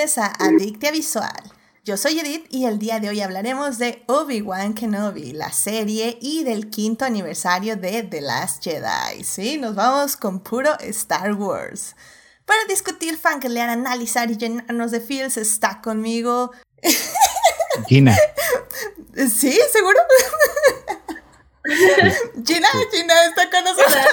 bienvenidos 0.00 0.18
a 0.18 0.32
Adictia 0.38 0.90
Visual. 0.92 1.42
Yo 1.84 1.98
soy 1.98 2.18
Edith 2.20 2.46
y 2.48 2.64
el 2.64 2.78
día 2.78 3.00
de 3.00 3.10
hoy 3.10 3.20
hablaremos 3.20 3.76
de 3.76 4.02
Obi-Wan 4.06 4.72
Kenobi, 4.72 5.32
la 5.32 5.52
serie 5.52 6.16
y 6.22 6.42
del 6.42 6.70
quinto 6.70 7.04
aniversario 7.04 7.76
de 7.76 8.02
The 8.04 8.22
Last 8.22 8.64
Jedi. 8.64 9.22
Sí, 9.24 9.58
nos 9.58 9.74
vamos 9.74 10.16
con 10.16 10.40
puro 10.40 10.70
Star 10.80 11.34
Wars. 11.34 11.96
Para 12.46 12.64
discutir, 12.66 13.18
fangirlear, 13.18 13.68
analizar 13.68 14.30
y 14.30 14.38
llenarnos 14.38 14.90
de 14.90 15.00
feels 15.00 15.36
está 15.36 15.82
conmigo... 15.82 16.50
Gina. 17.86 18.16
¿Sí? 19.14 19.60
¿Seguro? 19.70 19.98
Gina, 22.46 22.68
Gina 22.90 23.24
está 23.26 23.50
con 23.50 23.64
nosotros. 23.64 24.06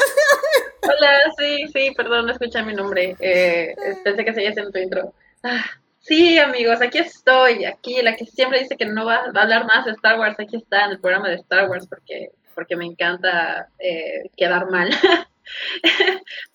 Hola, 0.82 1.34
sí, 1.38 1.66
sí, 1.72 1.94
perdón, 1.96 2.26
no 2.26 2.34
escuché 2.34 2.62
mi 2.64 2.74
nombre. 2.74 3.16
Eh, 3.20 3.74
pensé 4.04 4.26
que 4.26 4.34
seguías 4.34 4.58
en 4.58 4.70
tu 4.70 4.80
intro. 4.80 5.14
Ah, 5.44 5.66
sí, 6.00 6.40
amigos, 6.40 6.82
aquí 6.82 6.98
estoy, 6.98 7.66
aquí, 7.66 8.02
la 8.02 8.16
que 8.16 8.26
siempre 8.26 8.60
dice 8.60 8.78
que 8.78 8.86
no 8.86 9.06
va, 9.06 9.16
a 9.16 9.42
hablar 9.42 9.66
más 9.66 9.86
de 9.86 9.92
Star 9.92 10.20
Wars, 10.20 10.40
aquí 10.40 10.58
está 10.58 10.86
en 10.86 10.92
el 10.92 11.00
programa 11.00 11.30
de 11.30 11.36
Star 11.36 11.70
Wars 11.70 11.88
porque, 11.88 12.32
porque 12.56 12.76
me 12.76 12.86
encanta 12.86 13.68
eh, 13.80 14.30
quedar 14.36 14.70
mal. 14.70 14.90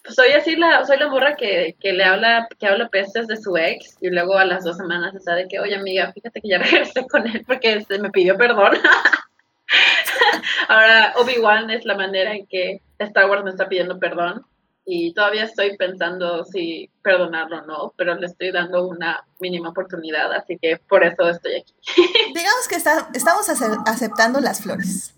pues 0.02 0.14
soy 0.14 0.32
así 0.32 0.56
la, 0.56 0.84
soy 0.84 0.98
la 0.98 1.08
morra 1.08 1.36
que, 1.36 1.76
que 1.80 1.92
le 1.92 2.04
habla, 2.04 2.48
que 2.58 2.66
habla 2.66 2.88
pestes 2.88 3.26
de 3.26 3.36
su 3.36 3.56
ex 3.56 3.96
y 4.00 4.10
luego 4.10 4.36
a 4.36 4.44
las 4.44 4.64
dos 4.64 4.76
semanas 4.76 5.14
está 5.14 5.34
de 5.34 5.48
que, 5.48 5.60
oye 5.60 5.76
amiga, 5.76 6.12
fíjate 6.12 6.40
que 6.40 6.48
ya 6.48 6.58
regresé 6.62 7.06
con 7.06 7.26
él 7.26 7.44
porque 7.46 7.82
se 7.82 7.98
me 7.98 8.10
pidió 8.10 8.36
perdón. 8.36 8.74
Ahora, 10.68 11.14
Obi-Wan 11.16 11.70
es 11.70 11.84
la 11.84 11.94
manera 11.94 12.34
en 12.34 12.46
que 12.46 12.80
Star 12.98 13.30
Wars 13.30 13.44
me 13.44 13.50
está 13.50 13.68
pidiendo 13.68 13.98
perdón 13.98 14.44
y 14.84 15.14
todavía 15.14 15.44
estoy 15.44 15.76
pensando 15.76 16.44
si 16.44 16.90
perdonarlo 17.02 17.58
o 17.58 17.66
no, 17.66 17.94
pero 17.96 18.14
le 18.14 18.26
estoy 18.26 18.50
dando 18.50 18.86
una 18.88 19.24
mínima 19.40 19.70
oportunidad, 19.70 20.32
así 20.32 20.58
que 20.60 20.78
por 20.88 21.04
eso 21.04 21.28
estoy 21.28 21.56
aquí. 21.60 21.74
Digamos 22.34 22.68
que 22.68 22.76
estamos 22.76 23.48
aceptando 23.86 24.40
las 24.40 24.62
flores. 24.62 25.14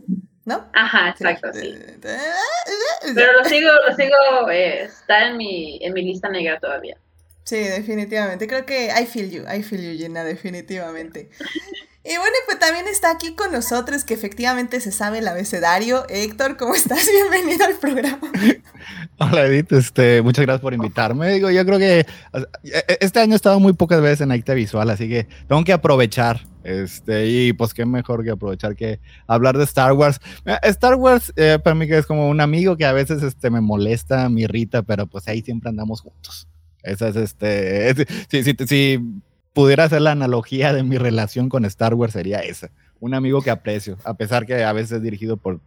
¿No? 0.46 0.62
Ajá, 0.74 1.08
exacto, 1.08 1.48
sí. 1.54 1.74
Pero 2.02 3.32
lo 3.32 3.44
sigo, 3.46 3.70
lo 3.88 3.96
sigo, 3.96 4.50
eh, 4.50 4.82
está 4.82 5.28
en 5.28 5.38
mi, 5.38 5.78
en 5.80 5.94
mi 5.94 6.02
lista 6.02 6.28
negra 6.28 6.60
todavía. 6.60 6.98
Sí, 7.44 7.56
definitivamente. 7.56 8.46
Creo 8.46 8.66
que 8.66 8.88
I 8.88 9.06
feel 9.06 9.30
you, 9.30 9.44
I 9.50 9.62
feel 9.62 9.80
you, 9.80 9.96
Gina, 9.96 10.22
definitivamente. 10.22 11.30
Y 12.06 12.18
bueno, 12.18 12.34
pues 12.44 12.58
también 12.58 12.86
está 12.86 13.10
aquí 13.10 13.34
con 13.34 13.50
nosotros, 13.50 14.04
que 14.04 14.12
efectivamente 14.12 14.78
se 14.80 14.92
sabe 14.92 15.20
el 15.20 15.28
abecedario. 15.28 16.04
Héctor, 16.10 16.58
¿cómo 16.58 16.74
estás? 16.74 17.08
Bienvenido 17.30 17.64
al 17.64 17.76
programa. 17.76 18.30
Hola 19.18 19.46
Edith, 19.46 19.72
este, 19.72 20.20
muchas 20.20 20.44
gracias 20.44 20.60
por 20.60 20.74
invitarme. 20.74 21.32
Digo, 21.32 21.50
yo 21.50 21.64
creo 21.64 21.78
que 21.78 22.00
e, 22.00 22.98
este 23.00 23.20
año 23.20 23.32
he 23.32 23.36
estado 23.36 23.58
muy 23.58 23.72
pocas 23.72 24.02
veces 24.02 24.20
en 24.20 24.32
Acta 24.32 24.52
Visual, 24.52 24.90
así 24.90 25.08
que 25.08 25.26
tengo 25.48 25.64
que 25.64 25.72
aprovechar. 25.72 26.46
Este, 26.62 27.26
y 27.26 27.52
pues 27.54 27.72
qué 27.72 27.86
mejor 27.86 28.22
que 28.22 28.32
aprovechar 28.32 28.76
que 28.76 29.00
hablar 29.26 29.56
de 29.56 29.64
Star 29.64 29.94
Wars. 29.94 30.20
Star 30.62 30.96
Wars 30.96 31.32
eh, 31.36 31.58
para 31.62 31.74
mí 31.74 31.86
que 31.86 31.96
es 31.96 32.04
como 32.04 32.28
un 32.28 32.42
amigo 32.42 32.76
que 32.76 32.84
a 32.84 32.92
veces 32.92 33.22
este, 33.22 33.48
me 33.48 33.62
molesta, 33.62 34.28
me 34.28 34.42
irrita, 34.42 34.82
pero 34.82 35.06
pues 35.06 35.26
ahí 35.26 35.40
siempre 35.40 35.70
andamos 35.70 36.02
juntos. 36.02 36.48
Esa 36.82 37.08
es 37.08 37.16
este. 37.16 37.94
sí, 38.28 38.44
sí, 38.44 38.54
sí 38.66 39.22
pudiera 39.54 39.84
hacer 39.84 40.02
la 40.02 40.10
analogía 40.10 40.74
de 40.74 40.82
mi 40.82 40.98
relación 40.98 41.48
con 41.48 41.64
Star 41.64 41.94
Wars 41.94 42.12
sería 42.12 42.40
esa. 42.40 42.70
Un 43.00 43.14
amigo 43.14 43.40
que 43.40 43.50
aprecio, 43.50 43.96
a 44.04 44.14
pesar 44.14 44.44
que 44.44 44.62
a 44.62 44.72
veces 44.72 44.92
es 44.92 45.02
dirigido 45.02 45.36
por... 45.36 45.60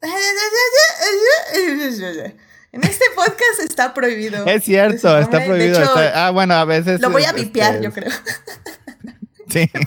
En 2.70 2.84
este 2.84 3.06
podcast 3.16 3.60
está 3.64 3.94
prohibido. 3.94 4.44
Es 4.44 4.62
cierto, 4.62 5.18
está 5.18 5.42
prohibido. 5.44 5.80
ah, 6.14 6.30
bueno, 6.30 6.54
a 6.54 6.66
veces... 6.66 7.00
Lo 7.00 7.10
voy 7.10 7.24
a 7.24 7.32
vipear, 7.32 7.76
este, 7.76 7.84
yo 7.84 7.92
creo. 7.92 8.12
Sí. 9.48 9.70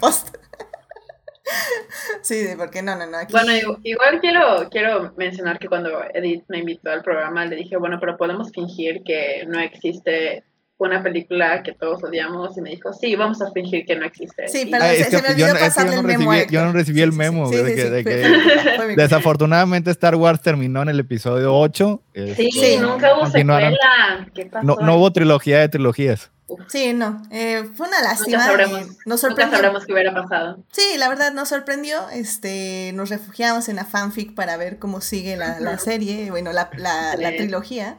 Sí, 2.22 2.48
porque 2.58 2.82
no, 2.82 2.96
no, 2.96 3.06
no. 3.06 3.18
Bueno, 3.30 3.52
igual 3.84 4.22
quiero, 4.22 4.70
quiero 4.70 5.14
mencionar 5.18 5.60
que 5.60 5.68
cuando 5.68 6.04
Edith 6.14 6.44
me 6.48 6.60
invitó 6.60 6.92
al 6.92 7.04
programa, 7.04 7.46
le 7.46 7.58
dije, 7.58 7.78
bueno, 7.78 8.00
pero 8.00 8.18
podemos 8.18 8.52
fingir 8.52 9.04
que 9.04 9.46
no 9.48 9.60
existe 9.60 10.44
una 10.86 11.04
película 11.04 11.62
que 11.64 11.74
todos 11.74 12.04
odiamos 12.04 12.58
y 12.58 12.62
me 12.62 12.72
dijo, 12.72 12.92
sí, 12.94 13.16
vamos 13.16 13.42
a 13.42 13.52
fingir 13.52 13.86
que 13.86 13.96
no 13.96 14.06
existe. 14.06 14.48
Sí, 14.48 14.68
pero 14.70 14.84
se, 14.86 15.22
me 15.22 15.30
olvidó 15.30 15.54
pasarle 15.54 15.96
el 15.96 16.04
memo. 16.04 16.32
yo 16.50 16.66
no 16.66 16.72
recibí 16.72 17.02
el 17.02 17.12
memo. 17.12 17.50
de 17.50 18.04
que, 18.04 18.96
desafortunadamente 18.96 19.92
Star 19.92 20.16
Wars 20.16 20.42
terminó 20.42 20.82
en 20.82 20.90
el 20.90 21.00
episodio 21.00 21.56
8. 21.56 22.02
Sí, 22.36 22.52
sí, 22.52 22.78
nunca 22.80 23.16
hubo 23.16 23.28
secuela. 23.28 24.28
¿Qué 24.34 24.46
pasó? 24.48 24.66
No, 24.66 24.76
no, 24.78 24.96
hubo 24.96 25.12
trilogía 25.12 25.60
de 25.60 25.70
trilogías. 25.70 26.32
Sí, 26.68 26.94
no, 26.94 27.22
eh, 27.32 27.64
fue 27.76 27.88
una 27.88 28.02
lástima. 28.02 28.40
Nunca 28.40 28.46
sabremos, 28.46 28.98
nos 29.06 29.22
sorprendió. 29.22 29.46
Nunca 29.46 29.58
sabremos 29.58 29.86
qué 29.86 29.94
hubiera 29.94 30.14
pasado. 30.14 30.64
Sí, 30.72 30.98
la 30.98 31.08
verdad 31.08 31.32
nos 31.32 31.50
sorprendió. 31.50 32.10
Este, 32.10 32.92
nos 32.94 33.10
refugiamos 33.10 33.70
en 33.70 33.78
la 33.78 33.86
fanfic 33.86 34.36
para 34.36 34.58
ver 34.58 34.78
cómo 34.78 35.00
sigue 35.00 35.38
la, 35.38 35.60
la 35.60 35.78
serie, 35.78 36.30
bueno, 36.30 36.52
la, 36.52 36.70
la, 36.76 37.16
la 37.16 37.30
trilogía. 37.30 37.98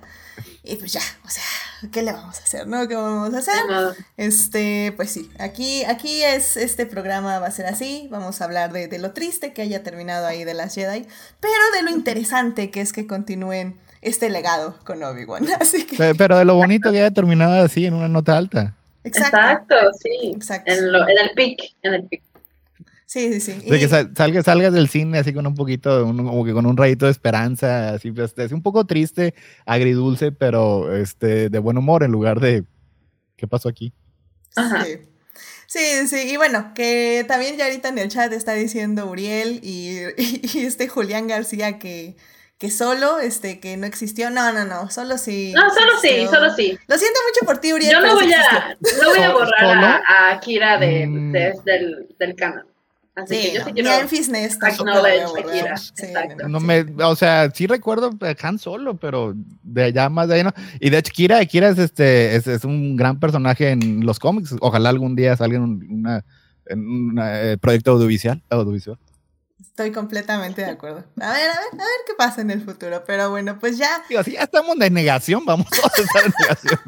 Y 0.62 0.76
pues 0.76 0.93
ya, 0.93 1.00
o 1.25 1.31
sea, 1.31 1.44
¿qué 1.91 2.03
le 2.03 2.12
vamos 2.12 2.38
a 2.38 2.43
hacer? 2.43 2.66
¿No? 2.66 2.87
¿Qué 2.87 2.94
vamos 2.94 3.34
a 3.34 3.38
hacer? 3.38 3.62
Este, 4.16 4.93
pues 4.97 5.10
sí, 5.10 5.31
aquí, 5.38 5.84
aquí 5.84 6.22
es, 6.22 6.56
este 6.56 6.87
programa 6.87 7.38
va 7.38 7.47
a 7.47 7.50
ser 7.50 7.66
así, 7.66 8.09
vamos 8.10 8.41
a 8.41 8.44
hablar 8.44 8.72
de, 8.72 8.98
lo 8.98 9.12
triste 9.12 9.53
que 9.53 9.62
haya 9.62 9.82
terminado 9.82 10.26
ahí 10.26 10.44
de 10.44 10.54
las 10.54 10.75
Jedi, 10.75 11.06
pero 11.41 11.53
de 11.75 11.82
lo 11.82 11.91
interesante 11.91 12.70
que 12.70 12.81
es 12.81 12.93
que 12.93 13.06
continúen 13.06 13.78
este 14.00 14.31
legado 14.31 14.76
con 14.84 15.03
Obi-Wan, 15.03 15.47
así 15.60 15.87
que... 15.87 16.15
Pero 16.15 16.38
de 16.38 16.44
lo 16.44 16.54
bonito 16.54 16.91
que 16.93 16.98
haya 16.98 17.10
terminado 17.10 17.65
así, 17.65 17.87
en 17.87 17.94
una 17.94 18.09
nota 18.09 18.37
alta. 18.37 18.75
Exacto, 19.04 19.75
sí. 20.00 20.32
Exacto. 20.34 20.72
En, 20.72 20.78
en 20.87 21.19
el 21.22 21.31
pic, 21.34 21.75
en 21.82 21.94
el 21.94 22.04
pic. 22.04 22.22
Sí, 23.12 23.31
sí, 23.39 23.53
sí. 23.61 23.69
De 23.69 23.78
que 23.78 23.89
salgas, 23.89 24.47
salgas 24.47 24.73
del 24.73 24.89
cine 24.89 25.19
así 25.19 25.34
con 25.34 25.47
un 25.47 25.55
poquito, 25.55 26.03
como 26.03 26.47
que 26.47 26.55
con 26.55 26.65
un 26.65 26.78
rayito 26.78 27.05
de 27.05 27.11
esperanza, 27.11 27.91
así, 27.91 28.11
pues, 28.11 28.33
es 28.39 28.53
un 28.53 28.62
poco 28.62 28.87
triste, 28.87 29.34
agridulce, 29.67 30.33
pero 30.33 30.97
este, 30.97 31.50
de 31.50 31.59
buen 31.59 31.77
humor 31.77 32.05
en 32.05 32.11
lugar 32.11 32.41
de 32.41 32.65
¿qué 33.37 33.47
pasó 33.47 33.69
aquí? 33.69 33.93
Ajá. 34.56 34.87
Sí. 34.87 34.93
Sí, 35.67 36.09
sí, 36.09 36.31
y 36.33 36.39
bueno, 36.39 36.73
que 36.75 37.27
también 37.28 37.59
ya 37.59 37.67
ahorita 37.67 37.91
en 37.91 37.99
el 37.99 38.09
chat 38.09 38.33
está 38.33 38.55
diciendo 38.55 39.05
Uriel 39.05 39.61
y, 39.62 39.99
este 40.59 40.89
Julián 40.89 41.27
García 41.27 41.79
que, 41.79 42.17
que 42.56 42.71
solo, 42.71 43.19
este, 43.19 43.61
que 43.61 43.77
no 43.77 43.87
existió. 43.87 44.31
No, 44.31 44.55
no, 44.55 44.65
no, 44.65 44.89
solo 44.89 45.19
sí. 45.19 45.53
No, 45.55 45.69
solo 45.69 45.93
sí, 46.00 46.27
solo 46.31 46.55
sí. 46.55 46.79
Lo 46.87 46.97
siento 46.97 47.21
mucho 47.29 47.47
por 47.47 47.59
ti, 47.59 47.75
Uriel. 47.75 47.93
Yo 47.93 48.00
no 48.00 48.15
voy, 48.15 48.33
a, 48.33 48.77
no 49.03 49.11
voy 49.11 49.19
a 49.19 49.33
borrar 49.33 50.03
a, 50.09 50.41
Kira 50.41 50.79
de, 50.79 51.06
mm. 51.06 51.33
del, 51.33 52.17
del 52.19 52.37
canal. 52.37 52.72
Así 53.15 53.43
que 53.43 53.53
yo 53.53 53.65
sí 53.65 53.73
quiero 53.75 53.91
Memphis 53.91 54.31
No 56.49 56.61
me, 56.61 56.87
o 57.05 57.15
sea, 57.15 57.50
sí 57.50 57.67
recuerdo 57.67 58.11
Han 58.43 58.59
Solo, 58.59 58.97
pero 58.97 59.34
de 59.62 59.84
allá 59.84 60.09
más 60.09 60.28
de 60.28 60.37
ahí 60.37 60.45
no. 60.45 60.53
Y 60.81 60.89
de 60.89 60.99
hecho, 60.99 61.12
Kira, 61.12 61.45
Kira 61.45 61.69
es, 61.69 61.78
este, 61.78 62.37
es, 62.37 62.47
es 62.47 62.65
un 62.65 62.97
gran 62.97 63.21
personaje 63.21 63.71
en 63.71 64.06
los 64.06 64.19
cómics. 64.19 64.55
Ojalá 64.61 64.89
algún 64.89 65.15
día 65.15 65.37
salga 65.37 65.59
en, 65.59 65.62
una, 65.91 66.25
en 66.67 66.78
un 66.81 67.21
eh, 67.23 67.59
proyecto 67.61 67.93
audiovisual, 67.93 68.43
audiovisual. 68.49 68.99
Estoy 69.61 69.93
completamente 69.93 70.62
de 70.62 70.71
acuerdo. 70.71 71.05
A 71.21 71.33
ver, 71.33 71.50
a 71.50 71.55
ver, 71.55 71.73
a 71.73 71.77
ver 71.77 72.00
qué 72.06 72.15
pasa 72.17 72.41
en 72.41 72.50
el 72.50 72.62
futuro. 72.62 73.05
Pero 73.06 73.31
bueno, 73.31 73.59
pues 73.59 73.79
ya. 73.79 74.03
Digo, 74.09 74.23
si 74.23 74.33
ya 74.33 74.43
estamos 74.43 74.79
de 74.79 74.91
negación, 74.91 75.44
vamos 75.44 75.67
a 75.73 76.00
estar 76.00 76.25
en 76.25 76.32
negación. 76.41 76.81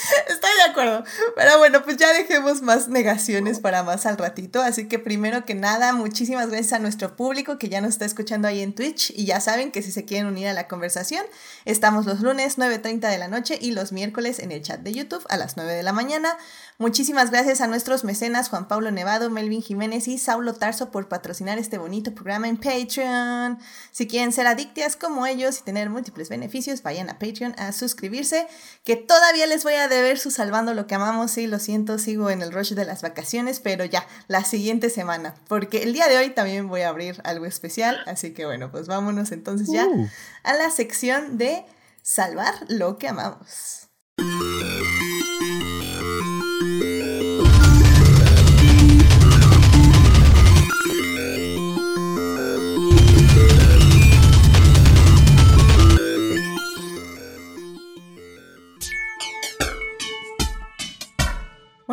Estoy 0.28 0.50
de 0.56 0.70
acuerdo. 0.70 1.04
Pero 1.36 1.58
bueno, 1.58 1.82
pues 1.82 1.96
ya 1.96 2.12
dejemos 2.12 2.62
más 2.62 2.88
negaciones 2.88 3.60
para 3.60 3.82
más 3.82 4.06
al 4.06 4.16
ratito. 4.18 4.60
Así 4.60 4.88
que 4.88 4.98
primero 4.98 5.44
que 5.44 5.54
nada, 5.54 5.92
muchísimas 5.92 6.48
gracias 6.48 6.72
a 6.74 6.78
nuestro 6.78 7.16
público 7.16 7.58
que 7.58 7.68
ya 7.68 7.80
nos 7.80 7.90
está 7.90 8.04
escuchando 8.04 8.48
ahí 8.48 8.60
en 8.60 8.74
Twitch. 8.74 9.10
Y 9.10 9.26
ya 9.26 9.40
saben 9.40 9.72
que 9.72 9.82
si 9.82 9.92
se 9.92 10.04
quieren 10.04 10.26
unir 10.26 10.48
a 10.48 10.52
la 10.52 10.68
conversación, 10.68 11.24
estamos 11.64 12.06
los 12.06 12.20
lunes 12.20 12.58
9.30 12.58 13.10
de 13.10 13.18
la 13.18 13.28
noche 13.28 13.58
y 13.60 13.72
los 13.72 13.92
miércoles 13.92 14.38
en 14.38 14.52
el 14.52 14.62
chat 14.62 14.80
de 14.80 14.92
YouTube 14.92 15.24
a 15.28 15.36
las 15.36 15.56
9 15.56 15.72
de 15.72 15.82
la 15.82 15.92
mañana. 15.92 16.36
Muchísimas 16.80 17.30
gracias 17.30 17.60
a 17.60 17.66
nuestros 17.66 18.04
mecenas 18.04 18.48
Juan 18.48 18.66
Pablo 18.66 18.90
Nevado, 18.90 19.28
Melvin 19.28 19.60
Jiménez 19.60 20.08
y 20.08 20.16
Saulo 20.16 20.54
Tarso 20.54 20.90
por 20.90 21.08
patrocinar 21.08 21.58
este 21.58 21.76
bonito 21.76 22.14
programa 22.14 22.48
en 22.48 22.56
Patreon. 22.56 23.58
Si 23.92 24.06
quieren 24.06 24.32
ser 24.32 24.46
adictas 24.46 24.96
como 24.96 25.26
ellos 25.26 25.58
y 25.58 25.62
tener 25.62 25.90
múltiples 25.90 26.30
beneficios, 26.30 26.82
vayan 26.82 27.10
a 27.10 27.18
Patreon 27.18 27.54
a 27.58 27.72
suscribirse, 27.72 28.46
que 28.82 28.96
todavía 28.96 29.46
les 29.46 29.62
voy 29.62 29.74
a 29.74 29.88
deber 29.88 30.18
su 30.18 30.30
salvando 30.30 30.72
lo 30.72 30.86
que 30.86 30.94
amamos. 30.94 31.32
Sí, 31.32 31.46
lo 31.46 31.58
siento, 31.58 31.98
sigo 31.98 32.30
en 32.30 32.40
el 32.40 32.50
rush 32.50 32.72
de 32.72 32.86
las 32.86 33.02
vacaciones, 33.02 33.60
pero 33.60 33.84
ya, 33.84 34.06
la 34.26 34.42
siguiente 34.44 34.88
semana, 34.88 35.34
porque 35.48 35.82
el 35.82 35.92
día 35.92 36.08
de 36.08 36.16
hoy 36.16 36.30
también 36.30 36.66
voy 36.66 36.80
a 36.80 36.88
abrir 36.88 37.20
algo 37.24 37.44
especial. 37.44 37.98
Así 38.06 38.32
que 38.32 38.46
bueno, 38.46 38.70
pues 38.70 38.86
vámonos 38.86 39.32
entonces 39.32 39.68
ya 39.70 39.86
uh. 39.86 40.08
a 40.44 40.54
la 40.54 40.70
sección 40.70 41.36
de 41.36 41.62
salvar 42.00 42.54
lo 42.68 42.96
que 42.96 43.08
amamos. 43.08 43.90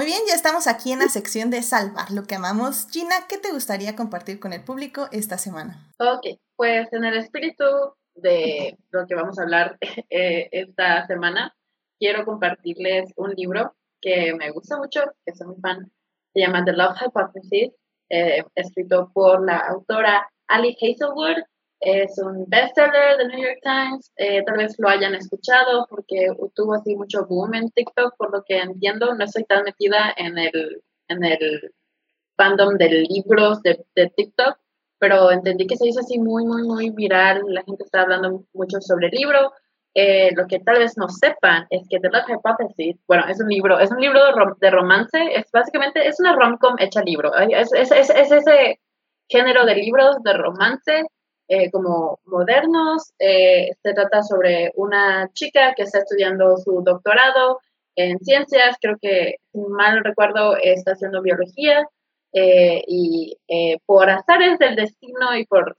Bien, 0.07 0.21
ya 0.25 0.36
estamos 0.36 0.68
aquí 0.68 0.94
en 0.94 1.00
la 1.00 1.09
sección 1.09 1.50
de 1.50 1.62
salvar 1.62 2.12
lo 2.12 2.24
que 2.24 2.36
amamos. 2.36 2.88
Gina, 2.89 3.27
¿qué 3.27 3.38
te 3.38 3.51
gustaría 3.51 3.98
compartir 3.98 4.39
con 4.39 4.54
el 4.54 4.63
público 4.63 5.09
esta 5.12 5.38
semana? 5.38 5.86
Ok, 6.00 6.39
pues 6.56 6.88
en 6.94 7.04
el 7.04 7.18
espíritu 7.18 7.65
de 8.15 8.77
lo 8.92 9.06
que 9.06 9.15
vamos 9.15 9.38
a 9.38 9.42
hablar 9.42 9.77
eh, 10.09 10.48
esta 10.54 11.06
semana, 11.07 11.54
quiero 12.00 12.24
compartirles 12.24 13.12
un 13.18 13.31
libro 13.31 13.75
que 14.01 14.33
me 14.33 14.50
gusta 14.51 14.77
mucho, 14.77 15.01
que 15.25 15.36
soy 15.36 15.48
muy 15.48 15.57
fan. 15.59 15.92
Se 16.33 16.39
llama 16.39 16.63
The 16.63 16.71
Love 16.71 16.95
Hypothesis, 17.01 17.74
eh, 18.09 18.45
escrito 18.56 19.12
por 19.13 19.45
la 19.45 19.57
autora 19.57 20.25
Ali 20.48 20.77
Hazelwood. 20.81 21.44
Es 21.79 22.18
un 22.18 22.45
bestseller 22.47 23.18
de 23.18 23.27
New 23.27 23.39
York 23.39 23.59
Times. 23.62 24.12
Eh, 24.18 24.44
tal 24.45 24.57
vez 24.57 24.75
lo 24.79 24.89
hayan 24.89 25.13
escuchado 25.15 25.85
porque 25.89 26.29
tuvo 26.56 26.74
así 26.74 26.95
mucho 26.95 27.25
boom 27.25 27.53
en 27.53 27.69
TikTok, 27.71 28.15
por 28.18 28.31
lo 28.31 28.44
que 28.44 28.57
entiendo. 28.57 29.13
No 29.13 29.24
estoy 29.24 29.44
tan 29.44 29.63
metida 29.63 30.13
en 30.18 30.38
el, 30.38 30.83
en 31.07 31.24
el 31.24 31.74
fandom 32.35 32.77
de 32.77 33.06
libros 33.09 33.62
de, 33.62 33.85
de 33.95 34.09
TikTok, 34.09 34.57
pero 35.00 35.31
entendí 35.31 35.68
que 35.68 35.77
se 35.77 35.88
hizo 35.88 36.00
así 36.00 36.18
muy, 36.18 36.45
muy, 36.45 36.63
muy 36.63 36.89
viral. 36.89 37.44
La 37.47 37.63
gente 37.63 37.83
está 37.83 38.01
hablando 38.01 38.44
mucho 38.53 38.81
sobre 38.81 39.07
el 39.07 39.13
libro. 39.13 39.53
Eh, 39.94 40.30
lo 40.35 40.45
que 40.45 40.59
tal 40.59 40.77
vez 40.80 40.95
no 40.97 41.09
sepan 41.09 41.65
es 41.71 41.88
que 41.89 42.00
The 42.00 42.09
Love 42.09 42.30
Hypothesis, 42.30 42.97
bueno, 43.07 43.25
es 43.27 43.39
un 43.41 43.50
libro, 43.50 43.80
es 43.80 43.89
un 43.89 44.00
libro 44.00 44.19
de, 44.59 44.69
romance, 44.69 45.18
es 45.33 45.50
básicamente, 45.51 46.07
es 46.07 46.19
una 46.19 46.35
rom-com 46.35 46.75
hecha 46.77 47.01
libro. 47.01 47.35
Es, 47.35 47.73
es, 47.73 47.91
es, 47.91 48.09
ese 48.12 48.80
género 49.27 49.65
de 49.65 49.75
libros 49.75 50.21
de 50.23 50.33
romance 50.33 51.03
eh, 51.47 51.71
como 51.71 52.19
modernos. 52.25 53.13
Eh, 53.19 53.71
se 53.81 53.94
trata 53.94 54.23
sobre 54.23 54.71
una 54.75 55.29
chica 55.33 55.73
que 55.75 55.83
está 55.83 55.99
estudiando 55.99 56.57
su 56.57 56.81
doctorado 56.83 57.59
en 57.95 58.19
ciencias, 58.19 58.77
creo 58.79 58.97
que, 59.01 59.38
si 59.51 59.59
mal 59.59 60.03
recuerdo, 60.03 60.55
está 60.57 60.91
haciendo 60.91 61.21
biología. 61.21 61.88
y 62.33 63.35
por 63.85 64.09
azares 64.09 64.59
del 64.59 64.75
destino 64.75 65.35
y 65.35 65.45
por 65.47 65.75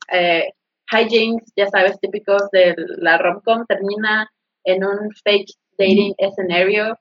hijinks, 0.93 1.53
ya 1.57 1.69
sabes, 1.69 2.01
típicos 2.01 2.51
de 2.51 2.75
la 2.99 3.19
romcom, 3.19 3.65
termina 3.67 4.29
en 4.65 4.85
un 4.85 5.11
fake 5.25 5.53
dating 5.79 6.15
escenario, 6.19 6.99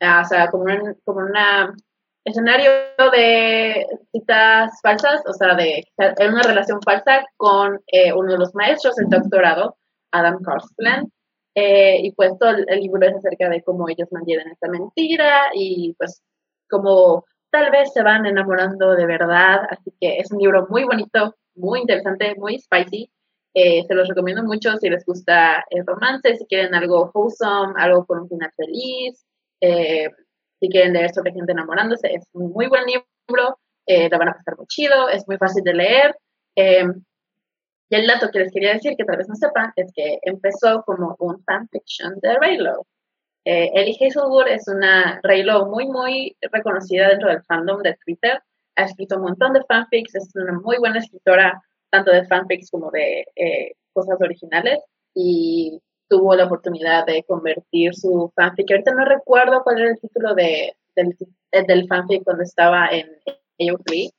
ah, 0.00 0.22
o 0.24 0.28
sea, 0.28 0.50
como 0.50 0.64
un 0.64 0.94
como 1.04 1.20
una 1.20 1.74
escenario 2.28 2.70
de 3.12 3.86
citas 4.12 4.72
falsas, 4.82 5.22
o 5.26 5.32
sea, 5.32 5.54
de 5.54 5.84
en 5.96 6.32
una 6.32 6.42
relación 6.42 6.80
falsa 6.82 7.24
con 7.36 7.80
eh, 7.88 8.12
uno 8.12 8.32
de 8.32 8.38
los 8.38 8.54
maestros 8.54 8.94
del 8.96 9.08
doctorado, 9.08 9.76
Adam 10.12 10.40
Carsland. 10.42 11.10
Eh, 11.54 12.00
y 12.04 12.12
pues 12.12 12.38
todo 12.38 12.50
el, 12.50 12.80
libro 12.80 13.04
es 13.04 13.16
acerca 13.16 13.48
de 13.48 13.62
cómo 13.62 13.88
ellos 13.88 14.06
mantienen 14.12 14.48
esta 14.48 14.68
mentira 14.68 15.50
y 15.54 15.92
pues 15.98 16.22
cómo 16.70 17.24
tal 17.50 17.72
vez 17.72 17.92
se 17.92 18.02
van 18.02 18.26
enamorando 18.26 18.94
de 18.94 19.06
verdad. 19.06 19.62
Así 19.70 19.92
que 20.00 20.18
es 20.18 20.30
un 20.30 20.38
libro 20.38 20.66
muy 20.70 20.84
bonito, 20.84 21.34
muy 21.56 21.80
interesante, 21.80 22.34
muy 22.36 22.58
spicy. 22.60 23.10
Eh, 23.54 23.84
se 23.88 23.94
los 23.94 24.08
recomiendo 24.08 24.44
mucho 24.44 24.76
si 24.76 24.88
les 24.88 25.04
gusta 25.04 25.64
el 25.70 25.84
romance, 25.84 26.36
si 26.36 26.46
quieren 26.46 26.74
algo 26.74 27.10
wholesome, 27.12 27.74
algo 27.76 28.06
con 28.06 28.20
un 28.20 28.28
final 28.28 28.52
feliz, 28.56 29.26
eh, 29.60 30.08
si 30.60 30.68
quieren 30.68 30.92
leer 30.92 31.12
sobre 31.12 31.32
gente 31.32 31.52
enamorándose, 31.52 32.08
es 32.14 32.24
un 32.32 32.52
muy 32.52 32.66
buen 32.66 32.84
libro, 32.86 33.58
eh, 33.86 34.08
la 34.10 34.18
van 34.18 34.28
a 34.30 34.34
pasar 34.34 34.56
muy 34.56 34.66
chido, 34.66 35.08
es 35.08 35.26
muy 35.26 35.36
fácil 35.38 35.64
de 35.64 35.74
leer. 35.74 36.16
y 37.90 37.94
el 37.96 38.06
dato 38.06 38.30
que 38.30 38.40
les 38.40 38.52
quería 38.52 38.74
decir, 38.74 38.94
que 38.96 39.04
tal 39.04 39.16
vez 39.16 39.28
no 39.28 39.34
sepan, 39.34 39.72
es 39.76 39.90
que 39.94 40.18
empezó 40.22 40.82
como 40.84 41.16
un 41.20 41.42
fanfiction 41.44 42.18
de 42.20 42.34
Raylo. 42.36 42.86
Ellie 43.44 43.96
Hazelwood 43.98 44.48
es 44.48 44.68
una 44.68 45.20
Raylo 45.22 45.66
muy, 45.66 45.86
muy 45.86 46.36
reconocida 46.52 47.08
dentro 47.08 47.30
del 47.30 47.42
fandom 47.44 47.80
de 47.82 47.96
Twitter. 48.04 48.42
Ha 48.76 48.84
escrito 48.84 49.16
un 49.16 49.22
montón 49.22 49.54
de 49.54 49.64
fanfics, 49.64 50.14
es 50.14 50.30
una 50.34 50.52
muy 50.52 50.76
buena 50.78 50.98
escritora 50.98 51.62
tanto 51.90 52.10
de 52.10 52.26
fanfics 52.26 52.70
como 52.70 52.90
de 52.90 53.24
eh, 53.36 53.72
cosas 53.92 54.18
originales 54.20 54.78
y 55.14 55.80
tuvo 56.08 56.34
la 56.34 56.44
oportunidad 56.44 57.06
de 57.06 57.22
convertir 57.24 57.94
su 57.94 58.32
fanfic. 58.34 58.70
Ahorita 58.70 58.94
no 58.94 59.04
recuerdo 59.04 59.62
cuál 59.62 59.78
era 59.78 59.90
el 59.90 60.00
título 60.00 60.34
de, 60.34 60.74
del, 60.96 61.16
eh, 61.52 61.86
fanfic 61.88 62.24
cuando 62.24 62.42
estaba 62.42 62.88
en 62.88 63.08
AO3, 63.58 64.10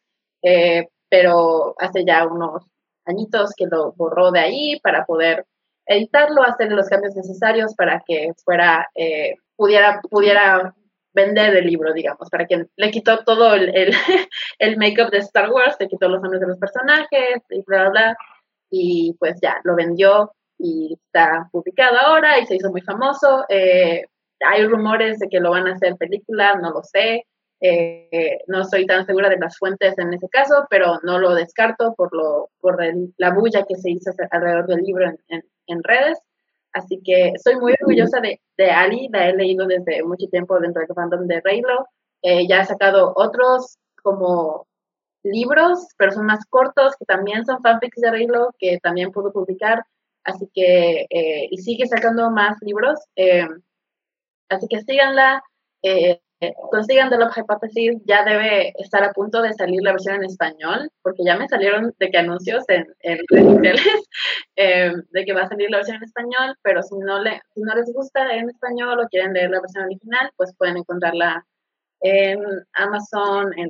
eh, 0.44 0.88
pero 1.10 1.76
hace 1.80 2.06
ya 2.06 2.28
unos 2.28 2.64
añitos 3.06 3.52
que 3.56 3.66
lo 3.66 3.94
borró 3.94 4.32
de 4.32 4.40
ahí 4.40 4.80
para 4.82 5.06
poder 5.06 5.46
editarlo, 5.86 6.44
hacer 6.44 6.72
los 6.72 6.88
cambios 6.88 7.16
necesarios 7.16 7.74
para 7.76 8.04
que 8.06 8.32
fuera, 8.46 8.88
pudiera, 9.56 10.02
pudiera 10.10 10.76
vender 11.14 11.56
el 11.56 11.66
libro, 11.66 11.94
digamos, 11.94 12.30
para 12.30 12.46
que 12.46 12.68
le 12.76 12.92
quitó 12.92 13.24
todo 13.24 13.54
el, 13.56 13.76
el, 13.76 13.92
el 14.60 14.78
make-up 14.78 15.10
de 15.10 15.20
Star 15.20 15.52
Wars, 15.52 15.76
le 15.80 15.88
quitó 15.88 16.08
los 16.08 16.22
nombres 16.22 16.42
de 16.42 16.48
los 16.48 16.58
personajes 16.58 17.42
y 17.50 17.64
bla, 17.66 17.82
bla, 17.82 17.90
bla, 17.90 18.18
y 18.70 19.16
pues 19.20 19.40
ya, 19.42 19.60
lo 19.64 19.76
vendió 19.76 20.32
y 20.60 20.94
está 20.94 21.50
publicado 21.52 21.98
ahora 21.98 22.40
y 22.40 22.46
se 22.46 22.56
hizo 22.56 22.70
muy 22.70 22.82
famoso. 22.82 23.46
Eh, 23.50 24.04
hay 24.42 24.66
rumores 24.68 25.20
de 25.20 25.28
que 25.30 25.40
lo 25.40 25.52
van 25.52 25.68
a 25.68 25.74
hacer 25.74 25.96
película, 25.96 26.56
no 26.56 26.72
lo 26.72 26.84
sé. 26.84 27.26
Eh, 27.62 28.40
no 28.48 28.62
estoy 28.62 28.86
tan 28.86 29.06
segura 29.06 29.30
de 29.30 29.38
las 29.38 29.58
fuentes 29.58 29.98
en 29.98 30.14
ese 30.14 30.30
caso, 30.30 30.66
pero 30.70 31.00
no 31.04 31.20
lo 31.20 31.34
descarto 31.34 31.94
por, 31.96 32.14
lo, 32.14 32.50
por 32.62 32.78
la 33.18 33.34
bulla 33.34 33.66
que 33.68 33.76
se 33.76 33.92
hizo 33.92 34.12
alrededor 34.32 34.68
del 34.68 34.82
libro 34.82 35.06
en, 35.28 35.44
en 35.68 35.84
redes. 35.84 36.20
Así 36.74 37.02
que 37.04 37.34
soy 37.44 37.56
muy 37.56 37.74
orgullosa 37.82 38.20
de, 38.20 38.40
de, 38.58 38.72
Ali, 38.72 39.10
la 39.12 39.30
he 39.30 39.36
leído 39.36 39.66
desde 39.66 40.04
mucho 40.04 40.28
tiempo 40.28 40.60
dentro 40.60 40.82
del 40.82 40.96
fandom 40.96 41.26
de 41.26 41.42
Raylo. 41.42 41.88
Eh, 42.22 42.48
ya 42.48 42.62
ha 42.62 42.66
sacado 42.66 43.14
otros 43.16 43.78
como 44.04 44.68
libros, 45.24 45.88
pero 45.98 46.12
son 46.12 46.28
más 46.28 46.46
cortos, 46.46 46.96
que 46.98 47.06
también 47.06 47.46
son 47.46 47.62
fanfics 47.62 48.02
de 48.02 48.12
Raylo, 48.12 48.54
que 48.60 48.80
también 48.80 49.12
pudo 49.12 49.32
publicar. 49.32 49.84
Así 50.30 50.50
que, 50.54 51.08
eh, 51.10 51.48
y 51.50 51.58
sigue 51.58 51.88
sacando 51.88 52.30
más 52.30 52.58
libros. 52.62 53.00
Eh, 53.16 53.48
así 54.50 54.68
que 54.70 54.82
síganla. 54.82 55.44
Eh, 55.84 56.20
consigan 56.72 57.10
The 57.10 57.18
Love 57.18 57.36
Hypothesis, 57.36 58.02
ya 58.06 58.24
debe 58.24 58.72
estar 58.78 59.04
a 59.04 59.12
punto 59.12 59.42
de 59.42 59.54
salir 59.54 59.82
la 59.84 59.92
versión 59.92 60.16
en 60.16 60.24
español, 60.24 60.90
porque 61.02 61.24
ya 61.26 61.38
me 61.38 61.50
salieron 61.50 61.94
de 62.00 62.10
que 62.10 62.18
anuncios 62.18 62.64
en, 62.70 62.86
redes 63.30 63.82
eh, 64.56 64.94
de 65.12 65.26
que 65.26 65.34
va 65.34 65.42
a 65.44 65.50
salir 65.50 65.70
la 65.70 65.78
versión 65.78 65.98
en 65.98 66.04
español, 66.04 66.56
pero 66.64 66.82
si 66.82 66.98
no, 66.98 67.22
le, 67.22 67.42
si 67.54 67.62
no 67.62 67.76
les 67.76 67.92
gusta 67.94 68.36
en 68.36 68.50
español 68.50 69.02
o 69.02 69.08
quieren 69.10 69.34
leer 69.34 69.50
la 69.50 69.60
versión 69.60 69.84
original, 69.84 70.32
pues 70.38 70.56
pueden 70.58 70.78
encontrarla 70.78 71.46
en 72.02 72.40
Amazon, 72.74 73.52
en, 73.58 73.70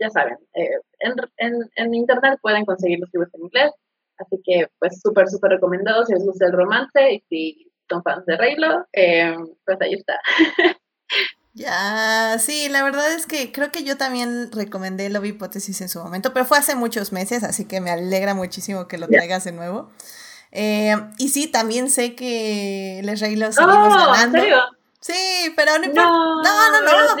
ya 0.00 0.10
saben, 0.10 0.38
en, 0.54 1.14
en, 1.36 1.70
en, 1.76 1.94
internet 1.94 2.40
pueden 2.42 2.64
conseguir 2.64 2.98
los 2.98 3.10
libros 3.12 3.32
en 3.34 3.42
inglés, 3.42 3.70
así 4.18 4.40
que 4.44 4.68
pues 4.78 5.00
súper, 5.00 5.28
súper 5.28 5.52
recomendado 5.52 6.04
si 6.04 6.12
les 6.12 6.24
gusta 6.24 6.46
el 6.46 6.52
romance 6.52 7.12
y 7.12 7.20
si 7.28 7.72
son 7.88 8.02
fans 8.02 8.26
de 8.26 8.36
Raylo, 8.36 8.86
eh, 8.92 9.36
pues 9.64 9.78
ahí 9.80 9.94
está. 9.94 10.18
Ya, 11.54 12.36
sí, 12.38 12.68
la 12.68 12.84
verdad 12.84 13.12
es 13.12 13.26
que 13.26 13.50
creo 13.50 13.72
que 13.72 13.82
yo 13.82 13.96
también 13.96 14.52
recomendé 14.52 15.10
Love 15.10 15.24
Hipótesis 15.24 15.80
en 15.80 15.88
su 15.88 15.98
momento, 15.98 16.32
pero 16.32 16.46
fue 16.46 16.56
hace 16.56 16.76
muchos 16.76 17.10
meses, 17.10 17.42
así 17.42 17.64
que 17.64 17.80
me 17.80 17.90
alegra 17.90 18.32
muchísimo 18.32 18.86
que 18.86 18.96
lo 18.96 19.08
traigas 19.08 19.42
de 19.42 19.50
nuevo. 19.50 19.90
Eh, 20.52 20.94
y 21.18 21.30
sí, 21.30 21.48
también 21.48 21.90
sé 21.90 22.14
que 22.14 23.00
Les 23.02 23.20
Rey 23.20 23.34
lo 23.34 23.50
seguimos 23.50 23.92
oh, 23.92 24.12
ganando. 24.12 24.38
¿en 24.38 24.44
serio? 24.44 24.58
Sí, 25.08 25.54
pero 25.56 25.78
no 25.78 25.86
importa. 25.86 26.10
No, 26.10 26.42
no, 26.42 26.82
no. 26.82 27.16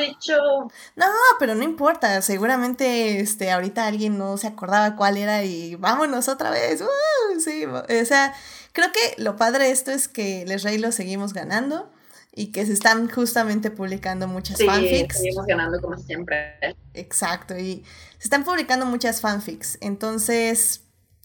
No, 0.96 1.06
no 1.06 1.14
pero 1.38 1.54
no 1.54 1.62
importa. 1.62 2.20
Seguramente 2.20 3.20
este, 3.20 3.50
ahorita 3.50 3.86
alguien 3.86 4.18
no 4.18 4.36
se 4.36 4.46
acordaba 4.46 4.94
cuál 4.94 5.16
era 5.16 5.42
y 5.44 5.74
vámonos 5.76 6.28
otra 6.28 6.50
vez. 6.50 6.82
Uh, 6.82 7.40
sí, 7.40 7.64
o 7.64 8.04
sea, 8.04 8.34
creo 8.72 8.92
que 8.92 9.22
lo 9.22 9.36
padre 9.36 9.64
de 9.64 9.70
esto 9.70 9.90
es 9.90 10.06
que 10.06 10.44
Les 10.46 10.64
Rey 10.64 10.76
lo 10.76 10.92
seguimos 10.92 11.32
ganando 11.32 11.90
y 12.34 12.52
que 12.52 12.66
se 12.66 12.74
están 12.74 13.08
justamente 13.08 13.70
publicando 13.70 14.28
muchas 14.28 14.58
sí, 14.58 14.66
fanfics. 14.66 15.16
Seguimos 15.16 15.46
ganando 15.46 15.80
como 15.80 15.96
siempre. 15.96 16.58
Exacto, 16.92 17.56
y 17.56 17.84
se 18.18 18.24
están 18.24 18.44
publicando 18.44 18.84
muchas 18.84 19.22
fanfics. 19.22 19.78
Entonces, 19.80 20.82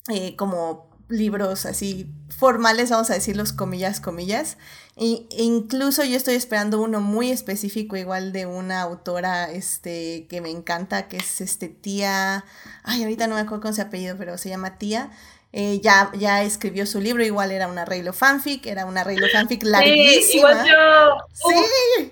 eh, 0.07 0.37
como 0.37 0.89
libros 1.09 1.65
así 1.65 2.09
formales, 2.29 2.89
vamos 2.89 3.09
a 3.09 3.15
decirlos 3.15 3.51
comillas, 3.51 3.99
comillas. 3.99 4.57
E 4.95 5.25
incluso 5.37 6.03
yo 6.03 6.15
estoy 6.15 6.35
esperando 6.35 6.79
uno 6.81 7.01
muy 7.01 7.31
específico, 7.31 7.97
igual 7.97 8.31
de 8.31 8.45
una 8.45 8.81
autora 8.81 9.51
este, 9.51 10.27
que 10.29 10.39
me 10.39 10.51
encanta, 10.51 11.07
que 11.07 11.17
es 11.17 11.41
este 11.41 11.67
tía. 11.67 12.45
Ay, 12.83 13.03
ahorita 13.03 13.27
no 13.27 13.35
me 13.35 13.41
acuerdo 13.41 13.63
con 13.63 13.73
su 13.73 13.81
apellido, 13.81 14.15
pero 14.17 14.37
se 14.37 14.49
llama 14.49 14.77
tía. 14.77 15.09
Eh, 15.55 15.79
ya, 15.81 16.11
ya 16.17 16.41
escribió 16.41 16.87
su 16.87 16.99
libro, 16.99 17.23
igual 17.23 17.51
era 17.51 17.67
una 17.67 17.85
Reylo 17.85 18.11
fanfic, 18.11 18.65
era 18.65 18.85
una 18.85 19.03
Reylo 19.03 19.27
fanfic 19.31 19.63
larguísima. 19.63 20.21
Sí, 20.23 20.37
igual 20.37 20.65
yo. 20.65 21.15
Sí. 21.31 22.11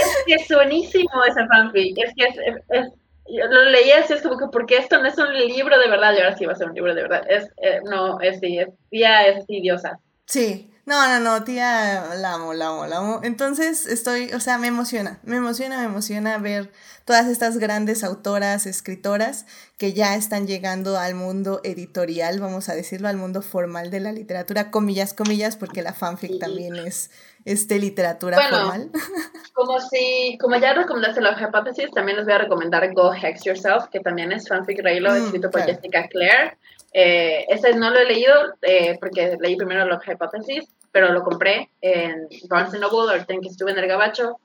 Es 0.00 0.24
que 0.24 0.34
es 0.34 0.48
buenísimo 0.48 1.24
ese 1.28 1.44
fanfic, 1.48 1.98
es 1.98 2.12
que 2.16 2.24
es, 2.24 2.56
es, 2.68 2.86
yo 3.26 3.44
lo 3.46 3.64
leí 3.70 3.90
así, 3.90 4.12
es 4.12 4.22
como 4.22 4.38
que 4.38 4.46
porque 4.52 4.76
esto 4.76 5.02
no 5.02 5.08
es 5.08 5.18
un 5.18 5.32
libro 5.34 5.76
de 5.80 5.88
verdad, 5.88 6.14
y 6.14 6.18
ahora 6.18 6.36
sí 6.36 6.46
va 6.46 6.52
a 6.52 6.56
ser 6.56 6.68
un 6.68 6.74
libro 6.74 6.94
de 6.94 7.02
verdad, 7.02 7.22
es, 7.28 7.46
eh, 7.60 7.80
no, 7.84 8.20
es 8.20 8.38
sí, 8.38 8.58
es, 8.58 8.68
tía 8.88 9.26
es 9.26 9.38
así, 9.42 9.60
diosa. 9.60 9.98
Sí, 10.26 10.70
No, 10.88 11.06
no, 11.06 11.20
no, 11.20 11.44
tía, 11.44 12.14
la 12.16 12.32
amo, 12.32 12.54
la 12.54 12.68
amo, 12.68 12.86
la 12.86 12.96
amo. 12.96 13.20
Entonces 13.22 13.86
estoy, 13.86 14.32
o 14.32 14.40
sea, 14.40 14.56
me 14.56 14.68
emociona, 14.68 15.20
me 15.22 15.36
emociona, 15.36 15.80
me 15.80 15.84
emociona 15.84 16.38
ver 16.38 16.72
todas 17.04 17.26
estas 17.26 17.58
grandes 17.58 18.04
autoras, 18.04 18.64
escritoras 18.64 19.44
que 19.76 19.92
ya 19.92 20.14
están 20.14 20.46
llegando 20.46 20.98
al 20.98 21.14
mundo 21.14 21.60
editorial, 21.62 22.40
vamos 22.40 22.70
a 22.70 22.74
decirlo, 22.74 23.08
al 23.08 23.18
mundo 23.18 23.42
formal 23.42 23.90
de 23.90 24.00
la 24.00 24.12
literatura, 24.12 24.70
comillas, 24.70 25.12
comillas, 25.12 25.58
porque 25.58 25.82
la 25.82 25.92
fanfic 25.92 26.38
también 26.38 26.74
es 26.76 27.10
este 27.44 27.78
literatura 27.78 28.40
formal. 28.48 28.90
Como 29.52 29.80
si, 29.80 30.38
como 30.40 30.56
ya 30.56 30.72
recomendaste 30.72 31.20
la 31.20 31.36
hipótesis, 31.38 31.90
también 31.90 32.16
les 32.16 32.26
voy 32.26 32.34
a 32.34 32.38
recomendar 32.38 32.94
Go 32.94 33.12
Hex 33.12 33.42
Yourself, 33.42 33.88
que 33.90 33.98
también 33.98 34.30
es 34.30 34.48
fanfic 34.48 34.80
Raylo, 34.82 35.10
mm, 35.10 35.16
escrito 35.16 35.50
por 35.50 35.62
Jessica 35.62 36.06
Clare. 36.06 36.56
Eh, 36.92 37.44
ese 37.48 37.74
no 37.74 37.90
lo 37.90 37.98
he 37.98 38.06
leído 38.06 38.32
eh, 38.62 38.96
porque 39.00 39.36
leí 39.40 39.56
primero 39.56 39.84
la 39.84 40.00
hipótesis, 40.06 40.64
pero 40.92 41.12
lo 41.12 41.22
compré 41.22 41.70
en 41.80 42.28
Barnes 42.48 42.80
Noble, 42.80 43.12
ahorita 43.12 43.34
en 43.34 43.40
que 43.40 43.48
estuve 43.48 43.72
en 43.72 43.78
el 43.78 43.86
Gabacho. 43.86 44.38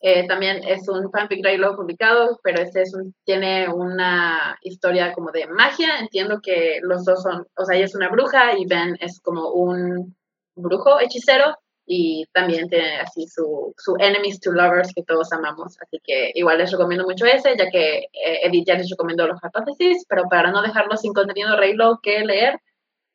Eh, 0.00 0.28
también 0.28 0.62
es 0.64 0.88
un 0.88 1.10
fanfic 1.10 1.44
Raylo 1.44 1.74
publicado, 1.74 2.38
pero 2.42 2.62
este 2.62 2.82
es 2.82 2.94
un, 2.94 3.14
tiene 3.24 3.68
una 3.68 4.56
historia 4.62 5.12
como 5.12 5.32
de 5.32 5.46
magia. 5.48 5.98
Entiendo 5.98 6.40
que 6.40 6.78
los 6.82 7.04
dos 7.04 7.22
son, 7.22 7.46
o 7.56 7.64
sea, 7.64 7.76
ella 7.76 7.86
es 7.86 7.94
una 7.94 8.08
bruja 8.08 8.56
y 8.56 8.66
Ben 8.66 8.96
es 9.00 9.20
como 9.20 9.50
un 9.50 10.16
brujo 10.54 11.00
hechicero 11.00 11.56
y 11.84 12.26
también 12.32 12.68
tiene 12.68 12.98
así 12.98 13.26
su, 13.26 13.74
su 13.78 13.96
Enemies 13.98 14.40
to 14.40 14.52
Lovers 14.52 14.92
que 14.94 15.02
todos 15.02 15.32
amamos. 15.32 15.76
Así 15.80 15.98
que 16.04 16.30
igual 16.34 16.58
les 16.58 16.70
recomiendo 16.70 17.04
mucho 17.04 17.24
ese, 17.24 17.56
ya 17.56 17.68
que 17.70 17.98
eh, 18.12 18.40
Edith 18.44 18.66
ya 18.66 18.74
les 18.74 18.90
recomendó 18.90 19.26
los 19.26 19.40
hipótesis, 19.42 20.04
pero 20.08 20.24
para 20.28 20.50
no 20.52 20.62
dejarlo 20.62 20.96
sin 20.96 21.14
contenido 21.14 21.56
Raylo 21.56 21.98
que 22.02 22.20
leer, 22.20 22.60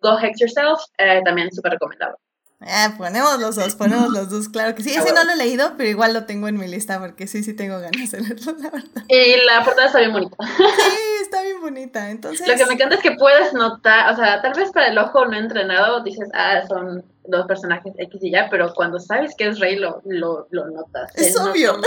Go 0.02 0.18
Hex 0.20 0.40
Yourself, 0.40 0.82
eh, 0.98 1.22
también 1.24 1.52
súper 1.54 1.74
recomendado. 1.74 2.18
Ah, 2.68 2.94
ponemos 2.98 3.40
los 3.40 3.56
dos, 3.56 3.76
ponemos 3.76 4.10
los 4.14 4.30
dos, 4.30 4.50
claro 4.50 4.76
que 4.76 4.84
sí. 4.84 4.92
Ese 4.92 5.14
no 5.14 5.24
lo 5.24 5.32
he 5.32 5.36
leído, 5.36 5.74
pero 5.78 5.90
igual 5.90 6.14
lo 6.14 6.26
tengo 6.26 6.48
en 6.48 6.58
mi 6.58 6.68
lista 6.68 7.00
porque 7.00 7.28
sí, 7.28 7.44
sí 7.44 7.54
tengo 7.54 7.80
ganas 7.80 8.12
de 8.12 8.22
leerlo, 8.22 8.56
la 8.58 8.70
verdad. 8.70 9.04
Y 9.08 9.46
la 9.46 9.64
portada 9.64 9.88
está 9.88 10.00
bien 10.00 10.14
bonita. 10.14 10.36
Sí, 10.58 10.64
está 11.22 11.42
bien 11.42 11.62
bonita. 11.62 12.10
Entonces. 12.10 12.48
Lo 12.48 12.56
que 12.56 12.66
me 12.66 12.74
encanta 12.74 12.96
es 12.96 13.02
que 13.02 13.12
puedes 13.12 13.54
notar, 13.54 14.12
o 14.14 14.16
sea, 14.16 14.42
tal 14.42 14.54
vez 14.54 14.72
para 14.72 14.88
el 14.88 14.98
ojo 14.98 15.26
no 15.26 15.38
entrenado 15.38 16.04
dices, 16.04 16.30
ah, 16.34 16.62
son 16.68 17.04
dos 17.26 17.46
personajes 17.48 17.94
X 17.98 18.22
y 18.22 18.36
Y, 18.36 18.50
pero 18.50 18.74
cuando 18.74 19.00
sabes 19.00 19.34
que 19.38 19.48
es 19.48 19.60
Rey 19.60 19.78
lo, 19.78 20.02
lo, 20.06 20.48
lo 20.52 20.68
notas. 20.68 21.16
Es 21.16 21.40
obvio. 21.40 21.80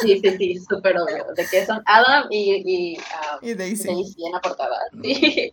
sí, 0.00 0.20
sí, 0.20 0.36
sí, 0.36 0.58
súper 0.68 0.98
obvio. 0.98 1.26
De 1.36 1.46
que 1.46 1.66
son 1.66 1.82
Adam 1.86 2.26
y, 2.30 2.62
y, 2.64 2.96
um, 2.98 3.38
y 3.48 3.54
Daisy. 3.54 3.88
Daisy 3.88 4.26
en 4.26 4.32
la 4.32 4.40
portada. 4.40 4.78
Sí. 5.02 5.52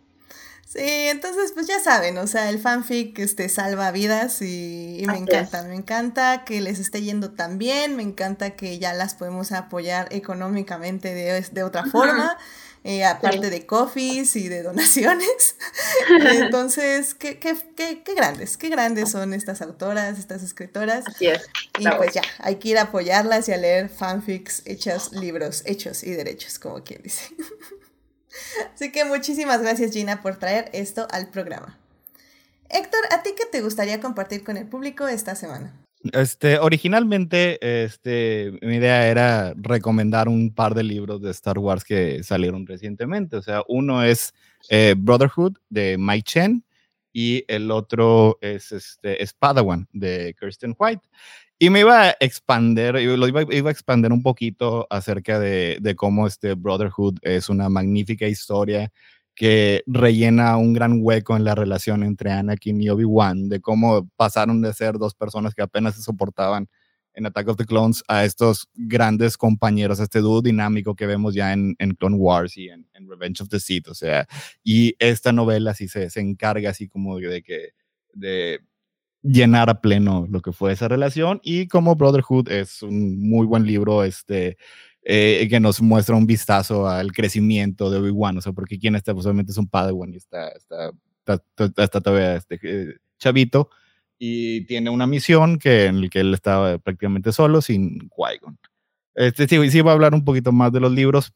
Sí, 0.72 0.78
entonces 0.84 1.50
pues 1.52 1.66
ya 1.66 1.80
saben, 1.80 2.16
o 2.18 2.28
sea, 2.28 2.48
el 2.48 2.60
fanfic 2.60 3.18
este, 3.18 3.48
salva 3.48 3.90
vidas 3.90 4.40
y, 4.40 5.02
me 5.04 5.18
encanta, 5.18 5.64
me 5.64 5.74
encanta 5.74 6.44
que 6.44 6.60
les 6.60 6.78
esté 6.78 7.02
yendo 7.02 7.32
tan 7.32 7.58
bien, 7.58 7.96
me 7.96 8.04
encanta 8.04 8.50
que 8.50 8.78
ya 8.78 8.94
las 8.94 9.16
podemos 9.16 9.50
apoyar 9.50 10.06
económicamente 10.12 11.12
de, 11.12 11.40
de 11.40 11.62
otra 11.64 11.86
forma, 11.86 12.38
eh, 12.84 13.04
aparte 13.04 13.50
de 13.50 13.66
coffees 13.66 14.36
y 14.36 14.48
de 14.48 14.62
donaciones. 14.62 15.56
entonces, 16.20 17.14
qué, 17.14 17.40
qué, 17.40 17.56
qué, 17.74 18.04
qué, 18.04 18.14
grandes, 18.14 18.56
qué 18.56 18.68
grandes 18.68 19.10
son 19.10 19.34
estas 19.34 19.62
autoras, 19.62 20.20
estas 20.20 20.44
escritoras. 20.44 21.02
Así 21.08 21.26
es. 21.26 21.48
Y 21.80 21.88
pues 21.96 22.14
ya, 22.14 22.22
hay 22.38 22.60
que 22.60 22.68
ir 22.68 22.78
a 22.78 22.82
apoyarlas 22.82 23.48
y 23.48 23.52
a 23.52 23.56
leer 23.56 23.88
fanfics 23.88 24.62
hechos, 24.66 25.10
libros 25.10 25.64
hechos 25.66 26.04
y 26.04 26.12
derechos, 26.12 26.60
como 26.60 26.84
quien 26.84 27.02
dice. 27.02 27.34
Así 28.74 28.92
que 28.92 29.04
muchísimas 29.04 29.60
gracias 29.60 29.92
Gina 29.92 30.22
por 30.22 30.36
traer 30.36 30.70
esto 30.72 31.06
al 31.10 31.28
programa. 31.30 31.78
Héctor, 32.68 33.00
¿a 33.10 33.22
ti 33.22 33.30
qué 33.36 33.46
te 33.46 33.62
gustaría 33.62 34.00
compartir 34.00 34.44
con 34.44 34.56
el 34.56 34.66
público 34.66 35.08
esta 35.08 35.34
semana? 35.34 35.72
Este, 36.12 36.58
originalmente, 36.58 37.84
este, 37.84 38.58
mi 38.62 38.76
idea 38.76 39.08
era 39.08 39.52
recomendar 39.56 40.28
un 40.28 40.54
par 40.54 40.74
de 40.74 40.82
libros 40.82 41.20
de 41.20 41.30
Star 41.30 41.58
Wars 41.58 41.84
que 41.84 42.22
salieron 42.22 42.66
recientemente. 42.66 43.36
O 43.36 43.42
sea, 43.42 43.62
uno 43.68 44.02
es 44.02 44.32
eh, 44.70 44.94
Brotherhood 44.96 45.58
de 45.68 45.98
Mike 45.98 46.22
Chen 46.22 46.64
y 47.12 47.44
el 47.48 47.70
otro 47.70 48.38
es 48.40 48.72
este, 48.72 49.24
Spadawan 49.26 49.88
de 49.92 50.34
Kirsten 50.38 50.74
White. 50.78 51.06
Y 51.62 51.68
me 51.68 51.80
iba 51.80 52.08
a 52.08 52.16
expander, 52.20 52.94
lo 52.94 53.28
iba, 53.28 53.42
iba 53.42 53.68
a 53.68 53.72
expander 53.72 54.14
un 54.14 54.22
poquito 54.22 54.86
acerca 54.88 55.38
de, 55.38 55.76
de, 55.82 55.94
cómo 55.94 56.26
este 56.26 56.54
Brotherhood 56.54 57.18
es 57.20 57.50
una 57.50 57.68
magnífica 57.68 58.26
historia 58.26 58.90
que 59.34 59.82
rellena 59.86 60.56
un 60.56 60.72
gran 60.72 61.00
hueco 61.02 61.36
en 61.36 61.44
la 61.44 61.54
relación 61.54 62.02
entre 62.02 62.32
Anakin 62.32 62.80
y 62.80 62.88
Obi-Wan, 62.88 63.50
de 63.50 63.60
cómo 63.60 64.08
pasaron 64.16 64.62
de 64.62 64.72
ser 64.72 64.94
dos 64.96 65.14
personas 65.14 65.54
que 65.54 65.60
apenas 65.60 65.96
se 65.96 66.02
soportaban 66.02 66.66
en 67.12 67.26
Attack 67.26 67.48
of 67.48 67.58
the 67.58 67.66
Clones 67.66 68.02
a 68.08 68.24
estos 68.24 68.70
grandes 68.72 69.36
compañeros, 69.36 70.00
a 70.00 70.04
este 70.04 70.20
dúo 70.20 70.40
dinámico 70.40 70.94
que 70.94 71.06
vemos 71.06 71.34
ya 71.34 71.52
en, 71.52 71.76
en 71.78 71.90
Clone 71.94 72.16
Wars 72.16 72.56
y 72.56 72.70
en, 72.70 72.88
en, 72.94 73.06
Revenge 73.06 73.42
of 73.42 73.50
the 73.50 73.60
Sith, 73.60 73.88
o 73.88 73.94
sea, 73.94 74.26
y 74.64 74.94
esta 74.98 75.30
novela 75.30 75.74
sí 75.74 75.88
se, 75.88 76.08
se 76.08 76.20
encarga 76.20 76.70
así 76.70 76.88
como 76.88 77.18
de 77.18 77.42
que 77.42 77.72
de 78.14 78.60
llenar 79.22 79.68
a 79.70 79.80
pleno 79.80 80.26
lo 80.30 80.40
que 80.40 80.52
fue 80.52 80.72
esa 80.72 80.88
relación 80.88 81.40
y 81.42 81.68
como 81.68 81.94
Brotherhood 81.94 82.48
es 82.50 82.82
un 82.82 83.28
muy 83.28 83.46
buen 83.46 83.66
libro 83.66 84.02
este 84.02 84.56
eh, 85.02 85.46
que 85.48 85.60
nos 85.60 85.80
muestra 85.80 86.14
un 86.14 86.26
vistazo 86.26 86.86
al 86.86 87.12
crecimiento 87.12 87.90
de 87.90 87.98
Obi-Wan, 87.98 88.36
o 88.36 88.40
sea, 88.42 88.52
porque 88.52 88.78
quien 88.78 88.96
está 88.96 89.14
pues, 89.14 89.26
es 89.26 89.56
un 89.56 89.68
Padawan 89.68 90.12
y 90.12 90.16
está, 90.18 90.48
está, 90.50 90.92
está, 91.24 91.82
está 91.82 92.00
todavía 92.00 92.36
este, 92.36 92.58
eh, 92.62 92.96
chavito 93.18 93.70
y 94.18 94.66
tiene 94.66 94.90
una 94.90 95.06
misión 95.06 95.58
que, 95.58 95.86
en 95.86 96.02
la 96.02 96.08
que 96.08 96.20
él 96.20 96.34
estaba 96.34 96.76
prácticamente 96.78 97.32
solo 97.32 97.62
sin 97.62 98.10
Qui-Gon. 98.10 98.58
Este, 99.14 99.48
sí, 99.48 99.70
sí, 99.70 99.80
voy 99.80 99.90
a 99.90 99.94
hablar 99.94 100.14
un 100.14 100.24
poquito 100.24 100.52
más 100.52 100.70
de 100.72 100.80
los 100.80 100.92
libros, 100.92 101.32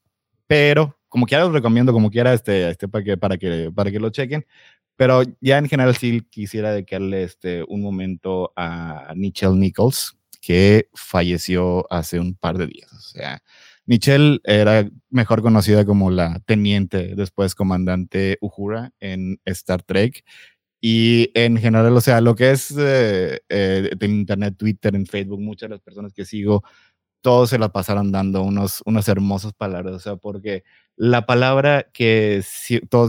pero 0.46 0.98
como 1.08 1.26
quiera 1.26 1.44
los 1.44 1.52
recomiendo, 1.52 1.92
como 1.92 2.10
quiera, 2.10 2.34
este, 2.34 2.70
este, 2.70 2.88
para, 2.88 3.04
que, 3.04 3.16
para, 3.16 3.38
que, 3.38 3.70
para 3.74 3.90
que 3.90 4.00
lo 4.00 4.10
chequen. 4.10 4.44
Pero 4.96 5.22
ya 5.40 5.58
en 5.58 5.68
general 5.68 5.96
sí 5.96 6.22
quisiera 6.30 6.72
dedicarle 6.72 7.24
este, 7.24 7.64
un 7.68 7.82
momento 7.82 8.52
a 8.56 9.12
Nichelle 9.16 9.56
Nichols, 9.56 10.16
que 10.40 10.88
falleció 10.94 11.86
hace 11.92 12.20
un 12.20 12.34
par 12.34 12.58
de 12.58 12.66
días. 12.66 12.92
O 12.92 13.00
sea, 13.00 13.42
Nichelle 13.86 14.40
era 14.44 14.88
mejor 15.10 15.42
conocida 15.42 15.84
como 15.84 16.10
la 16.10 16.40
teniente, 16.46 17.14
después 17.16 17.54
comandante 17.54 18.38
Uhura 18.40 18.92
en 19.00 19.40
Star 19.44 19.82
Trek. 19.82 20.24
Y 20.80 21.30
en 21.34 21.56
general, 21.56 21.96
o 21.96 22.00
sea, 22.00 22.20
lo 22.20 22.34
que 22.34 22.50
es 22.50 22.70
eh, 22.78 23.40
eh, 23.48 23.90
de 23.96 24.06
internet, 24.06 24.54
Twitter, 24.58 24.94
en 24.94 25.06
Facebook, 25.06 25.40
muchas 25.40 25.70
de 25.70 25.76
las 25.76 25.82
personas 25.82 26.12
que 26.12 26.26
sigo 26.26 26.62
todos 27.24 27.48
se 27.50 27.58
la 27.58 27.70
pasaron 27.70 28.12
dando 28.12 28.42
unos, 28.42 28.82
unos 28.84 29.08
hermosos 29.08 29.54
palabras, 29.54 29.94
o 29.94 29.98
sea, 29.98 30.16
porque 30.16 30.62
la 30.96 31.26
palabra 31.26 31.88
que 31.92 32.42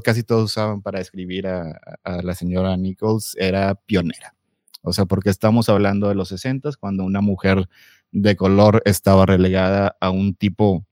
casi 0.03 0.23
todos 0.23 0.43
usaban 0.45 0.81
para 0.81 0.99
describir 0.99 1.47
a, 1.47 1.79
a, 2.03 2.21
la 2.21 2.33
señora 2.33 2.75
Nichols 2.77 3.35
era 3.39 3.75
pionera. 3.75 4.35
O 4.81 4.93
sea, 4.93 5.05
porque 5.05 5.29
estamos 5.29 5.69
hablando 5.69 6.09
de 6.09 6.15
los 6.15 6.29
60 6.29 6.71
cuando 6.79 7.03
una 7.03 7.21
mujer 7.21 7.67
de 8.11 8.35
color 8.35 8.81
estaba 8.85 9.25
relegada 9.25 9.97
a 9.99 10.09
un 10.09 10.35
tipo 10.35 10.85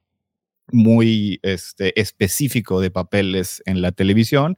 muy 0.71 1.39
este, 1.43 1.99
específico 1.99 2.81
de 2.81 2.91
papeles 2.91 3.61
en 3.65 3.81
la 3.81 3.91
televisión. 3.91 4.57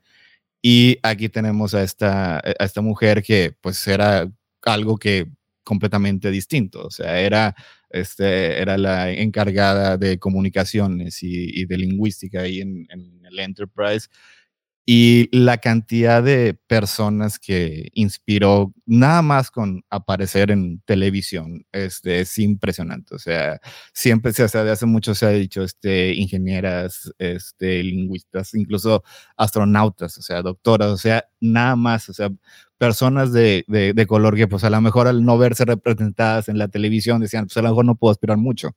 Y 0.61 0.97
aquí 1.03 1.29
tenemos 1.29 1.73
a 1.75 1.83
esta, 1.83 2.37
a 2.37 2.63
esta 2.63 2.81
mujer 2.81 3.23
que 3.23 3.55
pues 3.61 3.85
era 3.87 4.31
algo 4.63 4.97
que 4.97 5.29
completamente 5.63 6.31
distinto. 6.31 6.85
O 6.85 6.91
sea, 6.91 7.19
era 7.19 7.55
este, 7.95 8.61
era 8.61 8.77
la 8.77 9.11
encargada 9.11 9.97
de 9.97 10.19
comunicaciones 10.19 11.23
y, 11.23 11.61
y 11.61 11.65
de 11.65 11.77
lingüística 11.77 12.41
ahí 12.41 12.59
en, 12.61 12.87
en, 12.89 13.21
el 13.25 13.39
Enterprise. 13.39 14.09
Y 14.87 15.29
la 15.35 15.57
cantidad 15.57 16.21
de 16.21 16.53
personas 16.67 17.39
que 17.39 17.89
inspiró 17.93 18.71
nada 18.85 19.23
más 19.23 19.49
con 19.49 19.83
aparecer 19.89 20.51
en 20.51 20.81
televisión 20.81 21.65
este, 21.71 22.19
es 22.19 22.37
impresionante. 22.37 23.15
O 23.15 23.17
sea, 23.19 23.59
siempre, 23.93 24.31
o 24.31 24.47
sea, 24.47 24.63
de 24.63 24.71
hace 24.71 24.85
mucho 24.85 25.15
se 25.15 25.25
ha 25.25 25.29
dicho 25.29 25.63
este, 25.63 26.13
ingenieras, 26.13 27.11
este, 27.17 27.81
lingüistas, 27.81 28.53
incluso 28.53 29.03
astronautas, 29.37 30.19
o 30.19 30.21
sea, 30.21 30.43
doctoras, 30.43 30.89
o 30.91 30.97
sea, 30.97 31.25
nada 31.39 31.75
más, 31.75 32.09
o 32.09 32.13
sea, 32.13 32.29
personas 32.77 33.31
de, 33.31 33.63
de, 33.67 33.93
de, 33.93 34.07
color 34.07 34.35
que 34.35 34.47
pues 34.47 34.63
a 34.63 34.69
lo 34.69 34.81
mejor 34.81 35.07
al 35.07 35.23
no 35.23 35.37
verse 35.37 35.65
representadas 35.65 36.49
en 36.49 36.57
la 36.57 36.67
televisión 36.67 37.21
decían, 37.21 37.45
pues 37.45 37.57
a 37.57 37.61
lo 37.61 37.69
mejor 37.69 37.85
no 37.85 37.95
puedo 37.95 38.11
aspirar 38.11 38.37
mucho. 38.37 38.75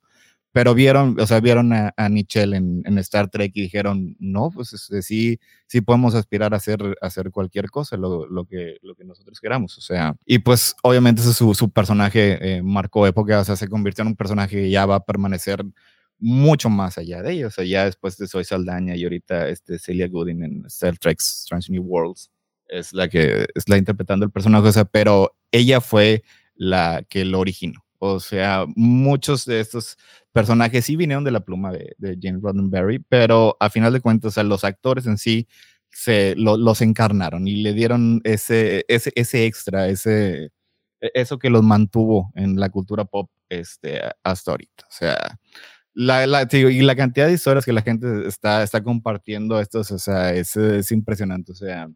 Pero 0.52 0.74
vieron, 0.74 1.20
o 1.20 1.26
sea, 1.26 1.40
vieron 1.40 1.72
a, 1.74 1.92
a 1.96 2.08
Nichelle 2.08 2.56
en, 2.56 2.82
en, 2.86 2.98
Star 2.98 3.28
Trek 3.28 3.52
y 3.54 3.60
dijeron, 3.62 4.16
no, 4.18 4.50
pues 4.50 4.72
este, 4.72 5.02
sí, 5.02 5.38
sí 5.66 5.82
podemos 5.82 6.14
aspirar 6.14 6.54
a 6.54 6.56
hacer, 6.56 6.82
a 7.02 7.06
hacer 7.06 7.30
cualquier 7.30 7.70
cosa, 7.70 7.98
lo, 7.98 8.26
lo, 8.26 8.46
que, 8.46 8.78
lo 8.82 8.94
que 8.94 9.04
nosotros 9.04 9.40
queramos. 9.40 9.76
O 9.76 9.82
sea, 9.82 10.16
y 10.24 10.38
pues 10.38 10.74
obviamente 10.82 11.22
su, 11.22 11.54
su 11.54 11.70
personaje 11.70 12.38
eh, 12.40 12.62
marcó 12.62 13.06
época, 13.06 13.40
o 13.40 13.44
sea, 13.44 13.56
se 13.56 13.68
convirtió 13.68 14.02
en 14.02 14.08
un 14.08 14.16
personaje 14.16 14.56
que 14.56 14.70
ya 14.70 14.86
va 14.86 14.96
a 14.96 15.04
permanecer 15.04 15.62
mucho 16.18 16.70
más 16.70 16.96
allá 16.96 17.22
de 17.22 17.32
ellos. 17.32 17.52
O 17.52 17.54
sea, 17.56 17.64
ya 17.64 17.84
después 17.84 18.16
de 18.16 18.26
Soy 18.26 18.44
Saldaña 18.44 18.96
y 18.96 19.04
ahorita 19.04 19.48
este 19.48 19.78
Celia 19.78 20.08
Gooding 20.08 20.42
en 20.42 20.64
Star 20.66 20.96
Trek 20.96 21.18
Strange 21.20 21.70
New 21.70 21.82
Worlds 21.82 22.30
es 22.68 22.92
la 22.92 23.08
que 23.08 23.46
es 23.54 23.68
la 23.68 23.78
interpretando 23.78 24.24
el 24.24 24.32
personaje, 24.32 24.68
o 24.68 24.72
sea, 24.72 24.84
pero 24.84 25.36
ella 25.52 25.80
fue 25.80 26.22
la 26.54 27.04
que 27.08 27.24
lo 27.24 27.40
originó. 27.40 27.80
O 27.98 28.20
sea, 28.20 28.64
muchos 28.76 29.44
de 29.44 29.60
estos 29.60 29.96
personajes 30.32 30.84
sí 30.84 30.96
vinieron 30.96 31.24
de 31.24 31.32
la 31.32 31.40
pluma 31.40 31.72
de, 31.72 32.18
James 32.20 32.42
Roddenberry, 32.42 33.00
pero 33.08 33.56
a 33.60 33.70
final 33.70 33.92
de 33.92 34.00
cuentas, 34.00 34.36
los 34.38 34.64
actores 34.64 35.06
en 35.06 35.18
sí 35.18 35.48
se 35.90 36.34
los 36.36 36.80
encarnaron 36.80 37.48
y 37.48 37.62
le 37.62 37.72
dieron 37.72 38.20
ese, 38.24 38.84
ese, 38.88 39.10
ese 39.16 39.46
extra, 39.46 39.88
ese, 39.88 40.52
e, 41.00 41.10
eso 41.14 41.38
que 41.38 41.50
los 41.50 41.62
mantuvo 41.64 42.30
en 42.34 42.60
la 42.60 42.68
cultura 42.70 43.04
pop 43.04 43.30
este, 43.48 44.00
hasta 44.22 44.52
ahorita. 44.52 44.84
O 44.88 44.92
sea, 44.92 45.38
la, 45.94 46.26
la, 46.26 46.46
y 46.52 46.82
la 46.82 46.94
cantidad 46.96 47.26
de 47.26 47.32
historias 47.32 47.64
que 47.64 47.72
la 47.72 47.82
gente 47.82 48.28
está, 48.28 48.62
está 48.62 48.82
compartiendo, 48.82 49.60
estos, 49.60 49.90
o 49.90 49.98
sea, 49.98 50.32
es, 50.34 50.56
es 50.56 50.92
impresionante. 50.92 51.52
O 51.52 51.54
sea, 51.56 51.88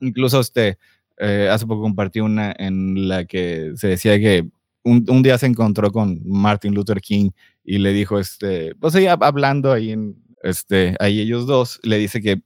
incluso 0.00 0.40
este, 0.40 0.78
eh, 1.18 1.48
hace 1.50 1.66
poco 1.66 1.82
compartí 1.82 2.20
una 2.20 2.54
en 2.58 3.08
la 3.08 3.24
que 3.24 3.72
se 3.76 3.88
decía 3.88 4.18
que 4.18 4.48
un, 4.82 5.04
un, 5.08 5.22
día 5.22 5.36
se 5.38 5.46
encontró 5.46 5.90
con 5.90 6.20
Martin 6.24 6.74
Luther 6.74 7.00
King 7.00 7.30
y 7.64 7.78
le 7.78 7.92
dijo, 7.92 8.18
este, 8.20 8.74
pues 8.76 8.94
ahí 8.94 9.06
hablando 9.06 9.72
ahí 9.72 9.90
en, 9.90 10.16
este, 10.42 10.96
ahí 11.00 11.20
ellos 11.20 11.46
dos, 11.46 11.80
le 11.82 11.98
dice 11.98 12.20
que 12.20 12.40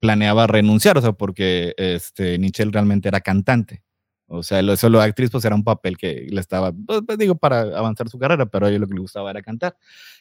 planeaba 0.00 0.46
renunciar, 0.46 0.96
o 0.98 1.02
sea, 1.02 1.12
porque 1.12 1.74
este, 1.76 2.38
Nichelle 2.38 2.72
realmente 2.72 3.08
era 3.08 3.20
cantante. 3.20 3.82
O 4.28 4.42
sea, 4.42 4.60
lo, 4.62 4.76
solo 4.76 5.00
actriz 5.00 5.30
pues 5.30 5.44
era 5.44 5.54
un 5.54 5.62
papel 5.64 5.96
que 5.96 6.26
le 6.30 6.40
estaba, 6.40 6.72
pues, 6.72 7.02
pues, 7.06 7.18
digo, 7.18 7.36
para 7.36 7.60
avanzar 7.60 8.08
su 8.08 8.18
carrera, 8.18 8.46
pero 8.46 8.66
a 8.66 8.70
ella 8.70 8.78
lo 8.78 8.88
que 8.88 8.94
le 8.94 9.00
gustaba 9.00 9.30
era 9.30 9.42
cantar. 9.42 9.76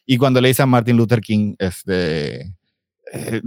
Y 0.06 0.18
cuando 0.18 0.42
le 0.42 0.50
dice 0.50 0.62
a 0.62 0.68
Martin 0.68 0.98
Luther 0.98 1.22
King, 1.22 1.56
este, 1.58 2.54
eh, 3.12 3.42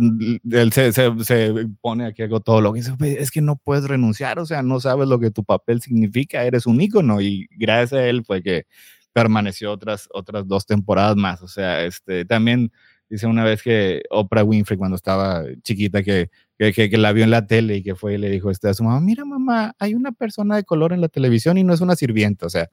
él 0.51 0.73
se, 0.73 0.93
se, 0.93 1.53
pone 1.81 2.07
aquí 2.07 2.23
algo 2.23 2.41
todo 2.41 2.61
lo 2.61 2.73
que 2.73 2.81
dice, 2.81 2.93
es 3.21 3.31
que 3.31 3.41
no 3.41 3.57
puedes 3.57 3.85
renunciar, 3.85 4.39
o 4.39 4.47
sea, 4.47 4.63
no 4.63 4.81
sabes 4.81 5.09
lo 5.09 5.19
que 5.19 5.31
tu 5.31 5.45
papel 5.45 5.81
significa, 5.81 6.45
eres 6.45 6.67
un 6.67 6.81
ícono 6.81 7.21
y 7.21 7.49
gracias 7.51 8.01
a 8.01 8.07
él 8.07 8.25
fue 8.25 8.43
que 8.43 8.67
permaneció 9.13 9.73
otras, 9.73 10.09
otras 10.13 10.47
dos 10.47 10.65
temporadas 10.65 11.17
más, 11.17 11.43
o 11.43 11.49
sea, 11.49 11.85
este, 11.85 12.25
también 12.25 12.71
dice 13.11 13.27
una 13.27 13.43
vez 13.43 13.63
que 13.63 14.03
Oprah 14.11 14.45
Winfrey 14.45 14.79
cuando 14.79 14.97
estaba 14.97 15.43
chiquita 15.63 16.03
que, 16.03 16.31
que, 16.59 16.73
que, 16.73 16.99
la 16.99 17.13
vio 17.13 17.25
en 17.25 17.31
la 17.31 17.47
tele 17.47 17.77
y 17.77 17.83
que 17.83 17.95
fue 17.95 18.15
y 18.15 18.19
le 18.19 18.31
dijo 18.31 18.51
este, 18.51 18.69
a 18.69 18.75
su 18.75 18.85
mamá, 18.85 19.01
mira 19.01 19.25
mamá, 19.25 19.75
hay 19.79 19.95
una 19.95 20.13
persona 20.13 20.57
de 20.57 20.65
color 20.65 20.93
en 20.93 21.01
la 21.01 21.09
televisión 21.09 21.59
y 21.59 21.65
no 21.65 21.75
es 21.75 21.81
una 21.81 21.97
sirvienta, 21.97 22.47
o 22.47 22.51
sea, 22.51 22.71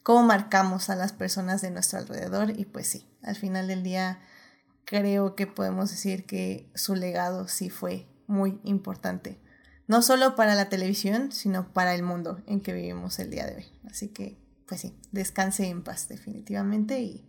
cómo 0.02 0.24
marcamos 0.24 0.90
a 0.90 0.96
las 0.96 1.12
personas 1.12 1.62
de 1.62 1.70
nuestro 1.70 1.98
alrededor 1.98 2.50
y 2.58 2.64
pues 2.64 2.88
sí, 2.88 3.06
al 3.22 3.36
final 3.36 3.68
del 3.68 3.84
día 3.84 4.20
creo 4.84 5.34
que 5.34 5.46
podemos 5.46 5.90
decir 5.90 6.24
que 6.24 6.68
su 6.74 6.94
legado 6.94 7.48
sí 7.48 7.70
fue 7.70 8.06
muy 8.26 8.58
importante. 8.64 9.38
No 9.86 10.02
solo 10.02 10.34
para 10.34 10.54
la 10.54 10.68
televisión, 10.68 11.30
sino 11.32 11.68
para 11.72 11.94
el 11.94 12.02
mundo 12.02 12.40
en 12.46 12.60
que 12.60 12.72
vivimos 12.72 13.18
el 13.18 13.30
día 13.30 13.46
de 13.46 13.56
hoy. 13.56 13.66
Así 13.90 14.08
que, 14.08 14.38
pues 14.66 14.80
sí, 14.80 14.94
descanse 15.12 15.68
en 15.68 15.82
paz 15.82 16.08
definitivamente 16.08 17.00
y, 17.00 17.28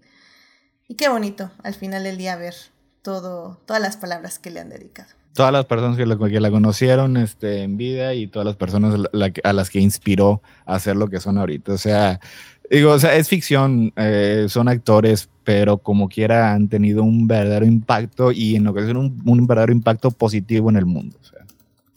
y 0.88 0.96
qué 0.96 1.10
bonito 1.10 1.52
al 1.64 1.74
final 1.74 2.04
del 2.04 2.18
día 2.18 2.36
ver 2.38 2.56
todo, 3.02 3.62
todas 3.66 3.82
las 3.82 3.98
palabras 3.98 4.40
que 4.40 4.52
le 4.52 4.62
han 4.62 4.70
dedicado. 4.70 5.10
Todas 5.34 5.52
las 5.52 5.66
personas 5.66 5.98
que 5.98 6.06
la, 6.06 6.18
que 6.18 6.40
la 6.40 6.50
conocieron 6.50 7.18
este, 7.18 7.64
en 7.64 7.76
vida 7.76 8.14
y 8.14 8.28
todas 8.28 8.46
las 8.46 8.56
personas 8.56 8.98
a 9.44 9.54
las 9.54 9.70
que 9.70 9.80
inspiró 9.80 10.42
a 10.66 10.76
hacer 10.76 10.96
lo 10.96 11.10
que 11.10 11.20
son 11.20 11.38
ahorita. 11.38 11.74
O 11.74 11.78
sea, 11.78 12.22
Digo, 12.70 12.92
o 12.92 13.00
sea, 13.00 13.16
es 13.16 13.30
ficción, 13.30 13.94
eh, 13.96 14.48
son 14.50 14.68
actores, 14.68 15.30
pero 15.44 15.78
como 15.78 16.10
quiera 16.10 16.54
han 16.54 16.68
tenido 16.68 17.04
un 17.04 17.28
verdadero 17.28 17.66
impacto 17.66 18.32
y 18.32 18.56
en 18.56 18.68
ocasiones 18.68 18.98
un, 18.98 19.22
un 19.26 19.48
verdadero 19.48 19.74
impacto 19.74 20.12
positivo 20.12 20.70
en 20.70 20.78
el 20.78 20.86
mundo. 20.86 21.18
O 21.22 21.26
sea, 21.26 21.36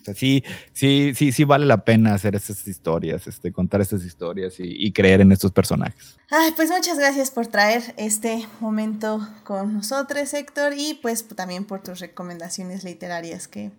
o 0.01 0.05
sea, 0.05 0.15
sí, 0.15 0.45
sí, 0.73 1.13
sí, 1.15 1.33
sí 1.33 1.45
vale 1.45 1.67
la 1.67 1.85
pena 1.85 2.15
hacer 2.15 2.35
estas 2.35 2.67
historias, 2.67 3.27
este, 3.27 3.53
contar 3.53 3.81
estas 3.81 4.05
historias 4.05 4.55
y, 4.59 4.93
creer 4.93 5.21
en 5.21 5.33
estos 5.33 5.53
personajes. 5.53 6.17
Ay, 6.31 6.53
pues 6.55 6.71
muchas 6.71 6.99
gracias 6.99 7.31
por 7.31 7.47
traer 7.47 7.95
este 7.97 8.47
momento 8.61 9.27
con 9.45 9.75
nosotros, 9.75 10.33
Héctor, 10.35 10.75
y 10.77 10.99
pues 11.03 11.27
también 11.29 11.65
por 11.65 11.83
tus 11.83 12.01
recomendaciones 12.01 12.85
literarias 12.85 13.49
que, 13.49 13.71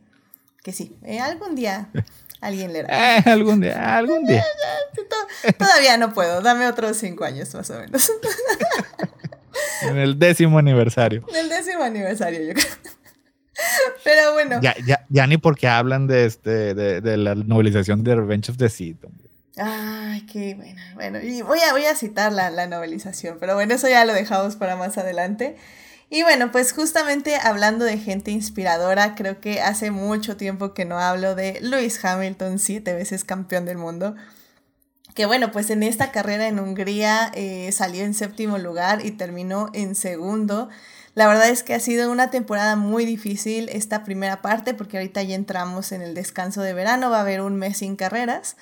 que 0.63 0.71
sí, 0.71 0.95
eh, 1.03 1.19
algún 1.19 1.55
día 1.55 1.89
Alguien 2.41 2.71
leerá. 2.71 3.17
Eh, 3.17 3.23
algún 3.25 3.61
día, 3.61 3.97
algún 3.97 4.25
día. 4.25 4.45
Todavía 5.57 5.97
no 5.97 6.13
puedo, 6.13 6.41
dame 6.41 6.67
otros 6.67 6.97
cinco 6.97 7.25
años 7.25 7.53
más 7.53 7.69
o 7.69 7.79
menos. 7.79 8.11
En 9.81 9.97
el 9.97 10.19
décimo 10.19 10.57
aniversario. 10.57 11.23
En 11.29 11.35
el 11.35 11.49
décimo 11.49 11.83
aniversario, 11.83 12.41
yo 12.41 12.53
creo. 12.53 12.65
Pero 14.03 14.33
bueno. 14.33 14.59
Ya, 14.61 14.75
ya, 14.85 15.05
ya 15.09 15.27
ni 15.27 15.37
porque 15.37 15.67
hablan 15.67 16.07
de 16.07 16.25
este, 16.25 16.73
de, 16.73 17.01
de, 17.01 17.17
la 17.17 17.35
novelización 17.35 18.03
de 18.03 18.15
Revenge 18.15 18.51
of 18.51 18.57
the 18.57 18.69
Sith. 18.69 19.03
Ay, 19.57 20.25
qué 20.25 20.55
bueno. 20.55 20.81
Bueno, 20.95 21.19
y 21.21 21.41
voy 21.41 21.59
a, 21.59 21.73
voy 21.73 21.85
a 21.85 21.95
citar 21.95 22.31
la, 22.31 22.49
la 22.49 22.67
novelización, 22.67 23.37
pero 23.39 23.55
bueno, 23.55 23.73
eso 23.73 23.89
ya 23.89 24.05
lo 24.05 24.13
dejamos 24.13 24.55
para 24.55 24.75
más 24.75 24.97
adelante. 24.97 25.57
Y 26.09 26.23
bueno, 26.23 26.51
pues 26.51 26.73
justamente 26.73 27.35
hablando 27.35 27.85
de 27.85 27.99
gente 27.99 28.31
inspiradora, 28.31 29.13
creo 29.13 29.39
que 29.39 29.61
hace 29.61 29.91
mucho 29.91 30.37
tiempo 30.37 30.73
que 30.73 30.85
no 30.85 30.97
hablo 30.97 31.35
de 31.35 31.59
Lewis 31.61 32.03
Hamilton, 32.03 32.57
siete 32.57 32.93
veces 32.93 33.23
campeón 33.23 33.65
del 33.65 33.77
mundo. 33.77 34.15
Que 35.13 35.27
bueno, 35.27 35.51
pues 35.51 35.69
en 35.69 35.83
esta 35.83 36.11
carrera 36.11 36.47
en 36.47 36.59
Hungría 36.59 37.31
eh, 37.35 37.71
salió 37.71 38.03
en 38.03 38.15
séptimo 38.15 38.57
lugar 38.57 39.05
y 39.05 39.11
terminó 39.11 39.69
en 39.73 39.93
segundo. 39.93 40.69
La 41.13 41.27
verdad 41.27 41.49
es 41.49 41.61
que 41.61 41.75
ha 41.75 41.79
sido 41.79 42.11
una 42.11 42.31
temporada 42.31 42.75
muy 42.75 43.05
difícil 43.05 43.69
esta 43.69 44.03
primera 44.03 44.41
parte 44.41 44.73
porque 44.73 44.97
ahorita 44.97 45.21
ya 45.21 45.35
entramos 45.35 45.91
en 45.91 46.01
el 46.01 46.15
descanso 46.15 46.61
de 46.61 46.73
verano, 46.73 47.11
va 47.11 47.17
a 47.17 47.21
haber 47.21 47.41
un 47.41 47.55
mes 47.55 47.77
sin 47.79 47.95
carreras. 47.95 48.55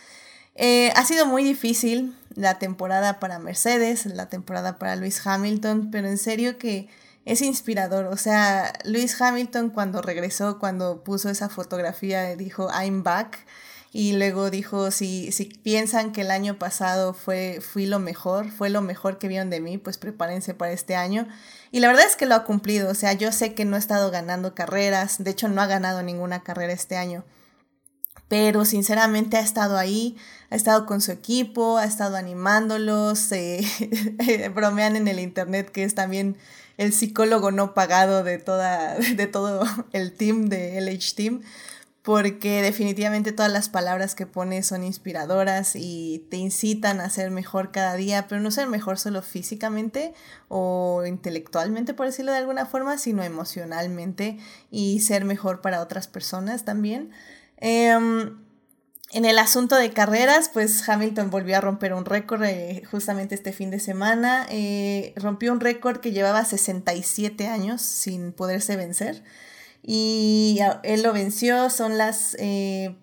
Eh, 0.56 0.92
ha 0.96 1.06
sido 1.06 1.26
muy 1.26 1.44
difícil 1.44 2.16
la 2.34 2.58
temporada 2.60 3.20
para 3.20 3.40
Mercedes, 3.40 4.06
la 4.06 4.28
temporada 4.28 4.80
para 4.80 4.96
Lewis 4.96 5.26
Hamilton, 5.26 5.92
pero 5.92 6.08
en 6.08 6.18
serio 6.18 6.58
que 6.58 6.90
es 7.28 7.42
inspirador. 7.42 8.06
O 8.06 8.18
sea, 8.18 8.74
Lewis 8.86 9.22
Hamilton 9.22 9.70
cuando 9.70 10.02
regresó, 10.02 10.60
cuando 10.60 11.04
puso 11.04 11.30
esa 11.30 11.50
fotografía, 11.50 12.36
dijo 12.36 12.70
I'm 12.72 13.04
back. 13.04 13.46
y 13.92 14.14
luego 14.14 14.50
dijo, 14.50 14.92
si, 14.92 15.32
si 15.32 15.46
piensan 15.46 16.12
que 16.12 16.22
el 16.22 16.32
año 16.32 16.58
pasado 16.60 17.14
fue, 17.14 17.60
fui 17.62 17.86
lo 17.86 18.00
mejor, 18.00 18.52
fue 18.52 18.70
lo 18.70 18.82
mejor 18.82 19.18
que 19.18 19.28
vieron 19.28 19.50
de 19.50 19.60
mí, 19.60 19.78
pues 19.78 19.98
prepárense 19.98 20.54
para 20.54 20.72
este 20.72 20.96
año. 20.96 21.28
Y 21.72 21.80
la 21.80 21.88
verdad 21.88 22.06
es 22.06 22.16
que 22.16 22.26
lo 22.26 22.36
ha 22.36 22.44
cumplido, 22.46 22.90
o 22.90 22.96
sea, 22.96 23.14
yo 23.14 23.32
sé 23.32 23.54
que 23.54 23.66
no 23.66 23.76
ha 23.76 23.80
estado 23.80 24.12
ganando 24.12 24.56
carreras, 24.56 25.24
de 25.24 25.32
hecho 25.32 25.50
no 25.50 25.62
ha 25.62 25.68
ganado 25.68 26.04
ninguna 26.04 26.44
carrera 26.44 26.74
este 26.74 26.96
año, 26.96 27.26
pero 28.28 28.66
sinceramente 28.66 29.38
ha 29.38 29.42
estado 29.42 29.78
ahí, 29.78 30.18
ha 30.50 30.56
estado 30.56 30.86
con 30.86 31.02
su 31.02 31.12
equipo, 31.12 31.78
ha 31.78 31.86
estado 31.86 32.18
animándolos, 32.18 33.32
eh, 33.32 33.66
bromean 34.54 34.96
en 34.96 35.08
el 35.08 35.20
internet 35.20 35.72
que 35.72 35.84
es 35.84 35.96
también 35.96 36.38
el 36.78 36.94
psicólogo 36.94 37.52
no 37.52 37.74
pagado 37.74 38.24
de, 38.24 38.38
toda, 38.38 38.96
de 39.16 39.28
todo 39.28 39.64
el 39.94 40.14
team 40.14 40.46
de 40.46 40.80
LH 40.80 41.16
Team 41.16 41.42
porque 42.08 42.62
definitivamente 42.62 43.34
todas 43.34 43.52
las 43.52 43.68
palabras 43.68 44.16
que 44.16 44.26
pone 44.26 44.64
son 44.64 44.86
inspiradoras 44.86 45.74
y 45.76 46.26
te 46.32 46.38
incitan 46.38 47.02
a 47.02 47.10
ser 47.10 47.32
mejor 47.32 47.72
cada 47.72 47.96
día, 47.96 48.28
pero 48.30 48.40
no 48.40 48.50
ser 48.50 48.68
mejor 48.68 48.98
solo 48.98 49.22
físicamente 49.22 50.14
o 50.48 51.04
intelectualmente, 51.06 51.94
por 51.94 52.06
decirlo 52.06 52.32
de 52.32 52.38
alguna 52.38 52.66
forma, 52.66 52.98
sino 52.98 53.24
emocionalmente 53.24 54.38
y 54.72 55.02
ser 55.02 55.26
mejor 55.26 55.60
para 55.60 55.82
otras 55.82 56.08
personas 56.08 56.64
también. 56.64 57.12
Em, 57.58 58.38
en 59.12 59.26
el 59.26 59.40
asunto 59.40 59.76
de 59.76 59.92
carreras, 59.92 60.50
pues 60.50 60.88
Hamilton 60.88 61.30
volvió 61.30 61.58
a 61.58 61.62
romper 61.62 61.94
un 61.94 62.06
récord 62.06 62.44
eh, 62.44 62.84
justamente 62.92 63.36
este 63.36 63.54
fin 63.54 63.72
de 63.72 63.80
semana. 63.80 64.46
Eh, 64.50 65.14
rompió 65.16 65.52
un 65.54 65.60
récord 65.60 66.00
que 66.00 66.12
llevaba 66.12 66.44
67 66.44 67.48
años 67.48 67.82
sin 67.82 68.34
poderse 68.34 68.76
vencer 68.76 69.24
y 69.84 70.60
él 70.84 71.02
lo 71.02 71.14
venció, 71.14 71.70
son 71.70 71.98
las... 71.98 72.36
Eh, 72.40 72.96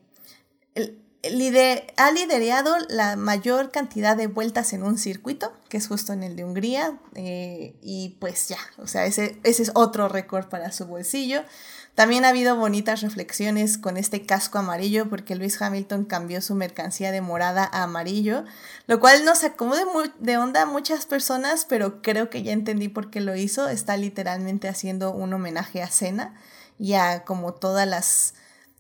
ha 1.97 2.11
liderado 2.11 2.77
la 2.91 3.17
mayor 3.17 3.71
cantidad 3.71 4.15
de 4.15 4.27
vueltas 4.27 4.75
en 4.75 4.83
un 4.83 4.99
circuito, 4.99 5.55
que 5.71 5.79
es 5.79 5.89
justo 5.89 6.13
en 6.13 6.23
el 6.23 6.37
de 6.37 6.45
Hungría, 6.45 6.99
eh, 7.15 7.75
y 7.81 8.17
pues 8.21 8.49
ya, 8.49 8.59
o 8.77 8.87
sea, 8.87 9.07
ese, 9.07 9.39
ese 9.43 9.63
es 9.63 9.73
otro 9.75 10.09
récord 10.09 10.51
para 10.51 10.71
su 10.73 10.85
bolsillo. 10.85 11.43
También 11.95 12.25
ha 12.25 12.31
habido 12.31 12.57
bonitas 12.57 13.03
reflexiones 13.03 13.79
con 13.79 13.97
este 13.97 14.27
casco 14.27 14.59
amarillo 14.59 15.09
porque 15.09 15.37
Luis 15.37 15.61
Hamilton 15.63 16.05
cambió 16.05 16.41
su 16.41 16.57
mercancía 16.57 17.13
de 17.13 17.21
morada 17.21 17.69
a 17.73 17.85
amarillo, 17.85 18.45
lo 18.87 18.99
cual 18.99 19.25
nos 19.25 19.39
sacó 19.39 19.75
de, 19.77 19.85
de 20.19 20.37
onda 20.37 20.63
a 20.63 20.67
muchas 20.67 21.07
personas, 21.07 21.67
pero 21.69 22.03
creo 22.03 22.31
que 22.31 22.43
ya 22.43 22.53
entendí 22.53 22.89
por 22.89 23.11
qué 23.11 23.21
lo 23.21 23.37
hizo. 23.37 23.69
Está 23.69 23.97
literalmente 23.97 24.69
haciendo 24.69 25.13
un 25.13 25.33
homenaje 25.35 25.83
a 25.83 25.89
Cena 25.89 26.35
y 26.79 26.95
a 26.95 27.25
como 27.25 27.55
todas 27.55 27.87
las 27.87 28.35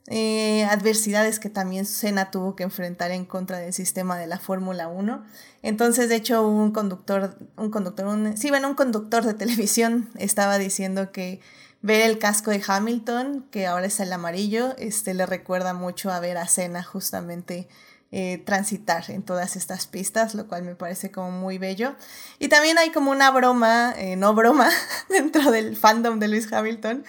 eh, 0.07 0.65
adversidades 0.65 1.39
que 1.39 1.49
también 1.49 1.87
Senna 1.87 2.31
tuvo 2.31 2.55
que 2.57 2.63
enfrentar 2.63 3.11
en 3.11 3.25
contra 3.25 3.59
del 3.59 3.73
sistema 3.73 4.19
de 4.19 4.27
la 4.27 4.39
Fórmula 4.39 4.89
1. 4.89 5.25
Entonces, 5.63 6.11
de 6.11 6.17
hecho, 6.17 6.47
un 6.47 6.73
conductor, 6.73 7.39
un 7.57 7.71
conductor, 7.71 8.07
un, 8.07 8.37
sí, 8.37 8.51
bueno, 8.51 8.69
un 8.69 8.75
conductor 8.75 9.25
de 9.25 9.33
televisión 9.35 10.11
estaba 10.19 10.59
diciendo 10.59 11.11
que 11.11 11.41
ver 11.85 12.01
el 12.01 12.19
casco 12.19 12.51
de 12.51 12.63
Hamilton, 12.67 13.47
que 13.51 13.67
ahora 13.67 13.85
es 13.85 14.01
el 14.01 14.11
amarillo, 14.11 14.75
este 14.79 15.13
le 15.13 15.27
recuerda 15.27 15.75
mucho 15.75 16.11
a 16.11 16.19
ver 16.19 16.39
a 16.39 16.49
Senna 16.49 16.83
justamente 16.83 17.69
eh, 18.11 18.39
transitar 18.39 19.11
en 19.11 19.23
todas 19.23 19.55
estas 19.55 19.87
pistas, 19.87 20.35
lo 20.35 20.49
cual 20.49 20.63
me 20.63 20.77
parece 20.77 21.11
como 21.11 21.31
muy 21.31 21.59
bello. 21.59 21.95
Y 22.39 22.49
también 22.49 22.79
hay 22.79 22.91
como 22.91 23.11
una 23.11 23.31
broma, 23.31 23.93
eh, 23.99 24.17
no 24.17 24.33
broma, 24.33 24.71
dentro 25.11 25.51
del 25.51 25.77
fandom 25.77 26.21
de 26.21 26.29
Lewis 26.29 26.51
Hamilton, 26.51 27.05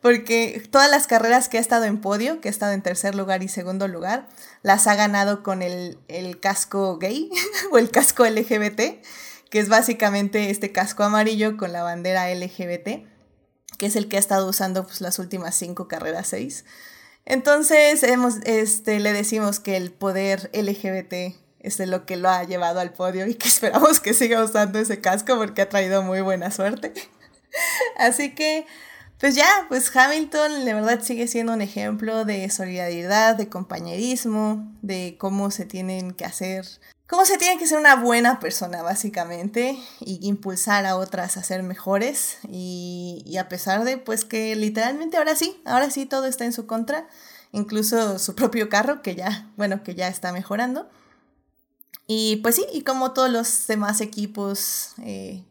porque 0.00 0.62
todas 0.70 0.88
las 0.88 1.08
carreras 1.08 1.48
que 1.48 1.58
ha 1.58 1.60
estado 1.60 1.86
en 1.86 2.00
podio, 2.00 2.40
que 2.40 2.46
ha 2.46 2.52
estado 2.52 2.70
en 2.70 2.82
tercer 2.82 3.16
lugar 3.16 3.42
y 3.42 3.48
segundo 3.48 3.88
lugar, 3.88 4.28
las 4.62 4.86
ha 4.86 4.94
ganado 4.94 5.42
con 5.42 5.60
el, 5.60 5.98
casco 6.40 6.98
gay 6.98 7.32
o 7.72 7.78
el 7.78 7.90
casco 7.90 8.24
LGBT, 8.24 9.02
que 9.50 9.58
es 9.58 9.68
básicamente 9.68 10.50
este 10.50 10.70
casco 10.70 11.02
amarillo 11.02 11.56
con 11.56 11.72
la 11.72 11.82
bandera 11.82 12.32
LGBT, 12.32 13.09
que 13.80 13.86
es 13.86 13.96
el 13.96 14.08
que 14.08 14.18
ha 14.18 14.20
estado 14.20 14.46
usando 14.46 14.84
pues, 14.84 15.00
las 15.00 15.18
últimas 15.18 15.54
cinco 15.54 15.88
carreras, 15.88 16.28
seis. 16.28 16.66
Entonces 17.24 18.02
hemos, 18.02 18.36
este, 18.44 19.00
le 19.00 19.14
decimos 19.14 19.58
que 19.58 19.78
el 19.78 19.90
poder 19.90 20.50
LGBT 20.52 21.34
es 21.60 21.78
lo 21.78 22.04
que 22.04 22.18
lo 22.18 22.28
ha 22.28 22.44
llevado 22.44 22.80
al 22.80 22.92
podio 22.92 23.26
y 23.26 23.36
que 23.36 23.48
esperamos 23.48 23.98
que 23.98 24.12
siga 24.12 24.44
usando 24.44 24.78
ese 24.78 25.00
casco 25.00 25.38
porque 25.38 25.62
ha 25.62 25.70
traído 25.70 26.02
muy 26.02 26.20
buena 26.20 26.50
suerte. 26.50 26.92
Así 27.96 28.34
que 28.34 28.66
pues 29.18 29.34
ya, 29.34 29.48
pues 29.70 29.90
Hamilton 29.96 30.66
de 30.66 30.74
verdad 30.74 31.00
sigue 31.00 31.26
siendo 31.26 31.54
un 31.54 31.62
ejemplo 31.62 32.26
de 32.26 32.50
solidaridad, 32.50 33.34
de 33.34 33.48
compañerismo, 33.48 34.70
de 34.82 35.16
cómo 35.18 35.50
se 35.50 35.64
tienen 35.64 36.10
que 36.10 36.26
hacer, 36.26 36.66
cómo 37.10 37.24
se 37.24 37.38
tiene 37.38 37.58
que 37.58 37.66
ser 37.66 37.76
una 37.76 37.96
buena 37.96 38.38
persona 38.38 38.82
básicamente 38.82 39.76
y 39.98 40.20
impulsar 40.28 40.86
a 40.86 40.96
otras 40.96 41.36
a 41.36 41.42
ser 41.42 41.64
mejores 41.64 42.38
y, 42.48 43.36
a 43.36 43.48
pesar 43.48 43.82
de 43.82 43.98
pues 43.98 44.24
que 44.24 44.54
literalmente 44.54 45.16
ahora 45.16 45.34
sí, 45.34 45.60
ahora 45.64 45.90
sí 45.90 46.06
todo 46.06 46.26
está 46.26 46.44
en 46.44 46.52
su 46.52 46.66
contra, 46.66 47.08
incluso 47.50 48.20
su 48.20 48.36
propio 48.36 48.68
carro 48.68 49.02
que 49.02 49.16
ya, 49.16 49.50
bueno, 49.56 49.82
que 49.82 49.96
ya 49.96 50.06
está 50.06 50.32
mejorando. 50.32 50.88
Y 52.06 52.36
pues 52.36 52.54
sí, 52.54 52.66
y 52.72 52.82
como 52.82 53.12
todos 53.12 53.30
los 53.30 53.66
demás 53.66 54.00
equipos... 54.00 54.94
Eh, 55.02 55.44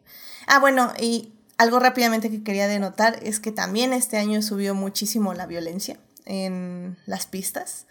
ah, 0.46 0.60
bueno, 0.60 0.92
y 0.98 1.34
algo 1.58 1.78
rápidamente 1.78 2.30
que 2.30 2.42
quería 2.42 2.68
denotar 2.68 3.18
es 3.22 3.38
que 3.38 3.52
también 3.52 3.92
este 3.92 4.16
año 4.16 4.40
subió 4.40 4.74
muchísimo 4.74 5.34
la 5.34 5.44
violencia 5.44 5.98
en 6.24 6.96
las 7.04 7.26
pistas. 7.26 7.86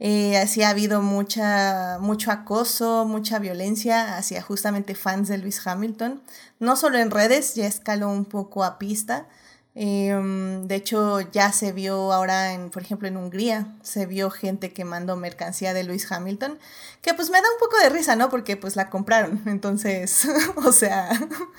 Eh, 0.00 0.36
así 0.36 0.62
ha 0.62 0.70
habido 0.70 1.02
mucha, 1.02 1.98
mucho 2.00 2.30
acoso, 2.32 3.04
mucha 3.06 3.38
violencia 3.38 4.16
hacia 4.16 4.42
justamente 4.42 4.94
fans 4.94 5.28
de 5.28 5.38
Lewis 5.38 5.64
Hamilton. 5.66 6.22
No 6.58 6.76
solo 6.76 6.98
en 6.98 7.10
redes, 7.10 7.54
ya 7.54 7.66
escaló 7.66 8.08
un 8.10 8.24
poco 8.24 8.64
a 8.64 8.78
pista. 8.78 9.28
Em, 9.76 10.68
de 10.68 10.76
hecho, 10.76 11.20
ya 11.20 11.50
se 11.52 11.72
vio 11.72 12.12
ahora, 12.12 12.52
en, 12.52 12.70
por 12.70 12.82
ejemplo, 12.82 13.08
en 13.08 13.16
Hungría, 13.16 13.74
se 13.82 14.06
vio 14.06 14.30
gente 14.30 14.72
quemando 14.72 15.16
mercancía 15.16 15.74
de 15.74 15.82
Lewis 15.82 16.10
Hamilton, 16.10 16.58
que 17.02 17.12
pues 17.14 17.30
me 17.30 17.40
da 17.40 17.48
un 17.52 17.58
poco 17.58 17.76
de 17.78 17.88
risa, 17.88 18.14
¿no? 18.14 18.30
Porque 18.30 18.56
pues 18.56 18.76
la 18.76 18.88
compraron, 18.90 19.42
entonces, 19.46 20.26
o 20.64 20.72
sea, 20.72 21.08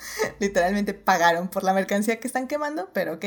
literalmente 0.40 0.94
pagaron 0.94 1.48
por 1.48 1.62
la 1.64 1.74
mercancía 1.74 2.18
que 2.20 2.26
están 2.26 2.48
quemando, 2.48 2.88
pero 2.92 3.14
ok. 3.14 3.24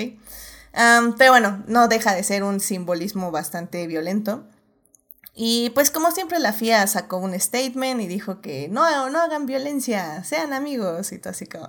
pero 1.18 1.32
bueno, 1.32 1.64
no 1.68 1.88
deja 1.88 2.16
de 2.16 2.24
ser 2.24 2.44
un 2.44 2.60
simbolismo 2.60 3.32
bastante 3.32 3.86
violento. 3.88 4.44
Y 5.42 5.70
pues 5.70 5.90
como 5.90 6.12
siempre 6.12 6.38
la 6.38 6.52
FIA 6.52 6.86
sacó 6.86 7.16
un 7.16 7.40
statement 7.40 8.02
y 8.02 8.08
dijo 8.08 8.42
que 8.42 8.68
no, 8.68 9.10
no 9.10 9.22
hagan 9.22 9.46
violencia, 9.46 10.22
sean 10.26 10.52
amigos 10.52 11.14
y 11.14 11.18
todo 11.18 11.32
así 11.32 11.46
como... 11.46 11.66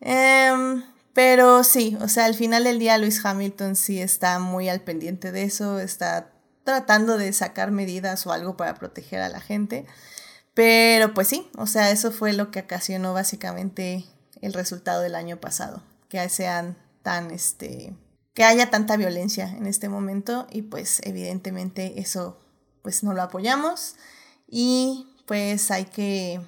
Uh. 0.00 0.82
Pero 1.12 1.62
sí, 1.62 1.96
o 2.00 2.08
sea, 2.08 2.24
al 2.24 2.34
final 2.34 2.64
del 2.64 2.80
día 2.80 2.98
Luis 2.98 3.24
Hamilton 3.24 3.76
sí 3.76 4.02
está 4.02 4.40
muy 4.40 4.68
al 4.68 4.80
pendiente 4.80 5.30
de 5.30 5.44
eso, 5.44 5.78
está 5.78 6.32
tratando 6.64 7.16
de 7.16 7.32
sacar 7.32 7.70
medidas 7.70 8.26
o 8.26 8.32
algo 8.32 8.56
para 8.56 8.74
proteger 8.74 9.20
a 9.20 9.28
la 9.28 9.40
gente. 9.40 9.86
Pero 10.52 11.14
pues 11.14 11.28
sí, 11.28 11.48
o 11.56 11.68
sea, 11.68 11.92
eso 11.92 12.10
fue 12.10 12.32
lo 12.32 12.50
que 12.50 12.58
ocasionó 12.58 13.14
básicamente 13.14 14.04
el 14.40 14.52
resultado 14.52 15.00
del 15.00 15.14
año 15.14 15.40
pasado, 15.40 15.84
que 16.08 16.28
sean 16.28 16.76
tan, 17.04 17.30
este, 17.30 17.94
que 18.34 18.42
haya 18.42 18.68
tanta 18.70 18.96
violencia 18.96 19.48
en 19.48 19.66
este 19.66 19.88
momento 19.88 20.48
y 20.50 20.62
pues 20.62 21.00
evidentemente 21.04 22.00
eso 22.00 22.40
pues 22.84 23.02
no 23.02 23.12
lo 23.14 23.22
apoyamos 23.22 23.96
y 24.46 25.08
pues 25.26 25.72
hay 25.72 25.86
que 25.86 26.40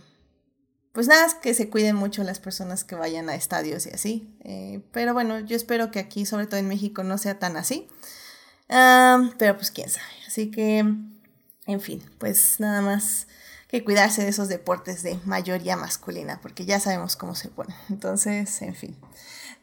pues 0.96 1.08
nada, 1.08 1.28
que 1.42 1.52
se 1.52 1.68
cuiden 1.68 1.94
mucho 1.94 2.22
las 2.22 2.40
personas 2.40 2.82
que 2.82 2.94
vayan 2.94 3.28
a 3.28 3.34
estadios 3.34 3.84
y 3.84 3.90
así. 3.90 4.34
Eh, 4.44 4.80
pero 4.92 5.12
bueno, 5.12 5.40
yo 5.40 5.54
espero 5.54 5.90
que 5.90 5.98
aquí, 5.98 6.24
sobre 6.24 6.46
todo 6.46 6.58
en 6.58 6.68
México, 6.68 7.02
no 7.02 7.18
sea 7.18 7.38
tan 7.38 7.58
así. 7.58 7.86
pero 8.66 9.56
pues 9.56 9.70
quién 9.70 9.90
sabe. 9.90 10.06
Así 10.26 10.50
que, 10.50 10.78
en 10.78 11.80
fin, 11.82 12.02
pues 12.16 12.60
nada 12.60 12.80
más 12.80 13.26
que 13.68 13.84
cuidarse 13.84 14.22
de 14.22 14.28
esos 14.28 14.48
deportes 14.48 15.02
de 15.02 15.20
mayoría 15.26 15.76
masculina, 15.76 16.40
porque 16.40 16.64
ya 16.64 16.80
sabemos 16.80 17.14
cómo 17.16 17.34
se 17.34 17.50
pone. 17.50 17.74
Entonces, 17.90 18.62
en 18.62 18.74
fin. 18.74 18.96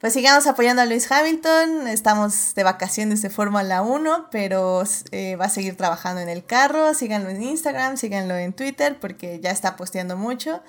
Pues 0.04 0.12
sigamos 0.12 0.46
apoyando 0.48 0.82
a 0.82 0.86
Luis 0.86 1.10
Hamilton. 1.10 1.88
Estamos 1.88 2.54
de 2.56 2.64
vacaciones 2.64 3.22
de 3.22 3.30
Fórmula 3.30 3.82
1, 3.84 4.28
pero 4.32 4.84
eh, 5.12 5.38
va 5.38 5.46
a 5.46 5.50
seguir 5.50 5.78
trabajando 5.78 6.20
en 6.20 6.28
el 6.28 6.44
carro. 6.44 6.94
Síganlo 6.94 7.30
en 7.30 7.42
Instagram, 7.42 7.96
síganlo 7.96 8.36
en 8.36 8.52
Twitter, 8.52 8.98
porque 9.00 9.40
ya 9.40 9.50
está 9.50 9.78
posteando 9.78 10.18
mucho 10.18 10.62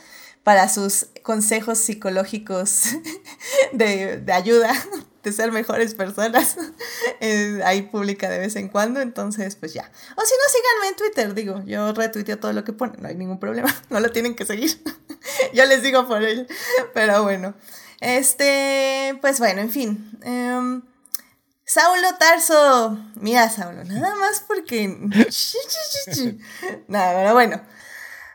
para 0.45 0.69
sus 0.69 1.09
consejos 1.25 1.79
psicológicos 1.79 2.91
de, 3.73 4.23
ayuda, 4.33 4.73
de 5.25 5.33
ser 5.33 5.51
mejores 5.51 5.97
personas. 5.97 6.57
Eh, 7.21 7.61
ahí 7.65 7.83
publica 7.83 8.29
de 8.29 8.39
vez 8.39 8.55
en 8.57 8.69
cuando, 8.69 9.01
entonces 9.01 9.57
pues 9.57 9.73
ya. 9.73 9.91
O 10.17 10.23
si 10.23 10.35
no, 10.35 10.53
síganme 10.53 10.89
en 10.89 10.97
Twitter, 10.97 11.35
digo, 11.35 11.63
yo 11.65 11.93
retuiteo 11.93 12.39
todo 12.39 12.53
lo 12.53 12.65
que 12.65 12.75
pone, 12.75 12.95
no 12.99 13.09
hay 13.09 13.15
ningún 13.15 13.39
problema, 13.41 13.75
no 13.89 14.01
lo 14.01 14.11
tienen 14.11 14.35
que 14.35 14.45
seguir. 14.45 14.79
yo 15.55 15.65
les 15.65 15.83
digo 15.83 16.07
por 16.07 16.23
él, 16.23 16.47
pero 16.93 17.23
bueno. 17.23 17.55
Este, 18.01 19.19
pues 19.21 19.39
bueno, 19.39 19.61
en 19.61 19.71
fin. 19.71 20.19
Em, 20.23 20.83
Saulo 21.65 22.09
Tarso. 22.19 22.99
Mira, 23.17 23.49
Saulo, 23.49 23.85
nada 23.85 24.15
más 24.17 24.45
porque. 24.47 24.89
nada, 26.89 27.15
pero 27.15 27.33
bueno. 27.33 27.61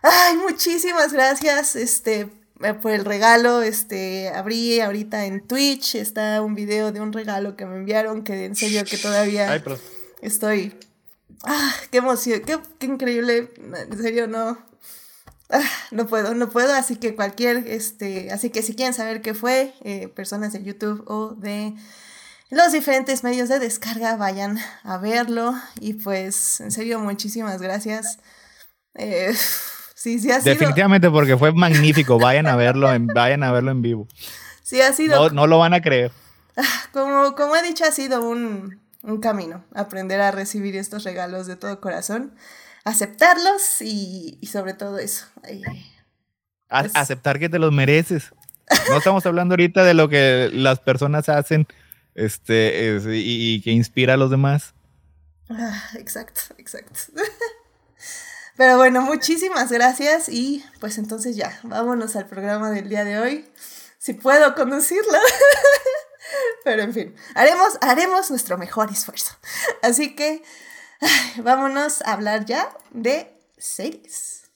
Ay, 0.01 0.37
muchísimas 0.37 1.11
gracias 1.13 1.75
este, 1.75 2.29
eh, 2.61 2.73
por 2.73 2.91
el 2.91 3.05
regalo. 3.05 3.61
Este, 3.61 4.29
abrí 4.29 4.79
ahorita 4.79 5.25
en 5.25 5.45
Twitch. 5.45 5.95
Está 5.95 6.41
un 6.41 6.55
video 6.55 6.91
de 6.91 7.01
un 7.01 7.13
regalo 7.13 7.55
que 7.55 7.65
me 7.65 7.75
enviaron. 7.75 8.23
Que 8.23 8.45
en 8.45 8.55
serio 8.55 8.83
que 8.85 8.97
todavía 8.97 9.63
estoy. 10.21 10.77
Ah, 11.43 11.73
qué 11.91 11.99
emoción, 11.99 12.41
qué, 12.45 12.59
qué 12.79 12.85
increíble. 12.87 13.53
En 13.57 13.97
serio, 13.97 14.27
no. 14.27 14.68
Ah, 15.49 15.61
no 15.91 16.07
puedo, 16.07 16.33
no 16.35 16.49
puedo, 16.49 16.73
así 16.73 16.95
que 16.95 17.15
cualquier, 17.15 17.67
este, 17.67 18.31
así 18.31 18.49
que 18.49 18.61
si 18.61 18.75
quieren 18.75 18.93
saber 18.93 19.21
qué 19.21 19.33
fue, 19.33 19.73
eh, 19.83 20.07
personas 20.07 20.53
de 20.53 20.63
YouTube 20.63 21.03
o 21.07 21.31
de 21.31 21.73
los 22.49 22.71
diferentes 22.71 23.23
medios 23.23 23.49
de 23.49 23.59
descarga, 23.59 24.15
vayan 24.15 24.57
a 24.83 24.97
verlo 24.97 25.55
y 25.79 25.93
pues, 25.93 26.61
en 26.61 26.71
serio, 26.71 26.99
muchísimas 26.99 27.61
gracias. 27.61 28.19
Eh, 28.95 29.33
sí, 29.95 30.19
sí 30.19 30.31
ha 30.31 30.39
sido... 30.39 30.53
Definitivamente 30.53 31.09
porque 31.09 31.37
fue 31.37 31.51
magnífico, 31.51 32.19
vayan 32.19 32.47
a 32.47 32.55
verlo, 32.55 32.91
en, 32.93 33.07
vayan 33.13 33.43
a 33.43 33.51
verlo 33.51 33.71
en 33.71 33.81
vivo. 33.81 34.07
Sí, 34.63 34.81
ha 34.81 34.93
sido... 34.93 35.29
No, 35.29 35.29
no 35.29 35.47
lo 35.47 35.59
van 35.59 35.73
a 35.73 35.81
creer. 35.81 36.11
Como, 36.91 37.35
como 37.35 37.55
he 37.55 37.63
dicho, 37.63 37.85
ha 37.85 37.91
sido 37.91 38.27
un, 38.27 38.79
un 39.03 39.19
camino, 39.21 39.63
aprender 39.73 40.19
a 40.19 40.31
recibir 40.31 40.75
estos 40.75 41.03
regalos 41.03 41.47
de 41.47 41.55
todo 41.55 41.79
corazón 41.79 42.33
aceptarlos 42.89 43.81
y, 43.81 44.39
sobre 44.51 44.73
todo 44.73 44.97
eso. 44.97 45.25
Pues 45.41 46.95
aceptar 46.95 47.39
que 47.39 47.49
te 47.49 47.59
los 47.59 47.71
mereces. 47.71 48.31
No 48.89 48.97
estamos 48.97 49.25
hablando 49.25 49.53
ahorita 49.53 49.83
de 49.83 49.93
lo 49.93 50.09
que 50.09 50.49
las 50.53 50.79
personas 50.79 51.29
hacen 51.29 51.67
este, 52.15 52.99
y, 53.11 53.61
que 53.61 53.71
inspira 53.71 54.15
a 54.15 54.17
los 54.17 54.29
demás. 54.29 54.73
Ah, 55.49 55.83
exacto, 55.95 56.41
exacto. 56.57 56.99
Pero 58.57 58.77
bueno, 58.77 59.01
muchísimas 59.01 59.71
gracias 59.71 60.27
y 60.27 60.63
pues 60.79 60.97
entonces 60.97 61.35
ya, 61.35 61.59
vámonos 61.63 62.15
al 62.15 62.27
programa 62.27 62.69
del 62.71 62.89
día 62.89 63.05
de 63.05 63.17
hoy. 63.17 63.49
Si 63.97 64.13
puedo 64.13 64.53
conducirlo. 64.53 65.17
Pero 66.63 66.83
en 66.83 66.93
fin, 66.93 67.15
haremos, 67.35 67.77
haremos 67.81 68.29
nuestro 68.29 68.57
mejor 68.57 68.91
esfuerzo. 68.91 69.35
Así 69.81 70.15
que 70.15 70.43
vámonos 71.37 72.01
a 72.01 72.13
hablar 72.13 72.45
ya 72.45 72.69
de 72.91 73.27
series. 73.57 74.49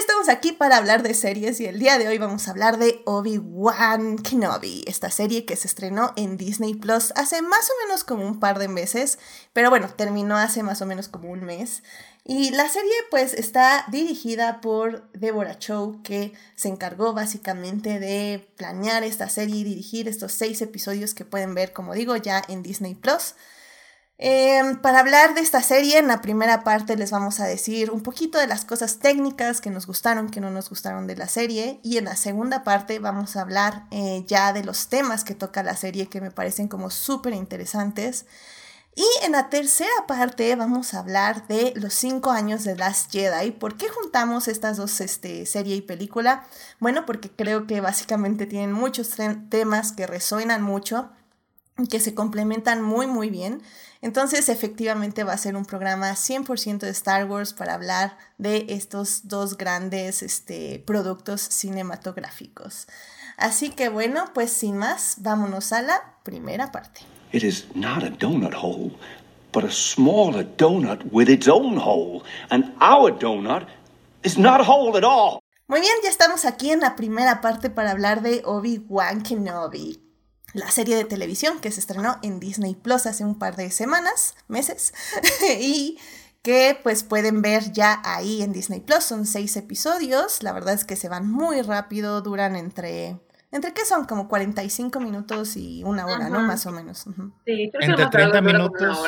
Estamos 0.00 0.30
aquí 0.30 0.52
para 0.52 0.78
hablar 0.78 1.02
de 1.02 1.12
series 1.12 1.60
y 1.60 1.66
el 1.66 1.78
día 1.78 1.98
de 1.98 2.08
hoy 2.08 2.16
vamos 2.16 2.48
a 2.48 2.52
hablar 2.52 2.78
de 2.78 3.02
Obi-Wan 3.04 4.16
Kenobi, 4.16 4.82
esta 4.86 5.10
serie 5.10 5.44
que 5.44 5.56
se 5.56 5.68
estrenó 5.68 6.14
en 6.16 6.38
Disney 6.38 6.72
Plus 6.72 7.12
hace 7.16 7.42
más 7.42 7.68
o 7.68 7.86
menos 7.86 8.02
como 8.02 8.26
un 8.26 8.40
par 8.40 8.58
de 8.58 8.68
meses, 8.68 9.18
pero 9.52 9.68
bueno, 9.68 9.90
terminó 9.94 10.38
hace 10.38 10.62
más 10.62 10.80
o 10.80 10.86
menos 10.86 11.08
como 11.08 11.30
un 11.30 11.44
mes. 11.44 11.82
Y 12.24 12.50
la 12.50 12.66
serie 12.70 12.94
pues 13.10 13.34
está 13.34 13.84
dirigida 13.90 14.62
por 14.62 15.10
Deborah 15.12 15.58
Chow, 15.58 16.00
que 16.02 16.32
se 16.54 16.68
encargó 16.68 17.12
básicamente 17.12 18.00
de 18.00 18.50
planear 18.56 19.04
esta 19.04 19.28
serie 19.28 19.56
y 19.56 19.64
dirigir 19.64 20.08
estos 20.08 20.32
seis 20.32 20.62
episodios 20.62 21.12
que 21.12 21.26
pueden 21.26 21.54
ver, 21.54 21.74
como 21.74 21.92
digo, 21.92 22.16
ya 22.16 22.42
en 22.48 22.62
Disney 22.62 22.94
Plus. 22.94 23.34
Em, 24.22 24.76
para 24.76 25.00
hablar 25.00 25.34
de 25.34 25.40
esta 25.40 25.62
serie, 25.62 25.96
en 25.96 26.06
la 26.06 26.20
primera 26.20 26.62
parte 26.62 26.94
les 26.94 27.10
vamos 27.10 27.40
a 27.40 27.46
decir 27.46 27.90
un 27.90 28.02
poquito 28.02 28.38
de 28.38 28.46
las 28.46 28.66
cosas 28.66 28.98
técnicas 28.98 29.62
que 29.62 29.70
nos 29.70 29.86
gustaron, 29.86 30.28
que 30.28 30.42
no 30.42 30.50
nos 30.50 30.68
gustaron 30.68 31.06
de 31.06 31.16
la 31.16 31.26
serie. 31.26 31.80
Y 31.82 31.96
en 31.96 32.04
la 32.04 32.16
segunda 32.16 32.62
parte 32.62 32.98
vamos 32.98 33.36
a 33.36 33.40
hablar 33.40 33.86
eh, 33.90 34.24
ya 34.26 34.52
de 34.52 34.62
los 34.62 34.88
temas 34.88 35.24
que 35.24 35.34
toca 35.34 35.62
la 35.62 35.74
serie 35.74 36.08
que 36.08 36.20
me 36.20 36.30
parecen 36.30 36.68
como 36.68 36.90
súper 36.90 37.32
interesantes. 37.32 38.26
Y 38.94 39.06
en 39.24 39.32
la 39.32 39.48
tercera 39.48 39.90
parte 40.06 40.54
vamos 40.54 40.92
a 40.92 40.98
hablar 40.98 41.46
de 41.48 41.72
los 41.76 41.94
cinco 41.94 42.30
años 42.30 42.62
de 42.64 42.76
Last 42.76 43.10
Jedi. 43.10 43.52
¿Por 43.52 43.78
qué 43.78 43.88
juntamos 43.88 44.48
estas 44.48 44.76
dos 44.76 45.00
este, 45.00 45.46
serie 45.46 45.76
y 45.76 45.80
película? 45.80 46.44
Bueno, 46.78 47.06
porque 47.06 47.30
creo 47.30 47.66
que 47.66 47.80
básicamente 47.80 48.44
tienen 48.44 48.72
muchos 48.72 49.14
temas 49.48 49.92
que 49.92 50.06
resuenan 50.06 50.62
mucho, 50.62 51.08
que 51.88 52.00
se 52.00 52.14
complementan 52.14 52.82
muy 52.82 53.06
muy 53.06 53.30
bien. 53.30 53.62
Entonces 54.02 54.48
efectivamente 54.48 55.24
va 55.24 55.34
a 55.34 55.38
ser 55.38 55.56
un 55.56 55.66
programa 55.66 56.10
100% 56.12 56.78
de 56.78 56.90
Star 56.90 57.26
Wars 57.26 57.52
para 57.52 57.74
hablar 57.74 58.16
de 58.38 58.66
estos 58.70 59.28
dos 59.28 59.58
grandes 59.58 60.22
este, 60.22 60.82
productos 60.86 61.42
cinematográficos. 61.42 62.86
Así 63.36 63.70
que 63.70 63.88
bueno, 63.88 64.24
pues 64.32 64.52
sin 64.52 64.76
más, 64.76 65.16
vámonos 65.18 65.72
a 65.72 65.82
la 65.82 66.16
primera 66.22 66.72
parte. 66.72 67.00
It 67.32 67.44
is 67.44 67.66
not 67.74 68.02
a 68.02 68.10
donut 68.10 68.54
hole, 68.54 68.92
but 69.52 69.64
a 69.64 69.70
smaller 69.70 70.44
donut 70.56 71.04
with 71.12 71.28
its 71.28 71.46
own 71.46 71.76
hole. 71.76 72.22
And 72.50 72.72
our 72.80 73.12
donut 73.12 73.66
is 74.22 74.36
not 74.38 74.60
a 74.60 74.64
hole 74.64 74.96
at 74.96 75.04
all. 75.04 75.40
Muy 75.68 75.80
bien, 75.80 75.92
ya 76.02 76.08
estamos 76.10 76.44
aquí 76.44 76.72
en 76.72 76.80
la 76.80 76.96
primera 76.96 77.40
parte 77.40 77.70
para 77.70 77.92
hablar 77.92 78.22
de 78.22 78.42
Obi-Wan 78.44 79.22
Kenobi, 79.22 80.00
la 80.54 80.70
serie 80.70 80.96
de 80.96 81.04
televisión 81.04 81.60
que 81.60 81.70
se 81.70 81.80
estrenó 81.80 82.18
en 82.22 82.40
Disney 82.40 82.74
Plus 82.74 83.06
hace 83.06 83.24
un 83.24 83.38
par 83.38 83.56
de 83.56 83.70
semanas, 83.70 84.34
meses, 84.48 84.92
y 85.60 85.98
que 86.42 86.78
pues 86.82 87.02
pueden 87.02 87.42
ver 87.42 87.72
ya 87.72 88.00
ahí 88.04 88.42
en 88.42 88.52
Disney 88.52 88.80
Plus. 88.80 89.04
Son 89.04 89.26
seis 89.26 89.56
episodios, 89.56 90.42
la 90.42 90.52
verdad 90.52 90.74
es 90.74 90.84
que 90.84 90.96
se 90.96 91.08
van 91.08 91.30
muy 91.30 91.62
rápido, 91.62 92.22
duran 92.22 92.56
entre 92.56 93.18
¿Entre 93.52 93.72
qué 93.72 93.84
son? 93.84 94.04
Como 94.04 94.28
45 94.28 95.00
minutos 95.00 95.56
y 95.56 95.82
una 95.84 96.06
hora, 96.06 96.28
¿no? 96.28 96.40
Más 96.40 96.66
o 96.66 96.72
menos. 96.72 97.04
Sí, 97.44 97.70
creo 97.72 97.90
Entre 97.90 98.06
30 98.06 98.40
minutos 98.42 98.98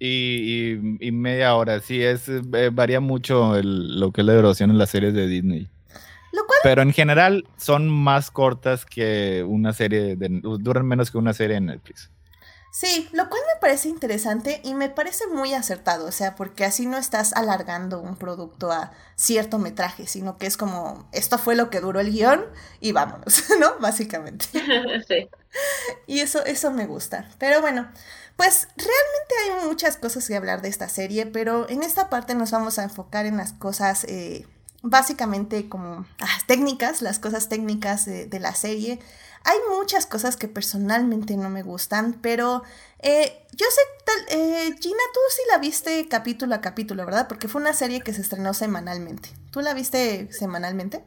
Y, 0.00 0.72
y, 1.00 1.12
media 1.12 1.54
hora. 1.54 1.78
Sí, 1.80 2.02
es 2.02 2.28
eh, 2.28 2.70
varía 2.72 2.98
mucho 2.98 3.54
lo 3.62 4.10
que 4.10 4.22
es 4.22 4.26
la 4.26 4.34
duración 4.34 4.70
en 4.70 4.78
las 4.78 4.90
series 4.90 5.14
de 5.14 5.28
Disney. 5.28 5.68
Pero 6.62 6.82
en 6.82 6.92
general 6.92 7.46
son 7.56 7.88
más 7.88 8.30
cortas 8.30 8.86
que 8.86 9.44
una 9.46 9.72
serie, 9.72 10.16
de, 10.16 10.28
duran 10.40 10.86
menos 10.86 11.10
que 11.10 11.18
una 11.18 11.32
serie 11.32 11.56
en 11.56 11.66
Netflix. 11.66 12.10
Sí, 12.74 13.08
lo 13.12 13.28
cual 13.28 13.40
me 13.54 13.60
parece 13.60 13.88
interesante 13.88 14.60
y 14.64 14.74
me 14.74 14.88
parece 14.88 15.28
muy 15.28 15.54
acertado, 15.54 16.06
o 16.06 16.10
sea, 16.10 16.34
porque 16.34 16.64
así 16.64 16.86
no 16.86 16.96
estás 16.96 17.32
alargando 17.32 18.00
un 18.00 18.16
producto 18.16 18.72
a 18.72 18.90
cierto 19.14 19.60
metraje, 19.60 20.08
sino 20.08 20.38
que 20.38 20.46
es 20.46 20.56
como, 20.56 21.08
esto 21.12 21.38
fue 21.38 21.54
lo 21.54 21.70
que 21.70 21.78
duró 21.78 22.00
el 22.00 22.10
guion 22.10 22.44
y 22.80 22.90
vámonos, 22.90 23.44
¿no? 23.60 23.78
Básicamente. 23.78 24.46
Sí. 25.06 25.28
Y 26.08 26.18
eso, 26.18 26.44
eso 26.44 26.72
me 26.72 26.86
gusta. 26.86 27.28
Pero 27.38 27.60
bueno, 27.60 27.88
pues 28.34 28.66
realmente 28.76 29.34
hay 29.44 29.68
muchas 29.68 29.96
cosas 29.96 30.26
que 30.26 30.34
hablar 30.34 30.60
de 30.60 30.68
esta 30.68 30.88
serie, 30.88 31.26
pero 31.26 31.68
en 31.68 31.84
esta 31.84 32.10
parte 32.10 32.34
nos 32.34 32.50
vamos 32.50 32.80
a 32.80 32.82
enfocar 32.82 33.24
en 33.24 33.36
las 33.36 33.52
cosas 33.52 34.02
eh, 34.02 34.48
básicamente 34.84 35.68
como 35.68 36.06
ah, 36.20 36.38
técnicas, 36.46 37.02
las 37.02 37.18
cosas 37.18 37.48
técnicas 37.48 38.06
de 38.06 38.38
la 38.40 38.54
serie. 38.54 39.00
Hay 39.44 39.58
muchas 39.76 40.06
cosas 40.06 40.36
que 40.36 40.48
personalmente 40.48 41.36
no 41.36 41.50
me 41.50 41.62
gustan, 41.62 42.18
pero 42.22 42.62
eh, 43.00 43.44
yo 43.52 43.66
sé, 43.68 43.80
tal, 44.06 44.38
eh, 44.38 44.74
Gina, 44.80 45.02
tú 45.12 45.20
sí 45.28 45.42
la 45.52 45.58
viste 45.58 46.08
capítulo 46.08 46.54
a 46.54 46.62
capítulo, 46.62 47.04
¿verdad? 47.04 47.28
Porque 47.28 47.48
fue 47.48 47.60
una 47.60 47.74
serie 47.74 48.00
que 48.00 48.14
se 48.14 48.22
estrenó 48.22 48.54
semanalmente. 48.54 49.28
¿Tú 49.50 49.60
la 49.60 49.74
viste 49.74 50.32
semanalmente? 50.32 51.04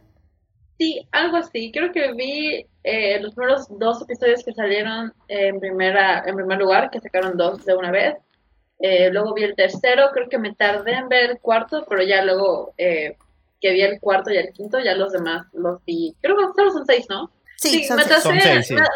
Sí, 0.78 1.08
algo 1.12 1.38
así. 1.38 1.72
Creo 1.72 1.92
que 1.92 2.14
vi 2.14 2.68
eh, 2.84 3.20
los 3.20 3.34
primeros 3.34 3.66
dos 3.80 4.04
episodios 4.04 4.44
que 4.44 4.54
salieron 4.54 5.12
en, 5.28 5.60
primera, 5.60 6.24
en 6.24 6.36
primer 6.36 6.60
lugar, 6.60 6.92
que 6.92 7.00
sacaron 7.00 7.38
dos 7.38 7.66
de 7.66 7.76
una 7.76 7.90
vez. 7.90 8.18
luego 9.12 9.34
vi 9.34 9.46
el 9.46 9.56
tercero, 9.56 10.12
creo 10.14 10.30
que 10.30 10.38
me 10.38 10.54
tardé 10.54 10.92
en 10.92 11.10
ver 11.10 11.32
el 11.32 11.40
cuarto, 11.40 11.88
pero 11.90 12.04
ya 12.04 12.24
luego 12.24 12.76
que 13.60 13.72
vi 13.72 13.82
el 13.82 14.00
cuarto 14.00 14.32
y 14.32 14.38
el 14.38 14.52
quinto, 14.54 14.80
ya 14.80 14.96
los 14.96 15.12
demás 15.12 15.48
los 15.54 15.84
vi. 15.86 16.16
Creo 16.22 16.38
que 16.38 16.44
solo 16.56 16.72
son 16.72 16.86
seis, 16.86 17.06
¿no? 17.10 17.32
Sí, 17.58 17.88
me 17.96 18.04
atrasé, 18.04 18.34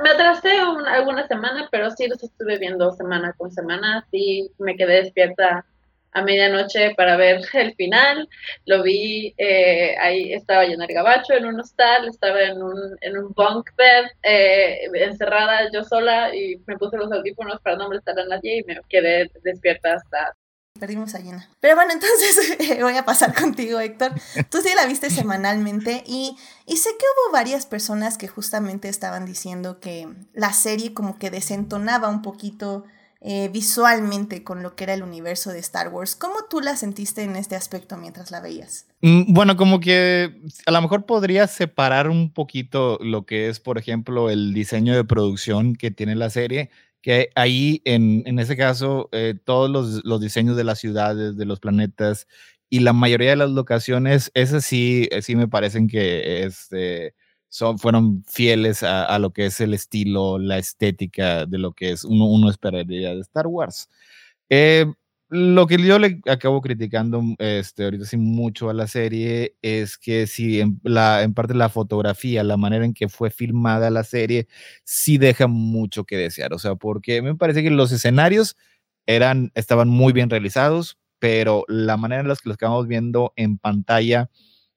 Me, 0.04 0.10
atrasé 0.12 0.52
alguna 0.88 1.28
semana, 1.28 1.68
pero 1.72 1.90
sí 1.90 2.08
los 2.08 2.22
estuve 2.22 2.60
viendo 2.60 2.92
semana 2.94 3.34
con 3.34 3.52
semana. 3.52 4.06
Sí, 4.12 4.52
me 4.60 4.76
quedé 4.76 5.02
despierta 5.02 5.66
a 6.12 6.22
medianoche 6.22 6.94
para 6.96 7.18
ver 7.18 7.42
el 7.54 7.74
final. 7.74 8.30
Lo 8.66 8.84
vi, 8.84 9.34
eh, 9.38 9.96
ahí 10.00 10.34
estaba 10.34 10.66
yo 10.66 10.74
en 10.74 10.82
el 10.84 10.94
gabacho, 10.94 11.34
en 11.34 11.46
un 11.46 11.60
hostal, 11.60 12.08
estaba 12.08 12.42
en 12.44 12.62
un, 12.62 12.98
en 13.02 13.18
un 13.18 13.34
bunk 13.34 13.72
bed, 13.76 14.06
eh, 14.24 14.88
encerrada 14.94 15.72
yo 15.74 15.84
sola 15.84 16.36
y 16.36 16.58
me 16.68 16.78
puse 16.78 16.98
los 16.98 17.12
audífonos 17.12 17.60
para 17.62 17.78
no 17.78 17.88
molestar 17.88 18.20
a 18.20 18.26
nadie 18.26 18.60
y 18.60 18.64
me 18.64 18.80
quedé 18.90 19.32
despierta 19.44 19.94
hasta 19.94 20.36
Perdimos 20.82 21.14
a 21.14 21.20
Yena. 21.20 21.48
Pero 21.60 21.76
bueno, 21.76 21.92
entonces 21.94 22.58
voy 22.82 22.98
a 22.98 23.06
pasar 23.06 23.36
contigo, 23.36 23.80
Héctor. 23.80 24.14
Tú 24.50 24.64
sí 24.64 24.70
la 24.76 24.88
viste 24.88 25.12
semanalmente 25.12 26.04
y, 26.08 26.36
y 26.66 26.78
sé 26.78 26.90
que 26.98 27.06
hubo 27.06 27.34
varias 27.34 27.68
personas 27.68 28.18
que 28.18 28.28
justamente 28.28 28.90
estaban 28.90 29.28
diciendo 29.28 29.80
que 29.80 30.08
la 30.34 30.54
serie 30.54 30.96
como 30.96 31.20
que 31.20 31.30
desentonaba 31.30 32.10
un 32.10 32.24
poquito 32.24 32.84
eh, 33.24 33.52
visualmente 33.54 34.44
con 34.44 34.64
lo 34.64 34.76
que 34.76 34.86
era 34.86 34.96
el 34.96 35.04
universo 35.04 35.52
de 35.52 35.60
Star 35.60 35.90
Wars. 35.90 36.16
¿Cómo 36.16 36.38
tú 36.50 36.62
la 36.62 36.76
sentiste 36.76 37.22
en 37.22 37.36
este 37.36 37.56
aspecto 37.56 37.96
mientras 37.96 38.32
la 38.32 38.40
veías? 38.40 38.88
Mm, 39.02 39.32
bueno, 39.32 39.56
como 39.58 39.80
que 39.80 40.42
a 40.66 40.72
lo 40.72 40.82
mejor 40.82 41.06
podría 41.06 41.46
separar 41.46 42.10
un 42.10 42.34
poquito 42.34 42.98
lo 43.04 43.28
que 43.28 43.50
es, 43.50 43.60
por 43.60 43.78
ejemplo, 43.78 44.32
el 44.32 44.56
diseño 44.56 44.96
de 44.96 45.04
producción 45.04 45.76
que 45.76 45.92
tiene 45.92 46.16
la 46.16 46.32
serie, 46.32 46.72
que 47.02 47.30
ahí 47.36 47.82
en, 47.86 48.24
en 48.26 48.40
ese 48.40 48.56
caso 48.56 49.10
eh, 49.12 49.36
todos 49.44 49.70
los, 49.70 50.06
los, 50.06 50.22
diseños 50.22 50.56
de 50.56 50.64
las 50.64 50.80
ciudades, 50.80 51.36
de 51.38 51.46
los 51.46 51.60
planetas 51.60 52.28
y 52.70 52.80
la 52.80 52.94
mayoría 52.94 53.32
de 53.32 53.36
las 53.36 53.50
locaciones, 53.52 54.32
esas 54.34 54.66
sí, 54.66 55.08
eh, 55.12 55.22
sí 55.22 55.36
me 55.36 55.48
parecen 55.48 55.88
que 55.88 56.44
este, 56.44 57.16
son, 57.50 57.80
fueron 57.80 58.24
fieles 58.26 58.84
a, 58.84 59.18
lo 59.20 59.34
que 59.34 59.48
es 59.48 59.60
el 59.62 59.74
estilo, 59.74 60.40
la 60.40 60.58
estética 60.58 61.46
de 61.46 61.58
lo 61.58 61.74
que 61.74 61.92
es 61.92 62.06
uno, 62.06 62.26
uno 62.26 62.50
esperaría 62.50 63.14
de 63.14 63.22
Star 63.22 63.48
Wars. 63.48 63.90
Eh, 64.50 64.86
lo 65.34 65.66
que 65.66 65.78
yo 65.78 65.98
le 65.98 66.20
acabo 66.30 66.60
criticando 66.60 67.24
este, 67.40 67.86
ahorita 67.86 68.04
sí 68.04 68.18
mucho 68.18 68.70
a 68.70 68.74
la 68.74 68.86
serie 68.86 69.56
es 69.62 69.98
que 69.98 70.28
sí, 70.28 70.60
en, 70.60 70.82
la, 70.84 71.24
en 71.24 71.34
parte 71.34 71.54
la 71.54 71.70
fotografía, 71.70 72.44
la 72.44 72.58
manera 72.58 72.84
en 72.84 72.94
que 72.94 73.08
fue 73.08 73.32
filmada 73.32 73.90
la 73.90 74.04
serie, 74.04 74.50
sí 74.84 75.18
deja 75.18 75.48
mucho 75.48 76.04
que 76.04 76.18
desear. 76.18 76.54
O 76.54 76.60
sea, 76.60 76.76
porque 76.76 77.22
me 77.22 77.34
parece 77.34 77.64
que 77.64 77.70
los 77.70 77.94
escenarios 77.94 78.58
eran, 79.06 79.54
estaban 79.56 79.88
muy 79.88 80.12
bien 80.12 80.30
realizados, 80.30 80.98
pero 81.18 81.64
la 81.70 81.96
manera 81.96 82.22
en 82.22 82.28
la 82.28 82.36
que 82.36 82.50
los 82.50 82.56
acabamos 82.56 82.88
viendo 82.88 83.32
en 83.38 83.58
pantalla 83.58 84.30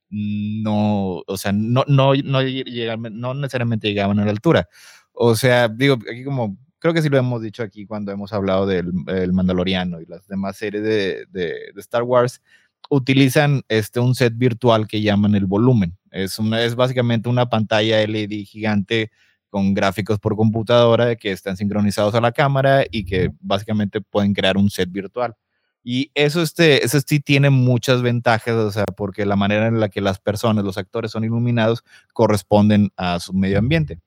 no, 0.09 1.23
o 1.27 1.37
sea, 1.37 1.51
no, 1.53 1.85
no, 1.89 2.15
no, 2.15 2.41
no 2.43 3.35
necesariamente 3.35 3.89
llegaban 3.89 4.21
a 4.21 4.25
la 4.25 4.31
altura. 4.31 4.69
O 5.13 5.35
sea, 5.35 5.67
digo, 5.69 5.95
aquí 5.95 6.23
como, 6.23 6.57
creo 6.85 6.93
que 6.93 7.01
sí 7.01 7.09
lo 7.09 7.17
hemos 7.17 7.41
dicho 7.41 7.63
aquí 7.63 7.87
cuando 7.87 8.13
hemos 8.13 8.35
hablado 8.35 8.67
del 8.67 8.93
Mandaloriano 9.33 10.03
y 10.03 10.05
las 10.05 10.29
demás 10.29 10.59
series 10.59 10.85
de, 10.85 11.25
de, 11.31 11.73
Star 11.77 12.03
Wars, 12.03 12.43
utilizan 12.91 13.63
este, 13.69 14.01
un 14.01 14.15
set 14.15 14.35
virtual 14.37 14.87
que 14.87 15.01
llaman 15.01 15.35
el 15.35 15.47
volumen. 15.47 15.97
Es, 16.11 16.39
una, 16.39 16.63
es 16.63 16.75
básicamente 16.75 17.31
una 17.31 17.49
pantalla 17.49 18.07
LED 18.07 18.45
gigante 18.45 19.11
con 19.49 19.73
gráficos 19.73 20.19
por 20.19 20.37
computadora 20.37 21.17
que 21.17 21.33
están 21.33 21.57
sincronizados 21.57 22.15
a 22.15 22.21
la 22.21 22.33
cámara 22.33 22.85
y 22.91 23.07
que 23.07 23.31
básicamente 23.41 24.03
pueden 24.03 24.35
crear 24.35 24.59
un 24.59 24.69
set 24.69 24.93
virtual. 24.93 25.35
Y 25.83 26.11
eso, 26.15 26.43
este, 26.43 26.85
eso 26.85 27.01
sí 27.01 27.19
tiene 27.19 27.49
muchas 27.49 28.03
ventajas, 28.03 28.57
o 28.57 28.71
sea, 28.71 28.85
porque 28.85 29.25
la 29.25 29.37
manera 29.37 29.69
en 29.69 29.81
la 29.81 29.89
que 29.89 30.03
las 30.03 30.19
personas, 30.19 30.67
los 30.67 30.77
actores 30.77 31.13
son 31.13 31.25
iluminados, 31.25 31.83
corresponden 32.13 32.91
a 32.99 33.21
su 33.21 33.33
medio 33.33 33.59
ambiente. 33.59 34.01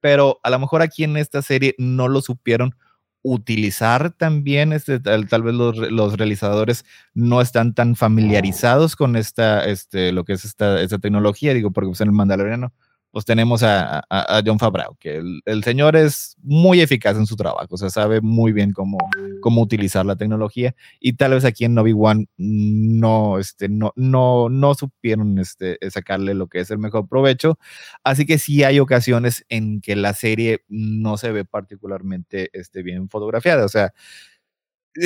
Pero 0.00 0.40
a 0.42 0.50
lo 0.50 0.58
mejor 0.58 0.82
aquí 0.82 1.04
en 1.04 1.16
esta 1.16 1.42
serie 1.42 1.74
no 1.78 2.08
lo 2.08 2.20
supieron 2.22 2.74
utilizar 3.22 4.12
también, 4.12 4.72
este, 4.72 4.98
tal, 4.98 5.28
tal 5.28 5.42
vez 5.42 5.54
los, 5.54 5.76
los, 5.76 6.16
realizadores 6.16 6.86
no 7.12 7.40
están 7.42 7.74
tan 7.74 7.94
familiarizados 7.94 8.96
con 8.96 9.14
esta, 9.16 9.66
este, 9.66 10.12
lo 10.12 10.24
que 10.24 10.32
es 10.32 10.44
esta, 10.44 10.80
esta 10.80 10.98
tecnología, 10.98 11.52
digo, 11.52 11.70
porque 11.70 11.88
pues 11.88 12.00
en 12.00 12.08
el 12.08 12.14
Mandaloriano 12.14 12.72
pues 13.10 13.24
tenemos 13.24 13.62
a, 13.62 14.04
a, 14.08 14.42
John 14.44 14.58
Favreau, 14.58 14.96
que 14.98 15.16
el, 15.16 15.40
el, 15.44 15.64
señor 15.64 15.96
es 15.96 16.36
muy 16.42 16.80
eficaz 16.80 17.16
en 17.16 17.26
su 17.26 17.34
trabajo, 17.36 17.66
o 17.70 17.76
sea, 17.76 17.90
sabe 17.90 18.20
muy 18.20 18.52
bien 18.52 18.72
cómo, 18.72 18.98
cómo 19.40 19.62
utilizar 19.62 20.06
la 20.06 20.16
tecnología 20.16 20.74
y 21.00 21.14
tal 21.14 21.32
vez 21.32 21.44
aquí 21.44 21.64
en 21.64 21.76
Obi-Wan 21.76 22.28
no, 22.36 23.38
este, 23.38 23.68
no, 23.68 23.92
no, 23.96 24.48
no 24.48 24.74
supieron 24.74 25.38
este, 25.38 25.78
sacarle 25.90 26.34
lo 26.34 26.46
que 26.46 26.60
es 26.60 26.70
el 26.70 26.78
mejor 26.78 27.08
provecho, 27.08 27.58
así 28.04 28.26
que 28.26 28.38
sí 28.38 28.62
hay 28.62 28.78
ocasiones 28.78 29.44
en 29.48 29.80
que 29.80 29.96
la 29.96 30.14
serie 30.14 30.64
no 30.68 31.16
se 31.16 31.32
ve 31.32 31.44
particularmente 31.44 32.50
este, 32.52 32.82
bien 32.82 33.08
fotografiada, 33.08 33.64
o 33.64 33.68
sea, 33.68 33.92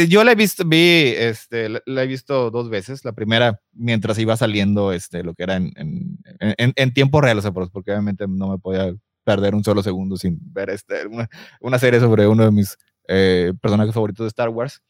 yo 0.09 0.25
la 0.25 0.33
he 0.33 0.35
visto, 0.35 0.64
vi, 0.64 1.12
este, 1.16 1.68
la, 1.68 2.03
he 2.03 2.07
visto 2.07 2.51
dos 2.51 2.70
veces. 2.70 3.05
La 3.05 3.12
primera, 3.12 3.61
mientras 3.73 4.18
iba 4.18 4.37
saliendo, 4.37 4.92
este, 4.92 5.23
lo 5.23 5.35
que 5.35 5.42
era 5.42 5.57
en, 5.57 5.73
en, 5.77 6.73
en, 6.77 6.94
tiempo 6.94 7.20
real, 7.20 7.38
o 7.38 7.42
sea, 7.42 7.53
porque 7.53 7.90
obviamente 7.90 8.27
no 8.29 8.51
me 8.51 8.59
podía 8.59 8.94
perder 9.25 9.55
un 9.55 9.64
solo 9.64 9.83
segundo 9.83 10.16
sin 10.16 10.38
ver 10.53 10.70
este, 10.70 11.07
una, 11.07 11.29
una 11.61 11.79
serie 11.79 12.01
sobre 12.01 12.27
uno 12.27 12.44
de 12.44 12.51
mis 12.51 12.77
eh, 13.09 13.53
personajes 13.61 13.94
favoritos 13.94 14.25
de 14.25 14.29
Star 14.29 14.49
Wars. 14.49 14.83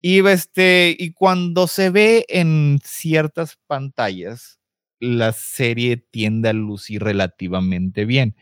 Y, 0.00 0.26
este, 0.26 0.96
y 0.98 1.12
cuando 1.12 1.66
se 1.68 1.90
ve 1.90 2.24
en 2.28 2.80
ciertas 2.84 3.58
pantallas, 3.66 4.58
la 4.98 5.32
serie 5.32 5.96
tiende 5.96 6.48
a 6.48 6.52
lucir 6.52 7.02
relativamente 7.02 8.04
bien. 8.04 8.36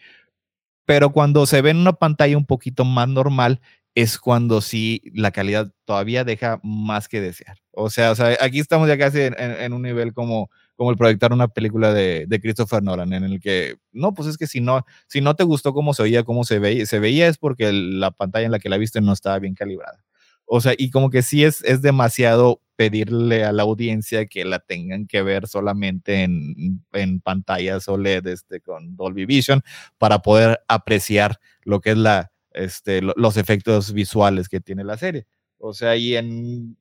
Pero 0.87 1.13
cuando 1.13 1.47
se 1.47 1.63
ve 1.63 1.71
en 1.71 1.79
una 1.79 1.93
pantalla 1.93 2.37
un 2.37 2.47
poquito 2.47 2.85
más 2.85 3.09
normal, 3.09 3.61
es 3.95 4.19
cuando 4.19 4.61
sí 4.61 5.03
la 5.15 5.33
calidad 5.33 5.73
todavía 5.85 6.25
deja 6.25 6.61
más 6.63 7.09
que 7.09 7.21
desear. 7.21 7.59
O 7.73 7.91
sea, 7.91 8.13
o 8.13 8.15
sea 8.15 8.37
aquí 8.41 8.61
estamos 8.61 8.89
ya 8.89 8.97
casi 8.99 9.21
en, 9.21 9.73
un 9.73 9.83
nivel 9.83 10.13
como, 10.13 10.51
como 10.77 10.91
el 10.91 10.97
proyectar 10.97 11.33
una 11.33 11.49
película 11.49 11.93
de, 11.93 12.27
de, 12.29 12.41
Christopher 12.41 12.83
Nolan, 12.83 13.13
en 13.13 13.25
el 13.25 13.41
que, 13.41 13.77
no, 13.93 14.15
pues 14.15 14.29
es 14.29 14.39
que 14.39 14.47
si 14.47 14.61
no, 14.61 14.85
si 15.09 15.21
no 15.21 15.35
te 15.35 15.45
gustó 15.45 15.73
cómo 15.73 15.95
se 15.95 16.03
oía, 16.03 16.25
cómo 16.25 16.45
se 16.45 16.59
veía, 16.59 16.87
se 16.87 16.99
veía 16.99 17.29
es 17.29 17.39
porque 17.39 17.73
la 17.73 18.11
pantalla 18.13 18.47
en 18.47 18.53
la 18.53 18.59
que 18.59 18.69
la 18.69 18.79
viste 18.79 19.01
no 19.01 19.13
estaba 19.13 19.39
bien 19.39 19.55
calibrada. 19.55 20.05
O 20.53 20.61
sea, 20.61 20.75
y 20.77 20.91
como 20.91 21.11
que 21.11 21.23
sí 21.23 21.45
es, 21.45 21.63
es 21.63 21.81
demasiado 21.81 22.61
pedirle 22.75 23.45
a 23.45 23.53
la 23.53 23.63
audiencia 23.63 24.27
que 24.27 24.45
la 24.45 24.59
tengan 24.59 25.07
que 25.07 25.23
ver 25.23 25.47
solamente 25.47 26.23
en, 26.23 26.83
en 26.93 27.21
pantallas 27.21 27.89
OLED 27.89 28.27
este, 28.27 28.61
con 28.61 28.97
Dolby 28.97 29.27
Vision 29.27 29.63
para 29.99 30.23
poder 30.23 30.61
apreciar 30.67 31.39
lo 31.63 31.81
que 31.81 31.91
es 31.91 31.99
la, 31.99 32.33
este, 32.53 33.01
los 33.03 33.37
efectos 33.37 33.93
visuales 33.93 34.49
que 34.49 34.61
tiene 34.61 34.85
la 34.85 34.97
serie. 34.97 35.27
O 35.59 35.73
sea, 35.73 35.97
y 35.97 36.17
en 36.17 36.77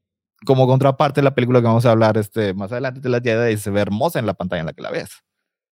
como 0.45 0.67
contraparte 0.67 1.21
la 1.21 1.35
película 1.35 1.59
que 1.59 1.67
vamos 1.67 1.85
a 1.85 1.91
hablar 1.91 2.17
este, 2.17 2.53
más 2.53 2.71
adelante 2.71 3.01
de 3.01 3.09
la 3.09 3.19
Jedi 3.19 3.57
se 3.57 3.71
ve 3.71 3.81
hermosa 3.81 4.19
en 4.19 4.25
la 4.25 4.33
pantalla 4.33 4.61
en 4.61 4.65
la 4.67 4.73
que 4.73 4.81
la 4.81 4.91
ves. 4.91 5.23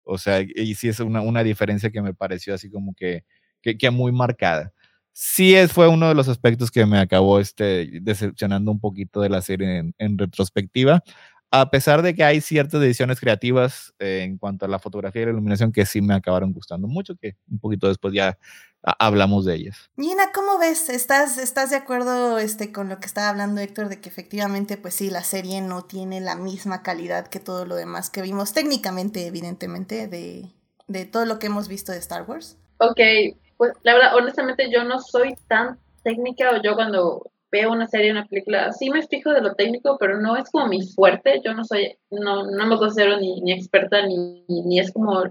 O 0.03 0.19
sea, 0.19 0.41
y 0.41 0.75
sí 0.75 0.89
es 0.89 1.01
una, 1.01 1.43
diferencia 1.43 1.91
que 1.91 2.03
me 2.03 2.15
pareció 2.15 2.55
así 2.55 2.71
como 2.71 2.95
que, 2.95 3.25
que, 3.63 3.91
muy 3.91 4.13
marcada. 4.13 4.73
Sí 5.13 5.55
es, 5.55 5.73
fue 5.73 5.89
uno 5.89 6.09
de 6.09 6.15
los 6.15 6.29
aspectos 6.29 6.71
que 6.71 6.87
me 6.87 6.99
acabó 6.99 7.41
este, 7.41 8.01
decepcionando 8.03 8.71
un 8.71 8.81
poquito 8.81 9.21
de 9.21 9.29
la 9.29 9.43
serie 9.43 9.79
en, 9.79 9.95
en 9.99 10.19
retrospectiva, 10.19 11.03
a 11.51 11.71
pesar 11.71 12.03
de 12.03 12.15
que 12.15 12.23
hay 12.23 12.41
ciertas 12.41 12.81
decisiones 12.81 13.19
creativas 13.19 13.93
eh, 13.99 14.23
en 14.23 14.39
cuanto 14.39 14.67
a 14.67 14.69
la 14.69 14.79
fotografía 14.79 15.23
y 15.23 15.25
la 15.27 15.33
iluminación 15.33 15.73
que 15.73 15.85
sí 15.85 16.01
me 16.01 16.15
acabaron 16.15 16.53
gustando 16.53 16.87
mucho, 16.87 17.17
que 17.17 17.37
un 17.51 17.59
poquito 17.59 17.89
después 17.89 18.15
ya 18.15 18.39
hablamos 18.83 19.45
de 19.45 19.55
ellas. 19.55 19.91
Nina, 19.97 20.33
¿cómo 20.33 20.59
ves? 20.59 20.89
¿Estás, 20.89 21.39
¿Estás 21.39 21.71
de 21.71 21.77
acuerdo 21.77 22.39
este, 22.39 22.73
con 22.73 22.89
lo 22.89 22.99
que 22.99 23.07
estaba 23.07 23.29
hablando 23.29 23.61
Héctor 23.61 23.89
de 23.89 24.01
que 24.01 24.09
efectivamente, 24.09 24.77
pues 24.77 24.95
sí, 24.95 25.11
la 25.11 25.23
serie 25.23 25.61
no 25.61 25.85
tiene 25.85 26.21
la 26.21 26.37
misma 26.37 26.83
calidad 26.83 27.29
que 27.29 27.41
todo 27.41 27.67
lo 27.67 27.77
demás 27.77 28.11
que 28.11 28.23
vimos 28.23 28.53
técnicamente, 28.53 29.27
evidentemente, 29.27 30.09
de, 30.09 30.51
de 30.87 31.05
todo 31.05 31.27
lo 31.27 31.39
que 31.39 31.47
hemos 31.47 31.69
visto 31.69 31.93
de 31.93 31.99
Star 31.99 32.25
Wars? 32.29 32.59
Ok, 32.79 33.01
pues 33.57 33.73
la 33.83 33.95
verdad, 33.95 34.17
honestamente 34.17 34.71
yo 34.71 34.85
no 34.85 35.01
soy 35.01 35.35
tan 35.47 35.79
técnica 36.03 36.51
o 36.51 36.63
yo 36.63 36.75
cuando 36.75 37.31
veo 37.51 37.73
una 37.73 37.87
serie, 37.87 38.13
una 38.13 38.27
película, 38.27 38.73
sí 38.73 38.91
me 38.91 39.07
fijo 39.07 39.31
de 39.31 39.43
lo 39.43 39.55
técnico, 39.55 39.99
pero 39.99 40.21
no 40.21 40.37
es 40.37 40.49
como 40.51 40.69
mi 40.69 40.87
fuerte, 40.87 41.41
yo 41.45 41.53
no 41.53 41.65
soy, 41.65 41.99
no, 42.11 42.45
no 42.51 42.67
me 42.67 42.79
considero 42.79 43.19
ni, 43.19 43.41
ni 43.41 43.53
experta, 43.53 44.07
ni, 44.07 44.45
ni 44.49 44.79
es 44.79 44.93
como 44.93 45.25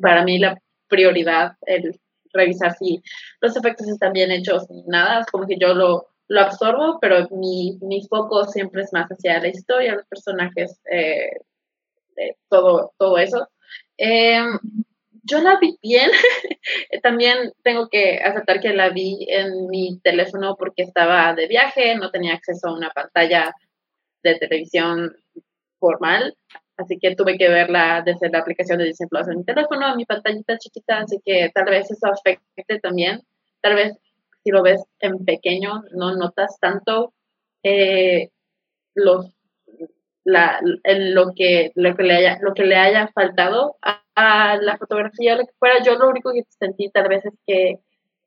para 0.00 0.22
mí 0.22 0.38
la 0.38 0.60
prioridad 0.88 1.56
el 1.62 1.98
revisar 2.32 2.74
si 2.76 3.02
los 3.40 3.56
efectos 3.56 3.88
están 3.88 4.12
bien 4.12 4.30
hechos 4.30 4.68
ni 4.70 4.82
nada, 4.84 5.20
es 5.20 5.26
como 5.26 5.46
que 5.46 5.58
yo 5.58 5.74
lo, 5.74 6.08
lo 6.28 6.40
absorbo, 6.40 6.98
pero 7.00 7.28
mi, 7.30 7.78
mi, 7.82 8.06
foco 8.08 8.44
siempre 8.46 8.82
es 8.82 8.92
más 8.92 9.08
hacia 9.08 9.40
la 9.40 9.48
historia, 9.48 9.94
los 9.94 10.06
personajes, 10.06 10.80
eh, 10.90 11.30
todo, 12.48 12.92
todo 12.98 13.18
eso. 13.18 13.48
Em, 13.96 14.58
yo 15.24 15.40
la 15.40 15.58
vi 15.58 15.78
bien, 15.82 16.10
también 17.02 17.52
tengo 17.62 17.88
que 17.88 18.18
aceptar 18.18 18.60
que 18.60 18.72
la 18.72 18.90
vi 18.90 19.26
en 19.28 19.68
mi 19.68 20.00
teléfono 20.00 20.56
porque 20.56 20.82
estaba 20.82 21.34
de 21.34 21.46
viaje, 21.46 21.94
no 21.96 22.10
tenía 22.10 22.34
acceso 22.34 22.68
a 22.68 22.76
una 22.76 22.90
pantalla 22.90 23.54
de 24.22 24.36
televisión 24.36 25.16
formal, 25.78 26.36
así 26.82 26.98
que 26.98 27.16
tuve 27.16 27.38
que 27.38 27.48
verla 27.48 28.02
desde 28.04 28.30
la 28.30 28.40
aplicación 28.40 28.78
de 28.78 28.84
Disney 28.84 29.08
Plus 29.08 29.28
en 29.28 29.38
mi 29.38 29.44
teléfono, 29.44 29.90
en 29.90 29.96
mi 29.96 30.04
pantallita 30.04 30.58
chiquita, 30.58 30.98
así 30.98 31.18
que 31.24 31.50
tal 31.54 31.66
vez 31.66 31.90
eso 31.90 32.06
afecte 32.06 32.80
también, 32.80 33.22
tal 33.60 33.74
vez 33.74 33.96
si 34.42 34.50
lo 34.50 34.62
ves 34.62 34.82
en 35.00 35.24
pequeño 35.24 35.82
no 35.92 36.16
notas 36.16 36.58
tanto 36.60 37.12
eh, 37.62 38.30
los 38.94 39.32
la, 40.24 40.60
lo 40.84 41.32
que 41.34 41.72
lo 41.74 41.96
que 41.96 42.02
le 42.02 42.14
haya 42.14 42.38
lo 42.40 42.54
que 42.54 42.64
le 42.64 42.76
haya 42.76 43.08
faltado 43.08 43.76
a, 43.82 44.56
la 44.60 44.76
fotografía 44.76 45.36
lo 45.36 45.46
que 45.46 45.52
fuera. 45.58 45.82
Yo 45.82 45.96
lo 45.96 46.08
único 46.08 46.32
que 46.32 46.44
sentí 46.58 46.90
tal 46.90 47.08
vez 47.08 47.24
es 47.24 47.34
que 47.46 47.78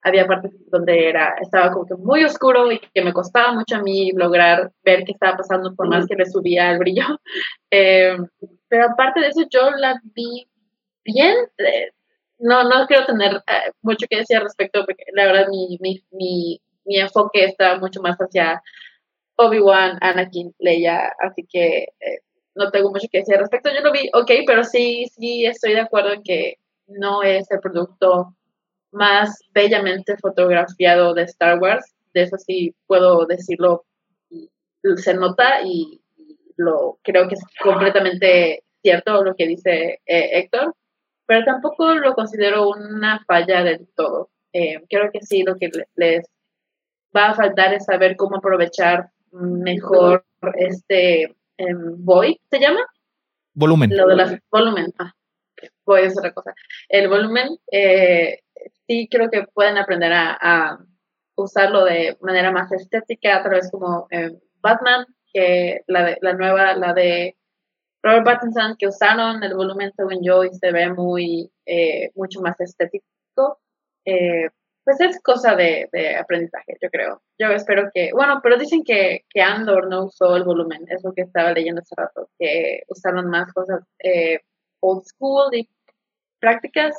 había 0.06 0.26
partes 0.28 0.52
donde 0.70 1.10
era, 1.10 1.36
estaba 1.42 1.72
como 1.72 1.86
que 1.86 1.96
muy 1.96 2.24
oscuro 2.24 2.72
y 2.72 2.80
que 2.80 3.04
me 3.04 3.12
costaba 3.12 3.52
mucho 3.54 3.76
a 3.76 3.82
mí 3.82 4.12
lograr 4.14 4.72
ver 4.84 5.04
qué 5.04 5.12
estaba 5.12 5.38
pasando 5.38 5.76
por 5.76 5.90
más 5.90 6.06
que 6.08 6.16
le 6.16 6.26
subía 6.26 6.72
el 6.72 6.80
brillo. 6.80 7.04
Eh, 7.72 8.16
pero 8.70 8.86
aparte 8.86 9.20
de 9.20 9.28
eso, 9.28 9.42
yo 9.50 9.70
la 9.72 10.00
vi 10.16 10.48
bien. 11.04 11.36
Eh, 11.58 11.92
no, 12.40 12.64
no 12.64 12.88
quiero 12.88 13.06
tener 13.06 13.34
eh, 13.36 13.72
mucho 13.82 14.06
que 14.10 14.20
decir 14.20 14.38
al 14.38 14.44
respecto, 14.44 14.86
porque 14.86 15.04
la 15.14 15.26
verdad 15.26 15.48
mi, 15.50 15.78
mi, 15.82 16.02
mi 16.12 16.62
mi 16.86 16.98
enfoque 16.98 17.46
está 17.46 17.78
mucho 17.78 18.02
más 18.02 18.18
hacia 18.18 18.62
Obi-Wan, 19.38 19.98
Anakin, 20.02 20.54
Leia, 20.60 21.14
así 21.20 21.46
que 21.50 21.90
eh, 22.00 22.20
no 22.56 22.72
tengo 22.72 22.92
mucho 22.92 23.08
que 23.12 23.20
decir 23.20 23.36
al 23.36 23.42
respecto. 23.42 23.70
Yo 23.74 23.82
lo 23.82 23.92
vi, 23.92 24.10
ok, 24.14 24.32
pero 24.48 24.64
sí, 24.64 25.06
sí 25.14 25.46
estoy 25.46 25.74
de 25.74 25.82
acuerdo 25.82 26.14
en 26.14 26.24
que 26.24 26.58
no 26.88 27.24
es 27.24 27.50
el 27.52 27.60
producto 27.60 28.36
más 28.96 29.40
bellamente 29.54 30.18
fotografiado 30.18 31.14
de 31.14 31.24
Star 31.24 31.60
Wars. 31.60 31.94
De 32.14 32.24
eso 32.24 32.38
sí 32.38 32.74
puedo 32.88 33.26
decirlo, 33.26 33.86
se 34.98 35.14
nota 35.14 35.62
y, 35.64 36.02
lo 36.58 37.00
creo 37.04 37.28
que 37.28 37.36
es 37.36 37.44
completamente 37.62 38.64
cierto 38.82 39.24
lo 39.24 39.36
que 39.36 39.48
dice 39.48 40.00
eh, 40.06 40.40
Héctor, 40.40 40.74
pero 41.26 41.44
tampoco 41.44 41.94
lo 41.96 42.14
considero 42.14 42.70
una 42.70 43.24
falla 43.26 43.64
del 43.64 43.88
todo. 43.96 44.30
Eh, 44.54 44.82
creo 44.90 45.12
que 45.12 45.22
sí, 45.22 45.44
lo 45.44 45.56
que 45.56 45.70
les 45.96 46.26
va 47.16 47.30
a 47.30 47.36
faltar 47.36 47.74
es 47.74 47.86
saber 47.86 48.16
cómo 48.16 48.38
aprovechar 48.38 49.10
mejor 49.32 50.26
este 50.56 51.36
um, 51.58 52.06
Void, 52.06 52.38
¿se 52.50 52.60
llama? 52.60 52.82
Volumen. 53.54 53.96
Lo 53.96 54.08
de 54.08 54.16
las 54.16 54.40
volumen. 54.52 54.94
Ah, 55.00 55.14
Void 55.86 56.06
es 56.06 56.18
otra 56.18 56.34
cosa. 56.34 56.54
El 56.88 57.10
volumen, 57.10 57.58
eh, 57.72 58.40
sí 58.88 59.08
creo 59.10 59.30
que 59.30 59.44
pueden 59.54 59.78
aprender 59.78 60.12
a, 60.14 60.80
usarlo 61.38 61.84
de 61.84 62.18
manera 62.22 62.50
más 62.50 62.72
estética, 62.72 63.36
a 63.36 63.44
través 63.44 63.70
como 63.70 64.08
eh, 64.10 64.32
Batman, 64.62 65.06
que 65.34 65.82
la, 65.86 66.06
de, 66.06 66.18
la 66.22 66.32
nueva, 66.32 66.76
la 66.76 66.94
de 66.94 67.36
Robert 68.02 68.24
Pattinson, 68.24 68.78
que 68.80 68.88
usaron 68.88 69.44
el 69.44 69.54
volumen 69.54 69.92
según 69.98 70.24
yo 70.24 70.46
y 70.46 70.54
se 70.54 70.72
ve 70.72 70.94
muy, 70.94 71.52
eh, 71.66 72.12
mucho 72.16 72.40
más 72.40 72.58
estético. 72.62 73.60
Eh, 74.06 74.48
pues 74.86 75.02
es 75.02 75.20
cosa 75.22 75.56
de, 75.56 75.90
aprendizaje, 76.20 76.78
yo 76.80 76.90
creo. 76.92 77.22
Yo 77.40 77.48
espero 77.48 77.90
que, 77.94 78.12
bueno, 78.14 78.40
pero 78.44 78.58
dicen 78.58 78.84
que, 78.84 79.26
que, 79.30 79.42
Andor 79.42 79.90
no 79.90 80.06
usó 80.06 80.36
el 80.36 80.44
volumen, 80.44 80.86
es 80.90 81.04
lo 81.04 81.12
que 81.14 81.24
estaba 81.24 81.52
leyendo 81.52 81.82
hace 81.82 81.96
rato, 81.98 82.30
que 82.38 82.84
usaron 82.88 83.28
más 83.28 83.52
cosas 83.52 83.82
eh, 84.00 84.42
old 84.82 85.04
school 85.06 85.56
y 85.56 85.68
prácticas, 86.40 86.96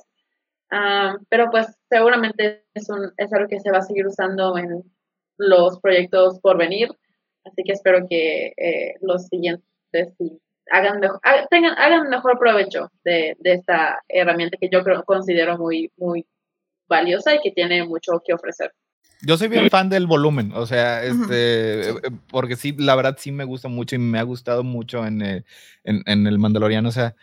ah, 0.70 1.16
pero 1.28 1.50
pues 1.50 1.66
seguramente 1.88 2.64
es, 2.74 2.88
un, 2.88 3.12
es 3.16 3.32
algo 3.32 3.48
que 3.48 3.60
se 3.60 3.70
va 3.70 3.78
a 3.78 3.82
seguir 3.82 4.06
usando 4.06 4.56
en 4.58 4.82
los 5.38 5.80
proyectos 5.80 6.40
por 6.40 6.56
venir, 6.56 6.88
así 7.44 7.62
que 7.64 7.72
espero 7.72 8.06
que 8.08 8.52
eh, 8.56 8.94
los 9.00 9.26
siguientes 9.26 9.64
hagan 10.70 11.00
mejor, 11.00 11.20
tengan, 11.50 11.76
hagan 11.78 12.08
mejor 12.08 12.38
provecho 12.38 12.90
de, 13.04 13.36
de 13.38 13.52
esta 13.52 14.02
herramienta 14.08 14.58
que 14.60 14.68
yo 14.70 14.82
creo, 14.82 15.04
considero 15.04 15.56
muy, 15.58 15.90
muy 15.96 16.26
valiosa 16.88 17.34
y 17.34 17.40
que 17.40 17.52
tiene 17.52 17.84
mucho 17.84 18.20
que 18.24 18.34
ofrecer. 18.34 18.72
Yo 19.22 19.38
soy 19.38 19.48
bien 19.48 19.70
fan 19.70 19.88
del 19.88 20.06
volumen, 20.06 20.52
o 20.54 20.66
sea, 20.66 21.02
este, 21.02 21.88
eh, 21.88 21.94
porque 22.30 22.54
sí, 22.54 22.74
la 22.78 22.94
verdad 22.94 23.16
sí 23.18 23.32
me 23.32 23.44
gusta 23.44 23.68
mucho 23.68 23.96
y 23.96 23.98
me 23.98 24.18
ha 24.18 24.22
gustado 24.22 24.62
mucho 24.62 25.06
en, 25.06 25.22
en, 25.22 25.44
en 25.84 26.26
el 26.26 26.38
Mandaloriano, 26.38 26.90
o 26.90 26.92
sea, 26.92 27.14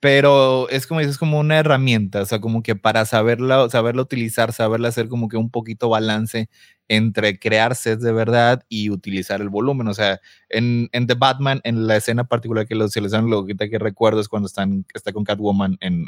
pero 0.00 0.68
es 0.70 0.86
como 0.86 1.00
dices, 1.00 1.18
como 1.18 1.38
una 1.38 1.58
herramienta, 1.58 2.22
o 2.22 2.26
sea, 2.26 2.40
como 2.40 2.62
que 2.62 2.74
para 2.74 3.04
saberla, 3.04 3.68
saberla 3.68 4.00
utilizar, 4.02 4.52
saberla 4.54 4.88
hacer 4.88 5.08
como 5.08 5.28
que 5.28 5.36
un 5.36 5.50
poquito 5.50 5.90
balance 5.90 6.48
entre 6.88 7.38
crear 7.38 7.76
sets 7.76 8.02
de 8.02 8.10
verdad 8.10 8.64
y 8.68 8.90
utilizar 8.90 9.40
el 9.42 9.50
volumen. 9.50 9.86
O 9.88 9.94
sea, 9.94 10.20
en, 10.48 10.88
en 10.92 11.06
The 11.06 11.14
Batman, 11.14 11.60
en 11.64 11.86
la 11.86 11.96
escena 11.96 12.24
particular 12.24 12.66
que 12.66 12.74
lo 12.74 12.88
dan 12.88 13.30
lo 13.30 13.46
que 13.46 13.78
recuerdo 13.78 14.20
es 14.20 14.28
cuando 14.28 14.46
están, 14.48 14.84
está 14.94 15.12
con 15.12 15.22
Catwoman, 15.22 15.76
en, 15.80 16.06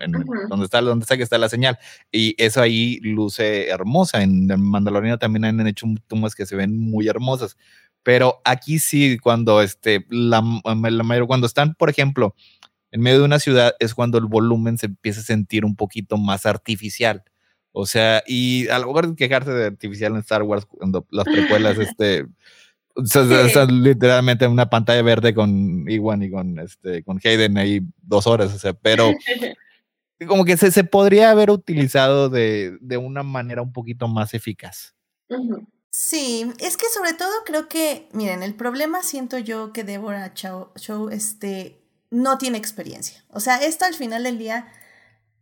donde, 0.49 0.65
está, 0.65 0.81
donde 0.81 1.05
está 1.05 1.17
que 1.17 1.23
está 1.23 1.39
la 1.39 1.49
señal. 1.49 1.79
Y 2.11 2.35
eso 2.43 2.63
ahí 2.63 2.99
luce 3.03 3.69
hermosa. 3.69 4.23
En 4.23 4.49
Mandaloriano 4.59 5.19
también 5.19 5.45
han 5.45 5.65
hecho 5.69 5.87
tomas 6.09 6.35
que 6.35 6.47
se 6.47 6.57
ven 6.57 6.77
muy 6.77 7.07
hermosas. 7.09 7.57
Pero 8.03 8.41
aquí 8.45 8.81
sí, 8.81 9.19
cuando 9.19 9.63
este, 9.63 10.07
la, 10.11 10.43
la 10.65 11.03
mayor, 11.05 11.29
cuando 11.29 11.47
están, 11.47 11.75
por 11.75 11.91
ejemplo, 11.91 12.35
en 12.93 13.01
medio 13.01 13.19
de 13.19 13.25
una 13.25 13.41
ciudad 13.41 13.75
es 13.81 13.95
cuando 13.95 14.19
el 14.19 14.27
volumen 14.27 14.79
se 14.79 14.87
empieza 14.87 15.21
a 15.21 15.25
sentir 15.25 15.65
un 15.65 15.75
poquito 15.75 16.19
más 16.19 16.47
artificial. 16.47 17.25
O 17.73 17.87
sea, 17.87 18.23
y 18.27 18.69
a 18.69 18.79
lo 18.79 18.87
mejor 18.87 19.09
de 19.09 19.17
quejarse 19.17 19.51
de 19.51 19.67
artificial 19.67 20.13
en 20.13 20.19
Star 20.19 20.43
Wars, 20.43 20.67
cuando 20.67 21.07
las 21.11 21.25
precuelas, 21.25 21.79
este, 21.79 22.27
o 22.95 23.65
literalmente 23.71 24.45
en 24.45 24.51
una 24.51 24.69
pantalla 24.69 25.03
verde 25.03 25.35
con 25.35 25.89
Iwan 25.89 26.23
y 26.23 26.31
con, 26.31 26.59
este, 26.59 27.03
con 27.03 27.19
Hayden 27.25 27.57
ahí 27.57 27.81
dos 28.03 28.27
horas, 28.27 28.53
o 28.55 28.59
sea, 28.59 28.75
pero 28.75 29.13
como 30.29 30.45
que 30.45 30.59
se, 30.59 30.71
se 30.71 30.85
podría 30.85 31.31
haber 31.31 31.51
utilizado 31.51 32.29
de, 32.29 32.77
de, 32.81 32.99
una 32.99 33.23
manera 33.23 33.63
un 33.63 33.73
poquito 33.73 34.07
más 34.07 34.35
eficaz. 34.35 34.95
Sí, 35.91 36.53
es 36.59 36.77
que 36.77 36.87
sobre 36.89 37.15
todo 37.15 37.31
creo 37.47 37.69
que, 37.69 38.09
miren, 38.13 38.43
el 38.43 38.55
problema 38.55 39.03
siento 39.03 39.39
yo 39.39 39.73
que 39.73 39.85
Deborah 39.85 40.35
Chow, 40.35 41.09
este, 41.11 41.82
no 42.13 42.39
tiene 42.39 42.59
experiencia. 42.59 43.25
O 43.31 43.41
sea, 43.41 43.57
esto 43.57 43.87
al 43.87 43.95
final 43.95 44.23
del 44.23 44.39
día 44.39 44.67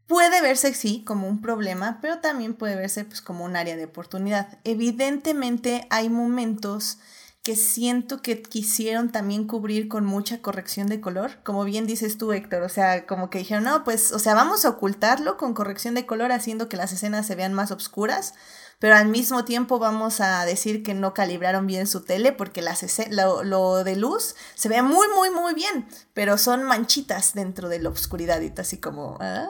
puede 0.07 0.41
verse, 0.41 0.73
sí, 0.73 1.05
como 1.05 1.29
un 1.29 1.43
problema, 1.43 1.99
pero 2.01 2.21
también 2.21 2.55
puede 2.55 2.77
verse 2.77 3.05
pues, 3.05 3.21
como 3.21 3.45
un 3.45 3.57
área 3.57 3.77
de 3.77 3.85
oportunidad. 3.85 4.59
Evidentemente 4.65 5.87
hay 5.91 6.09
momentos 6.09 6.99
que 7.43 7.57
siento 7.57 8.21
que 8.23 8.43
quisieron 8.43 9.11
también 9.13 9.47
cubrir 9.47 9.89
con 9.89 10.05
mucha 10.05 10.43
corrección 10.43 10.89
de 10.89 11.01
color, 11.01 11.43
como 11.43 11.65
bien 11.65 11.87
dices 11.87 12.19
tú, 12.19 12.33
Héctor, 12.33 12.63
o 12.63 12.69
sea, 12.69 13.07
como 13.07 13.31
que 13.31 13.39
dijeron, 13.39 13.65
no, 13.65 13.83
pues, 13.83 14.13
o 14.13 14.19
sea, 14.19 14.35
vamos 14.35 14.65
a 14.65 14.71
ocultarlo 14.71 15.37
con 15.39 15.55
corrección 15.55 15.95
de 15.95 16.07
color 16.07 16.33
haciendo 16.33 16.69
que 16.69 16.77
las 16.77 16.93
escenas 16.93 17.27
se 17.27 17.35
vean 17.35 17.55
más 17.55 17.71
oscuras, 17.71 18.35
pero 18.81 18.97
al 18.97 19.07
mismo 19.09 19.45
tiempo 19.45 19.79
vamos 19.79 20.21
a 20.21 20.45
decir 20.47 20.83
que 20.83 20.95
no 20.95 21.15
calibraron 21.15 21.67
bien 21.67 21.87
su 21.87 22.01
tele 22.01 22.33
porque 22.33 22.63
las 22.63 22.83
lo, 23.11 23.45
lo, 23.45 23.85
de 23.85 23.95
luz 23.95 24.35
se 24.55 24.69
ve 24.69 24.83
muy, 24.83 25.07
muy, 25.15 25.31
muy 25.31 25.55
bien, 25.55 25.87
pero 26.15 26.39
son 26.39 26.65
manchitas 26.65 27.35
dentro 27.35 27.69
de 27.69 27.79
la 27.79 27.91
oscuridad 27.91 28.41
y 28.41 28.53
así 28.59 28.79
como, 28.79 29.19
ah, 29.21 29.49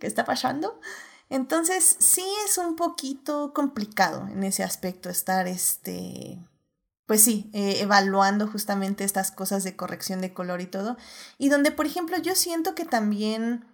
¿qué 0.00 0.08
está 0.08 0.24
pasando? 0.24 0.80
Entonces 1.30 1.96
sí 2.00 2.24
es 2.44 2.58
un 2.58 2.74
poquito 2.74 3.52
complicado 3.54 4.26
en 4.28 4.42
ese 4.42 4.64
aspecto 4.64 5.10
estar, 5.10 5.46
este, 5.46 6.44
pues 7.06 7.22
sí, 7.22 7.48
eh, 7.52 7.78
evaluando 7.80 8.48
justamente 8.48 9.04
estas 9.04 9.30
cosas 9.30 9.62
de 9.62 9.76
corrección 9.76 10.20
de 10.20 10.34
color 10.34 10.60
y 10.60 10.66
todo. 10.66 10.96
Y 11.38 11.50
donde, 11.50 11.70
por 11.70 11.86
ejemplo, 11.86 12.16
yo 12.18 12.34
siento 12.34 12.74
que 12.74 12.84
también 12.84 13.64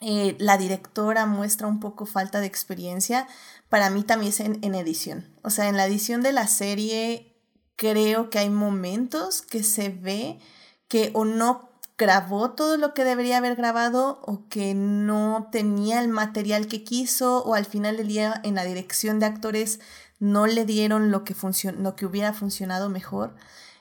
eh, 0.00 0.36
la 0.38 0.58
directora 0.58 1.24
muestra 1.24 1.66
un 1.66 1.80
poco 1.80 2.04
falta 2.04 2.40
de 2.40 2.46
experiencia, 2.46 3.26
para 3.68 3.88
mí 3.88 4.02
también 4.02 4.30
es 4.30 4.40
en, 4.40 4.74
edición. 4.74 5.26
O 5.42 5.50
sea, 5.50 5.68
en 5.68 5.76
la 5.76 5.86
edición 5.86 6.22
de 6.22 6.32
la 6.32 6.46
serie 6.48 7.34
creo 7.76 8.30
que 8.30 8.38
hay 8.38 8.50
momentos 8.50 9.42
que 9.42 9.62
se 9.62 9.88
ve 9.88 10.38
que 10.88 11.10
o 11.14 11.24
no 11.24 11.70
grabó 11.98 12.50
todo 12.50 12.76
lo 12.76 12.92
que 12.92 13.04
debería 13.04 13.38
haber 13.38 13.56
grabado 13.56 14.20
o 14.26 14.46
que 14.48 14.74
no 14.74 15.48
tenía 15.50 16.00
el 16.00 16.08
material 16.08 16.66
que 16.66 16.84
quiso 16.84 17.42
o 17.44 17.54
al 17.54 17.64
final 17.64 17.96
del 17.96 18.08
día 18.08 18.40
en 18.44 18.54
la 18.54 18.64
dirección 18.64 19.18
de 19.18 19.26
actores 19.26 19.80
no 20.18 20.46
le 20.46 20.66
dieron 20.66 21.10
lo 21.10 21.24
que, 21.24 21.34
lo 21.78 21.96
que 21.96 22.06
hubiera 22.06 22.34
funcionado 22.34 22.90
mejor. 22.90 23.34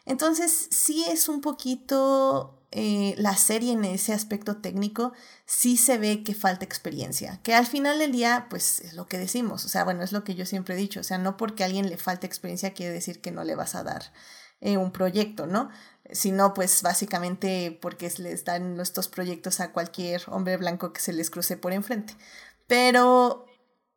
Entonces 0.06 0.68
sí 0.72 1.04
es 1.10 1.28
un 1.28 1.42
poquito 1.42 2.65
eh, 2.78 3.16
la 3.18 3.38
serie 3.38 3.72
en 3.72 3.86
ese 3.86 4.12
aspecto 4.12 4.58
técnico 4.58 5.14
sí 5.46 5.78
se 5.78 5.98
ve 5.98 6.26
que 6.26 6.36
falta 6.36 6.66
experiencia, 6.66 7.40
que 7.42 7.54
al 7.54 7.66
final 7.66 8.00
del 8.00 8.12
día, 8.12 8.48
pues 8.50 8.82
es 8.82 8.96
lo 8.96 9.08
que 9.08 9.18
decimos, 9.18 9.64
o 9.64 9.70
sea, 9.70 9.86
bueno, 9.86 10.04
es 10.04 10.12
lo 10.12 10.26
que 10.26 10.36
yo 10.36 10.46
siempre 10.46 10.76
he 10.76 10.78
dicho, 10.78 11.00
o 11.00 11.04
sea, 11.04 11.18
no 11.18 11.38
porque 11.38 11.64
a 11.64 11.68
alguien 11.68 11.90
le 11.90 11.96
falte 11.96 12.28
experiencia 12.28 12.74
quiere 12.74 12.92
decir 12.92 13.22
que 13.22 13.32
no 13.32 13.46
le 13.46 13.56
vas 13.56 13.76
a 13.76 13.84
dar 13.86 14.12
eh, 14.60 14.76
un 14.76 14.92
proyecto, 14.92 15.48
¿no? 15.48 15.70
Sino 16.12 16.54
pues 16.54 16.82
básicamente 16.82 17.80
porque 17.82 18.12
les 18.18 18.44
dan 18.44 18.78
estos 18.82 19.08
proyectos 19.08 19.62
a 19.62 19.72
cualquier 19.72 20.24
hombre 20.28 20.58
blanco 20.58 20.92
que 20.92 21.00
se 21.00 21.14
les 21.14 21.30
cruce 21.30 21.56
por 21.56 21.72
enfrente. 21.72 22.14
Pero 22.68 23.46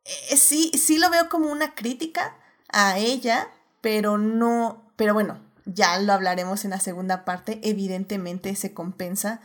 eh, 0.05 0.37
sí, 0.37 0.71
sí 0.73 0.99
lo 0.99 1.09
veo 1.09 1.27
como 1.27 1.51
una 1.51 1.75
crítica 1.75 2.37
a 2.71 2.97
ella, 2.97 3.49
pero 3.81 4.17
no, 4.17 4.89
pero 4.95 5.13
bueno, 5.13 5.48
ya 5.65 5.99
lo 5.99 6.13
hablaremos 6.13 6.65
en 6.65 6.71
la 6.71 6.79
segunda 6.79 7.25
parte, 7.25 7.59
evidentemente 7.63 8.55
se 8.55 8.73
compensa 8.73 9.41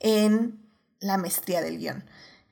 en 0.00 0.60
la 1.00 1.18
maestría 1.18 1.62
del 1.62 1.78
guion, 1.78 2.04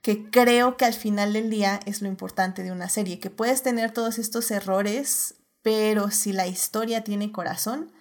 que 0.03 0.31
creo 0.31 0.77
que 0.77 0.85
al 0.85 0.95
final 0.95 1.33
del 1.33 1.51
día 1.51 1.81
es 1.87 2.03
lo 2.03 2.09
importante 2.09 2.63
de 2.63 2.73
una 2.73 2.89
serie, 2.89 3.21
que 3.21 3.31
puedes 3.31 3.63
tener 3.63 3.91
todos 3.91 4.19
estos 4.19 4.51
errores, 4.51 5.35
pero 5.63 6.11
si 6.11 6.33
la 6.33 6.47
historia 6.47 7.05
tiene 7.05 7.33
corazón, 7.33 7.93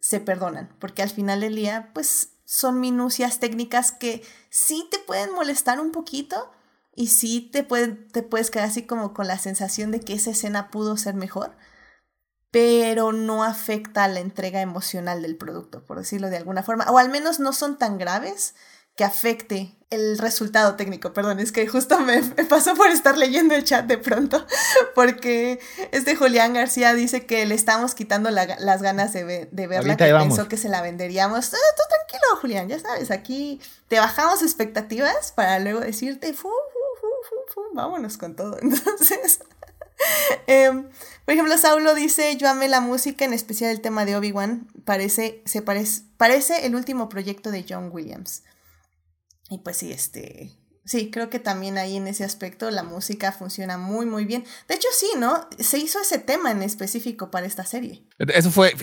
se 0.00 0.20
perdonan, 0.20 0.68
porque 0.78 1.02
al 1.02 1.10
final 1.10 1.40
del 1.40 1.56
día, 1.56 1.90
pues 1.92 2.30
son 2.44 2.80
minucias 2.80 3.40
técnicas 3.40 3.92
que 3.92 4.22
sí 4.48 4.88
te 4.90 4.98
pueden 5.00 5.34
molestar 5.34 5.80
un 5.80 5.92
poquito 5.92 6.50
y 6.94 7.08
sí 7.08 7.50
te, 7.52 7.62
te 7.62 8.22
puedes 8.22 8.50
quedar 8.50 8.68
así 8.68 8.84
como 8.84 9.12
con 9.12 9.26
la 9.26 9.38
sensación 9.38 9.90
de 9.90 10.00
que 10.00 10.14
esa 10.14 10.30
escena 10.30 10.70
pudo 10.70 10.96
ser 10.96 11.14
mejor, 11.14 11.56
pero 12.50 13.12
no 13.12 13.44
afecta 13.44 14.04
a 14.04 14.08
la 14.08 14.20
entrega 14.20 14.60
emocional 14.60 15.22
del 15.22 15.36
producto, 15.36 15.84
por 15.84 15.98
decirlo 15.98 16.30
de 16.30 16.36
alguna 16.36 16.62
forma, 16.62 16.84
o 16.90 16.98
al 16.98 17.10
menos 17.10 17.40
no 17.40 17.52
son 17.52 17.78
tan 17.78 17.98
graves 17.98 18.54
que 18.96 19.04
afecte 19.04 19.76
el 19.90 20.18
resultado 20.18 20.74
técnico, 20.74 21.12
perdón, 21.14 21.38
es 21.38 21.52
que 21.52 21.66
justo 21.66 21.98
me, 22.00 22.20
pasó 22.48 22.74
por 22.74 22.88
estar 22.88 23.16
leyendo 23.16 23.54
el 23.54 23.64
chat 23.64 23.86
de 23.86 23.96
pronto, 23.96 24.44
porque 24.94 25.60
este 25.92 26.16
Julián 26.16 26.52
García 26.52 26.92
dice 26.94 27.24
que 27.24 27.46
le 27.46 27.54
estamos 27.54 27.94
quitando 27.94 28.30
las 28.30 28.82
ganas 28.82 29.12
de, 29.12 29.48
de 29.50 29.66
verla, 29.66 29.96
que 29.96 30.12
pensó 30.12 30.48
que 30.48 30.56
se 30.56 30.68
la 30.68 30.82
venderíamos. 30.82 31.54
Ah, 31.54 31.74
tú 31.76 31.82
tranquilo, 31.88 32.40
Julián, 32.40 32.68
ya 32.68 32.78
sabes, 32.80 33.10
aquí 33.10 33.60
te 33.86 33.98
bajamos 33.98 34.42
expectativas 34.42 35.32
para 35.32 35.58
luego 35.58 35.80
decirte, 35.80 36.34
fu, 36.34 36.50
vámonos 37.72 38.18
con 38.18 38.34
todo. 38.34 38.58
Entonces, 38.62 39.40
em, 40.46 40.88
por 41.24 41.34
ejemplo, 41.34 41.58
Saulo 41.58 41.94
dice, 41.94 42.36
yo 42.36 42.48
amé 42.48 42.68
la 42.68 42.80
música, 42.80 43.24
en 43.24 43.32
especial 43.32 43.70
el 43.70 43.80
tema 43.80 44.04
de 44.04 44.16
Obi-Wan, 44.16 44.66
parece, 44.84 45.42
parece, 45.64 46.02
parece 46.16 46.66
el 46.66 46.74
último 46.74 47.08
proyecto 47.08 47.50
de 47.50 47.64
John 47.68 47.90
Williams. 47.92 48.44
Y 49.50 49.58
pues 49.58 49.76
sí, 49.78 49.92
este, 49.92 50.50
sí, 50.84 51.10
creo 51.10 51.30
que 51.30 51.38
también 51.38 51.78
ahí 51.78 51.96
en 51.96 52.08
ese 52.08 52.24
aspecto 52.24 52.70
la 52.70 52.82
música 52.82 53.32
funciona 53.32 53.78
muy, 53.78 54.06
muy 54.06 54.24
bien. 54.24 54.44
De 54.68 54.74
hecho, 54.74 54.88
sí, 54.92 55.06
¿no? 55.18 55.48
Se 55.58 55.78
hizo 55.78 56.00
ese 56.00 56.18
tema 56.18 56.50
en 56.50 56.62
específico 56.62 57.30
para 57.30 57.46
esta 57.46 57.64
serie. 57.64 58.04
Eso 58.18 58.50
fue, 58.50 58.74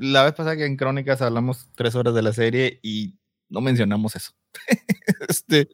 la 0.00 0.24
vez 0.24 0.34
pasada 0.34 0.56
que 0.56 0.66
en 0.66 0.76
Crónicas 0.76 1.22
hablamos 1.22 1.68
tres 1.76 1.94
horas 1.94 2.14
de 2.14 2.22
la 2.22 2.32
serie 2.32 2.80
y 2.82 3.18
no 3.48 3.60
mencionamos 3.60 4.16
eso. 4.16 4.32
este, 5.28 5.68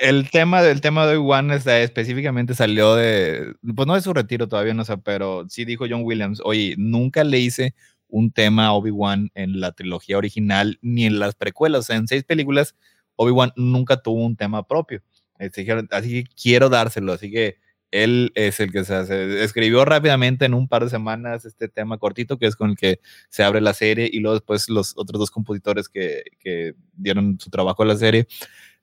el 0.00 0.30
tema 0.30 0.62
del 0.62 0.80
tema 0.80 1.06
de 1.06 1.16
Obi-Wan 1.16 1.50
específicamente 1.50 2.54
salió 2.54 2.94
de, 2.94 3.54
pues 3.74 3.86
no 3.86 3.94
de 3.94 4.00
su 4.00 4.12
retiro 4.12 4.48
todavía, 4.48 4.74
no 4.74 4.84
sé, 4.84 4.98
pero 4.98 5.46
sí 5.48 5.64
dijo 5.64 5.86
John 5.88 6.02
Williams, 6.04 6.40
oye, 6.44 6.74
nunca 6.78 7.24
le 7.24 7.38
hice 7.38 7.74
un 8.08 8.30
tema 8.30 8.66
a 8.66 8.72
Obi-Wan 8.72 9.30
en 9.34 9.60
la 9.60 9.72
trilogía 9.72 10.18
original 10.18 10.78
ni 10.82 11.06
en 11.06 11.18
las 11.18 11.34
precuelas, 11.34 11.80
o 11.80 11.82
sea, 11.82 11.96
en 11.96 12.08
seis 12.08 12.24
películas 12.24 12.74
Obi-Wan 13.16 13.52
nunca 13.56 13.96
tuvo 13.96 14.24
un 14.24 14.36
tema 14.36 14.66
propio. 14.66 15.02
Este, 15.38 15.66
así 15.90 16.24
que 16.24 16.30
quiero 16.40 16.68
dárselo, 16.68 17.12
así 17.12 17.30
que 17.30 17.56
él 17.90 18.32
es 18.34 18.60
el 18.60 18.72
que 18.72 18.84
se 18.84 18.94
hace. 18.94 19.42
Escribió 19.42 19.84
rápidamente 19.84 20.44
en 20.44 20.54
un 20.54 20.68
par 20.68 20.84
de 20.84 20.90
semanas 20.90 21.44
este 21.44 21.68
tema 21.68 21.98
cortito, 21.98 22.38
que 22.38 22.46
es 22.46 22.56
con 22.56 22.70
el 22.70 22.76
que 22.76 23.00
se 23.28 23.42
abre 23.42 23.60
la 23.60 23.74
serie, 23.74 24.08
y 24.12 24.20
luego 24.20 24.34
después 24.34 24.68
los 24.68 24.92
otros 24.96 25.18
dos 25.18 25.30
compositores 25.30 25.88
que, 25.88 26.24
que 26.38 26.74
dieron 26.94 27.38
su 27.40 27.50
trabajo 27.50 27.82
a 27.82 27.86
la 27.86 27.96
serie 27.96 28.26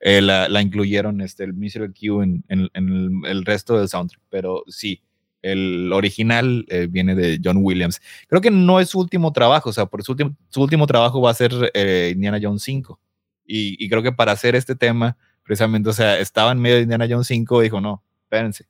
eh, 0.05 0.21
la, 0.21 0.49
la, 0.49 0.61
incluyeron, 0.61 1.21
este, 1.21 1.45
el 1.45 1.53
Miserable 1.53 1.93
Q 1.97 2.23
en, 2.23 2.43
en, 2.49 3.21
el, 3.23 3.45
resto 3.45 3.79
del 3.79 3.87
soundtrack. 3.87 4.21
Pero 4.29 4.65
sí, 4.67 5.01
el 5.41 5.93
original 5.93 6.65
eh, 6.67 6.87
viene 6.89 7.15
de 7.15 7.39
John 7.41 7.59
Williams. 7.61 8.01
Creo 8.27 8.41
que 8.41 8.51
no 8.51 8.81
es 8.81 8.89
su 8.89 8.99
último 8.99 9.31
trabajo, 9.31 9.69
o 9.69 9.73
sea, 9.73 9.85
por 9.85 10.03
su 10.03 10.11
último, 10.11 10.35
su 10.49 10.61
último 10.61 10.87
trabajo 10.87 11.21
va 11.21 11.31
a 11.31 11.33
ser 11.33 11.53
eh, 11.73 12.11
Indiana 12.13 12.37
Jones 12.41 12.63
5. 12.63 12.99
Y, 13.45 13.87
creo 13.87 14.03
que 14.03 14.11
para 14.11 14.33
hacer 14.33 14.55
este 14.55 14.75
tema, 14.75 15.15
precisamente, 15.41 15.89
o 15.89 15.93
sea, 15.93 16.19
estaba 16.19 16.51
en 16.51 16.59
medio 16.59 16.75
de 16.75 16.81
Indiana 16.81 17.07
Jones 17.09 17.27
5 17.27 17.61
y 17.61 17.63
dijo, 17.63 17.79
no, 17.79 18.03
espérense, 18.23 18.65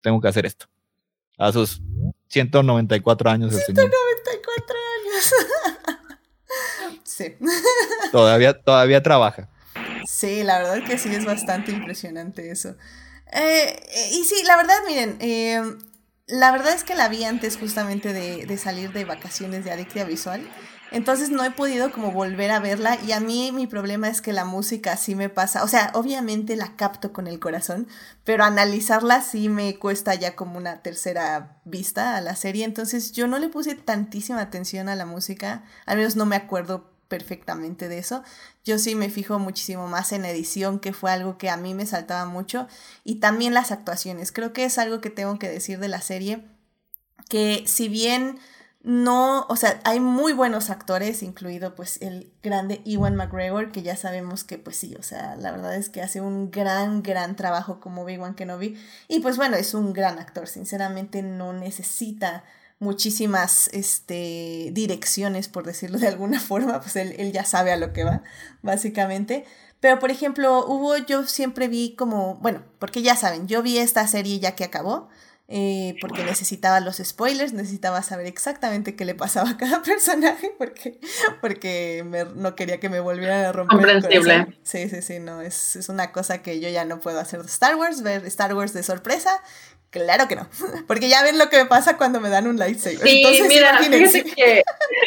tengo 0.00 0.20
que 0.20 0.26
hacer 0.26 0.46
esto. 0.46 0.66
A 1.38 1.52
sus 1.52 1.80
194 2.26 3.30
años. 3.30 3.54
194 3.54 4.76
años. 4.98 5.32
sí. 7.04 7.36
Todavía, 8.10 8.52
todavía 8.60 9.00
trabaja. 9.00 9.48
Sí, 10.06 10.42
la 10.44 10.58
verdad 10.58 10.84
que 10.84 10.98
sí 10.98 11.14
es 11.14 11.24
bastante 11.24 11.72
impresionante 11.72 12.50
eso. 12.50 12.76
Eh, 13.32 13.82
eh, 13.94 14.10
y 14.12 14.24
sí, 14.24 14.36
la 14.46 14.56
verdad, 14.56 14.76
miren, 14.86 15.16
eh, 15.20 15.60
la 16.26 16.52
verdad 16.52 16.74
es 16.74 16.84
que 16.84 16.94
la 16.94 17.08
vi 17.08 17.24
antes 17.24 17.56
justamente 17.56 18.12
de, 18.12 18.46
de 18.46 18.58
salir 18.58 18.92
de 18.92 19.04
vacaciones 19.04 19.64
de 19.64 19.72
Adictia 19.72 20.04
Visual. 20.04 20.48
Entonces 20.92 21.30
no 21.30 21.44
he 21.44 21.50
podido 21.50 21.90
como 21.90 22.12
volver 22.12 22.52
a 22.52 22.60
verla 22.60 22.96
y 23.04 23.10
a 23.10 23.18
mí 23.18 23.50
mi 23.52 23.66
problema 23.66 24.08
es 24.08 24.22
que 24.22 24.32
la 24.32 24.44
música 24.44 24.96
sí 24.96 25.16
me 25.16 25.28
pasa, 25.28 25.64
o 25.64 25.68
sea, 25.68 25.90
obviamente 25.94 26.54
la 26.54 26.76
capto 26.76 27.12
con 27.12 27.26
el 27.26 27.40
corazón, 27.40 27.88
pero 28.22 28.44
analizarla 28.44 29.20
sí 29.20 29.48
me 29.48 29.78
cuesta 29.80 30.14
ya 30.14 30.36
como 30.36 30.56
una 30.58 30.82
tercera 30.82 31.58
vista 31.64 32.16
a 32.16 32.20
la 32.20 32.36
serie, 32.36 32.64
entonces 32.64 33.10
yo 33.10 33.26
no 33.26 33.40
le 33.40 33.48
puse 33.48 33.74
tantísima 33.74 34.40
atención 34.40 34.88
a 34.88 34.94
la 34.94 35.06
música, 35.06 35.64
al 35.86 35.98
menos 35.98 36.14
no 36.14 36.24
me 36.24 36.36
acuerdo 36.36 36.95
perfectamente 37.08 37.88
de 37.88 37.98
eso. 37.98 38.22
Yo 38.64 38.78
sí 38.78 38.94
me 38.94 39.10
fijo 39.10 39.38
muchísimo 39.38 39.86
más 39.86 40.12
en 40.12 40.24
edición, 40.24 40.80
que 40.80 40.92
fue 40.92 41.10
algo 41.10 41.38
que 41.38 41.50
a 41.50 41.56
mí 41.56 41.74
me 41.74 41.86
saltaba 41.86 42.24
mucho, 42.26 42.68
y 43.04 43.16
también 43.16 43.54
las 43.54 43.72
actuaciones. 43.72 44.32
Creo 44.32 44.52
que 44.52 44.64
es 44.64 44.78
algo 44.78 45.00
que 45.00 45.10
tengo 45.10 45.38
que 45.38 45.48
decir 45.48 45.78
de 45.78 45.88
la 45.88 46.00
serie, 46.00 46.44
que 47.28 47.64
si 47.66 47.88
bien 47.88 48.38
no, 48.86 49.46
o 49.48 49.56
sea, 49.56 49.80
hay 49.82 49.98
muy 49.98 50.32
buenos 50.32 50.70
actores, 50.70 51.24
incluido 51.24 51.74
pues 51.74 52.00
el 52.02 52.32
grande 52.40 52.82
Ewan 52.84 53.16
McGregor, 53.16 53.72
que 53.72 53.82
ya 53.82 53.96
sabemos 53.96 54.44
que 54.44 54.58
pues 54.58 54.76
sí, 54.76 54.94
o 54.96 55.02
sea, 55.02 55.34
la 55.34 55.50
verdad 55.50 55.74
es 55.74 55.88
que 55.88 56.02
hace 56.02 56.20
un 56.20 56.52
gran, 56.52 57.02
gran 57.02 57.34
trabajo 57.34 57.80
como 57.80 58.02
Obi-Wan 58.02 58.36
Kenobi. 58.36 58.80
Y 59.08 59.18
pues 59.18 59.38
bueno, 59.38 59.56
es 59.56 59.74
un 59.74 59.92
gran 59.92 60.20
actor, 60.20 60.46
sinceramente 60.46 61.22
no 61.22 61.52
necesita 61.52 62.44
muchísimas 62.78 63.68
este, 63.68 64.70
direcciones, 64.72 65.48
por 65.48 65.64
decirlo 65.64 65.98
de 65.98 66.08
alguna 66.08 66.40
forma, 66.40 66.80
pues 66.80 66.96
él, 66.96 67.14
él 67.18 67.32
ya 67.32 67.44
sabe 67.44 67.72
a 67.72 67.76
lo 67.76 67.92
que 67.92 68.04
va, 68.04 68.22
básicamente. 68.62 69.44
Pero, 69.80 69.98
por 69.98 70.10
ejemplo, 70.10 70.66
hubo, 70.66 70.96
yo 70.96 71.26
siempre 71.26 71.68
vi 71.68 71.94
como, 71.96 72.36
bueno, 72.36 72.62
porque 72.78 73.02
ya 73.02 73.14
saben, 73.14 73.46
yo 73.46 73.62
vi 73.62 73.78
esta 73.78 74.06
serie 74.06 74.38
ya 74.38 74.54
que 74.54 74.64
acabó, 74.64 75.08
eh, 75.48 75.94
porque 76.00 76.24
necesitaba 76.24 76.80
los 76.80 76.96
spoilers, 76.96 77.52
necesitaba 77.52 78.02
saber 78.02 78.26
exactamente 78.26 78.96
qué 78.96 79.04
le 79.04 79.14
pasaba 79.14 79.50
a 79.50 79.56
cada 79.56 79.80
personaje, 79.84 80.52
porque, 80.58 80.98
porque 81.40 82.04
no 82.34 82.56
quería 82.56 82.80
que 82.80 82.88
me 82.88 82.98
volvieran 82.98 83.44
a 83.44 83.52
romper. 83.52 83.76
Comprensible. 83.76 84.58
sí, 84.64 84.88
sí, 84.88 85.02
sí, 85.02 85.18
no, 85.20 85.42
es, 85.42 85.76
es, 85.76 85.88
una 85.88 86.10
cosa 86.10 86.42
que 86.42 86.58
yo 86.58 86.68
ya 86.68 86.84
no 86.84 86.98
puedo 86.98 87.20
hacer 87.20 87.42
de 87.42 87.46
Star 87.46 87.76
Wars, 87.76 88.02
ver 88.02 88.26
Star 88.26 88.54
Wars 88.54 88.72
de 88.72 88.82
sorpresa. 88.82 89.40
Claro 89.96 90.28
que 90.28 90.36
no, 90.36 90.46
porque 90.86 91.08
ya 91.08 91.22
ven 91.22 91.38
lo 91.38 91.48
que 91.48 91.56
me 91.56 91.66
pasa 91.66 91.96
cuando 91.96 92.20
me 92.20 92.28
dan 92.28 92.46
un 92.46 92.58
lightsaber. 92.58 92.98
Sí, 92.98 93.22
Entonces, 93.22 93.48
mira, 93.48 93.78
fíjate 93.78 94.24
que... 94.24 94.62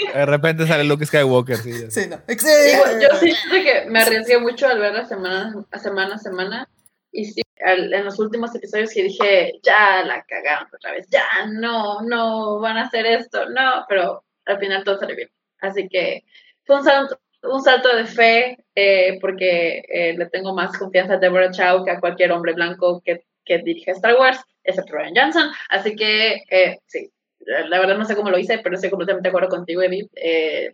De 0.14 0.26
repente 0.26 0.66
sale 0.66 0.84
Luke 0.84 1.06
Skywalker, 1.06 1.58
sí. 1.58 1.92
Sí, 1.92 2.08
no. 2.08 2.18
yo 2.28 3.10
sí 3.20 3.34
que 3.50 3.86
me 3.88 4.02
arriesgué 4.02 4.40
mucho 4.40 4.68
al 4.68 4.80
verla 4.80 5.06
semana 5.06 5.54
a 5.72 5.80
semana, 5.80 6.16
a 6.16 6.18
semana 6.18 6.70
y 7.12 7.26
sí, 7.26 7.42
en 7.58 8.06
los 8.06 8.20
últimos 8.20 8.54
episodios 8.56 8.92
que 8.94 9.04
dije, 9.04 9.60
ya 9.64 10.04
la 10.04 10.24
cagaron 10.24 10.68
otra 10.74 10.92
vez, 10.92 11.08
ya 11.10 11.26
no, 11.48 12.02
no 12.02 12.60
van 12.60 12.78
a 12.78 12.84
hacer 12.84 13.06
esto, 13.06 13.50
no, 13.50 13.86
pero 13.88 14.24
al 14.46 14.60
final 14.60 14.84
todo 14.84 14.98
salió 14.98 15.16
bien. 15.16 15.30
Así 15.62 15.88
que 15.88 16.24
fue 16.66 16.78
un 16.78 16.84
salto, 16.84 17.20
un 17.44 17.62
salto 17.62 17.96
de 17.96 18.06
fe 18.06 18.58
eh, 18.76 19.18
porque 19.22 19.84
eh, 19.88 20.16
le 20.18 20.26
tengo 20.28 20.54
más 20.54 20.78
confianza 20.78 21.16
a 21.16 21.18
Deborah 21.18 21.52
Chow 21.52 21.84
que 21.84 21.92
a 21.92 22.00
cualquier 22.00 22.32
hombre 22.32 22.54
blanco 22.54 23.02
que, 23.04 23.26
que 23.46 23.60
dirige 23.60 23.92
Star 23.92 24.16
Wars, 24.16 24.40
excepto 24.70 24.94
Ryan 24.94 25.14
Johnson. 25.16 25.52
Así 25.70 25.96
que 25.96 26.44
eh, 26.50 26.80
sí, 26.88 27.12
la 27.40 27.80
verdad 27.80 27.98
no 27.98 28.06
sé 28.06 28.16
cómo 28.16 28.30
lo 28.30 28.38
hice, 28.38 28.60
pero 28.60 28.76
estoy 28.76 28.90
completamente 28.90 29.28
de 29.28 29.30
acuerdo 29.30 29.50
contigo, 29.50 29.82
Edith. 29.82 30.12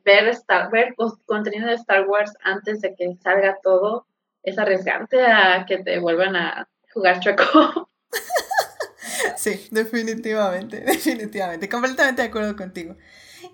ver, 0.04 0.28
Star, 0.30 0.70
ver 0.72 0.94
contenido 1.26 1.68
de 1.68 1.76
Star 1.76 2.08
Wars 2.08 2.34
antes 2.42 2.82
de 2.82 2.96
que 2.96 3.16
salga 3.22 3.58
todo 3.64 4.08
es 4.44 4.58
arriesgarte 4.60 5.22
a 5.26 5.66
que 5.68 5.80
te 5.80 6.00
vuelvan 6.00 6.36
a 6.36 6.68
jugar 6.94 7.20
choco. 7.20 7.90
Sí, 9.38 9.68
definitivamente, 9.72 10.80
definitivamente, 10.86 11.70
completamente 11.70 12.22
de 12.22 12.28
acuerdo 12.28 12.56
contigo. 12.56 12.96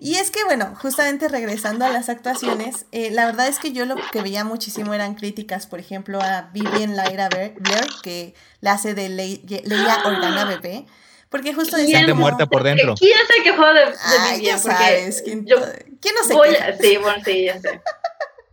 Y 0.04 0.16
es 0.16 0.32
que, 0.32 0.42
bueno, 0.42 0.74
justamente 0.82 1.28
regresando 1.28 1.84
a 1.84 1.88
las 1.88 2.08
actuaciones, 2.08 2.86
eh, 2.90 3.12
la 3.12 3.24
verdad 3.24 3.46
es 3.46 3.60
que 3.60 3.70
yo 3.70 3.86
lo 3.86 3.94
que 4.10 4.20
veía 4.20 4.42
muchísimo 4.42 4.94
eran 4.94 5.14
críticas, 5.14 5.68
por 5.68 5.78
ejemplo, 5.78 6.20
a 6.20 6.50
Vivian 6.52 6.96
Lyra 6.96 7.28
Blair, 7.28 7.54
que 8.02 8.34
la 8.60 8.72
hace 8.72 8.94
de 8.94 9.08
Leia 9.08 10.02
Organa 10.04 10.44
Bebé, 10.44 10.86
porque 11.28 11.54
justo 11.54 11.76
decía... 11.76 12.04
de 12.04 12.14
muerta 12.14 12.46
por 12.46 12.64
dentro. 12.64 12.96
¿Quién 12.98 13.16
es 13.16 13.36
el 13.36 13.44
que 13.44 13.52
juega 13.52 13.74
de, 13.74 13.86
de 13.86 13.96
Ay, 14.18 14.42
Ya 14.42 14.58
sabes, 14.58 15.22
¿quién, 15.22 15.46
yo, 15.46 15.58
¿quién 16.00 16.16
no 16.16 16.24
sé 16.24 16.34
voy 16.34 16.48
Sí, 16.80 16.96
bueno, 16.96 17.22
sí, 17.24 17.44
ya 17.44 17.60
sé. 17.60 17.80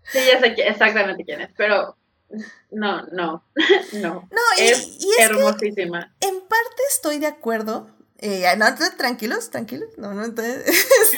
Sí, 0.04 0.20
ya 0.32 0.39
sé 0.39 0.54
exactamente 0.68 1.26
quién 1.26 1.41
es, 1.41 1.50
pero 1.58 1.97
no, 2.70 3.08
no, 3.08 3.43
no. 3.93 4.30
No, 4.30 4.41
y 4.60 4.66
es, 4.66 5.00
hermosísima. 5.18 6.14
en 6.22 6.41
parte 6.41 6.82
estoy 6.91 7.18
de 7.18 7.26
acuerdo. 7.26 7.89
Eh, 8.22 8.45
no, 8.57 8.65
tranquilos, 8.97 9.49
tranquilos. 9.49 9.89
No, 9.97 10.13
no, 10.13 10.26
entonces, 10.26 10.65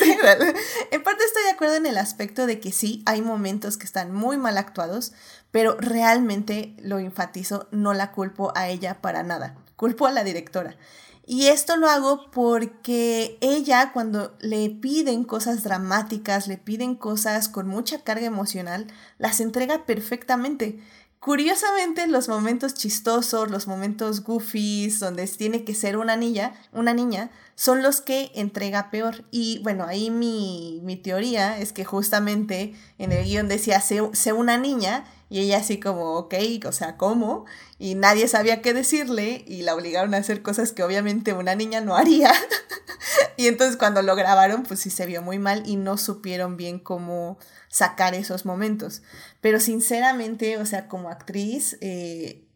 en 0.91 1.03
parte 1.03 1.23
estoy 1.23 1.43
de 1.43 1.49
acuerdo 1.49 1.75
en 1.75 1.87
el 1.87 1.97
aspecto 1.97 2.45
de 2.45 2.59
que 2.59 2.71
sí, 2.71 3.01
hay 3.07 3.23
momentos 3.23 3.77
que 3.77 3.85
están 3.85 4.13
muy 4.13 4.37
mal 4.37 4.55
actuados, 4.57 5.11
pero 5.49 5.75
realmente 5.79 6.75
lo 6.79 6.99
enfatizo, 6.99 7.67
no 7.71 7.95
la 7.95 8.11
culpo 8.11 8.53
a 8.55 8.69
ella 8.69 9.01
para 9.01 9.23
nada. 9.23 9.55
Culpo 9.75 10.05
a 10.05 10.11
la 10.11 10.23
directora. 10.23 10.77
Y 11.25 11.47
esto 11.47 11.75
lo 11.75 11.87
hago 11.87 12.29
porque 12.29 13.37
ella 13.41 13.91
cuando 13.93 14.35
le 14.39 14.69
piden 14.69 15.23
cosas 15.23 15.63
dramáticas, 15.63 16.47
le 16.47 16.57
piden 16.57 16.95
cosas 16.95 17.49
con 17.49 17.67
mucha 17.67 18.03
carga 18.03 18.25
emocional, 18.25 18.87
las 19.17 19.39
entrega 19.39 19.85
perfectamente. 19.85 20.79
Curiosamente, 21.22 22.07
los 22.07 22.30
momentos 22.30 22.74
chistosos, 22.74 23.51
los 23.51 23.67
momentos 23.67 24.24
goofies, 24.24 24.99
donde 24.99 25.28
tiene 25.28 25.63
que 25.63 25.76
ser 25.76 25.97
una 25.97 26.15
niña, 26.15 26.55
una 26.74 26.95
niña, 26.95 27.30
son 27.53 27.84
los 27.84 28.01
que 28.01 28.32
entrega 28.34 28.89
peor. 28.89 29.24
Y 29.30 29.59
bueno, 29.59 29.86
ahí 29.86 30.09
mi, 30.09 30.80
mi 30.82 30.95
teoría 30.95 31.59
es 31.59 31.74
que 31.74 31.86
justamente 31.86 32.74
en 32.97 33.11
el 33.11 33.24
guion 33.24 33.47
decía, 33.47 33.82
sé, 33.82 34.01
sé, 34.13 34.34
una 34.34 34.57
niña, 34.57 35.05
y 35.30 35.41
ella 35.41 35.57
así 35.57 35.80
como, 35.80 36.15
ok, 36.15 36.34
o 36.67 36.72
sea, 36.72 36.97
¿cómo? 36.97 37.45
Y 37.78 37.93
nadie 37.93 38.28
sabía 38.28 38.63
qué 38.63 38.74
decirle 38.74 39.45
y 39.47 39.61
la 39.61 39.76
obligaron 39.76 40.15
a 40.15 40.17
hacer 40.17 40.41
cosas 40.41 40.72
que 40.72 40.82
obviamente 40.82 41.34
una 41.34 41.53
niña 41.53 41.82
no 41.82 41.95
haría. 41.95 42.34
y 43.38 43.45
entonces 43.45 43.78
cuando 43.78 44.01
lo 44.01 44.15
grabaron, 44.15 44.63
pues 44.63 44.80
sí 44.80 44.89
se 44.89 45.05
vio 45.05 45.22
muy 45.22 45.38
mal 45.38 45.61
y 45.67 45.76
no 45.76 45.97
supieron 45.97 46.57
bien 46.57 46.80
cómo 46.80 47.38
sacar 47.72 48.13
esos 48.13 48.45
momentos. 48.45 49.01
Pero 49.39 49.59
sinceramente, 49.59 50.57
o 50.57 50.65
sea, 50.65 50.88
como 50.88 51.09
actriz, 51.09 51.78
eh, 51.82 52.47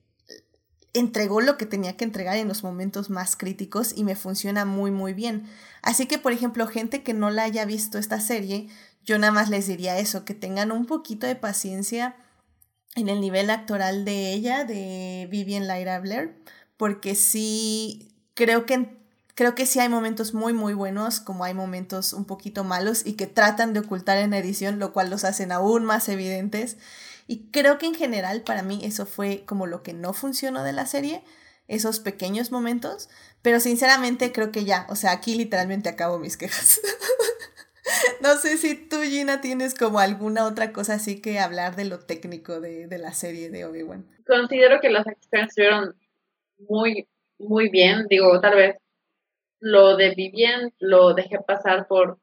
entregó 0.94 1.42
lo 1.42 1.58
que 1.58 1.66
tenía 1.66 1.98
que 1.98 2.06
entregar 2.06 2.38
en 2.38 2.48
los 2.48 2.64
momentos 2.64 3.10
más 3.10 3.36
críticos 3.36 3.94
y 3.96 4.04
me 4.04 4.16
funciona 4.16 4.66
muy 4.66 4.92
muy 4.92 5.14
bien. 5.14 5.50
Así 5.82 6.06
que, 6.06 6.20
por 6.20 6.32
ejemplo, 6.32 6.68
gente 6.68 7.02
que 7.02 7.14
no 7.14 7.32
la 7.32 7.44
haya 7.44 7.66
visto 7.66 7.98
esta 7.98 8.20
serie, 8.20 8.68
yo 9.04 9.18
nada 9.18 9.34
más 9.34 9.50
les 9.50 9.68
diría 9.68 9.98
eso, 9.98 10.26
que 10.26 10.34
tengan 10.34 10.72
un 10.72 10.86
poquito 10.86 11.28
de 11.28 11.36
paciencia 11.36 12.16
en 12.96 13.10
el 13.10 13.20
nivel 13.20 13.50
actoral 13.50 14.06
de 14.06 14.34
ella, 14.34 14.64
de 14.64 15.28
Vivian 15.30 15.68
Lyra 15.68 16.00
Blair, 16.00 16.42
porque 16.78 17.16
sí 17.16 18.16
creo 18.34 18.66
que 18.66 19.05
creo 19.36 19.54
que 19.54 19.66
sí 19.66 19.80
hay 19.80 19.90
momentos 19.90 20.34
muy 20.34 20.54
muy 20.54 20.74
buenos, 20.74 21.20
como 21.20 21.44
hay 21.44 21.54
momentos 21.54 22.14
un 22.14 22.26
poquito 22.26 22.64
malos 22.64 23.06
y 23.06 23.14
que 23.14 23.28
tratan 23.28 23.74
de 23.74 23.82
ocultar 23.82 24.18
en 24.18 24.32
la 24.32 24.38
edición, 24.40 24.80
lo 24.80 24.94
cual 24.94 25.10
los 25.10 25.24
hacen 25.24 25.52
aún 25.52 25.86
más 25.86 26.10
evidentes. 26.10 26.78
Y 27.28 27.50
creo 27.52 27.78
que 27.78 27.86
en 27.86 27.96
general 27.96 28.42
para 28.42 28.64
mí 28.64 28.82
eso 28.84 29.06
fue 29.06 29.44
como 29.46 29.68
lo 29.68 29.84
que 29.84 29.94
no 29.94 30.14
funcionó 30.14 30.64
de 30.64 30.74
la 30.74 30.86
serie, 30.86 31.24
esos 31.68 32.00
pequeños 32.00 32.52
momentos, 32.52 33.10
pero 33.42 33.60
sinceramente 33.60 34.32
creo 34.32 34.52
que 34.52 34.64
ya, 34.64 34.86
o 34.90 34.96
sea, 34.96 35.12
aquí 35.12 35.36
literalmente 35.36 35.90
acabo 35.90 36.20
mis 36.20 36.38
quejas. 36.38 36.80
no 38.22 38.36
sé 38.38 38.58
si 38.58 38.76
tú, 38.76 39.02
Gina, 39.02 39.42
tienes 39.42 39.74
como 39.74 40.00
alguna 40.00 40.46
otra 40.46 40.72
cosa 40.72 40.94
así 40.94 41.20
que 41.20 41.40
hablar 41.40 41.76
de 41.76 41.86
lo 41.86 42.00
técnico 42.00 42.62
de, 42.62 42.88
de 42.88 42.98
la 43.00 43.14
serie 43.14 43.50
de 43.50 43.66
Obi-Wan. 43.66 44.06
Considero 44.28 44.80
que 44.80 44.90
las 44.90 45.08
acciones 45.08 45.50
estuvieron 45.50 45.96
muy, 46.70 47.08
muy 47.40 47.70
bien. 47.70 48.06
Digo, 48.08 48.40
tal 48.40 48.56
vez 48.56 48.76
lo 49.60 49.98
de 49.98 50.12
Vivien 50.16 50.74
lo 50.80 51.14
dejé 51.14 51.40
pasar 51.40 51.88
por, 51.88 52.20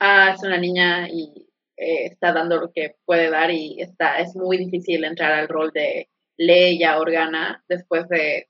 ah, 0.00 0.32
es 0.34 0.42
una 0.42 0.58
niña 0.58 1.08
y 1.08 1.48
eh, 1.76 2.06
está 2.06 2.32
dando 2.32 2.58
lo 2.58 2.72
que 2.72 2.96
puede 3.04 3.30
dar 3.30 3.50
y 3.50 3.80
está, 3.80 4.18
es 4.18 4.36
muy 4.36 4.58
difícil 4.58 5.04
entrar 5.04 5.32
al 5.32 5.48
rol 5.48 5.70
de 5.72 6.08
Leia 6.36 6.98
Organa 6.98 7.64
después 7.68 8.08
de, 8.08 8.48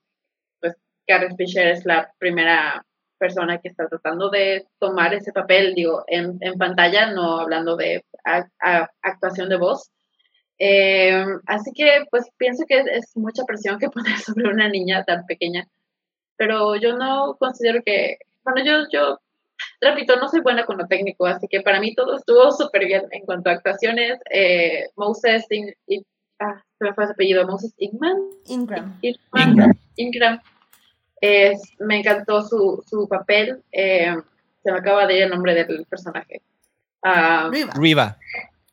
pues, 0.61 0.75
Carrie 1.07 1.35
Fisher 1.37 1.69
es 1.69 1.85
la 1.85 2.13
primera 2.19 2.85
persona 3.19 3.59
que 3.61 3.69
está 3.69 3.89
tratando 3.89 4.31
de 4.31 4.67
tomar 4.81 5.15
ese 5.15 5.33
papel, 5.33 5.75
digo, 5.75 6.05
en, 6.09 6.39
en 6.41 6.59
pantalla, 6.59 7.13
no 7.13 7.39
hablando 7.39 7.77
de 7.77 8.05
actuación 9.03 9.49
de 9.49 9.57
voz. 9.57 9.91
Eh, 10.59 11.25
así 11.47 11.73
que, 11.73 12.05
pues, 12.11 12.29
pienso 12.37 12.65
que 12.67 12.81
es, 12.81 13.17
mucha 13.17 13.45
presión 13.45 13.79
que 13.79 13.89
poner 13.95 14.19
sobre 14.19 14.49
una 14.49 14.69
niña 14.69 15.05
tan 15.05 15.25
pequeña, 15.27 15.67
pero 16.43 16.74
yo 16.74 16.97
no 16.97 17.36
considero 17.38 17.84
que, 17.84 18.18
bueno, 18.43 18.64
yo, 18.64 18.88
yo 18.93 19.20
repito, 19.80 20.16
no 20.16 20.28
soy 20.28 20.40
buena 20.40 20.66
con 20.66 20.76
lo 20.76 20.88
técnico, 20.88 21.24
así 21.24 21.47
que 21.47 21.61
para 21.61 21.78
mí 21.78 21.95
todo 21.95 22.16
estuvo 22.16 22.51
súper 22.51 22.84
bien 22.84 23.05
en 23.12 23.24
cuanto 23.24 23.49
a 23.49 23.53
actuaciones. 23.53 24.18
Eh, 24.28 24.88
Moses, 24.97 25.47
ah, 26.40 26.61
se 26.76 26.84
me 26.84 26.93
fue 26.95 27.05
ese 27.05 27.12
apellido, 27.12 27.47
Moses 27.47 27.72
Ingram. 27.78 28.18
Ingram. 28.47 28.99
Ingram. 29.03 29.72
Ingram 29.95 30.40
me 31.78 31.99
encantó 32.01 32.43
su, 32.43 32.82
su 32.88 33.07
papel. 33.07 33.62
Eh, 33.70 34.12
se 34.64 34.72
me 34.72 34.78
acaba 34.78 35.07
de 35.07 35.18
ir 35.18 35.22
el 35.22 35.30
nombre 35.30 35.55
del 35.55 35.86
personaje. 35.88 36.43
Uh, 37.05 37.53
Riva. 37.53 38.18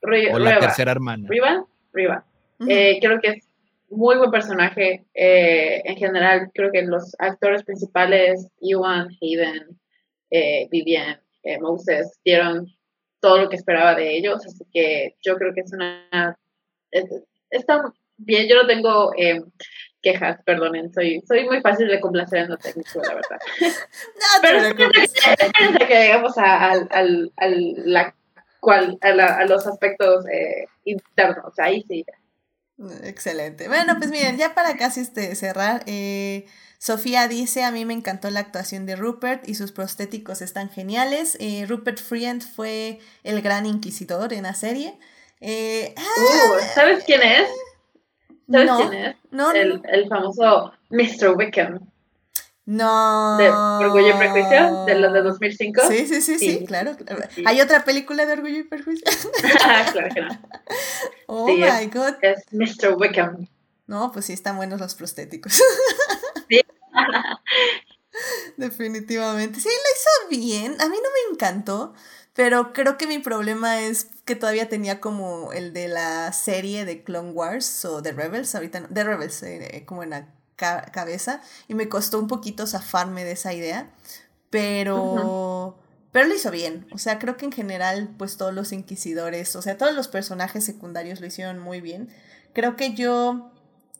Riva. 0.01 0.33
o 0.33 0.39
la 0.39 0.57
tercera 0.57 0.89
hermana. 0.89 1.27
Riva. 1.29 1.63
Riva. 1.93 2.23
Eh, 2.67 2.97
creo 2.99 3.21
que 3.21 3.27
es 3.27 3.48
muy 3.89 4.17
buen 4.17 4.31
personaje. 4.31 5.05
Eh, 5.13 5.81
en 5.85 5.95
general, 5.97 6.51
creo 6.53 6.71
que 6.71 6.81
los 6.83 7.15
actores 7.19 7.63
principales, 7.63 8.47
Ewan, 8.61 9.09
Hayden, 9.21 9.79
Vivian, 10.69 11.19
Moses, 11.59 12.19
dieron 12.23 12.67
todo 13.19 13.39
lo 13.39 13.49
que 13.49 13.55
esperaba 13.55 13.95
de 13.95 14.17
ellos. 14.17 14.45
Así 14.45 14.63
que 14.71 15.15
yo 15.21 15.35
creo 15.37 15.53
que 15.53 15.61
es 15.61 15.73
una. 15.73 16.37
está 17.49 17.91
bien, 18.17 18.47
yo 18.47 18.61
no 18.61 18.67
tengo 18.67 19.11
quejas, 20.01 20.41
perdonen, 20.45 20.91
soy, 20.93 21.21
soy 21.27 21.45
muy 21.45 21.61
fácil 21.61 21.87
de 21.87 21.99
complacer 21.99 22.39
en 22.39 22.49
lo 22.49 22.57
técnico, 22.57 23.01
la 23.01 23.15
verdad. 23.15 23.39
no, 23.61 24.41
Pero 24.41 24.59
espérense 24.59 25.87
que 25.87 25.93
llegamos 25.93 26.37
a, 26.37 26.71
al, 26.71 27.31
al, 27.37 27.73
la, 27.85 28.15
cual, 28.59 28.97
a, 29.01 29.45
los 29.45 29.67
aspectos 29.67 30.25
eh, 30.27 30.65
internos, 30.85 31.57
ahí 31.57 31.83
sí. 31.87 32.05
Excelente. 33.03 33.67
Bueno, 33.67 33.95
pues 33.97 34.09
miren, 34.09 34.37
ya 34.37 34.53
para 34.53 34.77
casi 34.77 35.01
este, 35.01 35.35
cerrar, 35.35 35.83
eh, 35.85 36.45
Sofía 36.77 37.27
dice, 37.27 37.63
a 37.63 37.71
mí 37.71 37.83
me 37.83 37.93
encantó 37.93 38.29
la 38.29 38.39
actuación 38.39 38.85
de 38.85 38.95
Rupert 38.95 39.47
y 39.47 39.55
sus 39.55 39.71
prostéticos 39.71 40.41
están 40.41 40.69
geniales. 40.69 41.35
Eh, 41.41 41.65
Rupert 41.67 41.99
Friend 41.99 42.41
fue 42.41 42.99
el 43.23 43.41
gran 43.41 43.65
inquisidor 43.65 44.31
en 44.31 44.43
la 44.43 44.53
serie. 44.53 44.97
Uh, 45.41 46.65
¿Sabes 46.73 47.03
quién 47.05 47.21
es? 47.21 47.49
¿Sabes 48.49 48.71
quién 48.77 48.93
es? 48.93 49.15
No, 49.31 49.51
el, 49.51 49.81
el 49.85 50.07
famoso 50.07 50.73
Mr. 50.89 51.35
Wickham. 51.35 51.79
No. 52.69 53.35
¿De 53.37 53.49
Orgullo 53.49 54.09
y 54.09 54.13
Prejuicio? 54.13 54.85
¿De 54.85 54.93
los 54.93 55.11
de 55.11 55.23
2005? 55.23 55.81
Sí, 55.89 56.05
sí, 56.05 56.21
sí, 56.21 56.37
sí, 56.37 56.65
claro. 56.67 56.95
¿Hay 57.43 57.61
otra 57.61 57.83
película 57.83 58.27
de 58.27 58.33
Orgullo 58.33 58.59
y 58.59 58.63
Prejuicio? 58.63 59.05
claro 59.91 60.09
que 60.13 60.21
no. 60.21 60.39
Oh 61.25 61.47
my 61.47 61.87
god. 61.87 62.13
Es 62.21 62.43
Mr. 62.51 62.93
Wickham. 62.95 63.47
No, 63.87 64.11
pues 64.11 64.25
sí, 64.25 64.33
están 64.33 64.55
buenos 64.57 64.79
los 64.79 64.93
prostéticos. 64.93 65.59
sí. 66.47 66.61
Definitivamente. 68.57 69.59
Sí, 69.59 69.67
lo 69.67 70.29
hizo 70.29 70.43
bien. 70.43 70.79
A 70.79 70.89
mí 70.89 70.97
no 70.97 71.09
me 71.09 71.33
encantó. 71.33 71.95
Pero 72.35 72.71
creo 72.71 72.99
que 72.99 73.07
mi 73.07 73.17
problema 73.17 73.81
es 73.81 74.09
que 74.25 74.35
todavía 74.35 74.69
tenía 74.69 74.99
como 74.99 75.53
el 75.53 75.73
de 75.73 75.87
la 75.87 76.31
serie 76.33 76.85
de 76.85 77.03
Clone 77.03 77.31
Wars 77.31 77.83
o 77.85 78.03
de 78.03 78.11
Rebels, 78.11 78.53
ahorita 78.53 78.81
no, 78.81 78.87
de 78.89 79.03
Rebels, 79.03 79.41
eh, 79.41 79.83
como 79.87 80.03
en 80.03 80.11
la 80.11 80.27
cabeza, 80.59 81.41
y 81.67 81.73
me 81.73 81.89
costó 81.89 82.19
un 82.19 82.27
poquito 82.27 82.67
zafarme 82.67 83.23
de 83.23 83.31
esa 83.31 83.53
idea, 83.53 83.89
pero... 84.49 85.77
Pero 86.11 86.25
lo 86.25 86.33
hizo 86.33 86.49
bien, 86.49 86.87
o 86.91 86.97
sea, 86.97 87.19
creo 87.19 87.37
que 87.37 87.45
en 87.45 87.51
general, 87.51 88.09
pues 88.17 88.35
todos 88.35 88.51
los 88.51 88.71
inquisidores, 88.71 89.55
o 89.55 89.61
sea, 89.61 89.77
todos 89.77 89.93
los 89.93 90.07
personajes 90.07 90.63
secundarios 90.63 91.21
lo 91.21 91.27
hicieron 91.27 91.59
muy 91.59 91.81
bien. 91.81 92.09
Creo 92.53 92.75
que 92.75 92.95
yo 92.95 93.51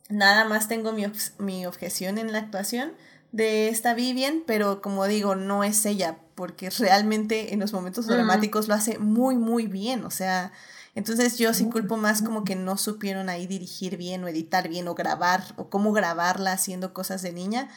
nada 0.10 0.43
más 0.45 0.68
tengo 0.68 0.91
mi, 0.91 1.05
mi 1.38 1.68
objeción 1.68 2.18
en 2.18 2.32
la 2.32 2.39
actuación 2.39 2.93
de 3.32 3.70
esta 3.70 3.93
Vivian, 3.93 4.43
pero 4.45 4.82
como 4.82 5.05
digo, 5.05 5.36
no 5.36 5.64
es 5.64 5.86
ella, 5.86 6.18
porque 6.36 6.70
realmente 6.72 7.53
en 7.53 7.60
los 7.60 7.74
momentos 7.74 8.07
dramáticos 8.07 8.68
lo 8.68 8.74
hace 8.74 8.97
muy, 8.97 9.36
muy 9.36 9.68
bien. 9.68 10.03
O 10.03 10.12
sea, 10.12 10.51
entonces 11.00 11.38
yo 11.38 11.54
sí 11.54 11.64
culpo 11.70 11.95
más 11.95 12.22
como 12.22 12.43
que 12.43 12.58
no 12.58 12.76
supieron 12.76 13.30
ahí 13.30 13.47
dirigir 13.47 13.95
bien 13.95 14.22
o 14.26 14.28
editar 14.28 14.68
bien 14.68 14.86
o 14.89 14.95
grabar 14.95 15.41
o 15.56 15.70
cómo 15.70 15.93
grabarla 15.93 16.52
haciendo 16.52 16.93
cosas 16.93 17.22
de 17.22 17.32
niña 17.32 17.70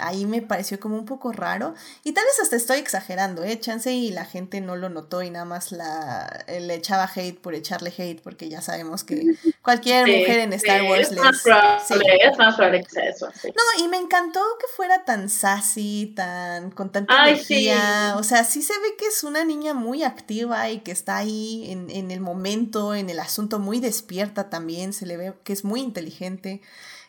ahí 0.00 0.26
me 0.26 0.42
pareció 0.42 0.80
como 0.80 0.96
un 0.96 1.04
poco 1.04 1.32
raro. 1.32 1.74
Y 2.04 2.12
tal 2.12 2.24
vez 2.24 2.40
hasta 2.40 2.56
estoy 2.56 2.78
exagerando, 2.78 3.44
¿eh? 3.44 3.58
Chance 3.58 3.92
y 3.92 4.10
la 4.10 4.24
gente 4.24 4.60
no 4.60 4.76
lo 4.76 4.88
notó 4.88 5.22
y 5.22 5.30
nada 5.30 5.44
más 5.44 5.72
la, 5.72 6.44
le 6.48 6.74
echaba 6.74 7.10
hate 7.14 7.38
por 7.38 7.54
echarle 7.54 7.92
hate, 7.96 8.20
porque 8.20 8.48
ya 8.48 8.60
sabemos 8.60 9.04
que 9.04 9.22
cualquier 9.62 10.06
mujer 10.06 10.40
en 10.40 10.52
Star 10.54 10.82
Wars 10.82 11.10
es 11.10 11.18
Más 11.18 11.42
probable, 11.42 11.82
Es 12.22 12.38
más 12.38 12.56
probable 12.56 12.84
que 12.84 13.08
eso. 13.08 13.28
No, 13.44 13.84
y 13.84 13.88
me 13.88 13.96
encantó 13.96 14.40
que 14.58 14.66
fuera 14.74 15.04
tan 15.04 15.28
sassy, 15.28 16.12
tan 16.16 16.70
con 16.70 16.90
tanta 16.90 17.28
energía. 17.28 18.14
O 18.18 18.22
sea, 18.22 18.44
sí 18.44 18.62
se 18.62 18.74
ve 18.74 18.96
que 18.98 19.06
es 19.06 19.24
una 19.24 19.44
niña 19.44 19.74
muy 19.74 20.02
activa 20.02 20.68
y 20.70 20.80
que 20.80 20.92
está 20.92 21.16
ahí 21.16 21.70
en, 21.70 21.90
en 21.90 22.10
el 22.10 22.20
momento, 22.20 22.94
en 22.94 23.10
el 23.10 23.20
asunto, 23.20 23.58
muy 23.58 23.80
despierta 23.80 24.50
también. 24.50 24.92
Se 24.92 25.06
le 25.06 25.16
ve 25.16 25.32
que 25.44 25.52
es 25.52 25.64
muy 25.64 25.80
inteligente. 25.80 26.60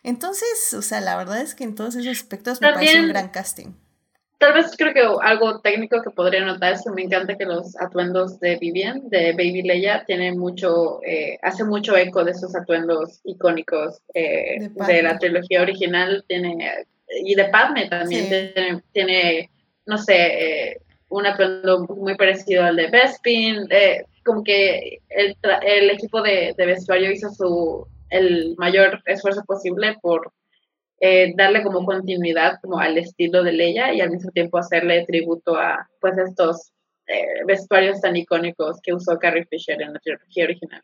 Entonces, 0.03 0.73
o 0.73 0.81
sea, 0.81 0.99
la 1.01 1.15
verdad 1.17 1.41
es 1.41 1.55
que 1.55 1.63
en 1.63 1.75
todos 1.75 1.95
esos 1.95 2.11
aspectos 2.11 2.61
me 2.61 2.73
parece 2.73 2.99
un 2.99 3.09
gran 3.09 3.29
casting. 3.29 3.73
Tal 4.39 4.55
vez 4.55 4.75
creo 4.75 4.91
que 4.91 5.01
algo 5.21 5.61
técnico 5.61 6.01
que 6.01 6.09
podría 6.09 6.43
notar 6.43 6.73
es 6.73 6.81
que 6.83 6.89
me 6.89 7.03
encanta 7.03 7.37
que 7.37 7.45
los 7.45 7.79
atuendos 7.79 8.39
de 8.39 8.55
Vivian, 8.55 9.07
de 9.09 9.33
Baby 9.33 9.61
Leia, 9.61 10.03
tienen 10.05 10.39
mucho, 10.39 10.99
eh, 11.03 11.37
hace 11.43 11.63
mucho 11.63 11.95
eco 11.95 12.23
de 12.23 12.31
esos 12.31 12.55
atuendos 12.55 13.21
icónicos 13.23 14.01
eh, 14.15 14.67
de, 14.87 15.03
la 15.03 15.19
trilogía 15.19 15.61
original. 15.61 16.25
Tiene, 16.27 16.57
y 17.23 17.35
de 17.35 17.45
Padme 17.49 17.87
también 17.87 18.81
tiene, 18.93 19.51
no 19.85 19.99
sé, 19.99 20.15
eh, 20.15 20.81
un 21.09 21.27
atuendo 21.27 21.85
muy 21.85 22.15
parecido 22.15 22.63
al 22.63 22.77
de 22.77 22.87
Bespin. 22.87 23.67
como 24.25 24.43
que 24.43 25.01
el, 25.09 25.37
el 25.61 25.91
equipo 25.91 26.19
de, 26.23 26.55
de 26.57 26.65
vestuario 26.65 27.11
hizo 27.11 27.29
su, 27.29 27.87
el 28.11 28.55
mayor 28.57 29.01
esfuerzo 29.05 29.43
posible 29.45 29.97
por 30.01 30.31
eh, 30.99 31.33
darle 31.35 31.63
como 31.63 31.83
continuidad 31.83 32.59
como 32.61 32.77
al 32.77 32.97
estilo 32.97 33.43
de 33.43 33.53
Leia 33.53 33.91
y 33.93 34.01
al 34.01 34.11
mismo 34.11 34.29
tiempo 34.29 34.59
hacerle 34.59 35.03
tributo 35.07 35.55
a 35.55 35.89
pues 35.99 36.15
estos 36.19 36.71
eh, 37.07 37.43
vestuarios 37.47 37.99
tan 37.99 38.15
icónicos 38.15 38.79
que 38.83 38.93
usó 38.93 39.17
Carrie 39.17 39.47
Fisher 39.49 39.81
en 39.81 39.93
la 39.93 39.99
trilogía 39.99 40.43
original. 40.43 40.83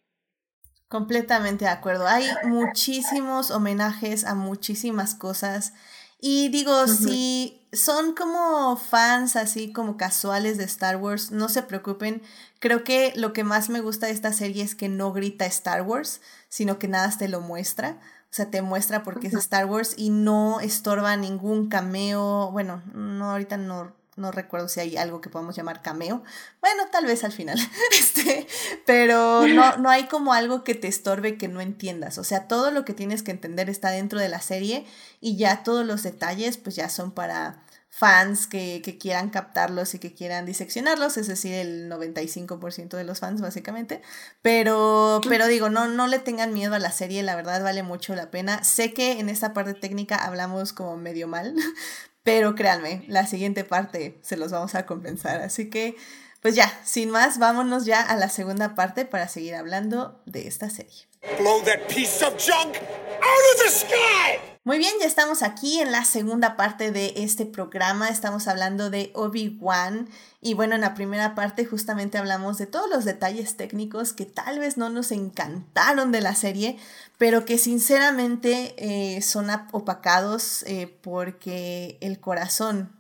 Completamente 0.88 1.66
de 1.66 1.72
acuerdo. 1.72 2.08
Hay 2.08 2.26
muchísimos 2.46 3.52
homenajes 3.52 4.26
a 4.26 4.34
muchísimas 4.34 5.14
cosas. 5.14 5.74
Y 6.20 6.50
digo, 6.50 6.88
si 6.88 7.68
son 7.72 8.16
como 8.16 8.76
fans 8.78 9.36
así 9.36 9.72
como 9.72 9.98
casuales 9.98 10.58
de 10.58 10.64
Star 10.64 10.96
Wars, 10.96 11.32
no 11.32 11.48
se 11.50 11.62
preocupen. 11.62 12.24
Creo 12.60 12.84
que 12.84 13.14
lo 13.16 13.34
que 13.34 13.44
más 13.44 13.70
me 13.70 13.82
gusta 13.82 14.08
de 14.08 14.14
esta 14.14 14.34
serie 14.34 14.64
es 14.64 14.74
que 14.74 14.90
no 14.90 15.14
grita 15.14 15.46
Star 15.46 15.84
Wars, 15.84 16.22
sino 16.50 16.80
que 16.80 16.88
nada 16.88 17.12
te 17.18 17.28
lo 17.28 17.42
muestra. 17.42 18.00
O 18.30 18.34
sea, 18.38 18.50
te 18.52 18.62
muestra 18.62 19.04
porque 19.04 19.28
es 19.28 19.34
Star 19.34 19.66
Wars 19.66 19.94
y 19.98 20.10
no 20.10 20.60
estorba 20.60 21.16
ningún 21.16 21.70
cameo. 21.70 22.52
Bueno, 22.52 22.84
no, 22.94 23.32
ahorita 23.32 23.58
no, 23.58 23.94
no 24.18 24.32
recuerdo 24.32 24.68
si 24.68 24.80
hay 24.80 24.98
algo 24.98 25.22
que 25.22 25.30
podamos 25.30 25.56
llamar 25.56 25.82
cameo. 25.82 26.24
Bueno, 26.60 26.84
tal 26.92 27.06
vez 27.06 27.24
al 27.24 27.32
final. 27.32 27.58
Este, 27.98 28.48
pero 28.86 29.48
no, 29.48 29.78
no 29.78 29.90
hay 29.90 30.08
como 30.08 30.34
algo 30.34 30.64
que 30.64 30.76
te 30.76 30.88
estorbe 30.88 31.38
que 31.38 31.48
no 31.48 31.62
entiendas. 31.62 32.18
O 32.18 32.24
sea, 32.24 32.48
todo 32.48 32.72
lo 32.72 32.84
que 32.84 32.94
tienes 32.94 33.24
que 33.24 33.32
entender 33.32 33.70
está 33.70 33.92
dentro 33.92 34.20
de 34.20 34.28
la 34.28 34.42
serie 34.42 34.86
y 35.22 35.38
ya 35.38 35.64
todos 35.64 35.86
los 35.86 36.04
detalles 36.04 36.58
pues 36.58 36.76
ya 36.76 36.90
son 36.90 37.12
para 37.12 37.64
fans 37.98 38.46
que, 38.46 38.98
quieran 39.02 39.32
captarlos 39.32 39.96
y 39.96 40.00
que 40.00 40.14
quieran 40.14 40.46
diseccionarlos, 40.46 41.18
es 41.18 41.26
decir, 41.26 41.56
el 41.56 41.90
95% 41.90 42.96
de 42.96 43.04
los 43.04 43.22
fans 43.22 43.42
básicamente. 43.42 44.04
Pero, 44.44 45.20
pero 45.28 45.48
digo, 45.48 45.72
no, 45.72 45.88
no 45.88 46.06
le 46.06 46.20
tengan 46.20 46.54
miedo 46.54 46.76
a 46.76 46.80
la 46.80 46.92
serie, 46.92 47.24
la 47.24 47.36
verdad 47.36 47.64
vale 47.64 47.82
mucho 47.82 48.14
la 48.14 48.30
pena. 48.30 48.64
Sé 48.64 48.94
que 48.94 49.14
en 49.14 49.30
esta 49.30 49.52
parte 49.52 49.74
técnica 49.74 50.16
hablamos 50.16 50.74
como 50.74 50.96
medio 50.96 51.28
mal, 51.28 51.56
pero 52.24 52.54
créanme, 52.54 53.04
la 53.08 53.26
siguiente 53.26 53.64
parte 53.64 54.20
se 54.22 54.38
los 54.38 54.52
vamos 54.52 54.76
a 54.76 54.86
compensar. 54.86 55.42
Así 55.42 55.72
que, 55.72 55.96
pues 56.40 56.54
ya, 56.54 56.72
sin 56.86 57.10
más, 57.10 57.40
vámonos 57.40 57.86
ya 57.86 58.04
a 58.04 58.16
la 58.16 58.30
segunda 58.30 58.76
parte 58.76 59.06
para 59.06 59.28
seguir 59.28 59.56
hablando 59.56 60.22
de 60.28 60.48
esta 60.48 60.70
serie. 60.70 61.08
Blow 61.40 61.64
that 61.64 61.88
piece 61.88 62.24
of 62.24 62.38
junk 62.38 62.76
out 62.76 63.56
of 63.56 63.64
the 63.64 63.72
sky! 63.72 64.57
Muy 64.68 64.80
bien, 64.80 64.94
ya 65.00 65.06
estamos 65.06 65.44
aquí 65.44 65.80
en 65.80 65.94
la 65.94 66.04
segunda 66.04 66.58
parte 66.58 66.92
de 66.92 67.14
este 67.16 67.46
programa. 67.46 68.10
Estamos 68.10 68.50
hablando 68.50 68.90
de 68.90 69.12
Obi-Wan. 69.16 70.10
Y 70.42 70.56
bueno, 70.56 70.76
en 70.76 70.82
la 70.82 70.94
primera 70.94 71.36
parte 71.36 71.66
justamente 71.66 72.18
hablamos 72.18 72.58
de 72.58 72.68
todos 72.68 72.90
los 72.90 73.06
detalles 73.06 73.56
técnicos 73.56 74.12
que 74.12 74.26
tal 74.26 74.60
vez 74.60 74.76
no 74.76 74.90
nos 74.90 75.14
encantaron 75.14 76.12
de 76.12 76.20
la 76.20 76.36
serie, 76.36 76.78
pero 77.18 77.46
que 77.46 77.58
sinceramente 77.58 78.76
eh, 78.78 79.22
son 79.22 79.48
opacados 79.72 80.64
eh, 80.64 81.00
porque 81.02 81.98
el 82.02 82.20
corazón, 82.20 82.92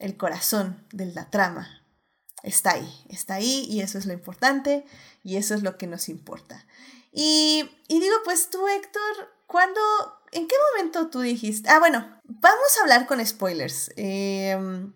el 0.00 0.16
corazón 0.16 0.84
de 0.90 1.06
la 1.06 1.30
trama 1.30 1.84
está 2.42 2.72
ahí, 2.72 3.04
está 3.08 3.34
ahí 3.34 3.64
y 3.70 3.82
eso 3.82 3.96
es 3.96 4.06
lo 4.06 4.12
importante 4.12 4.84
y 5.22 5.36
eso 5.36 5.54
es 5.54 5.62
lo 5.62 5.78
que 5.78 5.86
nos 5.86 6.08
importa. 6.08 6.66
Y, 7.12 7.70
y 7.86 8.00
digo, 8.00 8.16
pues 8.24 8.50
tú, 8.50 8.66
Héctor, 8.66 9.30
¿cuándo 9.46 9.80
¿En 10.32 10.48
qué 10.48 10.54
momento 10.72 11.08
tú 11.08 11.20
dijiste? 11.20 11.68
Ah, 11.68 11.78
bueno, 11.78 12.20
vamos 12.24 12.78
a 12.78 12.82
hablar 12.82 13.06
con 13.06 13.24
spoilers. 13.24 13.92
Em, 13.96 14.94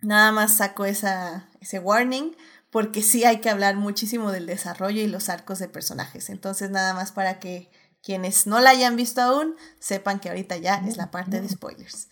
nada 0.00 0.32
más 0.32 0.56
saco 0.56 0.84
esa, 0.84 1.48
ese 1.60 1.78
warning 1.78 2.36
porque 2.70 3.02
sí 3.02 3.24
hay 3.24 3.40
que 3.40 3.48
hablar 3.48 3.76
muchísimo 3.76 4.32
del 4.32 4.46
desarrollo 4.46 5.00
y 5.00 5.06
los 5.06 5.28
arcos 5.28 5.60
de 5.60 5.68
personajes. 5.68 6.30
Entonces, 6.30 6.70
nada 6.70 6.94
más 6.94 7.12
para 7.12 7.38
que 7.38 7.70
quienes 8.02 8.48
no 8.48 8.60
la 8.60 8.70
hayan 8.70 8.96
visto 8.96 9.22
aún 9.22 9.56
sepan 9.78 10.18
que 10.18 10.30
ahorita 10.30 10.56
ya 10.56 10.82
es 10.86 10.96
la 10.96 11.12
parte 11.12 11.40
de 11.40 11.48
spoilers. 11.48 12.08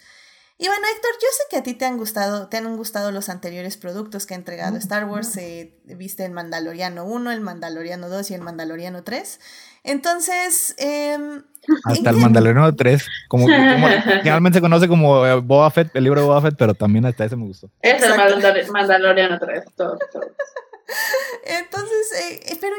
Y 0.57 0.67
bueno, 0.67 0.83
Héctor, 0.95 1.13
yo 1.15 1.29
sé 1.33 1.43
que 1.49 1.57
a 1.57 1.63
ti 1.63 1.73
te 1.73 1.87
han 1.87 1.97
gustado, 1.97 2.49
te 2.49 2.59
han 2.59 2.77
gustado 2.77 3.11
los 3.11 3.31
anteriores 3.31 3.79
productos 3.79 4.27
que 4.27 4.35
ha 4.35 4.37
entregado 4.37 4.77
Star 4.77 5.07
Wars. 5.07 5.35
Eh, 5.39 5.81
viste 5.85 6.27
el 6.27 6.33
Mandaloriano 6.33 7.07
1, 7.07 7.33
el 7.33 7.41
Mandaloriano 7.41 8.11
2 8.11 8.31
y 8.31 8.35
el 8.35 8.43
Mandaloriano 8.43 9.03
3. 9.03 9.41
Entonces, 9.85 10.75
eh, 10.77 11.17
hasta 11.85 12.11
el 12.11 12.17
Mandaloriano 12.17 12.75
3, 12.75 13.07
como, 13.29 13.47
como 13.47 13.89
generalmente 14.23 14.59
se 14.59 14.61
conoce 14.61 14.89
como 14.89 15.27
eh, 15.27 15.35
Boba 15.41 15.71
Fett, 15.71 15.95
el 15.95 16.05
libro 16.05 16.21
de 16.21 16.27
Boba 16.27 16.43
Fett, 16.43 16.57
pero 16.59 16.75
también 16.75 17.07
hasta 17.07 17.25
ese 17.25 17.37
me 17.37 17.47
gustó. 17.47 17.71
Es 17.83 18.03
el 18.03 18.71
Mandaloriano 18.71 19.39
3, 19.39 19.65
todo, 19.77 19.99
Entonces, 21.45 22.13
eh, 22.21 22.41
eh, 22.47 22.59
pero 22.61 22.75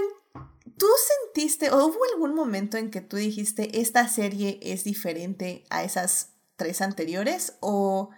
¿tú 0.78 0.88
sentiste 1.34 1.70
o 1.72 1.86
hubo 1.86 2.00
algún 2.14 2.36
momento 2.36 2.78
en 2.78 2.92
que 2.92 3.02
tú 3.02 3.18
dijiste 3.18 3.80
esta 3.80 4.08
serie 4.08 4.60
es 4.62 4.84
diferente 4.84 5.64
a 5.70 5.84
esas 5.84 6.34
tres 6.56 6.82
anteriores 6.82 7.58
o, 7.62 8.10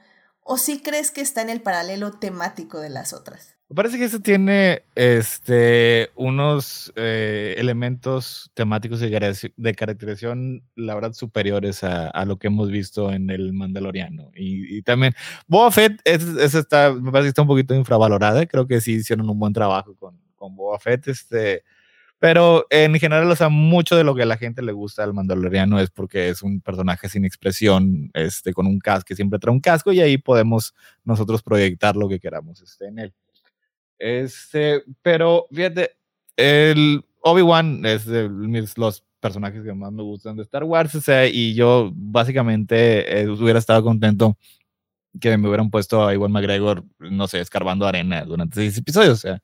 o 0.42 0.58
sí 0.58 0.82
crees 0.82 1.12
que 1.12 1.22
está 1.22 1.42
en 1.42 1.50
el 1.50 1.62
paralelo 1.62 2.12
temático 2.12 2.80
de 2.80 2.90
las 2.90 3.14
otras? 3.14 3.53
Parece 3.76 3.98
que 3.98 4.06
eso 4.06 4.20
tiene 4.20 4.84
este, 4.96 6.10
unos 6.16 6.92
eh, 6.96 7.56
elementos 7.58 8.52
temáticos 8.54 9.00
de, 9.00 9.76
caracterización, 9.76 10.64
la 10.76 10.96
verdad, 10.96 11.14
superiores 11.14 11.84
a, 11.84 12.26
lo 12.26 12.38
que 12.38 12.48
hemos 12.48 12.70
visto 12.70 13.12
en 13.12 13.30
el 13.30 13.54
Mandaloriano. 13.54 14.32
Y, 14.36 14.82
también, 14.84 15.14
Boba 15.48 15.72
Fett, 15.72 16.02
esa 16.06 16.60
está, 16.60 16.94
me 16.94 17.12
parece 17.12 17.28
que 17.28 17.30
está 17.30 17.42
un 17.42 17.48
poquito 17.48 17.74
infravalorada. 17.74 18.46
Creo 18.46 18.68
que 18.68 18.82
sí 18.82 18.94
hicieron 18.94 19.30
un 19.30 19.40
buen 19.40 19.54
trabajo 19.54 19.96
con, 19.96 20.20
con 20.36 20.56
Boba 20.56 20.80
Fett. 20.80 21.08
Este, 21.08 21.64
pero 22.24 22.66
en 22.70 22.98
general, 23.00 23.30
o 23.30 23.36
sea, 23.36 23.50
mucho 23.50 23.98
de 23.98 24.06
lo 24.06 24.16
que 24.16 24.24
a 24.24 24.26
la 24.26 24.38
gente 24.38 24.62
le 24.62 24.72
gusta 24.72 25.04
al 25.04 25.14
Mandaloriano 25.14 25.80
es 25.80 25.90
porque 25.90 26.30
es 26.30 26.42
un 26.42 26.62
personaje 26.62 27.10
sin 27.10 27.26
expresión, 27.26 28.12
este, 28.14 28.54
con 28.54 28.66
un 28.66 28.80
casco 28.80 29.08
que 29.08 29.16
siempre 29.16 29.40
trae 29.40 29.54
un 29.54 29.60
casco 29.60 29.92
y 29.92 30.00
ahí 30.00 30.18
podemos 30.18 30.74
nosotros 31.04 31.44
proyectar 31.44 31.96
lo 31.98 32.08
que 32.08 32.20
queramos 32.20 32.62
este, 32.62 32.88
en 32.88 33.00
él. 33.00 33.14
Este, 34.04 34.84
pero 35.02 35.48
fíjate, 35.50 35.92
el 36.36 37.06
Obi-Wan 37.22 37.86
es 37.86 38.06
de 38.06 38.30
los 38.76 39.06
personajes 39.22 39.64
que 39.64 39.74
más 39.74 39.94
me 39.94 40.04
gustan 40.04 40.36
de 40.36 40.44
Star 40.44 40.66
Wars, 40.66 40.94
o 40.96 41.00
sea, 41.00 41.26
y 41.26 41.54
yo 41.54 41.90
básicamente 41.96 43.22
eh, 43.22 43.30
hubiera 43.30 43.60
estado 43.60 43.82
contento 43.82 44.38
que 45.22 45.38
me 45.38 45.48
hubieran 45.48 45.70
puesto 45.70 46.06
a 46.06 46.14
Iwan 46.14 46.34
McGregor, 46.34 46.84
no 47.00 47.30
sé, 47.30 47.40
escarbando 47.40 47.88
arena 47.88 48.26
durante 48.26 48.56
seis 48.56 48.78
episodios, 48.78 49.20
o 49.20 49.22
sea, 49.22 49.42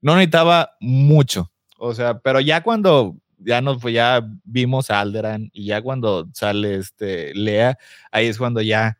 no 0.00 0.14
necesitaba 0.14 0.76
mucho, 0.78 1.50
o 1.76 1.92
sea, 1.92 2.20
pero 2.20 2.38
ya 2.38 2.62
cuando 2.62 3.16
ya 3.38 3.60
nos 3.60 3.82
ya 3.82 4.24
vimos 4.44 4.88
a 4.88 5.00
Alderan 5.00 5.50
y 5.52 5.64
ya 5.64 5.82
cuando 5.82 6.28
sale 6.32 6.76
este 6.76 7.34
Lea, 7.34 7.76
ahí 8.12 8.28
es 8.28 8.38
cuando 8.38 8.62
ya 8.62 8.98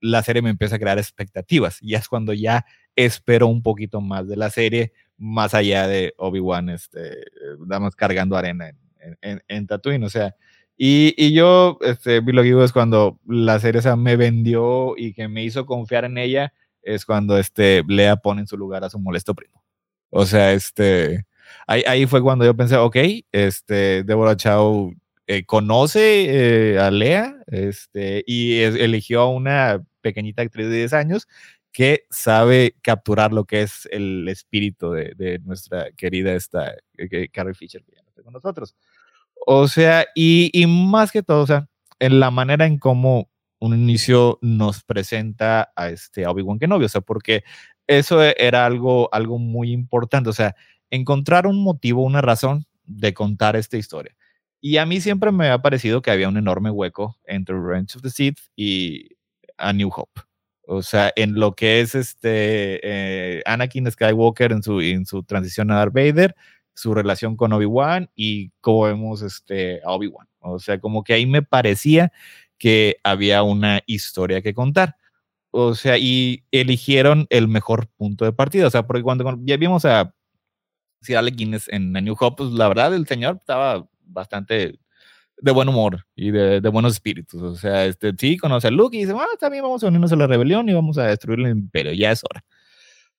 la 0.00 0.22
serie 0.22 0.40
me 0.40 0.48
empieza 0.48 0.76
a 0.76 0.78
crear 0.78 0.96
expectativas, 0.96 1.76
y 1.82 1.94
es 1.94 2.08
cuando 2.08 2.32
ya 2.32 2.64
espero 2.96 3.46
un 3.46 3.62
poquito 3.62 4.00
más 4.00 4.26
de 4.26 4.36
la 4.36 4.50
serie, 4.50 4.92
más 5.18 5.54
allá 5.54 5.86
de 5.86 6.14
Obi-Wan, 6.18 6.70
este, 6.70 7.24
damos 7.66 7.94
cargando 7.94 8.36
arena 8.36 8.68
en, 8.68 9.18
en, 9.22 9.42
en, 9.46 9.66
Tatooine, 9.66 10.04
o 10.04 10.10
sea, 10.10 10.34
y, 10.76 11.14
y 11.16 11.32
yo, 11.32 11.78
este, 11.82 12.20
lo 12.20 12.42
que 12.42 12.48
digo 12.48 12.64
es 12.64 12.72
cuando 12.72 13.18
la 13.26 13.58
serie 13.58 13.80
o 13.88 13.96
me 13.96 14.16
vendió 14.16 14.94
y 14.96 15.14
que 15.14 15.28
me 15.28 15.42
hizo 15.42 15.64
confiar 15.64 16.04
en 16.04 16.18
ella, 16.18 16.52
es 16.82 17.04
cuando 17.06 17.38
este, 17.38 17.82
Lea 17.88 18.16
pone 18.16 18.42
en 18.42 18.46
su 18.46 18.56
lugar 18.56 18.84
a 18.84 18.90
su 18.90 18.98
molesto 18.98 19.34
primo. 19.34 19.62
O 20.10 20.26
sea, 20.26 20.52
este, 20.52 21.26
ahí, 21.66 21.82
ahí 21.86 22.06
fue 22.06 22.22
cuando 22.22 22.44
yo 22.44 22.54
pensé, 22.56 22.76
ok, 22.76 22.96
este, 23.32 24.04
Deborah 24.04 24.36
Chow 24.36 24.94
eh, 25.26 25.44
conoce 25.44 26.74
eh, 26.74 26.78
a 26.78 26.90
Lea 26.90 27.36
este, 27.46 28.22
y 28.26 28.60
eligió 28.60 29.22
a 29.22 29.30
una 29.30 29.82
pequeñita 30.02 30.42
actriz 30.42 30.68
de 30.68 30.76
10 30.76 30.92
años 30.92 31.26
que 31.76 32.06
sabe 32.08 32.74
capturar 32.80 33.34
lo 33.34 33.44
que 33.44 33.60
es 33.60 33.86
el 33.92 34.26
espíritu 34.30 34.92
de, 34.92 35.38
nuestra 35.44 35.90
querida 35.90 36.32
esta 36.32 36.74
eh, 36.96 37.28
Carrie 37.28 37.52
Fisher, 37.52 37.84
que 37.84 37.92
ya 37.94 38.02
no 38.02 38.08
está 38.08 38.22
con 38.22 38.32
nosotros. 38.32 38.74
O 39.46 39.68
sea, 39.68 40.06
y, 40.14 40.50
más 40.66 41.12
que 41.12 41.22
todo, 41.22 41.42
o 41.42 41.46
sea, 41.46 41.68
en 41.98 42.18
la 42.18 42.30
manera 42.30 42.64
en 42.64 42.78
cómo 42.78 43.28
un 43.58 43.74
inicio 43.74 44.38
nos 44.40 44.84
presenta 44.84 45.70
a 45.76 45.90
este 45.90 46.26
Obi-Wan 46.26 46.58
Kenobi, 46.58 46.86
o 46.86 46.88
sea, 46.88 47.02
porque 47.02 47.44
eso 47.86 48.22
era 48.22 48.64
algo, 48.64 49.10
algo 49.12 49.38
muy 49.38 49.70
importante, 49.70 50.30
o 50.30 50.32
sea, 50.32 50.56
encontrar 50.88 51.46
un 51.46 51.62
motivo, 51.62 52.04
una 52.04 52.22
razón 52.22 52.64
de 52.86 53.12
contar 53.12 53.54
esta 53.54 53.76
historia. 53.76 54.16
Y 54.62 54.78
a 54.78 54.86
mí 54.86 55.02
siempre 55.02 55.30
me 55.30 55.50
ha 55.50 55.60
parecido 55.60 56.00
que 56.00 56.10
había 56.10 56.30
un 56.30 56.38
enorme 56.38 56.70
hueco 56.70 57.18
entre 57.26 57.54
Revenge 57.54 57.96
of 57.96 58.02
the 58.02 58.08
Sith 58.08 58.38
y 58.56 59.10
A 59.58 59.74
New 59.74 59.90
Hope. 59.94 60.25
O 60.66 60.82
sea, 60.82 61.12
en 61.14 61.34
lo 61.34 61.54
que 61.54 61.80
es 61.80 61.94
este 61.94 62.80
eh, 62.82 63.42
Anakin 63.46 63.90
Skywalker 63.90 64.52
en 64.52 64.62
su, 64.62 64.80
en 64.80 65.06
su 65.06 65.22
transición 65.22 65.70
a 65.70 65.76
Darth 65.76 65.94
Vader, 65.94 66.34
su 66.74 66.92
relación 66.92 67.36
con 67.36 67.52
Obi-Wan 67.52 68.10
y 68.16 68.50
cómo 68.60 68.82
vemos 68.82 69.22
este, 69.22 69.80
a 69.84 69.92
Obi-Wan. 69.92 70.28
O 70.40 70.58
sea, 70.58 70.80
como 70.80 71.04
que 71.04 71.14
ahí 71.14 71.24
me 71.26 71.42
parecía 71.42 72.12
que 72.58 72.96
había 73.04 73.42
una 73.42 73.80
historia 73.86 74.42
que 74.42 74.54
contar. 74.54 74.96
O 75.50 75.74
sea, 75.74 75.98
y 75.98 76.44
eligieron 76.50 77.26
el 77.30 77.48
mejor 77.48 77.88
punto 77.96 78.24
de 78.24 78.32
partida. 78.32 78.66
O 78.66 78.70
sea, 78.70 78.86
porque 78.86 79.02
cuando, 79.02 79.38
ya 79.44 79.56
vimos 79.56 79.84
a 79.84 80.14
Sir 81.00 81.16
Alec 81.16 81.36
Guinness 81.36 81.68
en 81.68 81.96
A 81.96 82.00
New 82.00 82.16
Hope, 82.18 82.42
pues 82.44 82.50
la 82.50 82.68
verdad 82.68 82.94
el 82.94 83.06
señor 83.06 83.36
estaba 83.36 83.88
bastante 84.02 84.78
de 85.38 85.52
buen 85.52 85.68
humor 85.68 86.06
y 86.14 86.30
de, 86.30 86.60
buenos 86.68 86.94
espíritus. 86.94 87.42
O 87.42 87.54
sea, 87.56 87.84
este, 87.86 88.12
sí, 88.18 88.36
conoce 88.36 88.68
a 88.68 88.70
Luke 88.70 88.96
y 88.96 89.00
dice, 89.00 89.14
ah, 89.16 89.36
también 89.38 89.62
vamos 89.62 89.82
a 89.84 89.88
unirnos 89.88 90.12
a 90.12 90.16
la 90.16 90.26
rebelión 90.26 90.68
y 90.68 90.74
vamos 90.74 90.98
a 90.98 91.06
destruir 91.06 91.40
el 91.40 91.48
imperio, 91.48 91.92
ya 91.92 92.12
es 92.12 92.22
hora. 92.24 92.44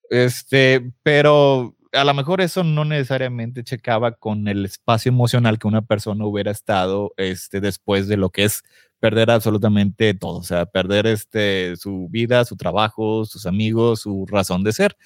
Este, 0.10 0.92
pero 1.04 1.76
a 1.92 2.04
lo 2.04 2.14
mejor 2.14 2.42
eso 2.42 2.64
no 2.64 2.86
necesariamente 2.86 3.64
checaba 3.64 4.12
con 4.14 4.48
el 4.48 4.66
espacio 4.66 5.10
emocional 5.10 5.60
que 5.60 5.68
una 5.68 5.82
persona 5.84 6.26
hubiera 6.26 6.52
estado 6.52 7.14
este, 7.18 7.62
después 7.62 8.08
de 8.08 8.18
lo 8.18 8.30
que 8.30 8.46
es 8.46 8.64
perder 9.00 9.30
absolutamente 9.32 10.14
todo, 10.14 10.40
o 10.40 10.44
sea, 10.44 10.66
perder 10.66 11.08
este, 11.08 11.76
su 11.76 12.08
vida, 12.10 12.46
su 12.46 12.56
trabajo, 12.58 13.26
sus 13.26 13.46
amigos, 13.46 14.02
su 14.02 14.26
razón 14.28 14.64
de 14.64 14.74
ser. 14.74 14.98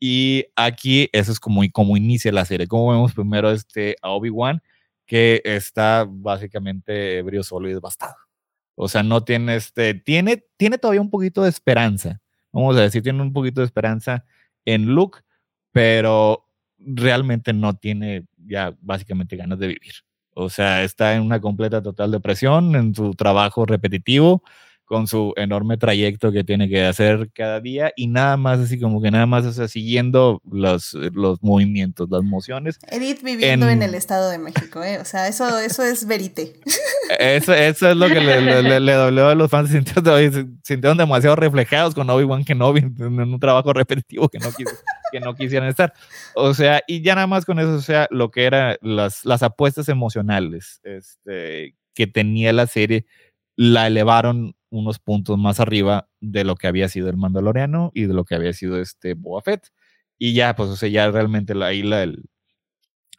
Y 0.00 0.46
aquí 0.56 1.08
eso 1.12 1.32
es 1.32 1.40
como, 1.40 1.62
como 1.72 1.96
inicia 1.96 2.32
la 2.32 2.44
serie. 2.44 2.66
Como 2.66 2.90
vemos 2.92 3.14
primero 3.14 3.50
este, 3.50 3.96
a 4.02 4.10
Obi-Wan, 4.10 4.62
que 5.08 5.40
está 5.42 6.06
básicamente 6.06 7.16
ebrio, 7.18 7.42
solo 7.42 7.68
y 7.68 7.72
devastado. 7.72 8.14
O 8.76 8.88
sea, 8.88 9.02
no 9.02 9.24
tiene 9.24 9.56
este, 9.56 9.94
tiene, 9.94 10.44
tiene 10.58 10.76
todavía 10.76 11.00
un 11.00 11.10
poquito 11.10 11.42
de 11.42 11.48
esperanza. 11.48 12.20
Vamos 12.52 12.76
a 12.76 12.82
decir, 12.82 13.02
tiene 13.02 13.22
un 13.22 13.32
poquito 13.32 13.62
de 13.62 13.66
esperanza 13.66 14.26
en 14.66 14.84
Luke, 14.94 15.20
pero 15.72 16.46
realmente 16.78 17.54
no 17.54 17.74
tiene 17.74 18.26
ya 18.36 18.76
básicamente 18.82 19.34
ganas 19.34 19.58
de 19.58 19.68
vivir. 19.68 19.94
O 20.34 20.50
sea, 20.50 20.84
está 20.84 21.14
en 21.14 21.22
una 21.22 21.40
completa 21.40 21.82
total 21.82 22.10
depresión 22.12 22.76
en 22.76 22.94
su 22.94 23.14
trabajo 23.14 23.64
repetitivo 23.64 24.42
con 24.88 25.06
su 25.06 25.34
enorme 25.36 25.76
trayecto 25.76 26.32
que 26.32 26.44
tiene 26.44 26.66
que 26.66 26.82
hacer 26.82 27.30
cada 27.34 27.60
día 27.60 27.92
y 27.94 28.06
nada 28.06 28.38
más 28.38 28.58
así 28.58 28.80
como 28.80 29.02
que 29.02 29.10
nada 29.10 29.26
más, 29.26 29.44
o 29.44 29.52
sea, 29.52 29.68
siguiendo 29.68 30.40
los, 30.50 30.94
los 30.94 31.42
movimientos, 31.42 32.08
las 32.10 32.22
mociones. 32.22 32.78
Edith 32.90 33.22
viviendo 33.22 33.68
en, 33.68 33.82
el 33.82 33.94
Estado 33.94 34.30
de 34.30 34.38
México, 34.38 34.82
¿eh? 34.82 34.98
O 34.98 35.04
sea, 35.04 35.28
eso, 35.28 35.58
eso 35.58 35.82
es 35.82 36.06
verite. 36.06 36.54
Eso, 37.18 37.54
eso 37.54 37.90
es 37.90 37.96
lo 37.96 38.06
que 38.06 38.20
le, 38.20 38.62
le, 38.62 38.80
le, 38.80 38.92
dolió 38.92 39.28
a 39.28 39.34
los 39.34 39.50
fans, 39.50 39.70
sintieron, 39.72 40.60
sintieron 40.62 40.98
demasiado 40.98 41.36
reflejados 41.36 41.94
con 41.94 42.10
Obi-Wan 42.10 42.44
Kenobi 42.44 42.80
en 42.80 43.20
un 43.20 43.40
trabajo 43.40 43.72
repetitivo 43.72 44.28
que 44.28 44.38
no, 44.38 44.48
que 45.10 45.18
no 45.20 45.34
quisieran 45.34 45.70
estar. 45.70 45.94
O 46.34 46.52
sea, 46.52 46.82
y 46.86 47.00
ya 47.00 47.14
nada 47.14 47.26
más 47.26 47.46
con 47.46 47.58
eso, 47.60 47.72
o 47.72 47.80
sea, 47.80 48.08
lo 48.10 48.30
que 48.30 48.44
eran 48.44 48.76
las, 48.82 49.24
las 49.24 49.42
apuestas 49.42 49.88
emocionales 49.88 50.82
este, 50.84 51.76
que 51.94 52.06
tenía 52.06 52.52
la 52.52 52.66
serie, 52.66 53.06
la 53.56 53.86
elevaron 53.86 54.54
unos 54.70 54.98
puntos 54.98 55.38
más 55.38 55.60
arriba 55.60 56.08
de 56.20 56.44
lo 56.44 56.56
que 56.56 56.66
había 56.66 56.88
sido 56.88 57.08
el 57.08 57.16
Mandaloriano 57.16 57.90
y 57.94 58.06
de 58.06 58.14
lo 58.14 58.24
que 58.24 58.34
había 58.34 58.52
sido 58.52 58.80
este 58.80 59.14
Boba 59.14 59.42
Fett. 59.42 59.68
Y 60.18 60.34
ya, 60.34 60.54
pues, 60.56 60.68
o 60.70 60.76
sea, 60.76 60.88
ya 60.88 61.10
realmente 61.10 61.54
la, 61.54 61.66
ahí 61.66 61.82
la, 61.82 62.04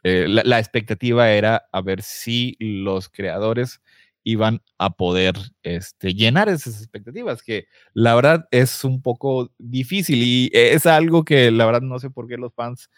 eh, 0.02 0.26
la, 0.28 0.58
expectativa 0.58 1.30
era 1.30 1.68
a 1.72 1.80
ver 1.82 2.02
si 2.02 2.56
los 2.58 3.08
creadores 3.08 3.80
iban 4.22 4.62
a 4.78 4.90
poder 4.90 5.34
este, 5.62 6.14
llenar 6.14 6.48
esas 6.48 6.78
expectativas, 6.80 7.42
que 7.42 7.66
la 7.94 8.14
verdad 8.14 8.46
es 8.50 8.84
un 8.84 9.02
poco 9.02 9.52
difícil 9.58 10.22
y 10.22 10.50
es 10.52 10.86
algo 10.86 11.24
que 11.24 11.50
la 11.50 11.66
verdad 11.66 11.82
no 11.82 11.98
sé 11.98 12.10
por 12.10 12.28
qué 12.28 12.36
los 12.36 12.54
fans 12.54 12.90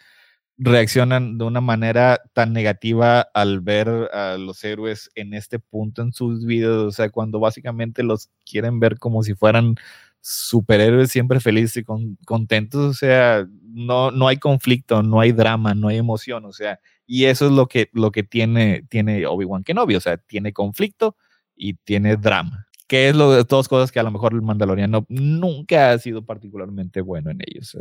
reaccionan 0.58 1.38
de 1.38 1.44
una 1.44 1.60
manera 1.60 2.20
tan 2.34 2.52
negativa 2.52 3.22
al 3.34 3.60
ver 3.60 3.88
a 4.12 4.36
los 4.38 4.62
héroes 4.64 5.10
en 5.14 5.34
este 5.34 5.58
punto 5.58 6.02
en 6.02 6.12
sus 6.12 6.44
vidas, 6.46 6.76
o 6.76 6.90
sea, 6.90 7.10
cuando 7.10 7.40
básicamente 7.40 8.02
los 8.02 8.30
quieren 8.44 8.80
ver 8.80 8.98
como 8.98 9.22
si 9.22 9.34
fueran 9.34 9.76
superhéroes 10.20 11.10
siempre 11.10 11.40
felices 11.40 11.78
y 11.78 11.84
contentos, 12.24 12.90
o 12.90 12.94
sea, 12.94 13.46
no, 13.62 14.10
no 14.12 14.28
hay 14.28 14.36
conflicto, 14.36 15.02
no 15.02 15.20
hay 15.20 15.32
drama, 15.32 15.74
no 15.74 15.88
hay 15.88 15.98
emoción, 15.98 16.44
o 16.44 16.52
sea, 16.52 16.78
y 17.06 17.24
eso 17.24 17.46
es 17.46 17.52
lo 17.52 17.66
que, 17.66 17.88
lo 17.92 18.12
que 18.12 18.22
tiene, 18.22 18.84
tiene 18.88 19.26
Obi-Wan 19.26 19.64
Kenobi, 19.64 19.96
o 19.96 20.00
sea, 20.00 20.18
tiene 20.18 20.52
conflicto 20.52 21.16
y 21.56 21.74
tiene 21.74 22.16
drama 22.16 22.68
que 22.92 23.08
es 23.08 23.16
lo 23.16 23.32
de 23.32 23.46
todas 23.46 23.68
cosas 23.68 23.90
que 23.90 24.00
a 24.00 24.02
lo 24.02 24.10
mejor 24.10 24.34
el 24.34 24.42
Mandaloriano 24.42 25.06
nunca 25.08 25.92
ha 25.92 25.98
sido 25.98 26.26
particularmente 26.26 27.00
bueno 27.00 27.30
en 27.30 27.38
ellos. 27.40 27.74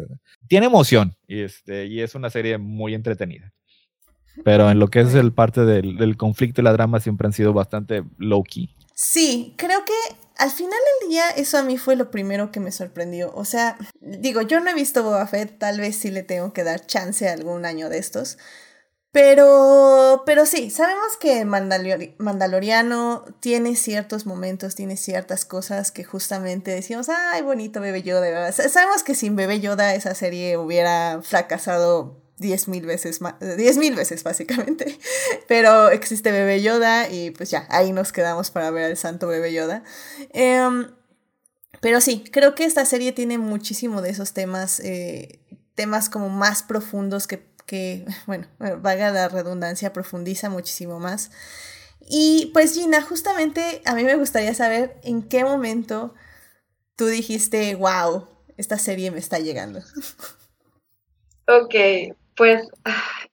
Tiene 0.47 0.67
emoción 0.67 1.17
y, 1.27 1.41
este, 1.41 1.87
y 1.87 1.99
es 1.99 2.15
una 2.15 2.29
serie 2.29 2.57
muy 2.57 2.93
entretenida. 2.93 3.51
Pero 4.45 4.71
en 4.71 4.79
lo 4.79 4.87
que 4.87 5.01
es 5.01 5.13
el 5.13 5.33
parte 5.33 5.65
del, 5.65 6.15
conflicto 6.15 6.61
y 6.61 6.63
la 6.63 6.71
drama 6.71 7.01
siempre 7.01 7.27
han 7.27 7.33
sido 7.33 7.51
bastante 7.51 8.05
low 8.19 8.41
key. 8.41 8.73
Sí, 8.95 9.53
creo 9.57 9.83
que 9.83 10.15
al 10.37 10.49
final 10.49 10.79
del 11.01 11.09
día 11.09 11.29
eso 11.31 11.57
a 11.57 11.63
mí 11.63 11.77
fue 11.77 11.97
lo 11.97 12.09
primero 12.09 12.53
que 12.53 12.61
me 12.61 12.71
sorprendió. 12.71 13.33
O 13.35 13.43
sea, 13.43 13.77
digo, 13.99 14.41
yo 14.41 14.61
no 14.61 14.69
he 14.69 14.73
visto 14.73 15.03
Boba 15.03 15.27
Fett, 15.27 15.59
tal 15.59 15.81
vez 15.81 15.97
sí 15.97 16.09
le 16.09 16.23
tengo 16.23 16.53
que 16.53 16.63
dar 16.63 16.85
chance 16.85 17.27
a 17.27 17.33
algún 17.33 17.65
año 17.65 17.89
de 17.89 17.97
estos. 17.97 18.37
Pero, 19.11 20.23
pero 20.25 20.45
sí, 20.45 20.69
sabemos 20.69 21.17
que 21.19 21.43
Mandaloriano 21.43 23.25
tiene 23.41 23.75
ciertos 23.75 24.25
momentos, 24.25 24.75
tiene 24.75 24.95
ciertas 24.95 25.43
cosas 25.43 25.91
que 25.91 26.05
justamente 26.05 26.71
decimos, 26.71 27.09
ay, 27.09 27.41
bonito 27.41 27.81
Bebé 27.81 28.03
Yoda. 28.03 28.51
Sabemos 28.53 29.03
que 29.03 29.13
sin 29.13 29.35
Bebé 29.35 29.59
Yoda 29.59 29.95
esa 29.95 30.15
serie 30.15 30.55
hubiera 30.55 31.19
fracasado 31.23 32.21
diez 32.37 32.67
mil 32.69 32.85
veces 32.85 33.21
más, 33.21 33.35
diez 33.57 33.77
mil 33.77 33.95
veces 33.95 34.23
básicamente. 34.23 34.97
Pero 35.47 35.89
existe 35.89 36.31
Bebé 36.31 36.61
Yoda 36.61 37.09
y 37.09 37.31
pues 37.31 37.51
ya, 37.51 37.67
ahí 37.69 37.91
nos 37.91 38.13
quedamos 38.13 38.49
para 38.49 38.71
ver 38.71 38.85
al 38.85 38.97
santo 38.97 39.27
Bebé 39.27 39.51
Yoda. 39.51 39.83
Em, 40.31 40.87
pero 41.81 41.99
sí, 41.99 42.23
creo 42.31 42.53
que 42.53 42.63
esta 42.63 42.85
serie 42.85 43.11
tiene 43.11 43.39
muchísimo 43.39 44.01
de 44.01 44.11
esos 44.11 44.33
temas, 44.33 44.79
eh, 44.81 45.39
temas 45.73 46.09
como 46.09 46.29
más 46.29 46.61
profundos 46.61 47.25
que 47.25 47.37
que, 47.71 48.05
bueno, 48.27 48.47
vaga 48.59 49.11
la 49.11 49.29
redundancia, 49.29 49.93
profundiza 49.93 50.49
muchísimo 50.49 50.99
más. 50.99 51.31
Y 52.01 52.51
pues 52.53 52.73
Gina, 52.73 53.01
justamente 53.01 53.81
a 53.85 53.95
mí 53.95 54.03
me 54.03 54.15
gustaría 54.15 54.53
saber 54.53 54.97
en 55.03 55.23
qué 55.23 55.45
momento 55.45 56.13
tú 56.97 57.05
dijiste, 57.05 57.75
wow, 57.75 58.27
esta 58.57 58.77
serie 58.77 59.09
me 59.11 59.19
está 59.19 59.39
llegando. 59.39 59.79
Ok, 61.47 61.75
pues 62.37 62.65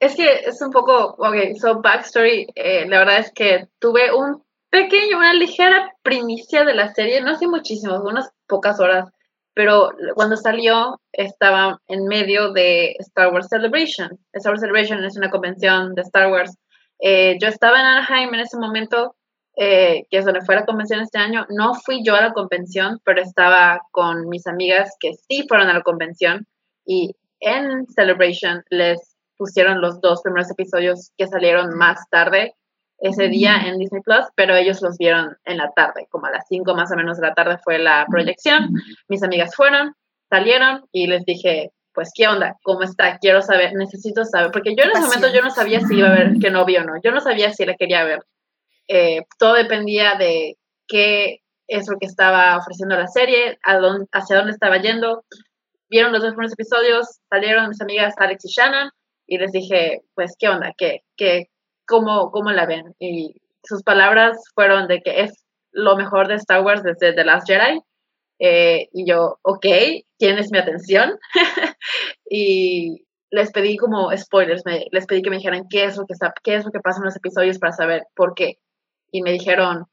es 0.00 0.16
que 0.16 0.40
es 0.46 0.60
un 0.60 0.72
poco, 0.72 1.14
ok, 1.18 1.36
so 1.60 1.80
backstory, 1.80 2.48
eh, 2.56 2.84
la 2.88 3.00
verdad 3.00 3.18
es 3.18 3.30
que 3.30 3.68
tuve 3.78 4.12
un 4.12 4.42
pequeño, 4.70 5.18
una 5.18 5.34
ligera 5.34 5.94
primicia 6.02 6.64
de 6.64 6.74
la 6.74 6.92
serie, 6.94 7.20
no 7.20 7.38
sé 7.38 7.46
muchísimo, 7.46 8.00
unas 8.00 8.32
pocas 8.48 8.80
horas 8.80 9.10
pero 9.58 9.90
cuando 10.14 10.36
salió 10.36 11.00
estaba 11.10 11.80
en 11.88 12.04
medio 12.04 12.52
de 12.52 12.94
Star 13.00 13.32
Wars 13.32 13.48
Celebration. 13.48 14.16
Star 14.32 14.52
Wars 14.52 14.60
Celebration 14.60 15.04
es 15.04 15.16
una 15.16 15.30
convención 15.30 15.96
de 15.96 16.02
Star 16.02 16.30
Wars. 16.30 16.56
Eh, 17.00 17.36
yo 17.40 17.48
estaba 17.48 17.80
en 17.80 17.86
Anaheim 17.86 18.32
en 18.34 18.38
ese 18.38 18.56
momento, 18.56 19.16
eh, 19.56 20.06
que 20.12 20.18
es 20.18 20.24
donde 20.24 20.42
fue 20.42 20.54
la 20.54 20.64
convención 20.64 21.00
este 21.00 21.18
año. 21.18 21.44
No 21.48 21.74
fui 21.74 22.04
yo 22.04 22.14
a 22.14 22.20
la 22.20 22.32
convención, 22.34 23.00
pero 23.02 23.20
estaba 23.20 23.80
con 23.90 24.28
mis 24.28 24.46
amigas 24.46 24.94
que 25.00 25.14
sí 25.14 25.44
fueron 25.48 25.68
a 25.68 25.74
la 25.74 25.82
convención 25.82 26.46
y 26.86 27.16
en 27.40 27.84
Celebration 27.88 28.62
les 28.70 29.16
pusieron 29.36 29.80
los 29.80 30.00
dos 30.00 30.22
primeros 30.22 30.52
episodios 30.52 31.10
que 31.18 31.26
salieron 31.26 31.76
más 31.76 32.08
tarde 32.10 32.54
ese 32.98 33.28
día 33.28 33.62
en 33.66 33.78
Disney 33.78 34.02
Plus, 34.02 34.26
pero 34.34 34.56
ellos 34.56 34.82
los 34.82 34.98
vieron 34.98 35.36
en 35.44 35.58
la 35.58 35.70
tarde, 35.70 36.08
como 36.10 36.26
a 36.26 36.30
las 36.30 36.46
5 36.48 36.74
más 36.74 36.90
o 36.92 36.96
menos 36.96 37.18
de 37.18 37.26
la 37.28 37.34
tarde 37.34 37.58
fue 37.62 37.78
la 37.78 38.06
proyección. 38.10 38.70
Mis 39.08 39.22
amigas 39.22 39.54
fueron, 39.54 39.94
salieron 40.28 40.84
y 40.92 41.06
les 41.06 41.24
dije, 41.24 41.72
pues, 41.92 42.10
¿qué 42.14 42.28
onda? 42.28 42.56
¿Cómo 42.62 42.82
está? 42.82 43.18
Quiero 43.18 43.42
saber, 43.42 43.74
necesito 43.74 44.24
saber, 44.24 44.50
porque 44.50 44.74
yo 44.76 44.84
en 44.84 44.90
ese 44.90 45.00
momento 45.00 45.32
yo 45.32 45.42
no 45.42 45.50
sabía 45.50 45.80
si 45.80 45.96
iba 45.96 46.08
a 46.08 46.14
ver 46.14 46.32
que 46.40 46.50
novio 46.50 46.82
o 46.82 46.84
no, 46.84 47.00
yo 47.02 47.10
no 47.12 47.20
sabía 47.20 47.52
si 47.52 47.64
la 47.64 47.74
quería 47.76 48.04
ver. 48.04 48.24
Eh, 48.88 49.22
todo 49.38 49.54
dependía 49.54 50.14
de 50.14 50.56
qué 50.86 51.40
es 51.68 51.88
lo 51.88 51.98
que 51.98 52.06
estaba 52.06 52.56
ofreciendo 52.56 52.96
la 52.96 53.08
serie, 53.08 53.58
a 53.62 53.76
dónde, 53.78 54.06
hacia 54.12 54.36
dónde 54.36 54.52
estaba 54.52 54.78
yendo. 54.78 55.24
Vieron 55.88 56.12
los 56.12 56.22
dos 56.22 56.30
primeros 56.30 56.52
episodios, 56.52 57.20
salieron 57.28 57.68
mis 57.68 57.80
amigas 57.80 58.14
Alex 58.16 58.44
y 58.44 58.48
Shannon 58.48 58.90
y 59.26 59.38
les 59.38 59.52
dije, 59.52 60.02
pues, 60.14 60.34
¿qué 60.38 60.48
onda? 60.48 60.72
¿Qué, 60.76 61.02
qué, 61.16 61.50
cómo, 61.88 62.30
cómo 62.30 62.52
la 62.52 62.66
ven. 62.66 62.94
Y 63.00 63.40
sus 63.64 63.82
palabras 63.82 64.38
fueron 64.54 64.86
de 64.86 65.00
que 65.00 65.22
es 65.22 65.44
lo 65.72 65.96
mejor 65.96 66.28
de 66.28 66.34
Star 66.36 66.62
Wars 66.62 66.82
desde 66.82 67.12
The 67.12 67.24
Last 67.24 67.48
Jedi. 67.48 67.80
Eh, 68.38 68.88
y 68.92 69.08
yo, 69.08 69.38
ok, 69.42 69.66
tienes 70.18 70.52
mi 70.52 70.58
atención. 70.58 71.18
y 72.30 73.04
les 73.30 73.50
pedí 73.50 73.76
como 73.76 74.16
spoilers, 74.16 74.62
les 74.90 75.06
pedí 75.06 75.22
que 75.22 75.30
me 75.30 75.36
dijeran 75.36 75.66
qué 75.68 75.84
es 75.84 75.96
lo 75.96 76.06
que 76.06 76.12
está, 76.12 76.32
qué 76.42 76.54
es 76.54 76.64
lo 76.64 76.70
que 76.70 76.80
pasa 76.80 76.98
en 76.98 77.06
los 77.06 77.16
episodios 77.16 77.58
para 77.58 77.72
saber 77.72 78.04
por 78.14 78.34
qué. 78.34 78.58
Y 79.10 79.22
me 79.22 79.32
dijeron, 79.32 79.86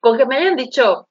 con 0.00 0.16
que 0.16 0.26
me 0.26 0.36
hayan 0.36 0.56
dicho, 0.56 1.08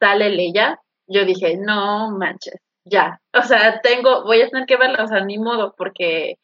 sale 0.00 0.30
Leia, 0.30 0.80
yo 1.06 1.24
dije, 1.24 1.56
no 1.56 2.10
manches, 2.10 2.60
ya. 2.84 3.20
O 3.32 3.42
sea, 3.42 3.80
tengo, 3.80 4.24
voy 4.24 4.42
a 4.42 4.48
tener 4.48 4.66
que 4.66 4.76
verla, 4.76 5.04
o 5.04 5.06
sea, 5.06 5.24
ni 5.24 5.38
modo, 5.38 5.74
porque 5.76 6.36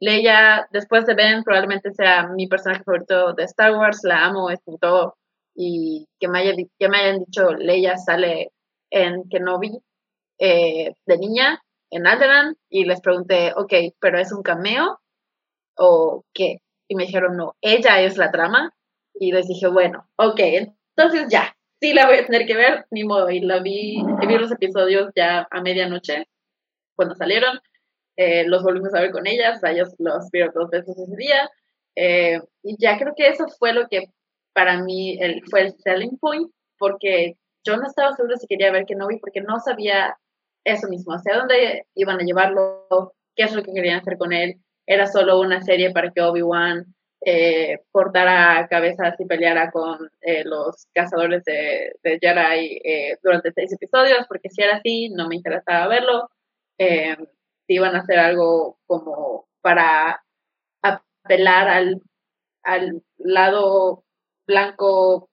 Leia, 0.00 0.68
después 0.70 1.06
de 1.06 1.14
Ben, 1.14 1.42
probablemente 1.42 1.92
sea 1.92 2.28
mi 2.28 2.46
personaje 2.46 2.84
favorito 2.84 3.32
de 3.32 3.44
Star 3.44 3.74
Wars, 3.74 4.00
la 4.04 4.24
amo, 4.24 4.50
es 4.50 4.60
todo. 4.80 5.16
Y 5.54 6.06
que 6.20 6.28
me, 6.28 6.40
haya, 6.40 6.52
que 6.78 6.88
me 6.88 6.98
hayan 6.98 7.24
dicho 7.24 7.52
Leia 7.52 7.96
sale 7.96 8.52
en 8.90 9.28
Kenobi 9.28 9.80
eh, 10.38 10.94
de 11.06 11.18
niña, 11.18 11.60
en 11.90 12.06
Alderaan, 12.06 12.56
y 12.68 12.84
les 12.84 13.00
pregunté, 13.00 13.52
ok, 13.56 13.72
¿pero 14.00 14.18
es 14.18 14.32
un 14.32 14.42
cameo 14.42 15.00
o 15.76 16.24
qué? 16.32 16.58
Y 16.88 16.94
me 16.94 17.06
dijeron, 17.06 17.36
no, 17.36 17.56
ella 17.60 18.00
es 18.00 18.16
la 18.16 18.30
trama. 18.30 18.72
Y 19.14 19.32
les 19.32 19.48
dije, 19.48 19.66
bueno, 19.66 20.08
ok, 20.16 20.40
entonces 20.40 21.26
ya, 21.28 21.56
sí 21.80 21.92
la 21.92 22.06
voy 22.06 22.18
a 22.18 22.26
tener 22.26 22.46
que 22.46 22.56
ver, 22.56 22.86
ni 22.90 23.04
modo. 23.04 23.30
Y 23.30 23.40
la 23.40 23.60
vi, 23.60 24.02
vi 24.26 24.38
los 24.38 24.52
episodios 24.52 25.10
ya 25.16 25.46
a 25.50 25.60
medianoche, 25.60 26.28
cuando 26.96 27.14
salieron. 27.14 27.60
Eh, 28.18 28.44
los 28.48 28.64
volvimos 28.64 28.92
a 28.94 29.00
ver 29.00 29.12
con 29.12 29.28
ellas, 29.28 29.62
o 29.62 29.66
ellos 29.68 29.94
los 29.98 30.28
vieron 30.32 30.52
dos 30.52 30.70
veces 30.70 30.98
ese 30.98 31.16
día. 31.16 31.48
Eh, 31.94 32.40
y 32.64 32.76
ya 32.78 32.98
creo 32.98 33.14
que 33.16 33.28
eso 33.28 33.46
fue 33.58 33.72
lo 33.72 33.86
que 33.88 34.10
para 34.52 34.82
mí 34.82 35.18
fue 35.48 35.62
el 35.62 35.74
selling 35.78 36.18
point, 36.18 36.50
porque 36.78 37.36
yo 37.64 37.76
no 37.76 37.86
estaba 37.86 38.16
segura 38.16 38.36
si 38.36 38.48
quería 38.48 38.72
ver 38.72 38.86
que 38.86 38.96
no 38.96 39.06
vi, 39.06 39.18
porque 39.18 39.40
no 39.40 39.60
sabía 39.60 40.16
eso 40.64 40.88
mismo, 40.88 41.14
hacia 41.14 41.36
dónde 41.36 41.86
iban 41.94 42.20
a 42.20 42.24
llevarlo, 42.24 43.14
qué 43.36 43.44
es 43.44 43.54
lo 43.54 43.62
que 43.62 43.72
querían 43.72 44.00
hacer 44.00 44.18
con 44.18 44.32
él. 44.32 44.56
Era 44.84 45.06
solo 45.06 45.40
una 45.40 45.62
serie 45.62 45.92
para 45.92 46.10
que 46.10 46.20
Obi-Wan 46.20 46.92
eh, 47.20 47.80
cortara 47.92 48.66
cabezas 48.68 49.14
y 49.20 49.26
peleara 49.26 49.70
con 49.70 50.10
eh, 50.22 50.42
los 50.44 50.86
cazadores 50.92 51.44
de, 51.44 51.92
de 52.02 52.18
Jedi 52.20 52.80
eh, 52.84 53.18
durante 53.22 53.52
seis 53.52 53.72
episodios, 53.72 54.26
porque 54.28 54.50
si 54.50 54.62
era 54.62 54.76
así, 54.76 55.08
no 55.10 55.28
me 55.28 55.36
interesaba 55.36 55.86
verlo. 55.86 56.30
Eh, 57.68 57.74
iban 57.74 57.94
a 57.96 58.00
hacer 58.00 58.18
algo 58.18 58.78
como 58.86 59.46
para 59.60 60.22
apelar 60.82 61.68
al, 61.68 62.02
al 62.64 63.02
lado 63.18 64.04
blanco 64.46 65.30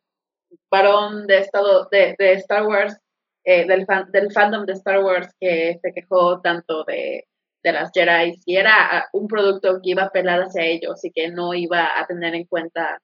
varón 0.71 1.27
de, 1.27 1.39
estado, 1.39 1.87
de, 1.91 2.15
de 2.19 2.33
Star 2.33 2.67
Wars, 2.67 2.97
del, 3.45 3.85
fan, 3.85 4.11
del 4.11 4.31
fandom 4.31 4.65
de 4.65 4.73
Star 4.73 5.03
Wars 5.03 5.29
que 5.39 5.79
se 5.81 5.93
quejó 5.93 6.41
tanto 6.41 6.83
de 6.85 7.25
de 7.65 7.71
las 7.71 7.91
Jedi, 7.91 8.35
si 8.37 8.55
era 8.55 9.09
un 9.11 9.27
producto 9.27 9.81
que 9.81 9.89
iba 9.89 10.03
a 10.03 10.05
apelar 10.05 10.39
hacia 10.41 10.63
ellos 10.63 11.03
y 11.03 11.11
que 11.11 11.29
no 11.31 11.55
iba 11.55 11.99
a 11.99 12.05
tener 12.05 12.35
en 12.35 12.45
cuenta 12.45 13.01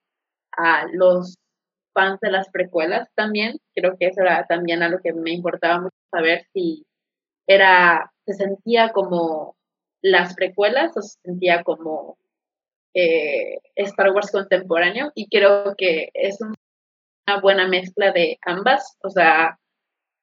a 0.56 0.86
los 0.94 1.36
fans 1.96 2.20
de 2.22 2.30
las 2.30 2.48
precuelas 2.52 3.10
también, 3.16 3.58
creo 3.74 3.98
que 3.98 4.08
eso 4.08 4.22
era 4.22 4.46
también 4.46 4.84
a 4.84 4.90
lo 4.90 5.00
que 5.00 5.14
me 5.14 5.32
importaba 5.32 5.82
mucho 5.82 5.96
saber 6.12 6.46
si 6.54 6.86
era, 7.48 8.11
se 8.26 8.34
sentía 8.34 8.92
como 8.92 9.56
las 10.02 10.36
precuelas 10.36 10.96
o 10.98 11.02
se 11.02 11.20
sentía 11.24 11.64
como 11.64 12.18
eh, 12.94 13.60
Star 13.76 14.12
Wars 14.12 14.32
contemporáneo 14.32 15.12
y 15.16 15.28
creo 15.30 15.76
que 15.78 16.10
es 16.14 16.40
una 16.42 17.42
buena 17.42 17.68
mezcla 17.68 18.12
de 18.12 18.38
ambas, 18.46 18.98
o 19.04 19.10
sea, 19.10 19.58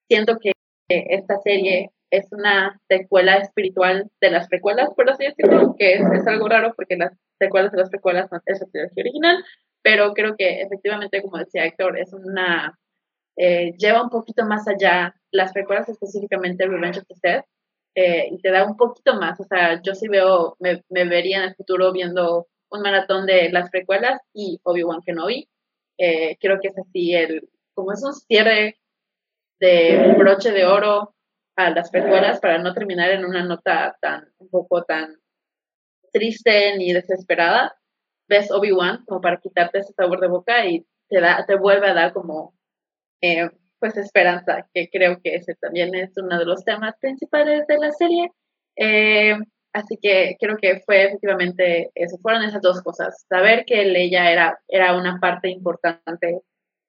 siento 0.08 0.38
que 0.38 0.52
esta 0.88 1.38
serie 1.38 1.90
es 2.10 2.26
una 2.32 2.80
secuela 2.88 3.36
espiritual 3.36 4.10
de 4.20 4.30
las 4.30 4.48
precuelas, 4.48 4.90
por 4.94 5.10
así 5.10 5.24
decirlo, 5.24 5.74
que 5.78 5.94
es, 5.94 6.26
algo 6.26 6.48
raro 6.48 6.74
porque 6.74 6.96
las 6.96 7.12
secuelas 7.38 7.72
de 7.72 7.78
las 7.78 7.90
precuelas 7.90 8.30
no 8.32 8.40
es 8.46 8.60
la 8.60 8.66
trilogía 8.66 9.02
original, 9.02 9.44
pero 9.82 10.12
creo 10.14 10.34
que 10.36 10.62
efectivamente, 10.62 11.22
como 11.22 11.38
decía 11.38 11.66
Héctor, 11.66 11.98
es 11.98 12.12
una 12.12 12.78
eh, 13.36 13.74
lleva 13.78 14.02
un 14.02 14.10
poquito 14.10 14.44
más 14.44 14.66
allá 14.66 15.14
las 15.30 15.52
precuelas 15.52 15.88
específicamente 15.88 16.66
Revenge 16.66 16.98
of 16.98 17.06
the 17.06 17.14
Sith 17.14 17.44
eh, 18.00 18.28
y 18.30 18.38
te 18.38 18.52
da 18.52 18.64
un 18.64 18.76
poquito 18.76 19.16
más, 19.16 19.40
o 19.40 19.44
sea, 19.44 19.82
yo 19.82 19.92
sí 19.92 20.06
veo, 20.06 20.56
me, 20.60 20.84
me 20.88 21.04
vería 21.04 21.38
en 21.38 21.48
el 21.48 21.56
futuro 21.56 21.90
viendo 21.92 22.46
un 22.70 22.80
maratón 22.80 23.26
de 23.26 23.50
las 23.50 23.70
precuelas 23.70 24.20
y 24.32 24.60
Obi-Wan 24.62 25.02
Kenobi, 25.04 25.48
eh, 25.98 26.36
creo 26.40 26.60
que 26.60 26.68
es 26.68 26.78
así 26.78 27.12
el, 27.12 27.50
como 27.74 27.90
es 27.92 28.04
un 28.04 28.14
cierre 28.14 28.78
de 29.58 30.14
broche 30.16 30.52
de 30.52 30.64
oro 30.64 31.16
a 31.56 31.70
las 31.70 31.90
precuelas 31.90 32.38
para 32.38 32.58
no 32.58 32.72
terminar 32.72 33.10
en 33.10 33.24
una 33.24 33.44
nota 33.44 33.96
tan, 34.00 34.32
un 34.38 34.48
poco 34.48 34.84
tan 34.84 35.16
triste 36.12 36.76
ni 36.76 36.92
desesperada, 36.92 37.80
ves 38.28 38.52
Obi-Wan 38.52 39.06
como 39.06 39.20
para 39.20 39.40
quitarte 39.40 39.80
ese 39.80 39.92
sabor 39.94 40.20
de 40.20 40.28
boca 40.28 40.64
y 40.66 40.86
te, 41.08 41.20
da, 41.20 41.44
te 41.46 41.56
vuelve 41.56 41.88
a 41.88 41.94
dar 41.94 42.12
como, 42.12 42.54
eh, 43.20 43.50
pues, 43.78 43.96
esperanza, 43.96 44.66
que 44.74 44.88
creo 44.90 45.20
que 45.22 45.36
ese 45.36 45.54
también 45.56 45.94
es 45.94 46.16
uno 46.16 46.38
de 46.38 46.44
los 46.44 46.64
temas 46.64 46.94
principales 47.00 47.66
de 47.66 47.78
la 47.78 47.92
serie. 47.92 48.30
Eh, 48.76 49.36
así 49.72 49.98
que 50.00 50.36
creo 50.40 50.56
que 50.56 50.80
fue 50.80 51.04
efectivamente 51.04 51.90
eso, 51.94 52.18
fueron 52.18 52.42
esas 52.44 52.62
dos 52.62 52.82
cosas, 52.82 53.24
saber 53.28 53.64
que 53.64 53.84
Leia 53.84 54.30
era, 54.30 54.58
era 54.68 54.96
una 54.96 55.18
parte 55.20 55.48
importante 55.50 56.40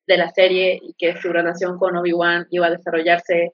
de 0.07 0.17
la 0.17 0.29
serie 0.31 0.79
y 0.81 0.93
que 0.97 1.15
su 1.21 1.29
relación 1.31 1.77
con 1.77 1.95
Obi-Wan 1.97 2.47
iba 2.49 2.67
a 2.67 2.71
desarrollarse 2.71 3.53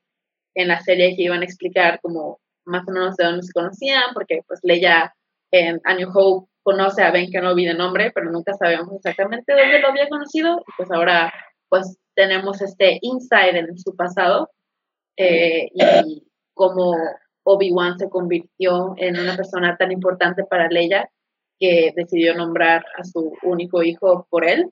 en 0.56 0.68
la 0.70 0.80
serie 0.80 1.16
que 1.16 1.24
iban 1.24 1.42
a 1.42 1.46
explicar 1.46 2.00
como 2.02 2.40
más 2.66 2.88
o 2.88 2.92
menos 2.92 3.16
de 3.18 3.26
dónde 3.26 3.44
se 3.44 3.54
conocían, 3.54 4.14
porque 4.14 4.40
pues 4.48 4.60
Leia 4.64 5.14
en 5.52 5.80
A 5.84 5.94
New 5.96 6.10
Hope 6.14 6.50
conoce 6.64 7.04
a 7.04 7.12
Ben 7.12 7.30
Kenobi 7.30 7.66
de 7.66 7.74
nombre, 7.74 8.12
pero 8.14 8.32
nunca 8.32 8.54
sabemos 8.54 8.90
exactamente 8.96 9.54
dónde 9.54 9.80
lo 9.80 9.90
había 9.90 10.10
conocido, 10.10 10.60
y 10.60 10.72
pues 10.78 10.90
ahora 10.92 11.32
pues 11.70 11.98
tenemos 12.16 12.62
este 12.62 13.00
insight 13.02 13.56
en 13.56 13.78
su 13.78 13.96
pasado 13.96 14.50
eh, 15.18 15.70
y 15.74 16.24
cómo 16.54 16.96
Obi-Wan 17.44 18.00
se 18.00 18.10
convirtió 18.10 18.96
en 18.98 19.20
una 19.20 19.36
persona 19.36 19.78
tan 19.78 19.92
importante 19.92 20.44
para 20.44 20.70
Leia 20.70 21.10
que 21.60 21.94
decidió 21.96 22.34
nombrar 22.36 22.86
a 22.98 23.04
su 23.04 23.34
único 23.44 23.84
hijo 23.84 24.28
por 24.30 24.46
él. 24.46 24.70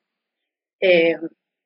Eh, 0.82 1.18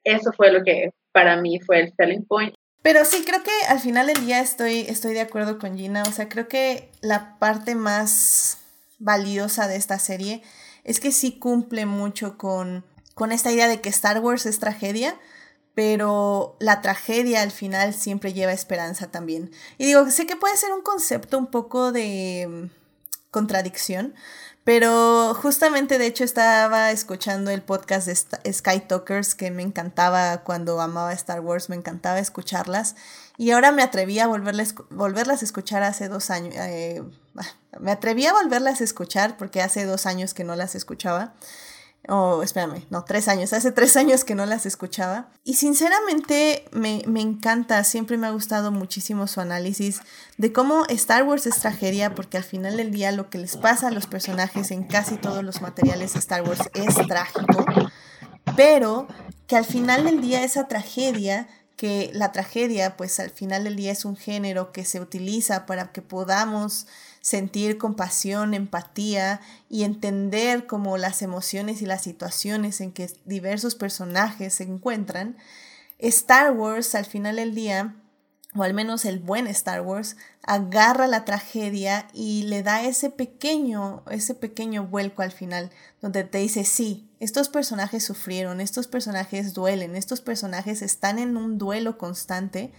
eso 0.04 0.32
fue 0.34 0.52
lo 0.52 0.64
que 0.64 0.92
para 1.12 1.38
mí 1.42 1.60
fue 1.60 1.80
el 1.82 1.94
selling 1.96 2.26
point 2.26 2.54
pero 2.88 3.04
sí, 3.04 3.26
creo 3.26 3.44
que 3.44 3.52
al 3.68 3.82
final 3.82 4.08
del 4.08 4.26
día 4.26 4.40
estoy, 4.40 4.86
estoy 4.88 5.14
de 5.14 5.20
acuerdo 5.20 5.60
con 5.60 5.78
Gina. 5.78 6.04
O 6.04 6.12
sea, 6.14 6.30
creo 6.30 6.48
que 6.48 6.90
la 7.02 7.38
parte 7.38 7.76
más 7.76 8.60
valiosa 8.98 9.68
de 9.68 9.76
esta 9.76 10.00
serie 10.00 10.42
es 10.86 11.02
que 11.02 11.12
sí 11.12 11.38
cumple 11.38 11.86
mucho 11.86 12.38
con, 12.38 12.86
con 13.14 13.34
esta 13.34 13.52
idea 13.52 13.68
de 13.68 13.82
que 13.82 13.90
Star 13.90 14.22
Wars 14.22 14.46
es 14.46 14.60
tragedia, 14.60 15.20
pero 15.78 16.56
la 16.60 16.82
tragedia 16.82 17.44
al 17.44 17.52
final 17.52 17.94
siempre 17.94 18.34
lleva 18.34 18.52
esperanza 18.52 19.12
también. 19.12 19.52
Y 19.78 19.86
digo, 19.86 20.10
sé 20.10 20.26
que 20.26 20.36
puede 20.36 20.58
ser 20.58 20.74
un 20.74 20.82
concepto 20.82 21.38
un 21.38 21.52
poco 21.52 21.92
de 21.92 22.48
mm, 22.50 23.30
contradicción, 23.30 24.16
pero 24.64 25.36
justamente, 25.36 26.00
de 26.00 26.08
hecho, 26.08 26.24
estaba 26.24 26.90
escuchando 26.90 27.52
el 27.52 27.62
podcast 27.62 28.08
de 28.08 28.54
Sky 28.54 28.80
Talkers, 28.88 29.36
que 29.36 29.52
me 29.52 29.62
encantaba 29.62 30.40
cuando 30.40 30.82
amaba 30.82 31.14
Star 31.14 31.42
Wars, 31.42 31.70
me 31.70 31.76
encantaba 31.76 32.18
escucharlas. 32.18 32.96
Y 33.38 33.52
ahora 33.52 33.72
me 33.72 33.84
atreví 33.84 34.18
a 34.18 34.26
volverlas, 34.26 34.74
volverlas 34.90 35.44
a 35.44 35.46
escuchar 35.46 35.84
hace 35.84 36.08
dos 36.08 36.32
años. 36.32 36.56
Eh, 36.58 37.04
me 37.80 37.92
atreví 37.92 38.26
a 38.26 38.34
volverlas 38.34 38.82
a 38.82 38.84
escuchar 38.84 39.38
porque 39.38 39.62
hace 39.62 39.86
dos 39.86 40.08
años 40.08 40.34
que 40.34 40.44
no 40.44 40.56
las 40.56 40.74
escuchaba 40.74 41.36
oh, 42.08 42.42
espérame, 42.44 42.86
no, 42.90 43.04
tres 43.04 43.28
años, 43.28 43.54
hace 43.54 43.72
tres 43.72 43.98
años 43.98 44.24
que 44.24 44.36
no 44.36 44.46
las 44.46 44.66
escuchaba. 44.66 45.30
Y 45.44 45.56
sinceramente 45.56 46.66
me, 46.72 47.04
me, 47.08 47.22
encanta, 47.22 47.84
siempre 47.84 48.18
me 48.18 48.28
ha 48.28 48.32
gustado 48.32 48.72
muchísimo 48.72 49.28
su 49.28 49.42
análisis 49.42 50.02
de 50.38 50.54
cómo 50.54 50.86
Star 50.90 51.24
Wars 51.24 51.46
es 51.46 51.60
tragedia, 51.60 52.16
porque 52.16 52.38
al 52.38 52.44
final 52.44 52.78
del 52.78 52.92
día 52.92 53.12
lo 53.12 53.30
que 53.30 53.38
les 53.38 53.58
pasa 53.58 53.88
a 53.88 53.92
los 53.92 54.08
personajes 54.08 54.72
en 54.72 54.84
casi 54.84 55.18
todos 55.18 55.44
los 55.44 55.62
materiales 55.62 56.14
de 56.14 56.20
Star 56.20 56.44
Wars 56.44 56.70
es 56.74 56.96
trágico, 57.08 57.66
pero 58.56 59.08
que 59.48 59.56
al 59.56 59.66
final 59.66 60.06
del 60.06 60.22
día 60.22 60.44
esa 60.44 60.68
tragedia 60.68 61.48
que 61.78 62.10
la 62.14 62.32
tragedia, 62.32 62.98
pues 62.98 63.20
al 63.20 63.30
final 63.30 63.64
del 63.64 63.76
día 63.76 63.92
es 63.92 64.04
un 64.04 64.18
género 64.18 64.72
que 64.72 64.84
se 64.84 65.00
utiliza 65.00 65.68
para 65.68 65.92
que 65.92 66.02
podamos 66.02 66.88
sentir 67.28 67.78
compasión, 67.78 68.54
empatía 68.54 69.42
y 69.68 69.84
entender 69.84 70.66
como 70.66 70.98
las 70.98 71.22
emociones 71.22 71.82
y 71.82 71.86
las 71.86 72.02
situaciones 72.02 72.80
en 72.80 72.94
que 72.94 73.12
diversos 73.26 73.76
personajes 73.76 74.54
se 74.54 74.64
encuentran, 74.64 75.36
Star 76.00 76.54
Wars 76.54 76.96
al 76.96 77.04
final 77.04 77.36
del 77.36 77.54
día, 77.54 77.96
o 78.56 78.64
al 78.64 78.74
menos 78.74 79.04
el 79.04 79.20
buen 79.20 79.46
Star 79.48 79.82
Wars, 79.82 80.16
agarra 80.42 81.06
la 81.08 81.26
tragedia 81.26 82.08
y 82.14 82.44
le 82.44 82.64
da 82.64 82.84
ese 82.84 83.10
pequeño, 83.10 84.04
ese 84.10 84.34
pequeño 84.34 84.86
vuelco 84.86 85.22
al 85.22 85.34
final, 85.34 85.70
donde 86.02 86.24
te 86.24 86.38
dice, 86.38 86.64
sí, 86.64 87.10
estos 87.20 87.50
personajes 87.50 88.06
sufrieron, 88.06 88.62
estos 88.62 88.88
personajes 88.88 89.54
duelen, 89.54 89.98
estos 89.98 90.22
personajes 90.22 90.82
están 90.82 91.20
en 91.20 91.36
un 91.36 91.58
duelo 91.58 91.98
constante, 91.98 92.72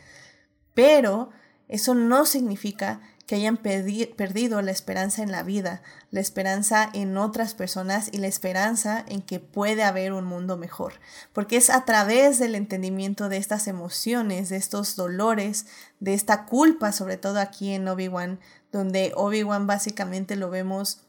pero 0.72 1.28
eso 1.68 1.94
no 1.94 2.24
significa 2.24 3.02
que 3.28 3.34
hayan 3.34 3.58
perdido 3.58 4.62
la 4.62 4.70
esperanza 4.70 5.22
en 5.22 5.30
la 5.30 5.42
vida, 5.42 5.82
la 6.10 6.20
esperanza 6.20 6.88
en 6.94 7.18
otras 7.18 7.52
personas 7.52 8.08
y 8.10 8.16
la 8.16 8.26
esperanza 8.26 9.04
en 9.06 9.20
que 9.20 9.38
puede 9.38 9.84
haber 9.84 10.14
un 10.14 10.24
mundo 10.24 10.56
mejor. 10.56 10.94
Porque 11.34 11.58
es 11.58 11.68
a 11.68 11.84
través 11.84 12.38
del 12.38 12.54
entendimiento 12.54 13.28
de 13.28 13.36
estas 13.36 13.68
emociones, 13.68 14.48
de 14.48 14.56
estos 14.56 14.96
dolores, 14.96 15.66
de 16.00 16.14
esta 16.14 16.46
culpa, 16.46 16.90
sobre 16.90 17.18
todo 17.18 17.38
aquí 17.38 17.72
en 17.72 17.86
Obi-Wan, 17.86 18.40
donde 18.72 19.12
Obi-Wan 19.14 19.66
básicamente 19.66 20.34
lo 20.34 20.48
vemos, 20.48 21.02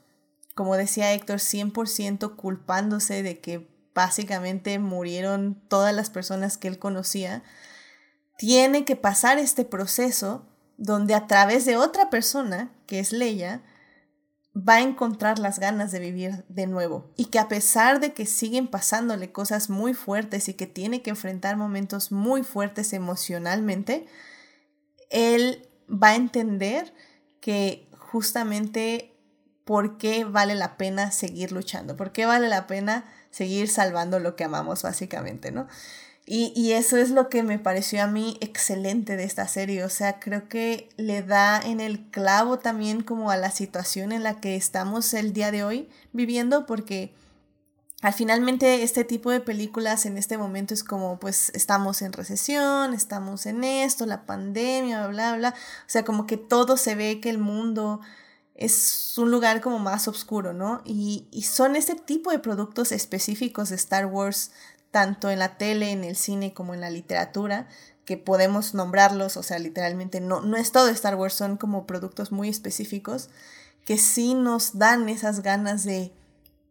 como 0.55 0.75
decía 0.75 1.13
Héctor, 1.13 1.37
100% 1.37 2.35
culpándose 2.35 3.23
de 3.23 3.39
que 3.39 3.69
básicamente 3.95 4.77
murieron 4.77 5.55
todas 5.69 5.95
las 5.95 6.09
personas 6.09 6.57
que 6.57 6.67
él 6.67 6.79
conocía. 6.79 7.43
Tiene 8.37 8.83
que 8.83 8.97
pasar 8.97 9.37
este 9.37 9.63
proceso 9.63 10.48
donde 10.79 11.13
a 11.13 11.27
través 11.27 11.65
de 11.65 11.75
otra 11.75 12.09
persona, 12.09 12.71
que 12.87 12.99
es 12.99 13.11
Leia, 13.11 13.61
va 14.55 14.75
a 14.75 14.81
encontrar 14.81 15.37
las 15.37 15.59
ganas 15.59 15.91
de 15.91 15.99
vivir 15.99 16.45
de 16.47 16.67
nuevo 16.67 17.11
y 17.15 17.25
que 17.25 17.37
a 17.37 17.49
pesar 17.49 17.99
de 17.99 18.13
que 18.13 18.25
siguen 18.25 18.67
pasándole 18.67 19.31
cosas 19.31 19.69
muy 19.69 19.93
fuertes 19.93 20.47
y 20.47 20.53
que 20.53 20.67
tiene 20.67 21.01
que 21.01 21.11
enfrentar 21.11 21.57
momentos 21.57 22.11
muy 22.11 22.43
fuertes 22.43 22.93
emocionalmente, 22.93 24.07
él 25.09 25.67
va 25.91 26.09
a 26.09 26.15
entender 26.15 26.93
que 27.41 27.87
justamente 27.97 29.13
por 29.65 29.97
qué 29.97 30.23
vale 30.23 30.55
la 30.55 30.77
pena 30.77 31.11
seguir 31.11 31.51
luchando, 31.51 31.95
por 31.95 32.11
qué 32.11 32.25
vale 32.25 32.47
la 32.47 32.67
pena 32.67 33.05
seguir 33.31 33.67
salvando 33.67 34.19
lo 34.19 34.35
que 34.35 34.45
amamos 34.45 34.81
básicamente, 34.81 35.51
¿no? 35.51 35.67
Y, 36.31 36.73
eso 36.73 36.97
es 36.97 37.09
lo 37.09 37.27
que 37.27 37.41
me 37.41 37.57
pareció 37.57 38.03
a 38.03 38.07
mí 38.07 38.37
excelente 38.39 39.17
de 39.17 39.23
esta 39.23 39.47
serie. 39.47 39.83
O 39.83 39.89
sea, 39.89 40.19
creo 40.19 40.47
que 40.47 40.87
le 40.95 41.23
da 41.23 41.59
en 41.59 41.79
el 41.79 42.05
clavo 42.11 42.59
también 42.59 43.01
como 43.01 43.31
a 43.31 43.35
la 43.37 43.49
situación 43.49 44.11
en 44.11 44.21
la 44.21 44.39
que 44.39 44.55
estamos 44.55 45.15
el 45.15 45.33
día 45.33 45.49
de 45.49 45.63
hoy 45.63 45.89
viviendo, 46.13 46.67
porque 46.67 47.15
al 48.03 48.13
finalmente 48.13 48.83
este 48.83 49.03
tipo 49.03 49.31
de 49.31 49.39
películas 49.39 50.05
en 50.05 50.19
este 50.19 50.37
momento 50.37 50.75
es 50.75 50.83
como 50.83 51.19
pues 51.19 51.51
estamos 51.55 52.03
en 52.03 52.13
recesión, 52.13 52.93
estamos 52.93 53.47
en 53.47 53.63
esto, 53.63 54.05
la 54.05 54.27
pandemia, 54.27 55.07
bla, 55.07 55.31
bla, 55.31 55.37
bla. 55.37 55.49
O 55.49 55.89
sea, 55.89 56.05
como 56.05 56.27
que 56.27 56.37
todo 56.37 56.77
se 56.77 56.93
ve 56.93 57.19
que 57.21 57.31
el 57.31 57.39
mundo 57.39 58.01
es 58.53 59.15
un 59.17 59.31
lugar 59.31 59.61
como 59.61 59.79
más 59.79 60.07
oscuro, 60.07 60.53
¿no? 60.53 60.83
Y, 60.85 61.27
y 61.31 61.41
son 61.41 61.75
ese 61.75 61.95
tipo 61.95 62.29
de 62.29 62.37
productos 62.37 62.91
específicos 62.91 63.69
de 63.69 63.77
Star 63.77 64.05
Wars 64.05 64.51
tanto 64.91 65.29
en 65.29 65.39
la 65.39 65.57
tele, 65.57 65.91
en 65.91 66.03
el 66.03 66.15
cine 66.15 66.53
como 66.53 66.73
en 66.73 66.81
la 66.81 66.89
literatura, 66.89 67.67
que 68.05 68.17
podemos 68.17 68.73
nombrarlos, 68.73 69.37
o 69.37 69.43
sea, 69.43 69.59
literalmente 69.59 70.19
no, 70.19 70.41
no 70.41 70.57
es 70.57 70.71
todo 70.71 70.89
Star 70.89 71.15
Wars, 71.15 71.33
son 71.33 71.57
como 71.57 71.85
productos 71.85 72.31
muy 72.31 72.49
específicos 72.49 73.29
que 73.85 73.97
sí 73.97 74.33
nos 74.35 74.77
dan 74.77 75.09
esas 75.09 75.41
ganas 75.41 75.83
de 75.83 76.11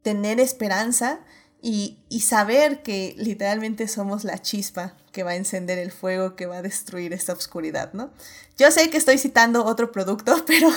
tener 0.02 0.40
esperanza 0.40 1.20
y, 1.60 1.98
y, 2.08 2.20
saber 2.20 2.82
que 2.82 3.14
literalmente 3.18 3.88
somos 3.88 4.22
la 4.22 4.40
chispa 4.40 4.94
que 5.10 5.24
va 5.24 5.32
a 5.32 5.34
encender 5.36 5.78
el 5.78 5.90
fuego, 5.90 6.36
que 6.36 6.46
va 6.46 6.58
a 6.58 6.62
destruir 6.62 7.12
esta 7.12 7.32
oscuridad, 7.32 7.92
¿no? 7.94 8.12
Yo 8.56 8.70
sé 8.70 8.90
que 8.90 8.96
estoy 8.96 9.18
citando 9.18 9.64
otro 9.64 9.90
producto, 9.90 10.36
pero 10.46 10.68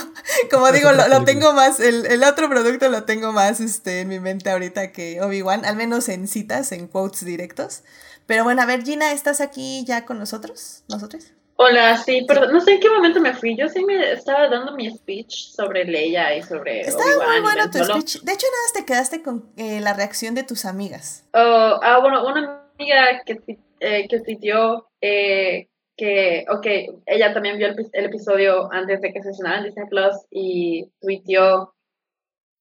como 0.50 0.72
digo, 0.72 0.90
lo, 0.92 1.24
tengo 1.24 1.52
más, 1.52 1.78
el, 1.78 2.06
el, 2.06 2.24
otro 2.24 2.48
producto 2.48 2.88
lo 2.88 3.04
tengo 3.04 3.32
más 3.32 3.60
este, 3.60 4.00
en 4.00 4.08
mi 4.08 4.18
mente 4.18 4.50
ahorita 4.50 4.90
que 4.90 5.20
Obi-Wan, 5.20 5.64
al 5.64 5.76
menos 5.76 6.08
en 6.08 6.26
citas, 6.26 6.72
en 6.72 6.88
quotes 6.88 7.24
directos. 7.24 7.82
Pero 8.26 8.44
bueno, 8.44 8.62
a 8.62 8.66
ver, 8.66 8.82
Gina, 8.82 9.12
¿estás 9.12 9.40
aquí 9.40 9.84
ya 9.84 10.04
con 10.04 10.18
nosotros? 10.18 10.82
¿Nosotros? 10.88 11.32
Hola, 11.64 11.96
sí, 11.96 12.24
perdón, 12.26 12.52
no 12.52 12.60
sé 12.60 12.72
en 12.72 12.80
qué 12.80 12.90
momento 12.90 13.20
me 13.20 13.34
fui. 13.34 13.56
Yo 13.56 13.68
sí 13.68 13.84
me 13.84 14.12
estaba 14.12 14.48
dando 14.48 14.72
mi 14.72 14.90
speech 14.90 15.52
sobre 15.52 15.84
Leia 15.84 16.34
y 16.34 16.42
sobre. 16.42 16.80
Estaba 16.80 17.24
muy 17.24 17.40
bueno 17.40 17.70
tu 17.70 17.78
speech. 17.78 18.22
De 18.22 18.32
hecho, 18.32 18.46
nada 18.48 18.62
más 18.64 18.72
te 18.72 18.84
quedaste 18.84 19.22
con 19.22 19.52
eh, 19.56 19.80
la 19.80 19.92
reacción 19.92 20.34
de 20.34 20.42
tus 20.42 20.64
amigas. 20.64 21.24
Oh, 21.34 21.78
ah, 21.82 22.00
bueno, 22.00 22.26
una 22.26 22.68
amiga 22.76 23.22
que, 23.24 23.58
eh, 23.78 24.08
que 24.08 24.20
tuiteó 24.20 24.88
eh, 25.00 25.68
que, 25.96 26.44
ok, 26.48 26.66
ella 27.06 27.32
también 27.32 27.58
vio 27.58 27.68
el, 27.68 28.04
episodio 28.04 28.72
antes 28.72 29.00
de 29.00 29.12
que 29.12 29.22
se 29.22 29.30
estrenara 29.30 29.58
en 29.58 29.64
Disney 29.66 29.86
Plus 29.88 30.16
y 30.30 30.90
tuiteó. 31.00 31.74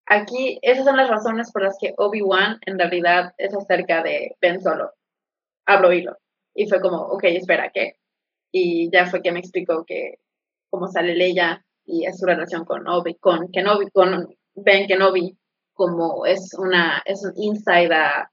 Aquí, 0.06 0.60
esas 0.62 0.86
son 0.86 0.98
las 0.98 1.10
razones 1.10 1.52
por 1.52 1.64
las 1.64 1.78
que 1.80 1.94
Obi-Wan 1.98 2.60
en 2.66 2.78
realidad 2.78 3.34
es 3.38 3.56
acerca 3.56 4.04
de 4.04 4.36
Ben 4.42 4.62
Solo. 4.62 4.92
Hablo 5.66 5.92
hilo. 5.92 6.18
Y 6.54 6.68
fue 6.68 6.82
como, 6.82 6.98
ok, 6.98 7.24
espera, 7.24 7.72
¿qué? 7.74 7.96
Y 8.52 8.90
ya 8.92 9.06
fue 9.06 9.22
que 9.22 9.32
me 9.32 9.40
explicó 9.40 9.86
que 9.86 10.20
cómo 10.70 10.88
sale 10.88 11.16
Leia 11.16 11.66
y 11.86 12.06
su 12.14 12.26
relación 12.26 12.66
con 12.66 12.88
Obi, 12.88 13.16
con 13.16 13.52
Kenobi, 13.52 13.90
con 13.92 14.28
Ben 14.56 14.88
Kenobi, 14.88 15.38
como 15.74 16.26
es 16.26 16.54
una 16.58 17.02
es 17.06 17.24
un 17.24 17.34
insight 17.36 17.92
a, 17.92 18.30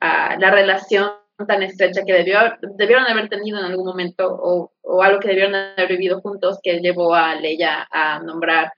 la 0.00 0.50
relación 0.50 1.10
tan 1.46 1.62
estrecha 1.62 2.02
que 2.04 2.12
debió, 2.12 2.38
debieron 2.76 3.04
haber 3.06 3.28
tenido 3.28 3.58
en 3.58 3.66
algún 3.66 3.86
momento 3.86 4.28
o, 4.28 4.72
o, 4.82 5.02
algo 5.02 5.20
que 5.20 5.28
debieron 5.28 5.54
haber 5.54 5.88
vivido 5.88 6.20
juntos 6.20 6.58
que 6.62 6.80
llevó 6.80 7.14
a 7.14 7.34
Leia 7.36 7.86
a 7.90 8.20
nombrar 8.20 8.72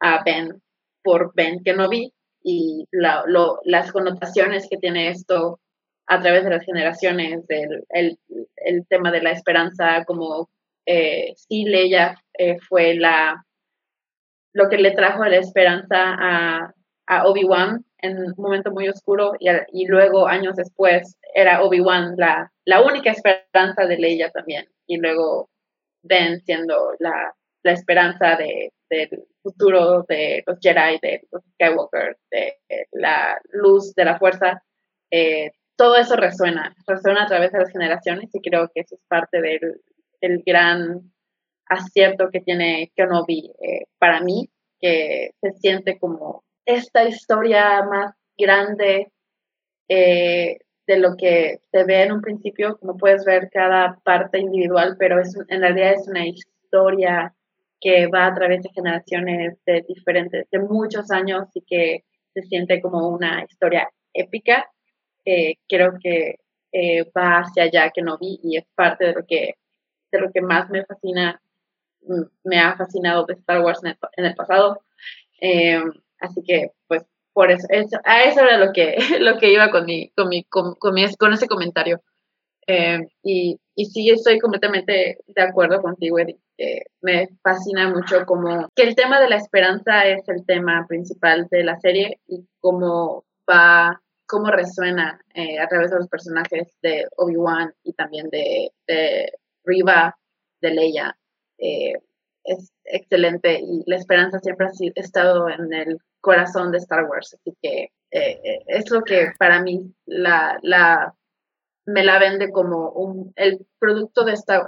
a 0.00 0.22
Ben 0.24 0.60
por 1.02 1.32
Ben 1.34 1.62
Kenobi 1.62 2.12
y 2.42 2.86
la, 2.90 3.24
lo, 3.26 3.60
las 3.64 3.92
connotaciones 3.92 4.68
que 4.68 4.78
tiene 4.78 5.08
esto 5.08 5.60
a 6.06 6.20
través 6.20 6.44
de 6.44 6.50
las 6.50 6.64
generaciones, 6.64 7.46
del 7.46 7.84
el, 7.90 8.18
el 8.56 8.86
tema 8.88 9.10
de 9.10 9.22
la 9.22 9.32
esperanza, 9.32 10.04
como 10.04 10.48
eh, 10.86 11.32
sí, 11.36 11.64
Leia 11.64 12.20
eh, 12.38 12.58
fue 12.68 12.94
la, 12.94 13.44
lo 14.52 14.68
que 14.68 14.78
le 14.78 14.92
trajo 14.92 15.24
la 15.24 15.36
esperanza 15.36 15.96
a, 15.96 16.74
a 17.06 17.26
Obi-Wan 17.26 17.84
en 17.98 18.18
un 18.18 18.34
momento 18.36 18.70
muy 18.70 18.88
oscuro 18.88 19.32
y, 19.38 19.48
y 19.72 19.86
luego 19.86 20.26
años 20.26 20.56
después 20.56 21.16
era 21.34 21.62
Obi-Wan 21.62 22.14
la, 22.16 22.52
la 22.64 22.82
única 22.82 23.10
esperanza 23.10 23.86
de 23.86 23.96
Leia 23.96 24.30
también. 24.30 24.66
Y 24.86 24.98
luego 24.98 25.48
Ben 26.02 26.40
siendo 26.42 26.92
la, 26.98 27.34
la 27.62 27.72
esperanza 27.72 28.36
de, 28.36 28.72
del 28.90 29.24
futuro 29.42 30.04
de 30.08 30.42
los 30.46 30.58
Jedi, 30.60 30.98
de 31.00 31.22
los 31.32 31.42
Skywalker, 31.54 32.16
de, 32.30 32.58
la 32.92 33.40
luz 33.52 33.94
de 33.94 34.04
la 34.04 34.18
fuerza, 34.18 34.62
eh, 35.10 35.50
todo 35.76 35.96
eso 35.96 36.16
resuena, 36.16 36.74
resuena 36.86 37.24
a 37.24 37.26
través 37.26 37.52
de 37.52 37.58
las 37.58 37.70
generaciones 37.70 38.30
y 38.32 38.40
creo 38.40 38.70
que 38.72 38.80
eso 38.82 38.94
es 38.96 39.02
parte 39.08 39.40
del, 39.40 39.80
gran 40.46 41.12
acierto 41.66 42.30
que 42.30 42.40
tiene 42.40 42.90
Kenobi 42.96 43.52
eh, 43.60 43.84
para 43.98 44.22
mí, 44.22 44.48
que 44.80 45.32
se 45.40 45.52
siente 45.52 45.98
como 45.98 46.44
esta 46.64 47.04
historia 47.04 47.82
más 47.82 48.14
grande 48.38 49.12
eh, 49.88 50.58
de 50.86 50.98
lo 50.98 51.16
que 51.16 51.58
se 51.70 51.84
ve 51.84 52.02
en 52.02 52.12
un 52.12 52.22
principio, 52.22 52.78
como 52.78 52.96
puedes 52.96 53.24
ver 53.26 53.50
cada 53.52 53.98
parte 54.02 54.38
individual, 54.38 54.96
pero 54.98 55.20
es, 55.20 55.34
en 55.48 55.60
realidad 55.60 55.92
es 55.92 56.08
una 56.08 56.26
historia 56.26 57.34
que 57.80 58.06
va 58.06 58.26
a 58.26 58.34
través 58.34 58.62
de 58.62 58.70
generaciones 58.70 59.58
de 59.66 59.84
diferentes, 59.86 60.48
de 60.50 60.58
muchos 60.58 61.10
años 61.10 61.48
y 61.52 61.62
que 61.66 62.04
se 62.32 62.42
siente 62.42 62.80
como 62.80 63.08
una 63.08 63.44
historia 63.44 63.90
épica 64.14 64.70
eh, 65.24 65.56
creo 65.68 65.94
que 66.02 66.36
eh, 66.72 67.10
va 67.16 67.38
hacia 67.40 67.64
allá 67.64 67.90
que 67.90 68.02
no 68.02 68.18
vi 68.18 68.40
y 68.42 68.56
es 68.58 68.64
parte 68.74 69.06
de 69.06 69.12
lo 69.14 69.24
que, 69.26 69.54
de 70.12 70.20
lo 70.20 70.30
que 70.32 70.42
más 70.42 70.68
me 70.70 70.84
fascina, 70.84 71.40
mm, 72.02 72.22
me 72.44 72.60
ha 72.60 72.76
fascinado 72.76 73.24
de 73.24 73.34
Star 73.34 73.60
Wars 73.62 73.80
en 73.82 74.24
el, 74.24 74.34
pasado. 74.34 74.80
Eh, 75.40 75.82
así 76.20 76.42
que, 76.46 76.72
pues, 76.88 77.04
por 77.32 77.50
eso, 77.50 77.66
a 78.04 78.24
eso 78.24 78.40
era 78.40 78.58
lo 78.58 78.72
que, 78.72 78.96
lo 79.20 79.38
que 79.38 79.52
iba 79.52 79.70
con, 79.70 79.86
mi, 79.86 80.10
con, 80.10 80.28
mi, 80.28 80.44
con, 80.44 80.74
con, 80.74 80.98
ese 81.32 81.48
comentario. 81.48 82.02
y, 83.22 83.58
y 83.74 83.84
sí 83.86 84.10
estoy 84.10 84.38
completamente 84.38 85.18
de 85.26 85.42
acuerdo 85.42 85.82
contigo, 85.82 86.18
Edith. 86.18 86.40
me 87.02 87.28
fascina 87.42 87.88
mucho 87.88 88.24
como 88.26 88.68
que 88.74 88.84
el 88.84 88.94
tema 88.94 89.20
de 89.20 89.28
la 89.28 89.36
esperanza 89.36 90.06
es 90.06 90.28
el 90.28 90.46
tema 90.46 90.86
principal 90.88 91.48
de 91.50 91.64
la 91.64 91.78
serie 91.80 92.20
y 92.26 92.46
cómo 92.60 93.24
va 93.48 94.00
cómo 94.26 94.50
resuena 94.50 95.20
eh, 95.34 95.58
a 95.58 95.68
través 95.68 95.90
de 95.90 95.98
los 95.98 96.08
personajes 96.08 96.76
de 96.82 97.06
Obi-Wan 97.16 97.74
y 97.82 97.92
también 97.92 98.28
de, 98.30 98.72
Riva, 99.64 100.16
de 100.60 100.70
Leia. 100.70 101.16
Eh, 101.58 101.94
es 102.44 102.72
excelente 102.84 103.58
y 103.58 103.82
la 103.86 103.96
esperanza 103.96 104.38
siempre 104.38 104.66
ha 104.66 105.00
estado 105.00 105.48
en 105.48 105.72
el 105.72 105.98
corazón 106.20 106.72
de 106.72 106.78
Star 106.78 107.04
Wars, 107.04 107.34
así 107.34 107.56
que 107.62 107.88
eh, 108.10 108.62
es 108.66 108.90
lo 108.90 109.02
que 109.02 109.32
para 109.38 109.62
mí 109.62 109.94
la, 110.04 110.58
me 111.86 112.04
la 112.04 112.18
vende 112.18 112.50
como 112.50 112.90
un, 112.90 113.32
el 113.36 113.66
producto 113.78 114.24
de 114.24 114.34
Star 114.34 114.66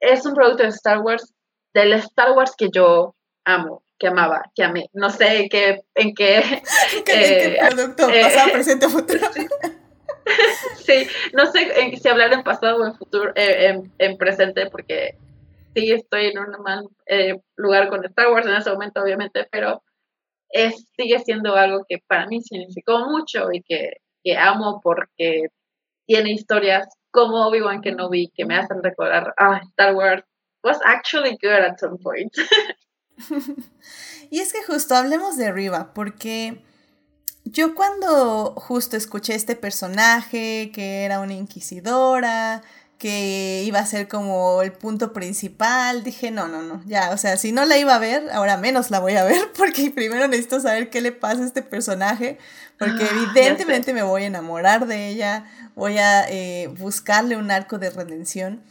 es 0.00 0.26
un 0.26 0.34
producto 0.34 0.62
de 0.62 0.68
Star 0.70 1.00
Wars, 1.00 1.32
del 1.72 1.92
Star 1.94 2.32
Wars 2.32 2.54
que 2.56 2.68
yo 2.70 3.14
amo, 3.44 3.82
que 4.04 4.08
amaba, 4.08 4.42
que 4.54 4.62
amé. 4.62 4.90
No 4.92 5.08
sé 5.08 5.48
qué, 5.50 5.80
en 5.94 6.14
qué... 6.14 6.42
¿Qué, 7.06 7.54
eh, 7.54 7.58
producto? 7.70 8.10
Eh, 8.10 8.20
pasado, 8.20 8.48
presente 8.52 8.84
o 8.84 8.90
futuro. 8.90 9.20
sí, 10.84 11.06
no 11.32 11.46
sé 11.46 11.96
si 11.96 12.06
hablar 12.06 12.34
en 12.34 12.42
pasado 12.42 12.82
o 12.82 12.86
en 12.86 12.94
futuro, 12.96 13.32
eh, 13.34 13.80
en, 13.96 14.18
presente, 14.18 14.68
porque 14.68 15.16
sí 15.74 15.90
estoy 15.90 16.26
en 16.26 16.38
un 16.38 16.62
mal 16.62 16.86
lugar 17.56 17.88
con 17.88 18.04
Star 18.04 18.30
Wars 18.30 18.46
en 18.46 18.56
ese 18.56 18.70
momento, 18.72 19.00
obviamente, 19.00 19.48
pero 19.50 19.82
es, 20.50 20.84
sigue 20.98 21.18
siendo 21.20 21.56
algo 21.56 21.86
que 21.88 22.00
para 22.06 22.26
mí 22.26 22.42
significó 22.42 23.08
mucho 23.08 23.52
y 23.52 23.62
que, 23.62 24.02
que 24.22 24.36
amo 24.36 24.82
porque 24.82 25.46
tiene 26.06 26.32
historias 26.32 26.86
como 27.10 27.46
Obi-Wan 27.46 27.80
vi 28.10 28.30
que 28.36 28.44
me 28.44 28.56
hacen 28.56 28.82
recordar, 28.82 29.32
ah, 29.38 29.62
Star 29.70 29.94
Wars 29.94 30.22
was 30.62 30.78
actually 30.84 31.38
good 31.40 31.62
at 31.62 31.80
some 31.80 31.96
point. 31.96 32.36
y 34.30 34.40
es 34.40 34.52
que 34.52 34.62
justo 34.62 34.94
hablemos 34.94 35.36
de 35.36 35.52
Riva, 35.52 35.92
porque 35.94 36.62
yo 37.44 37.74
cuando 37.74 38.54
justo 38.56 38.96
escuché 38.96 39.34
este 39.34 39.56
personaje, 39.56 40.70
que 40.72 41.04
era 41.04 41.20
una 41.20 41.34
inquisidora, 41.34 42.62
que 42.98 43.64
iba 43.66 43.80
a 43.80 43.86
ser 43.86 44.08
como 44.08 44.62
el 44.62 44.72
punto 44.72 45.12
principal. 45.12 46.04
Dije, 46.04 46.30
no, 46.30 46.48
no, 46.48 46.62
no, 46.62 46.82
ya, 46.86 47.10
o 47.10 47.18
sea, 47.18 47.36
si 47.36 47.52
no 47.52 47.64
la 47.64 47.76
iba 47.76 47.94
a 47.94 47.98
ver, 47.98 48.30
ahora 48.32 48.56
menos 48.56 48.90
la 48.90 48.98
voy 48.98 49.14
a 49.16 49.24
ver, 49.24 49.52
porque 49.56 49.90
primero 49.90 50.26
necesito 50.28 50.60
saber 50.60 50.90
qué 50.90 51.00
le 51.00 51.12
pasa 51.12 51.42
a 51.42 51.46
este 51.46 51.62
personaje, 51.62 52.38
porque 52.78 53.04
ah, 53.04 53.10
evidentemente 53.12 53.92
me 53.92 54.02
voy 54.02 54.22
a 54.22 54.26
enamorar 54.28 54.86
de 54.86 55.08
ella, 55.08 55.44
voy 55.74 55.98
a 55.98 56.26
eh, 56.30 56.68
buscarle 56.78 57.36
un 57.36 57.50
arco 57.50 57.78
de 57.78 57.90
redención. 57.90 58.62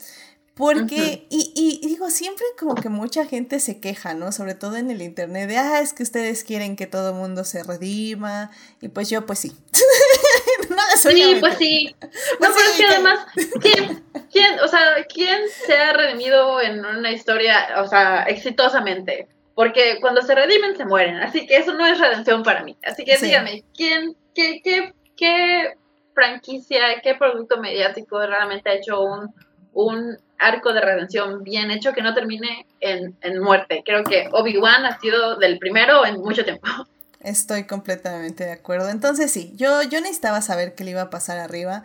Porque, 0.55 1.25
y, 1.31 1.51
y, 1.55 1.88
digo, 1.88 2.11
siempre 2.11 2.45
como 2.59 2.75
que 2.75 2.89
mucha 2.89 3.25
gente 3.25 3.59
se 3.59 3.80
queja, 3.80 4.13
¿no? 4.13 4.31
Sobre 4.31 4.53
todo 4.53 4.75
en 4.75 4.91
el 4.91 5.01
internet, 5.01 5.49
de, 5.49 5.57
ah, 5.57 5.80
es 5.80 5.93
que 5.93 6.03
ustedes 6.03 6.43
quieren 6.43 6.75
que 6.75 6.85
todo 6.85 7.09
el 7.09 7.15
mundo 7.15 7.43
se 7.43 7.63
redima, 7.63 8.51
y 8.80 8.89
pues 8.89 9.09
yo, 9.09 9.25
pues 9.25 9.39
sí. 9.39 9.51
sí, 10.95 11.38
pues 11.39 11.57
sí. 11.57 11.95
No, 12.39 12.47
pero 12.55 12.69
es 12.69 12.77
que 12.77 12.85
además, 12.85 13.25
¿quién, 13.61 14.03
¿quién, 14.31 14.59
o 14.59 14.67
sea, 14.67 15.03
quién 15.11 15.41
se 15.65 15.75
ha 15.75 15.93
redimido 15.93 16.61
en 16.61 16.85
una 16.85 17.11
historia, 17.11 17.81
o 17.81 17.88
sea, 17.88 18.23
exitosamente? 18.23 19.27
Porque 19.55 19.97
cuando 20.01 20.21
se 20.21 20.35
redimen 20.35 20.77
se 20.77 20.85
mueren, 20.85 21.17
así 21.17 21.47
que 21.47 21.57
eso 21.57 21.73
no 21.73 21.85
es 21.85 21.99
redención 21.99 22.43
para 22.43 22.63
mí. 22.63 22.77
Así 22.84 23.03
que 23.05 23.17
dígame, 23.17 23.63
¿quién, 23.75 24.15
qué, 24.35 24.61
qué, 24.63 24.93
qué 25.15 25.77
franquicia, 26.13 27.01
qué 27.01 27.15
producto 27.15 27.59
mediático 27.59 28.19
realmente 28.25 28.69
ha 28.69 28.73
hecho 28.73 29.01
un, 29.01 29.34
un 29.73 30.17
arco 30.43 30.73
de 30.73 30.81
redención 30.81 31.43
bien 31.43 31.71
hecho 31.71 31.93
que 31.93 32.01
no 32.01 32.13
termine 32.13 32.65
en, 32.79 33.15
muerte. 33.41 33.83
Creo 33.85 34.03
que 34.03 34.29
Obi-Wan 34.31 34.85
ha 34.85 34.99
sido 34.99 35.37
del 35.37 35.57
primero 35.59 36.05
en 36.05 36.19
mucho 36.19 36.43
tiempo. 36.43 36.67
Estoy 37.21 37.63
completamente 37.63 38.43
de 38.43 38.51
acuerdo. 38.51 38.89
Entonces 38.89 39.31
sí, 39.31 39.53
yo, 39.55 39.81
yo 39.83 40.01
necesitaba 40.01 40.41
saber 40.41 40.75
qué 40.75 40.83
le 40.83 40.91
iba 40.91 41.03
a 41.03 41.09
pasar 41.09 41.37
arriba. 41.37 41.83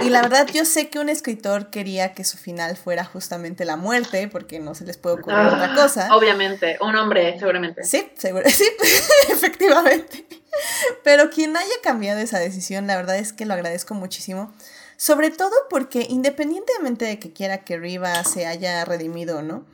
Y 0.00 0.08
la 0.08 0.22
verdad, 0.22 0.48
yo 0.52 0.64
sé 0.64 0.88
que 0.88 0.98
un 0.98 1.08
escritor 1.08 1.68
quería 1.70 2.14
que 2.14 2.24
su 2.24 2.38
final 2.38 2.76
fuera 2.76 3.04
justamente 3.04 3.64
la 3.64 3.76
muerte, 3.76 4.28
porque 4.28 4.58
no 4.58 4.74
se 4.74 4.84
les 4.84 4.96
puede 4.96 5.16
ocurrir 5.16 5.40
otra 5.40 5.72
ah, 5.72 5.74
cosa. 5.74 6.16
Obviamente, 6.16 6.78
un 6.80 6.96
hombre, 6.96 7.38
seguramente. 7.38 7.84
Sí, 7.84 8.10
seguro, 8.16 8.44
sí, 8.50 8.64
efectivamente. 9.28 10.24
Pero 11.04 11.28
quien 11.30 11.56
haya 11.56 11.74
cambiado 11.82 12.20
esa 12.20 12.38
decisión, 12.38 12.86
la 12.86 12.96
verdad 12.96 13.16
es 13.16 13.32
que 13.32 13.44
lo 13.44 13.54
agradezco 13.54 13.94
muchísimo. 13.94 14.52
Sobre 15.00 15.30
todo 15.30 15.54
porque 15.70 16.06
independientemente 16.10 17.06
de 17.06 17.18
que 17.18 17.32
quiera 17.32 17.64
que 17.64 17.78
Riva 17.78 18.22
se 18.22 18.44
haya 18.44 18.84
redimido 18.84 19.38
o 19.38 19.42
no, 19.42 19.64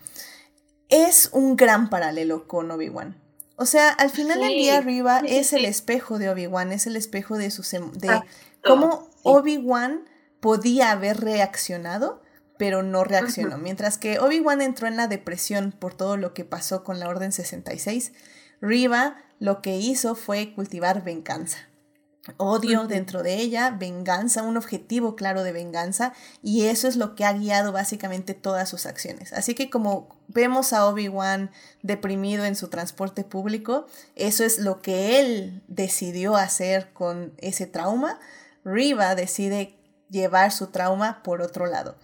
es 0.88 1.30
un 1.32 1.56
gran 1.56 1.90
paralelo 1.90 2.46
con 2.46 2.70
Obi-Wan. 2.70 3.20
O 3.56 3.66
sea, 3.66 3.88
al 3.88 4.10
final 4.10 4.38
del 4.38 4.50
día 4.50 4.80
Riva 4.82 5.22
es 5.26 5.52
el 5.52 5.64
espejo 5.64 6.20
de 6.20 6.30
Obi-Wan, 6.30 6.70
es 6.70 6.86
el 6.86 6.94
espejo 6.94 7.38
de, 7.38 7.50
sus, 7.50 7.74
em, 7.74 7.90
de 7.90 8.22
cómo 8.64 9.08
Obi-Wan 9.24 10.04
podía 10.38 10.92
haber 10.92 11.18
reaccionado, 11.18 12.22
pero 12.56 12.84
no 12.84 13.02
reaccionó. 13.02 13.58
Mientras 13.58 13.98
que 13.98 14.20
Obi-Wan 14.20 14.62
entró 14.62 14.86
en 14.86 14.96
la 14.96 15.08
depresión 15.08 15.72
por 15.72 15.92
todo 15.92 16.16
lo 16.16 16.34
que 16.34 16.44
pasó 16.44 16.84
con 16.84 17.00
la 17.00 17.08
Orden 17.08 17.32
66, 17.32 18.12
Riva 18.60 19.16
lo 19.40 19.60
que 19.60 19.76
hizo 19.76 20.14
fue 20.14 20.54
cultivar 20.54 21.02
venganza 21.02 21.66
odio 22.36 22.86
dentro 22.86 23.22
de 23.22 23.36
ella, 23.36 23.70
venganza, 23.70 24.42
un 24.42 24.56
objetivo 24.56 25.16
claro 25.16 25.42
de 25.42 25.52
venganza, 25.52 26.12
y 26.42 26.66
eso 26.66 26.88
es 26.88 26.96
lo 26.96 27.14
que 27.14 27.24
ha 27.24 27.32
guiado 27.32 27.72
básicamente 27.72 28.34
todas 28.34 28.68
sus 28.68 28.86
acciones. 28.86 29.32
Así 29.32 29.54
que 29.54 29.70
como 29.70 30.08
vemos 30.28 30.72
a 30.72 30.86
Obi-Wan 30.86 31.50
deprimido 31.82 32.44
en 32.44 32.56
su 32.56 32.68
transporte 32.68 33.24
público, 33.24 33.86
eso 34.14 34.44
es 34.44 34.58
lo 34.58 34.82
que 34.82 35.20
él 35.20 35.62
decidió 35.68 36.36
hacer 36.36 36.92
con 36.92 37.32
ese 37.38 37.66
trauma. 37.66 38.18
Riva 38.64 39.14
decide 39.14 39.74
llevar 40.10 40.52
su 40.52 40.68
trauma 40.68 41.22
por 41.22 41.42
otro 41.42 41.66
lado. 41.66 41.96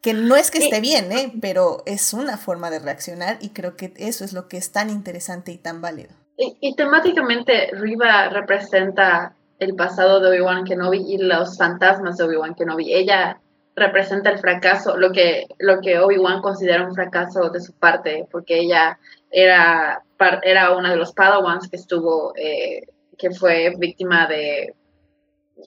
Que 0.00 0.14
no 0.14 0.36
es 0.36 0.52
que 0.52 0.58
esté 0.58 0.80
bien, 0.80 1.10
¿eh? 1.10 1.32
pero 1.40 1.82
es 1.84 2.12
una 2.12 2.36
forma 2.36 2.70
de 2.70 2.78
reaccionar 2.78 3.38
y 3.40 3.48
creo 3.48 3.76
que 3.76 3.92
eso 3.96 4.24
es 4.24 4.32
lo 4.32 4.46
que 4.46 4.56
es 4.56 4.70
tan 4.70 4.88
interesante 4.88 5.50
y 5.50 5.58
tan 5.58 5.80
válido. 5.80 6.10
Y, 6.36 6.56
y 6.60 6.76
temáticamente 6.76 7.70
Riva 7.72 8.28
representa 8.28 9.34
el 9.58 9.74
pasado 9.74 10.20
de 10.20 10.28
Obi-Wan 10.28 10.64
Kenobi 10.64 11.04
y 11.06 11.18
los 11.18 11.56
fantasmas 11.56 12.16
de 12.16 12.24
Obi-Wan 12.24 12.54
Kenobi. 12.54 12.92
Ella 12.92 13.40
representa 13.74 14.30
el 14.30 14.38
fracaso, 14.38 14.96
lo 14.96 15.12
que, 15.12 15.46
lo 15.58 15.80
que 15.80 15.98
Obi-Wan 15.98 16.40
considera 16.40 16.86
un 16.86 16.94
fracaso 16.94 17.50
de 17.50 17.60
su 17.60 17.72
parte, 17.74 18.26
porque 18.30 18.58
ella 18.58 18.98
era, 19.30 20.02
era 20.42 20.76
una 20.76 20.90
de 20.90 20.96
los 20.96 21.12
Padawans 21.12 21.68
que 21.68 21.76
estuvo, 21.76 22.32
eh, 22.36 22.86
que 23.18 23.30
fue 23.30 23.74
víctima 23.78 24.26
de, 24.26 24.74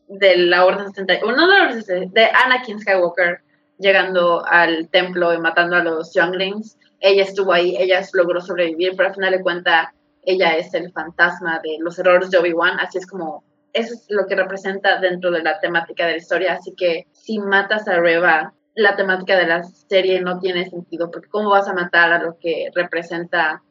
de 0.08 0.38
la 0.38 0.66
Orden 0.66 0.88
61, 0.88 1.36
no 1.36 1.48
de, 1.48 2.10
de 2.12 2.26
Anakin 2.26 2.80
Skywalker 2.80 3.42
llegando 3.78 4.46
al 4.46 4.90
templo 4.90 5.34
y 5.34 5.40
matando 5.40 5.76
a 5.76 5.84
los 5.84 6.14
Younglings. 6.14 6.78
Ella 7.00 7.24
estuvo 7.24 7.54
ahí, 7.54 7.76
ella 7.78 8.02
logró 8.14 8.42
sobrevivir, 8.42 8.94
pero 8.98 9.10
al 9.10 9.16
final 9.16 9.32
de 9.32 9.42
cuentas 9.42 9.88
ella 10.24 10.58
es 10.58 10.74
el 10.74 10.92
fantasma 10.92 11.60
de 11.64 11.78
los 11.80 11.98
errores 11.98 12.30
de 12.30 12.38
Obi-Wan, 12.38 12.80
así 12.80 12.98
es 12.98 13.08
como 13.08 13.44
eso 13.74 13.94
es 13.94 14.06
lo 14.10 14.26
que 14.26 14.36
representa 14.36 15.00
dentro 15.00 15.32
de 15.32 15.44
la 15.44 15.60
temática 15.60 16.06
de 16.06 16.14
la 16.14 16.18
historia. 16.18 16.54
Así 16.54 16.74
que 16.76 17.08
si 17.12 17.40
matas 17.40 17.88
a 17.88 18.00
Reva, 18.00 18.54
la 18.76 18.96
temática 18.96 19.38
de 19.38 19.48
la 19.48 19.64
serie 19.64 20.22
no 20.22 20.40
tiene 20.40 20.70
sentido, 20.70 21.12
porque 21.12 21.30
¿cómo 21.30 21.50
vas 21.50 21.68
a 21.68 21.74
matar 21.74 22.12
a 22.12 22.24
lo 22.24 22.38
que 22.40 22.70
representa 22.74 23.62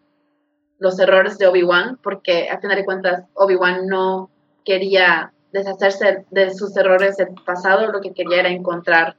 los 0.79 0.99
errores 0.99 1.39
de 1.39 1.47
Obi-Wan? 1.47 1.99
Porque 2.03 2.49
a 2.51 2.61
final 2.61 2.77
de 2.77 2.85
cuentas, 2.85 3.25
Obi-Wan 3.35 3.87
no 3.87 4.31
quería 4.65 5.33
deshacerse 5.53 6.27
de 6.31 6.55
sus 6.55 6.77
errores 6.77 7.17
del 7.17 7.29
pasado, 7.47 7.91
lo 7.91 8.01
que 8.01 8.13
quería 8.13 8.41
era 8.41 8.49
encontrar 8.51 9.17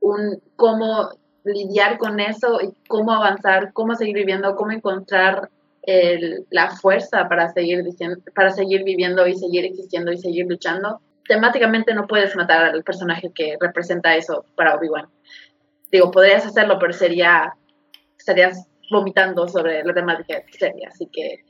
un 0.00 0.40
cómo 0.56 1.10
lidiar 1.44 1.98
con 1.98 2.20
eso 2.20 2.60
y 2.60 2.72
cómo 2.86 3.12
avanzar, 3.12 3.72
cómo 3.72 3.94
seguir 3.94 4.14
viviendo, 4.14 4.54
cómo 4.54 4.72
encontrar 4.72 5.50
la 6.50 6.70
fuerza 6.76 7.28
para 7.28 7.52
seguir, 7.52 7.82
diciendo, 7.82 8.18
para 8.34 8.50
seguir 8.50 8.84
viviendo 8.84 9.26
y 9.26 9.36
seguir 9.36 9.64
existiendo 9.64 10.12
y 10.12 10.18
seguir 10.18 10.46
luchando, 10.48 11.00
temáticamente 11.26 11.94
no 11.94 12.06
puedes 12.06 12.36
matar 12.36 12.64
al 12.64 12.82
personaje 12.82 13.30
que 13.34 13.56
representa 13.60 14.16
eso 14.16 14.44
para 14.54 14.74
Obi-Wan. 14.76 15.08
Digo, 15.90 16.10
podrías 16.10 16.44
hacerlo, 16.44 16.78
pero 16.78 16.92
sería, 16.92 17.54
estarías 18.18 18.66
vomitando 18.90 19.48
sobre 19.48 19.82
la 19.84 19.94
temática 19.94 20.36
de 20.36 20.52
serie, 20.52 20.86
así 20.86 21.06
que 21.06 21.44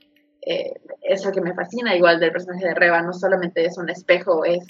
eh, 0.47 0.75
es 1.03 1.29
que 1.29 1.41
me 1.41 1.55
fascina 1.55 1.97
igual 1.97 2.21
del 2.21 2.33
personaje 2.33 2.67
de 2.67 2.75
Reva, 2.75 3.03
no 3.03 3.13
solamente 3.13 3.65
es 3.65 3.77
un 3.79 3.89
espejo, 3.89 4.45
es 4.45 4.65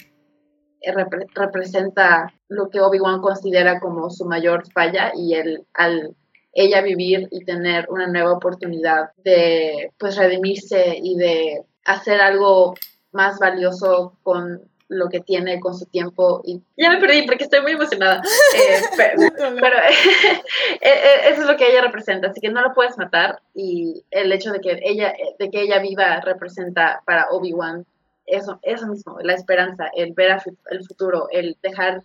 representa 1.35 2.33
lo 2.47 2.69
que 2.69 2.79
Obi-Wan 2.79 3.21
considera 3.21 3.79
como 3.79 4.09
su 4.09 4.25
mayor 4.25 4.63
falla 4.71 5.11
y 5.13 5.33
el, 5.33 5.65
al 5.73 6.15
ella 6.59 6.81
vivir 6.81 7.29
y 7.31 7.45
tener 7.45 7.87
una 7.89 8.07
nueva 8.07 8.33
oportunidad 8.33 9.11
de 9.23 9.91
pues 9.97 10.17
redimirse 10.17 10.99
y 11.01 11.15
de 11.15 11.63
hacer 11.85 12.19
algo 12.19 12.75
más 13.13 13.39
valioso 13.39 14.17
con 14.23 14.61
lo 14.89 15.07
que 15.07 15.21
tiene 15.21 15.59
con 15.59 15.77
su 15.77 15.85
tiempo 15.85 16.41
y 16.43 16.61
ya 16.75 16.89
me 16.89 16.99
perdí 16.99 17.21
porque 17.21 17.43
estoy 17.45 17.61
muy 17.61 17.73
emocionada. 17.73 18.21
Eh, 18.55 19.29
pero, 19.37 19.77
eh, 19.77 20.41
eh, 20.81 21.29
eso 21.29 21.41
es 21.41 21.47
lo 21.47 21.55
que 21.55 21.69
ella 21.69 21.81
representa 21.81 22.27
así 22.27 22.41
que 22.41 22.49
no 22.49 22.61
lo 22.61 22.73
puedes 22.73 22.97
matar 22.97 23.39
y 23.53 24.03
el 24.11 24.31
hecho 24.31 24.51
de 24.51 24.59
que 24.59 24.79
ella 24.83 25.13
de 25.37 25.49
que 25.49 25.61
ella 25.61 25.79
viva 25.79 26.19
representa 26.21 27.01
para 27.05 27.29
Obi 27.29 27.53
Wan 27.53 27.85
eso 28.25 28.59
eso 28.63 28.87
mismo 28.87 29.17
la 29.21 29.33
esperanza 29.33 29.89
el 29.95 30.13
ver 30.13 30.41
el 30.71 30.83
futuro 30.85 31.27
el 31.31 31.55
dejar 31.61 32.01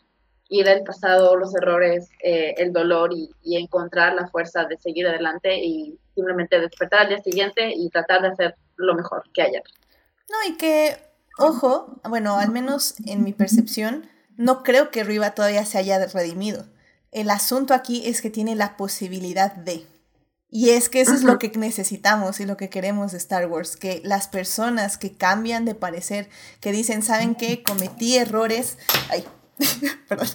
ir 0.49 0.69
al 0.69 0.83
pasado, 0.83 1.37
los 1.37 1.55
errores, 1.55 2.09
eh, 2.23 2.55
el 2.59 2.73
dolor 2.73 3.11
y, 3.12 3.57
encontrar 3.57 4.15
la 4.15 4.29
fuerza 4.29 4.65
de 4.65 4.77
seguir 4.79 5.07
adelante 5.07 5.57
y 5.57 5.99
simplemente 6.15 6.61
despertar 6.61 7.03
al 7.03 7.09
día 7.09 7.23
siguiente 7.23 7.73
y 7.75 7.89
tratar 7.91 8.23
de 8.23 8.29
hacer 8.29 8.55
lo 8.77 8.95
mejor 8.95 9.23
que 9.33 9.43
ayer. 9.43 9.62
No, 10.29 10.53
y 10.53 10.57
que, 10.57 10.97
ojo, 11.39 12.01
bueno, 12.09 12.37
al 12.37 12.51
menos 12.51 12.95
en 13.07 13.25
mi 13.25 13.33
percepción, 13.33 14.09
no 14.37 14.62
creo 14.62 14.91
que 14.91 15.05
Riva 15.05 15.35
todavía 15.35 15.65
se 15.65 15.79
haya 15.79 16.05
redimido. 16.07 16.66
El 17.12 17.31
asunto 17.31 17.75
aquí 17.75 18.07
es 18.07 18.21
que 18.21 18.31
tiene 18.31 18.57
la 18.57 18.77
posibilidad 18.77 19.55
de. 19.55 19.87
Y 20.51 20.71
es 20.71 20.89
que 20.89 21.01
eso 21.01 21.15
es 21.15 21.25
lo 21.25 21.39
que 21.39 21.51
necesitamos 21.57 22.39
y 22.39 22.47
lo 22.47 22.57
que 22.57 22.71
queremos 22.71 23.12
de 23.12 23.19
Star 23.19 23.47
Wars, 23.47 23.77
que 23.77 24.01
las 24.05 24.29
personas 24.29 24.99
que 24.99 25.16
cambian 25.16 25.65
de 25.65 25.75
parecer, 25.75 26.29
que 26.61 26.71
dicen, 26.71 27.03
¿saben 27.03 27.35
qué? 27.35 27.62
Cometí 27.65 28.16
errores. 28.16 28.79
Ay, 29.11 29.25
perdón, 30.09 30.28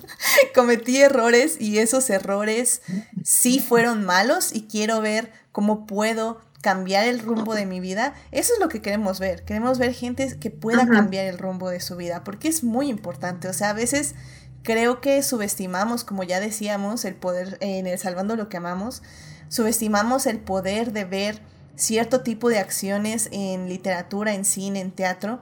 cometí 0.56 0.98
errores 0.98 1.58
y 1.60 1.80
esos 1.80 2.10
errores 2.10 2.82
sí 3.24 3.60
fueron 3.60 4.06
malos 4.06 4.54
y 4.54 4.68
quiero 4.68 5.02
ver 5.02 5.32
cómo 5.52 5.86
puedo 5.86 6.42
cambiar 6.62 7.08
el 7.08 7.20
rumbo 7.20 7.56
de 7.56 7.66
mi 7.66 7.80
vida. 7.80 8.14
Eso 8.32 8.54
es 8.54 8.60
lo 8.60 8.70
que 8.70 8.82
queremos 8.82 9.20
ver. 9.20 9.44
Queremos 9.46 9.78
ver 9.78 9.94
gente 9.94 10.38
que 10.40 10.52
pueda 10.52 10.88
cambiar 10.88 11.26
el 11.26 11.38
rumbo 11.38 11.70
de 11.70 11.80
su 11.80 11.96
vida, 11.96 12.24
porque 12.24 12.48
es 12.48 12.64
muy 12.64 12.90
importante. 12.90 13.48
O 13.48 13.54
sea, 13.54 13.70
a 13.70 13.74
veces 13.74 14.16
creo 14.64 15.02
que 15.02 15.24
subestimamos, 15.24 16.04
como 16.04 16.24
ya 16.24 16.40
decíamos, 16.40 17.06
el 17.06 17.16
poder 17.16 17.58
en 17.62 17.88
el 17.88 17.98
Salvando 17.98 18.36
lo 18.36 18.50
que 18.50 18.58
amamos, 18.58 19.02
subestimamos 19.48 20.26
el 20.26 20.40
poder 20.40 20.92
de 20.92 21.06
ver 21.06 21.42
cierto 21.76 22.22
tipo 22.22 22.50
de 22.50 22.60
acciones 22.60 23.30
en 23.32 23.70
literatura, 23.70 24.34
en 24.34 24.44
cine, 24.44 24.82
en 24.82 24.92
teatro, 24.92 25.40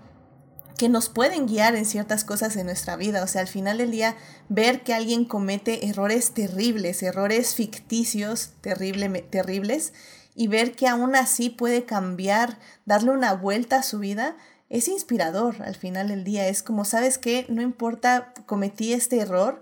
que 0.78 0.90
nos 0.90 1.10
pueden 1.10 1.48
guiar 1.48 1.76
en 1.76 1.86
ciertas 1.86 2.24
cosas 2.24 2.56
en 2.56 2.68
nuestra 2.68 2.96
vida. 2.96 3.24
O 3.24 3.28
sea, 3.28 3.42
al 3.42 3.48
final 3.48 3.80
del 3.80 3.92
día, 3.92 4.16
ver 4.48 4.84
que 4.84 4.94
alguien 4.94 5.26
comete 5.26 5.88
errores 5.88 6.32
terribles, 6.32 7.02
errores 7.04 7.56
ficticios 7.56 8.52
terrible, 8.62 9.10
terribles, 9.24 9.94
y 10.36 10.48
ver 10.48 10.76
que 10.76 10.88
aún 10.88 11.16
así 11.16 11.50
puede 11.50 11.86
cambiar, 11.86 12.60
darle 12.86 13.10
una 13.10 13.34
vuelta 13.34 13.78
a 13.78 13.84
su 13.84 13.98
vida, 13.98 14.38
es 14.70 14.88
inspirador 14.88 15.64
al 15.64 15.76
final 15.76 16.10
del 16.10 16.24
día. 16.24 16.48
Es 16.48 16.62
como, 16.62 16.86
¿sabes 16.86 17.18
qué? 17.18 17.48
No 17.50 17.64
importa, 17.64 18.34
cometí 18.46 18.94
este 18.94 19.20
error, 19.20 19.62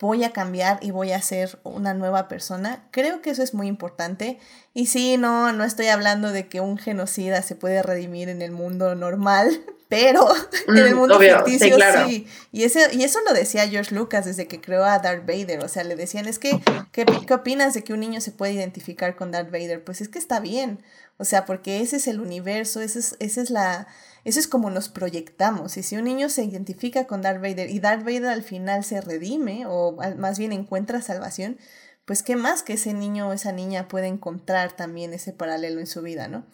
voy 0.00 0.24
a 0.24 0.32
cambiar 0.32 0.78
y 0.82 0.90
voy 0.90 1.12
a 1.12 1.22
ser 1.22 1.60
una 1.62 1.94
nueva 1.94 2.26
persona. 2.26 2.88
Creo 2.90 3.22
que 3.22 3.30
eso 3.30 3.42
es 3.42 3.54
muy 3.54 3.68
importante. 3.68 4.38
Y 4.74 4.86
sí, 4.86 5.16
no, 5.16 5.52
no 5.52 5.62
estoy 5.64 5.86
hablando 5.86 6.32
de 6.32 6.48
que 6.48 6.60
un 6.60 6.78
genocida 6.78 7.42
se 7.42 7.54
puede 7.54 7.82
redimir 7.82 8.28
en 8.28 8.42
el 8.42 8.50
mundo 8.50 8.94
normal, 8.94 9.64
pero 9.88 10.28
en 10.68 10.78
el 10.78 10.94
mm, 10.94 10.98
mundo 10.98 11.18
ficticio 11.18 11.76
sí, 12.06 12.26
Y, 12.52 12.64
ese, 12.64 12.94
y 12.94 13.04
eso 13.04 13.20
lo 13.26 13.32
decía 13.32 13.68
George 13.68 13.94
Lucas 13.94 14.24
desde 14.24 14.48
que 14.48 14.60
creó 14.60 14.84
a 14.84 14.98
Darth 14.98 15.26
Vader. 15.26 15.64
O 15.64 15.68
sea, 15.68 15.84
le 15.84 15.96
decían, 15.96 16.26
es 16.26 16.38
que, 16.38 16.60
¿qué, 16.92 17.04
¿qué 17.04 17.34
opinas 17.34 17.74
de 17.74 17.84
que 17.84 17.92
un 17.92 18.00
niño 18.00 18.20
se 18.20 18.32
puede 18.32 18.52
identificar 18.52 19.16
con 19.16 19.30
Darth 19.30 19.50
Vader? 19.50 19.84
Pues 19.84 20.00
es 20.00 20.08
que 20.08 20.18
está 20.18 20.40
bien. 20.40 20.82
O 21.18 21.24
sea, 21.24 21.44
porque 21.44 21.80
ese 21.80 21.96
es 21.96 22.08
el 22.08 22.20
universo, 22.20 22.80
ese 22.80 22.98
es, 22.98 23.16
esa 23.20 23.40
es 23.40 23.50
la 23.50 23.86
eso 24.26 24.40
es 24.40 24.48
como 24.48 24.70
nos 24.70 24.88
proyectamos. 24.88 25.76
Y 25.76 25.84
si 25.84 25.96
un 25.96 26.02
niño 26.02 26.28
se 26.28 26.42
identifica 26.42 27.06
con 27.06 27.22
Darth 27.22 27.40
Vader 27.40 27.70
y 27.70 27.78
Darth 27.78 28.02
Vader 28.02 28.26
al 28.26 28.42
final 28.42 28.82
se 28.82 29.00
redime 29.00 29.66
o 29.68 29.96
más 30.18 30.36
bien 30.36 30.50
encuentra 30.50 31.00
salvación, 31.00 31.58
pues 32.06 32.24
qué 32.24 32.34
más 32.34 32.64
que 32.64 32.72
ese 32.72 32.92
niño 32.92 33.28
o 33.28 33.32
esa 33.32 33.52
niña 33.52 33.86
puede 33.86 34.08
encontrar 34.08 34.74
también 34.74 35.12
ese 35.12 35.32
paralelo 35.32 35.78
en 35.78 35.86
su 35.86 36.02
vida, 36.02 36.26
¿no? 36.26 36.44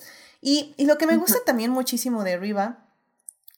Y, 0.42 0.74
y 0.76 0.84
lo 0.84 0.98
que 0.98 1.06
me 1.06 1.16
gusta 1.16 1.38
también 1.46 1.70
muchísimo 1.70 2.24
de 2.24 2.36
Riva 2.36 2.91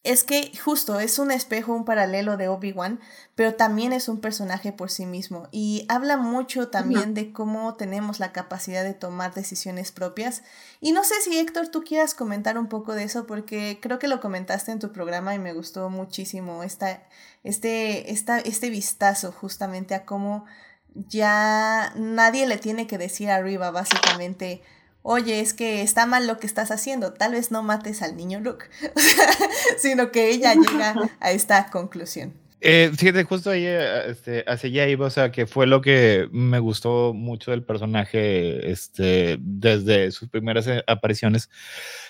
es 0.04 0.22
que 0.22 0.52
justo 0.62 1.00
es 1.00 1.18
un 1.18 1.30
espejo, 1.30 1.72
un 1.72 1.86
paralelo 1.86 2.36
de 2.36 2.48
Obi-Wan, 2.48 3.00
pero 3.34 3.54
también 3.54 3.94
es 3.94 4.08
un 4.08 4.20
personaje 4.20 4.70
por 4.70 4.90
sí 4.90 5.06
mismo 5.06 5.48
y 5.50 5.86
habla 5.88 6.18
mucho 6.18 6.68
también 6.68 7.14
de 7.14 7.32
cómo 7.32 7.74
tenemos 7.74 8.20
la 8.20 8.30
capacidad 8.30 8.84
de 8.84 8.92
tomar 8.92 9.32
decisiones 9.32 9.92
propias. 9.92 10.42
Y 10.82 10.92
no 10.92 11.04
sé 11.04 11.14
si 11.22 11.38
Héctor, 11.38 11.68
tú 11.68 11.82
quieras 11.84 12.14
comentar 12.14 12.58
un 12.58 12.68
poco 12.68 12.94
de 12.94 13.04
eso 13.04 13.26
porque 13.26 13.78
creo 13.80 13.98
que 13.98 14.08
lo 14.08 14.20
comentaste 14.20 14.72
en 14.72 14.78
tu 14.78 14.92
programa 14.92 15.34
y 15.34 15.38
me 15.38 15.54
gustó 15.54 15.88
muchísimo 15.88 16.62
esta, 16.62 17.02
este, 17.42 18.12
esta, 18.12 18.38
este 18.40 18.68
vistazo 18.68 19.32
justamente 19.32 19.94
a 19.94 20.04
cómo 20.04 20.44
ya 20.94 21.94
nadie 21.96 22.46
le 22.46 22.58
tiene 22.58 22.86
que 22.86 22.98
decir 22.98 23.30
arriba 23.30 23.70
básicamente 23.70 24.62
oye, 25.06 25.40
es 25.40 25.52
que 25.52 25.82
está 25.82 26.06
mal 26.06 26.26
lo 26.26 26.38
que 26.38 26.46
estás 26.46 26.70
haciendo, 26.70 27.12
tal 27.12 27.32
vez 27.32 27.50
no 27.50 27.62
mates 27.62 28.00
al 28.00 28.16
niño 28.16 28.40
Luke, 28.40 28.64
sino 29.78 30.10
que 30.10 30.30
ella 30.30 30.54
llega 30.54 30.94
a 31.20 31.30
esta 31.30 31.66
conclusión. 31.70 32.32
Eh, 32.66 32.90
fíjate, 32.96 33.24
justo 33.24 33.50
ahí, 33.50 33.66
este, 33.66 34.42
hacia 34.46 34.70
allá 34.70 34.88
iba, 34.88 35.06
o 35.06 35.10
sea, 35.10 35.30
que 35.30 35.46
fue 35.46 35.66
lo 35.66 35.82
que 35.82 36.26
me 36.32 36.58
gustó 36.58 37.12
mucho 37.12 37.50
del 37.50 37.62
personaje, 37.62 38.70
este, 38.70 39.36
desde 39.38 40.10
sus 40.10 40.30
primeras 40.30 40.66
eh, 40.68 40.82
apariciones, 40.86 41.50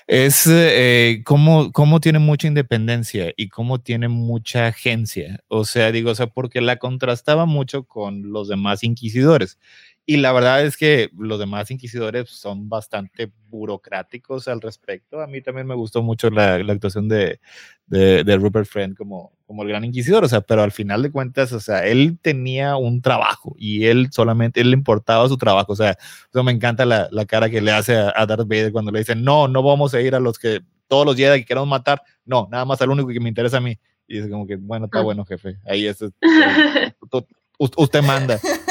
es 0.06 0.46
eh, 0.46 1.22
cómo, 1.24 1.72
cómo 1.72 1.98
tiene 1.98 2.20
mucha 2.20 2.46
independencia 2.46 3.32
y 3.36 3.48
cómo 3.48 3.80
tiene 3.80 4.06
mucha 4.06 4.68
agencia. 4.68 5.40
O 5.48 5.64
sea, 5.64 5.90
digo, 5.90 6.12
o 6.12 6.14
sea, 6.14 6.28
porque 6.28 6.60
la 6.60 6.76
contrastaba 6.76 7.46
mucho 7.46 7.88
con 7.88 8.30
los 8.30 8.46
demás 8.46 8.84
inquisidores. 8.84 9.58
Y 10.06 10.18
la 10.18 10.32
verdad 10.32 10.62
es 10.62 10.76
que 10.76 11.08
los 11.16 11.38
demás 11.38 11.70
inquisidores 11.70 12.28
son 12.28 12.68
bastante 12.68 13.32
burocráticos 13.48 14.48
al 14.48 14.60
respecto. 14.60 15.22
A 15.22 15.26
mí 15.26 15.40
también 15.40 15.66
me 15.66 15.74
gustó 15.74 16.02
mucho 16.02 16.28
la, 16.28 16.58
la 16.58 16.74
actuación 16.74 17.08
de, 17.08 17.40
de, 17.86 18.22
de, 18.22 18.36
Rupert 18.36 18.66
Friend 18.66 18.94
como, 18.96 19.32
como 19.46 19.62
el 19.62 19.70
gran 19.70 19.84
inquisidor, 19.84 20.22
o 20.22 20.28
sea, 20.28 20.42
pero 20.42 20.62
al 20.62 20.72
final 20.72 21.02
de 21.02 21.10
cuentas, 21.10 21.52
o 21.52 21.60
sea, 21.60 21.86
él 21.86 22.18
tenía 22.20 22.76
un 22.76 23.00
trabajo 23.00 23.54
y 23.58 23.86
él 23.86 24.08
solamente, 24.10 24.60
él 24.60 24.70
le 24.70 24.76
importaba 24.76 25.26
su 25.28 25.38
trabajo, 25.38 25.72
o 25.72 25.76
sea, 25.76 25.96
eso 26.30 26.42
me 26.44 26.52
encanta 26.52 26.84
la, 26.84 27.08
la 27.10 27.24
cara 27.24 27.48
que 27.48 27.62
le 27.62 27.72
hace 27.72 27.96
a, 27.96 28.12
a, 28.14 28.26
Darth 28.26 28.46
Vader 28.46 28.72
cuando 28.72 28.92
le 28.92 28.98
dice, 28.98 29.14
no, 29.14 29.48
no 29.48 29.62
vamos 29.62 29.94
a 29.94 30.02
ir 30.02 30.14
a 30.14 30.20
los 30.20 30.38
que, 30.38 30.60
todos 30.86 31.06
los 31.06 31.16
Jedi 31.16 31.40
que 31.40 31.46
queremos 31.46 31.68
matar, 31.68 32.02
no, 32.26 32.46
nada 32.50 32.66
más 32.66 32.82
al 32.82 32.90
único 32.90 33.08
que 33.08 33.20
me 33.20 33.30
interesa 33.30 33.56
a 33.56 33.60
mí. 33.60 33.78
Y 34.06 34.18
es 34.18 34.28
como 34.28 34.46
que, 34.46 34.56
bueno, 34.56 34.84
está 34.84 34.98
ah. 34.98 35.02
bueno, 35.02 35.24
jefe, 35.24 35.58
ahí 35.64 35.86
es, 35.86 35.98
usted 37.58 38.02
manda. 38.02 38.38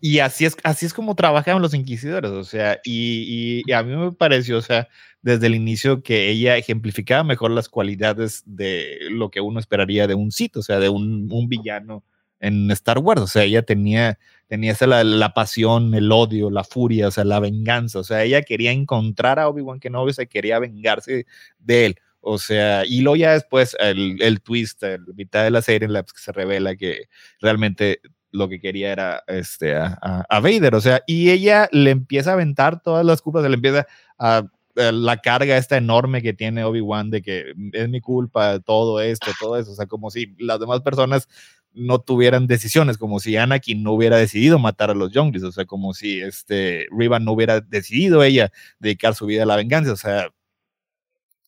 Y 0.00 0.20
así 0.20 0.46
es, 0.46 0.56
así 0.62 0.86
es 0.86 0.94
como 0.94 1.14
trabajan 1.14 1.60
los 1.60 1.74
inquisidores, 1.74 2.30
o 2.30 2.44
sea, 2.44 2.80
y, 2.84 3.70
a 3.72 3.82
mí 3.82 3.94
me 3.96 4.12
pareció, 4.12 4.58
o 4.58 4.62
sea, 4.62 4.88
desde 5.22 5.48
el 5.48 5.54
inicio 5.54 6.02
que 6.02 6.30
ella 6.30 6.56
ejemplificaba 6.56 7.24
mejor 7.24 7.50
las 7.50 7.68
cualidades 7.68 8.42
de 8.46 8.98
lo 9.10 9.30
que 9.30 9.40
uno 9.40 9.60
esperaría 9.60 10.06
de 10.06 10.14
un 10.14 10.32
sitio, 10.32 10.60
o 10.60 10.62
sea, 10.62 10.78
de 10.78 10.88
un, 10.88 11.28
un 11.30 11.48
villano 11.48 12.04
en 12.40 12.70
Star 12.70 12.98
Wars, 12.98 13.20
o 13.20 13.26
sea, 13.26 13.44
ella 13.44 13.62
tenía, 13.62 14.18
tenía 14.46 14.72
esa 14.72 14.86
la, 14.86 15.04
la, 15.04 15.34
pasión, 15.34 15.94
el 15.94 16.10
odio, 16.10 16.50
la 16.50 16.64
furia, 16.64 17.08
o 17.08 17.10
sea, 17.10 17.24
la 17.24 17.40
venganza, 17.40 17.98
o 17.98 18.04
sea, 18.04 18.24
ella 18.24 18.42
quería 18.42 18.72
encontrar 18.72 19.38
a 19.38 19.48
Obi-Wan 19.48 19.80
Kenobi, 19.80 20.14
se 20.14 20.26
quería 20.26 20.58
vengarse 20.58 21.26
de 21.58 21.86
él. 21.86 21.96
O 22.22 22.38
sea, 22.38 22.84
y 22.86 23.00
luego 23.00 23.16
ya 23.16 23.32
después 23.32 23.76
el, 23.80 24.20
el 24.20 24.42
twist, 24.42 24.82
el 24.82 25.00
mitad 25.14 25.44
de 25.44 25.50
la 25.50 25.62
serie 25.62 25.86
en 25.86 25.94
la 25.94 26.02
que 26.02 26.12
se 26.16 26.32
revela 26.32 26.76
que 26.76 27.08
realmente 27.40 28.00
lo 28.32 28.48
que 28.48 28.60
quería 28.60 28.92
era 28.92 29.24
este, 29.26 29.76
a, 29.76 29.98
a, 30.28 30.40
Vader, 30.40 30.74
o 30.74 30.80
sea, 30.80 31.02
y 31.06 31.30
ella 31.30 31.68
le 31.72 31.90
empieza 31.90 32.30
a 32.30 32.34
aventar 32.34 32.82
todas 32.82 33.04
las 33.04 33.22
culpas, 33.22 33.42
le 33.42 33.54
empieza 33.54 33.86
a, 34.18 34.44
la 34.74 35.16
carga 35.18 35.56
esta 35.56 35.76
enorme 35.76 36.22
que 36.22 36.32
tiene 36.32 36.64
Obi-Wan 36.64 37.10
de 37.10 37.22
que 37.22 37.52
es 37.72 37.88
mi 37.88 38.00
culpa, 38.00 38.60
todo 38.60 39.00
esto, 39.00 39.30
todo 39.38 39.58
eso, 39.58 39.72
o 39.72 39.74
sea, 39.74 39.86
como 39.86 40.10
si 40.10 40.34
las 40.38 40.60
demás 40.60 40.80
personas 40.80 41.28
no 41.72 42.00
tuvieran 42.00 42.46
decisiones, 42.46 42.98
como 42.98 43.20
si 43.20 43.36
Anakin 43.36 43.82
no 43.82 43.92
hubiera 43.92 44.16
decidido 44.16 44.58
matar 44.58 44.90
a 44.90 44.94
los 44.94 45.12
Younglings, 45.12 45.44
o 45.44 45.52
sea, 45.52 45.66
como 45.66 45.92
si 45.94 46.20
este 46.20 46.86
Riva 46.90 47.18
no 47.20 47.32
hubiera 47.32 47.60
decidido 47.60 48.22
ella 48.22 48.52
dedicar 48.78 49.14
su 49.14 49.26
vida 49.26 49.42
a 49.42 49.46
la 49.46 49.56
venganza, 49.56 49.92
o 49.92 49.96
sea, 49.96 50.30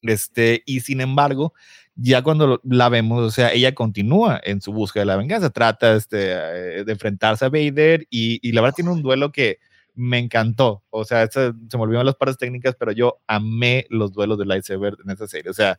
este, 0.02 0.62
y 0.66 0.80
sin 0.80 1.00
embargo, 1.00 1.54
ya 1.94 2.22
cuando 2.22 2.60
la 2.64 2.88
vemos, 2.88 3.22
o 3.22 3.30
sea, 3.30 3.52
ella 3.52 3.74
continúa 3.74 4.40
en 4.42 4.60
su 4.60 4.72
búsqueda 4.72 5.02
de 5.02 5.06
la 5.06 5.16
venganza, 5.16 5.50
trata 5.50 5.94
este, 5.94 6.32
eh, 6.32 6.84
de 6.84 6.92
enfrentarse 6.92 7.44
a 7.44 7.50
Vader 7.50 8.06
y, 8.10 8.38
y, 8.46 8.52
la 8.52 8.62
verdad 8.62 8.76
tiene 8.76 8.90
un 8.90 9.02
duelo 9.02 9.30
que 9.30 9.58
me 9.94 10.18
encantó, 10.18 10.82
o 10.88 11.04
sea, 11.04 11.26
se, 11.26 11.52
se 11.68 11.76
me 11.76 11.82
olvidaron 11.82 12.06
las 12.06 12.16
partes 12.16 12.38
técnicas, 12.38 12.74
pero 12.78 12.92
yo 12.92 13.18
amé 13.26 13.86
los 13.90 14.12
duelos 14.12 14.38
de 14.38 14.46
lightsaber 14.46 14.96
en 15.04 15.10
esa 15.10 15.26
serie, 15.26 15.50
o 15.50 15.54
sea, 15.54 15.78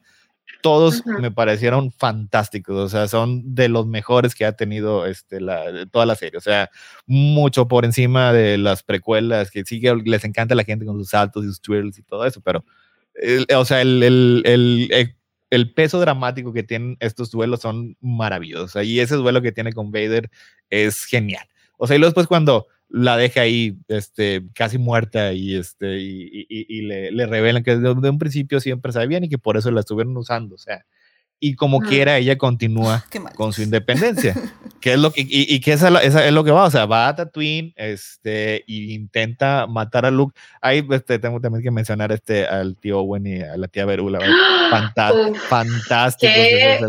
todos 0.62 1.00
uh 1.00 1.04
-huh. 1.10 1.20
me 1.20 1.32
parecieron 1.32 1.92
fantásticos, 1.92 2.78
o 2.78 2.90
sea, 2.90 3.08
son 3.08 3.56
de 3.56 3.70
los 3.70 3.88
mejores 3.88 4.36
que 4.36 4.46
ha 4.46 4.52
tenido 4.52 5.08
este, 5.08 5.42
la, 5.42 5.88
toda 5.92 6.06
la 6.06 6.16
serie, 6.16 6.38
o 6.38 6.42
sea, 6.42 6.70
mucho 7.08 7.68
por 7.68 7.86
encima 7.86 8.34
de 8.34 8.60
las 8.60 8.84
precuelas, 8.84 9.50
que 9.50 9.64
sí 9.66 9.82
que 9.82 9.96
les 9.96 10.24
encanta 10.26 10.54
a 10.54 10.58
la 10.58 10.64
gente 10.64 10.86
con 10.86 11.00
sus 11.00 11.10
saltos 11.10 11.44
y 11.44 11.48
sus 11.48 11.62
twirls 11.62 11.98
y 11.98 12.04
todo 12.04 12.24
eso, 12.26 12.40
pero, 12.42 12.64
o 13.58 13.66
sea, 13.66 13.82
el, 13.82 14.04
el, 14.04 14.44
el 14.46 15.16
el 15.54 15.72
peso 15.72 16.00
dramático 16.00 16.52
que 16.52 16.64
tienen 16.64 16.98
estos 17.00 17.30
duelos 17.30 17.62
son 17.62 17.96
maravillosos. 18.02 18.84
Y 18.84 19.00
ese 19.00 19.16
duelo 19.16 19.42
que 19.44 19.52
tiene 19.52 19.72
con 19.72 19.92
Vader 19.92 20.32
es 20.72 21.06
genial. 21.06 21.48
O 21.78 21.86
sea, 21.86 21.96
y 21.96 22.00
luego 22.00 22.10
después 22.10 22.26
cuando 22.26 22.68
la 22.90 23.18
deja 23.18 23.42
ahí 23.42 23.78
este, 23.88 24.44
casi 24.56 24.80
muerta 24.80 25.32
y, 25.34 25.56
este, 25.56 26.00
y, 26.00 26.82
le, 26.82 27.26
revelan 27.28 27.64
que 27.64 27.78
desde 27.78 28.10
un 28.10 28.18
principio 28.18 28.60
siempre 28.60 28.92
sabían 28.92 29.26
y 29.26 29.30
que 29.30 29.38
por 29.38 29.56
eso 29.56 29.70
la 29.70 29.82
estuvieron 29.82 30.18
usando. 30.18 30.56
O 30.56 30.58
sea, 30.58 30.86
y 31.40 31.56
como 31.56 31.82
ah. 31.82 31.86
quiera 31.88 32.18
ella 32.18 32.38
continúa 32.38 33.06
con 33.36 33.54
su 33.54 33.62
independencia. 33.62 34.36
que 34.84 34.94
es 34.94 35.00
lo 35.00 35.12
que, 35.12 35.22
y, 35.22 35.56
y 35.56 35.62
que 35.62 35.72
esa, 35.72 35.88
esa, 36.02 36.26
es 36.26 36.34
lo 36.34 36.44
que 36.44 36.52
va, 36.52 36.66
o 36.66 36.70
sea, 36.70 36.86
va 36.86 37.08
a 37.08 37.16
Tatooine 37.16 37.74
este, 37.78 38.58
e 38.58 38.64
intenta 38.68 39.66
matar 39.66 40.06
a 40.06 40.12
Luke. 40.12 40.38
Ahí 40.62 40.86
este, 40.92 41.20
tengo 41.20 41.40
también 41.40 41.64
que 41.64 41.72
mencionar 41.72 42.12
este, 42.12 42.46
al 42.46 42.76
tío 42.76 43.00
Owen 43.00 43.26
y 43.26 43.42
a 43.42 43.56
la 43.56 43.70
tía 43.70 43.86
Berula. 43.86 44.20
Fantásticos. 44.70 45.40
fantástico. 45.44 46.34
Se, 46.34 46.80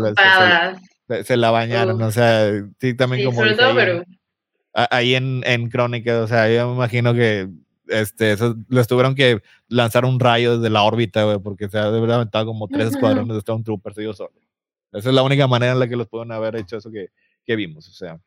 se, 1.07 1.23
se, 1.23 1.37
la 1.37 1.51
bañaron, 1.51 1.95
Uf. 2.01 2.07
o 2.07 2.11
sea, 2.11 2.51
sí, 2.81 2.95
también 2.95 3.21
sí, 3.21 3.25
como... 3.27 3.37
Sobre 3.39 3.55
todo 3.55 3.79
ahí, 3.79 4.87
ahí 4.91 5.15
en, 5.15 5.43
en 5.45 5.69
Crónica, 5.69 6.19
o 6.21 6.27
sea, 6.27 6.53
yo 6.53 6.67
me 6.67 6.75
imagino 6.75 7.13
que 7.13 7.47
este, 7.87 8.31
eso, 8.31 8.55
les 8.69 8.87
tuvieron 8.87 9.15
que 9.15 9.41
lanzar 9.67 10.05
un 10.05 10.19
rayo 10.19 10.57
desde 10.57 10.69
la 10.69 10.83
órbita, 10.83 11.23
güey, 11.23 11.39
porque 11.39 11.69
se 11.69 11.77
ha 11.77 11.85
aventado 11.85 12.45
como 12.45 12.67
tres 12.67 12.89
escuadrones 12.89 13.35
de 13.35 13.41
Stormtroopers 13.41 13.97
ellos 13.97 14.17
solos. 14.17 14.43
Esa 14.91 15.09
es 15.09 15.15
la 15.15 15.23
única 15.23 15.47
manera 15.47 15.73
en 15.73 15.79
la 15.79 15.87
que 15.87 15.95
los 15.95 16.07
pueden 16.07 16.31
haber 16.31 16.55
hecho 16.55 16.77
eso 16.77 16.89
que, 16.89 17.09
que 17.45 17.55
vimos, 17.55 17.87
o 17.89 17.93
sea. 17.93 18.19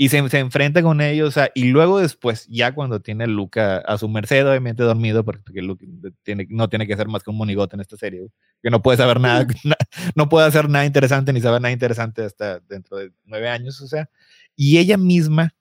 Y 0.00 0.10
se, 0.10 0.28
se, 0.28 0.38
enfrenta 0.38 0.80
con 0.80 1.00
ellos, 1.00 1.28
o 1.28 1.32
sea, 1.32 1.50
y 1.56 1.64
luego 1.64 1.98
después, 1.98 2.46
ya 2.48 2.72
cuando 2.72 3.00
tiene 3.00 3.26
Luca 3.26 3.78
a 3.78 3.98
su 3.98 4.08
merced, 4.08 4.48
obviamente 4.48 4.84
dormido, 4.84 5.24
porque 5.24 5.60
Luke 5.60 5.84
tiene, 6.22 6.46
no 6.50 6.68
tiene 6.68 6.86
que 6.86 6.96
ser 6.96 7.08
más 7.08 7.24
que 7.24 7.30
un 7.30 7.36
monigote 7.36 7.74
en 7.74 7.80
esta 7.80 7.96
serie, 7.96 8.28
que 8.62 8.70
no 8.70 8.80
puede 8.80 8.96
saber 8.96 9.18
nada, 9.18 9.46
no 10.14 10.28
puede 10.28 10.46
hacer 10.46 10.68
nada 10.68 10.86
interesante 10.86 11.32
ni 11.32 11.40
saber 11.40 11.60
nada 11.60 11.72
interesante 11.72 12.24
hasta 12.24 12.60
dentro 12.60 12.96
de 12.96 13.10
nueve 13.24 13.48
años, 13.48 13.80
o 13.80 13.88
sea, 13.88 14.08
y 14.54 14.78
ella 14.78 14.96
misma 14.96 15.56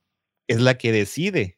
es 0.47 0.61
la 0.61 0.77
que 0.77 0.91
decide 0.91 1.56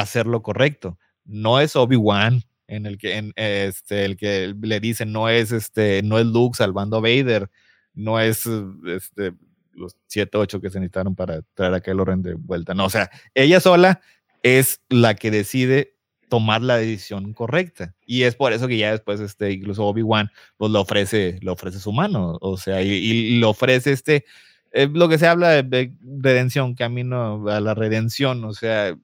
hacer 0.00 0.26
lo 0.26 0.42
correcto. 0.42 0.98
No 1.24 1.60
es 1.60 1.76
Obi-Wan, 1.76 2.42
en 2.66 2.86
el 2.86 2.98
que, 2.98 3.32
este, 3.36 4.04
el 4.04 4.16
que 4.16 4.54
le 4.60 4.80
dice 4.80 5.06
no 5.06 5.28
es, 5.28 5.52
este, 5.52 6.02
no 6.02 6.18
es 6.18 6.26
Luke 6.26 6.56
salvando 6.56 6.98
a 6.98 7.00
Vader, 7.00 7.50
no 7.94 8.20
es 8.20 8.44
este, 8.86 9.32
los 9.72 9.96
7, 10.06 10.36
8 10.36 10.60
que 10.60 10.70
se 10.70 10.78
necesitaron 10.78 11.14
para 11.14 11.42
traer 11.54 11.74
a 11.74 11.80
Kylo 11.80 12.04
Ren 12.04 12.22
de 12.22 12.34
vuelta. 12.34 12.74
No, 12.74 12.84
o 12.84 12.90
sea, 12.90 13.10
ella 13.34 13.60
sola 13.60 14.00
es 14.42 14.80
la 14.88 15.14
que 15.14 15.30
decide 15.30 15.94
tomar 16.28 16.62
la 16.62 16.76
decisión 16.76 17.32
correcta. 17.32 17.94
Y 18.06 18.22
es 18.22 18.36
por 18.36 18.52
eso 18.52 18.68
que 18.68 18.76
ya 18.76 18.92
después, 18.92 19.20
este, 19.20 19.50
incluso 19.50 19.84
Obi-Wan, 19.86 20.30
pues 20.56 20.70
le 20.70 20.78
ofrece, 20.78 21.38
le 21.40 21.50
ofrece 21.50 21.80
su 21.80 21.92
mano, 21.92 22.38
o 22.40 22.56
sea, 22.56 22.82
y, 22.82 23.38
le 23.38 23.46
ofrece 23.46 23.92
este, 23.92 24.24
eh, 24.72 24.88
lo 24.92 25.08
que 25.08 25.18
se 25.18 25.26
habla 25.26 25.62
de, 25.62 25.92
redención, 26.02 26.74
camino 26.74 27.48
a 27.48 27.60
la 27.60 27.74
redención, 27.74 28.44
o 28.44 28.52
sea, 28.52 28.96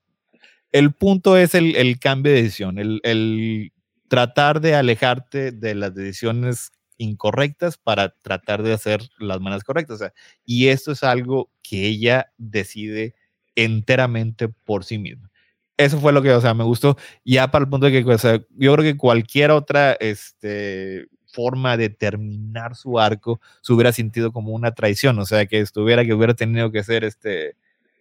el 0.75 0.93
punto 0.93 1.37
es 1.37 1.55
el, 1.55 1.77
el 1.77 2.01
cambio 2.01 2.33
de 2.33 2.43
decisión, 2.43 2.79
el, 2.79 3.01
el, 3.05 3.73
tratar 4.09 4.61
de 4.61 4.75
alejarte 4.75 5.53
de 5.53 5.75
las 5.75 5.95
decisiones 5.95 6.73
incorrectas 6.99 7.79
para 7.79 8.11
tratar 8.23 8.63
de 8.65 8.73
hacer 8.73 9.09
las 9.19 9.41
maneras 9.41 9.65
correctas. 9.65 10.01
Y 10.45 10.69
esto 10.69 10.93
es 10.93 11.05
algo 11.05 11.49
que 11.63 11.87
ella 11.87 12.33
decide 12.39 13.15
enteramente 13.55 14.49
por 14.49 14.85
sí 14.85 14.99
misma 14.99 15.31
eso 15.77 15.99
fue 16.01 16.13
lo 16.13 16.23
que, 16.23 16.31
o 16.33 16.41
sea, 16.41 16.55
me 16.55 16.65
gustó. 16.65 16.97
Ya 17.25 17.51
para 17.51 17.65
el 17.65 17.71
punto 17.71 17.87
de 17.87 18.05
que, 18.05 18.11
o 18.11 18.19
sea, 18.19 18.41
yo 18.57 18.75
creo 18.75 18.85
que 18.85 18.97
cualquier 18.97 19.51
otra 19.51 19.93
este, 19.95 21.07
forma 21.27 21.77
de 21.77 21.91
terminar 21.91 22.77
su 22.77 22.99
arco 23.01 23.41
se 23.63 23.73
hubiera 23.73 23.93
sentido 23.93 24.33
como 24.33 24.53
una 24.53 24.73
traición, 24.73 25.19
o 25.19 25.25
sea, 25.27 25.47
que 25.47 25.61
estuviera, 25.61 26.05
que 26.05 26.15
hubiera 26.15 26.35
tenido 26.35 26.71
que 26.71 26.85
ser 26.85 27.05
este, 27.05 27.57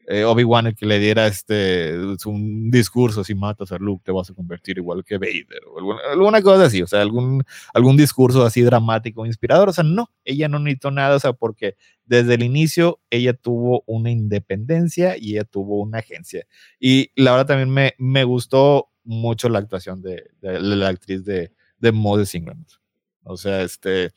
eh, 0.08 0.24
Obi-Wan 0.24 0.68
el 0.68 0.76
que 0.76 0.86
le 0.86 1.00
diera 1.00 1.28
este, 1.28 1.98
un 2.26 2.70
discurso, 2.70 3.24
si 3.24 3.36
matas 3.36 3.72
a 3.72 3.78
Luke 3.78 4.04
te 4.04 4.12
vas 4.12 4.30
a 4.30 4.34
convertir 4.34 4.78
igual 4.78 5.04
que 5.04 5.18
Vader, 5.18 5.62
o 5.68 5.98
alguna, 6.12 6.42
cosa 6.42 6.66
así, 6.66 6.82
o 6.82 6.88
sea, 6.88 7.02
algún, 7.02 7.44
algún 7.74 7.96
discurso 7.96 8.46
así 8.46 8.62
dramático, 8.62 9.26
inspirador, 9.26 9.70
o 9.70 9.74
sea, 9.74 9.84
no, 9.84 10.10
ella 10.26 10.48
no 10.50 10.60
necesitó 10.60 10.92
nada, 10.92 11.16
o 11.16 11.20
sea, 11.20 11.34
porque 11.34 11.76
desde 12.06 12.34
el 12.34 12.44
inicio 12.44 13.00
ella 13.10 13.34
tuvo 13.34 13.84
una 13.86 14.12
independencia 14.12 15.16
y 15.18 15.34
ella 15.34 15.46
tuvo 15.46 15.82
una 15.82 16.00
agencia. 16.00 16.46
Y 16.80 17.12
la 17.16 17.32
verdad 17.32 17.48
también 17.48 17.70
me, 17.70 17.94
me 17.98 18.24
gustó 18.24 18.90
mucho 19.04 19.50
la 19.50 19.60
actuación 19.60 20.02
de, 20.02 20.24
la 20.42 20.88
actriz 20.90 21.24
de, 21.24 21.52
de 21.80 21.92
Moses 21.92 22.36
Ingram. 22.36 22.66
O 23.24 23.38
sea, 23.38 23.62
este, 23.62 24.12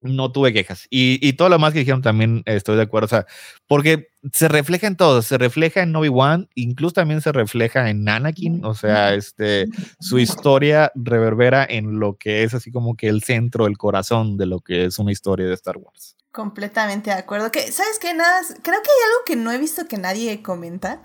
no 0.00 0.30
tuve 0.32 0.52
quejas. 0.52 0.86
Y, 0.90 1.18
y, 1.26 1.32
todo 1.34 1.48
lo 1.48 1.58
más 1.58 1.72
que 1.72 1.80
dijeron 1.80 2.02
también 2.02 2.42
estoy 2.46 2.76
de 2.76 2.82
acuerdo. 2.82 3.06
O 3.06 3.08
sea, 3.08 3.26
porque 3.66 4.08
se 4.32 4.48
refleja 4.48 4.86
en 4.86 4.96
todo. 4.96 5.22
Se 5.22 5.38
refleja 5.38 5.82
en 5.82 5.94
Obi-Wan, 5.94 6.48
incluso 6.54 6.94
también 6.94 7.20
se 7.20 7.32
refleja 7.32 7.90
en 7.90 8.08
Anakin. 8.08 8.64
O 8.64 8.74
sea, 8.74 9.14
este, 9.14 9.66
su 10.00 10.18
historia 10.18 10.92
reverbera 10.94 11.66
en 11.68 11.98
lo 11.98 12.16
que 12.16 12.42
es 12.44 12.54
así 12.54 12.70
como 12.70 12.96
que 12.96 13.08
el 13.08 13.22
centro, 13.22 13.66
el 13.66 13.78
corazón 13.78 14.36
de 14.36 14.46
lo 14.46 14.60
que 14.60 14.86
es 14.86 14.98
una 14.98 15.12
historia 15.12 15.46
de 15.46 15.54
Star 15.54 15.76
Wars. 15.76 16.16
Completamente 16.30 17.10
de 17.10 17.16
acuerdo. 17.16 17.50
Que, 17.50 17.72
¿Sabes 17.72 17.98
qué? 18.00 18.14
Nada, 18.14 18.40
creo 18.42 18.82
que 18.82 18.90
hay 18.90 19.06
algo 19.06 19.24
que 19.26 19.36
no 19.36 19.50
he 19.52 19.58
visto 19.58 19.86
que 19.86 19.98
nadie 19.98 20.42
comenta 20.42 21.02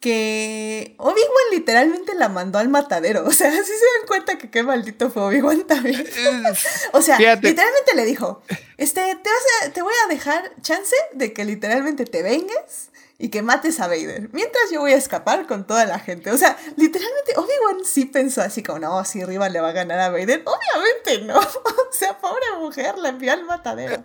que 0.00 0.94
Obi-Wan 0.98 1.44
literalmente 1.50 2.14
la 2.14 2.28
mandó 2.28 2.58
al 2.58 2.68
matadero. 2.68 3.24
O 3.28 3.32
sea, 3.32 3.50
si 3.50 3.58
se 3.64 3.72
dan 3.72 4.06
cuenta 4.06 4.38
que 4.38 4.50
qué 4.50 4.62
maldito 4.62 5.10
fue 5.10 5.22
Obi-Wan 5.22 5.66
también. 5.66 6.06
o 6.92 7.02
sea, 7.02 7.18
literalmente 7.18 7.94
le 7.94 8.04
dijo, 8.04 8.42
este, 8.76 9.00
te, 9.00 9.30
vas 9.30 9.72
te 9.72 9.82
voy 9.82 9.94
a 10.04 10.08
dejar 10.08 10.52
chance 10.62 10.96
de 11.12 11.32
que 11.32 11.44
literalmente 11.44 12.04
te 12.04 12.22
vengas 12.22 12.90
y 13.20 13.30
que 13.30 13.42
mates 13.42 13.80
a 13.80 13.88
Vader. 13.88 14.30
Mientras 14.32 14.70
yo 14.72 14.80
voy 14.80 14.92
a 14.92 14.96
escapar 14.96 15.46
con 15.46 15.66
toda 15.66 15.84
la 15.86 15.98
gente. 15.98 16.30
O 16.30 16.36
sea, 16.36 16.56
literalmente 16.76 17.32
Obi-Wan 17.36 17.84
sí 17.84 18.04
pensó 18.04 18.42
así 18.42 18.62
como, 18.62 18.78
no, 18.78 19.04
si 19.04 19.24
Riva 19.24 19.48
le 19.48 19.60
va 19.60 19.70
a 19.70 19.72
ganar 19.72 19.98
a 19.98 20.10
Vader. 20.10 20.44
Obviamente 20.44 21.26
no. 21.26 21.38
o 21.40 21.92
sea, 21.92 22.16
pobre 22.18 22.44
mujer, 22.60 22.96
la 22.96 23.08
envió 23.08 23.32
al 23.32 23.44
matadero. 23.44 24.04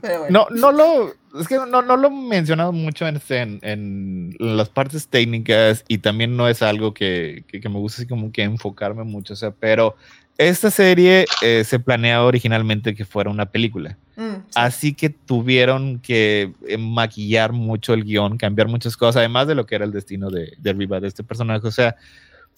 Pero 0.00 0.20
bueno. 0.20 0.46
No, 0.50 0.56
no 0.56 0.70
lo, 0.70 1.14
es 1.40 1.48
que 1.48 1.56
no, 1.56 1.82
no 1.82 1.96
lo 1.96 2.06
he 2.06 2.10
mencionado 2.10 2.70
mucho 2.70 3.08
en, 3.08 3.16
este, 3.16 3.40
en, 3.40 3.58
en, 3.62 4.36
las 4.38 4.68
partes 4.68 5.08
técnicas 5.08 5.84
y 5.88 5.98
también 5.98 6.36
no 6.36 6.48
es 6.48 6.62
algo 6.62 6.94
que, 6.94 7.44
que, 7.48 7.60
que 7.60 7.68
me 7.68 7.80
gusta 7.80 8.02
así 8.02 8.08
como 8.08 8.30
que 8.30 8.44
enfocarme 8.44 9.02
mucho. 9.02 9.32
O 9.32 9.36
sea, 9.36 9.50
pero 9.50 9.96
esta 10.38 10.70
serie 10.70 11.26
eh, 11.42 11.64
se 11.64 11.78
planeaba 11.78 12.24
originalmente 12.24 12.94
que 12.94 13.04
fuera 13.04 13.30
una 13.30 13.46
película. 13.46 13.98
Mm, 14.16 14.44
Así 14.54 14.94
que 14.94 15.10
tuvieron 15.10 15.98
que 16.00 16.52
eh, 16.66 16.78
maquillar 16.78 17.52
mucho 17.52 17.94
el 17.94 18.04
guion, 18.04 18.38
cambiar 18.38 18.68
muchas 18.68 18.96
cosas, 18.96 19.16
además 19.16 19.46
de 19.46 19.54
lo 19.54 19.66
que 19.66 19.74
era 19.74 19.84
el 19.84 19.92
destino 19.92 20.30
de, 20.30 20.52
de 20.58 20.72
Riva, 20.72 21.00
de 21.00 21.08
este 21.08 21.22
personaje. 21.24 21.66
O 21.66 21.70
sea, 21.70 21.96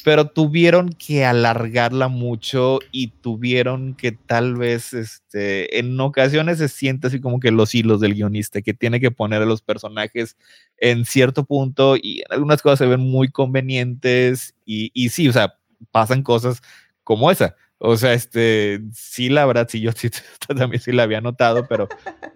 pero 0.02 0.26
tuvieron 0.26 0.90
que 0.90 1.24
alargarla 1.24 2.08
mucho 2.08 2.78
y 2.92 3.08
tuvieron 3.08 3.94
que 3.94 4.12
tal 4.12 4.54
vez, 4.54 4.92
este, 4.92 5.78
en 5.78 5.98
ocasiones 5.98 6.58
se 6.58 6.68
siente 6.68 7.06
así 7.06 7.20
como 7.20 7.40
que 7.40 7.50
los 7.50 7.74
hilos 7.74 8.00
del 8.00 8.14
guionista, 8.14 8.60
que 8.60 8.74
tiene 8.74 9.00
que 9.00 9.10
poner 9.10 9.40
a 9.42 9.46
los 9.46 9.62
personajes 9.62 10.36
en 10.76 11.04
cierto 11.04 11.44
punto 11.44 11.96
y 11.96 12.20
en 12.20 12.26
algunas 12.32 12.60
cosas 12.60 12.80
se 12.80 12.86
ven 12.86 13.00
muy 13.00 13.28
convenientes 13.28 14.54
y, 14.66 14.90
y 14.92 15.08
sí, 15.08 15.28
o 15.28 15.32
sea, 15.32 15.54
pasan 15.90 16.22
cosas 16.22 16.60
como 17.02 17.30
esa. 17.30 17.56
O 17.86 17.98
sea, 17.98 18.14
este, 18.14 18.80
sí, 18.94 19.28
la 19.28 19.44
verdad, 19.44 19.68
sí, 19.70 19.82
yo 19.82 19.92
sí, 19.92 20.08
también 20.56 20.80
sí 20.80 20.90
la 20.90 21.02
había 21.02 21.20
notado, 21.20 21.66
pero 21.68 21.86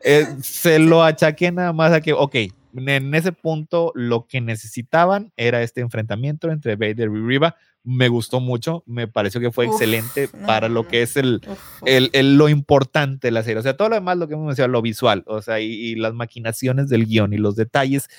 eh, 0.04 0.26
se 0.42 0.78
lo 0.78 1.02
achaqué 1.02 1.50
nada 1.50 1.72
más 1.72 1.90
a 1.92 2.02
que, 2.02 2.12
ok, 2.12 2.34
en 2.74 3.14
ese 3.14 3.32
punto 3.32 3.90
lo 3.94 4.26
que 4.26 4.42
necesitaban 4.42 5.32
era 5.38 5.62
este 5.62 5.80
enfrentamiento 5.80 6.50
entre 6.50 6.76
Vader 6.76 7.08
y 7.08 7.26
Riva. 7.26 7.56
Me 7.82 8.08
gustó 8.08 8.40
mucho, 8.40 8.82
me 8.84 9.08
pareció 9.08 9.40
que 9.40 9.50
fue 9.50 9.64
excelente 9.64 10.28
para 10.46 10.68
lo 10.68 10.86
que 10.86 11.00
es 11.00 11.16
el, 11.16 11.40
el, 11.86 12.36
lo 12.36 12.50
importante 12.50 13.28
de 13.28 13.32
la 13.32 13.42
serie. 13.42 13.60
O 13.60 13.62
sea, 13.62 13.74
todo 13.74 13.88
lo 13.88 13.94
demás, 13.94 14.18
lo 14.18 14.28
que 14.28 14.34
hemos 14.34 14.48
mencionado, 14.48 14.72
lo 14.72 14.82
visual, 14.82 15.24
o 15.26 15.40
sea, 15.40 15.60
y, 15.60 15.94
las 15.94 16.12
maquinaciones 16.12 16.90
del 16.90 17.06
guion 17.06 17.32
y 17.32 17.38
los 17.38 17.56
detalles, 17.56 18.10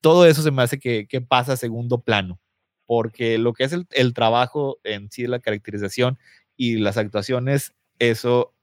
todo 0.00 0.24
eso 0.24 0.40
se 0.40 0.52
me 0.52 0.62
hace 0.62 0.78
que, 0.78 1.08
que 1.08 1.20
pasa 1.20 1.54
a 1.54 1.56
segundo 1.56 2.00
plano 2.00 2.38
porque 2.88 3.36
lo 3.38 3.52
que 3.52 3.64
es 3.64 3.72
el, 3.72 3.88
el, 3.90 4.14
trabajo 4.14 4.78
en 4.84 5.10
sí 5.10 5.22
de 5.22 5.28
la 5.28 5.40
caracterización 5.40 6.18
y 6.56 6.76
las 6.76 6.96
actuaciones, 6.96 7.72
eso 7.98 8.54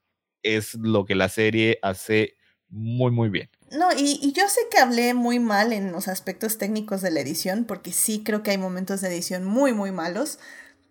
es 0.41 0.75
lo 0.75 1.05
que 1.05 1.15
la 1.15 1.29
serie 1.29 1.79
hace 1.81 2.35
muy, 2.69 3.11
muy 3.11 3.29
bien. 3.29 3.49
No, 3.71 3.89
y, 3.95 4.31
yo 4.33 4.47
sé 4.49 4.61
que 4.69 4.79
hablé 4.79 5.13
muy 5.13 5.39
mal 5.39 5.73
en 5.73 5.91
los 5.91 6.07
aspectos 6.07 6.57
técnicos 6.57 7.01
de 7.01 7.11
la 7.11 7.21
edición, 7.21 7.65
porque 7.65 7.91
sí 7.91 8.23
creo 8.23 8.43
que 8.43 8.51
hay 8.51 8.57
momentos 8.57 9.01
de 9.01 9.07
edición 9.07 9.45
muy, 9.45 9.73
muy 9.73 9.91
malos, 9.91 10.39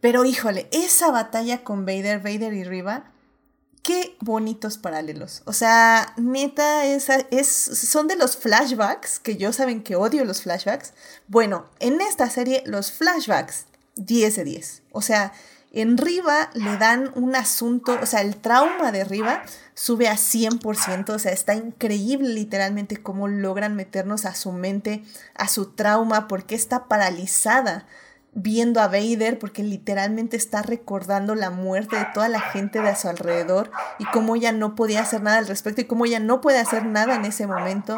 pero 0.00 0.24
híjole, 0.24 0.68
esa 0.72 1.10
batalla 1.10 1.62
con 1.62 1.86
Vader, 1.86 2.18
Vader 2.18 2.52
y 2.54 2.64
Riva, 2.64 3.12
qué 3.82 4.16
bonitos 4.20 4.78
paralelos. 4.78 5.42
O 5.44 5.52
sea, 5.52 6.12
neta, 6.16 6.86
esa 6.86 7.26
es, 7.30 7.48
son 7.48 8.08
de 8.08 8.16
los 8.16 8.36
flashbacks, 8.36 9.20
que 9.20 9.36
yo 9.36 9.52
saben 9.52 9.82
que 9.82 9.96
odio 9.96 10.24
los 10.24 10.42
flashbacks. 10.42 10.92
Bueno, 11.28 11.66
en 11.78 12.00
esta 12.00 12.30
serie 12.30 12.62
los 12.66 12.90
flashbacks, 12.90 13.66
10 13.96 14.36
de 14.36 14.44
10. 14.44 14.82
O 14.90 15.02
sea, 15.02 15.32
en 15.72 15.96
Riva 15.96 16.50
le 16.52 16.76
dan 16.76 17.10
un 17.14 17.34
asunto, 17.34 17.98
o 18.00 18.06
sea, 18.06 18.20
el 18.20 18.36
trauma 18.36 18.92
de 18.92 19.04
Riva 19.04 19.42
sube 19.72 20.06
a 20.06 20.16
100%, 20.16 21.08
o 21.08 21.18
sea, 21.18 21.32
está 21.32 21.54
increíble 21.54 22.28
literalmente 22.28 23.02
cómo 23.02 23.26
logran 23.26 23.74
meternos 23.74 24.26
a 24.26 24.34
su 24.34 24.52
mente, 24.52 25.02
a 25.34 25.48
su 25.48 25.72
trauma, 25.72 26.28
porque 26.28 26.54
está 26.54 26.88
paralizada 26.88 27.86
viendo 28.34 28.80
a 28.80 28.88
Vader, 28.88 29.38
porque 29.38 29.62
literalmente 29.62 30.36
está 30.36 30.60
recordando 30.60 31.34
la 31.34 31.48
muerte 31.50 31.96
de 31.96 32.06
toda 32.12 32.28
la 32.28 32.40
gente 32.40 32.82
de 32.82 32.90
a 32.90 32.96
su 32.96 33.08
alrededor 33.08 33.70
y 33.98 34.04
cómo 34.06 34.36
ella 34.36 34.52
no 34.52 34.74
podía 34.74 35.00
hacer 35.00 35.22
nada 35.22 35.38
al 35.38 35.48
respecto 35.48 35.80
y 35.80 35.86
cómo 35.86 36.04
ella 36.04 36.20
no 36.20 36.42
puede 36.42 36.58
hacer 36.58 36.84
nada 36.84 37.14
en 37.14 37.24
ese 37.24 37.46
momento. 37.46 37.96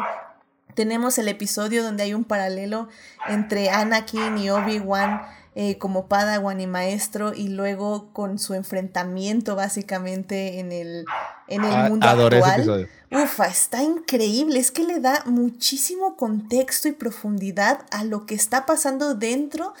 Tenemos 0.75 1.17
el 1.17 1.27
episodio 1.27 1.83
donde 1.83 2.03
hay 2.03 2.13
un 2.13 2.25
paralelo 2.25 2.87
entre 3.27 3.69
Anakin 3.69 4.37
y 4.37 4.49
Obi-Wan 4.49 5.21
eh, 5.57 5.77
como 5.77 6.07
Padawan 6.07 6.59
y 6.59 6.67
maestro 6.67 7.33
y 7.33 7.47
luego 7.47 8.11
con 8.11 8.39
su 8.39 8.55
enfrentamiento 8.55 9.55
básicamente 9.55 10.59
en 10.59 10.73
el, 10.73 11.05
en 11.47 11.63
el 11.63 11.73
ah, 11.73 11.89
mundo 11.89 12.05
actual. 12.05 12.89
Ufa, 13.09 13.47
está 13.47 13.81
increíble, 13.81 14.59
es 14.59 14.71
que 14.71 14.83
le 14.83 14.99
da 14.99 15.23
muchísimo 15.25 16.17
contexto 16.17 16.89
y 16.89 16.91
profundidad 16.91 17.85
a 17.91 18.03
lo 18.03 18.25
que 18.25 18.35
está 18.35 18.65
pasando 18.65 19.15
dentro 19.15 19.73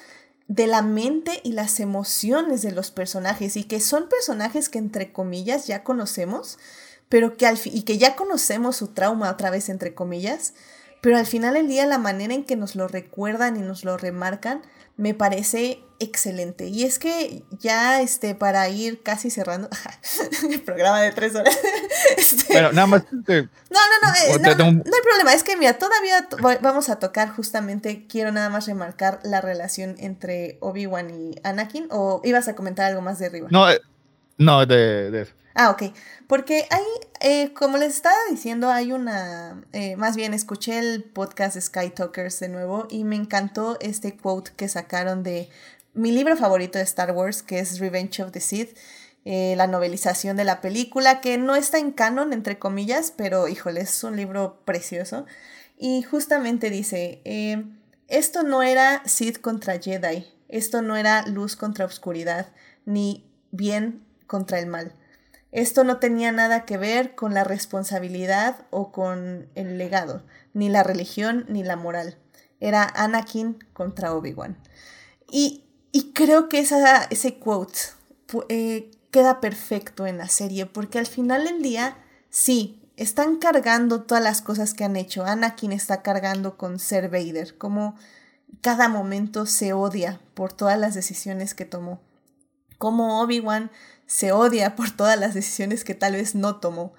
de 0.47 0.67
la 0.67 0.81
mente 0.81 1.41
y 1.43 1.51
las 1.51 1.81
emociones 1.81 2.61
de 2.61 2.71
los 2.71 2.91
personajes 2.91 3.57
y 3.57 3.65
que 3.65 3.81
son 3.81 4.07
personajes 4.07 4.69
que 4.69 4.77
entre 4.77 5.11
comillas 5.11 5.67
ya 5.67 5.83
conocemos, 5.83 6.57
pero 7.09 7.35
que 7.35 7.47
al 7.47 7.59
y 7.65 7.81
que 7.81 7.97
ya 7.97 8.15
conocemos 8.15 8.77
su 8.77 8.89
trauma 8.89 9.29
otra 9.29 9.49
vez 9.49 9.67
entre 9.67 9.93
comillas, 9.93 10.53
pero 11.01 11.17
al 11.17 11.25
final 11.25 11.55
del 11.55 11.67
día 11.67 11.85
la 11.85 11.97
manera 11.97 12.33
en 12.33 12.45
que 12.45 12.55
nos 12.55 12.75
lo 12.75 12.87
recuerdan 12.87 13.57
y 13.57 13.59
nos 13.59 13.83
lo 13.83 13.97
remarcan 13.97 14.61
me 14.97 15.13
parece 15.13 15.83
excelente. 15.99 16.67
Y 16.67 16.83
es 16.83 16.99
que 16.99 17.43
ya 17.51 18.01
este, 18.01 18.35
para 18.35 18.67
ir 18.69 19.01
casi 19.03 19.29
cerrando 19.29 19.69
el 20.51 20.61
programa 20.61 21.01
de 21.01 21.11
tres 21.11 21.35
horas. 21.35 21.57
Este, 22.17 22.53
bueno, 22.53 22.71
nada 22.71 22.87
más. 22.87 23.03
no, 23.11 23.19
no, 23.23 23.31
no, 23.31 23.35
eh, 23.35 24.39
no, 24.39 24.55
no, 24.55 24.83
hay 24.83 25.01
problema. 25.01 25.33
Es 25.33 25.43
que 25.43 25.57
mira, 25.57 25.77
todavía 25.79 26.27
vamos 26.61 26.89
a 26.89 26.99
tocar 26.99 27.29
justamente, 27.29 28.05
quiero 28.07 28.31
nada 28.31 28.49
más 28.49 28.67
remarcar 28.67 29.19
la 29.23 29.41
relación 29.41 29.95
entre 29.97 30.57
Obi-Wan 30.61 31.09
y 31.09 31.35
Anakin. 31.43 31.87
¿O 31.89 32.21
ibas 32.23 32.47
a 32.47 32.55
comentar 32.55 32.85
algo 32.85 33.01
más 33.01 33.17
de 33.17 33.25
arriba? 33.25 33.47
No, 33.49 33.69
eh, 33.69 33.81
no, 34.37 34.65
de, 34.65 35.09
de 35.09 35.21
eso. 35.23 35.33
Ah, 35.57 35.69
ok. 35.69 35.83
Porque 36.27 36.67
hay, 36.69 36.83
eh, 37.21 37.53
como 37.53 37.77
les 37.77 37.93
estaba 37.95 38.17
diciendo, 38.29 38.69
hay 38.69 38.91
una, 38.91 39.63
eh, 39.71 39.95
más 39.95 40.17
bien 40.17 40.33
escuché 40.33 40.77
el 40.79 41.05
podcast 41.05 41.57
Sky 41.57 41.91
Talkers 41.91 42.41
de 42.41 42.49
nuevo 42.49 42.87
y 42.89 43.05
me 43.05 43.15
encantó 43.15 43.77
este 43.79 44.17
quote 44.17 44.51
que 44.57 44.67
sacaron 44.67 45.23
de 45.23 45.49
mi 45.93 46.11
libro 46.11 46.35
favorito 46.35 46.77
de 46.77 46.83
Star 46.83 47.11
Wars, 47.13 47.41
que 47.41 47.59
es 47.59 47.79
Revenge 47.79 48.21
of 48.21 48.31
the 48.33 48.41
Sith, 48.41 48.77
eh, 49.23 49.55
la 49.55 49.67
novelización 49.67 50.35
de 50.35 50.43
la 50.43 50.59
película, 50.59 51.21
que 51.21 51.37
no 51.37 51.55
está 51.55 51.79
en 51.79 51.91
canon, 51.93 52.33
entre 52.33 52.59
comillas, 52.59 53.13
pero 53.15 53.47
híjole, 53.47 53.79
es 53.81 54.03
un 54.03 54.17
libro 54.17 54.59
precioso. 54.65 55.25
Y 55.77 56.03
justamente 56.03 56.69
dice, 56.69 57.21
esto 58.09 58.43
no 58.43 58.61
era 58.61 59.01
Sith 59.05 59.39
contra 59.39 59.79
Jedi, 59.79 60.27
esto 60.49 60.81
no 60.81 60.97
era 60.97 61.25
luz 61.27 61.55
contra 61.55 61.85
oscuridad, 61.85 62.51
ni 62.85 63.25
bien 63.51 64.03
contra 64.27 64.59
el 64.59 64.67
mal 64.67 64.93
esto 65.55 65.85
no 65.85 65.99
tenía 65.99 66.33
nada 66.33 66.65
que 66.65 66.77
ver 66.77 67.15
con 67.15 67.33
la 67.33 67.45
responsabilidad 67.45 68.65
o 68.71 68.91
con 68.91 69.47
el 69.55 69.77
legado, 69.77 70.21
ni 70.53 70.67
la 70.67 70.83
religión 70.83 71.45
ni 71.47 71.63
la 71.63 71.77
moral. 71.77 72.17
Era 72.59 72.83
Anakin 72.83 73.63
contra 73.71 74.13
Obi-Wan. 74.13 74.57
Y, 75.31 75.63
creo 76.13 76.49
que 76.49 76.59
esa, 76.59 77.03
ese 77.05 77.39
quote 77.39 77.79
eh, 78.49 78.91
queda 79.11 79.39
perfecto 79.39 80.05
en 80.05 80.17
la 80.17 80.27
serie, 80.27 80.65
porque 80.65 80.99
al 80.99 81.07
final 81.07 81.45
del 81.45 81.61
día, 81.61 81.97
sí, 82.29 82.81
están 82.97 83.37
cargando 83.37 84.03
todas 84.03 84.21
las 84.21 84.41
cosas 84.41 84.73
que 84.73 84.83
han 84.83 84.97
hecho. 84.97 85.23
Anakin 85.23 85.71
está 85.71 86.01
cargando 86.01 86.57
con 86.57 86.79
ser 86.79 87.09
Vader, 87.09 87.57
como 87.57 87.95
cada 88.59 88.89
momento 88.89 89.45
se 89.45 89.71
odia 89.71 90.19
por 90.33 90.51
todas 90.51 90.77
las 90.77 90.95
decisiones 90.95 91.53
que 91.53 91.63
tomó. 91.63 92.01
Como 92.77 93.21
Obi-Wan 93.21 93.71
se 94.07 94.31
odia 94.31 94.75
por 94.75 94.91
todas 94.91 95.19
las 95.19 95.33
decisiones 95.33 95.83
que 95.83 95.95
tal 95.95 96.13
vez 96.13 96.35
no 96.35 96.57
tomó. 96.57 96.93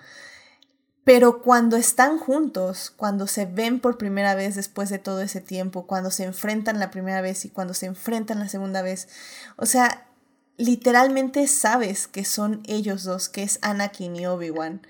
Pero 1.04 1.40
cuando 1.40 1.76
están 1.76 2.18
juntos, 2.18 2.92
cuando 2.96 3.28
se 3.28 3.46
ven 3.46 3.78
por 3.78 3.96
primera 3.96 4.34
vez 4.34 4.56
después 4.56 4.88
de 4.88 4.98
todo 4.98 5.22
ese 5.22 5.40
tiempo, 5.40 5.86
cuando 5.86 6.10
se 6.10 6.24
enfrentan 6.24 6.80
la 6.80 6.90
primera 6.90 7.20
vez 7.20 7.44
y 7.44 7.48
cuando 7.48 7.74
se 7.74 7.86
enfrentan 7.86 8.40
la 8.40 8.48
segunda 8.48 8.82
vez, 8.82 9.08
o 9.56 9.66
sea, 9.66 10.08
literalmente 10.56 11.46
sabes 11.46 12.08
que 12.08 12.24
son 12.24 12.62
ellos 12.66 13.04
dos, 13.04 13.28
que 13.28 13.44
es 13.44 13.60
Anakin 13.62 14.16
y 14.16 14.26
Obi-Wan, 14.26 14.84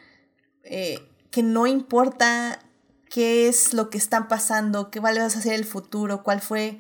eh, 0.62 1.06
que 1.30 1.43
no 1.43 1.66
importa 1.66 2.60
qué 3.10 3.47
es 3.48 3.74
lo 3.74 3.90
que 3.90 3.98
están 3.98 4.26
pasando, 4.26 4.90
qué 4.90 5.01
va 5.01 5.10
a 5.10 5.30
ser 5.30 5.52
el 5.52 5.66
futuro, 5.66 6.22
cuál 6.22 6.40
fue, 6.40 6.78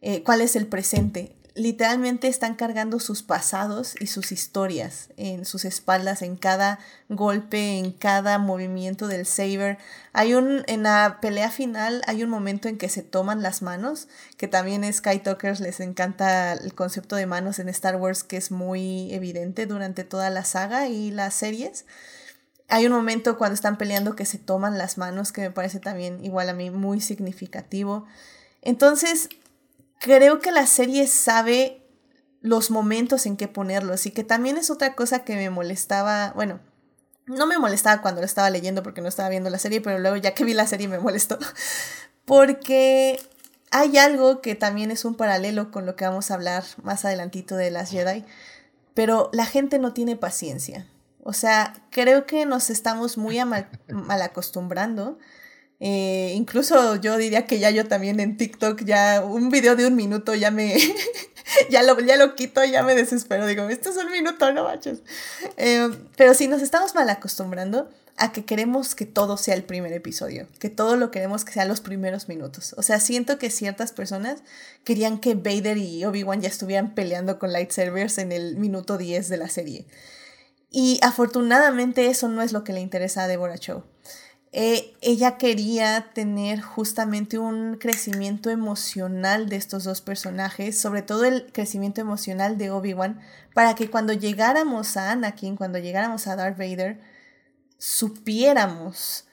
eh, 0.00 0.22
cuál 0.22 0.40
es 0.40 0.56
el 0.56 0.66
presente 0.66 1.37
literalmente 1.58 2.28
están 2.28 2.54
cargando 2.54 3.00
sus 3.00 3.22
pasados 3.22 3.94
y 4.00 4.06
sus 4.06 4.30
historias 4.30 5.08
en 5.16 5.44
sus 5.44 5.64
espaldas, 5.64 6.22
en 6.22 6.36
cada 6.36 6.78
golpe, 7.08 7.78
en 7.78 7.90
cada 7.90 8.38
movimiento 8.38 9.08
del 9.08 9.26
saber. 9.26 9.76
Hay 10.12 10.34
un, 10.34 10.62
en 10.68 10.84
la 10.84 11.18
pelea 11.20 11.50
final 11.50 12.02
hay 12.06 12.22
un 12.22 12.30
momento 12.30 12.68
en 12.68 12.78
que 12.78 12.88
se 12.88 13.02
toman 13.02 13.42
las 13.42 13.60
manos, 13.60 14.06
que 14.36 14.46
también 14.46 14.90
Sky 14.92 15.18
Talkers 15.18 15.58
les 15.58 15.80
encanta 15.80 16.52
el 16.52 16.74
concepto 16.74 17.16
de 17.16 17.26
manos 17.26 17.58
en 17.58 17.68
Star 17.68 17.96
Wars 17.96 18.22
que 18.22 18.36
es 18.36 18.52
muy 18.52 19.12
evidente 19.12 19.66
durante 19.66 20.04
toda 20.04 20.30
la 20.30 20.44
saga 20.44 20.86
y 20.86 21.10
las 21.10 21.34
series. 21.34 21.86
Hay 22.68 22.86
un 22.86 22.92
momento 22.92 23.36
cuando 23.36 23.54
están 23.54 23.78
peleando 23.78 24.14
que 24.14 24.26
se 24.26 24.38
toman 24.38 24.78
las 24.78 24.96
manos 24.96 25.32
que 25.32 25.40
me 25.40 25.50
parece 25.50 25.80
también 25.80 26.24
igual 26.24 26.48
a 26.50 26.54
mí 26.54 26.70
muy 26.70 27.00
significativo. 27.00 28.06
Entonces, 28.62 29.28
creo 29.98 30.40
que 30.40 30.50
la 30.50 30.66
serie 30.66 31.06
sabe 31.06 31.84
los 32.40 32.70
momentos 32.70 33.26
en 33.26 33.36
que 33.36 33.48
ponerlos 33.48 34.06
y 34.06 34.10
que 34.10 34.24
también 34.24 34.56
es 34.56 34.70
otra 34.70 34.94
cosa 34.94 35.24
que 35.24 35.34
me 35.34 35.50
molestaba, 35.50 36.32
bueno, 36.34 36.60
no 37.26 37.46
me 37.46 37.58
molestaba 37.58 38.00
cuando 38.00 38.20
lo 38.20 38.26
estaba 38.26 38.50
leyendo 38.50 38.82
porque 38.82 39.00
no 39.00 39.08
estaba 39.08 39.28
viendo 39.28 39.50
la 39.50 39.58
serie, 39.58 39.80
pero 39.80 39.98
luego 39.98 40.16
ya 40.16 40.34
que 40.34 40.44
vi 40.44 40.54
la 40.54 40.66
serie 40.66 40.88
me 40.88 40.98
molestó, 40.98 41.38
porque 42.24 43.20
hay 43.70 43.98
algo 43.98 44.40
que 44.40 44.54
también 44.54 44.90
es 44.90 45.04
un 45.04 45.14
paralelo 45.14 45.70
con 45.70 45.84
lo 45.84 45.96
que 45.96 46.06
vamos 46.06 46.30
a 46.30 46.34
hablar 46.34 46.64
más 46.82 47.04
adelantito 47.04 47.56
de 47.56 47.70
las 47.70 47.90
Jedi, 47.90 48.24
pero 48.94 49.30
la 49.32 49.46
gente 49.46 49.78
no 49.78 49.92
tiene 49.92 50.16
paciencia. 50.16 50.86
O 51.22 51.32
sea, 51.32 51.74
creo 51.90 52.24
que 52.24 52.46
nos 52.46 52.70
estamos 52.70 53.18
muy 53.18 53.44
mal, 53.44 53.68
mal 53.88 54.22
acostumbrando 54.22 55.18
eh, 55.80 56.32
incluso 56.34 56.96
yo 56.96 57.16
diría 57.16 57.46
que 57.46 57.60
ya 57.60 57.70
yo 57.70 57.86
también 57.86 58.18
en 58.18 58.36
TikTok 58.36 58.82
ya 58.84 59.22
un 59.24 59.48
video 59.48 59.76
de 59.76 59.86
un 59.86 59.94
minuto 59.94 60.34
ya 60.34 60.50
me 60.50 60.76
ya 61.70 61.84
lo 61.84 61.98
ya 62.00 62.16
lo 62.16 62.34
quito 62.34 62.64
ya 62.64 62.82
me 62.82 62.96
desespero. 62.96 63.46
Digo 63.46 63.68
esto 63.68 63.90
es 63.90 63.96
un 63.96 64.10
minuto 64.10 64.52
no 64.52 64.64
manches 64.64 65.02
eh, 65.56 65.88
pero 66.16 66.34
sí 66.34 66.48
nos 66.48 66.62
estamos 66.62 66.96
mal 66.96 67.08
acostumbrando 67.10 67.88
a 68.16 68.32
que 68.32 68.44
queremos 68.44 68.96
que 68.96 69.06
todo 69.06 69.36
sea 69.36 69.54
el 69.54 69.62
primer 69.62 69.92
episodio 69.92 70.48
que 70.58 70.68
todo 70.68 70.96
lo 70.96 71.12
queremos 71.12 71.44
que 71.44 71.52
sea 71.52 71.64
los 71.64 71.80
primeros 71.80 72.28
minutos. 72.28 72.74
O 72.76 72.82
sea 72.82 72.98
siento 72.98 73.38
que 73.38 73.48
ciertas 73.48 73.92
personas 73.92 74.42
querían 74.82 75.20
que 75.20 75.36
Vader 75.36 75.78
y 75.78 76.04
Obi 76.04 76.24
Wan 76.24 76.40
ya 76.40 76.48
estuvieran 76.48 76.96
peleando 76.96 77.38
con 77.38 77.52
lightsabers 77.52 78.18
en 78.18 78.32
el 78.32 78.56
minuto 78.56 78.98
10 78.98 79.28
de 79.28 79.36
la 79.36 79.48
serie. 79.48 79.86
Y 80.70 80.98
afortunadamente 81.02 82.08
eso 82.08 82.28
no 82.28 82.42
es 82.42 82.52
lo 82.52 82.64
que 82.64 82.72
le 82.72 82.80
interesa 82.80 83.22
a 83.22 83.28
Deborah 83.28 83.58
Chow 83.58 83.84
eh, 84.52 84.94
ella 85.02 85.36
quería 85.36 86.10
tener 86.14 86.62
justamente 86.62 87.38
un 87.38 87.76
crecimiento 87.76 88.48
emocional 88.48 89.48
de 89.48 89.56
estos 89.56 89.84
dos 89.84 90.00
personajes, 90.00 90.78
sobre 90.78 91.02
todo 91.02 91.24
el 91.24 91.52
crecimiento 91.52 92.00
emocional 92.00 92.56
de 92.56 92.70
Obi-Wan, 92.70 93.20
para 93.54 93.74
que 93.74 93.90
cuando 93.90 94.14
llegáramos 94.14 94.96
a 94.96 95.10
Anakin, 95.10 95.56
cuando 95.56 95.78
llegáramos 95.78 96.26
a 96.26 96.36
Darth 96.36 96.56
Vader, 96.56 97.00
supiéramos 97.76 99.26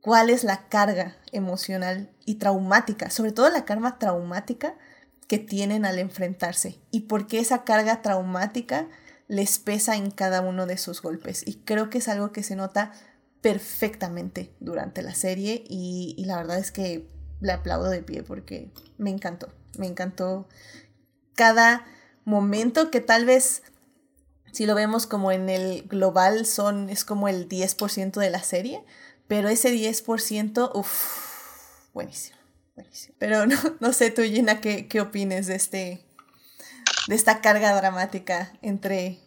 cuál 0.00 0.30
es 0.30 0.44
la 0.44 0.68
carga 0.68 1.16
emocional 1.32 2.10
y 2.24 2.36
traumática, 2.36 3.10
sobre 3.10 3.32
todo 3.32 3.50
la 3.50 3.66
carga 3.66 3.98
traumática 3.98 4.74
que 5.26 5.38
tienen 5.38 5.84
al 5.84 5.98
enfrentarse 5.98 6.80
y 6.90 7.00
por 7.00 7.26
qué 7.26 7.38
esa 7.38 7.62
carga 7.64 8.02
traumática 8.02 8.88
les 9.28 9.58
pesa 9.60 9.96
en 9.96 10.10
cada 10.10 10.40
uno 10.40 10.66
de 10.66 10.76
sus 10.76 11.02
golpes. 11.02 11.46
Y 11.46 11.56
creo 11.56 11.88
que 11.88 11.98
es 11.98 12.08
algo 12.08 12.32
que 12.32 12.42
se 12.42 12.56
nota 12.56 12.90
perfectamente 13.40 14.52
durante 14.60 15.02
la 15.02 15.14
serie 15.14 15.64
y, 15.68 16.22
la 16.26 16.36
verdad 16.36 16.58
es 16.58 16.72
que 16.72 17.08
le 17.40 17.52
aplaudo 17.52 17.88
de 17.88 18.02
pie 18.02 18.22
porque 18.22 18.70
me 18.98 19.10
encantó, 19.10 19.48
me 19.78 19.86
encantó 19.86 20.46
cada 21.34 21.86
momento 22.24 22.90
que 22.90 23.00
tal 23.00 23.24
vez 23.24 23.62
si 24.52 24.66
lo 24.66 24.74
vemos 24.74 25.06
como 25.06 25.32
en 25.32 25.48
el 25.48 25.86
global 25.88 26.44
son 26.44 26.90
es 26.90 27.04
como 27.04 27.28
el 27.28 27.48
10% 27.48 28.20
de 28.20 28.30
la 28.30 28.42
serie, 28.42 28.84
pero 29.26 29.48
ese 29.48 29.72
10%, 29.72 30.70
uff, 30.74 31.92
buenísimo, 31.94 32.36
buenísimo. 32.74 33.14
Pero 33.18 33.46
no, 33.46 33.56
no 33.80 33.92
sé 33.92 34.10
tú 34.10 34.22
Gina 34.22 34.60
qué, 34.60 34.86
qué 34.88 35.00
opines 35.00 35.46
de 35.46 35.54
este 35.54 36.04
de 37.06 37.14
esta 37.14 37.40
carga 37.40 37.74
dramática 37.74 38.52
entre 38.60 39.18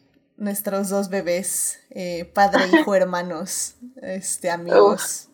nuestros 0.44 0.90
dos 0.90 1.10
bebés, 1.10 1.80
eh, 1.90 2.30
padre, 2.34 2.64
hijo, 2.72 2.96
hermanos, 2.96 3.76
este, 4.02 4.52
amigos. 4.52 5.30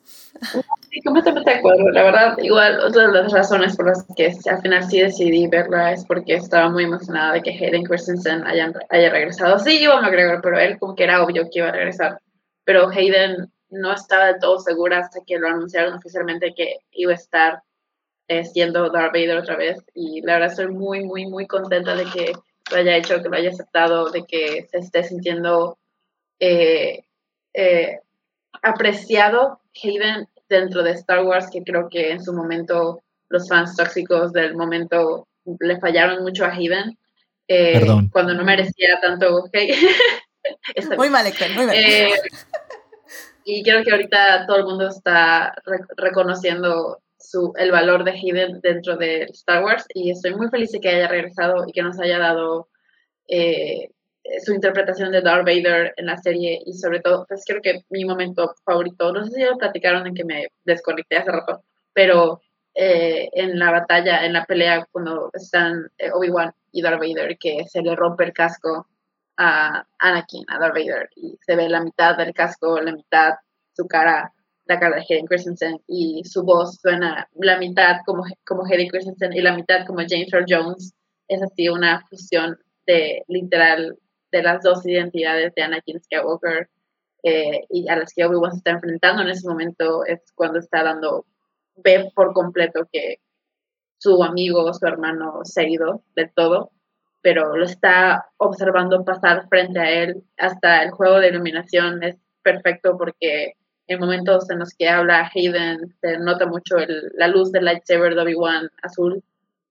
Sí, 0.89 1.01
completamente 1.01 1.51
de 1.51 1.57
acuerdo. 1.57 1.89
La 1.89 2.03
verdad, 2.03 2.37
igual, 2.37 2.79
otra 2.79 3.07
de 3.07 3.13
las 3.13 3.31
razones 3.31 3.75
por 3.75 3.87
las 3.87 4.05
que 4.15 4.33
al 4.49 4.61
final 4.61 4.83
sí 4.89 5.01
decidí 5.01 5.47
verla 5.47 5.91
es 5.91 6.05
porque 6.05 6.35
estaba 6.35 6.69
muy 6.69 6.85
emocionada 6.85 7.33
de 7.33 7.41
que 7.41 7.51
Hayden 7.51 7.83
Christensen 7.83 8.45
haya, 8.45 8.71
haya 8.89 9.09
regresado. 9.09 9.59
Sí, 9.59 9.81
iba 9.81 9.97
a 9.97 10.01
McGregor, 10.01 10.41
pero 10.41 10.57
él 10.59 10.79
como 10.79 10.95
que 10.95 11.03
era 11.03 11.23
obvio 11.23 11.43
que 11.51 11.59
iba 11.59 11.69
a 11.69 11.73
regresar. 11.73 12.19
Pero 12.63 12.87
Hayden 12.89 13.51
no 13.69 13.93
estaba 13.93 14.27
del 14.27 14.39
todo 14.39 14.59
segura 14.59 14.99
hasta 14.99 15.19
que 15.25 15.37
lo 15.37 15.47
anunciaron 15.47 15.95
oficialmente 15.95 16.53
que 16.55 16.77
iba 16.91 17.11
a 17.11 17.15
estar 17.15 17.63
eh, 18.27 18.45
siendo 18.45 18.89
Darth 18.89 19.13
Vader 19.13 19.37
otra 19.37 19.57
vez. 19.57 19.79
Y 19.93 20.21
la 20.21 20.33
verdad 20.33 20.51
estoy 20.51 20.67
muy, 20.67 21.03
muy, 21.03 21.25
muy 21.25 21.47
contenta 21.47 21.95
de 21.95 22.05
que 22.05 22.33
lo 22.71 22.77
haya 22.77 22.97
hecho, 22.97 23.21
que 23.21 23.29
lo 23.29 23.35
haya 23.35 23.49
aceptado, 23.49 24.09
de 24.11 24.25
que 24.25 24.67
se 24.71 24.79
esté 24.79 25.03
sintiendo 25.03 25.77
eh, 26.39 27.03
eh, 27.53 27.99
apreciado 28.61 29.59
Hayden 29.83 30.27
dentro 30.47 30.83
de 30.83 30.91
Star 30.91 31.23
Wars, 31.23 31.49
que 31.51 31.63
creo 31.63 31.89
que 31.89 32.11
en 32.11 32.23
su 32.23 32.33
momento 32.33 33.01
los 33.29 33.47
fans 33.47 33.75
tóxicos 33.75 34.33
del 34.33 34.55
momento 34.55 35.27
le 35.59 35.79
fallaron 35.79 36.23
mucho 36.23 36.45
a 36.45 36.51
Hayden. 36.51 36.97
Eh, 37.47 37.83
cuando 38.11 38.35
no 38.35 38.43
merecía 38.43 38.99
tanto 39.01 39.49
muy 40.97 41.09
mal, 41.09 41.25
muy 41.55 41.65
mal. 41.65 41.75
y 43.43 43.63
creo 43.63 43.83
que 43.83 43.91
ahorita 43.91 44.45
todo 44.45 44.57
el 44.57 44.65
mundo 44.65 44.87
está 44.87 45.55
reconociendo 45.97 47.01
su, 47.29 47.53
el 47.57 47.71
valor 47.71 48.03
de 48.03 48.11
Hayden 48.11 48.59
dentro 48.61 48.97
de 48.97 49.23
Star 49.31 49.63
Wars 49.63 49.85
y 49.93 50.11
estoy 50.11 50.35
muy 50.35 50.49
feliz 50.49 50.71
de 50.71 50.79
que 50.79 50.89
haya 50.89 51.07
regresado 51.07 51.65
y 51.67 51.71
que 51.71 51.83
nos 51.83 51.99
haya 51.99 52.17
dado 52.17 52.69
eh, 53.27 53.89
su 54.43 54.53
interpretación 54.53 55.11
de 55.11 55.21
Darth 55.21 55.45
Vader 55.45 55.93
en 55.97 56.07
la 56.07 56.17
serie 56.17 56.59
y 56.65 56.73
sobre 56.73 56.99
todo, 57.01 57.25
pues 57.27 57.43
creo 57.45 57.61
que 57.61 57.83
mi 57.89 58.05
momento 58.05 58.53
favorito, 58.65 59.11
no 59.11 59.25
sé 59.25 59.31
si 59.31 59.41
ya 59.41 59.51
lo 59.51 59.57
platicaron 59.57 60.07
en 60.07 60.15
que 60.15 60.25
me 60.25 60.47
desconecté 60.65 61.17
hace 61.17 61.31
rato, 61.31 61.63
pero 61.93 62.41
eh, 62.73 63.29
en 63.33 63.59
la 63.59 63.71
batalla, 63.71 64.25
en 64.25 64.33
la 64.33 64.45
pelea 64.45 64.87
cuando 64.91 65.29
están 65.33 65.91
eh, 65.97 66.11
Obi-Wan 66.11 66.53
y 66.71 66.81
Darth 66.81 66.99
Vader, 66.99 67.37
que 67.37 67.65
se 67.67 67.81
le 67.81 67.95
rompe 67.95 68.23
el 68.23 68.33
casco 68.33 68.87
a 69.37 69.85
Anakin, 69.99 70.45
a 70.47 70.59
Darth 70.59 70.75
Vader, 70.75 71.09
y 71.15 71.37
se 71.41 71.55
ve 71.55 71.69
la 71.69 71.83
mitad 71.83 72.17
del 72.17 72.33
casco, 72.33 72.79
la 72.81 72.91
mitad 72.91 73.35
su 73.73 73.87
cara, 73.87 74.33
la 74.69 74.79
cara 74.79 74.97
de 74.97 75.01
Hayden 75.01 75.25
Christensen, 75.25 75.81
y 75.87 76.23
su 76.25 76.43
voz 76.43 76.79
suena 76.79 77.27
la 77.33 77.57
mitad 77.57 77.97
como, 78.05 78.23
como 78.45 78.63
Hayden 78.65 78.87
Christensen 78.87 79.33
y 79.33 79.41
la 79.41 79.55
mitad 79.55 79.85
como 79.85 79.99
James 80.07 80.31
Earl 80.31 80.45
Jones. 80.47 80.93
Es 81.27 81.41
así 81.41 81.69
una 81.69 82.05
fusión 82.07 82.57
de 82.85 83.23
literal 83.27 83.97
de 84.31 84.43
las 84.43 84.61
dos 84.61 84.85
identidades 84.85 85.53
de 85.55 85.63
Anakin 85.63 85.99
Skywalker 85.99 86.69
eh, 87.23 87.65
y 87.69 87.89
a 87.89 87.95
las 87.95 88.13
que 88.13 88.23
Obi-Wan 88.23 88.51
se 88.51 88.57
está 88.57 88.71
enfrentando 88.71 89.23
en 89.23 89.29
ese 89.29 89.47
momento 89.47 90.05
es 90.05 90.21
cuando 90.35 90.59
está 90.59 90.83
dando, 90.83 91.25
ve 91.75 92.11
por 92.13 92.33
completo 92.33 92.87
que 92.91 93.17
su 93.97 94.23
amigo, 94.23 94.71
su 94.73 94.85
hermano 94.85 95.39
se 95.43 95.61
ha 95.61 95.67
ido 95.67 96.03
del 96.15 96.31
todo, 96.33 96.71
pero 97.21 97.55
lo 97.57 97.65
está 97.65 98.27
observando 98.37 99.03
pasar 99.03 99.47
frente 99.49 99.79
a 99.79 99.89
él. 99.89 100.23
Hasta 100.37 100.83
el 100.83 100.91
juego 100.91 101.19
de 101.19 101.29
iluminación 101.29 102.03
es 102.03 102.17
perfecto 102.43 102.95
porque 102.97 103.53
en 103.89 103.99
momentos 103.99 104.49
en 104.51 104.59
los 104.59 104.73
que 104.75 104.87
habla 104.87 105.29
Hayden 105.33 105.93
se 105.99 106.17
nota 106.19 106.45
mucho 106.45 106.75
la 107.15 107.27
luz 107.27 107.51
del 107.51 107.65
lightsaber 107.65 108.13
de 108.13 108.21
Obi-Wan 108.21 108.69
azul 108.83 109.23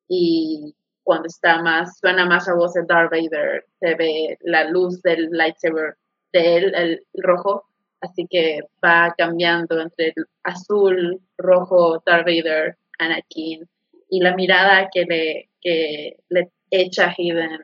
y 0.09 0.74
cuando 1.05 1.28
está 1.28 1.62
más, 1.62 1.99
suena 1.99 2.27
más 2.27 2.49
a 2.49 2.55
voz 2.55 2.74
de 2.74 2.85
Darth 2.85 3.11
Vader, 3.11 3.65
se 3.81 3.95
ve 3.95 4.36
la 4.43 4.65
luz 4.65 5.01
del 5.03 5.31
lightsaber 5.31 5.97
de 6.32 6.57
él, 6.57 6.74
el 6.74 7.03
rojo, 7.15 7.65
así 8.01 8.27
que 8.28 8.61
va 8.85 9.15
cambiando 9.16 9.81
entre 9.81 10.09
el 10.09 10.27
azul, 10.43 11.20
rojo, 11.39 12.03
Darth 12.05 12.27
Vader, 12.27 12.77
Anakin, 12.99 13.66
y 14.11 14.20
la 14.20 14.35
mirada 14.35 14.90
que 14.93 15.05
le, 15.05 15.49
que 15.62 16.16
le 16.28 16.51
echa 16.70 17.15
Hayden 17.16 17.59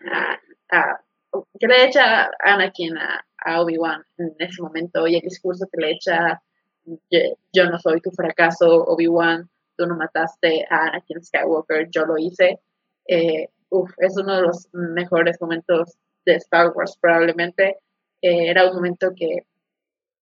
a, 0.71 1.01
que 1.59 1.67
le 1.67 1.85
echa 1.85 2.31
Anakin 2.41 2.97
a, 2.99 3.61
Obi-Wan 3.61 4.03
en 4.19 4.35
ese 4.39 4.63
momento, 4.63 5.07
y 5.07 5.17
el 5.17 5.21
discurso 5.21 5.67
que 5.71 5.81
le 5.81 5.91
echa, 5.93 6.43
yo 7.53 7.71
no 7.71 7.79
soy 7.79 8.01
tu 8.01 8.11
fracaso, 8.11 8.85
Obi-Wan, 8.85 9.49
tú 9.77 9.87
no 9.87 9.97
mataste 9.97 10.67
a 10.71 10.89
Anakin 10.89 11.23
Skywalker, 11.23 11.89
yo 11.91 12.07
lo 12.07 12.17
hice 12.17 12.61
eh, 13.07 13.49
es 13.99 14.17
uno 14.17 14.37
de 14.37 14.43
los 14.43 14.69
mejores 14.73 15.41
momentos 15.41 15.97
de 16.25 16.37
Star 16.37 16.73
Wars 16.75 16.97
probablemente. 17.01 17.79
Eh, 18.23 18.49
era 18.49 18.69
un 18.69 18.77
momento 18.77 19.13
que 19.15 19.47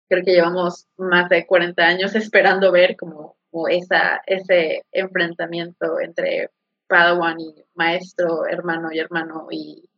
creo 0.07 0.23
que 0.23 0.33
llevamos 0.33 0.87
más 0.97 1.29
de 1.29 1.45
40 1.45 1.83
años 1.83 2.15
esperando 2.15 2.71
ver 2.71 2.95
como, 2.95 3.35
esa, 3.69 4.21
ese 4.27 4.85
enfrentamiento 4.91 5.99
entre 5.99 6.51
Padawan 6.87 7.39
y 7.39 7.55
maestro, 7.73 8.45
hermano 8.47 8.91
y 8.91 8.99
hermano 8.99 9.47
y 9.49 9.88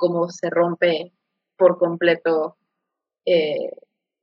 cómo 0.00 0.30
se 0.30 0.48
rompe 0.48 1.12
por 1.56 1.78
completo 1.78 2.56
eh, 3.26 3.70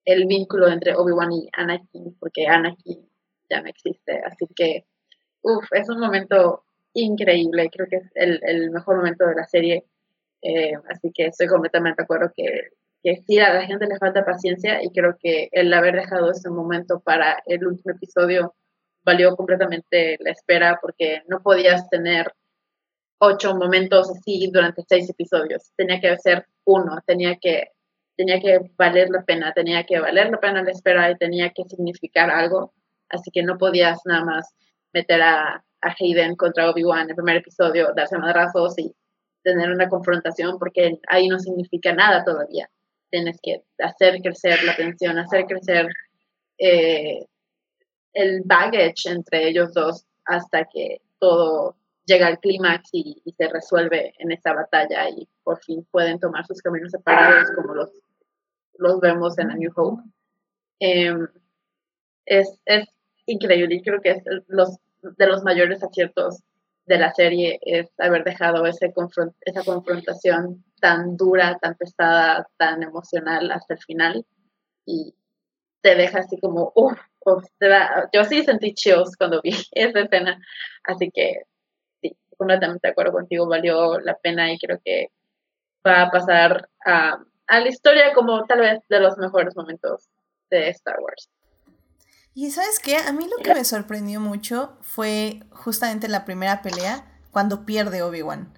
el 0.03 0.25
vínculo 0.25 0.67
entre 0.67 0.95
Obi-Wan 0.95 1.31
y 1.31 1.49
Anakin, 1.53 2.17
porque 2.19 2.47
Anakin 2.47 3.07
ya 3.49 3.61
no 3.61 3.69
existe. 3.69 4.19
Así 4.25 4.47
que, 4.55 4.85
uff, 5.43 5.65
es 5.71 5.87
un 5.89 5.99
momento 5.99 6.63
increíble, 6.93 7.69
creo 7.71 7.87
que 7.87 7.97
es 7.97 8.11
el, 8.15 8.71
mejor 8.71 8.97
momento 8.97 9.27
de 9.27 9.35
la 9.35 9.45
serie, 9.45 9.85
eh, 10.41 10.73
así 10.89 11.11
que 11.13 11.27
estoy 11.27 11.47
completamente 11.47 12.01
de 12.01 12.03
acuerdo 12.05 12.31
que, 12.35 12.69
que 13.03 13.17
sí, 13.27 13.37
a 13.37 13.53
la 13.53 13.67
gente 13.67 13.85
le 13.85 13.99
falta 13.99 14.25
paciencia 14.25 14.83
y 14.83 14.89
creo 14.89 15.15
que 15.19 15.49
el 15.51 15.71
haber 15.73 15.95
dejado 15.95 16.31
ese 16.31 16.49
momento 16.49 17.01
para 17.01 17.43
el 17.45 17.67
último 17.67 17.93
episodio 17.93 18.55
valió 19.05 19.35
completamente 19.35 20.17
la 20.21 20.31
espera 20.31 20.79
porque 20.81 21.21
no 21.27 21.41
podías 21.41 21.87
tener 21.89 22.31
ocho 23.19 23.55
momentos 23.55 24.09
así 24.11 24.49
durante 24.51 24.83
seis 24.87 25.09
episodios, 25.09 25.71
tenía 25.75 25.99
que 25.99 26.17
ser 26.17 26.45
uno, 26.65 26.99
tenía 27.05 27.37
que 27.37 27.71
tenía 28.15 28.39
que 28.39 28.59
valer 28.77 29.09
la 29.09 29.23
pena, 29.23 29.53
tenía 29.53 29.83
que 29.85 29.99
valer 29.99 30.31
la 30.31 30.39
pena 30.39 30.63
la 30.63 30.71
espera 30.71 31.11
y 31.11 31.17
tenía 31.17 31.51
que 31.51 31.63
significar 31.65 32.31
algo, 32.31 32.73
así 33.09 33.29
que 33.31 33.43
no 33.43 33.57
podías 33.57 33.99
nada 34.05 34.25
más 34.25 34.55
meter 34.91 35.21
a 35.21 35.63
a 35.81 35.95
Hayden 35.99 36.35
contra 36.35 36.69
Obi-Wan 36.69 37.03
en 37.03 37.09
el 37.09 37.15
primer 37.15 37.37
episodio, 37.37 37.93
darse 37.95 38.17
madrazos 38.17 38.77
y 38.77 38.93
tener 39.43 39.69
una 39.71 39.87
confrontación, 39.89 40.57
porque 40.59 40.99
ahí 41.07 41.27
no 41.27 41.39
significa 41.39 41.93
nada 41.93 42.23
todavía. 42.23 42.69
Tienes 43.09 43.39
que 43.41 43.63
hacer 43.79 44.21
crecer 44.21 44.63
la 44.63 44.75
tensión, 44.75 45.17
hacer 45.17 45.45
crecer 45.45 45.87
eh, 46.57 47.25
el 48.13 48.41
baggage 48.43 49.09
entre 49.09 49.47
ellos 49.47 49.73
dos 49.73 50.05
hasta 50.25 50.65
que 50.65 51.01
todo 51.19 51.75
llega 52.07 52.27
al 52.27 52.39
clímax 52.39 52.89
y, 52.93 53.21
se 53.37 53.47
resuelve 53.49 54.13
en 54.17 54.31
esta 54.31 54.53
batalla 54.53 55.09
y 55.09 55.27
por 55.43 55.59
fin 55.59 55.85
pueden 55.91 56.19
tomar 56.19 56.45
sus 56.45 56.61
caminos 56.61 56.91
separados 56.91 57.51
como 57.55 57.75
los, 57.75 57.91
los 58.79 58.99
vemos 58.99 59.37
en 59.37 59.51
A 59.51 59.55
New 59.55 59.71
Hope. 59.75 60.01
Em, 60.79 61.27
es, 62.25 62.59
es 62.65 62.87
increíble 63.25 63.75
y 63.75 63.81
creo 63.81 64.01
que 64.01 64.11
es 64.11 64.23
los 64.47 64.77
de 65.01 65.27
los 65.27 65.43
mayores 65.43 65.83
aciertos 65.83 66.41
de 66.85 66.97
la 66.97 67.13
serie 67.13 67.59
es 67.61 67.87
haber 67.99 68.23
dejado 68.23 68.65
ese 68.65 68.93
esa 69.41 69.63
confrontación 69.63 70.63
tan 70.79 71.17
dura, 71.17 71.57
tan 71.61 71.75
pesada, 71.75 72.47
tan 72.57 72.81
emocional 72.81 73.51
hasta 73.51 73.73
el 73.73 73.81
final 73.81 74.25
y 74.85 75.13
te 75.81 75.95
deja 75.95 76.19
así 76.19 76.39
como, 76.39 76.71
uff, 76.75 76.97
yo 78.13 78.23
sí 78.23 78.43
sentí 78.43 78.73
chills 78.73 79.15
cuando 79.17 79.41
vi 79.41 79.51
esa 79.71 79.99
escena, 79.99 80.39
así 80.83 81.11
que 81.11 81.43
completamente 82.37 82.87
de 82.87 82.91
acuerdo 82.91 83.13
contigo, 83.13 83.47
valió 83.47 83.99
la 83.99 84.15
pena 84.17 84.51
y 84.51 84.59
creo 84.59 84.79
que 84.83 85.09
va 85.85 86.03
a 86.03 86.11
pasar 86.11 86.69
a, 86.85 87.23
a 87.47 87.59
la 87.59 87.67
historia 87.67 88.13
como 88.13 88.45
tal 88.45 88.59
vez 88.59 88.79
de 88.89 88.99
los 88.99 89.17
mejores 89.17 89.55
momentos 89.55 90.09
de 90.49 90.69
Star 90.69 90.99
Wars. 90.99 91.29
Y 92.33 92.51
sabes 92.51 92.77
qué, 92.77 92.97
a 92.97 93.11
mí 93.13 93.27
lo 93.27 93.43
que 93.43 93.55
me 93.55 93.63
sorprendió 93.63 94.19
mucho 94.19 94.77
fue 94.81 95.39
justamente 95.49 96.07
la 96.07 96.23
primera 96.23 96.61
pelea 96.61 97.03
cuando 97.31 97.65
pierde 97.65 98.03
Obi-Wan. 98.03 98.53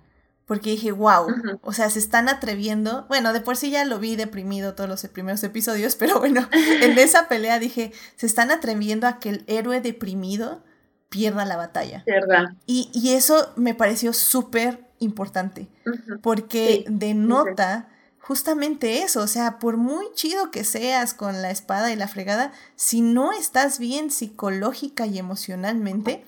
Porque 0.45 0.71
dije, 0.71 0.91
wow, 0.91 1.27
o 1.61 1.71
sea, 1.71 1.89
se 1.89 1.99
están 1.99 2.27
atreviendo. 2.27 3.05
Bueno, 3.07 3.31
de 3.33 3.39
por 3.39 3.55
sí 3.55 3.71
ya 3.71 3.85
lo 3.85 3.99
vi 3.99 4.15
deprimido 4.17 4.75
todos 4.75 4.89
los 4.89 5.07
primeros 5.07 5.43
episodios, 5.43 5.95
pero 5.99 6.19
bueno, 6.19 6.49
en 6.51 6.97
esa 6.97 7.29
pelea 7.29 7.57
dije, 7.59 7.93
se 8.17 8.25
están 8.25 8.51
atreviendo 8.51 9.07
a 9.07 9.19
que 9.19 9.29
el 9.29 9.43
héroe 9.47 9.79
deprimido 9.79 10.61
pierda 11.09 11.45
la 11.45 11.57
batalla. 11.57 12.03
Y, 12.65 12.89
y 12.93 13.13
eso 13.13 13.51
me 13.55 13.73
pareció 13.73 14.13
súper 14.13 14.87
importante, 14.99 15.67
porque 16.21 16.85
denota 16.87 17.89
justamente 18.19 19.01
eso, 19.01 19.21
o 19.21 19.27
sea, 19.27 19.57
por 19.57 19.77
muy 19.77 20.05
chido 20.13 20.51
que 20.51 20.63
seas 20.63 21.13
con 21.13 21.41
la 21.41 21.49
espada 21.49 21.91
y 21.91 21.95
la 21.95 22.07
fregada, 22.07 22.51
si 22.75 23.01
no 23.01 23.31
estás 23.31 23.79
bien 23.79 24.11
psicológica 24.11 25.07
y 25.07 25.17
emocionalmente, 25.17 26.23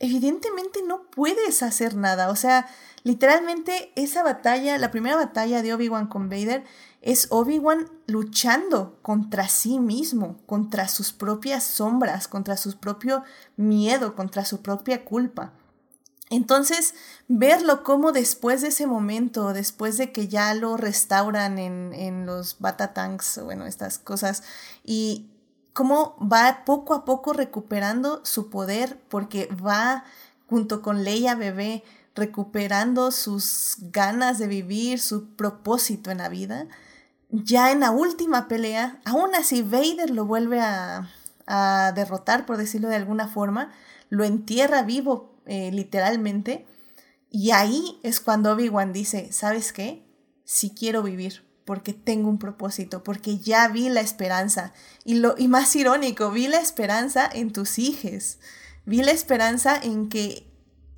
evidentemente 0.00 0.80
no 0.86 1.04
puedes 1.10 1.62
hacer 1.62 1.94
nada, 1.94 2.30
o 2.30 2.36
sea, 2.36 2.66
literalmente 3.04 3.92
esa 3.94 4.22
batalla, 4.22 4.78
la 4.78 4.90
primera 4.90 5.16
batalla 5.16 5.62
de 5.62 5.74
Obi-Wan 5.74 6.08
con 6.08 6.28
Vader, 6.28 6.64
es 7.04 7.26
Obi-Wan 7.28 7.90
luchando 8.06 8.98
contra 9.02 9.46
sí 9.46 9.78
mismo, 9.78 10.38
contra 10.46 10.88
sus 10.88 11.12
propias 11.12 11.62
sombras, 11.62 12.28
contra 12.28 12.56
su 12.56 12.78
propio 12.78 13.22
miedo, 13.56 14.16
contra 14.16 14.46
su 14.46 14.62
propia 14.62 15.04
culpa. 15.04 15.52
Entonces, 16.30 16.94
verlo 17.28 17.84
como 17.84 18.10
después 18.12 18.62
de 18.62 18.68
ese 18.68 18.86
momento, 18.86 19.52
después 19.52 19.98
de 19.98 20.12
que 20.12 20.28
ya 20.28 20.54
lo 20.54 20.78
restauran 20.78 21.58
en, 21.58 21.92
en 21.92 22.24
los 22.24 22.58
Batatanks, 22.58 23.38
bueno, 23.44 23.66
estas 23.66 23.98
cosas, 23.98 24.42
y 24.82 25.28
cómo 25.74 26.16
va 26.18 26.64
poco 26.64 26.94
a 26.94 27.04
poco 27.04 27.34
recuperando 27.34 28.24
su 28.24 28.48
poder, 28.48 28.98
porque 29.10 29.50
va 29.62 30.04
junto 30.46 30.80
con 30.80 31.04
Leia 31.04 31.34
bebé 31.34 31.84
recuperando 32.14 33.10
sus 33.10 33.76
ganas 33.78 34.38
de 34.38 34.46
vivir, 34.46 35.00
su 35.00 35.34
propósito 35.34 36.10
en 36.10 36.18
la 36.18 36.28
vida. 36.28 36.66
Ya 37.30 37.72
en 37.72 37.80
la 37.80 37.90
última 37.90 38.48
pelea, 38.48 39.00
aún 39.04 39.34
así 39.34 39.62
Vader 39.62 40.10
lo 40.10 40.24
vuelve 40.24 40.60
a, 40.60 41.10
a 41.46 41.92
derrotar, 41.94 42.46
por 42.46 42.56
decirlo 42.56 42.88
de 42.88 42.96
alguna 42.96 43.28
forma, 43.28 43.72
lo 44.08 44.24
entierra 44.24 44.82
vivo 44.82 45.34
eh, 45.46 45.70
literalmente. 45.72 46.66
Y 47.30 47.50
ahí 47.50 47.98
es 48.02 48.20
cuando 48.20 48.52
Obi-Wan 48.52 48.92
dice, 48.92 49.32
¿sabes 49.32 49.72
qué? 49.72 50.06
Si 50.44 50.70
quiero 50.70 51.02
vivir, 51.02 51.44
porque 51.64 51.92
tengo 51.92 52.28
un 52.28 52.38
propósito, 52.38 53.02
porque 53.02 53.38
ya 53.38 53.68
vi 53.68 53.88
la 53.88 54.00
esperanza. 54.00 54.72
Y, 55.04 55.14
lo, 55.14 55.34
y 55.36 55.48
más 55.48 55.74
irónico, 55.74 56.30
vi 56.30 56.46
la 56.46 56.60
esperanza 56.60 57.28
en 57.32 57.52
tus 57.52 57.78
hijos. 57.78 58.38
Vi 58.86 59.02
la 59.02 59.10
esperanza 59.10 59.76
en 59.82 60.08
que 60.08 60.46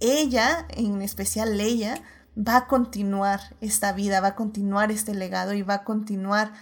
ella, 0.01 0.67
en 0.71 1.01
especial 1.03 1.57
Leia, 1.57 2.03
va 2.37 2.57
a 2.57 2.67
continuar 2.67 3.41
esta 3.61 3.93
vida, 3.93 4.21
va 4.21 4.29
a 4.29 4.35
continuar 4.37 4.91
este 4.91 5.15
legado 5.15 5.55
y 5.55 5.63
va 5.63 5.75
a 5.75 5.85
continuar 5.85 6.53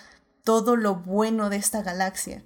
todo 0.45 0.77
lo 0.77 0.97
bueno 0.97 1.51
de 1.51 1.57
esta 1.57 1.83
galaxia. 1.83 2.45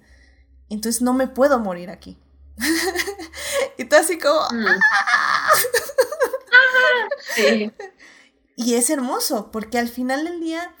Entonces 0.69 1.01
no 1.01 1.13
me 1.13 1.27
puedo 1.27 1.59
morir 1.59 1.89
aquí. 1.89 2.17
y 3.77 3.85
tú 3.85 3.95
así 3.95 4.17
como... 4.17 4.39
Mm. 4.51 4.65
¡Ah! 4.67 5.49
sí. 7.35 7.71
Y 8.55 8.75
es 8.75 8.89
hermoso, 8.89 9.51
porque 9.51 9.77
al 9.77 9.89
final 9.89 10.25
del 10.25 10.39
día 10.39 10.73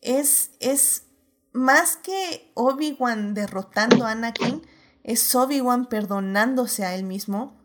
es, 0.00 0.52
es 0.60 1.04
más 1.52 1.96
que 1.96 2.50
Obi-Wan 2.54 3.34
derrotando 3.34 4.06
a 4.06 4.12
Anakin, 4.12 4.66
es 5.02 5.34
Obi-Wan 5.34 5.86
perdonándose 5.86 6.84
a 6.84 6.94
él 6.94 7.04
mismo, 7.04 7.58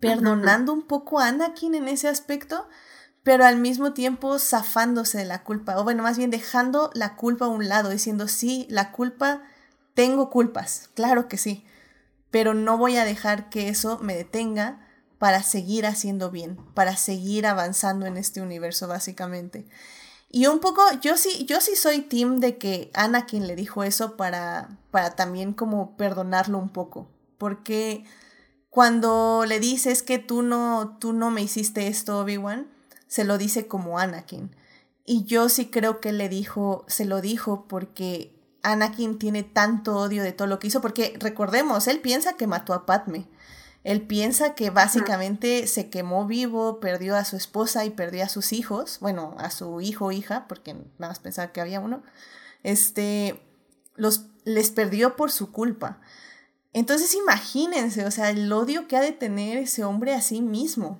perdonando 0.00 0.72
un 0.72 0.82
poco 0.82 1.20
a 1.20 1.28
Anakin 1.28 1.76
en 1.76 1.86
ese 1.86 2.08
aspecto, 2.08 2.68
pero 3.22 3.44
al 3.44 3.58
mismo 3.58 3.92
tiempo 3.92 4.38
zafándose 4.38 5.18
de 5.18 5.24
la 5.24 5.44
culpa, 5.44 5.78
o 5.78 5.84
bueno, 5.84 6.02
más 6.02 6.18
bien 6.18 6.30
dejando 6.30 6.90
la 6.94 7.16
culpa 7.16 7.46
a 7.46 7.48
un 7.48 7.68
lado, 7.68 7.90
diciendo, 7.90 8.28
sí, 8.28 8.66
la 8.68 8.90
culpa, 8.92 9.42
tengo 9.94 10.30
culpas, 10.30 10.90
claro 10.94 11.28
que 11.28 11.38
sí, 11.38 11.64
pero 12.30 12.54
no 12.54 12.78
voy 12.78 12.96
a 12.96 13.04
dejar 13.04 13.48
que 13.48 13.68
eso 13.68 13.98
me 13.98 14.14
detenga 14.14 14.88
para 15.18 15.42
seguir 15.44 15.86
haciendo 15.86 16.30
bien, 16.30 16.56
para 16.74 16.96
seguir 16.96 17.46
avanzando 17.46 18.06
en 18.06 18.16
este 18.16 18.40
universo 18.40 18.88
básicamente. 18.88 19.68
Y 20.34 20.46
un 20.46 20.58
poco, 20.60 20.82
yo 21.00 21.16
sí, 21.16 21.44
yo 21.44 21.60
sí 21.60 21.76
soy 21.76 22.00
team 22.00 22.40
de 22.40 22.56
que 22.56 22.90
Anakin 22.94 23.46
le 23.46 23.54
dijo 23.54 23.84
eso 23.84 24.16
para, 24.16 24.78
para 24.90 25.14
también 25.14 25.52
como 25.52 25.96
perdonarlo 25.96 26.58
un 26.58 26.70
poco, 26.70 27.08
porque 27.38 28.04
cuando 28.70 29.44
le 29.46 29.60
dices 29.60 30.02
que 30.02 30.18
tú 30.18 30.40
no, 30.40 30.96
tú 30.98 31.12
no 31.12 31.30
me 31.30 31.42
hiciste 31.42 31.86
esto, 31.86 32.18
Obi-Wan, 32.20 32.66
se 33.12 33.24
lo 33.24 33.36
dice 33.36 33.66
como 33.66 33.98
Anakin. 33.98 34.56
Y 35.04 35.24
yo 35.24 35.50
sí 35.50 35.66
creo 35.66 36.00
que 36.00 36.12
le 36.12 36.30
dijo, 36.30 36.86
se 36.88 37.04
lo 37.04 37.20
dijo 37.20 37.66
porque 37.68 38.34
Anakin 38.62 39.18
tiene 39.18 39.42
tanto 39.42 39.98
odio 39.98 40.22
de 40.22 40.32
todo 40.32 40.48
lo 40.48 40.58
que 40.58 40.68
hizo, 40.68 40.80
porque 40.80 41.14
recordemos, 41.20 41.88
él 41.88 42.00
piensa 42.00 42.38
que 42.38 42.46
mató 42.46 42.72
a 42.72 42.86
Padme. 42.86 43.28
Él 43.84 44.00
piensa 44.00 44.54
que 44.54 44.70
básicamente 44.70 45.66
se 45.66 45.90
quemó 45.90 46.26
vivo, 46.26 46.80
perdió 46.80 47.14
a 47.14 47.26
su 47.26 47.36
esposa 47.36 47.84
y 47.84 47.90
perdió 47.90 48.24
a 48.24 48.30
sus 48.30 48.54
hijos, 48.54 48.96
bueno, 49.02 49.34
a 49.38 49.50
su 49.50 49.82
hijo 49.82 50.06
o 50.06 50.12
hija, 50.12 50.46
porque 50.48 50.72
nada 50.72 51.08
más 51.08 51.18
pensaba 51.18 51.52
que 51.52 51.60
había 51.60 51.80
uno. 51.80 52.02
Este, 52.62 53.42
los, 53.94 54.24
les 54.46 54.70
perdió 54.70 55.16
por 55.16 55.30
su 55.30 55.52
culpa. 55.52 56.00
Entonces 56.72 57.14
imagínense, 57.14 58.06
o 58.06 58.10
sea, 58.10 58.30
el 58.30 58.50
odio 58.50 58.88
que 58.88 58.96
ha 58.96 59.02
de 59.02 59.12
tener 59.12 59.58
ese 59.58 59.84
hombre 59.84 60.14
a 60.14 60.22
sí 60.22 60.40
mismo. 60.40 60.98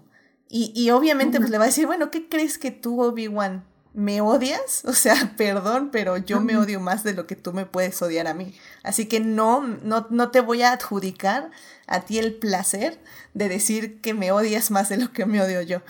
Y, 0.55 0.91
obviamente 0.91 1.39
pues 1.39 1.49
le 1.49 1.57
va 1.57 1.65
a 1.65 1.69
decir, 1.69 1.87
bueno, 1.87 2.11
¿qué 2.11 2.29
crees 2.29 2.59
que 2.59 2.71
tú, 2.71 3.01
Obi-Wan, 3.01 3.65
me 3.95 4.21
odias? 4.21 4.83
O 4.87 4.93
sea, 4.93 5.33
perdón, 5.39 5.89
pero 5.91 6.19
yo 6.19 6.43
me 6.43 6.59
odio 6.59 6.79
más 6.79 7.05
de 7.05 7.15
lo 7.15 7.27
que 7.27 7.37
tú 7.37 7.55
me 7.55 7.65
puedes 7.65 8.03
odiar 8.03 8.27
a 8.27 8.35
mí. 8.35 8.55
Así 8.83 9.07
que 9.07 9.19
no, 9.19 9.63
no, 9.63 10.07
no 10.11 10.31
te 10.31 10.43
voy 10.43 10.61
a 10.61 10.73
adjudicar 10.73 11.51
a 11.87 12.01
ti 12.03 12.19
el 12.19 12.35
placer 12.35 13.01
de 13.33 13.49
decir 13.49 14.03
que 14.03 14.13
me 14.13 14.31
odias 14.31 14.71
más 14.71 14.91
de 14.91 14.99
lo 14.99 15.11
que 15.11 15.25
me 15.25 15.41
odio 15.41 15.63
yo. 15.63 15.81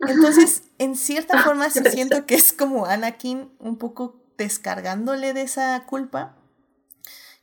Entonces, 0.00 0.62
en 0.78 0.96
cierta 0.96 1.42
forma, 1.42 1.68
sí 1.68 1.80
siento 1.90 2.24
que 2.24 2.36
es 2.36 2.54
como 2.54 2.86
Anakin 2.86 3.50
un 3.58 3.76
poco 3.76 4.24
descargándole 4.38 5.34
de 5.34 5.42
esa 5.42 5.84
culpa 5.84 6.36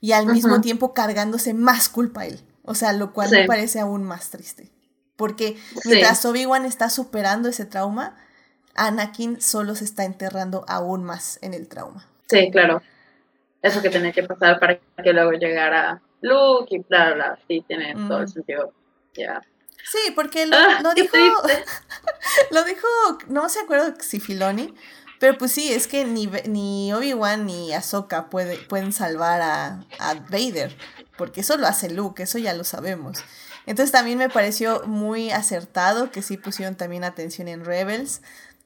y 0.02 0.14
al 0.14 0.26
mismo 0.26 0.60
tiempo 0.60 0.96
cargándose 0.96 1.54
más 1.54 1.88
culpa 1.88 2.22
a 2.22 2.26
él. 2.26 2.42
O 2.64 2.74
sea, 2.74 2.94
lo 2.94 3.14
cual 3.14 3.30
me 3.30 3.46
parece 3.46 3.80
aún 3.80 4.04
más 4.04 4.32
triste. 4.32 4.72
Porque 5.16 5.58
mientras 5.86 6.26
Obi-Wan 6.26 6.66
está 6.66 6.90
superando 6.90 7.50
ese 7.50 7.66
trauma, 7.66 8.18
Anakin 8.76 9.42
solo 9.42 9.76
se 9.76 9.86
está 9.86 10.06
enterrando 10.06 10.66
aún 10.68 11.04
más 11.04 11.40
en 11.42 11.54
el 11.54 11.68
trauma. 11.68 12.08
Sí, 12.28 12.50
claro. 12.52 12.82
Eso 13.62 13.82
que 13.82 13.90
tenía 13.90 14.12
que 14.12 14.24
pasar 14.24 14.60
para 14.60 14.78
que 14.78 15.14
luego 15.14 15.32
llegara 15.34 16.02
Luke 16.22 16.76
y 16.76 16.80
bla, 16.80 17.14
bla, 17.14 17.40
Sí, 17.48 17.64
tiene 17.68 17.94
todo 17.94 18.22
el 18.22 18.28
sentido. 18.28 18.74
Ya. 19.14 19.42
Sí, 19.86 20.12
porque 20.16 20.46
lo, 20.46 20.56
ah, 20.56 20.80
lo 20.82 20.94
dijo. 20.94 21.16
lo 22.52 22.64
dijo, 22.64 22.88
no 23.28 23.48
se 23.50 23.60
acuerdo 23.60 23.94
si 24.00 24.20
Filoni, 24.20 24.74
pero 25.20 25.38
pues 25.38 25.52
sí, 25.52 25.72
es 25.72 25.88
que 25.88 26.06
ni, 26.06 26.28
ni 26.48 26.94
Obi-Wan 26.94 27.46
ni 27.46 27.74
Ahsoka 27.74 28.30
puede, 28.30 28.58
pueden 28.58 28.92
salvar 28.92 29.42
a, 29.42 29.86
a 30.00 30.14
Vader, 30.30 30.76
porque 31.18 31.42
eso 31.42 31.58
lo 31.58 31.68
hace 31.68 31.90
Luke, 31.90 32.24
eso 32.24 32.38
ya 32.40 32.54
lo 32.54 32.64
sabemos. 32.64 33.24
Entonces 33.66 33.92
también 33.92 34.18
me 34.18 34.30
pareció 34.30 34.84
muy 34.86 35.32
acertado 35.32 36.12
que 36.12 36.22
sí 36.22 36.38
pusieron 36.38 36.76
también 36.76 37.04
atención 37.04 37.48
en 37.48 37.66
Rebels. 37.66 38.22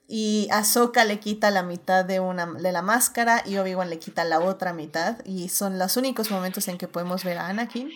Y 0.07 0.47
Ahsoka 0.51 1.03
le 1.03 1.19
quita 1.19 1.51
la 1.51 1.63
mitad 1.63 2.05
de, 2.05 2.19
una, 2.19 2.45
de 2.45 2.71
la 2.71 2.81
máscara 2.81 3.43
y 3.45 3.57
Obi-Wan 3.57 3.89
le 3.89 3.99
quita 3.99 4.23
la 4.23 4.39
otra 4.39 4.73
mitad. 4.73 5.17
Y 5.25 5.49
son 5.49 5.77
los 5.77 5.97
únicos 5.97 6.31
momentos 6.31 6.67
en 6.67 6.77
que 6.77 6.87
podemos 6.87 7.23
ver 7.23 7.37
a 7.37 7.47
Anakin 7.47 7.91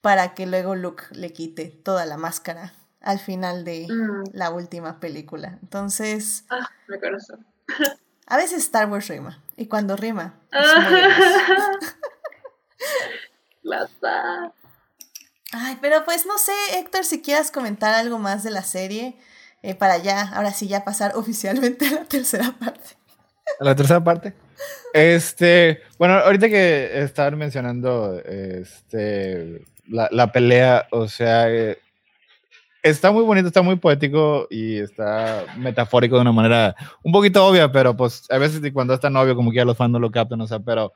para 0.00 0.34
que 0.34 0.46
luego 0.46 0.74
Luke 0.74 1.04
le 1.12 1.32
quite 1.32 1.66
toda 1.66 2.04
la 2.04 2.16
máscara 2.16 2.74
al 3.00 3.20
final 3.20 3.64
de 3.64 3.86
mm. 3.88 4.30
la 4.32 4.50
última 4.50 5.00
película. 5.00 5.58
Entonces... 5.62 6.44
Ah, 6.50 6.68
me 6.88 6.98
a 8.28 8.36
veces 8.36 8.64
Star 8.64 8.90
Wars 8.90 9.06
rima. 9.06 9.40
Y 9.56 9.66
cuando 9.66 9.96
rima... 9.96 10.34
la 13.62 13.88
Ay, 15.52 15.78
pero 15.80 16.04
pues 16.04 16.26
no 16.26 16.38
sé, 16.38 16.52
Héctor, 16.78 17.04
si 17.04 17.22
quieras 17.22 17.50
comentar 17.50 17.94
algo 17.94 18.18
más 18.18 18.42
de 18.42 18.50
la 18.50 18.62
serie 18.62 19.16
eh, 19.62 19.74
para 19.74 19.98
ya, 19.98 20.22
ahora 20.34 20.52
sí, 20.52 20.68
ya 20.68 20.84
pasar 20.84 21.12
oficialmente 21.16 21.86
a 21.86 21.90
la 21.92 22.04
tercera 22.04 22.52
parte. 22.58 22.96
¿A 23.60 23.64
la 23.64 23.76
tercera 23.76 24.02
parte? 24.02 24.34
Este, 24.92 25.82
bueno, 25.98 26.14
ahorita 26.14 26.48
que 26.48 27.02
estaban 27.02 27.38
mencionando 27.38 28.20
este, 28.24 29.64
la, 29.86 30.32
pelea, 30.32 30.88
o 30.90 31.06
sea, 31.06 31.48
eh, 31.50 31.78
está 32.82 33.12
muy 33.12 33.22
bonito, 33.22 33.48
está 33.48 33.62
muy 33.62 33.76
poético 33.76 34.46
y 34.50 34.78
está 34.78 35.44
metafórico 35.58 36.16
de 36.16 36.22
una 36.22 36.32
manera 36.32 36.74
un 37.02 37.12
poquito 37.12 37.46
obvia, 37.46 37.70
pero 37.70 37.96
pues 37.96 38.24
a 38.30 38.38
veces 38.38 38.60
cuando 38.72 38.94
es 38.94 39.00
tan 39.00 39.16
obvio 39.16 39.36
como 39.36 39.50
que 39.50 39.58
ya 39.58 39.64
los 39.64 39.76
fans 39.76 39.92
no 39.92 39.98
lo 39.98 40.10
captan, 40.10 40.40
o 40.40 40.46
sea, 40.46 40.58
pero 40.58 40.92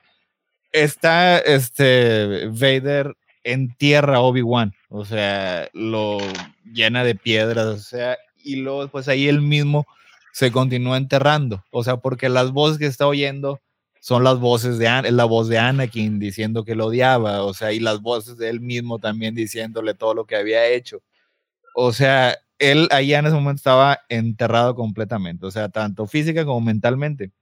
está 0.72 1.38
este 1.38 2.48
Vader 2.48 3.14
entierra 3.44 4.20
Obi-Wan, 4.20 4.74
o 4.88 5.04
sea, 5.04 5.68
lo 5.72 6.18
llena 6.72 7.04
de 7.04 7.14
piedras, 7.14 7.66
o 7.66 7.78
sea, 7.78 8.18
y 8.42 8.56
luego 8.56 8.88
pues 8.88 9.08
ahí 9.08 9.28
él 9.28 9.40
mismo 9.40 9.86
se 10.32 10.52
continúa 10.52 10.96
enterrando, 10.96 11.64
o 11.70 11.84
sea, 11.84 11.98
porque 11.98 12.28
las 12.28 12.52
voces 12.52 12.78
que 12.78 12.86
está 12.86 13.06
oyendo 13.06 13.60
son 14.00 14.24
las 14.24 14.38
voces 14.38 14.78
de 14.78 14.86
es 15.04 15.12
la 15.12 15.24
voz 15.26 15.48
de 15.48 15.58
Anakin 15.58 16.18
diciendo 16.18 16.64
que 16.64 16.74
lo 16.74 16.86
odiaba, 16.86 17.42
o 17.44 17.54
sea, 17.54 17.72
y 17.72 17.80
las 17.80 18.00
voces 18.00 18.38
de 18.38 18.48
él 18.48 18.60
mismo 18.60 18.98
también 18.98 19.34
diciéndole 19.34 19.94
todo 19.94 20.14
lo 20.14 20.26
que 20.26 20.36
había 20.36 20.66
hecho. 20.66 21.02
O 21.74 21.92
sea, 21.92 22.38
él 22.58 22.88
allá 22.90 23.18
en 23.18 23.26
ese 23.26 23.34
momento 23.34 23.58
estaba 23.58 24.00
enterrado 24.08 24.74
completamente, 24.74 25.46
o 25.46 25.50
sea, 25.50 25.68
tanto 25.68 26.06
física 26.06 26.44
como 26.44 26.60
mentalmente. 26.60 27.32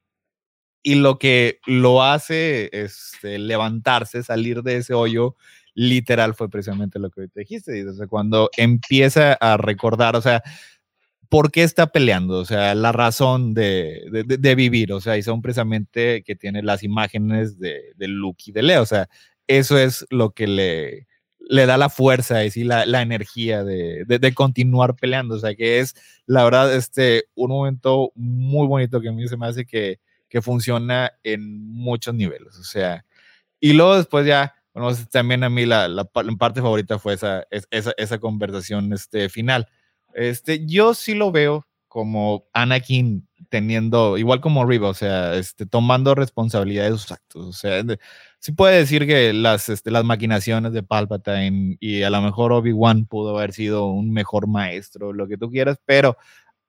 Y 0.83 0.97
lo 0.97 1.19
que 1.19 1.61
lo 1.67 2.03
hace 2.03 2.71
es 2.73 3.13
este, 3.15 3.39
levantarse, 3.39 4.23
salir 4.23 4.63
de 4.63 4.77
ese 4.79 4.95
hoyo 4.95 5.37
literal 5.79 6.35
fue 6.35 6.51
precisamente 6.51 6.99
lo 6.99 7.09
que 7.09 7.29
te 7.29 7.41
dijiste. 7.41 7.89
O 7.89 7.95
sea, 7.95 8.09
cuando 8.09 8.51
empieza 8.57 9.35
a 9.35 9.57
recordar, 9.57 10.17
o 10.17 10.21
sea, 10.21 10.43
¿por 11.29 11.53
qué 11.53 11.63
está 11.63 11.87
peleando? 11.87 12.39
O 12.41 12.45
sea, 12.45 12.75
la 12.75 12.91
razón 12.91 13.55
de, 13.55 14.27
de, 14.27 14.55
vivir, 14.57 14.93
o 14.93 15.01
sea, 15.01 15.17
y 15.17 15.23
son 15.23 15.41
precisamente 15.41 16.25
que 16.25 16.35
tiene 16.35 16.65
las 16.65 16.83
imágenes 16.83 17.61
de, 17.61 17.93
de 17.95 18.09
Luke 18.09 18.43
y 18.47 18.53
de 18.53 18.63
Leo, 18.63 18.83
o 18.83 18.87
sea, 18.87 19.09
eso 19.47 19.79
es 19.79 20.05
lo 20.11 20.33
que 20.33 20.49
le, 20.49 21.07
le 21.39 21.67
da 21.67 21.77
la 21.77 21.91
fuerza 21.91 22.45
y 22.45 22.51
la, 22.65 22.85
la 22.85 23.03
energía 23.03 23.63
de, 23.63 24.05
de, 24.05 24.35
continuar 24.35 24.97
peleando, 24.97 25.37
o 25.37 25.39
sea, 25.39 25.55
que 25.55 25.79
es, 25.79 25.95
la 26.27 26.43
verdad, 26.43 26.75
este, 26.75 27.27
un 27.37 27.51
momento 27.51 28.11
muy 28.17 28.67
bonito 28.67 29.01
que 29.01 29.11
a 29.11 29.13
mí 29.13 29.29
se 29.29 29.37
me 29.37 29.47
hace 29.47 29.65
que, 29.65 30.01
que 30.29 30.43
funciona 30.43 31.13
en 31.23 31.73
muchos 31.73 32.15
niveles, 32.15 32.59
o 32.59 32.65
sea, 32.65 33.05
y 33.61 33.75
luego 33.75 33.97
después 33.97 34.27
ya 34.27 34.58
bueno, 34.79 34.97
también 35.11 35.45
a 35.45 35.51
mí 35.51 35.67
la, 35.67 35.89
parte 36.39 36.61
favorita 36.61 36.99
fue 36.99 37.15
esa, 37.15 37.45
esa, 37.51 37.93
esa, 37.97 38.19
conversación 38.19 38.93
este, 38.93 39.29
final. 39.29 39.67
Este, 40.15 40.65
yo 40.67 40.95
sí 40.95 41.15
lo 41.15 41.33
veo 41.33 41.67
como 41.89 42.47
Anakin 42.53 43.27
teniendo, 43.49 44.19
igual 44.19 44.41
como 44.41 44.67
Riva, 44.67 44.89
o 44.89 44.95
sea, 44.95 45.35
este, 45.35 45.67
tomando 45.67 46.15
responsabilidad 46.15 46.85
de 46.85 46.91
sus 46.91 47.11
actos. 47.11 47.47
O 47.47 47.53
sea, 47.53 47.83
sí 48.39 48.53
puede 48.53 48.79
decir 48.79 49.07
que 49.07 49.33
las, 49.33 49.69
este, 49.69 49.91
las 49.91 50.05
maquinaciones 50.05 50.73
de 50.73 50.83
Palpatine 50.83 51.77
y 51.81 52.03
a 52.03 52.11
lo 52.11 52.21
mejor 52.21 52.53
Obi-Wan 52.53 53.07
pudo 53.07 53.37
haber 53.37 53.53
sido 53.53 53.87
un 53.87 54.13
mejor 54.13 54.47
maestro, 54.47 55.13
lo 55.13 55.27
que 55.27 55.39
tú 55.39 55.51
quieras, 55.51 55.79
pero 55.87 56.17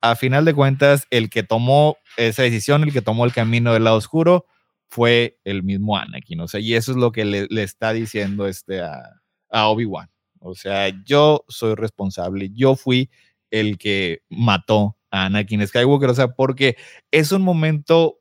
a 0.02 0.16
final 0.16 0.46
de 0.46 0.54
cuentas, 0.54 1.06
el 1.10 1.30
que 1.30 1.44
tomó 1.44 1.98
esa 2.18 2.44
decisión, 2.44 2.84
el 2.84 2.94
que 2.94 3.02
tomó 3.02 3.26
el 3.26 3.34
camino 3.34 3.74
del 3.74 3.84
lado 3.84 3.98
oscuro, 3.98 4.46
fue 4.90 5.40
el 5.44 5.64
mismo 5.64 5.98
Anakin, 5.98 6.42
o 6.42 6.48
sea, 6.48 6.60
y 6.60 6.74
eso 6.74 6.92
es 6.92 6.98
lo 6.98 7.12
que 7.12 7.24
le, 7.24 7.48
está 7.64 7.94
diciendo 7.94 8.48
este 8.48 8.82
a, 8.82 9.22
a 9.50 9.68
Obi-Wan. 9.68 10.10
O 10.40 10.56
sea, 10.56 10.90
yo 11.06 11.46
soy 11.48 11.76
responsable, 11.76 12.50
yo 12.54 12.76
fui 12.76 13.10
el 13.52 13.78
que 13.78 14.24
mató 14.30 14.98
a 15.12 15.26
Anakin 15.26 15.66
Skywalker, 15.68 16.10
o 16.10 16.16
sea, 16.16 16.30
porque 16.30 16.78
es 17.12 17.32
un 17.32 17.42
momento 17.42 18.20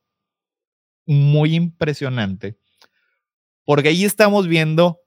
muy 1.07 1.55
impresionante, 1.55 2.59
porque 3.65 3.89
ahí 3.89 4.05
estamos 4.05 4.47
viendo 4.47 5.01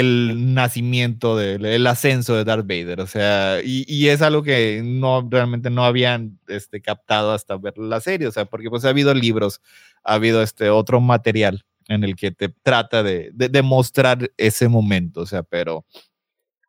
el 0.00 0.54
nacimiento, 0.54 1.36
del, 1.36 1.64
el 1.64 1.86
ascenso 1.86 2.34
de 2.34 2.44
Darth 2.44 2.66
Vader, 2.66 3.00
o 3.00 3.06
sea, 3.06 3.60
y, 3.62 4.08
es 4.08 4.22
algo 4.22 4.42
que 4.42 4.82
no 4.84 5.26
realmente 5.30 5.70
no 5.70 5.84
habían 5.84 6.38
este, 6.48 6.80
captado 6.80 7.32
hasta 7.32 7.56
ver 7.56 7.78
la 7.78 8.00
serie, 8.00 8.26
o 8.26 8.32
sea, 8.32 8.44
porque 8.44 8.68
pues 8.68 8.84
ha 8.84 8.90
habido 8.90 9.14
libros, 9.14 9.60
ha 10.04 10.14
habido 10.14 10.42
este 10.42 10.70
otro 10.70 11.00
material 11.00 11.64
en 11.88 12.04
el 12.04 12.16
que 12.16 12.30
te 12.30 12.48
trata 12.48 13.02
de, 13.02 13.30
de, 13.32 13.62
mostrar 13.62 14.30
ese 14.36 14.68
momento, 14.68 15.20
o 15.20 15.26
sea, 15.26 15.42
pero 15.42 15.86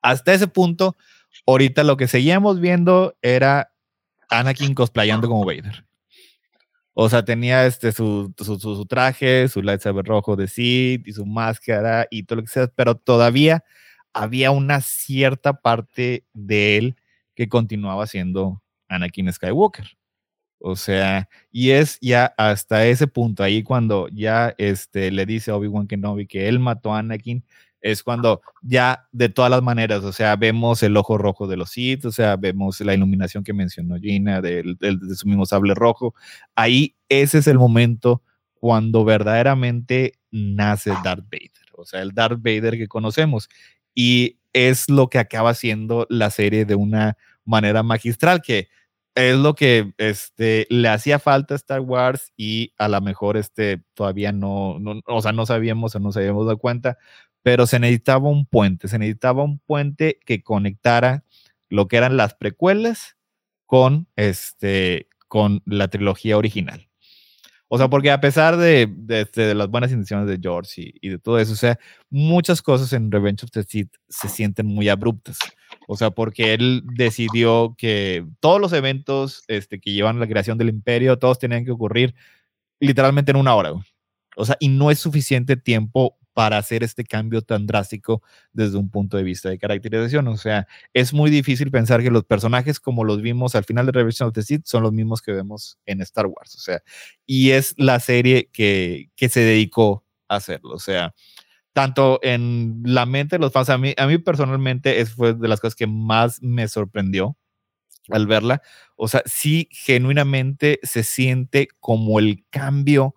hasta 0.02 0.34
ese 0.34 0.48
punto, 0.48 0.96
ahorita 1.46 1.84
lo 1.84 1.98
que 1.98 2.08
seguíamos 2.08 2.60
viendo 2.60 3.18
era 3.22 3.74
Anakin 4.30 4.76
cosplayando 4.76 5.28
como 5.28 5.46
Vader. 5.46 5.87
O 7.00 7.10
sea, 7.10 7.24
tenía 7.24 7.68
este, 7.68 7.92
su, 7.92 8.34
su, 8.40 8.86
traje, 8.88 9.48
su 9.50 9.62
lightsaber 9.62 10.04
rojo 10.04 10.36
de 10.36 10.48
Sith 10.48 11.08
y 11.08 11.14
su 11.14 11.28
máscara 11.28 12.08
y 12.10 12.24
todo 12.24 12.38
lo 12.38 12.42
que 12.42 12.52
sea, 12.52 12.68
pero 12.76 12.96
todavía 12.96 13.64
había 14.14 14.50
una 14.50 14.82
cierta 14.82 15.54
parte 15.62 16.26
de 16.34 16.78
él 16.78 16.96
que 17.36 17.50
continuaba 17.50 18.08
siendo 18.08 18.64
Anakin 18.88 19.32
Skywalker. 19.32 19.86
O 20.58 20.76
sea, 20.76 21.30
y 21.52 21.70
es 21.70 22.00
ya 22.02 22.34
hasta 22.36 22.88
ese 22.88 23.06
punto 23.06 23.44
ahí 23.44 23.62
cuando 23.62 24.08
ya 24.08 24.56
este, 24.58 25.12
le 25.12 25.28
dice 25.28 25.52
a 25.52 25.56
Obi-Wan 25.56 25.86
Kenobi 25.86 26.26
que 26.26 26.48
él 26.48 26.58
mató 26.58 26.96
a 26.96 27.00
Anakin, 27.00 27.46
es 27.82 28.04
cuando 28.04 28.42
ya 28.62 29.08
de 29.12 29.30
todas 29.30 29.52
las 29.52 29.62
maneras, 29.62 30.04
o 30.04 30.12
sea, 30.12 30.36
vemos 30.36 30.84
el 30.84 30.98
ojo 30.98 31.18
rojo 31.18 31.48
de 31.48 31.58
los 31.58 31.72
Sith, 31.72 32.06
o 32.06 32.12
sea, 32.12 32.36
vemos 32.36 32.80
la 32.82 32.94
iluminación 32.94 33.44
que 33.44 33.54
mencionó 33.54 33.98
Gina 33.98 34.42
de, 34.42 34.64
su 35.16 35.28
mismo 35.28 35.46
sable 35.46 35.74
rojo. 35.74 36.16
Ahí 36.56 36.96
ese 37.10 37.40
es 37.40 37.48
el 37.48 37.58
momento 37.58 38.24
cuando 38.54 39.06
verdaderamente 39.06 40.20
nace 40.32 40.92
Darth 41.04 41.26
Vader, 41.32 41.72
o 41.74 41.86
sea, 41.86 42.02
el 42.02 42.12
Darth 42.14 42.42
Vader 42.42 42.78
que 42.78 42.88
conocemos. 42.88 43.50
Y 43.94 44.40
es 44.54 44.90
lo 44.90 45.10
que 45.10 45.20
acaba 45.20 45.54
siendo 45.54 46.08
la 46.10 46.30
serie 46.32 46.66
de 46.66 46.76
una 46.76 47.18
manera 47.46 47.84
magistral, 47.84 48.42
que 48.42 48.70
es 49.18 49.36
lo 49.36 49.56
que 49.56 49.94
este, 49.98 50.68
le 50.70 50.90
hacía 50.90 51.18
falta 51.18 51.56
a 51.56 51.58
Star 51.58 51.80
Wars 51.80 52.34
y 52.38 52.74
a 52.78 52.88
lo 52.88 53.02
mejor 53.02 53.36
este, 53.36 53.82
todavía 53.96 54.32
no, 54.32 54.78
no, 54.80 55.02
o 55.08 55.22
sea, 55.22 55.32
no 55.32 55.48
sabíamos 55.48 55.96
o 55.96 56.00
no 56.00 56.12
se 56.12 56.20
habíamos 56.20 56.46
dado 56.46 56.60
cuenta, 56.60 57.00
pero 57.48 57.66
se 57.66 57.80
necesitaba 57.80 58.28
un 58.28 58.46
puente, 58.46 58.90
se 58.90 59.00
necesitaba 59.00 59.42
un 59.42 59.60
puente 59.60 60.20
que 60.26 60.44
conectara 60.44 61.24
lo 61.70 61.88
que 61.88 61.96
eran 61.96 62.18
las 62.18 62.34
precuelas 62.36 63.16
con, 63.66 64.10
este, 64.18 65.08
con 65.30 65.62
la 65.66 65.88
trilogía 65.88 66.36
original. 66.36 66.90
O 67.70 67.78
sea, 67.78 67.90
porque 67.90 68.12
a 68.12 68.20
pesar 68.20 68.58
de, 68.58 68.94
de, 68.94 69.22
este, 69.22 69.56
las 69.56 69.70
buenas 69.70 69.92
intenciones 69.92 70.28
de 70.28 70.40
George 70.42 70.92
y, 71.00 71.08
de 71.08 71.20
todo 71.20 71.40
eso, 71.40 71.54
o 71.54 71.56
sea, 71.56 71.80
muchas 72.10 72.62
cosas 72.62 72.92
en 72.92 73.10
Revenge 73.10 73.46
of 73.46 73.52
the 73.52 73.64
Sith 73.64 73.96
se 74.10 74.28
sienten 74.28 74.68
muy 74.68 74.90
abruptas. 74.90 75.40
O 75.88 75.96
sea, 75.96 76.12
porque 76.12 76.54
él 76.54 76.84
decidió 76.96 77.76
que 77.78 78.28
todos 78.42 78.60
los 78.60 78.74
eventos 78.74 79.46
este, 79.48 79.80
que 79.80 79.94
llevan 79.94 80.18
a 80.18 80.20
la 80.20 80.28
creación 80.28 80.58
del 80.58 80.68
imperio, 80.68 81.18
todos 81.18 81.40
tenían 81.40 81.64
que 81.64 81.72
ocurrir 81.72 82.14
literalmente 82.82 83.32
en 83.32 83.38
una 83.38 83.56
hora. 83.56 83.72
O 84.36 84.44
sea, 84.44 84.58
y 84.60 84.68
no 84.68 84.92
es 84.92 85.00
suficiente 85.00 85.56
tiempo 85.56 86.18
para 86.38 86.60
hacer 86.60 86.84
este 86.84 87.04
cambio 87.04 87.42
tan 87.42 87.66
drástico 87.66 88.22
desde 88.54 88.78
un 88.78 88.92
punto 88.92 89.18
de 89.18 89.24
vista 89.24 89.50
de 89.50 89.58
caracterización. 89.58 90.28
O 90.28 90.38
sea, 90.38 90.68
es 90.94 91.12
muy 91.12 91.32
difícil 91.32 91.72
pensar 91.72 92.04
que 92.04 92.12
los 92.12 92.26
personajes 92.26 92.80
como 92.80 93.04
los 93.04 93.24
vimos 93.24 93.56
al 93.56 93.64
final 93.64 93.88
de 93.88 93.92
Revolution 93.92 94.28
of 94.28 94.36
the 94.36 94.44
Sith 94.44 94.68
son 94.68 94.84
los 94.84 94.94
mismos 94.94 95.24
que 95.24 95.32
vemos 95.32 95.80
en 95.88 96.00
Star 96.02 96.28
Wars. 96.28 96.54
O 96.54 96.60
sea, 96.60 96.84
y 97.26 97.50
es 97.50 97.74
la 97.78 98.00
serie 98.00 98.52
que, 98.54 99.10
que 99.16 99.30
se 99.30 99.40
dedicó 99.40 100.06
a 100.28 100.36
hacerlo. 100.36 100.76
O 100.76 100.80
sea, 100.80 101.16
tanto 101.74 102.20
en 102.22 102.84
la 102.86 103.08
mente 103.08 103.38
de 103.38 103.40
los 103.40 103.52
fans, 103.52 103.72
a 103.72 103.80
mí, 103.80 103.96
a 103.98 104.06
mí 104.06 104.20
personalmente 104.20 105.00
es 105.00 105.16
fue 105.16 105.34
de 105.34 105.48
las 105.48 105.60
cosas 105.60 105.74
que 105.74 105.88
más 105.88 106.40
me 106.44 106.68
sorprendió 106.68 107.36
al 108.10 108.28
verla. 108.28 108.62
O 108.96 109.08
sea, 109.08 109.24
sí, 109.26 109.70
genuinamente 109.72 110.80
se 110.84 111.02
siente 111.02 111.68
como 111.80 112.20
el 112.20 112.46
cambio 112.52 113.16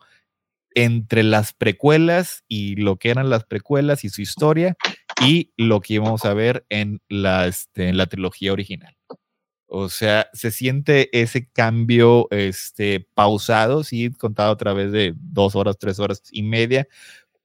entre 0.74 1.22
las 1.22 1.52
precuelas 1.52 2.44
y 2.48 2.76
lo 2.76 2.96
que 2.96 3.10
eran 3.10 3.30
las 3.30 3.44
precuelas 3.44 4.04
y 4.04 4.08
su 4.08 4.22
historia 4.22 4.76
y 5.22 5.52
lo 5.56 5.80
que 5.80 5.94
íbamos 5.94 6.24
a 6.24 6.34
ver 6.34 6.64
en 6.68 7.00
la, 7.08 7.46
este, 7.46 7.88
en 7.88 7.96
la 7.96 8.06
trilogía 8.06 8.52
original. 8.52 8.96
O 9.66 9.88
sea, 9.88 10.28
se 10.32 10.50
siente 10.50 11.08
ese 11.20 11.48
cambio 11.48 12.26
este, 12.30 13.06
pausado, 13.14 13.84
sí, 13.84 14.10
contado 14.10 14.52
a 14.52 14.56
través 14.56 14.90
de 14.90 15.14
dos 15.16 15.54
horas, 15.54 15.78
tres 15.78 16.00
horas 16.00 16.22
y 16.32 16.42
media, 16.42 16.88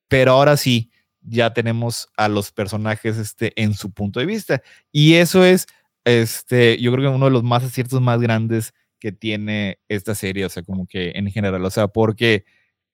pero 0.07 0.31
ahora 0.33 0.57
sí, 0.57 0.91
ya 1.21 1.53
tenemos 1.53 2.09
a 2.17 2.27
los 2.27 2.51
personajes 2.51 3.17
este, 3.17 3.53
en 3.61 3.73
su 3.73 3.91
punto 3.91 4.19
de 4.19 4.25
vista. 4.25 4.61
Y 4.91 5.15
eso 5.15 5.43
es, 5.43 5.67
este, 6.03 6.79
yo 6.81 6.91
creo 6.91 7.11
que 7.11 7.15
uno 7.15 7.25
de 7.25 7.31
los 7.31 7.43
más 7.43 7.63
aciertos 7.63 8.01
más 8.01 8.19
grandes 8.19 8.73
que 8.99 9.11
tiene 9.11 9.79
esta 9.87 10.15
serie, 10.15 10.45
o 10.45 10.49
sea, 10.49 10.63
como 10.63 10.87
que 10.87 11.11
en 11.15 11.29
general, 11.31 11.63
o 11.63 11.69
sea, 11.69 11.87
porque 11.89 12.45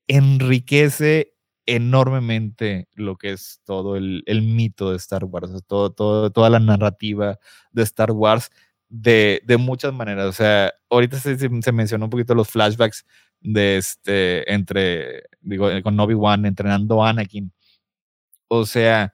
enriquece 0.07 1.34
enormemente 1.65 2.88
lo 2.94 3.18
que 3.18 3.32
es 3.32 3.61
todo 3.65 3.95
el, 3.95 4.23
mito 4.41 4.91
de 4.91 4.98
Star 4.98 5.26
Wars, 5.26 5.52
todo, 5.68 5.91
todo, 5.91 6.32
toda 6.32 6.49
la 6.49 6.60
narrativa 6.60 7.40
de 7.72 7.84
Star 7.84 8.11
Wars 8.11 8.49
de, 8.90 9.41
muchas 9.60 9.94
maneras. 9.94 10.26
O 10.28 10.34
sea, 10.34 10.73
ahorita 10.90 11.19
se, 11.19 11.38
se, 11.38 11.72
mencionó 11.72 12.06
un 12.06 12.11
poquito 12.11 12.36
los 12.36 12.49
flashbacks 12.49 13.06
de 13.40 13.78
este, 13.78 14.52
entre, 14.53 15.23
digo, 15.41 15.69
eh, 15.69 15.82
con 15.84 15.99
Obi-Wan 15.99 16.45
entrenando 16.45 17.03
a 17.03 17.10
Anakin. 17.10 17.52
O 18.48 18.65
sea, 18.65 19.14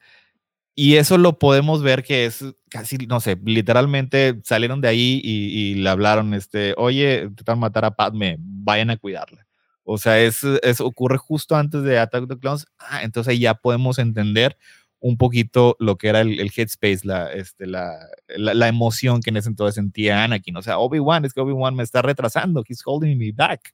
y 0.76 0.98
eso 0.98 1.18
lo 1.18 1.40
podemos 1.40 1.82
ver 1.84 2.04
que 2.04 2.26
es 2.26 2.46
casi, 2.70 2.98
no 3.08 3.20
sé, 3.20 3.36
literalmente 3.44 4.40
salieron 4.44 4.82
de 4.82 4.88
ahí 4.90 5.22
y, 5.24 5.76
le 5.76 5.90
hablaron, 5.90 6.34
este, 6.36 6.76
oye, 6.78 7.30
tratan 7.36 7.58
de 7.58 7.62
matar 7.62 7.86
a 7.86 7.96
Padme, 7.96 8.38
vayan 8.40 8.92
a 8.92 8.98
cuidarla. 8.98 9.47
O 9.90 9.98
sea, 9.98 10.20
eso 10.22 10.60
ocurre 10.86 11.18
justo 11.18 11.56
antes 11.56 11.82
de 11.82 11.98
Attack 11.98 12.24
of 12.24 12.30
the 12.30 12.38
Clones. 12.38 12.66
Ah, 12.78 13.04
entonces 13.04 13.40
ya 13.40 13.54
podemos 13.54 14.00
entender 14.00 14.58
un 15.00 15.16
poquito 15.16 15.78
lo 15.80 15.98
que 15.98 16.10
era 16.10 16.20
el, 16.20 16.52
headspace, 16.54 17.00
la, 17.04 17.32
este, 17.32 17.68
la, 17.68 17.98
la, 18.28 18.68
emoción 18.68 19.22
que 19.22 19.30
en 19.30 19.38
ese 19.38 19.48
entonces 19.48 19.76
sentía 19.76 20.26
Anakin. 20.26 20.58
O 20.58 20.62
sea, 20.62 20.78
Obi-Wan, 20.80 21.24
es 21.24 21.32
que 21.32 21.40
Obi-Wan 21.40 21.74
me 21.74 21.84
está 21.84 22.02
retrasando, 22.02 22.66
he's 22.68 22.82
holding 22.84 23.18
me 23.18 23.32
back. 23.32 23.74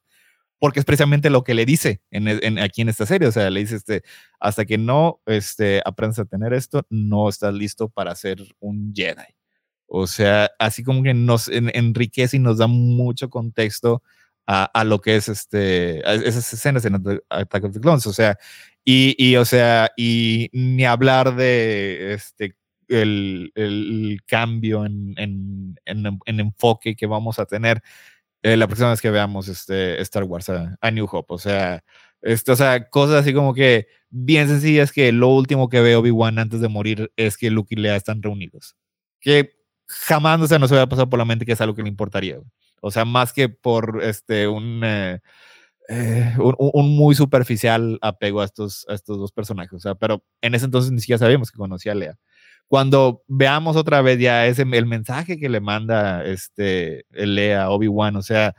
Porque 0.59 0.79
es 0.79 0.85
precisamente 0.85 1.31
lo 1.31 1.43
que 1.43 1.55
le 1.55 1.65
dice 1.65 2.03
en, 2.11 2.27
en, 2.27 2.59
aquí 2.59 2.83
en 2.83 2.89
esta 2.89 3.07
serie. 3.07 3.27
O 3.27 3.31
sea, 3.31 3.49
le 3.49 3.61
dice, 3.61 3.77
este, 3.77 4.03
hasta 4.39 4.65
que 4.65 4.77
no 4.77 5.19
este, 5.25 5.81
aprendas 5.83 6.19
a 6.19 6.25
tener 6.25 6.53
esto, 6.53 6.85
no 6.91 7.27
estás 7.27 7.55
listo 7.55 7.89
para 7.89 8.13
ser 8.13 8.37
un 8.59 8.93
Jedi. 8.95 9.33
O 9.87 10.05
sea, 10.05 10.51
así 10.59 10.83
como 10.83 11.01
que 11.01 11.15
nos 11.15 11.47
enriquece 11.47 12.37
y 12.37 12.39
nos 12.39 12.59
da 12.59 12.67
mucho 12.67 13.31
contexto 13.31 14.03
a, 14.45 14.83
lo 14.83 14.99
que 14.99 15.15
es 15.15 15.29
este, 15.29 15.99
esas 16.27 16.53
escenas 16.53 16.85
en 16.85 16.95
Attack 17.29 17.63
of 17.63 17.73
the 17.73 17.79
Clones, 17.79 18.05
o 18.07 18.13
sea, 18.13 18.37
y, 18.83 19.15
y 19.17 19.37
o 19.37 19.45
sea, 19.45 19.91
y 19.95 20.49
ni 20.53 20.85
hablar 20.85 21.35
de 21.35 22.13
este, 22.13 22.55
el, 22.87 23.51
el 23.55 24.19
cambio 24.27 24.85
en, 24.85 25.13
en, 25.17 25.75
en, 25.85 26.39
enfoque 26.39 26.95
que 26.95 27.05
vamos 27.05 27.39
a 27.39 27.45
tener 27.45 27.81
eh, 28.43 28.57
la 28.57 28.67
próxima 28.67 28.89
vez 28.89 29.01
que 29.01 29.11
veamos 29.11 29.47
este 29.47 30.01
Star 30.01 30.23
Wars 30.23 30.49
a, 30.49 30.91
New 30.91 31.07
Hope, 31.09 31.33
o 31.33 31.37
sea, 31.37 31.83
esto, 32.21 32.53
o 32.53 32.55
sea, 32.55 32.89
cosas 32.89 33.21
así 33.21 33.33
como 33.33 33.53
que 33.53 33.87
bien 34.09 34.47
sencillas 34.47 34.91
que 34.91 35.11
lo 35.11 35.29
último 35.29 35.69
que 35.69 35.81
veo 35.81 35.99
Obi-Wan 36.01 36.39
antes 36.39 36.61
de 36.61 36.67
morir 36.67 37.11
es 37.15 37.37
que 37.37 37.49
Luke 37.49 37.73
y 37.75 37.79
Leia 37.79 37.95
están 37.95 38.21
reunidos. 38.21 38.75
Que 39.19 39.51
jamás 39.87 40.41
o 40.41 40.47
sea, 40.47 40.59
no 40.59 40.67
se 40.67 40.75
va 40.75 40.83
a 40.83 40.89
pasar 40.89 41.09
por 41.09 41.19
la 41.19 41.25
mente 41.25 41.45
que 41.45 41.53
es 41.53 41.61
algo 41.61 41.75
que 41.75 41.83
le 41.83 41.89
importaría. 41.89 42.39
O 42.83 42.91
sea, 42.91 43.05
más 43.05 43.31
que 43.31 43.47
por 43.47 44.01
este, 44.03 44.47
un, 44.47 44.81
eh, 44.83 45.21
eh, 45.87 46.35
un, 46.37 46.95
muy 46.97 47.15
superficial 47.15 47.97
apego 48.01 48.41
a 48.41 48.45
estos, 48.45 48.85
estos 48.89 49.17
dos 49.17 49.31
personajes. 49.31 49.73
O 49.73 49.79
sea, 49.79 49.95
pero 49.95 50.23
en 50.41 50.53
ese 50.53 50.65
entonces 50.65 50.91
ni 50.91 50.99
siquiera 50.99 51.19
sabíamos 51.19 51.49
que 51.49 51.57
conocía 51.57 51.93
a 51.93 51.95
Lea. 51.95 52.17
Cuando 52.67 53.23
veamos 53.27 53.75
otra 53.77 54.01
vez 54.01 54.19
ya 54.19 54.47
ese, 54.47 54.63
el 54.63 54.85
mensaje 54.85 55.39
que 55.39 55.49
le 55.49 55.61
manda 55.61 56.25
este, 56.25 57.05
Lea, 57.11 57.69
Obi-Wan, 57.69 58.17
o 58.17 58.21
sea, 58.21 58.53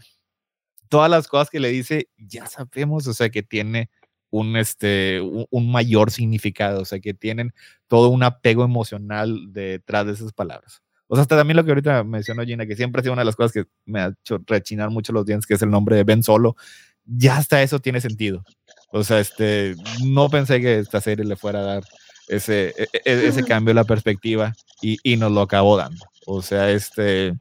todas 0.88 1.10
las 1.10 1.28
cosas 1.28 1.50
que 1.50 1.60
le 1.60 1.70
dice, 1.70 2.08
ya 2.16 2.46
sabemos, 2.46 3.06
o 3.08 3.14
sea, 3.14 3.30
que 3.30 3.42
tiene 3.42 3.90
un, 4.30 4.56
este, 4.56 5.20
un, 5.20 5.72
mayor 5.72 6.10
significado, 6.12 6.82
o 6.82 6.84
sea, 6.84 7.00
que 7.00 7.14
tienen 7.14 7.52
todo 7.88 8.10
un 8.10 8.22
apego 8.22 8.64
emocional 8.64 9.52
detrás 9.52 10.06
de 10.06 10.12
esas 10.12 10.32
palabras. 10.32 10.83
O 11.14 11.16
sea, 11.16 11.22
hasta 11.22 11.36
también 11.36 11.56
lo 11.56 11.64
que 11.64 11.70
ahorita 11.70 12.02
mencionó 12.02 12.42
Gina, 12.42 12.66
que 12.66 12.74
siempre 12.74 12.98
ha 12.98 13.02
sido 13.04 13.12
una 13.12 13.22
de 13.22 13.26
las 13.26 13.36
cosas 13.36 13.52
que 13.52 13.66
me 13.84 14.00
ha 14.00 14.08
hecho 14.08 14.40
rechinar 14.48 14.90
mucho 14.90 15.12
los 15.12 15.24
dientes, 15.24 15.46
que 15.46 15.54
es 15.54 15.62
el 15.62 15.70
nombre 15.70 15.94
de 15.94 16.02
Ben 16.02 16.24
Solo. 16.24 16.56
Ya 17.04 17.36
hasta 17.36 17.62
eso 17.62 17.78
tiene 17.78 18.00
sentido. 18.00 18.42
O 18.90 19.04
sea, 19.04 19.20
este, 19.20 19.76
no 20.04 20.28
pensé 20.28 20.60
que 20.60 20.80
esta 20.80 21.00
serie 21.00 21.24
le 21.24 21.36
fuera 21.36 21.60
a 21.60 21.62
dar 21.62 21.84
ese, 22.26 22.74
e, 22.76 22.88
e, 23.04 23.28
ese 23.28 23.44
cambio 23.44 23.70
de 23.70 23.76
la 23.76 23.84
perspectiva 23.84 24.54
y, 24.82 24.98
y, 25.04 25.16
nos 25.16 25.30
lo 25.30 25.42
acabó 25.42 25.76
dando. 25.76 26.04
O 26.26 26.42
sea, 26.42 26.72
este, 26.72 27.38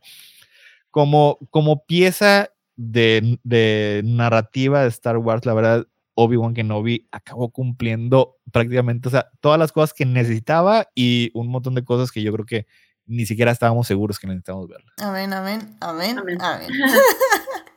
como, 0.91 1.39
como 1.49 1.83
pieza 1.83 2.51
de, 2.75 3.39
de 3.43 4.03
narrativa 4.05 4.83
de 4.83 4.89
Star 4.89 5.17
Wars, 5.17 5.47
la 5.47 5.55
verdad, 5.55 5.87
Obi-Wan 6.13 6.53
Kenobi 6.53 7.07
acabó 7.11 7.49
cumpliendo 7.49 8.37
prácticamente, 8.51 9.07
o 9.07 9.11
sea, 9.11 9.31
todas 9.39 9.57
las 9.57 9.71
cosas 9.71 9.93
que 9.93 10.05
necesitaba 10.05 10.89
y 10.93 11.31
un 11.33 11.47
montón 11.47 11.73
de 11.73 11.83
cosas 11.83 12.11
que 12.11 12.21
yo 12.21 12.31
creo 12.33 12.45
que 12.45 12.67
ni 13.05 13.25
siquiera 13.25 13.51
estábamos 13.51 13.87
seguros 13.87 14.19
que 14.19 14.27
necesitábamos 14.27 14.69
verla. 14.69 14.91
Amén, 14.97 15.33
amén, 15.33 15.75
amén, 15.79 16.17
amén. 16.39 16.69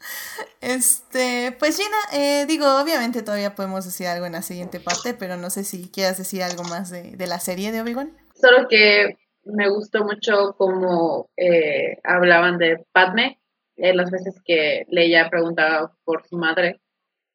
este, 0.61 1.57
pues 1.59 1.77
Gina, 1.77 1.97
eh, 2.13 2.47
digo, 2.47 2.67
obviamente 2.81 3.23
todavía 3.23 3.55
podemos 3.55 3.85
decir 3.85 4.07
algo 4.07 4.27
en 4.27 4.33
la 4.33 4.43
siguiente 4.43 4.81
parte, 4.81 5.15
pero 5.15 5.37
no 5.37 5.51
sé 5.51 5.65
si 5.65 5.89
quieras 5.91 6.19
decir 6.19 6.43
algo 6.43 6.63
más 6.65 6.91
de, 6.91 7.17
de 7.17 7.27
la 7.27 7.41
serie 7.41 7.73
de 7.73 7.81
Obi-Wan. 7.81 8.17
Solo 8.35 8.69
que 8.69 9.17
me 9.45 9.69
gustó 9.69 10.05
mucho 10.05 10.55
como 10.59 11.31
eh, 11.37 11.99
hablaban 12.05 12.59
de 12.59 12.85
Padme, 12.93 13.39
eh, 13.77 13.95
las 13.95 14.11
veces 14.11 14.35
que 14.45 14.85
Leia 14.89 15.29
preguntaba 15.31 15.95
por 16.05 16.27
su 16.27 16.37
madre 16.37 16.81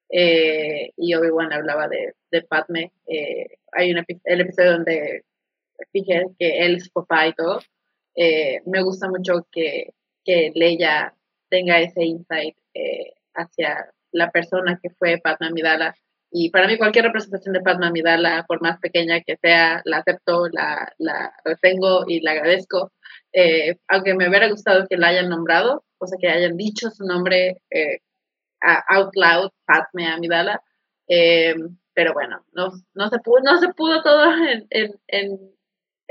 eh, 0.09 0.91
y 0.97 1.13
Obi-Wan 1.13 1.53
hablaba 1.53 1.87
de, 1.87 2.13
de 2.31 2.41
Padme. 2.41 2.91
Eh, 3.07 3.47
hay 3.71 3.91
un 3.91 4.03
el 4.23 4.41
episodio 4.41 4.73
donde 4.73 5.23
fije 5.91 6.25
que 6.39 6.65
él 6.65 6.75
es 6.77 6.89
papá 6.89 7.27
y 7.27 7.33
todo. 7.33 7.59
Eh, 8.15 8.61
me 8.65 8.81
gusta 8.81 9.09
mucho 9.09 9.47
que, 9.51 9.93
que 10.23 10.51
Leia 10.55 11.15
tenga 11.49 11.79
ese 11.79 12.03
insight 12.03 12.55
hacia 13.33 13.91
la 14.11 14.29
persona 14.31 14.79
que 14.81 14.89
fue 14.91 15.19
Padme 15.23 15.47
Amidala. 15.47 15.95
Y 16.31 16.49
para 16.49 16.67
mí 16.67 16.77
cualquier 16.77 17.05
representación 17.05 17.53
de 17.53 17.61
Padme 17.61 17.87
Amidala, 17.87 18.45
por 18.47 18.61
más 18.61 18.79
pequeña 18.79 19.21
que 19.21 19.37
sea, 19.37 19.81
la 19.85 19.97
acepto, 19.97 20.47
la, 20.49 20.93
la 20.97 21.33
retengo 21.43 22.05
y 22.07 22.21
la 22.21 22.31
agradezco. 22.31 22.91
aunque 23.87 24.13
me 24.15 24.29
hubiera 24.29 24.49
gustado 24.49 24.87
que 24.87 24.97
la 24.97 25.09
hayan 25.09 25.29
nombrado, 25.29 25.83
o 25.97 26.07
sea, 26.07 26.17
que 26.19 26.29
hayan 26.29 26.57
dicho 26.57 26.89
su 26.89 27.05
nombre 27.05 27.61
out 28.61 29.15
loud, 29.15 29.51
Padme 29.65 30.07
Amidala. 30.07 30.61
Eh, 31.07 31.55
pero 31.93 32.13
bueno, 32.13 32.45
no, 32.53 32.71
no, 32.93 33.09
se 33.09 33.19
pudo, 33.19 33.41
no 33.43 33.59
se 33.59 33.69
pudo 33.73 34.01
todo 34.01 34.31
en, 34.69 35.39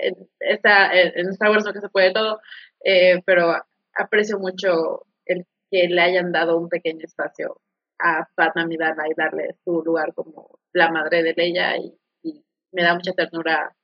en, 0.02 0.28
esta, 0.40 0.93
en 0.93 1.28
Star 1.31 1.51
Wars, 1.51 1.64
no 1.64 1.72
que 1.72 1.81
se 1.81 1.89
puede 1.89 2.12
todo, 2.12 2.40
eh, 2.85 3.20
pero 3.24 3.55
aprecio 3.94 4.39
mucho 4.39 5.06
el 5.27 5.47
que 5.70 5.89
le 5.89 6.01
hayan 6.01 6.32
dado 6.32 6.59
un 6.59 6.68
pequeño 6.68 7.05
espacio 7.05 7.60
a 7.98 8.28
Padme 8.35 8.62
Amidala 8.62 9.05
y 9.09 9.14
darle 9.14 9.56
su 9.64 9.82
lugar 9.82 10.14
como 10.14 10.59
la 10.72 10.90
madre 10.90 11.22
de 11.22 11.35
Leia 11.35 11.77
y, 11.77 11.94
y 12.22 12.44
me 12.72 12.82
da 12.82 12.94
mucha 12.94 13.12
ternura 13.12 13.74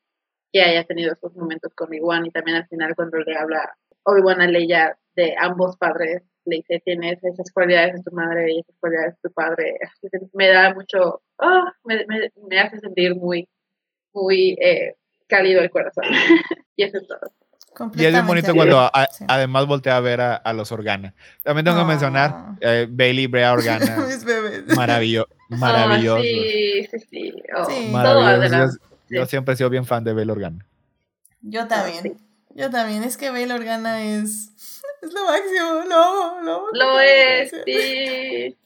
que 0.53 0.63
haya 0.63 0.85
tenido 0.85 1.13
esos 1.13 1.35
momentos 1.37 1.73
con 1.75 1.89
Obi-Wan 1.89 2.27
y 2.27 2.31
también 2.31 2.57
al 2.57 2.67
final 2.69 2.95
cuando 2.95 3.19
le 3.19 3.37
habla 3.37 3.77
Obi-Wan 4.05 4.41
a 4.41 4.47
Leia 4.47 4.99
de 5.15 5.35
ambos 5.39 5.77
padres 5.77 6.23
le 6.47 6.57
dice, 6.57 6.81
tienes 6.85 7.23
esas 7.25 7.51
cualidades 7.51 7.95
de 7.95 8.03
tu 8.03 8.15
madre 8.15 8.53
y 8.53 8.61
esas 8.61 8.77
cualidades 8.79 9.15
de 9.15 9.29
tu 9.29 9.35
padre. 9.35 9.79
Me 10.33 10.49
da 10.49 10.73
mucho, 10.75 11.23
oh, 11.39 11.65
me, 11.85 12.07
me, 12.07 12.33
me, 12.49 12.61
hace 12.61 12.79
sentir 12.79 13.17
muy, 13.17 13.49
muy 14.13 14.57
eh, 14.61 14.95
cálido 15.27 15.61
el 15.61 15.71
corazón. 15.71 16.05
y 16.77 16.85
eso 16.85 16.99
es 16.99 17.07
todo. 17.07 17.33
Y 17.95 18.05
es 18.07 18.13
bien 18.13 18.27
bonito 18.27 18.55
cuando 18.55 18.81
a, 18.81 19.09
sí. 19.13 19.25
además 19.29 19.67
voltea 19.67 19.99
a 19.99 20.01
ver 20.01 20.23
a, 20.23 20.37
a, 20.37 20.55
los 20.55 20.73
Organa. 20.73 21.15
También 21.43 21.67
tengo 21.67 21.77
oh. 21.77 21.81
que 21.83 21.89
mencionar 21.89 22.57
eh, 22.61 22.87
Bailey 22.89 23.27
Brea 23.27 23.53
Organa. 23.53 23.99
Maravillo, 24.77 25.29
maravilloso. 25.51 26.21
Oh, 26.21 26.23
sí, 26.23 26.89
sí, 26.91 26.99
sí. 27.11 27.35
Oh, 27.55 27.65
sí. 27.67 27.89
Maravilloso. 27.91 28.79
Yo, 29.11 29.21
yo, 29.21 29.27
siempre 29.27 29.53
he 29.53 29.57
sido 29.59 29.69
bien 29.69 29.85
fan 29.85 30.05
de 30.05 30.15
Bailey 30.15 30.33
Organa. 30.33 30.67
Yo 31.43 31.67
también. 31.69 32.17
Yo 32.55 32.71
también. 32.71 33.05
Es 33.05 33.19
que 33.19 33.31
Bailey 33.31 33.55
Organa 33.55 34.03
es 34.03 34.57
es 35.03 35.13
lo 35.13 35.25
máximo, 35.25 35.85
no, 35.89 36.43
no. 36.43 36.65
Lo 36.73 37.01
es, 37.01 37.53
sí. 37.65 38.57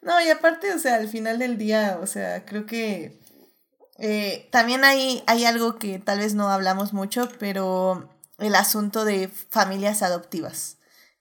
No, 0.00 0.20
y 0.20 0.30
aparte, 0.30 0.72
o 0.72 0.78
sea, 0.78 0.96
al 0.96 1.08
final 1.08 1.38
del 1.38 1.58
día, 1.58 1.98
o 2.00 2.06
sea, 2.06 2.44
creo 2.44 2.66
que 2.66 3.18
eh, 4.04 4.48
también 4.50 4.82
hay, 4.82 5.22
hay 5.28 5.44
algo 5.44 5.76
que 5.76 6.00
tal 6.00 6.18
vez 6.18 6.34
no 6.34 6.48
hablamos 6.48 6.92
mucho, 6.92 7.28
pero 7.38 8.10
el 8.38 8.56
asunto 8.56 9.04
de 9.04 9.28
familias 9.28 10.02
adoptivas. 10.02 10.76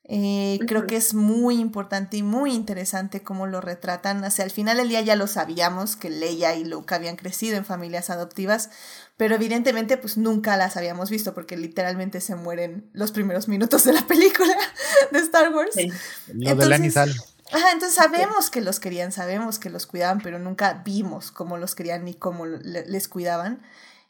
Eh, 0.06 0.60
creo 0.68 0.88
que 0.88 0.96
es 0.96 1.14
muy 1.14 1.60
importante 1.60 2.18
y 2.18 2.24
muy 2.24 2.54
interesante 2.54 3.22
cómo 3.22 3.46
lo 3.46 3.62
retratan. 3.62 4.24
O 4.24 4.32
sea, 4.32 4.46
al 4.46 4.52
final 4.52 4.78
del 4.78 4.90
día 4.90 5.02
ya 5.02 5.16
lo 5.16 5.28
sabíamos 5.28 5.96
que 5.96 6.10
Leia 6.10 6.56
y 6.56 6.66
Luke 6.66 6.96
habían 6.96 7.18
crecido 7.18 7.56
en 7.56 7.66
familias 7.66 8.10
adoptivas, 8.10 8.72
pero 9.16 9.36
evidentemente 9.36 9.98
pues 9.98 10.18
nunca 10.18 10.58
las 10.58 10.76
habíamos 10.76 11.12
visto 11.12 11.36
porque 11.36 11.56
literalmente 11.56 12.20
se 12.20 12.36
mueren 12.36 12.90
los 12.94 13.12
primeros 13.12 13.48
minutos 13.48 13.84
de 13.84 13.94
la 13.94 14.06
película 14.08 14.54
de 15.12 15.20
Star 15.20 15.54
Wars. 15.54 15.76
Sí. 15.76 15.92
Entonces, 16.28 17.16
Ajá, 17.52 17.72
entonces 17.72 17.96
sabemos 17.96 18.50
que 18.50 18.62
los 18.62 18.80
querían, 18.80 19.12
sabemos 19.12 19.60
que 19.60 19.70
los 19.70 19.86
cuidaban, 19.86 20.22
pero 20.22 20.40
nunca 20.40 20.82
vimos 20.86 21.32
cómo 21.32 21.58
los 21.58 21.76
querían 21.76 22.06
ni 22.06 22.14
cómo 22.14 22.46
les 22.46 23.08
cuidaban. 23.10 23.62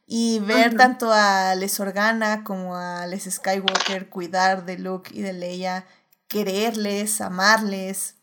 Y 0.05 0.39
ver 0.39 0.75
tanto 0.75 1.11
a 1.11 1.55
Les 1.55 1.79
Organa 1.79 2.43
como 2.43 2.75
a 2.75 3.07
Les 3.07 3.23
Skywalker 3.23 4.09
cuidar 4.09 4.65
de 4.65 4.77
Luke 4.77 5.09
y 5.13 5.21
de 5.21 5.33
Leia, 5.33 5.85
quererles, 6.27 7.21
amarles, 7.21 8.15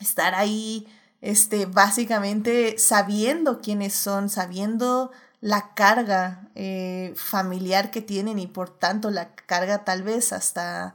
estar 0.00 0.34
ahí, 0.34 0.86
este, 1.20 1.66
básicamente 1.66 2.76
sabiendo 2.78 3.60
quiénes 3.60 3.94
son, 3.94 4.28
sabiendo 4.28 5.10
la 5.40 5.74
carga 5.74 6.48
eh, 6.54 7.14
familiar 7.16 7.90
que 7.90 8.02
tienen 8.02 8.38
y 8.38 8.46
por 8.46 8.70
tanto 8.78 9.10
la 9.10 9.34
carga 9.34 9.84
tal 9.84 10.02
vez 10.02 10.32
hasta 10.32 10.94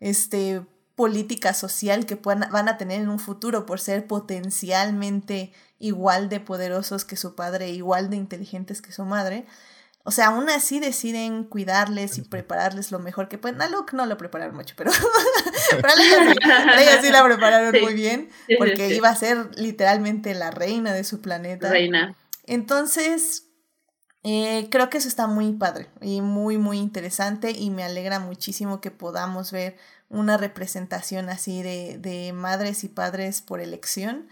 este 0.00 0.66
política 0.98 1.54
social 1.54 2.06
que 2.06 2.16
puedan, 2.16 2.50
van 2.50 2.68
a 2.68 2.76
tener 2.76 3.00
en 3.00 3.08
un 3.08 3.20
futuro 3.20 3.66
por 3.66 3.78
ser 3.78 4.08
potencialmente 4.08 5.52
igual 5.78 6.28
de 6.28 6.40
poderosos 6.40 7.04
que 7.04 7.14
su 7.14 7.36
padre, 7.36 7.70
igual 7.70 8.10
de 8.10 8.16
inteligentes 8.16 8.82
que 8.82 8.90
su 8.90 9.04
madre. 9.04 9.46
O 10.02 10.10
sea, 10.10 10.26
aún 10.26 10.50
así 10.50 10.80
deciden 10.80 11.44
cuidarles 11.44 12.18
y 12.18 12.22
prepararles 12.22 12.90
lo 12.90 12.98
mejor 12.98 13.28
que 13.28 13.38
pueden. 13.38 13.62
A 13.62 13.68
Luke 13.68 13.94
no 13.96 14.06
lo 14.06 14.16
prepararon 14.16 14.56
mucho, 14.56 14.74
pero, 14.76 14.90
pero 15.70 15.88
a 15.88 16.82
ella 16.82 17.00
sí, 17.00 17.12
la 17.12 17.22
prepararon 17.22 17.72
sí. 17.72 17.80
muy 17.80 17.94
bien, 17.94 18.28
porque 18.58 18.88
sí, 18.88 18.96
iba 18.96 19.08
a 19.08 19.14
ser 19.14 19.50
literalmente 19.56 20.34
la 20.34 20.50
reina 20.50 20.92
de 20.94 21.04
su 21.04 21.20
planeta. 21.20 21.70
Reina. 21.70 22.16
Entonces, 22.44 23.44
eh, 24.24 24.66
creo 24.72 24.90
que 24.90 24.98
eso 24.98 25.06
está 25.06 25.28
muy 25.28 25.52
padre 25.52 25.90
y 26.00 26.22
muy, 26.22 26.58
muy 26.58 26.78
interesante 26.78 27.52
y 27.52 27.70
me 27.70 27.84
alegra 27.84 28.18
muchísimo 28.18 28.80
que 28.80 28.90
podamos 28.90 29.52
ver 29.52 29.76
una 30.08 30.36
representación 30.36 31.28
así 31.28 31.62
de, 31.62 31.98
de 31.98 32.32
madres 32.32 32.84
y 32.84 32.88
padres 32.88 33.42
por 33.42 33.60
elección 33.60 34.28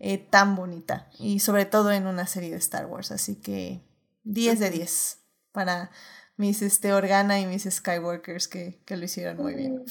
eh, 0.00 0.18
tan 0.18 0.54
bonita 0.54 1.10
y 1.18 1.40
sobre 1.40 1.66
todo 1.66 1.90
en 1.90 2.06
una 2.06 2.26
serie 2.26 2.50
de 2.50 2.56
Star 2.56 2.86
Wars. 2.86 3.10
Así 3.10 3.34
que 3.36 3.80
10 4.24 4.60
de 4.60 4.70
10 4.70 5.18
para 5.52 5.90
mis 6.36 6.62
este, 6.62 6.92
Organa 6.92 7.40
y 7.40 7.46
mis 7.46 7.64
Skywalkers 7.64 8.46
que, 8.48 8.80
que 8.84 8.96
lo 8.96 9.04
hicieron 9.04 9.36
muy 9.38 9.54
bien. 9.54 9.84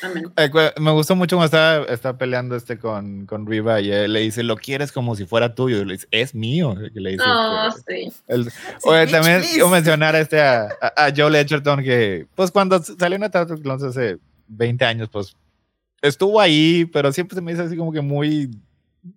Sí. 0.00 0.06
Amén. 0.06 0.32
Eh, 0.36 0.50
me 0.78 0.90
gustó 0.92 1.16
mucho 1.16 1.36
cuando 1.36 1.46
estaba, 1.46 1.84
estaba 1.86 2.18
peleando 2.18 2.56
este 2.56 2.78
con, 2.78 3.26
con 3.26 3.46
Riva 3.46 3.80
y 3.80 3.90
él 3.90 4.12
le 4.12 4.20
dice, 4.20 4.42
lo 4.42 4.56
quieres 4.56 4.92
como 4.92 5.16
si 5.16 5.26
fuera 5.26 5.54
tuyo. 5.54 5.80
Y 5.80 5.84
le 5.84 5.92
dice, 5.94 6.08
es 6.10 6.34
mío. 6.34 6.74
Y 6.94 7.00
le 7.00 7.10
dice, 7.12 7.24
oh, 7.26 7.68
este, 7.68 8.10
sí. 8.10 8.12
El, 8.26 8.50
sí, 8.50 8.58
oye, 8.84 9.06
también 9.06 9.42
quiero 9.42 9.68
mencionar 9.68 10.14
este 10.16 10.40
a, 10.40 10.68
a, 10.80 11.06
a 11.06 11.12
Joel 11.16 11.36
Edgerton 11.36 11.82
que, 11.82 12.26
pues 12.34 12.50
cuando 12.50 12.82
salió 12.82 13.16
en 13.16 13.24
Attack 13.24 13.50
hace 13.68 14.18
20 14.48 14.84
años, 14.84 15.08
pues 15.10 15.36
estuvo 16.02 16.40
ahí, 16.40 16.84
pero 16.92 17.12
siempre 17.12 17.34
se 17.34 17.40
me 17.40 17.52
dice 17.52 17.64
así 17.64 17.76
como 17.76 17.92
que 17.92 18.00
muy, 18.00 18.50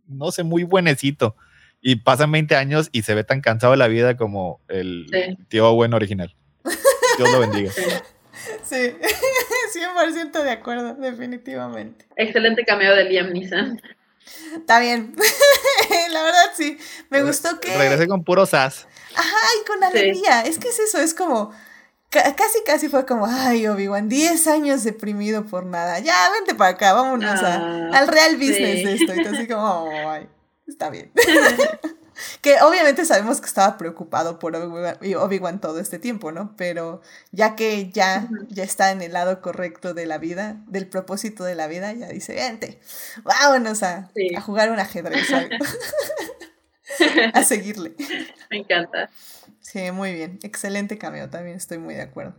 no 0.07 0.31
sé, 0.31 0.43
muy 0.43 0.63
buenecito 0.63 1.35
y 1.81 1.97
pasan 1.97 2.31
20 2.31 2.55
años 2.55 2.89
y 2.91 3.03
se 3.03 3.13
ve 3.15 3.23
tan 3.23 3.41
cansado 3.41 3.71
de 3.71 3.77
la 3.77 3.87
vida 3.87 4.17
como 4.17 4.59
el 4.67 5.07
sí. 5.11 5.37
tío 5.47 5.73
bueno 5.73 5.95
original. 5.95 6.35
Dios 7.17 7.31
lo 7.31 7.39
bendiga. 7.39 7.71
Sí, 8.69 8.95
100% 9.73 10.43
de 10.43 10.51
acuerdo, 10.51 10.95
definitivamente. 10.95 12.05
Excelente 12.15 12.63
cameo 12.65 12.95
de 12.95 13.05
Liam 13.05 13.31
Neeson. 13.31 13.81
Está 14.55 14.79
bien, 14.79 15.15
la 16.11 16.23
verdad 16.23 16.51
sí. 16.55 16.77
Me 17.09 17.23
gustó 17.23 17.59
que... 17.59 17.75
Regresé 17.75 18.07
con 18.07 18.23
puro 18.23 18.45
sas. 18.45 18.87
Ajá, 19.15 19.37
y 19.59 19.65
con 19.65 19.83
alegría. 19.83 20.43
Sí. 20.43 20.49
Es 20.49 20.59
que 20.59 20.69
es 20.69 20.79
eso, 20.79 20.99
es 20.99 21.13
como... 21.13 21.51
Casi, 22.11 22.63
casi 22.65 22.89
fue 22.89 23.05
como, 23.05 23.27
ay, 23.27 23.67
Obi-Wan, 23.67 24.09
10 24.09 24.47
años 24.47 24.83
deprimido 24.83 25.45
por 25.45 25.65
nada. 25.65 25.99
Ya, 25.99 26.31
vente 26.31 26.55
para 26.55 26.71
acá, 26.71 26.93
vámonos 26.93 27.39
ah, 27.43 27.89
a, 27.93 27.97
al 27.99 28.07
real 28.07 28.35
business 28.35 28.79
sí. 28.79 28.83
de 28.83 28.93
esto. 28.95 29.13
Y 29.13 29.25
así 29.25 29.47
como, 29.47 29.63
oh, 29.63 30.09
ay 30.09 30.27
está 30.69 30.89
bien. 30.89 31.11
Que 32.41 32.61
obviamente 32.61 33.05
sabemos 33.05 33.41
que 33.41 33.47
estaba 33.47 33.77
preocupado 33.77 34.39
por 34.39 34.55
Obi-Wan 34.55 35.61
todo 35.61 35.79
este 35.79 35.99
tiempo, 35.99 36.31
¿no? 36.31 36.53
Pero 36.57 37.01
ya 37.31 37.55
que 37.55 37.89
ya, 37.91 38.27
ya 38.49 38.63
está 38.63 38.91
en 38.91 39.01
el 39.01 39.13
lado 39.13 39.41
correcto 39.41 39.93
de 39.93 40.05
la 40.05 40.17
vida, 40.17 40.57
del 40.67 40.87
propósito 40.87 41.43
de 41.43 41.55
la 41.55 41.67
vida, 41.67 41.93
ya 41.93 42.07
dice, 42.07 42.35
vente, 42.35 42.79
vámonos 43.23 43.83
a, 43.83 44.11
a 44.35 44.41
jugar 44.41 44.71
un 44.71 44.79
ajedrez. 44.79 45.27
a 47.33 47.43
seguirle. 47.43 47.95
Me 48.49 48.57
encanta. 48.57 49.09
Sí, 49.61 49.91
muy 49.91 50.13
bien. 50.13 50.39
Excelente 50.43 50.97
cameo, 50.97 51.29
también 51.29 51.55
estoy 51.55 51.77
muy 51.77 51.95
de 51.95 52.01
acuerdo. 52.01 52.35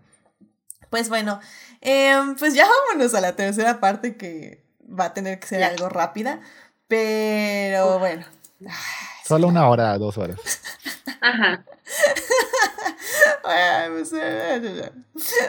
Pues 0.90 1.08
bueno, 1.08 1.40
em, 1.80 2.34
pues 2.34 2.54
ya 2.54 2.66
vámonos 2.66 3.14
a 3.14 3.20
la 3.20 3.36
tercera 3.36 3.78
parte 3.78 4.16
que 4.16 4.64
va 4.80 5.06
a 5.06 5.14
tener 5.14 5.38
que 5.38 5.46
ser 5.46 5.62
algo 5.62 5.88
rápida, 5.88 6.40
pero 6.88 8.00
bueno. 8.00 8.26
Solo 9.26 9.48
una 9.48 9.68
hora, 9.68 9.96
dos 9.98 10.18
horas. 10.18 10.38
Ajá. 11.20 11.64
Pues, 13.42 14.12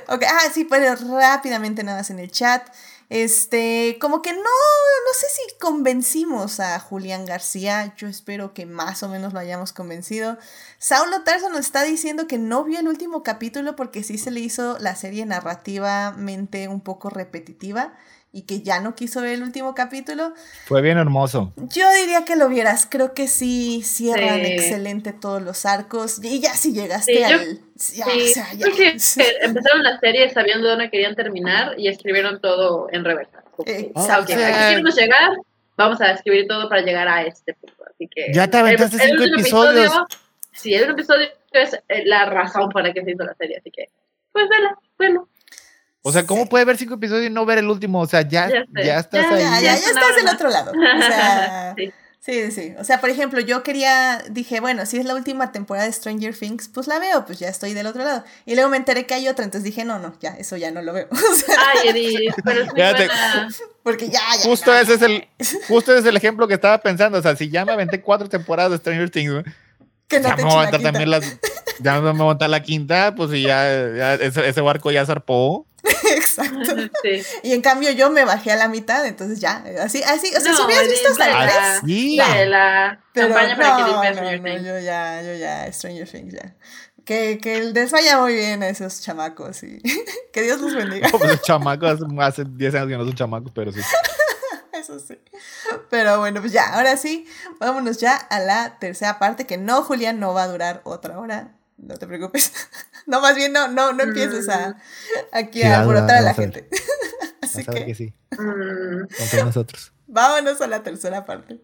ok, 0.08 0.24
ah, 0.28 0.50
sí, 0.54 0.66
pues 0.66 1.02
rápidamente 1.08 1.84
nada 1.84 2.00
más 2.00 2.10
en 2.10 2.20
el 2.20 2.32
chat. 2.32 2.68
Este, 3.10 3.98
como 4.00 4.22
que 4.22 4.32
no, 4.32 4.40
no 4.40 5.14
sé 5.14 5.28
si 5.28 5.58
convencimos 5.60 6.60
a 6.60 6.80
Julián 6.80 7.26
García. 7.26 7.94
Yo 7.98 8.08
espero 8.08 8.54
que 8.54 8.66
más 8.66 9.04
o 9.04 9.10
menos 9.10 9.34
lo 9.34 9.40
hayamos 9.40 9.74
convencido. 9.74 10.38
Saulo 10.80 11.24
Tarso 11.24 11.50
nos 11.50 11.60
está 11.60 11.84
diciendo 11.84 12.28
que 12.28 12.38
no 12.38 12.64
vio 12.64 12.80
el 12.80 12.88
último 12.88 13.22
capítulo 13.22 13.76
porque 13.76 14.04
sí 14.04 14.18
se 14.18 14.32
le 14.32 14.40
hizo 14.40 14.80
la 14.80 14.96
serie 14.96 15.26
narrativamente 15.26 16.70
un 16.70 16.80
poco 16.80 17.10
repetitiva 17.10 17.94
y 18.34 18.44
que 18.44 18.62
ya 18.62 18.80
no 18.80 18.96
quiso 18.96 19.22
ver 19.22 19.34
el 19.34 19.44
último 19.44 19.76
capítulo. 19.76 20.34
Fue 20.66 20.82
bien 20.82 20.98
hermoso. 20.98 21.54
Yo 21.58 21.92
diría 21.92 22.24
que 22.24 22.38
lo 22.38 22.48
vieras. 22.48 22.88
Creo 22.90 23.14
que 23.14 23.28
sí 23.28 23.82
cierran 23.84 24.40
excelente 24.40 25.12
todos 25.12 25.42
los 25.42 25.66
arcos. 25.66 26.24
Y 26.24 26.40
ya 26.40 26.54
si 26.54 26.74
llegaste 26.74 27.26
al. 27.26 27.60
Ya, 27.94 28.06
o 28.08 28.20
sea, 28.28 28.54
ya. 28.54 28.68
empezaron 29.42 29.84
la 29.84 30.00
serie 30.00 30.30
sabiendo 30.30 30.70
dónde 30.70 30.90
querían 30.90 31.16
terminar 31.16 31.78
y 31.78 31.88
escribieron 31.88 32.40
todo 32.40 32.88
en 32.92 33.04
reversa. 33.04 33.44
Exacto. 33.66 34.34
Aquí 34.34 34.34
queremos 34.34 34.96
llegar, 34.96 35.32
vamos 35.76 36.00
a 36.00 36.12
escribir 36.12 36.48
todo 36.48 36.70
para 36.70 36.82
llegar 36.84 37.08
a 37.08 37.24
este 37.24 37.54
punto. 37.56 37.84
Así 37.90 38.08
que. 38.08 38.32
Ya 38.34 38.48
te 38.50 38.58
aventaste 38.58 38.98
cinco 38.98 39.24
episodios. 39.24 39.86
Episodio, 39.88 40.08
sí, 40.54 40.74
el 40.74 40.90
episodio 40.90 41.28
es 41.52 41.74
eh, 41.74 42.04
la 42.06 42.26
razón 42.26 42.70
para 42.70 42.94
que 42.94 43.04
se 43.04 43.12
hizo 43.12 43.24
la 43.24 43.34
serie. 43.34 43.58
Así 43.58 43.72
que, 43.72 43.90
pues 44.32 44.48
vela, 44.48 44.78
bueno. 44.98 45.28
O 46.04 46.12
sea, 46.12 46.26
¿cómo 46.26 46.48
puede 46.48 46.66
ver 46.66 46.78
cinco 46.78 46.96
episodios 46.96 47.28
y 47.28 47.30
no 47.30 47.46
ver 47.46 47.60
el 47.60 47.68
último? 47.68 48.00
O 48.00 48.08
sea, 48.08 48.28
ya, 48.28 48.50
ya, 48.74 49.00
estás 49.00 49.32
ahí. 49.32 49.42
Ya, 49.42 49.62
ya, 49.62 49.74
estás 49.76 50.16
del 50.16 50.28
otro 50.28 50.50
lado. 50.50 50.72
O 50.72 51.02
sea, 51.02 51.76
sí. 51.78 51.92
sí. 52.20 52.52
sí, 52.52 52.74
O 52.80 52.84
sea, 52.84 53.00
por 53.00 53.12
ejemplo, 53.12 53.40
yo 53.40 53.62
quería, 53.62 54.24
dije, 54.30 54.60
bueno, 54.62 54.88
si 54.88 54.98
es 54.98 55.06
la 55.06 55.14
última 55.14 55.52
temporada 55.52 55.86
de 55.86 55.94
Stranger 55.94 56.36
Things, 56.36 56.70
pues 56.70 56.88
la 56.88 56.98
veo, 56.98 57.24
pues 57.26 57.38
ya 57.38 57.50
estoy 57.50 57.76
del 57.76 57.86
otro 57.86 58.04
lado. 58.04 58.24
Y 58.48 58.56
luego 58.56 58.72
me 58.72 58.78
enteré 58.78 59.06
que 59.06 59.14
hay 59.14 59.28
otra, 59.28 59.46
entonces 59.46 59.64
dije, 59.64 59.86
no, 59.86 60.00
no, 60.00 60.16
ya, 60.20 60.32
eso 60.32 60.58
ya 60.58 60.72
no 60.72 60.82
lo 60.82 60.92
veo. 60.92 61.08
Ay, 61.84 61.90
Edith, 61.90 62.34
pero 62.44 62.62
es 62.62 62.74
muy 62.74 62.82
buena. 62.82 63.50
Porque 63.84 64.10
ya, 64.10 64.22
ya. 64.38 64.44
Justo, 64.44 64.74
ese 64.74 64.96
es 64.96 65.02
el, 65.04 65.28
justo 65.68 65.92
ese 65.92 66.00
es 66.00 66.06
el 66.08 66.18
ejemplo 66.18 66.48
que 66.48 66.56
estaba 66.56 66.80
pensando. 66.80 67.20
O 67.20 67.22
sea, 67.22 67.36
si 67.36 67.50
ya 67.50 67.64
me 67.64 67.74
aventé 67.74 68.02
cuatro 68.02 68.28
temporadas 68.28 68.72
de 68.72 68.78
Stranger 68.78 69.12
Things, 69.12 69.44
que 70.08 70.20
no 70.20 70.30
ya 70.30 70.36
me 70.36 70.44
voy 70.44 70.52
a 70.54 70.60
aventar 70.62 70.82
también 70.82 71.12
las. 71.12 71.38
Ya 71.80 71.94
me 71.96 72.02
voy 72.02 72.10
a 72.10 72.14
montar 72.14 72.50
la 72.50 72.62
quinta, 72.62 73.16
pues 73.16 73.34
y 73.34 73.44
ya, 73.44 73.64
ya 73.96 74.14
ese, 74.16 74.48
ese 74.48 74.62
barco 74.62 74.92
ya 74.92 75.06
zarpó. 75.06 75.66
Exacto. 76.16 76.76
Y 77.44 77.54
en 77.54 77.62
cambio 77.62 77.92
yo 77.92 78.12
me 78.12 78.26
bajé 78.26 78.52
a 78.52 78.56
la 78.56 78.68
mitad, 78.68 79.06
entonces 79.06 79.40
ya, 79.40 79.64
así, 79.82 80.04
así, 80.04 80.32
o 80.36 80.40
sea, 80.40 80.54
si 80.54 80.62
hubieras 80.62 80.88
visto 80.88 81.10
hasta 81.10 81.44
el 81.44 81.82
3. 81.82 82.38
De 82.38 82.46
la 82.46 83.00
campaña 83.14 83.58
para 83.58 83.78
que 83.78 83.92
no, 83.92 84.04
Stranger 84.04 84.62
no, 84.62 84.68
yo 84.68 84.80
ya, 84.80 85.22
yo 85.22 85.36
ya, 85.36 85.72
Stranger 85.72 86.08
Things 86.08 86.34
ya. 86.34 86.56
Que, 87.06 87.40
que 87.42 87.64
les 87.64 87.92
vaya 87.92 88.20
muy 88.20 88.36
bien 88.36 88.62
a 88.62 88.70
esos 88.70 89.02
chamacos 89.02 89.64
y 89.64 89.82
que 90.34 90.42
Dios 90.44 90.62
los 90.62 90.76
bendiga. 90.76 91.10
No, 91.10 91.18
pues 91.18 91.42
chamacos, 91.42 92.00
hace 92.20 92.44
10 92.46 92.76
años 92.76 92.88
que 92.88 92.98
no 92.98 93.06
son 93.06 93.16
chamacos, 93.16 93.52
pero 93.54 93.72
sí. 93.72 93.82
Eso 94.74 95.00
sí. 95.00 95.20
Pero 95.90 96.20
bueno, 96.20 96.42
pues 96.42 96.54
ya, 96.54 96.74
ahora 96.74 96.98
sí, 96.98 97.28
vámonos 97.60 97.98
ya 97.98 98.16
a 98.16 98.40
la 98.40 98.78
tercera 98.80 99.20
parte, 99.20 99.46
que 99.46 99.58
no, 99.58 99.84
Julián, 99.84 100.20
no 100.20 100.34
va 100.34 100.44
a 100.44 100.48
durar 100.48 100.82
otra 100.86 101.20
hora 101.20 101.56
no 101.78 101.96
te 101.98 102.08
preocupes. 102.08 102.52
No, 103.08 103.20
más 103.20 103.36
bien 103.36 103.52
no, 103.52 103.68
no, 103.68 103.94
no 103.94 104.04
empieces 104.04 104.48
a 104.48 104.78
aquí 105.32 105.64
a 105.64 105.80
alborotar 105.80 106.18
a 106.18 106.22
la 106.22 106.34
gente. 106.36 106.70
Así 107.42 107.66
que, 107.66 107.86
que 107.88 107.96
sí. 107.96 108.14
Mm. 108.38 109.08
nosotros. 109.44 109.92
Vámonos 110.06 110.62
a 110.62 110.68
la 110.68 110.84
tercera 110.84 111.26
parte. 111.26 111.60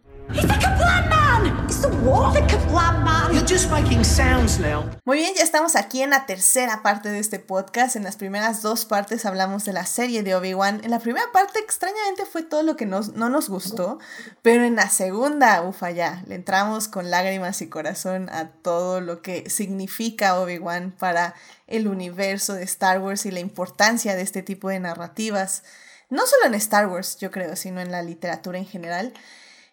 Muy 5.06 5.18
bien, 5.18 5.34
ya 5.36 5.44
estamos 5.44 5.76
aquí 5.76 6.02
en 6.02 6.10
la 6.10 6.26
tercera 6.26 6.82
parte 6.84 7.10
de 7.10 7.20
este 7.20 7.40
podcast. 7.40 7.96
En 7.96 8.04
las 8.04 8.18
primeras 8.18 8.62
dos 8.62 8.86
partes 8.86 9.26
hablamos 9.26 9.64
de 9.66 9.74
la 9.74 9.86
serie 9.86 10.24
de 10.24 10.36
Obi-Wan. 10.36 10.82
En 10.84 10.92
la 10.92 11.00
primera 11.00 11.26
parte, 11.32 11.60
extrañamente, 11.60 12.26
fue 12.26 12.44
todo 12.44 12.64
lo 12.64 12.76
que 12.76 12.86
nos, 12.86 13.14
no 13.14 13.30
nos 13.30 13.50
gustó. 13.50 14.00
Pero 14.42 14.64
en 14.64 14.76
la 14.76 14.90
segunda, 14.90 15.62
ufa, 15.62 15.92
ya, 15.92 16.24
le 16.28 16.36
entramos 16.36 16.88
con 16.88 17.10
lágrimas 17.10 17.62
y 17.62 17.70
corazón 17.70 18.30
a 18.30 18.50
todo 18.50 19.00
lo 19.00 19.22
que 19.22 19.50
significa 19.50 20.40
Obi-Wan 20.40 20.92
para 20.92 21.36
el 21.68 21.88
universo 21.88 22.54
de 22.54 22.64
Star 22.64 23.00
Wars 23.00 23.26
y 23.26 23.32
la 23.32 23.40
importancia 23.40 24.16
de 24.16 24.24
este 24.24 24.44
tipo 24.44 24.70
de 24.70 24.80
narrativas. 24.80 25.64
No 26.10 26.26
solo 26.26 26.46
en 26.46 26.54
Star 26.56 26.88
Wars, 26.88 27.18
yo 27.18 27.32
creo, 27.32 27.56
sino 27.56 27.82
en 27.82 27.92
la 27.92 28.02
literatura 28.02 28.58
en 28.58 28.66
general. 28.66 29.14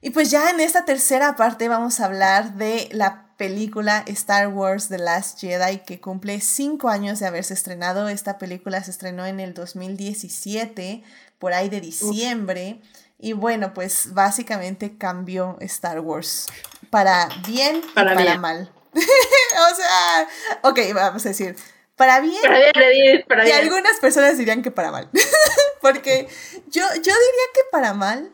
Y 0.04 0.10
pues 0.10 0.30
ya 0.30 0.50
en 0.50 0.60
esta 0.60 0.84
tercera 0.84 1.34
parte 1.34 1.66
vamos 1.66 1.98
a 1.98 2.04
hablar 2.04 2.56
de 2.56 2.90
la 2.92 3.24
película 3.38 4.04
Star 4.06 4.48
Wars 4.48 4.88
The 4.88 4.98
Last 4.98 5.40
Jedi 5.40 5.78
que 5.78 5.98
cumple 5.98 6.42
cinco 6.42 6.90
años 6.90 7.20
de 7.20 7.26
haberse 7.26 7.54
estrenado. 7.54 8.10
Esta 8.10 8.36
película 8.36 8.84
se 8.84 8.90
estrenó 8.90 9.24
en 9.24 9.40
el 9.40 9.54
2017, 9.54 11.02
por 11.38 11.54
ahí 11.54 11.70
de 11.70 11.80
diciembre. 11.80 12.82
Y 13.18 13.32
bueno, 13.32 13.72
pues 13.72 14.12
básicamente 14.12 14.98
cambió 14.98 15.56
Star 15.60 16.00
Wars 16.00 16.48
para 16.90 17.30
bien 17.48 17.76
y 17.82 17.94
para 17.94 18.36
mal. 18.36 18.70
o 18.92 19.74
sea, 19.74 20.28
ok, 20.64 20.80
vamos 20.92 21.24
a 21.24 21.30
decir, 21.30 21.56
para 21.96 22.20
bien. 22.20 22.42
Para 22.42 22.58
bien, 22.90 23.24
para 23.26 23.44
bien. 23.44 23.56
Y 23.56 23.58
algunas 23.58 23.98
personas 24.00 24.36
dirían 24.36 24.60
que 24.60 24.70
para 24.70 24.90
mal. 24.90 25.08
Porque 25.80 26.28
yo, 26.66 26.82
yo 26.92 27.00
diría 27.00 27.46
que 27.54 27.60
para 27.72 27.94
mal 27.94 28.30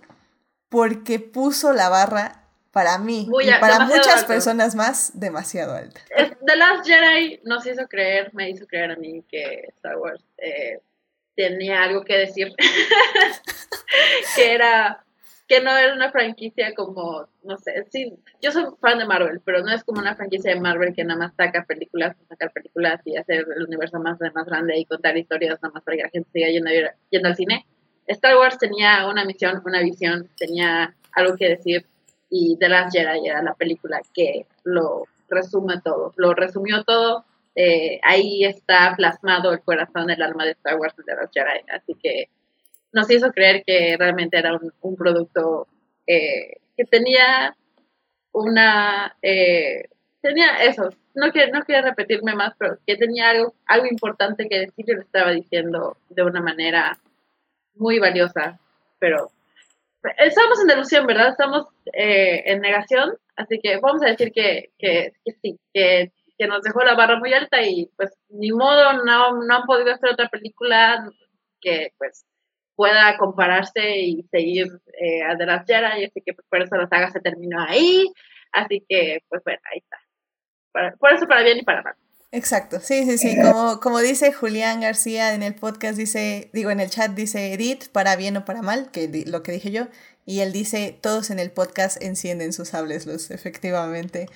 porque 0.71 1.19
puso 1.19 1.75
la 1.75 1.91
barra 1.91 2.45
para 2.71 2.99
mí 2.99 3.29
y 3.43 3.51
para 3.61 3.81
muchas 3.81 4.25
personas 4.25 4.75
más 4.77 5.19
demasiado 5.19 5.75
alta. 5.75 6.01
The 6.47 6.57
Last 6.57 6.87
Jedi 6.87 7.41
nos 7.45 7.67
hizo 7.67 7.87
creer, 7.89 8.33
me 8.33 8.49
hizo 8.49 8.67
creer 8.67 8.93
a 8.93 8.97
mí 8.97 9.23
que 9.29 9.67
Star 9.77 9.99
Wars 9.99 10.25
eh, 10.39 10.81
tenía 11.35 11.83
algo 11.83 12.05
que 12.05 12.17
decir, 12.17 12.55
que 14.37 14.55
era 14.55 15.05
que 15.49 15.61
no 15.61 15.77
era 15.77 15.93
una 15.93 16.13
franquicia 16.13 16.73
como, 16.77 17.29
no 17.43 17.57
sé, 17.57 17.85
sí, 17.91 18.15
yo 18.41 18.53
soy 18.53 18.67
fan 18.81 19.01
de 19.01 19.05
Marvel, 19.05 19.41
pero 19.45 19.65
no 19.65 19.73
es 19.73 19.83
como 19.83 20.01
una 20.01 20.15
franquicia 20.15 20.55
de 20.55 20.61
Marvel 20.61 20.95
que 20.95 21.03
nada 21.03 21.19
más 21.19 21.35
saca 21.35 21.65
películas, 21.65 22.17
sacar 22.29 22.53
películas 22.53 23.01
y 23.05 23.17
hacer 23.17 23.45
el 23.57 23.65
universo 23.65 23.99
más, 23.99 24.17
más 24.33 24.47
grande 24.47 24.79
y 24.79 24.85
contar 24.85 25.17
historias 25.17 25.59
nada 25.61 25.73
más 25.75 25.83
para 25.83 25.97
que 25.97 26.03
la 26.05 26.11
gente 26.11 26.31
siga 26.33 26.49
yendo, 26.51 26.71
yendo 27.11 27.29
al 27.29 27.35
cine 27.35 27.67
Star 28.07 28.37
Wars 28.37 28.59
tenía 28.59 29.07
una 29.07 29.25
misión, 29.25 29.63
una 29.65 29.81
visión, 29.81 30.29
tenía 30.37 30.95
algo 31.13 31.37
que 31.37 31.49
decir 31.49 31.87
y 32.31 32.57
The 32.59 32.69
Last 32.69 32.97
Jedi 32.97 33.29
era 33.29 33.43
la 33.43 33.55
película 33.55 34.01
que 34.15 34.47
lo 34.65 35.05
resume 35.29 35.81
todo, 35.83 36.13
lo 36.17 36.35
resumió 36.35 36.85
todo. 36.85 37.25
Eh, 37.57 38.01
ahí 38.05 38.45
está 38.45 38.95
plasmado 38.97 39.53
el 39.53 39.61
corazón, 39.61 40.09
el 40.09 40.23
alma 40.23 40.45
de 40.45 40.53
Star 40.53 40.77
Wars 40.77 40.95
de 40.97 41.03
The 41.05 41.15
Last 41.15 41.35
Jedi, 41.35 41.61
así 41.73 41.95
que 42.01 42.29
nos 42.93 43.11
hizo 43.11 43.33
creer 43.33 43.63
que 43.65 43.97
realmente 43.99 44.39
era 44.39 44.59
un, 44.81 44.97
producto 44.97 45.67
eh, 46.07 46.59
que 46.77 46.85
tenía 46.85 47.57
una 48.33 49.17
eh, 49.23 49.89
tenía 50.21 50.63
eso 50.63 50.91
no 51.15 51.31
quiero 51.33 51.53
no 51.53 51.65
quiero 51.65 51.87
repetirme 51.87 52.35
más 52.35 52.55
pero 52.59 52.79
que 52.87 52.97
tenía 52.97 53.31
algo 53.31 53.55
algo 53.67 53.87
importante 53.87 54.49
que 54.49 54.61
decir 54.61 54.85
y 54.89 54.93
lo 54.93 55.03
estaba 55.03 55.31
diciendo 55.33 55.97
de 56.09 56.23
una 56.23 56.41
manera 56.41 56.99
muy 57.75 57.99
valiosa, 57.99 58.59
pero 58.99 59.31
estamos 60.19 60.61
en 60.61 60.67
delusión, 60.67 61.07
¿verdad? 61.07 61.29
Estamos 61.29 61.67
eh, 61.93 62.43
en 62.47 62.61
negación, 62.61 63.17
así 63.37 63.61
que 63.63 63.79
vamos 63.79 64.03
a 64.03 64.07
decir 64.07 64.33
que, 64.33 64.71
que, 64.79 65.13
sí, 65.43 65.59
que, 65.73 66.13
que, 66.39 66.47
nos 66.47 66.63
dejó 66.63 66.83
la 66.85 66.95
barra 66.95 67.19
muy 67.19 67.33
alta 67.33 67.63
y 67.63 67.91
pues 67.97 68.11
ni 68.29 68.53
modo, 68.53 69.05
no, 69.05 69.43
no 69.43 69.55
han 69.55 69.65
podido 69.65 69.93
hacer 69.93 70.11
otra 70.11 70.29
película 70.29 71.11
que 71.61 71.93
pues 71.99 72.25
pueda 72.75 73.19
compararse 73.19 73.99
y 73.99 74.23
seguir 74.31 74.69
eh, 74.99 75.23
a 75.23 75.37
The 75.37 75.47
Last 75.47 75.69
Jedi, 75.69 76.05
así 76.05 76.23
que 76.25 76.33
pues, 76.33 76.47
por 76.49 76.63
eso 76.63 76.77
la 76.77 76.89
saga 76.89 77.11
se 77.11 77.21
terminó 77.21 77.61
ahí, 77.61 78.11
así 78.53 78.85
que 78.89 79.21
pues 79.29 79.43
bueno, 79.45 79.61
ahí 79.71 79.79
está. 79.79 80.97
por 80.99 81.13
eso 81.13 81.27
para 81.27 81.43
bien 81.43 81.59
y 81.59 81.63
para 81.63 81.83
mal. 81.83 81.95
Exacto, 82.33 82.79
sí, 82.81 83.05
sí, 83.07 83.19
sí. 83.19 83.37
Como, 83.41 83.81
como 83.81 83.99
dice 83.99 84.33
Julián 84.33 84.81
García 84.81 85.35
en 85.35 85.43
el 85.43 85.55
podcast, 85.55 85.99
dice, 85.99 86.49
digo, 86.53 86.71
en 86.71 86.79
el 86.79 86.89
chat 86.89 87.11
dice 87.11 87.53
Edith, 87.53 87.89
para 87.89 88.15
bien 88.15 88.37
o 88.37 88.45
para 88.45 88.63
mal, 88.63 88.91
que 88.93 89.25
lo 89.27 89.43
que 89.43 89.51
dije 89.51 89.73
yo. 89.73 89.89
Y 90.27 90.41
él 90.41 90.53
dice, 90.53 90.97
todos 91.01 91.31
en 91.31 91.41
el 91.41 91.51
podcast 91.51 92.01
encienden 92.01 92.53
sus 92.53 92.69
sables 92.69 93.05
luz, 93.05 93.33
efectivamente. 93.33 94.29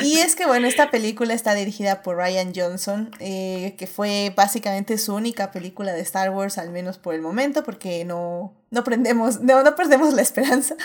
y 0.00 0.18
es 0.20 0.34
que, 0.36 0.46
bueno, 0.46 0.66
esta 0.66 0.90
película 0.90 1.34
está 1.34 1.52
dirigida 1.52 2.02
por 2.02 2.16
Ryan 2.16 2.54
Johnson, 2.54 3.10
eh, 3.18 3.74
que 3.76 3.86
fue 3.86 4.32
básicamente 4.34 4.96
su 4.96 5.14
única 5.14 5.50
película 5.50 5.92
de 5.92 6.00
Star 6.00 6.30
Wars, 6.30 6.56
al 6.56 6.70
menos 6.70 6.96
por 6.96 7.14
el 7.14 7.20
momento, 7.20 7.62
porque 7.62 8.06
no, 8.06 8.54
no, 8.70 8.84
prendemos, 8.84 9.40
no, 9.42 9.62
no 9.62 9.74
perdemos 9.74 10.14
la 10.14 10.22
esperanza 10.22 10.76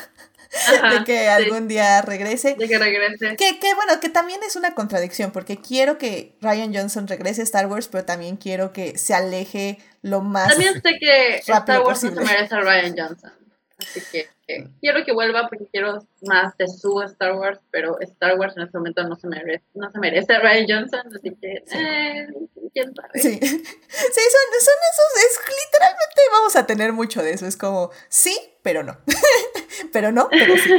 de 0.91 1.03
que 1.05 1.29
algún 1.29 1.67
día 1.67 2.01
regrese. 2.01 2.55
De 2.55 2.67
que 2.67 2.77
regrese. 2.77 3.35
Que, 3.35 3.59
que, 3.59 3.73
bueno, 3.75 3.99
que 3.99 4.09
también 4.09 4.39
es 4.43 4.55
una 4.55 4.73
contradicción, 4.73 5.31
porque 5.31 5.57
quiero 5.57 5.97
que 5.97 6.35
Ryan 6.41 6.73
Johnson 6.73 7.07
regrese 7.07 7.41
a 7.41 7.43
Star 7.43 7.67
Wars, 7.67 7.87
pero 7.87 8.05
también 8.05 8.37
quiero 8.37 8.73
que 8.73 8.97
se 8.97 9.13
aleje 9.13 9.79
lo 10.01 10.21
más. 10.21 10.49
También 10.49 10.81
sé 10.81 10.97
que 10.99 11.35
Star 11.37 11.81
Wars 11.81 12.03
no 12.03 12.13
se 12.13 12.21
merece 12.21 12.55
a 12.55 12.61
Ryan 12.61 12.95
Johnson. 12.97 13.33
Así 13.79 14.01
que 14.11 14.36
quiero 14.79 15.03
que 15.05 15.13
vuelva 15.13 15.47
porque 15.49 15.67
quiero 15.71 16.05
más 16.21 16.55
de 16.57 16.67
su 16.67 17.01
Star 17.01 17.33
Wars, 17.33 17.59
pero 17.71 17.99
Star 17.99 18.37
Wars 18.37 18.55
en 18.57 18.63
este 18.63 18.77
momento 18.77 19.03
no 19.03 19.15
se 19.15 19.27
merece, 19.27 19.63
no 19.73 19.91
se 19.91 19.99
merece 19.99 20.33
a 20.33 20.39
Ryan 20.39 20.65
Johnson, 20.67 21.01
así 21.15 21.35
que 21.35 21.63
eh, 21.71 22.27
quién 22.73 22.93
sabe. 22.95 23.19
Sí, 23.19 23.39
sí 23.41 23.41
son, 23.41 23.61
son 23.61 24.77
esos, 24.89 25.23
es 25.25 25.39
literalmente 25.65 26.21
vamos 26.31 26.55
a 26.55 26.65
tener 26.65 26.93
mucho 26.93 27.21
de 27.21 27.31
eso, 27.31 27.45
es 27.45 27.57
como 27.57 27.91
sí, 28.09 28.37
pero 28.63 28.83
no, 28.83 28.97
pero 29.93 30.11
no, 30.11 30.29
pero 30.29 30.55
sí. 30.57 30.71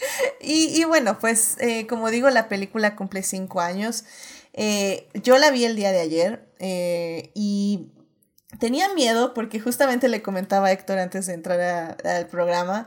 y, 0.40 0.80
y, 0.80 0.84
bueno, 0.84 1.18
pues 1.18 1.56
eh, 1.60 1.86
como 1.86 2.10
digo, 2.10 2.30
la 2.30 2.48
película 2.48 2.96
cumple 2.96 3.22
cinco 3.22 3.60
años. 3.60 4.04
Eh, 4.54 5.08
yo 5.14 5.38
la 5.38 5.50
vi 5.50 5.64
el 5.64 5.76
día 5.76 5.92
de 5.92 6.00
ayer 6.00 6.48
eh, 6.58 7.30
y 7.34 7.92
tenía 8.58 8.88
miedo 8.94 9.34
porque 9.34 9.60
justamente 9.60 10.08
le 10.08 10.22
comentaba 10.22 10.68
a 10.68 10.72
Héctor 10.72 10.98
antes 10.98 11.26
de 11.26 11.34
entrar 11.34 11.96
al 12.04 12.26
programa 12.26 12.86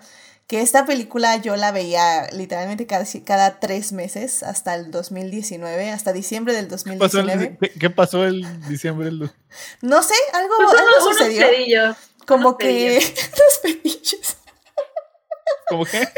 que 0.52 0.60
esta 0.60 0.86
película 0.86 1.38
yo 1.38 1.56
la 1.56 1.72
veía 1.72 2.28
literalmente 2.34 2.86
cada, 2.86 3.06
cada 3.26 3.62
tres 3.62 3.94
meses 3.94 4.44
hasta 4.44 4.76
el 4.76 4.92
2019, 4.92 5.92
hasta 5.92 6.12
diciembre 6.12 6.54
del 6.54 6.68
2019. 6.68 7.58
¿Qué 7.80 7.90
pasó 7.90 8.26
el, 8.26 8.46
diciembre 8.68 9.06
del 9.06 9.32
No 9.82 10.04
sé, 10.04 10.14
algo, 10.34 10.56
algo 10.60 11.14
sucedió. 11.14 11.48
Pedillos, 11.48 11.96
como 12.28 12.58
que 12.58 13.00
los 13.00 13.60
pedillos. 13.64 14.38
¿Cómo 15.70 15.86
qué? 15.86 16.02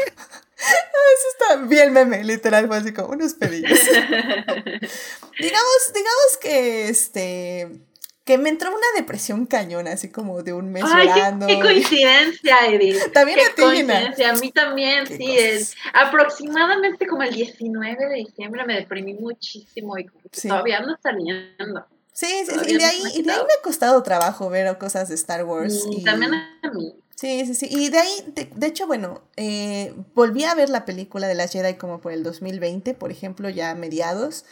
Eso 0.64 1.28
está 1.38 1.56
bien 1.66 1.92
meme, 1.92 2.24
literal, 2.24 2.66
fue 2.66 2.78
así 2.78 2.92
como 2.92 3.10
unos 3.10 3.34
pedillos. 3.34 3.78
digamos, 5.38 5.92
digamos 5.94 6.36
que 6.40 6.88
este 6.88 7.83
que 8.24 8.38
me 8.38 8.48
entró 8.48 8.70
una 8.70 8.86
depresión 8.96 9.44
cañona, 9.44 9.92
así 9.92 10.08
como 10.08 10.42
de 10.42 10.54
un 10.54 10.72
mes 10.72 10.82
Ay, 10.86 11.08
Qué, 11.46 11.60
coincidencia, 11.60 12.66
Edith. 12.68 12.96
También 13.12 13.38
a 13.40 13.54
ti, 13.54 13.62
coincidencia, 13.62 14.30
a 14.30 14.34
mí 14.34 14.50
también, 14.50 15.06
sí. 15.06 15.36
Es, 15.36 15.76
aproximadamente 15.92 17.06
como 17.06 17.22
el 17.22 17.34
19 17.34 18.08
de 18.08 18.14
diciembre 18.14 18.64
me 18.64 18.76
deprimí 18.76 19.12
muchísimo 19.14 19.98
y 19.98 20.06
todavía 20.42 20.80
no 20.80 20.96
saliendo. 21.02 21.86
Sí, 22.14 22.28
sí, 22.48 22.52
sí. 22.64 22.74
Y 22.74 22.78
de, 22.78 22.84
ahí, 22.84 23.02
y 23.14 23.22
de 23.22 23.32
ahí 23.32 23.38
me 23.38 23.54
ha 23.58 23.62
costado 23.62 24.02
trabajo 24.02 24.48
ver 24.48 24.78
cosas 24.78 25.08
de 25.08 25.16
Star 25.16 25.44
Wars. 25.44 25.84
Y, 25.90 26.02
también 26.02 26.32
a 26.32 26.70
mí. 26.72 26.94
Sí, 27.16 27.44
sí, 27.46 27.54
sí. 27.54 27.68
Y 27.68 27.90
de 27.90 27.98
ahí, 27.98 28.24
de, 28.54 28.66
hecho, 28.66 28.86
bueno, 28.86 29.22
eh, 29.36 29.94
volví 30.14 30.44
a 30.44 30.54
ver 30.54 30.70
la 30.70 30.84
película 30.84 31.26
de 31.26 31.34
la 31.34 31.48
Jedi 31.48 31.74
como 31.74 32.00
por 32.00 32.12
el 32.12 32.22
2020, 32.22 32.94
por 32.94 33.10
ejemplo, 33.10 33.50
ya 33.50 33.70
a 33.70 33.74
mediados. 33.74 34.44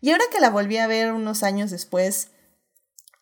Y 0.00 0.12
ahora 0.12 0.24
que 0.32 0.40
la 0.40 0.50
volví 0.50 0.78
a 0.78 0.86
ver 0.86 1.12
unos 1.12 1.42
años 1.42 1.70
después, 1.70 2.30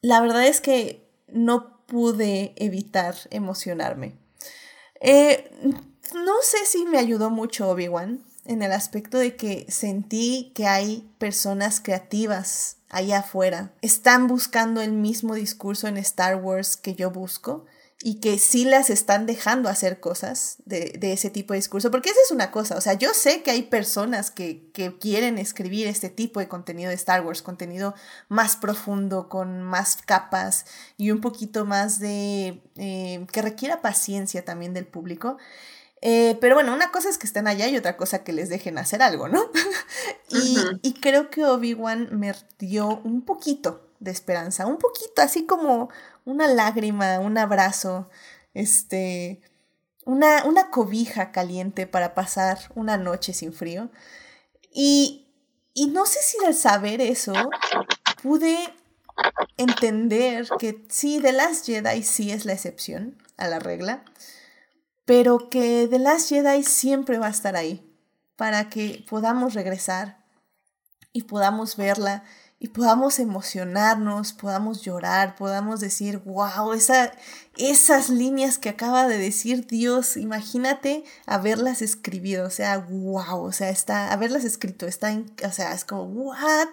la 0.07 0.21
verdad 0.21 0.47
es 0.47 0.61
que 0.61 1.05
no 1.27 1.85
pude 1.87 2.53
evitar 2.55 3.17
emocionarme. 3.31 4.15
Eh, 5.01 5.51
no 6.15 6.35
sé 6.43 6.59
si 6.65 6.85
me 6.85 6.99
ayudó 6.99 7.29
mucho 7.29 7.69
Obi-Wan 7.69 8.23
en 8.45 8.63
el 8.63 8.71
aspecto 8.71 9.19
de 9.19 9.35
que 9.35 9.67
sentí 9.69 10.53
que 10.55 10.69
hay 10.69 11.11
personas 11.19 11.81
creativas 11.81 12.77
allá 12.89 13.19
afuera. 13.19 13.73
Están 13.83 14.29
buscando 14.29 14.81
el 14.81 14.93
mismo 14.93 15.35
discurso 15.35 15.89
en 15.89 15.97
Star 15.97 16.37
Wars 16.37 16.77
que 16.77 16.95
yo 16.95 17.11
busco 17.11 17.67
y 18.03 18.21
que 18.21 18.39
sí 18.39 18.67
las 18.67 18.91
están 18.91 19.25
dejando 19.25 19.71
hacer 19.71 20.01
cosas 20.01 20.57
de, 20.67 20.99
ese 21.01 21.31
tipo 21.31 21.55
de 21.55 21.59
discurso, 21.59 21.91
porque 21.91 22.11
esa 22.11 22.21
es 22.25 22.31
una 22.31 22.51
cosa, 22.51 22.77
o 22.77 22.81
sea, 22.81 22.93
yo 22.93 23.15
sé 23.15 23.43
que 23.43 23.51
hay 23.51 23.63
personas 23.63 24.31
que, 24.31 24.71
quieren 25.01 25.39
escribir 25.39 25.87
este 25.87 26.11
tipo 26.11 26.39
de 26.39 26.49
contenido 26.49 26.91
de 26.91 26.95
Star 26.97 27.25
Wars, 27.25 27.41
contenido 27.41 27.95
más 28.29 28.57
profundo, 28.57 29.31
con 29.31 29.63
más 29.63 29.97
capas 30.05 30.67
y 30.99 31.11
un 31.11 31.23
poquito 31.23 31.65
más 31.65 31.99
de, 31.99 32.63
eh, 32.77 33.27
que 33.33 33.41
requiera 33.41 33.81
paciencia 33.81 34.45
también 34.45 34.75
del 34.75 34.87
público. 34.87 35.39
Eh, 36.03 36.37
pero 36.43 36.55
bueno, 36.55 36.75
una 36.75 36.91
cosa 36.93 37.09
es 37.09 37.17
que 37.17 37.27
estén 37.27 37.49
allá 37.49 37.69
y 37.69 37.77
otra 37.77 37.97
cosa 37.97 38.23
que 38.23 38.35
les 38.35 38.51
dejen 38.51 38.77
hacer 38.77 39.03
algo, 39.03 39.29
¿no? 39.29 39.51
y, 40.29 40.59
y 40.83 40.93
creo 41.01 41.31
que 41.31 41.45
Obi-Wan 41.45 42.11
me 42.13 42.35
dio 42.59 43.01
un 43.03 43.23
poquito 43.23 43.89
de 43.99 44.11
esperanza, 44.11 44.67
un 44.67 44.77
poquito, 44.77 45.23
así 45.23 45.47
como 45.47 45.89
una 46.27 46.49
lágrima, 46.49 47.21
un 47.21 47.39
abrazo, 47.39 48.11
este, 48.53 49.41
una, 50.05 50.45
una 50.45 50.71
cobija 50.71 51.33
caliente 51.33 51.87
para 51.87 52.15
pasar 52.15 52.59
una 52.75 52.99
noche 52.99 53.33
sin 53.33 53.55
frío. 53.55 53.91
Y, 54.71 55.33
y 55.73 55.87
no 55.87 56.05
sé 56.05 56.19
si 56.23 56.45
al 56.45 56.55
saber 56.55 57.01
eso 57.01 57.33
pude 58.23 58.59
entender 59.57 60.49
que 60.59 60.85
sí, 60.91 61.21
The 61.23 61.33
Last 61.33 61.65
Jedi 61.65 62.03
sí 62.03 62.33
es 62.33 62.45
la 62.45 62.53
excepción 62.53 63.17
a 63.37 63.49
la 63.49 63.61
regla, 63.61 64.05
pero 65.05 65.49
que 65.49 65.87
The 65.89 66.01
Last 66.01 66.29
Jedi 66.29 66.65
siempre 66.65 67.19
va 67.19 67.29
a 67.29 67.31
estar 67.31 67.57
ahí 67.57 67.89
para 68.35 68.69
que 68.69 69.05
podamos 69.09 69.55
regresar 69.55 70.25
y 71.13 71.23
podamos 71.23 71.77
verla 71.77 72.25
y 72.59 72.69
podamos 72.69 73.19
emocionarnos, 73.19 74.33
podamos 74.33 74.83
llorar, 74.83 75.37
podamos 75.37 75.81
decir, 75.81 76.19
wow, 76.19 76.73
esa, 76.73 77.13
esas 77.59 78.09
líneas 78.09 78.59
que 78.59 78.71
acaba 78.71 79.07
de 79.09 79.19
decir 79.19 79.67
Dios, 79.67 80.17
imagínate 80.17 81.05
haberlas 81.27 81.83
escribido, 81.83 82.47
o 82.47 82.51
sea, 82.51 82.79
wow, 82.79 83.43
o 83.43 83.53
sea, 83.53 83.69
está, 83.69 84.11
haberlas 84.11 84.45
escrito, 84.45 84.87
está, 84.87 85.11
en, 85.13 85.27
o 85.47 85.53
sea, 85.53 85.73
es 85.75 85.85
como, 85.85 86.05
what? 86.05 86.69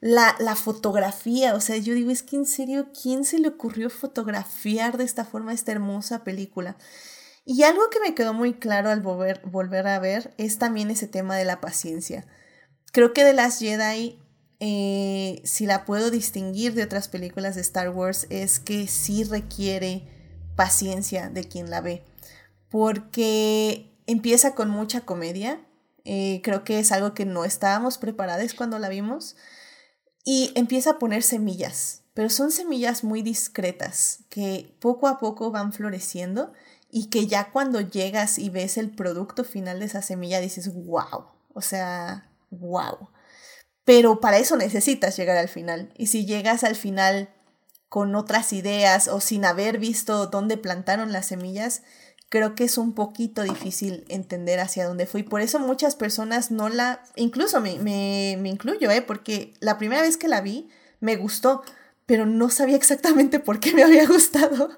La, 0.00 0.34
la 0.38 0.56
fotografía, 0.56 1.54
o 1.54 1.60
sea, 1.60 1.76
yo 1.76 1.92
digo, 1.92 2.10
es 2.10 2.22
que 2.22 2.36
en 2.36 2.46
serio, 2.46 2.88
¿quién 3.00 3.26
se 3.26 3.38
le 3.38 3.48
ocurrió 3.48 3.90
fotografiar 3.90 4.96
de 4.96 5.04
esta 5.04 5.26
forma 5.26 5.52
esta 5.52 5.72
hermosa 5.72 6.24
película? 6.24 6.78
Y 7.44 7.64
algo 7.64 7.90
que 7.90 8.00
me 8.00 8.14
quedó 8.14 8.32
muy 8.32 8.54
claro 8.54 8.90
al 8.90 9.00
volver, 9.00 9.42
volver 9.44 9.86
a 9.86 9.98
ver 9.98 10.32
es 10.38 10.58
también 10.58 10.90
ese 10.90 11.08
tema 11.08 11.36
de 11.36 11.44
la 11.44 11.60
paciencia. 11.60 12.26
Creo 12.92 13.12
que 13.12 13.24
de 13.24 13.32
las 13.34 13.58
Jedi 13.58 14.19
eh, 14.60 15.40
si 15.44 15.64
la 15.64 15.86
puedo 15.86 16.10
distinguir 16.10 16.74
de 16.74 16.82
otras 16.82 17.08
películas 17.08 17.54
de 17.54 17.62
Star 17.62 17.88
Wars, 17.88 18.26
es 18.28 18.60
que 18.60 18.86
sí 18.86 19.24
requiere 19.24 20.02
paciencia 20.54 21.30
de 21.30 21.44
quien 21.44 21.70
la 21.70 21.80
ve. 21.80 22.04
Porque 22.68 23.90
empieza 24.06 24.54
con 24.54 24.68
mucha 24.68 25.00
comedia. 25.00 25.60
Eh, 26.04 26.40
creo 26.44 26.62
que 26.62 26.78
es 26.78 26.92
algo 26.92 27.14
que 27.14 27.24
no 27.24 27.44
estábamos 27.44 27.96
preparados 27.96 28.52
cuando 28.52 28.78
la 28.78 28.90
vimos. 28.90 29.36
Y 30.24 30.52
empieza 30.54 30.90
a 30.90 30.98
poner 30.98 31.22
semillas. 31.22 32.02
Pero 32.12 32.28
son 32.28 32.50
semillas 32.50 33.02
muy 33.02 33.22
discretas 33.22 34.24
que 34.28 34.76
poco 34.78 35.08
a 35.08 35.18
poco 35.18 35.50
van 35.50 35.72
floreciendo 35.72 36.52
y 36.90 37.06
que 37.06 37.26
ya 37.26 37.50
cuando 37.50 37.80
llegas 37.80 38.38
y 38.38 38.50
ves 38.50 38.76
el 38.76 38.90
producto 38.90 39.44
final 39.44 39.78
de 39.78 39.86
esa 39.86 40.02
semilla 40.02 40.40
dices, 40.40 40.74
wow. 40.74 41.24
O 41.54 41.62
sea, 41.62 42.28
wow. 42.50 43.08
Pero 43.90 44.20
para 44.20 44.38
eso 44.38 44.56
necesitas 44.56 45.16
llegar 45.16 45.36
al 45.36 45.48
final. 45.48 45.92
Y 45.96 46.06
si 46.06 46.24
llegas 46.24 46.62
al 46.62 46.76
final 46.76 47.28
con 47.88 48.14
otras 48.14 48.52
ideas 48.52 49.08
o 49.08 49.20
sin 49.20 49.44
haber 49.44 49.78
visto 49.78 50.28
dónde 50.28 50.56
plantaron 50.56 51.10
las 51.10 51.26
semillas, 51.26 51.82
creo 52.28 52.54
que 52.54 52.62
es 52.62 52.78
un 52.78 52.94
poquito 52.94 53.42
difícil 53.42 54.04
entender 54.06 54.60
hacia 54.60 54.86
dónde 54.86 55.06
fue. 55.06 55.20
Y 55.20 55.24
por 55.24 55.40
eso 55.40 55.58
muchas 55.58 55.96
personas 55.96 56.52
no 56.52 56.68
la, 56.68 57.02
incluso 57.16 57.60
me, 57.60 57.80
me, 57.80 58.36
me 58.38 58.50
incluyo, 58.50 58.92
¿eh? 58.92 59.02
porque 59.02 59.54
la 59.58 59.76
primera 59.76 60.02
vez 60.02 60.16
que 60.16 60.28
la 60.28 60.40
vi 60.40 60.68
me 61.00 61.16
gustó, 61.16 61.64
pero 62.06 62.26
no 62.26 62.48
sabía 62.48 62.76
exactamente 62.76 63.40
por 63.40 63.58
qué 63.58 63.74
me 63.74 63.82
había 63.82 64.06
gustado. 64.06 64.70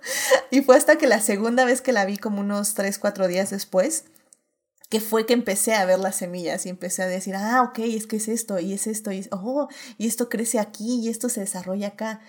Y 0.51 0.63
fue 0.63 0.75
hasta 0.75 0.97
que 0.97 1.07
la 1.07 1.21
segunda 1.21 1.67
vez 1.67 1.83
que 1.83 1.93
la 1.93 2.07
vi, 2.07 2.17
como 2.17 2.41
unos 2.41 2.73
3, 2.73 2.99
4 2.99 3.29
días 3.29 3.51
después, 3.51 4.07
que 4.93 5.01
fue 5.01 5.24
que 5.24 5.32
empecé 5.32 5.73
a 5.73 5.86
ver 5.86 5.98
las 6.01 6.16
semillas 6.16 6.66
y 6.66 6.69
empecé 6.69 7.02
a 7.02 7.06
decir, 7.06 7.35
ah, 7.35 7.62
ok, 7.62 7.78
es 7.78 8.06
que 8.06 8.16
es 8.16 8.28
esto, 8.28 8.59
y 8.59 8.74
es 8.74 8.86
esto, 8.86 9.10
y, 9.10 9.27
oh, 9.31 9.66
y 9.97 10.06
esto 10.06 10.28
crece 10.28 10.59
aquí, 10.59 11.01
y 11.01 11.09
esto 11.09 11.31
se 11.31 11.40
desarrolla 11.40 11.89
acá. 11.89 12.20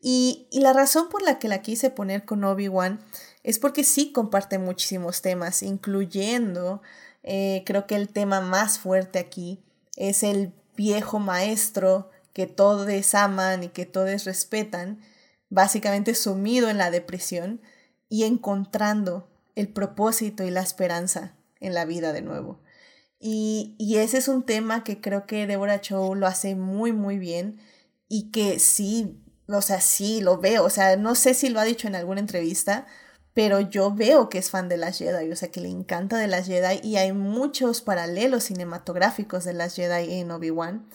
Y, 0.00 0.48
y 0.50 0.60
la 0.60 0.72
razón 0.72 1.10
por 1.10 1.20
la 1.20 1.38
que 1.38 1.48
la 1.48 1.60
quise 1.60 1.90
poner 1.90 2.24
con 2.24 2.44
Obi-Wan 2.44 2.98
es 3.42 3.58
porque 3.58 3.84
sí 3.84 4.10
comparte 4.10 4.58
muchísimos 4.58 5.20
temas, 5.20 5.62
incluyendo, 5.62 6.80
eh, 7.24 7.62
creo 7.66 7.86
que 7.86 7.96
el 7.96 8.08
tema 8.08 8.40
más 8.40 8.78
fuerte 8.78 9.18
aquí 9.18 9.62
es 9.96 10.22
el 10.22 10.54
viejo 10.78 11.18
maestro 11.18 12.08
que 12.32 12.46
todos 12.46 13.14
aman 13.14 13.64
y 13.64 13.68
que 13.68 13.84
todos 13.84 14.24
respetan, 14.24 15.02
básicamente 15.50 16.14
sumido 16.14 16.70
en 16.70 16.78
la 16.78 16.90
depresión 16.90 17.60
y 18.08 18.24
encontrando 18.24 19.28
el 19.56 19.68
propósito 19.68 20.42
y 20.44 20.50
la 20.50 20.62
esperanza 20.62 21.34
en 21.60 21.74
la 21.74 21.84
vida 21.84 22.12
de 22.12 22.22
nuevo. 22.22 22.60
Y, 23.20 23.74
y 23.78 23.96
ese 23.96 24.18
es 24.18 24.28
un 24.28 24.44
tema 24.44 24.84
que 24.84 25.00
creo 25.00 25.26
que 25.26 25.46
Deborah 25.46 25.80
Chow 25.80 26.14
lo 26.14 26.26
hace 26.26 26.54
muy, 26.54 26.92
muy 26.92 27.18
bien 27.18 27.60
y 28.08 28.30
que 28.30 28.58
sí, 28.58 29.20
o 29.48 29.62
sea, 29.62 29.80
sí, 29.80 30.20
lo 30.20 30.38
veo, 30.38 30.64
o 30.64 30.70
sea, 30.70 30.96
no 30.96 31.14
sé 31.14 31.34
si 31.34 31.48
lo 31.48 31.60
ha 31.60 31.64
dicho 31.64 31.88
en 31.88 31.94
alguna 31.96 32.20
entrevista, 32.20 32.86
pero 33.34 33.60
yo 33.60 33.94
veo 33.94 34.28
que 34.28 34.38
es 34.38 34.50
fan 34.50 34.68
de 34.68 34.76
las 34.76 34.98
Jedi, 34.98 35.30
o 35.30 35.36
sea, 35.36 35.50
que 35.50 35.60
le 35.60 35.68
encanta 35.68 36.16
de 36.18 36.26
las 36.26 36.46
Jedi 36.46 36.80
y 36.82 36.96
hay 36.96 37.12
muchos 37.12 37.82
paralelos 37.82 38.44
cinematográficos 38.44 39.44
de 39.44 39.52
las 39.52 39.76
Jedi 39.76 40.14
en 40.14 40.30
Obi-Wan. 40.32 40.88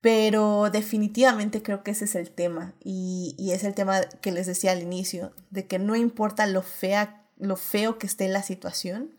Pero 0.00 0.70
definitivamente 0.70 1.62
creo 1.62 1.82
que 1.82 1.90
ese 1.90 2.04
es 2.04 2.14
el 2.14 2.30
tema 2.30 2.76
y, 2.84 3.34
y, 3.36 3.50
es 3.50 3.64
el 3.64 3.74
tema 3.74 4.02
que 4.20 4.30
les 4.30 4.46
decía 4.46 4.70
al 4.70 4.82
inicio, 4.82 5.34
de 5.50 5.66
que 5.66 5.80
no 5.80 5.96
importa 5.96 6.46
lo, 6.46 6.62
fea, 6.62 7.26
lo 7.36 7.56
feo 7.56 7.98
que 7.98 8.06
esté 8.06 8.28
la 8.28 8.44
situación, 8.44 9.15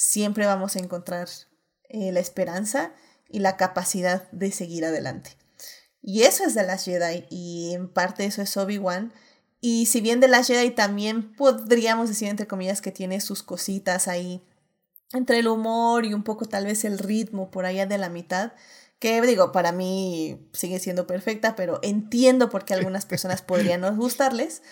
siempre 0.00 0.46
vamos 0.46 0.76
a 0.76 0.78
encontrar 0.78 1.28
eh, 1.90 2.10
la 2.10 2.20
esperanza 2.20 2.94
y 3.28 3.40
la 3.40 3.58
capacidad 3.58 4.30
de 4.30 4.50
seguir 4.50 4.86
adelante. 4.86 5.36
Y 6.00 6.22
eso 6.22 6.42
es 6.42 6.54
de 6.54 6.62
las 6.62 6.86
Jedi 6.86 7.26
y 7.28 7.74
en 7.74 7.86
parte 7.86 8.24
eso 8.24 8.40
es 8.40 8.56
Obi-Wan. 8.56 9.12
Y 9.60 9.84
si 9.86 10.00
bien 10.00 10.20
de 10.20 10.28
las 10.28 10.46
Jedi 10.46 10.70
también 10.70 11.34
podríamos 11.36 12.08
decir 12.08 12.28
entre 12.28 12.46
comillas 12.46 12.80
que 12.80 12.92
tiene 12.92 13.20
sus 13.20 13.42
cositas 13.42 14.08
ahí 14.08 14.42
entre 15.12 15.40
el 15.40 15.48
humor 15.48 16.06
y 16.06 16.14
un 16.14 16.22
poco 16.22 16.46
tal 16.46 16.64
vez 16.64 16.86
el 16.86 16.98
ritmo 16.98 17.50
por 17.50 17.66
allá 17.66 17.84
de 17.84 17.98
la 17.98 18.08
mitad, 18.08 18.52
que 19.00 19.20
digo, 19.20 19.52
para 19.52 19.70
mí 19.70 20.48
sigue 20.54 20.78
siendo 20.78 21.06
perfecta, 21.06 21.56
pero 21.56 21.78
entiendo 21.82 22.48
por 22.48 22.64
qué 22.64 22.72
algunas 22.72 23.04
personas 23.04 23.42
podrían 23.42 23.82
no 23.82 23.94
gustarles. 23.94 24.62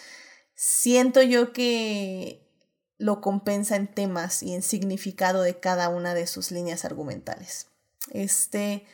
Siento 0.55 1.21
yo 1.21 1.53
que 1.53 2.48
lo 2.99 3.21
compensa 3.21 3.77
en 3.77 3.87
temas 3.87 4.43
y 4.43 4.55
en 4.55 4.63
significado 4.63 5.43
de 5.43 5.59
cada 5.59 5.89
una 5.89 6.15
de 6.15 6.27
sus 6.27 6.51
líneas 6.51 6.85
argumentales. 6.85 7.69
Este, 8.13 8.85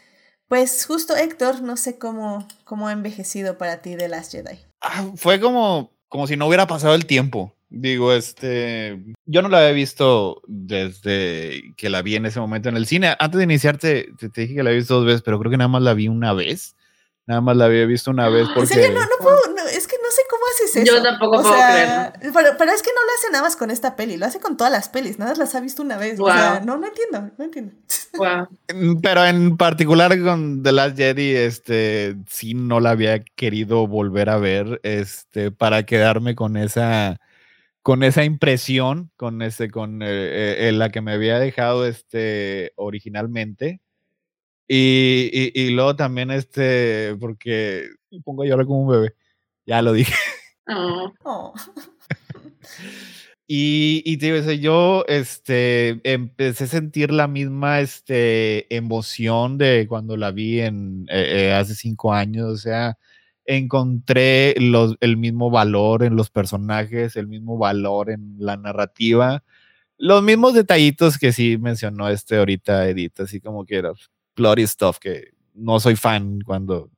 pues 0.48 0.84
justo 0.86 1.16
Héctor, 1.16 1.62
no 1.62 1.76
sé 1.76 1.98
cómo, 1.98 2.46
cómo 2.64 2.88
ha 2.88 2.92
envejecido 2.92 3.58
para 3.58 3.82
ti 3.82 3.96
de 3.96 4.08
Last 4.08 4.32
Jedi. 4.32 4.58
Ah, 4.80 5.10
fue 5.16 5.40
como, 5.40 5.90
como 6.08 6.26
si 6.26 6.36
no 6.36 6.46
hubiera 6.46 6.66
pasado 6.66 6.94
el 6.94 7.06
tiempo. 7.06 7.54
Digo, 7.70 8.12
este, 8.12 9.02
yo 9.24 9.42
no 9.42 9.48
la 9.48 9.58
había 9.58 9.72
visto 9.72 10.42
desde 10.46 11.74
que 11.76 11.90
la 11.90 12.02
vi 12.02 12.14
en 12.14 12.26
ese 12.26 12.38
momento 12.38 12.68
en 12.68 12.76
el 12.76 12.86
cine. 12.86 13.16
Antes 13.18 13.38
de 13.38 13.44
iniciarte, 13.44 14.12
te, 14.18 14.28
te 14.28 14.42
dije 14.42 14.54
que 14.54 14.62
la 14.62 14.70
había 14.70 14.78
visto 14.78 14.94
dos 14.94 15.06
veces, 15.06 15.22
pero 15.22 15.40
creo 15.40 15.50
que 15.50 15.56
nada 15.56 15.68
más 15.68 15.82
la 15.82 15.94
vi 15.94 16.06
una 16.06 16.32
vez. 16.34 16.76
Nada 17.26 17.40
más 17.40 17.56
la 17.56 17.64
había 17.64 17.86
visto 17.86 18.10
una 18.10 18.28
vez 18.28 18.46
porque... 18.54 18.74
¿En 18.74 18.80
serio? 18.80 18.94
No, 18.94 19.00
no 19.00 19.16
puedo, 19.18 19.38
no, 19.56 19.66
es 19.66 19.88
que 19.88 19.93
no 20.04 20.10
sé 20.10 20.22
cómo 20.28 20.42
haces 20.52 20.76
eso. 20.76 20.96
Yo 20.96 21.02
tampoco 21.02 21.38
o 21.38 21.42
puedo 21.42 21.54
sea, 21.54 22.12
creerlo. 22.12 22.34
Pero, 22.34 22.56
pero, 22.58 22.72
es 22.72 22.82
que 22.82 22.90
no 22.90 23.00
lo 23.00 23.12
hace 23.18 23.30
nada 23.32 23.44
más 23.44 23.56
con 23.56 23.70
esta 23.70 23.96
peli, 23.96 24.18
lo 24.18 24.26
hace 24.26 24.38
con 24.38 24.56
todas 24.56 24.70
las 24.70 24.90
pelis, 24.90 25.18
nada 25.18 25.30
más 25.30 25.38
las 25.38 25.54
ha 25.54 25.60
visto 25.60 25.82
una 25.82 25.96
vez. 25.96 26.18
Wow. 26.18 26.28
O 26.28 26.32
sea, 26.32 26.60
no, 26.60 26.76
no 26.76 26.86
entiendo, 26.86 27.30
no 27.38 27.44
entiendo. 27.44 27.72
Wow. 28.16 28.46
Pero 29.02 29.24
en 29.24 29.56
particular 29.56 30.16
con 30.22 30.62
The 30.62 30.70
Last 30.70 30.96
Jedi, 30.96 31.34
este, 31.34 32.14
sí 32.28 32.54
no 32.54 32.78
la 32.78 32.90
había 32.90 33.24
querido 33.24 33.88
volver 33.88 34.30
a 34.30 34.36
ver, 34.36 34.78
este, 34.84 35.50
para 35.50 35.84
quedarme 35.84 36.36
con 36.36 36.56
esa, 36.56 37.18
con 37.82 38.04
esa 38.04 38.22
impresión, 38.22 39.10
con 39.16 39.42
ese, 39.42 39.68
con 39.68 40.00
eh, 40.02 40.68
eh, 40.68 40.72
la 40.72 40.90
que 40.90 41.00
me 41.00 41.12
había 41.12 41.40
dejado, 41.40 41.86
este, 41.86 42.72
originalmente. 42.76 43.80
Y, 44.68 45.28
y, 45.32 45.52
y, 45.60 45.70
luego 45.70 45.96
también, 45.96 46.30
este, 46.30 47.16
porque 47.18 47.88
pongo 48.24 48.44
a 48.44 48.46
llorar 48.46 48.66
como 48.66 48.82
un 48.82 48.90
bebé. 48.90 49.14
Ya 49.66 49.82
lo 49.82 49.92
dije. 49.92 50.14
Oh. 50.68 51.12
Oh. 51.24 51.54
Y, 53.46 54.02
y 54.06 54.16
te 54.16 54.32
digo, 54.32 54.52
yo 54.52 55.04
este, 55.06 56.00
empecé 56.10 56.64
a 56.64 56.66
sentir 56.66 57.12
la 57.12 57.28
misma 57.28 57.80
este, 57.80 58.74
emoción 58.74 59.58
de 59.58 59.86
cuando 59.86 60.16
la 60.16 60.30
vi 60.30 60.60
en, 60.60 61.06
eh, 61.10 61.52
hace 61.52 61.74
cinco 61.74 62.14
años. 62.14 62.46
O 62.50 62.56
sea, 62.56 62.96
encontré 63.44 64.54
los, 64.58 64.96
el 65.00 65.18
mismo 65.18 65.50
valor 65.50 66.04
en 66.04 66.16
los 66.16 66.30
personajes, 66.30 67.16
el 67.16 67.26
mismo 67.28 67.58
valor 67.58 68.10
en 68.10 68.36
la 68.38 68.56
narrativa. 68.56 69.44
Los 69.98 70.22
mismos 70.22 70.54
detallitos 70.54 71.18
que 71.18 71.32
sí 71.32 71.58
mencionó 71.58 72.08
este 72.08 72.38
ahorita 72.38 72.88
Edith, 72.88 73.20
así 73.20 73.40
como 73.40 73.66
que 73.66 73.76
era 73.76 73.92
plotty 74.34 74.66
stuff, 74.66 74.98
que 74.98 75.32
no 75.54 75.80
soy 75.80 75.96
fan 75.96 76.40
cuando 76.44 76.90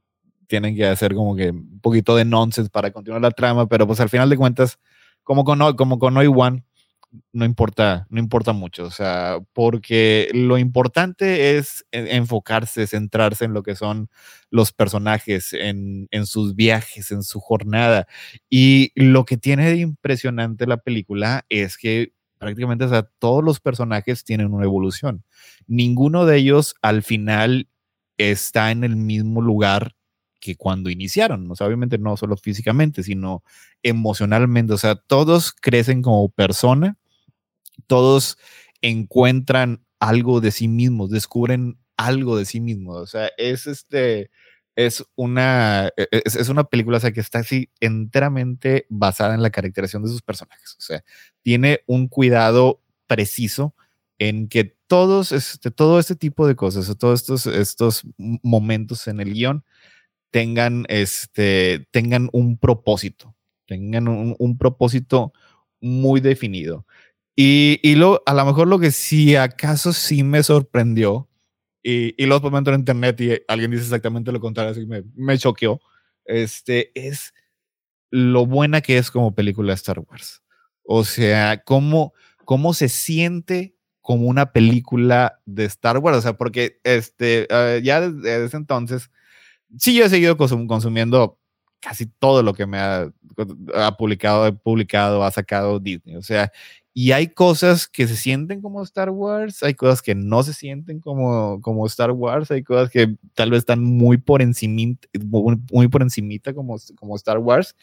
tienen 0.46 0.74
que 0.74 0.86
hacer 0.86 1.14
como 1.14 1.36
que 1.36 1.50
un 1.50 1.80
poquito 1.80 2.16
de 2.16 2.24
nonsense 2.24 2.70
para 2.70 2.90
continuar 2.90 3.22
la 3.22 3.30
trama, 3.30 3.66
pero 3.66 3.86
pues 3.86 4.00
al 4.00 4.08
final 4.08 4.30
de 4.30 4.36
cuentas 4.36 4.78
como 5.22 5.44
con, 5.44 5.58
como 5.76 5.98
con 5.98 6.16
Obi-Wan, 6.16 6.64
no 7.32 7.44
importa, 7.44 8.06
no 8.10 8.20
importa 8.20 8.52
mucho, 8.52 8.84
o 8.84 8.90
sea, 8.90 9.38
porque 9.52 10.28
lo 10.32 10.58
importante 10.58 11.56
es 11.56 11.86
enfocarse, 11.90 12.86
centrarse 12.86 13.44
en 13.44 13.52
lo 13.52 13.62
que 13.62 13.74
son 13.74 14.08
los 14.50 14.72
personajes, 14.72 15.52
en, 15.52 16.08
en 16.10 16.26
sus 16.26 16.54
viajes, 16.54 17.10
en 17.10 17.22
su 17.22 17.40
jornada. 17.40 18.06
Y 18.50 18.92
lo 18.94 19.24
que 19.24 19.36
tiene 19.36 19.70
de 19.70 19.76
impresionante 19.76 20.66
la 20.66 20.78
película 20.78 21.44
es 21.48 21.76
que 21.76 22.12
prácticamente, 22.38 22.84
o 22.84 22.88
sea, 22.88 23.08
todos 23.18 23.42
los 23.42 23.60
personajes 23.60 24.24
tienen 24.24 24.52
una 24.52 24.64
evolución. 24.64 25.24
Ninguno 25.66 26.26
de 26.26 26.38
ellos 26.38 26.74
al 26.82 27.02
final 27.02 27.68
está 28.18 28.70
en 28.70 28.84
el 28.84 28.96
mismo 28.96 29.40
lugar 29.40 29.94
que 30.40 30.56
cuando 30.56 30.90
iniciaron, 30.90 31.50
o 31.50 31.56
sea, 31.56 31.66
obviamente 31.66 31.98
no 31.98 32.16
solo 32.16 32.36
físicamente, 32.36 33.02
sino 33.02 33.42
emocionalmente, 33.82 34.72
o 34.72 34.78
sea, 34.78 34.96
todos 34.96 35.52
crecen 35.52 36.02
como 36.02 36.28
persona, 36.28 36.96
todos 37.86 38.38
encuentran 38.82 39.84
algo 40.00 40.40
de 40.40 40.50
sí 40.50 40.68
mismos, 40.68 41.10
descubren 41.10 41.78
algo 41.96 42.36
de 42.36 42.44
sí 42.44 42.60
mismos, 42.60 42.96
o 42.96 43.06
sea, 43.06 43.30
es 43.38 43.66
este, 43.66 44.30
es 44.76 45.04
una, 45.14 45.90
es, 45.96 46.36
es, 46.36 46.48
una 46.48 46.64
película 46.64 46.98
o 46.98 47.00
sea, 47.00 47.12
que 47.12 47.20
está 47.20 47.38
así 47.40 47.70
enteramente 47.80 48.86
basada 48.90 49.34
en 49.34 49.42
la 49.42 49.50
caracterización 49.50 50.02
de 50.02 50.10
sus 50.10 50.22
personajes, 50.22 50.76
o 50.78 50.82
sea, 50.82 51.02
tiene 51.42 51.80
un 51.86 52.08
cuidado 52.08 52.82
preciso 53.06 53.74
en 54.18 54.48
que 54.48 54.76
todos, 54.86 55.32
este, 55.32 55.70
todo 55.70 55.98
este 55.98 56.16
tipo 56.16 56.46
de 56.46 56.56
cosas, 56.56 56.96
todos 56.98 57.20
estos, 57.20 57.46
estos 57.46 58.02
momentos 58.16 59.08
en 59.08 59.20
el 59.20 59.32
guion, 59.32 59.64
tengan, 60.36 60.84
este, 60.90 61.88
tengan 61.92 62.28
un 62.30 62.58
propósito, 62.58 63.34
tengan 63.66 64.06
un, 64.06 64.36
un 64.38 64.58
propósito 64.58 65.32
muy 65.80 66.20
definido. 66.20 66.84
Y, 67.34 67.80
y 67.82 67.94
lo, 67.94 68.22
a 68.26 68.34
lo 68.34 68.44
mejor 68.44 68.68
lo 68.68 68.78
que 68.78 68.90
sí 68.90 69.34
acaso 69.34 69.94
sí 69.94 70.22
me 70.22 70.42
sorprendió, 70.42 71.30
y, 71.82 72.22
y 72.22 72.26
luego 72.26 72.50
momento 72.50 72.70
en 72.70 72.80
internet 72.80 73.18
y 73.22 73.32
alguien 73.48 73.70
dice 73.70 73.84
exactamente 73.84 74.30
lo 74.30 74.38
contrario, 74.38 74.72
así 74.72 74.80
que 74.80 74.86
me, 74.86 75.04
me 75.14 75.38
choqueó, 75.38 75.80
este, 76.26 76.90
es 76.94 77.32
lo 78.10 78.44
buena 78.44 78.82
que 78.82 78.98
es 78.98 79.10
como 79.10 79.34
película 79.34 79.72
Star 79.72 80.00
Wars. 80.00 80.42
O 80.82 81.02
sea, 81.02 81.62
cómo, 81.64 82.12
cómo 82.44 82.74
se 82.74 82.90
siente 82.90 83.74
como 84.02 84.26
una 84.26 84.52
película 84.52 85.40
de 85.46 85.64
Star 85.64 85.96
Wars. 85.96 86.18
O 86.18 86.20
sea, 86.20 86.36
porque 86.36 86.78
este, 86.84 87.48
uh, 87.50 87.80
ya 87.82 88.02
desde, 88.02 88.40
desde 88.42 88.58
entonces, 88.58 89.10
sí, 89.78 89.94
yo 89.94 90.04
he 90.04 90.08
seguido 90.08 90.36
consum 90.36 90.66
consumiendo 90.66 91.38
casi 91.80 92.06
todo 92.06 92.42
lo 92.42 92.54
que 92.54 92.66
me 92.66 92.78
ha, 92.78 93.12
publicado, 93.96 94.44
ha 94.44 94.52
publicado, 94.52 95.22
ha 95.22 95.30
sacado 95.30 95.78
Disney. 95.78 96.16
O 96.16 96.22
sea, 96.22 96.50
y 96.92 97.12
hay 97.12 97.28
cosas 97.28 97.86
que 97.86 98.08
se 98.08 98.16
sienten 98.16 98.60
como 98.62 98.82
Star 98.82 99.10
Wars, 99.10 99.62
hay 99.62 99.74
cosas 99.74 100.02
que 100.02 100.14
no 100.14 100.42
se 100.42 100.54
sienten 100.54 101.00
como, 101.00 101.60
como 101.60 101.86
Star 101.86 102.10
Wars, 102.10 102.50
hay 102.50 102.62
cosas 102.62 102.90
que 102.90 103.16
tal 103.34 103.50
vez 103.50 103.58
están 103.58 103.84
muy 103.84 104.16
por 104.16 104.42
encima, 104.42 104.96
muy, 105.24 105.58
muy 105.70 105.88
por 105.88 106.02
encimita 106.02 106.54
como, 106.54 106.76
como 106.98 107.16
Star 107.16 107.38
Wars. 107.38 107.76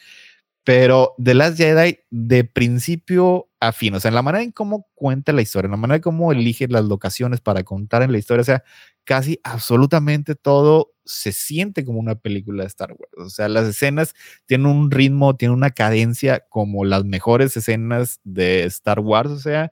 Pero 0.64 1.14
The 1.22 1.34
Last 1.34 1.58
Jedi, 1.58 1.98
de 2.10 2.44
principio 2.44 3.48
a 3.60 3.72
fin, 3.72 3.94
o 3.94 4.00
sea, 4.00 4.08
en 4.08 4.14
la 4.14 4.22
manera 4.22 4.42
en 4.42 4.50
cómo 4.50 4.86
cuenta 4.94 5.32
la 5.32 5.42
historia, 5.42 5.66
en 5.66 5.72
la 5.72 5.76
manera 5.76 5.96
en 5.96 6.02
cómo 6.02 6.32
elige 6.32 6.68
las 6.68 6.84
locaciones 6.84 7.40
para 7.40 7.62
contar 7.64 8.02
en 8.02 8.12
la 8.12 8.18
historia, 8.18 8.42
o 8.42 8.44
sea, 8.44 8.64
casi 9.04 9.40
absolutamente 9.44 10.34
todo 10.34 10.92
se 11.04 11.32
siente 11.32 11.84
como 11.84 11.98
una 12.00 12.14
película 12.16 12.62
de 12.62 12.68
Star 12.68 12.92
Wars. 12.92 13.12
O 13.26 13.30
sea, 13.30 13.48
las 13.48 13.66
escenas 13.68 14.14
tienen 14.46 14.66
un 14.66 14.90
ritmo, 14.90 15.36
tienen 15.36 15.56
una 15.56 15.70
cadencia 15.70 16.40
como 16.48 16.84
las 16.84 17.04
mejores 17.04 17.56
escenas 17.56 18.20
de 18.24 18.64
Star 18.64 19.00
Wars, 19.00 19.30
o 19.30 19.38
sea, 19.38 19.70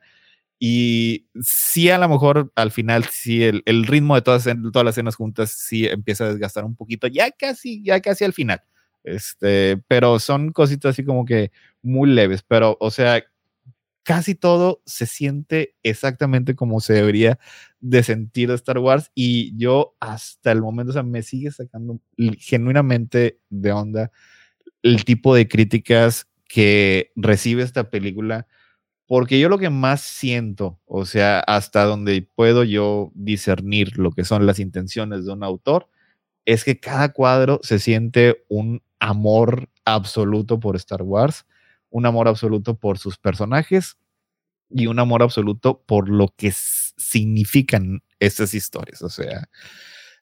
y 0.59 1.27
sí, 1.43 1.91
a 1.91 1.99
lo 1.99 2.09
mejor 2.09 2.53
al 2.55 2.71
final, 2.71 3.05
sí, 3.07 3.43
el, 3.45 3.63
el 3.67 3.85
ritmo 3.87 4.15
de 4.15 4.23
todas, 4.23 4.45
todas 4.73 4.85
las 4.85 4.95
escenas 4.95 5.17
juntas 5.17 5.51
sí 5.51 5.87
empieza 5.87 6.25
a 6.25 6.29
desgastar 6.29 6.65
un 6.65 6.77
poquito, 6.77 7.09
ya 7.09 7.31
casi, 7.33 7.83
ya 7.83 8.01
casi 8.01 8.25
al 8.25 8.33
final. 8.33 8.63
Este, 9.05 9.79
pero 9.89 10.21
son 10.21 10.53
cositas 10.53 10.91
así 10.91 11.05
como 11.05 11.25
que 11.25 11.51
muy 11.83 12.09
leves, 12.11 12.43
pero 12.47 12.77
o 12.81 12.91
sea, 12.93 13.25
casi 14.03 14.35
todo 14.35 14.83
se 14.87 15.07
siente 15.07 15.77
exactamente 15.83 16.55
como 16.57 16.81
se 16.81 16.95
debería 16.95 17.39
de 17.81 18.03
sentir 18.03 18.51
Star 18.53 18.79
Wars 18.79 19.11
y 19.15 19.57
yo 19.57 19.97
hasta 20.01 20.53
el 20.53 20.63
momento, 20.63 20.91
o 20.91 20.93
sea, 20.95 21.03
me 21.03 21.23
sigue 21.23 21.51
sacando 21.51 22.01
genuinamente 22.39 23.39
de 23.51 23.73
onda 23.73 24.11
el 24.83 25.05
tipo 25.05 25.35
de 25.35 25.49
críticas 25.49 26.29
que 26.49 27.13
recibe 27.17 27.63
esta 27.63 27.91
película 27.91 28.47
porque 29.07 29.39
yo 29.39 29.49
lo 29.51 29.59
que 29.59 29.71
más 29.71 30.01
siento, 30.01 30.81
o 30.87 31.05
sea, 31.05 31.41
hasta 31.41 31.85
donde 31.85 32.27
puedo 32.35 32.65
yo 32.65 33.13
discernir 33.15 33.99
lo 33.99 34.11
que 34.13 34.25
son 34.25 34.47
las 34.47 34.59
intenciones 34.59 35.27
de 35.27 35.33
un 35.33 35.45
autor, 35.45 35.89
es 36.47 36.65
que 36.65 36.81
cada 36.81 37.13
cuadro 37.13 37.61
se 37.63 37.79
siente 37.79 38.45
un 38.49 38.83
amor 39.01 39.69
absoluto 39.85 40.61
por 40.61 40.77
Star 40.77 41.03
Wars, 41.03 41.47
un 41.93 42.07
amor 42.07 42.27
absoluto 42.27 42.75
por 42.75 42.99
sus 42.99 43.19
personajes 43.19 43.97
y 44.71 44.87
un 44.87 44.99
amor 44.99 45.23
absoluto 45.23 45.85
por 45.87 46.09
lo 46.09 46.35
que 46.37 46.51
significan 46.53 48.03
estas 48.19 48.55
historias. 48.55 49.03
O 49.03 49.11
sea, 49.11 49.49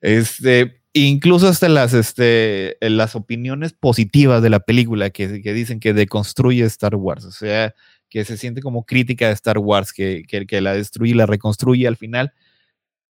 este, 0.00 0.82
incluso 0.92 1.48
hasta 1.48 1.68
las, 1.68 1.94
este, 1.94 2.76
las 2.80 3.14
opiniones 3.14 3.72
positivas 3.72 4.42
de 4.42 4.50
la 4.50 4.60
película 4.60 5.10
que, 5.10 5.40
que 5.40 5.52
dicen 5.52 5.80
que 5.80 5.94
deconstruye 5.94 6.64
Star 6.64 6.96
Wars. 6.96 7.24
O 7.24 7.32
sea, 7.32 7.74
que 8.08 8.24
se 8.24 8.36
siente 8.36 8.60
como 8.60 8.84
crítica 8.84 9.28
de 9.28 9.34
Star 9.34 9.58
Wars, 9.58 9.92
que, 9.92 10.24
que, 10.26 10.46
que 10.46 10.60
la 10.60 10.74
destruye 10.74 11.12
y 11.12 11.14
la 11.14 11.26
reconstruye 11.26 11.86
al 11.86 11.96
final. 11.96 12.32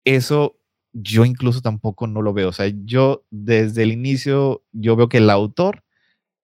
Eso 0.03 0.59
yo 0.91 1.23
incluso 1.23 1.61
tampoco 1.61 2.07
no 2.07 2.21
lo 2.21 2.33
veo. 2.33 2.49
O 2.49 2.53
sea, 2.53 2.67
yo 2.83 3.25
desde 3.29 3.83
el 3.83 3.91
inicio, 3.93 4.65
yo 4.73 4.97
veo 4.97 5.07
que 5.07 5.17
el 5.17 5.29
autor 5.29 5.83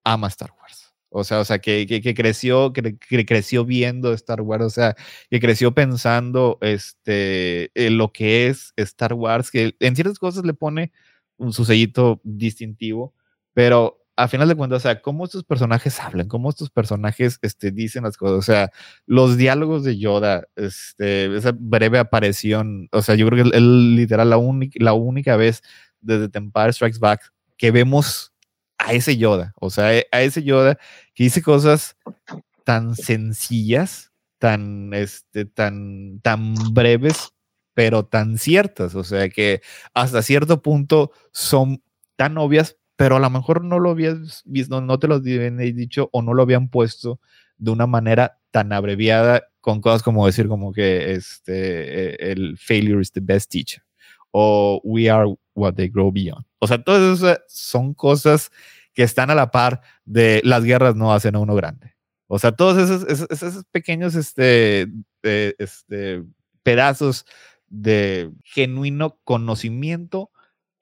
ama 0.06 0.28
Star 0.28 0.52
Wars. 0.62 0.85
O 1.18 1.24
sea, 1.24 1.40
o 1.40 1.46
sea 1.46 1.60
que, 1.60 1.88
que, 1.88 2.14
creció, 2.14 2.74
que, 2.74 2.98
creció 3.26 3.64
viendo 3.64 4.12
Star 4.14 4.42
Wars, 4.42 4.66
o 4.66 4.70
sea, 4.70 4.96
que 5.30 5.40
creció 5.40 5.74
pensando 5.74 6.58
este, 6.60 7.72
en 7.74 7.98
lo 7.98 8.12
que 8.12 8.48
es 8.48 8.74
Star 8.76 9.14
Wars, 9.14 9.50
que 9.50 9.78
en 9.80 9.96
ciertas 9.96 10.20
cosas 10.20 10.44
le 10.44 10.54
pone 10.54 10.92
un, 11.38 11.54
su 11.54 11.64
sellito 11.64 12.20
distintivo, 12.26 13.14
pero 13.54 14.04
a 14.18 14.28
final 14.28 14.50
de 14.50 14.56
cuentas, 14.56 14.78
o 14.78 14.80
sea, 14.82 15.02
cómo 15.02 15.24
estos 15.24 15.46
personajes 15.46 16.02
hablan, 16.02 16.28
cómo 16.28 16.50
estos 16.50 16.70
personajes 16.70 17.40
este, 17.42 17.72
dicen 17.72 18.04
las 18.04 18.18
cosas, 18.18 18.38
o 18.38 18.42
sea, 18.42 18.72
los 19.06 19.38
diálogos 19.38 19.86
de 19.86 19.98
Yoda, 19.98 20.50
este, 20.58 21.34
esa 21.34 21.54
breve 21.58 21.98
aparición, 21.98 22.90
o 22.92 23.02
sea, 23.02 23.16
yo 23.16 23.26
creo 23.28 23.42
que 23.42 23.58
es 23.58 23.62
literal 23.62 24.30
la, 24.30 24.38
la 24.76 24.94
única 24.94 25.38
vez 25.38 25.62
desde 26.02 26.30
Empire 26.38 26.74
Strikes 26.74 27.00
Back 27.00 27.32
que 27.56 27.72
vemos 27.72 28.34
a 28.78 28.94
ese 28.94 29.18
Yoda, 29.18 29.54
o 29.60 29.70
sea, 29.70 30.02
a 30.12 30.22
ese 30.22 30.44
Yoda 30.44 30.78
que 31.14 31.26
dice 31.26 31.42
cosas 31.42 31.98
tan 32.64 32.96
sencillas, 32.96 34.12
tan, 34.40 34.94
este, 34.94 35.46
tan, 35.46 36.20
tan 36.22 36.56
breves, 36.74 37.34
pero 37.74 38.06
tan 38.06 38.38
ciertas, 38.38 38.96
o 38.96 39.04
sea, 39.04 39.30
que 39.30 39.62
hasta 39.94 40.22
cierto 40.22 40.62
punto 40.62 41.12
son 41.32 41.84
tan 42.16 42.38
obvias, 42.38 42.78
pero 42.96 43.18
a 43.18 43.20
lo 43.20 43.30
mejor 43.30 43.64
no 43.64 43.80
lo 43.80 43.92
habías 43.92 44.42
visto, 44.46 44.82
no 44.82 45.00
te 45.00 45.08
lo 45.08 45.16
habían 45.16 45.58
dicho 45.58 46.10
o 46.12 46.22
no 46.22 46.34
lo 46.34 46.44
habían 46.44 46.70
puesto 46.70 47.20
de 47.58 47.72
una 47.72 47.88
manera 47.88 48.40
tan 48.52 48.72
abreviada 48.74 49.44
con 49.62 49.82
cosas 49.82 50.04
como 50.04 50.26
decir 50.26 50.48
como 50.48 50.72
que 50.72 51.14
este, 51.14 52.12
e, 52.12 52.32
el 52.32 52.58
failure 52.58 53.02
is 53.02 53.12
the 53.12 53.22
best 53.22 53.52
teacher 53.52 53.84
o 54.32 54.82
we 54.84 55.10
are 55.10 55.34
what 55.54 55.76
they 55.76 55.88
grow 55.88 56.12
beyond. 56.12 56.46
O 56.66 56.68
sea, 56.68 56.84
todas 56.84 57.20
esas 57.20 57.40
son 57.48 57.94
cosas 57.94 58.52
que 58.94 59.04
están 59.04 59.30
a 59.30 59.36
la 59.36 59.52
par 59.52 59.82
de 60.04 60.42
las 60.44 60.64
guerras 60.64 60.96
no 60.96 61.14
hacen 61.14 61.36
a 61.36 61.40
uno 61.40 61.56
grande. 61.56 61.96
O 62.28 62.40
sea, 62.40 62.52
todos 62.54 62.78
esos, 62.78 63.30
esos, 63.30 63.66
pequeños 63.66 64.16
este, 64.16 64.88
este, 65.22 66.24
pedazos 66.64 67.26
de 67.68 68.32
genuino 68.44 69.20
conocimiento 69.24 70.32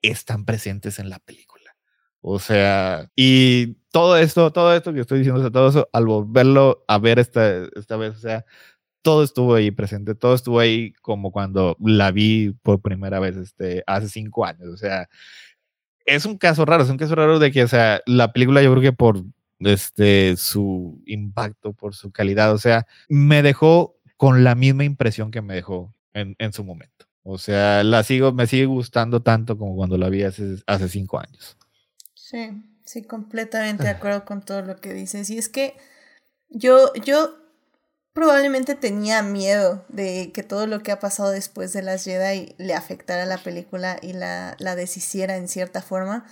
están 0.00 0.44
presentes 0.44 0.98
en 0.98 1.10
la 1.10 1.18
película. 1.18 1.76
O 2.22 2.38
sea, 2.38 3.10
y 3.14 3.74
todo 3.90 4.16
esto, 4.16 4.50
todo 4.52 4.74
esto 4.74 4.94
que 4.94 5.00
estoy 5.00 5.18
diciendo, 5.18 5.40
o 5.40 5.42
sea, 5.42 5.50
todo 5.50 5.68
eso, 5.68 5.88
al 5.92 6.06
volverlo 6.06 6.82
a 6.88 6.98
ver 6.98 7.18
esta, 7.18 7.66
esta 7.76 7.98
vez, 7.98 8.16
o 8.16 8.18
sea, 8.18 8.46
todo 9.02 9.22
estuvo 9.22 9.54
ahí 9.54 9.70
presente, 9.70 10.14
todo 10.14 10.34
estuvo 10.34 10.60
ahí 10.60 10.94
como 11.02 11.30
cuando 11.30 11.76
la 11.80 12.10
vi 12.10 12.52
por 12.62 12.80
primera 12.80 13.20
vez 13.20 13.36
este, 13.36 13.84
hace 13.86 14.08
cinco 14.08 14.46
años. 14.46 14.68
O 14.68 14.78
sea, 14.78 15.10
es 16.04 16.26
un 16.26 16.38
caso 16.38 16.64
raro, 16.64 16.82
es 16.82 16.90
un 16.90 16.96
caso 16.96 17.14
raro 17.14 17.38
de 17.38 17.52
que, 17.52 17.62
o 17.64 17.68
sea, 17.68 18.00
la 18.06 18.32
película 18.32 18.62
yo 18.62 18.70
creo 18.72 18.82
que 18.82 18.92
por 18.92 19.22
este, 19.60 20.36
su 20.36 21.02
impacto, 21.06 21.72
por 21.72 21.94
su 21.94 22.10
calidad, 22.10 22.52
o 22.52 22.58
sea, 22.58 22.86
me 23.08 23.42
dejó 23.42 23.96
con 24.16 24.44
la 24.44 24.54
misma 24.54 24.84
impresión 24.84 25.30
que 25.30 25.42
me 25.42 25.54
dejó 25.54 25.94
en, 26.12 26.36
en 26.38 26.52
su 26.52 26.64
momento. 26.64 27.06
O 27.22 27.38
sea, 27.38 27.82
la 27.84 28.02
sigo, 28.02 28.32
me 28.32 28.46
sigue 28.46 28.66
gustando 28.66 29.22
tanto 29.22 29.56
como 29.56 29.74
cuando 29.76 29.96
la 29.96 30.10
vi 30.10 30.24
hace, 30.24 30.56
hace 30.66 30.88
cinco 30.88 31.18
años. 31.18 31.56
Sí, 32.14 32.50
sí, 32.84 33.02
completamente 33.02 33.84
de 33.84 33.88
acuerdo 33.90 34.24
con 34.24 34.44
todo 34.44 34.62
lo 34.62 34.76
que 34.76 34.92
dices. 34.92 35.30
Y 35.30 35.38
es 35.38 35.48
que 35.48 35.74
yo, 36.50 36.92
yo 37.04 37.43
probablemente 38.14 38.76
tenía 38.76 39.22
miedo 39.22 39.84
de 39.88 40.30
que 40.32 40.42
todo 40.42 40.66
lo 40.66 40.82
que 40.82 40.92
ha 40.92 41.00
pasado 41.00 41.30
después 41.30 41.72
de 41.74 41.82
las 41.82 42.04
Jedi 42.04 42.54
le 42.58 42.72
afectara 42.72 43.24
a 43.24 43.26
la 43.26 43.38
película 43.38 43.98
y 44.00 44.14
la, 44.14 44.56
la 44.58 44.76
deshiciera 44.76 45.36
en 45.36 45.48
cierta 45.48 45.82
forma. 45.82 46.24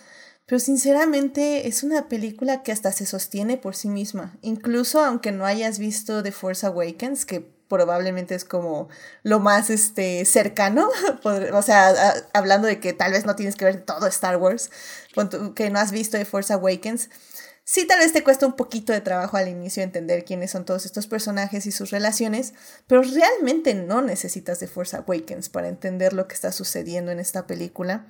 Pero 0.47 0.61
sinceramente 0.61 1.69
es 1.69 1.83
una 1.83 2.09
película 2.09 2.63
que 2.63 2.73
hasta 2.73 2.93
se 2.93 3.05
sostiene 3.05 3.57
por 3.57 3.75
sí 3.75 3.89
misma. 3.89 4.39
Incluso 4.43 5.05
aunque 5.05 5.33
no 5.33 5.45
hayas 5.45 5.79
visto 5.79 6.23
The 6.23 6.33
Force 6.33 6.65
Awakens, 6.67 7.27
que 7.27 7.53
probablemente 7.69 8.35
es 8.35 8.45
como 8.45 8.89
lo 9.23 9.41
más 9.41 9.71
este, 9.71 10.25
cercano, 10.27 10.91
o 11.53 11.63
sea, 11.63 12.15
hablando 12.35 12.69
de 12.69 12.79
que 12.81 12.93
tal 12.93 13.13
vez 13.13 13.25
no 13.25 13.35
tienes 13.35 13.57
que 13.57 13.65
ver 13.65 13.81
todo 13.81 14.07
Star 14.09 14.37
Wars, 14.37 14.71
que 15.57 15.71
no 15.71 15.79
has 15.79 15.91
visto 15.91 16.19
The 16.19 16.27
Force 16.27 16.53
Awakens, 16.53 17.09
sí 17.64 17.86
tal 17.86 18.01
vez 18.01 18.12
te 18.12 18.24
cuesta 18.24 18.47
un 18.47 18.55
poquito 18.55 18.93
de 18.93 19.01
trabajo 19.01 19.36
al 19.36 19.48
inicio 19.48 19.82
entender 19.82 20.24
quiénes 20.24 20.51
son 20.51 20.64
todos 20.64 20.86
estos 20.86 21.06
personajes 21.06 21.66
y 21.66 21.72
sus 21.72 21.90
relaciones, 21.90 22.55
pero 22.86 23.02
realmente 23.02 23.74
no 23.74 24.02
necesitas 24.02 24.59
The 24.59 24.68
Force 24.68 24.97
Awakens 24.97 25.48
para 25.48 25.68
entender 25.68 26.12
lo 26.12 26.28
que 26.28 26.34
está 26.34 26.52
sucediendo 26.52 27.10
en 27.10 27.20
esta 27.20 27.47
película 27.47 28.06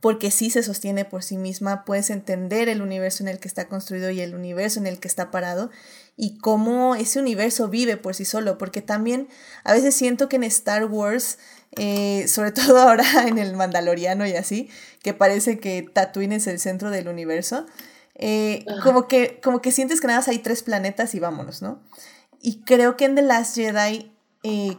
porque 0.00 0.30
sí 0.30 0.50
se 0.50 0.62
sostiene 0.62 1.04
por 1.04 1.22
sí 1.22 1.36
misma, 1.36 1.84
puedes 1.84 2.10
entender 2.10 2.68
el 2.68 2.82
universo 2.82 3.22
en 3.22 3.28
el 3.28 3.38
que 3.38 3.46
está 3.46 3.68
construido 3.68 4.10
y 4.10 4.20
el 4.20 4.34
universo 4.34 4.80
en 4.80 4.86
el 4.86 4.98
que 4.98 5.06
está 5.06 5.30
parado 5.30 5.70
y 6.16 6.38
cómo 6.38 6.96
ese 6.96 7.20
universo 7.20 7.68
vive 7.68 7.96
por 7.96 8.14
sí 8.14 8.24
solo, 8.24 8.58
porque 8.58 8.82
también 8.82 9.28
a 9.62 9.72
veces 9.72 9.94
siento 9.94 10.28
que 10.28 10.36
en 10.36 10.44
Star 10.44 10.86
Wars, 10.86 11.38
eh, 11.76 12.26
sobre 12.26 12.50
todo 12.52 12.78
ahora 12.78 13.04
en 13.28 13.38
el 13.38 13.54
Mandaloriano 13.54 14.26
y 14.26 14.34
así, 14.34 14.70
que 15.02 15.14
parece 15.14 15.60
que 15.60 15.82
Tatooine 15.82 16.32
es 16.32 16.48
el 16.48 16.58
centro 16.58 16.90
del 16.90 17.06
universo, 17.06 17.66
eh, 18.16 18.64
como, 18.82 19.08
que, 19.08 19.40
como 19.42 19.60
que 19.60 19.72
sientes 19.72 20.00
que 20.00 20.06
nada 20.06 20.20
más 20.20 20.28
hay 20.28 20.38
tres 20.38 20.62
planetas 20.62 21.14
y 21.14 21.20
vámonos, 21.20 21.62
¿no? 21.62 21.82
Y 22.40 22.62
creo 22.62 22.96
que 22.96 23.04
en 23.04 23.14
The 23.14 23.22
Last 23.22 23.56
Jedi 23.56 24.12
eh, 24.42 24.76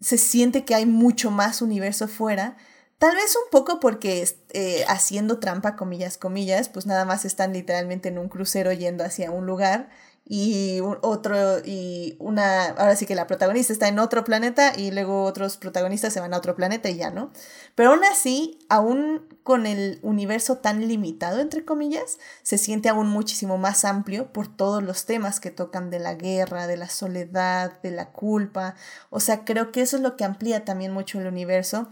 se 0.00 0.18
siente 0.18 0.64
que 0.64 0.74
hay 0.74 0.86
mucho 0.86 1.30
más 1.30 1.62
universo 1.62 2.08
fuera 2.08 2.56
Tal 2.98 3.14
vez 3.14 3.36
un 3.36 3.50
poco 3.50 3.78
porque 3.78 4.26
eh, 4.54 4.84
haciendo 4.88 5.38
trampa, 5.38 5.76
comillas, 5.76 6.16
comillas, 6.16 6.70
pues 6.70 6.86
nada 6.86 7.04
más 7.04 7.26
están 7.26 7.52
literalmente 7.52 8.08
en 8.08 8.16
un 8.16 8.28
crucero 8.28 8.72
yendo 8.72 9.04
hacia 9.04 9.30
un 9.30 9.44
lugar 9.44 9.90
y 10.28 10.80
otro 11.02 11.60
y 11.64 12.16
una 12.18 12.66
ahora 12.70 12.96
sí 12.96 13.06
que 13.06 13.14
la 13.14 13.28
protagonista 13.28 13.72
está 13.72 13.86
en 13.86 14.00
otro 14.00 14.24
planeta 14.24 14.72
y 14.76 14.90
luego 14.90 15.22
otros 15.22 15.56
protagonistas 15.56 16.12
se 16.12 16.18
van 16.20 16.34
a 16.34 16.38
otro 16.38 16.56
planeta 16.56 16.88
y 16.90 16.96
ya, 16.96 17.10
¿no? 17.10 17.30
Pero 17.76 17.90
aún 17.90 18.04
así, 18.04 18.58
aún 18.68 19.22
con 19.44 19.66
el 19.66 20.00
universo 20.02 20.58
tan 20.58 20.88
limitado 20.88 21.38
entre 21.38 21.64
comillas, 21.64 22.18
se 22.42 22.58
siente 22.58 22.88
aún 22.88 23.08
muchísimo 23.08 23.56
más 23.56 23.84
amplio 23.84 24.32
por 24.32 24.48
todos 24.48 24.82
los 24.82 25.06
temas 25.06 25.38
que 25.38 25.52
tocan 25.52 25.90
de 25.90 26.00
la 26.00 26.14
guerra, 26.14 26.66
de 26.66 26.76
la 26.76 26.88
soledad, 26.88 27.80
de 27.82 27.92
la 27.92 28.10
culpa. 28.10 28.74
O 29.10 29.20
sea, 29.20 29.44
creo 29.44 29.70
que 29.70 29.82
eso 29.82 29.96
es 29.96 30.02
lo 30.02 30.16
que 30.16 30.24
amplía 30.24 30.64
también 30.64 30.92
mucho 30.92 31.20
el 31.20 31.28
universo 31.28 31.88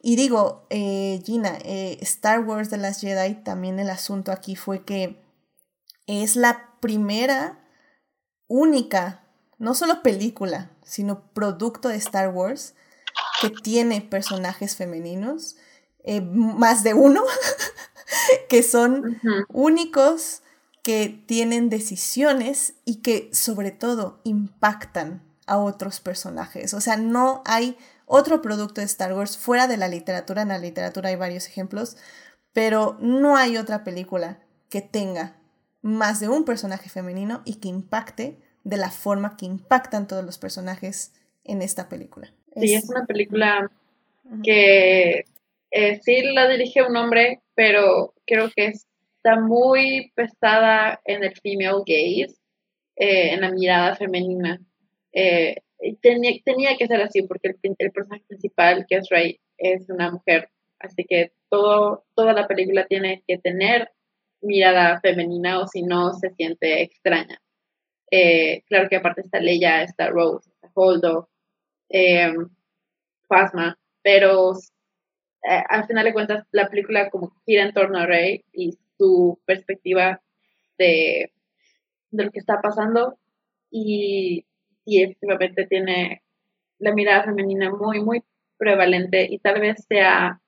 y 0.00 0.16
digo, 0.16 0.66
eh, 0.70 1.20
Gina, 1.24 1.58
eh, 1.64 1.98
Star 2.02 2.40
Wars 2.40 2.70
de 2.70 2.76
las 2.76 3.00
Jedi, 3.00 3.34
también 3.42 3.78
el 3.80 3.90
asunto 3.90 4.30
aquí 4.30 4.54
fue 4.54 4.84
que 4.84 5.20
es 6.06 6.36
la 6.36 6.70
primera, 6.80 7.58
única, 8.48 9.22
no 9.58 9.74
solo 9.74 10.02
película, 10.02 10.70
sino 10.84 11.20
producto 11.32 11.88
de 11.88 11.96
Star 11.96 12.30
Wars 12.30 12.74
que 13.40 13.50
tiene 13.50 14.00
personajes 14.00 14.76
femeninos, 14.76 15.56
eh, 16.04 16.20
más 16.20 16.82
de 16.82 16.94
uno, 16.94 17.22
que 18.48 18.62
son 18.62 19.20
únicos, 19.48 20.42
que 20.82 21.22
tienen 21.26 21.68
decisiones 21.68 22.74
y 22.84 22.96
que 23.02 23.28
sobre 23.32 23.70
todo 23.70 24.20
impactan 24.24 25.22
a 25.46 25.58
otros 25.58 26.00
personajes. 26.00 26.72
O 26.74 26.80
sea, 26.80 26.96
no 26.96 27.42
hay 27.44 27.76
otro 28.06 28.40
producto 28.40 28.80
de 28.80 28.86
Star 28.86 29.12
Wars 29.12 29.36
fuera 29.36 29.66
de 29.66 29.76
la 29.76 29.88
literatura. 29.88 30.42
En 30.42 30.48
la 30.48 30.58
literatura 30.58 31.10
hay 31.10 31.16
varios 31.16 31.46
ejemplos, 31.46 31.96
pero 32.52 32.96
no 33.00 33.36
hay 33.36 33.56
otra 33.56 33.84
película 33.84 34.38
que 34.70 34.80
tenga 34.80 35.36
más 35.82 36.20
de 36.20 36.28
un 36.28 36.44
personaje 36.44 36.88
femenino 36.88 37.42
y 37.44 37.56
que 37.56 37.68
impacte 37.68 38.38
de 38.64 38.76
la 38.76 38.90
forma 38.90 39.36
que 39.36 39.46
impactan 39.46 40.06
todos 40.06 40.24
los 40.24 40.38
personajes 40.38 41.14
en 41.44 41.62
esta 41.62 41.88
película. 41.88 42.32
Sí, 42.56 42.74
es, 42.74 42.88
una 42.88 43.06
película 43.06 43.70
que 44.42 45.24
eh, 45.70 46.00
sí 46.02 46.22
la 46.34 46.48
dirige 46.48 46.82
un 46.82 46.96
hombre, 46.96 47.40
pero 47.54 48.14
creo 48.26 48.50
que 48.54 48.66
está 48.66 49.40
muy 49.40 50.12
pesada 50.14 51.00
en 51.04 51.24
el 51.24 51.34
female 51.36 51.82
gaze, 51.86 52.36
eh, 52.96 53.32
en 53.32 53.40
la 53.40 53.50
mirada 53.50 53.96
femenina. 53.96 54.60
Eh, 55.12 55.56
tenía, 56.00 56.32
tenía 56.44 56.76
que 56.76 56.86
ser 56.86 57.00
así 57.00 57.22
porque 57.22 57.48
el, 57.48 57.74
el, 57.78 57.92
personaje 57.92 58.24
principal, 58.26 58.86
que 58.88 58.96
es 58.96 59.08
Rey, 59.08 59.40
es 59.56 59.88
una 59.88 60.10
mujer. 60.10 60.50
Así 60.78 61.04
que 61.04 61.32
todo, 61.48 62.04
toda 62.14 62.32
la 62.32 62.46
película 62.46 62.86
tiene 62.86 63.22
que 63.26 63.38
tener 63.38 63.90
mirada 64.40 65.00
femenina 65.00 65.60
o 65.60 65.66
si 65.66 65.82
no 65.82 66.12
se 66.14 66.30
siente 66.30 66.82
extraña. 66.82 67.40
Eh, 68.10 68.62
claro 68.68 68.88
que 68.88 68.96
aparte 68.96 69.20
está 69.22 69.40
Leia, 69.40 69.82
está 69.82 70.08
Rose, 70.08 70.50
está 70.50 70.70
Holdo, 70.74 71.28
eh, 71.90 72.32
Phasma, 73.28 73.78
pero 74.02 74.54
eh, 74.54 75.62
al 75.68 75.86
final 75.86 76.04
de 76.04 76.12
cuentas 76.12 76.46
la 76.52 76.68
película 76.68 77.10
como 77.10 77.32
gira 77.46 77.64
en 77.64 77.74
torno 77.74 77.98
a 77.98 78.06
Rey 78.06 78.44
y 78.52 78.78
su 78.96 79.38
perspectiva 79.44 80.22
de, 80.78 81.32
de 82.10 82.24
lo 82.24 82.30
que 82.30 82.38
está 82.38 82.60
pasando 82.62 83.18
y, 83.70 84.46
y 84.84 85.02
efectivamente 85.02 85.66
tiene 85.66 86.22
la 86.78 86.94
mirada 86.94 87.24
femenina 87.24 87.70
muy, 87.70 88.00
muy 88.00 88.24
prevalente 88.56 89.26
y 89.28 89.38
tal 89.38 89.60
vez 89.60 89.84
sea 89.88 90.40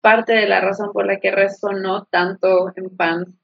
parte 0.00 0.32
de 0.32 0.48
la 0.48 0.60
razón 0.60 0.92
por 0.92 1.06
la 1.06 1.18
que 1.18 1.30
resonó 1.30 2.06
tanto 2.10 2.72
en 2.76 2.94
fans 2.96 3.34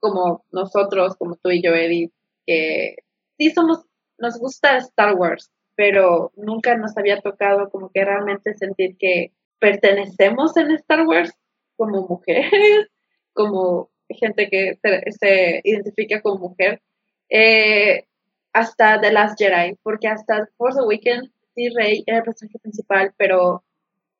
como 0.00 0.44
nosotros, 0.52 1.16
como 1.16 1.36
tú 1.36 1.50
y 1.50 1.62
yo, 1.62 1.74
Edith, 1.74 2.12
que 2.46 2.96
sí 3.38 3.50
somos, 3.50 3.84
nos 4.18 4.38
gusta 4.38 4.76
Star 4.76 5.14
Wars, 5.14 5.50
pero 5.74 6.32
nunca 6.36 6.76
nos 6.76 6.96
había 6.96 7.20
tocado 7.20 7.70
como 7.70 7.90
que 7.90 8.04
realmente 8.04 8.54
sentir 8.54 8.96
que 8.98 9.32
pertenecemos 9.58 10.56
en 10.56 10.72
Star 10.72 11.06
Wars 11.06 11.32
como 11.76 12.06
mujeres, 12.06 12.88
como 13.32 13.90
gente 14.08 14.48
que 14.48 14.78
se, 15.18 15.60
identifica 15.64 16.20
como 16.20 16.50
mujer, 16.50 16.82
eh, 17.30 18.04
hasta 18.52 19.00
The 19.00 19.10
Last 19.10 19.38
Jedi, 19.38 19.76
porque 19.82 20.08
hasta 20.08 20.48
Force 20.56 20.78
Awakens 20.78 21.30
sí 21.54 21.70
Rey 21.70 22.04
era 22.06 22.18
el 22.18 22.24
personaje 22.24 22.58
principal, 22.58 23.14
pero 23.16 23.64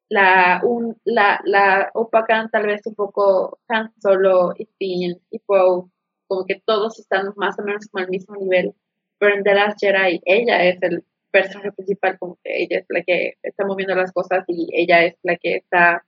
la, 0.08 0.60
un, 0.64 0.96
la, 1.04 1.40
la 1.44 1.90
opacan 1.94 2.50
tal 2.50 2.66
vez 2.66 2.82
un 2.86 2.94
poco 2.94 3.58
Han 3.68 3.92
Solo 4.00 4.52
y 4.56 4.66
Finn 4.78 5.20
y 5.30 5.38
Poe, 5.40 5.90
como 6.26 6.44
que 6.46 6.62
todos 6.64 6.98
están 6.98 7.32
más 7.36 7.58
o 7.58 7.62
menos 7.62 7.86
como 7.86 8.04
al 8.04 8.10
mismo 8.10 8.36
nivel, 8.36 8.74
pero 9.18 9.34
en 9.34 9.44
The 9.44 9.54
Last 9.54 9.80
Jedi 9.80 10.20
ella 10.24 10.64
es 10.64 10.82
el 10.82 11.04
personaje 11.30 11.72
principal, 11.72 12.18
como 12.18 12.38
que 12.42 12.62
ella 12.62 12.78
es 12.78 12.86
la 12.88 13.02
que 13.02 13.34
está 13.42 13.66
moviendo 13.66 13.94
las 13.94 14.12
cosas 14.12 14.44
y 14.46 14.68
ella 14.72 15.04
es 15.04 15.16
la 15.22 15.36
que 15.36 15.56
está 15.56 16.04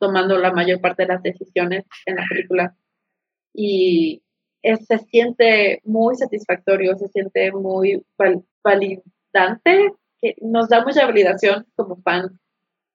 tomando 0.00 0.36
la 0.38 0.52
mayor 0.52 0.80
parte 0.80 1.02
de 1.04 1.08
las 1.08 1.22
decisiones 1.22 1.84
en 2.06 2.16
la 2.16 2.24
película. 2.28 2.76
Y 3.54 4.22
se 4.62 4.98
siente 4.98 5.80
muy 5.84 6.16
satisfactorio, 6.16 6.96
se 6.96 7.08
siente 7.08 7.52
muy 7.52 8.04
validante, 8.62 9.92
que 10.20 10.34
nos 10.40 10.68
da 10.68 10.82
mucha 10.82 11.06
validación 11.06 11.66
como 11.76 11.96
fans 12.02 12.32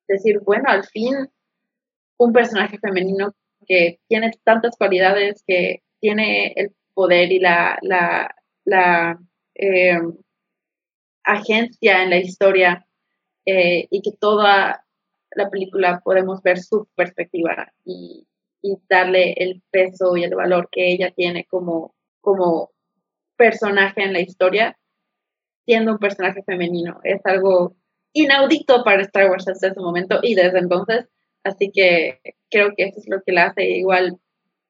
decir, 0.10 0.40
bueno, 0.44 0.65
al 0.68 0.84
fin 0.86 1.30
un 2.18 2.34
personaje 2.34 2.77
femenino 2.80 3.34
que 3.65 3.99
tiene 4.07 4.31
tantas 4.44 4.76
cualidades, 4.77 5.44
que 5.48 5.84
tiene 5.99 6.53
el 6.56 6.76
poder 6.94 7.31
y 7.31 7.40
la, 7.40 7.77
la, 7.81 8.36
la 8.65 9.19
em, 9.56 10.18
agencia 11.23 12.03
en 12.03 12.10
la 12.10 12.18
historia 12.18 12.86
eh, 13.45 13.88
y 13.90 14.02
que 14.02 14.11
toda 14.19 14.86
la 15.31 15.49
película 15.49 16.02
podemos 16.03 16.41
ver 16.41 16.60
su 16.60 16.88
perspectiva 16.95 17.72
y, 17.86 18.27
y, 18.61 18.77
darle 18.90 19.34
el 19.38 19.61
peso 19.72 20.18
y 20.18 20.23
el 20.23 20.36
valor 20.36 20.69
que 20.72 20.91
ella 20.91 21.11
tiene 21.11 21.45
como, 21.45 21.95
como 22.19 22.72
personaje 23.38 24.03
en 24.03 24.14
la 24.14 24.19
historia, 24.19 24.77
siendo 25.65 25.94
un 25.94 25.99
personaje 25.99 26.44
femenino. 26.44 26.99
Es 27.03 27.26
algo 27.26 27.76
inaudito 28.14 28.84
para 28.84 29.02
Star 29.03 29.30
Wars 29.30 29.48
hasta 29.48 29.68
ese 29.68 29.80
momento 29.80 30.19
y 30.22 30.36
desde 30.36 30.60
entonces. 30.60 31.07
Así 31.44 31.72
que 31.72 32.19
creo 32.49 32.73
que 32.76 32.86
eso 32.86 32.99
es 32.99 33.07
lo 33.07 33.22
que 33.22 33.31
la 33.31 33.45
hace 33.45 33.65
igual 33.69 34.19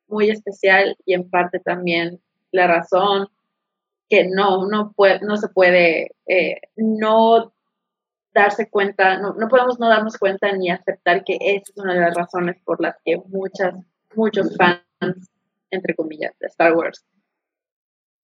muy 0.08 0.30
especial 0.30 0.98
y 1.06 1.14
en 1.14 1.30
parte 1.30 1.60
también 1.60 2.22
la 2.52 2.68
razón 2.68 3.28
que 4.10 4.28
no, 4.28 4.68
no, 4.68 4.92
puede, 4.94 5.20
no 5.22 5.38
se 5.38 5.50
puede 5.50 6.16
eh, 6.28 6.62
no 6.76 7.54
darse 8.34 8.70
cuenta, 8.70 9.20
no, 9.20 9.34
no 9.34 9.48
podemos 9.48 9.80
no 9.80 9.88
darnos 9.88 10.18
cuenta 10.18 10.52
ni 10.52 10.70
aceptar 10.70 11.24
que 11.24 11.38
esa 11.40 11.72
es 11.72 11.78
una 11.78 11.94
de 11.94 12.02
las 12.02 12.16
razones 12.16 12.58
por 12.64 12.82
las 12.82 12.96
que 13.04 13.18
muchas, 13.28 13.76
muchos 14.16 14.56
fans, 14.56 15.30
entre 15.72 15.96
comillas, 15.96 16.34
de 16.40 16.48
Star 16.48 16.74
Wars 16.76 17.06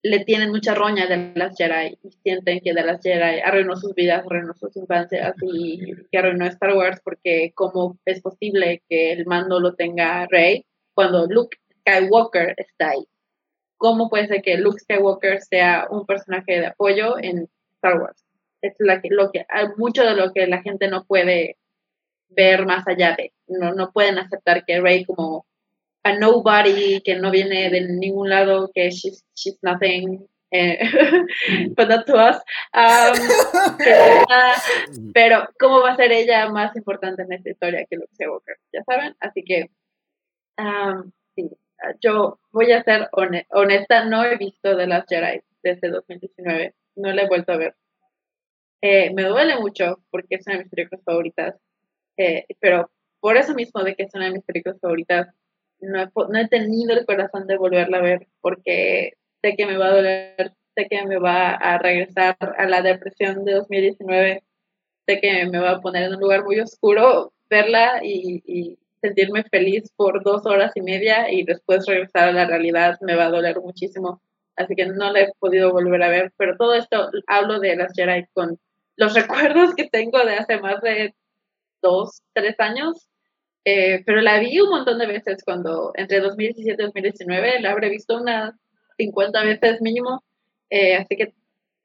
le 0.05 0.23
tienen 0.23 0.51
mucha 0.51 0.75
roña 0.75 1.07
de 1.07 1.31
las 1.33 1.57
Jedi 1.57 1.97
y 2.03 2.11
sienten 2.21 2.59
que 2.59 2.75
de 2.75 2.83
las 2.83 3.01
Jedi 3.01 3.39
arruinó 3.43 3.75
sus 3.75 3.95
vidas, 3.95 4.23
arruinó 4.23 4.53
sus 4.53 4.77
infancias 4.77 5.33
y 5.41 5.79
que 6.11 6.17
arruinó 6.19 6.45
Star 6.45 6.75
Wars 6.75 7.01
porque 7.03 7.51
cómo 7.55 7.97
es 8.05 8.21
posible 8.21 8.83
que 8.87 9.13
el 9.13 9.25
mando 9.25 9.59
lo 9.59 9.73
tenga 9.73 10.27
Rey 10.27 10.63
cuando 10.93 11.25
Luke 11.25 11.57
Skywalker 11.79 12.53
está 12.57 12.91
ahí. 12.91 13.07
¿Cómo 13.77 14.07
puede 14.07 14.27
ser 14.27 14.43
que 14.43 14.57
Luke 14.57 14.79
Skywalker 14.79 15.41
sea 15.41 15.87
un 15.89 16.05
personaje 16.05 16.59
de 16.59 16.67
apoyo 16.67 17.17
en 17.17 17.49
Star 17.73 17.99
Wars? 17.99 18.23
Es 18.61 18.75
la 18.77 19.01
que, 19.01 19.09
lo 19.09 19.31
que, 19.31 19.47
mucho 19.75 20.03
de 20.03 20.15
lo 20.15 20.31
que 20.33 20.45
la 20.45 20.61
gente 20.61 20.87
no 20.87 21.05
puede 21.05 21.57
ver 22.29 22.67
más 22.67 22.87
allá 22.87 23.15
de, 23.17 23.33
no, 23.47 23.73
no 23.73 23.91
pueden 23.91 24.19
aceptar 24.19 24.65
que 24.65 24.79
Rey 24.81 25.03
como 25.03 25.47
a 26.05 26.13
nobody 26.13 27.01
que 27.01 27.15
no 27.15 27.31
viene 27.31 27.69
de 27.71 27.81
ningún 27.81 28.29
lado, 28.29 28.69
que 28.73 28.91
she's, 28.91 29.25
she's 29.33 29.57
nothing, 29.63 30.27
eh, 30.51 30.77
but 31.75 31.89
not 31.89 32.05
to 32.05 32.13
us. 32.15 32.37
Um, 32.73 33.17
pero, 35.13 35.49
¿cómo 35.59 35.81
va 35.81 35.93
a 35.93 35.95
ser 35.95 36.11
ella 36.11 36.47
más 36.49 36.75
importante 36.75 37.23
en 37.23 37.33
esta 37.33 37.49
historia 37.49 37.85
que 37.89 37.95
Luke 37.95 38.13
Skywalker? 38.13 38.55
Ya 38.71 38.83
saben, 38.83 39.15
así 39.19 39.43
que, 39.43 39.71
um, 40.59 41.11
sí, 41.35 41.49
yo 42.01 42.39
voy 42.51 42.71
a 42.71 42.83
ser 42.83 43.09
honesta, 43.11 44.05
no 44.05 44.23
he 44.23 44.37
visto 44.37 44.77
The 44.77 44.85
Last 44.85 45.09
Jedi 45.09 45.41
desde 45.63 45.89
2019, 45.89 46.75
no 46.97 47.13
la 47.13 47.23
he 47.23 47.27
vuelto 47.27 47.51
a 47.51 47.57
ver. 47.57 47.75
Eh, 48.81 49.11
me 49.11 49.23
duele 49.23 49.57
mucho 49.57 50.03
porque 50.11 50.35
es 50.35 50.45
una 50.45 50.57
de 50.57 50.63
mis 50.65 50.71
películas 50.71 51.03
favoritas, 51.03 51.55
eh, 52.17 52.45
pero 52.59 52.91
por 53.19 53.37
eso 53.37 53.55
mismo 53.55 53.83
de 53.83 53.95
que 53.95 54.03
es 54.03 54.13
una 54.13 54.25
de 54.25 54.33
mis 54.33 54.43
películas 54.43 54.79
favoritas, 54.79 55.33
no 55.79 56.01
he, 56.01 56.09
no 56.15 56.39
he 56.39 56.47
tenido 56.47 56.93
el 56.93 57.05
corazón 57.05 57.47
de 57.47 57.57
volverla 57.57 57.97
a 57.97 58.01
ver 58.01 58.27
porque 58.41 59.13
sé 59.41 59.55
que 59.55 59.65
me 59.65 59.77
va 59.77 59.87
a 59.87 59.95
doler, 59.95 60.53
sé 60.75 60.87
que 60.89 61.05
me 61.05 61.17
va 61.17 61.51
a 61.51 61.77
regresar 61.77 62.37
a 62.39 62.65
la 62.65 62.81
depresión 62.81 63.45
de 63.45 63.53
2019, 63.53 64.43
sé 65.07 65.19
que 65.21 65.45
me 65.45 65.59
va 65.59 65.71
a 65.71 65.81
poner 65.81 66.03
en 66.03 66.15
un 66.15 66.21
lugar 66.21 66.43
muy 66.43 66.59
oscuro 66.59 67.33
verla 67.49 68.01
y, 68.03 68.77
sentirme 69.01 69.43
feliz 69.43 69.91
por 69.95 70.23
dos 70.23 70.47
horas 70.47 70.71
y 70.73 70.81
media 70.81 71.31
y 71.31 71.43
después 71.43 71.85
regresar 71.85 72.29
a 72.29 72.31
la 72.31 72.45
realidad 72.45 72.97
me 73.01 73.15
va 73.15 73.25
a 73.25 73.29
doler 73.29 73.61
muchísimo. 73.61 74.19
Así 74.55 74.73
que 74.73 74.87
no 74.87 75.11
la 75.11 75.19
he 75.21 75.33
podido 75.37 75.71
volver 75.71 76.01
a 76.01 76.09
ver, 76.09 76.33
pero 76.37 76.57
todo 76.57 76.73
esto 76.73 77.11
hablo 77.27 77.59
de 77.59 77.75
las 77.75 77.93
Jedi 77.93 78.25
con 78.33 78.57
los 78.95 79.13
recuerdos 79.13 79.75
que 79.75 79.87
tengo 79.89 80.17
de 80.25 80.37
hace 80.37 80.59
más 80.59 80.81
de 80.81 81.13
dos, 81.83 82.23
tres 82.33 82.59
años 82.59 83.07
eh, 83.65 84.03
pero 84.05 84.21
la 84.21 84.39
vi 84.39 84.59
un 84.59 84.69
montón 84.69 84.99
de 84.99 85.07
veces 85.07 85.43
cuando, 85.43 85.91
entre 85.95 86.19
2017 86.19 86.81
y 86.81 86.85
2019, 86.85 87.61
la 87.61 87.71
habré 87.71 87.89
visto 87.89 88.15
unas 88.15 88.53
50 88.97 89.43
veces 89.43 89.81
mínimo, 89.81 90.23
eh, 90.69 90.95
así 90.95 91.15
que 91.17 91.33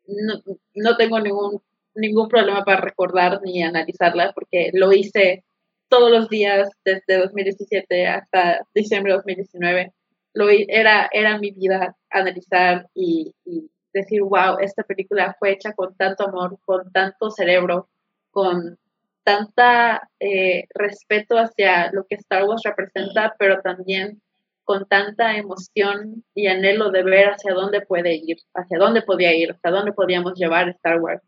no, 0.07 0.35
no, 0.75 0.97
tengo 0.99 1.21
ningún, 1.21 1.63
ningún 1.95 2.29
problema 2.29 2.65
para 2.65 2.83
recordar 2.83 3.41
ni 3.43 3.63
analizarla, 3.63 4.33
porque 4.33 4.71
lo 4.75 4.93
hice 4.93 5.43
todos 5.89 6.11
los 6.11 6.29
días 6.29 6.69
desde 6.85 7.19
2017 7.19 8.07
hasta 8.09 8.67
diciembre 8.75 9.13
de 9.13 9.17
2019. 9.17 9.93
Lo, 10.35 10.49
era, 10.51 11.09
era 11.13 11.39
mi 11.39 11.51
vida 11.51 11.97
analizar 12.11 12.89
y, 12.95 13.35
y 13.45 13.71
decir, 13.93 14.23
wow, 14.23 14.59
esta 14.61 14.83
película 14.83 15.35
fue 15.39 15.53
hecha 15.53 15.73
con 15.73 15.95
tanto 15.97 16.29
amor, 16.29 16.59
con 16.65 16.93
tanto 16.93 17.31
cerebro, 17.31 17.89
con 18.31 18.79
tanta 19.25 20.09
eh, 20.19 20.65
respeto 20.75 21.37
hacia 21.39 21.91
lo 21.93 22.05
que 22.07 22.17
Star 22.17 22.45
Wars 22.45 22.63
representa, 22.65 23.35
pero 23.39 23.61
también 23.61 24.21
con 24.65 24.87
tanta 24.87 25.37
emoción 25.37 26.25
y 26.35 26.47
anhelo 26.47 26.91
de 26.91 27.03
ver 27.03 27.31
hacia 27.31 27.55
dónde 27.55 27.81
puede 27.81 28.15
ir, 28.15 28.39
hacia 28.55 28.79
dónde 28.79 29.03
podía 29.03 29.35
ir, 29.35 29.53
hacia 29.53 29.71
dónde 29.71 29.93
podíamos 29.93 30.35
llevar 30.35 30.69
Star 30.69 31.01
Wars. 31.01 31.23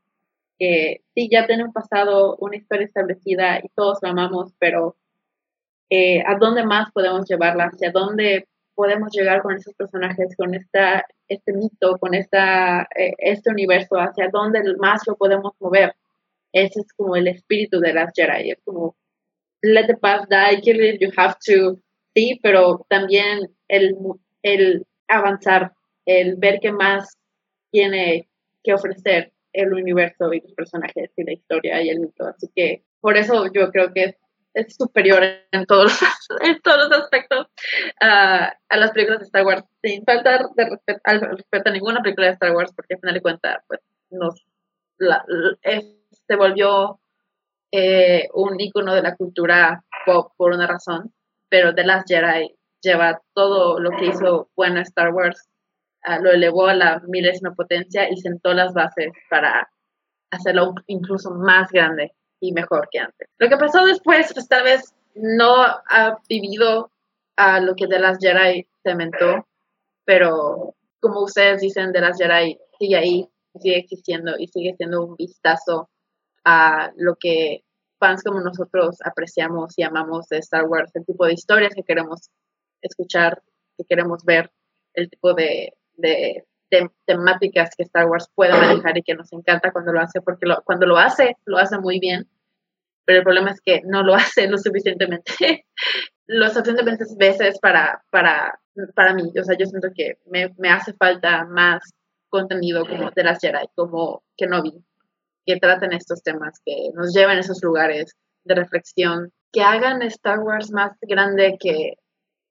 Que 0.59 1.03
sí, 1.15 1.29
ya 1.31 1.47
tiene 1.47 1.65
un 1.65 1.73
pasado, 1.73 2.37
una 2.39 2.57
historia 2.57 2.87
establecida 2.87 3.59
y 3.59 3.69
todos 3.75 3.99
lo 4.01 4.11
amamos, 4.11 4.53
pero 4.59 4.97
eh, 5.91 6.23
¿a 6.27 6.37
dónde 6.37 6.65
más 6.65 6.93
podemos 6.93 7.29
llevarla? 7.29 7.65
¿Hacia 7.65 7.91
dónde 7.91 8.49
podemos 8.75 9.11
llegar 9.13 9.43
con 9.43 9.57
esos 9.57 9.75
personajes, 9.75 10.37
con 10.37 10.55
esta, 10.55 11.05
este 11.29 11.53
mito, 11.53 11.99
con 11.99 12.15
esta, 12.15 12.83
eh, 12.97 13.15
este 13.19 13.51
universo? 13.51 13.97
¿Hacia 13.97 14.29
dónde 14.33 14.63
más 14.79 15.03
lo 15.07 15.17
podemos 15.17 15.53
mover? 15.59 15.95
Ese 16.53 16.81
es 16.81 16.93
como 16.95 17.17
el 17.17 17.29
espíritu 17.29 17.81
de 17.81 17.95
las 17.95 18.13
Jedi. 18.15 18.51
Es 18.51 18.59
como, 18.65 18.97
let 19.63 19.87
the 19.87 19.97
past 19.97 20.31
die, 20.31 20.61
kill 20.61 20.81
it, 20.83 21.01
you 21.01 21.11
have 21.17 21.37
to. 21.47 21.79
Sí, 22.15 22.39
pero 22.43 22.85
también 22.89 23.49
el, 23.69 23.97
el 24.43 24.87
avanzar, 25.09 25.73
el 26.05 26.37
ver 26.37 26.59
qué 26.61 26.73
más 26.73 27.17
tiene 27.71 28.29
que 28.63 28.75
ofrecer 28.75 29.33
el 29.53 29.73
universo 29.73 30.33
y 30.33 30.41
los 30.41 30.53
personajes 30.53 31.11
y 31.17 31.25
la 31.25 31.33
historia 31.33 31.83
y 31.83 31.91
el 31.91 32.01
mito. 32.01 32.27
Así 32.27 32.49
que 32.55 32.85
por 33.01 33.17
eso 33.17 33.47
yo 33.53 33.71
creo 33.71 33.93
que 33.93 34.17
es, 34.55 34.77
superior 34.77 35.23
en 35.51 35.67
todos 35.67 35.85
los, 35.85 36.01
en 36.43 36.61
todos 36.61 36.89
los 36.89 37.01
aspectos 37.01 37.47
a 38.01 38.55
las 38.71 38.91
películas 38.93 39.21
de 39.21 39.27
Star 39.27 39.47
Wars, 39.47 39.65
sin 39.83 40.05
faltar 40.05 40.47
de 40.55 40.71
respeto, 40.71 41.01
al 41.05 41.21
respeto 41.21 41.71
a 41.71 41.73
ninguna 41.73 42.03
película 42.03 42.27
de 42.27 42.35
Star 42.35 42.55
Wars, 42.55 42.73
porque 42.75 42.95
al 42.95 43.01
final 43.01 43.15
de 43.15 43.23
cuentas, 43.23 43.65
pues, 43.67 43.81
nos, 44.11 44.45
se 46.27 46.37
volvió 46.37 47.01
eh, 47.71 48.29
un 48.35 48.61
icono 48.61 48.95
de 48.95 49.03
la 49.03 49.17
cultura 49.17 49.85
pop 50.05 50.33
por 50.37 50.53
una 50.53 50.67
razón, 50.67 51.13
pero 51.49 51.75
The 51.75 51.85
Last 51.85 52.09
Jedi 52.09 52.55
lleva 52.83 53.21
todo 53.35 53.79
lo 53.79 53.91
que 53.91 54.07
hizo 54.07 54.49
bueno 54.57 54.81
Star 54.81 55.15
Wars, 55.15 55.49
ah, 56.03 56.19
lo 56.19 56.31
elevó 56.31 56.67
a 56.67 56.75
la 56.75 57.01
milésima 57.07 57.55
potencia 57.55 58.11
y 58.11 58.17
sentó 58.17 58.53
las 58.53 58.75
bases 58.75 59.13
para 59.31 59.71
hacerlo 60.31 60.75
incluso 60.87 61.31
más 61.31 61.71
grande 61.71 62.13
y 62.41 62.53
mejor 62.53 62.89
que 62.91 62.99
antes. 62.99 63.29
Lo 63.39 63.49
que 63.49 63.57
pasó 63.57 63.85
después, 63.85 64.33
pues 64.35 64.49
tal 64.49 64.65
vez 64.65 64.95
no 65.15 65.63
ha 65.63 66.19
vivido 66.29 66.91
a 67.37 67.61
lo 67.61 67.75
que 67.75 67.87
The 67.87 67.99
Last 67.99 68.23
Jedi 68.23 68.67
cementó, 68.83 69.47
pero 70.05 70.75
como 71.01 71.23
ustedes 71.23 71.61
dicen, 71.61 71.93
The 71.93 72.01
Last 72.01 72.21
Jedi 72.21 72.59
sigue 72.79 72.97
ahí, 72.97 73.29
sigue 73.61 73.79
existiendo 73.79 74.39
y 74.39 74.49
sigue 74.49 74.75
siendo 74.77 75.05
un 75.05 75.17
vistazo 75.17 75.89
a 76.45 76.93
lo 76.97 77.17
que 77.17 77.65
fans 77.99 78.23
como 78.25 78.41
nosotros 78.41 78.99
apreciamos 79.05 79.79
y 79.79 79.85
amamos 79.85 80.27
de 80.29 80.39
Star 80.39 80.65
Wars, 80.65 80.91
el 80.95 81.07
tipo 81.07 81.25
de 81.25 81.35
historias 81.35 81.73
que 81.75 81.85
queremos 81.85 82.31
escuchar, 82.81 83.43
que 83.79 83.85
queremos 83.85 84.25
ver, 84.25 84.51
el 84.95 85.09
tipo 85.09 85.35
de, 85.35 85.75
temáticas 87.07 87.71
que 87.77 87.85
Star 87.85 88.07
Wars 88.07 88.29
puede 88.35 88.53
manejar 88.53 88.99
y 88.99 89.03
que 89.03 89.15
nos 89.15 89.33
encanta 89.33 89.71
cuando 89.73 89.93
lo 89.93 90.01
hace, 90.01 90.21
porque 90.21 90.47
cuando 90.65 90.87
lo 90.87 90.97
hace, 90.99 91.37
lo 91.45 91.59
hace 91.59 91.79
muy 91.79 92.01
bien, 92.01 92.29
pero 93.05 93.19
el 93.19 93.25
problema 93.25 93.51
es 93.51 93.61
que 93.61 93.83
no 93.85 94.03
lo 94.03 94.15
hace 94.17 94.49
lo 94.49 94.59
suficientemente, 94.59 95.67
lo 96.27 96.49
suficientemente 96.49 97.05
veces 97.17 97.59
para, 97.61 98.03
para, 98.11 98.59
para 98.95 99.15
mí. 99.15 99.31
O 99.39 99.45
sea, 99.45 99.57
yo 99.57 99.67
siento 99.67 99.89
que 99.95 100.19
me, 100.27 100.53
me 100.59 100.71
hace 100.71 100.93
falta 100.95 101.45
más 101.45 101.83
contenido 102.31 102.85
como 102.87 103.11
de 103.11 103.25
las 103.25 103.39
Jedi, 103.39 103.67
como 103.75 104.25
que 104.37 104.47
no 104.47 104.63
vi 104.63 104.83
que 105.45 105.57
traten 105.57 105.93
estos 105.93 106.23
temas, 106.23 106.61
que 106.65 106.91
nos 106.95 107.13
lleven 107.15 107.39
a 107.39 107.41
esos 107.41 107.63
lugares 107.63 108.17
de 108.45 108.55
reflexión, 108.55 109.33
que 109.53 109.63
hagan 109.63 110.03
Star 110.03 110.41
Wars 110.41 110.71
más 110.71 110.97
grande 111.03 111.57
que 111.61 111.95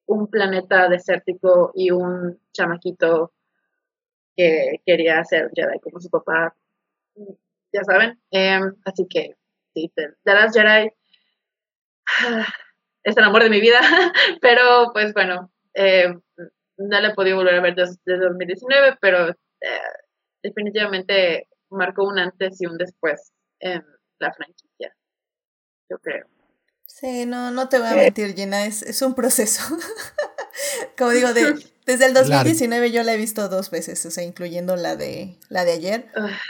un 0.06 0.28
planeta 0.28 0.90
desértico 0.90 1.72
y 1.74 1.92
un 1.92 2.40
chamaquito 2.54 3.34
que 4.36 4.82
quería 4.86 5.24
ser 5.24 5.50
Jedi 5.54 5.80
como 5.80 6.00
su 6.00 6.10
papá, 6.10 6.56
ya 7.74 7.84
saben. 7.84 8.20
Em, 8.32 8.74
así 8.86 9.08
que, 9.10 9.36
sí, 9.74 9.92
The 9.96 10.34
Last 10.34 10.56
Jedi 10.56 10.92
es 13.04 13.18
el 13.18 13.24
amor 13.24 13.44
de 13.44 13.50
mi 13.50 13.62
vida, 13.62 13.80
pero 14.42 14.92
pues 14.94 15.14
bueno, 15.14 15.52
em, 15.74 16.22
no 16.78 17.02
le 17.02 17.08
he 17.08 17.14
podido 17.14 17.38
volver 17.38 17.56
a 17.56 17.62
ver 17.62 17.76
desde, 17.76 18.18
2019, 18.18 18.98
pero 19.00 19.30
eh, 19.30 19.36
definitivamente 20.44 21.48
marcó 21.72 22.04
un 22.04 22.20
antes 22.20 22.62
y 22.62 22.66
un 22.66 22.78
después 22.78 23.32
en 23.60 23.84
la 24.20 24.34
franquicia, 24.34 24.96
yo 25.90 25.98
creo. 26.00 26.26
Sí, 26.86 27.26
no, 27.26 27.52
no 27.52 27.70
te 27.70 27.80
voy 27.80 27.88
a 27.88 27.96
mentir, 27.96 28.36
Gina, 28.36 28.66
es, 28.66 28.84
es 28.84 29.02
un 29.02 29.16
proceso. 29.16 29.64
Como 30.98 31.12
digo, 31.12 31.34
de, 31.34 31.56
desde 31.86 32.06
el 32.06 32.14
2019 32.14 32.92
yo 32.92 33.04
la 33.04 33.14
he 33.14 33.18
visto 33.18 33.48
dos 33.50 33.72
veces, 33.72 34.06
o 34.06 34.12
sea, 34.12 34.24
incluyendo 34.24 34.76
la 34.76 34.96
de 34.96 35.38
la 35.50 35.66
de 35.66 35.72
ayer. 35.72 36.06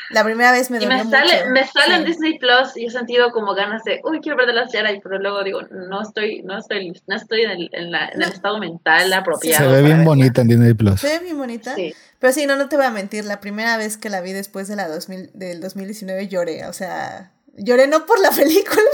La 0.10 0.24
primera 0.24 0.52
vez 0.52 0.70
me 0.70 0.80
dolió 0.80 0.94
y 0.94 1.06
me 1.06 1.10
sale, 1.10 1.50
Me 1.52 1.66
sale 1.66 1.96
en 1.96 2.06
Disney 2.06 2.38
Plus 2.38 2.76
y 2.76 2.86
he 2.86 2.90
sentido 2.90 3.32
como 3.32 3.54
ganas 3.54 3.84
de, 3.84 4.02
uy, 4.04 4.20
quiero 4.20 4.38
ver 4.38 4.48
de 4.48 4.54
las 4.54 4.72
Jedi, 4.72 5.00
pero 5.00 5.20
luego 5.20 5.44
digo, 5.44 5.62
no 5.72 6.02
estoy, 6.02 6.42
no 6.44 6.58
estoy, 6.58 6.92
no 7.08 7.16
estoy 7.16 7.44
en 7.44 7.52
el, 7.52 7.70
en 7.72 7.92
la, 7.92 8.10
en 8.10 8.22
el 8.22 8.30
estado 8.30 8.60
mental 8.60 9.14
apropiado. 9.14 9.70
Se 9.70 9.82
ve 9.82 9.84
bien 9.84 10.04
bonita 10.04 10.42
en 10.42 10.48
Disney 10.50 10.74
Plus. 10.74 11.00
Se 11.00 11.08
ve 11.08 11.24
bien 11.24 11.38
bonita. 11.38 11.76
Sí. 11.76 11.94
Pero 12.22 12.34
sí, 12.34 12.46
no, 12.46 12.56
no 12.56 12.70
te 12.70 12.76
voy 12.76 12.86
a 12.86 12.92
mentir, 12.92 13.26
la 13.26 13.42
primera 13.42 13.78
vez 13.78 13.98
que 13.98 14.12
la 14.12 14.22
vi 14.22 14.32
después 14.32 14.68
de 14.68 14.76
la 14.76 14.88
2000, 14.88 15.32
del 15.34 15.60
2019 15.60 16.28
lloré, 16.28 16.68
o 16.68 16.72
sea, 16.72 17.34
lloré 17.58 17.88
no 17.88 18.06
por 18.06 18.20
la 18.20 18.30
película, 18.38 18.92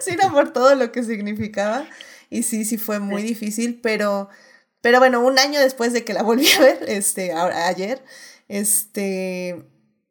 sino 0.00 0.30
por 0.32 0.52
todo 0.52 0.76
lo 0.76 0.92
que 0.92 1.02
significaba. 1.02 1.88
Y 2.30 2.44
sí, 2.44 2.64
sí 2.64 2.78
fue 2.78 3.00
muy 3.00 3.22
difícil, 3.22 3.80
pero, 3.82 4.28
pero 4.80 5.00
bueno, 5.00 5.26
un 5.26 5.40
año 5.40 5.58
después 5.58 5.92
de 5.92 6.04
que 6.04 6.14
la 6.14 6.22
volví 6.22 6.46
a 6.52 6.60
ver, 6.60 6.84
este, 6.86 7.32
ayer, 7.32 8.00
este, 8.46 9.60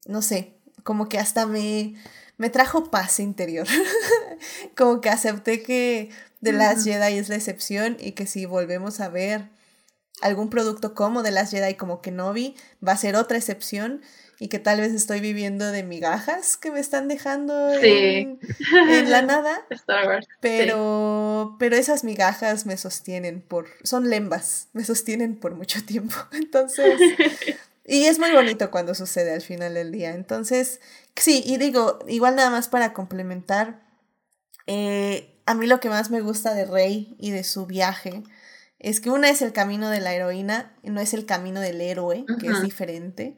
no 0.05 0.21
sé, 0.21 0.59
como 0.83 1.07
que 1.07 1.19
hasta 1.19 1.45
me, 1.45 1.95
me 2.35 2.49
trajo 2.49 2.91
paz 2.91 3.21
interior. 3.21 3.65
como 4.75 4.99
que 4.99 5.09
acepté 5.09 5.63
que 5.63 6.09
The 6.43 6.51
Last 6.51 6.83
Jedi 6.83 7.17
es 7.17 7.29
la 7.29 7.35
excepción 7.35 7.95
y 7.97 8.11
que 8.11 8.27
si 8.27 8.45
volvemos 8.45 8.99
a 8.99 9.07
ver 9.07 9.55
algún 10.21 10.49
producto 10.49 10.93
como 10.93 11.23
The 11.23 11.31
Last 11.31 11.51
Jedi 11.51 11.75
como 11.75 12.01
Kenobi 12.01 12.55
va 12.85 12.93
a 12.93 12.97
ser 12.97 13.15
otra 13.15 13.37
excepción 13.37 14.01
y 14.39 14.49
que 14.49 14.59
tal 14.59 14.79
vez 14.79 14.93
estoy 14.93 15.19
viviendo 15.19 15.71
de 15.71 15.83
migajas 15.83 16.57
que 16.57 16.71
me 16.71 16.79
están 16.79 17.07
dejando 17.07 17.73
en, 17.81 18.39
la 19.09 19.21
nada. 19.23 19.65
Pero, 20.41 21.55
pero 21.59 21.75
esas 21.75 22.03
migajas 22.03 22.65
me 22.65 22.77
sostienen 22.77 23.41
por, 23.41 23.67
son 23.83 24.09
lembas, 24.09 24.67
me 24.73 24.83
sostienen 24.85 25.35
por 25.35 25.55
mucho 25.55 25.83
tiempo. 25.83 26.15
Entonces, 26.31 26.99
y 27.85 28.05
es 28.05 28.19
muy 28.19 28.31
bonito 28.31 28.69
cuando 28.69 28.93
sucede 28.93 29.33
al 29.33 29.41
final 29.41 29.73
del 29.73 29.91
día. 29.91 30.13
Entonces, 30.13 30.81
sí, 31.15 31.43
y 31.45 31.57
digo, 31.57 31.99
igual 32.07 32.35
nada 32.35 32.51
más 32.51 32.67
para 32.67 32.93
complementar, 32.93 33.81
eh, 34.67 35.33
a 35.45 35.55
mí 35.55 35.65
lo 35.65 35.79
que 35.79 35.89
más 35.89 36.11
me 36.11 36.21
gusta 36.21 36.53
de 36.53 36.65
Rey 36.65 37.15
y 37.19 37.31
de 37.31 37.43
su 37.43 37.65
viaje 37.65 38.23
es 38.79 39.01
que 39.01 39.09
una 39.09 39.29
es 39.29 39.41
el 39.41 39.53
camino 39.53 39.89
de 39.89 39.99
la 39.99 40.13
heroína, 40.13 40.73
no 40.83 41.01
es 41.01 41.13
el 41.13 41.25
camino 41.25 41.59
del 41.59 41.81
héroe, 41.81 42.25
que 42.39 42.47
es 42.47 42.61
diferente. 42.61 43.37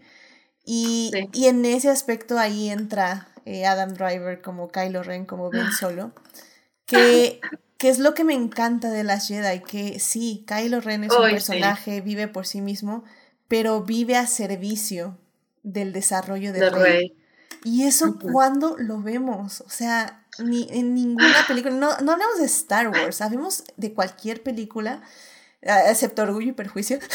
Y, 0.66 1.12
en 1.34 1.66
ese 1.66 1.90
aspecto 1.90 2.38
ahí 2.38 2.70
entra 2.70 3.30
eh, 3.46 3.66
Adam 3.66 3.94
Driver 3.94 4.42
como 4.42 4.70
Kylo 4.70 5.02
Ren, 5.02 5.26
como 5.26 5.50
Ben 5.50 5.72
Solo, 5.72 6.12
que, 6.86 7.40
que, 7.78 7.90
es 7.90 8.00
lo 8.00 8.14
que 8.14 8.24
me 8.24 8.34
encanta 8.34 8.92
de 8.92 9.04
las 9.04 9.28
Jedi, 9.28 9.62
que 9.62 10.00
sí, 10.00 10.46
Kylo 10.48 10.82
Ren 10.82 11.06
es 11.06 11.12
un 11.12 11.24
personaje, 11.24 12.02
vive 12.02 12.28
por 12.28 12.46
sí 12.46 12.62
mismo, 12.62 13.04
pero 13.48 13.82
vive 13.84 14.16
a 14.18 14.28
servicio 14.28 15.18
del 15.64 15.94
desarrollo 15.94 16.54
del 16.54 16.72
rey. 16.72 17.16
Y 17.64 17.84
eso 17.84 18.18
cuando 18.20 18.78
lo 18.78 19.02
vemos, 19.02 19.62
o 19.62 19.70
sea, 19.70 20.19
ni 20.40 20.68
en 20.72 20.94
ninguna 20.94 21.46
película, 21.48 21.74
no, 21.74 21.98
no 22.02 22.12
hablamos 22.12 22.40
de 22.40 22.46
Star 22.46 22.90
Wars, 22.90 23.18
sabemos 23.18 23.64
de 23.78 23.94
cualquier 23.94 24.44
película 24.44 25.02
excepto 25.62 26.24
Orgullo 26.24 26.50
y 26.50 26.54
Perjuicio. 26.54 27.00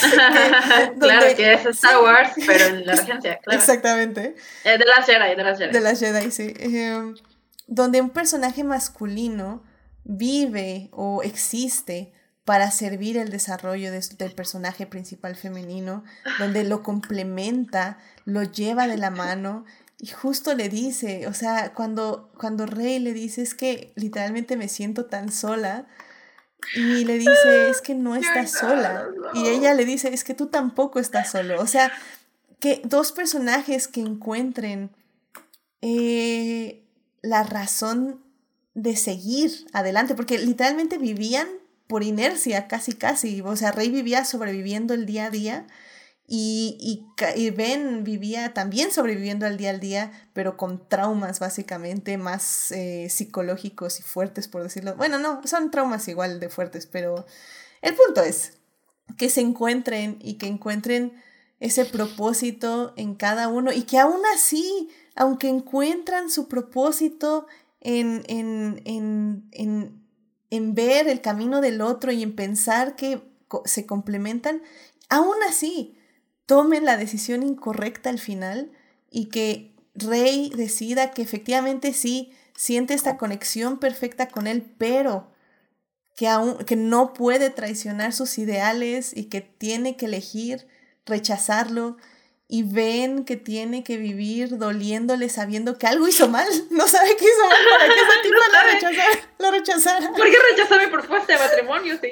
claro 0.98 1.36
que 1.36 1.52
es 1.54 1.66
Star 1.66 2.02
Wars, 2.02 2.32
pero 2.46 2.64
en 2.66 2.86
la 2.86 2.94
regencia, 2.96 3.38
claro. 3.38 3.58
Exactamente. 3.58 4.36
Eh, 4.64 4.78
de 4.78 4.84
las 4.84 5.06
Jedi, 5.06 5.36
de 5.36 5.44
las 5.44 5.58
Jedi. 5.58 5.72
De 5.72 5.80
las 5.80 6.00
Jedi, 6.00 6.30
sí. 6.30 6.54
Em, 6.58 7.14
donde 7.66 8.00
un 8.00 8.10
personaje 8.10 8.64
masculino 8.64 9.62
vive 10.04 10.88
o 10.92 11.22
existe 11.22 12.12
para 12.44 12.70
servir 12.70 13.16
el 13.16 13.30
desarrollo 13.30 13.92
del 13.92 14.32
personaje 14.32 14.86
principal 14.86 15.36
femenino, 15.36 16.02
donde 16.38 16.64
lo 16.64 16.82
complementa, 16.82 17.98
lo 18.24 18.42
lleva 18.42 18.88
de 18.88 18.96
la 18.96 19.10
mano 19.10 19.64
y 20.00 20.06
justo 20.06 20.54
le 20.54 20.68
dice, 20.70 21.26
o 21.26 21.34
sea, 21.34 21.74
cuando, 21.74 22.30
cuando 22.38 22.64
Rey 22.64 22.98
le 22.98 23.12
dice 23.12 23.42
es 23.42 23.54
que 23.54 23.92
literalmente 23.96 24.56
me 24.56 24.68
siento 24.68 25.06
tan 25.06 25.30
sola, 25.30 25.86
y 26.74 27.04
le 27.04 27.18
dice, 27.18 27.68
es 27.68 27.80
que 27.80 27.94
no 27.94 28.16
estás 28.16 28.52
sola. 28.52 29.08
Y 29.34 29.48
ella 29.48 29.74
le 29.74 29.84
dice, 29.84 30.12
es 30.12 30.24
que 30.24 30.34
tú 30.34 30.46
tampoco 30.46 30.98
estás 30.98 31.30
solo. 31.30 31.60
O 31.60 31.66
sea, 31.66 31.92
que 32.58 32.80
dos 32.84 33.12
personajes 33.12 33.88
que 33.88 34.00
encuentren 34.00 34.90
eh, 35.82 36.82
la 37.22 37.42
razón 37.42 38.22
de 38.74 38.96
seguir 38.96 39.66
adelante, 39.72 40.14
porque 40.14 40.38
literalmente 40.38 40.98
vivían 40.98 41.48
por 41.86 42.02
inercia, 42.04 42.68
casi, 42.68 42.92
casi. 42.92 43.40
O 43.40 43.56
sea, 43.56 43.72
Rey 43.72 43.90
vivía 43.90 44.24
sobreviviendo 44.24 44.94
el 44.94 45.06
día 45.06 45.26
a 45.26 45.30
día 45.30 45.66
y, 46.32 47.04
y, 47.34 47.50
Ben 47.50 48.04
vivía 48.04 48.54
también 48.54 48.92
sobreviviendo 48.92 49.46
al 49.46 49.56
día 49.56 49.70
al 49.70 49.80
día, 49.80 50.12
pero 50.32 50.56
con 50.56 50.88
traumas 50.88 51.40
básicamente 51.40 52.18
más 52.18 52.70
eh, 52.70 53.08
psicológicos 53.10 53.98
y 53.98 54.04
fuertes, 54.04 54.46
por 54.46 54.62
decirlo. 54.62 54.94
Bueno, 54.94 55.18
no, 55.18 55.44
son 55.44 55.72
traumas 55.72 56.06
igual 56.06 56.38
de 56.38 56.48
fuertes, 56.48 56.86
pero 56.86 57.26
el 57.82 57.96
punto 57.96 58.22
es 58.22 58.52
que 59.18 59.28
se 59.28 59.40
encuentren 59.40 60.18
y 60.20 60.34
que 60.34 60.46
encuentren 60.46 61.20
ese 61.58 61.84
propósito 61.84 62.92
en 62.96 63.16
cada 63.16 63.48
uno 63.48 63.72
y 63.72 63.82
que 63.82 63.98
aún 63.98 64.20
así, 64.32 64.88
aunque 65.16 65.48
encuentran 65.48 66.30
su 66.30 66.46
propósito 66.46 67.48
en, 67.80 68.22
en, 68.28 68.82
en, 68.84 69.48
en, 69.50 70.00
en 70.50 70.74
ver 70.76 71.08
el 71.08 71.22
camino 71.22 71.60
del 71.60 71.80
otro 71.80 72.12
y 72.12 72.22
en 72.22 72.36
pensar 72.36 72.94
que 72.94 73.20
se 73.64 73.84
complementan, 73.84 74.62
aún 75.08 75.34
así 75.48 75.96
tomen 76.50 76.84
la 76.84 76.96
decisión 76.96 77.44
incorrecta 77.44 78.10
al 78.10 78.18
final 78.18 78.72
y 79.08 79.26
que 79.26 79.72
Rey 79.94 80.50
decida 80.56 81.12
que 81.12 81.22
efectivamente 81.22 81.92
sí 81.92 82.32
siente 82.56 82.92
esta 82.92 83.16
conexión 83.18 83.78
perfecta 83.78 84.26
con 84.26 84.48
él, 84.48 84.74
pero 84.76 85.30
que, 86.16 86.26
aún, 86.26 86.56
que 86.64 86.74
no 86.74 87.12
puede 87.12 87.50
traicionar 87.50 88.12
sus 88.12 88.36
ideales 88.36 89.16
y 89.16 89.26
que 89.26 89.42
tiene 89.42 89.96
que 89.96 90.06
elegir 90.06 90.66
rechazarlo 91.06 91.98
y 92.52 92.64
ven 92.64 93.24
que 93.24 93.36
tiene 93.36 93.84
que 93.84 93.96
vivir 93.96 94.58
doliéndole 94.58 95.28
sabiendo 95.28 95.78
que 95.78 95.86
algo 95.86 96.08
hizo 96.08 96.28
mal. 96.28 96.48
No 96.70 96.88
sabe 96.88 97.16
qué 97.16 97.24
hizo 97.24 97.48
mal 97.48 97.58
para 97.70 97.84
que 97.94 98.00
ese 98.00 98.22
tipo 98.24 98.34
No 98.46 98.52
la, 98.52 98.62
rechazara, 98.64 99.28
la 99.38 99.50
rechazara. 99.52 100.12
¿Por 100.12 100.28
qué 100.30 100.36
rechazó 100.50 100.78
mi 100.80 100.86
propuesta 100.88 101.32
de 101.34 101.38
matrimonio 101.38 101.96
si, 102.00 102.10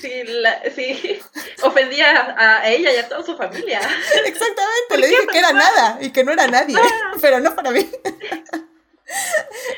si, 0.00 0.22
la- 0.24 0.62
si 0.74 1.18
ofendía 1.64 2.20
a, 2.20 2.60
a 2.62 2.68
ella 2.70 2.92
y 2.92 2.96
a 2.98 3.08
toda 3.08 3.24
su 3.24 3.36
familia? 3.36 3.80
Exactamente, 4.24 4.98
le 4.98 5.08
dije 5.08 5.26
que 5.32 5.38
era 5.38 5.52
nada 5.52 5.98
y 6.00 6.10
que 6.10 6.22
no 6.22 6.30
era 6.32 6.46
nadie, 6.46 6.76
pero 7.20 7.40
no 7.40 7.54
para 7.56 7.72
mí. 7.72 7.90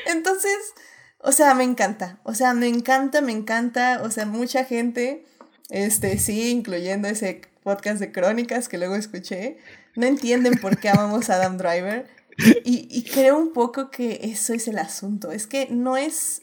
Entonces, 0.05 0.57
o 1.19 1.31
sea, 1.31 1.53
me 1.55 1.63
encanta, 1.63 2.19
o 2.23 2.35
sea, 2.35 2.53
me 2.53 2.67
encanta, 2.67 3.21
me 3.21 3.31
encanta, 3.31 4.01
o 4.03 4.11
sea, 4.11 4.25
mucha 4.25 4.63
gente, 4.65 5.25
este, 5.69 6.19
sí, 6.19 6.51
incluyendo 6.51 7.07
ese 7.07 7.41
podcast 7.63 7.99
de 7.99 8.11
crónicas 8.11 8.69
que 8.69 8.77
luego 8.77 8.95
escuché, 8.95 9.57
no 9.95 10.05
entienden 10.05 10.59
por 10.59 10.77
qué 10.79 10.89
amamos 10.89 11.29
a 11.29 11.35
Adam 11.35 11.57
Driver 11.57 12.07
y, 12.63 12.87
y 12.89 13.03
creo 13.03 13.37
un 13.37 13.53
poco 13.53 13.91
que 13.91 14.19
eso 14.23 14.53
es 14.53 14.67
el 14.67 14.79
asunto, 14.79 15.31
es 15.31 15.45
que 15.47 15.67
no 15.69 15.97
es, 15.97 16.41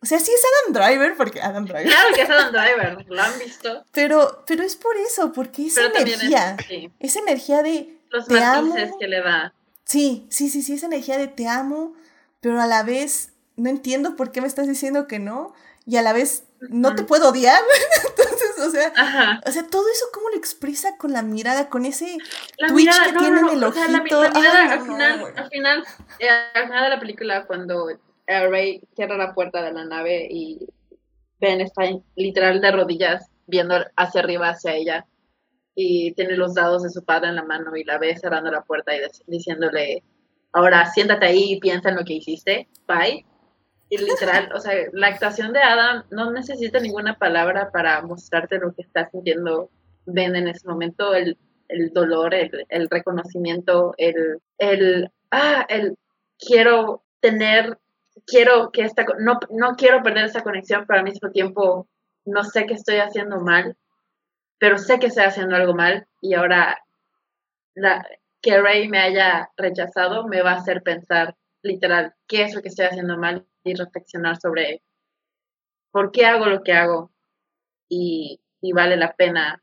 o 0.00 0.06
sea, 0.06 0.18
sí 0.20 0.30
es 0.32 0.40
Adam 0.72 0.88
Driver, 0.88 1.16
porque 1.16 1.40
Adam 1.40 1.64
Driver, 1.64 1.86
Claro 1.86 2.14
que 2.14 2.22
es 2.22 2.30
Adam 2.30 2.52
Driver, 2.52 3.06
lo 3.08 3.22
han 3.22 3.38
visto. 3.38 3.84
pero, 3.92 4.44
pero 4.46 4.62
es 4.62 4.76
por 4.76 4.96
eso, 4.96 5.32
porque 5.32 5.66
esa 5.66 5.86
energía, 5.86 6.56
es 6.58 6.66
sí, 6.66 6.90
esa 7.00 7.18
energía 7.20 7.62
de 7.62 7.98
los 8.10 8.26
Te 8.28 8.42
amo. 8.42 8.74
que 9.00 9.08
le 9.08 9.20
da. 9.20 9.52
Sí, 9.84 10.26
sí, 10.30 10.48
sí, 10.48 10.62
sí, 10.62 10.74
esa 10.74 10.86
energía 10.86 11.18
de 11.18 11.26
te 11.28 11.48
amo, 11.48 11.94
pero 12.40 12.60
a 12.60 12.66
la 12.66 12.82
vez 12.82 13.30
no 13.56 13.68
entiendo 13.68 14.16
por 14.16 14.30
qué 14.32 14.40
me 14.40 14.46
estás 14.46 14.68
diciendo 14.68 15.06
que 15.08 15.18
no, 15.18 15.54
y 15.86 15.96
a 15.96 16.02
la 16.02 16.12
vez 16.12 16.44
no 16.60 16.94
te 16.94 17.02
puedo 17.02 17.30
odiar. 17.30 17.60
O 18.66 18.70
sea, 18.70 18.92
Ajá. 18.96 19.40
o 19.46 19.50
sea, 19.50 19.66
todo 19.68 19.84
eso 19.88 20.04
cómo 20.12 20.28
lo 20.30 20.36
expresa 20.36 20.96
con 20.98 21.12
la 21.12 21.22
mirada, 21.22 21.68
con 21.68 21.84
ese 21.84 22.16
La 22.58 22.68
Twitch 22.68 22.86
mirada, 22.86 23.04
que 23.06 23.12
no, 23.12 23.20
tiene 23.20 23.40
no, 23.40 23.48
en 23.48 23.54
el 23.54 23.60
no, 23.60 23.68
o 23.68 23.72
sea, 23.72 23.88
la, 23.88 23.98
mi- 24.02 24.10
ojito. 24.12 24.22
la 24.22 24.30
mirada 24.30 24.62
Ay, 24.62 24.68
al 24.70 24.82
final, 24.82 25.32
al 25.36 25.48
final, 25.50 25.84
eh, 26.18 26.28
al 26.54 26.64
final 26.66 26.84
de 26.84 26.90
la 26.90 27.00
película 27.00 27.46
cuando 27.46 27.90
eh, 27.90 28.48
Rey 28.48 28.80
cierra 28.94 29.16
la 29.16 29.34
puerta 29.34 29.62
de 29.62 29.72
la 29.72 29.84
nave 29.84 30.26
y 30.30 30.66
Ben 31.40 31.60
está 31.60 31.82
literal 32.16 32.60
de 32.60 32.70
rodillas 32.70 33.26
viendo 33.46 33.74
hacia 33.96 34.20
arriba 34.20 34.50
hacia 34.50 34.74
ella 34.74 35.06
y 35.74 36.12
tiene 36.14 36.36
los 36.36 36.54
dados 36.54 36.82
de 36.82 36.90
su 36.90 37.04
padre 37.04 37.28
en 37.30 37.36
la 37.36 37.42
mano 37.44 37.74
y 37.76 37.84
la 37.84 37.98
ve 37.98 38.16
cerrando 38.16 38.50
la 38.50 38.62
puerta 38.62 38.94
y 38.94 39.00
diciéndole 39.26 40.02
ahora 40.52 40.86
siéntate 40.86 41.26
ahí 41.26 41.54
y 41.54 41.60
piensa 41.60 41.88
en 41.88 41.96
lo 41.96 42.04
que 42.04 42.12
hiciste, 42.14 42.68
bye. 42.86 43.24
Y 43.92 43.98
literal, 43.98 44.50
o 44.54 44.58
sea, 44.58 44.72
la 44.94 45.08
actuación 45.08 45.52
de 45.52 45.60
Adam 45.60 46.04
no 46.10 46.30
necesita 46.30 46.80
ninguna 46.80 47.18
palabra 47.18 47.70
para 47.70 48.00
mostrarte 48.00 48.56
lo 48.56 48.72
que 48.72 48.80
está 48.80 49.10
sintiendo 49.10 49.68
Ben 50.06 50.34
en 50.34 50.48
ese 50.48 50.66
momento, 50.66 51.14
el, 51.14 51.36
el 51.68 51.92
dolor, 51.92 52.32
el, 52.32 52.64
el 52.70 52.88
reconocimiento, 52.88 53.92
el, 53.98 54.38
el, 54.56 55.10
ah, 55.30 55.66
el 55.68 55.98
quiero 56.38 57.02
tener, 57.20 57.76
quiero 58.24 58.70
que 58.72 58.84
esta, 58.84 59.04
no, 59.18 59.38
no 59.50 59.76
quiero 59.76 60.02
perder 60.02 60.24
esa 60.24 60.42
conexión, 60.42 60.86
pero 60.88 61.00
al 61.00 61.04
mismo 61.04 61.30
tiempo 61.30 61.86
no 62.24 62.44
sé 62.44 62.64
que 62.64 62.72
estoy 62.72 62.96
haciendo 62.96 63.40
mal, 63.40 63.76
pero 64.56 64.78
sé 64.78 65.00
que 65.00 65.08
estoy 65.08 65.24
haciendo 65.24 65.54
algo 65.54 65.74
mal 65.74 66.06
y 66.22 66.32
ahora 66.32 66.82
que 68.40 68.58
Ray 68.58 68.88
me 68.88 69.00
haya 69.00 69.50
rechazado 69.58 70.26
me 70.26 70.40
va 70.40 70.52
a 70.52 70.60
hacer 70.60 70.82
pensar 70.82 71.36
literal 71.62 72.14
qué 72.26 72.42
es 72.42 72.54
lo 72.54 72.62
que 72.62 72.68
estoy 72.68 72.86
haciendo 72.86 73.16
mal 73.16 73.46
y 73.64 73.74
reflexionar 73.74 74.40
sobre 74.40 74.82
por 75.90 76.10
qué 76.10 76.26
hago 76.26 76.46
lo 76.46 76.62
que 76.62 76.72
hago 76.72 77.10
y, 77.88 78.40
y 78.60 78.72
vale 78.72 78.96
la 78.96 79.12
pena 79.14 79.62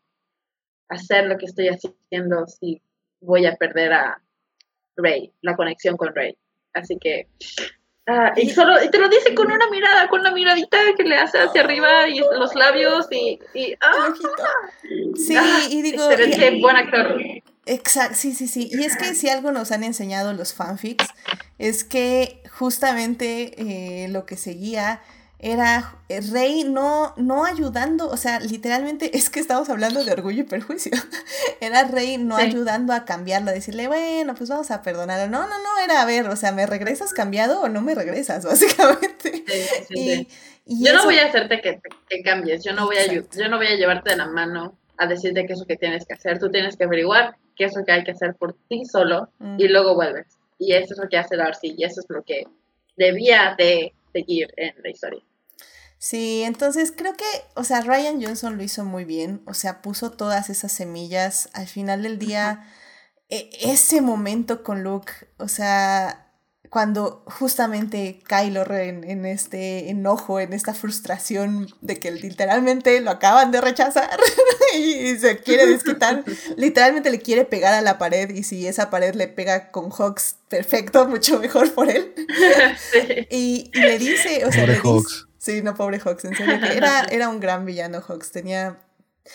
hacer 0.89 1.25
lo 1.25 1.37
que 1.37 1.45
estoy 1.45 1.67
haciendo 1.69 2.47
si 2.47 2.81
voy 3.21 3.45
a 3.45 3.55
perder 3.55 3.93
a 3.93 4.21
Ray, 4.95 5.31
la 5.41 5.55
conexión 5.55 5.97
con 5.97 6.13
Ray. 6.15 6.37
Así 6.73 6.97
que 6.99 7.27
ah, 8.07 8.33
y 8.35 8.49
solo 8.49 8.83
y 8.83 8.89
te 8.89 8.99
lo 8.99 9.09
dice 9.09 9.33
con 9.35 9.51
una 9.51 9.69
mirada, 9.69 10.07
con 10.07 10.23
la 10.23 10.31
miradita 10.31 10.77
que 10.95 11.03
le 11.03 11.15
hace 11.15 11.39
hacia 11.39 11.61
arriba 11.61 12.07
y 12.07 12.19
los 12.19 12.55
labios 12.55 13.07
y, 13.11 13.39
y 13.53 13.73
ah. 13.81 14.13
Sí, 15.15 15.35
ah, 15.35 15.61
y 15.69 15.81
digo, 15.81 16.07
pero 16.09 16.25
y- 16.25 16.31
es 16.31 16.37
que 16.37 16.59
buen 16.61 16.75
actor. 16.75 17.19
Exacto, 17.65 18.15
sí, 18.15 18.33
sí, 18.33 18.47
sí. 18.47 18.69
Y 18.71 18.83
es 18.83 18.97
que 18.97 19.13
si 19.13 19.29
algo 19.29 19.51
nos 19.51 19.71
han 19.71 19.83
enseñado 19.83 20.33
los 20.33 20.53
fanfics, 20.53 21.05
es 21.57 21.83
que 21.83 22.41
justamente 22.57 23.53
eh, 24.03 24.07
lo 24.09 24.25
que 24.25 24.37
seguía 24.37 25.01
era 25.41 25.95
eh, 26.09 26.19
Rey 26.19 26.65
no, 26.65 27.13
no 27.15 27.45
ayudando, 27.45 28.09
o 28.09 28.17
sea, 28.17 28.39
literalmente 28.41 29.11
es 29.17 29.29
que 29.29 29.39
estamos 29.39 29.69
hablando 29.69 30.03
de 30.03 30.11
orgullo 30.11 30.41
y 30.41 30.45
perjuicio. 30.45 30.91
Era 31.61 31.83
Rey 31.85 32.17
no 32.17 32.37
Sí. 32.37 32.43
ayudando 32.43 32.91
a 32.93 33.05
cambiarlo, 33.05 33.51
a 33.51 33.53
decirle, 33.53 33.87
bueno, 33.87 34.35
pues 34.35 34.49
vamos 34.49 34.69
a 34.71 34.81
perdonarlo. 34.81 35.29
No, 35.29 35.47
no, 35.47 35.57
no, 35.61 35.77
era 35.83 36.01
a 36.01 36.05
ver, 36.05 36.27
o 36.27 36.35
sea, 36.35 36.51
¿me 36.51 36.65
regresas 36.65 37.13
cambiado 37.13 37.61
o 37.61 37.69
no 37.69 37.81
me 37.81 37.95
regresas? 37.95 38.43
Básicamente. 38.45 39.43
Sí, 39.47 39.61
sí, 39.87 39.93
Y, 39.95 40.27
y 40.65 40.85
Yo 40.85 40.91
no 40.93 40.99
eso- 40.99 41.05
voy 41.07 41.17
a 41.19 41.27
hacerte 41.27 41.61
que, 41.61 41.79
que 42.09 42.21
cambies, 42.23 42.63
yo 42.63 42.73
no 42.73 42.85
voy 42.85 42.97
a 42.97 43.05
yo 43.07 43.47
no 43.49 43.57
voy 43.57 43.67
a 43.67 43.75
llevarte 43.75 44.09
de 44.11 44.17
la 44.17 44.27
mano 44.27 44.77
a 44.97 45.07
decirte 45.07 45.45
qué 45.45 45.53
es 45.53 45.59
lo 45.59 45.65
que 45.65 45.77
tienes 45.77 46.05
que 46.05 46.13
hacer, 46.15 46.39
tú 46.39 46.51
tienes 46.51 46.75
que 46.75 46.83
averiguar 46.83 47.37
qué 47.59 47.65
es 47.65 47.75
lo 47.75 47.85
que 47.85 47.91
hay 47.91 48.03
que 48.03 48.11
hacer 48.11 48.33
por 48.35 48.53
ti 48.69 48.85
solo 48.85 49.29
Mm. 49.37 49.59
y 49.59 49.67
luego 49.67 49.93
vuelves. 49.93 50.25
Y 50.57 50.73
eso 50.73 50.93
es 50.93 50.99
lo 50.99 51.07
que 51.09 51.17
hace 51.17 51.35
Darcy 51.37 51.75
y 51.77 51.83
eso 51.83 51.99
es 52.01 52.07
lo 52.09 52.23
que 52.23 52.47
debía 52.97 53.53
de 53.57 53.93
seguir 54.13 54.51
en 54.57 54.73
la 54.81 54.89
historia. 54.89 55.21
Sí, 55.97 56.43
entonces 56.43 56.93
creo 56.95 57.13
que, 57.15 57.25
o 57.55 57.63
sea, 57.65 57.81
Ryan 57.81 58.23
Johnson 58.23 58.55
lo 58.57 58.63
hizo 58.63 58.85
muy 58.85 59.03
bien, 59.03 59.41
o 59.45 59.53
sea, 59.53 59.81
puso 59.81 60.11
todas 60.11 60.49
esas 60.49 60.71
semillas. 60.71 61.49
Al 61.53 61.67
final 61.67 62.03
del 62.03 62.17
día, 62.17 62.65
e- 63.29 63.49
ese 63.61 63.99
momento 64.01 64.63
con 64.63 64.81
Luke, 64.83 65.11
o 65.37 65.49
sea, 65.49 66.28
cuando 66.69 67.23
justamente 67.25 68.19
Kylo 68.27 68.63
Ren 68.63 69.03
en 69.03 69.25
este 69.25 69.89
enojo, 69.89 70.39
en 70.39 70.53
esta 70.53 70.73
frustración 70.75 71.67
de 71.81 71.97
que 71.99 72.11
literalmente 72.11 73.01
lo 73.01 73.09
acaban 73.11 73.51
de 73.51 73.59
rechazar 73.59 74.19
y 74.77 75.15
se 75.17 75.39
quiere 75.39 75.65
desquitar, 75.65 76.23
literalmente 76.57 77.09
le 77.09 77.19
quiere 77.19 77.45
pegar 77.45 77.73
a 77.73 77.81
la 77.81 77.97
pared 77.97 78.29
y 78.29 78.43
si 78.43 78.67
esa 78.67 78.89
pared 78.91 79.15
le 79.15 79.27
pega 79.27 79.71
con 79.71 79.89
Hawks, 79.89 80.35
perfecto, 80.47 81.07
mucho 81.07 81.39
mejor 81.39 81.73
por 81.73 81.89
él. 81.89 82.13
Sí. 82.91 83.27
Y, 83.29 83.71
y 83.73 83.79
le 83.81 83.97
dice, 83.97 84.45
o 84.45 84.51
sea, 84.51 84.61
Pobre 84.61 84.67
le 84.67 84.73
dice, 84.73 84.87
Hawks. 84.87 85.27
sí, 85.37 85.61
no, 85.61 85.73
pobre 85.75 85.99
Hawks, 85.99 86.25
en 86.25 86.35
serio, 86.35 86.59
que 86.59 86.77
era, 86.77 87.01
era 87.09 87.29
un 87.29 87.39
gran 87.39 87.65
villano 87.65 88.01
Hawks, 88.01 88.31
tenía, 88.31 88.77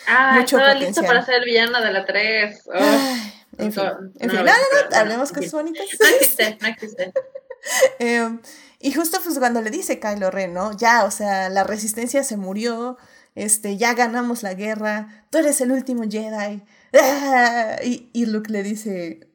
Ah, 0.07 0.35
Mucho 0.39 0.57
estaba 0.57 0.73
listo 0.73 1.01
potencial. 1.01 1.07
para 1.07 1.25
ser 1.25 1.35
el 1.35 1.45
villano 1.45 1.81
de 1.81 1.91
la 1.93 2.05
3. 2.05 2.61
Oh, 2.67 3.17
en 3.57 3.73
fin, 3.73 3.83
no, 3.83 3.91
en 4.19 4.27
no 4.27 4.33
fin, 4.33 4.45
no, 4.45 4.89
no, 4.91 4.97
hablemos 4.97 5.31
cosas 5.31 5.51
bonitas. 5.51 5.85
No 5.99 6.07
existe, 6.07 6.57
no 6.61 6.67
existe. 6.67 7.13
Em, 7.99 8.41
y 8.79 8.93
justo 8.93 9.19
pues 9.23 9.39
cuando 9.39 9.61
le 9.61 9.71
dice 9.71 9.99
Kylo 9.99 10.29
Ren, 10.29 10.53
¿no? 10.53 10.77
Ya, 10.77 11.05
o 11.05 11.11
sea, 11.11 11.49
la 11.49 11.63
resistencia 11.63 12.23
se 12.23 12.37
murió, 12.37 12.97
este, 13.33 13.77
ya 13.77 13.95
ganamos 13.95 14.43
la 14.43 14.53
guerra, 14.53 15.25
tú 15.31 15.39
eres 15.39 15.59
el 15.61 15.71
último 15.71 16.03
Jedi. 16.03 16.63
¡Ah! 16.93 17.77
Y, 17.83 18.09
y 18.13 18.25
Luke 18.25 18.51
le 18.51 18.63
dice 18.63 19.27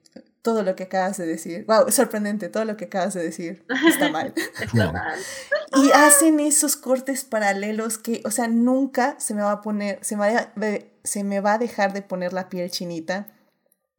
todo 0.43 0.63
lo 0.63 0.75
que 0.75 0.85
acabas 0.85 1.19
de 1.19 1.27
decir. 1.27 1.65
Wow, 1.67 1.91
sorprendente, 1.91 2.49
todo 2.49 2.65
lo 2.65 2.77
que 2.77 2.87
acabas 2.87 3.15
de 3.15 3.23
decir 3.23 3.65
está 3.87 4.09
mal. 4.11 4.33
Está 4.61 4.93
mal. 4.93 5.19
Y 5.75 5.91
hacen 5.93 6.41
esos 6.41 6.77
cortes 6.77 7.25
paralelos 7.25 7.99
que, 7.99 8.23
o 8.25 8.31
sea, 8.31 8.49
nunca 8.49 9.17
se 9.19 9.35
me 9.35 9.43
va 9.43 9.53
a 9.53 9.61
poner, 9.61 9.99
se 10.03 10.17
me 10.17 10.33
va 10.33 10.53
se 11.05 11.25
me 11.25 11.41
va 11.41 11.55
a 11.55 11.59
dejar 11.59 11.93
de 11.93 12.03
poner 12.03 12.33
la 12.33 12.49
piel 12.49 12.71
chinita 12.71 13.27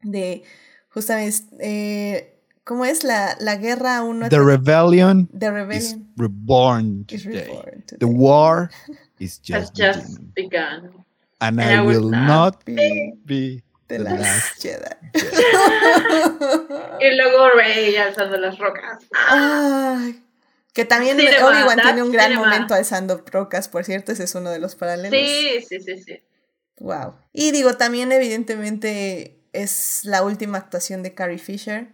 de, 0.02 0.42
justamente, 0.90 1.36
eh, 1.60 2.34
¿cómo 2.64 2.84
es 2.84 3.04
la, 3.04 3.36
la 3.40 3.56
guerra 3.56 4.02
uno? 4.02 4.28
The 4.28 4.40
rebellion 4.40 5.28
The 5.28 5.46
is 5.46 5.52
rebellion 5.52 6.12
reborn 6.16 7.04
is 7.08 7.22
today. 7.24 7.84
The 7.98 8.06
war 8.06 8.70
is 9.18 9.40
Has 9.52 9.70
just 9.70 9.76
just 9.76 10.18
begun. 10.34 11.04
And 11.40 11.60
and 11.60 11.60
I 11.60 11.74
I 11.74 11.80
will 11.80 12.02
will 12.02 12.10
not 12.10 12.56
not 12.56 12.64
Be 12.64 13.14
be 13.24 13.62
the 13.88 13.98
the 13.98 14.04
last 14.04 14.20
last 14.20 14.62
Jedi. 14.62 14.96
Y 17.00 17.16
luego 17.16 17.48
Rey 17.56 17.96
alzando 17.96 18.36
las 18.38 18.58
rocas. 18.58 19.04
Ay, 19.28 20.22
que 20.72 20.84
también 20.84 21.18
Cinema, 21.18 21.46
Obi-Wan 21.48 21.78
tiene 21.82 22.02
un 22.02 22.12
gran 22.12 22.28
cinema. 22.30 22.46
momento 22.46 22.74
alzando 22.74 23.22
rocas, 23.30 23.68
por 23.68 23.84
cierto, 23.84 24.12
ese 24.12 24.24
es 24.24 24.34
uno 24.34 24.50
de 24.50 24.58
los 24.60 24.76
paralelos. 24.76 25.18
Sí, 25.18 25.64
sí, 25.68 25.80
sí, 25.80 26.02
sí. 26.02 26.20
Wow. 26.78 27.14
Y 27.32 27.50
digo, 27.50 27.74
también 27.74 28.12
evidentemente 28.12 29.41
es 29.52 30.00
la 30.04 30.22
última 30.22 30.58
actuación 30.58 31.02
de 31.02 31.14
Carrie 31.14 31.38
Fisher, 31.38 31.88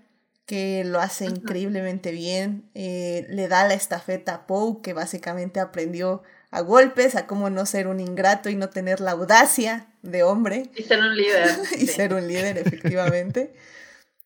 que 0.47 0.83
lo 0.85 1.01
hace 1.01 1.27
increíblemente 1.27 2.11
bien. 2.11 2.70
eh, 2.75 3.27
le 3.28 3.49
da 3.49 3.67
la 3.67 3.75
estafeta 3.75 4.35
a 4.35 4.47
Poe, 4.47 4.81
que 4.83 4.93
básicamente 4.93 5.61
aprendió 5.61 6.23
a 6.51 6.61
golpes, 6.61 7.15
a 7.15 7.27
cómo 7.27 7.51
no 7.51 7.67
ser 7.67 7.89
un 7.89 8.01
ingrato 8.01 8.49
y 8.49 8.57
no 8.57 8.70
tener 8.70 9.01
la 9.01 9.11
audacia 9.11 9.89
de 10.03 10.23
hombre 10.23 10.70
Y 10.75 10.85
ser 10.85 11.01
un 11.01 11.15
líder. 11.15 11.51
y 11.77 11.81
sí. 11.81 11.87
ser 11.87 12.15
un 12.15 12.27
líder, 12.27 12.59
efectivamente. 12.59 13.55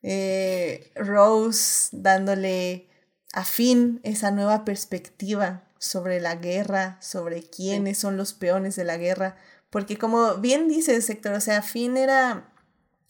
Eh, 0.04 0.90
Rose 0.96 1.90
dándole 1.92 2.88
a 3.32 3.44
Finn 3.44 4.00
esa 4.02 4.32
nueva 4.32 4.64
perspectiva 4.64 5.62
sobre 5.78 6.20
la 6.20 6.34
guerra, 6.34 6.98
sobre 7.00 7.42
quiénes 7.42 7.98
son 7.98 8.16
los 8.16 8.32
peones 8.32 8.74
de 8.74 8.82
la 8.82 8.96
guerra, 8.96 9.36
porque 9.70 9.98
como 9.98 10.34
bien 10.38 10.68
dice 10.68 11.00
Sector, 11.02 11.34
o 11.34 11.40
sea, 11.40 11.62
Finn 11.62 11.96
era, 11.96 12.51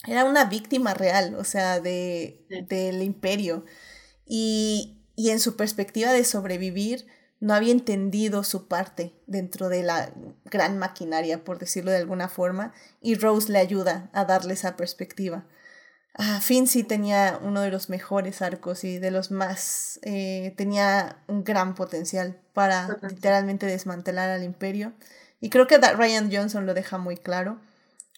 era 0.06 0.24
una 0.24 0.44
víctima 0.44 0.94
real, 0.94 1.34
o 1.36 1.44
sea, 1.44 1.80
de, 1.80 2.44
del 2.68 3.02
imperio, 3.02 3.64
y, 4.26 4.98
y 5.16 5.30
en 5.30 5.40
su 5.40 5.56
perspectiva 5.56 6.12
de 6.12 6.24
sobrevivir, 6.24 7.06
no 7.40 7.54
había 7.54 7.72
entendido 7.72 8.44
su 8.44 8.68
parte 8.68 9.14
dentro 9.26 9.68
de 9.68 9.82
la 9.82 10.12
gran 10.44 10.78
maquinaria, 10.78 11.42
por 11.42 11.58
decirlo 11.58 11.90
de 11.90 11.96
alguna 11.96 12.28
forma, 12.28 12.72
y 13.00 13.16
Rose 13.16 13.50
le 13.50 13.58
ayuda 13.58 14.10
a 14.12 14.24
darle 14.24 14.54
esa 14.54 14.76
perspectiva. 14.76 15.44
Ah, 16.14 16.40
Finn 16.40 16.66
sí 16.66 16.84
tenía 16.84 17.40
uno 17.42 17.62
de 17.62 17.70
los 17.70 17.88
mejores 17.88 18.42
arcos 18.42 18.84
y 18.84 18.98
de 18.98 19.10
los 19.10 19.30
más... 19.30 19.98
Eh, 20.02 20.54
tenía 20.56 21.24
un 21.26 21.42
gran 21.42 21.74
potencial 21.74 22.38
para 22.52 22.98
literalmente 23.08 23.66
desmantelar 23.66 24.28
al 24.28 24.44
imperio. 24.44 24.92
Y 25.40 25.48
creo 25.48 25.66
que 25.66 25.78
Ryan 25.78 26.30
Johnson 26.30 26.66
lo 26.66 26.74
deja 26.74 26.98
muy 26.98 27.16
claro. 27.16 27.60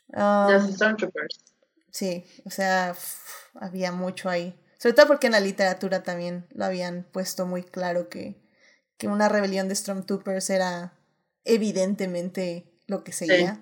Um, 0.08 0.72
Stormtroopers. 0.72 1.53
Sí, 1.94 2.24
o 2.44 2.50
sea, 2.50 2.92
había 3.54 3.92
mucho 3.92 4.28
ahí. 4.28 4.52
Sobre 4.78 4.94
todo 4.94 5.06
porque 5.06 5.28
en 5.28 5.32
la 5.34 5.40
literatura 5.40 6.02
también 6.02 6.44
lo 6.52 6.64
habían 6.64 7.04
puesto 7.04 7.46
muy 7.46 7.62
claro 7.62 8.08
que, 8.08 8.34
que 8.98 9.06
una 9.06 9.28
rebelión 9.28 9.68
de 9.68 9.76
Stormtroopers 9.76 10.50
era 10.50 10.92
evidentemente 11.44 12.66
lo 12.88 13.04
que 13.04 13.12
seguía. 13.12 13.60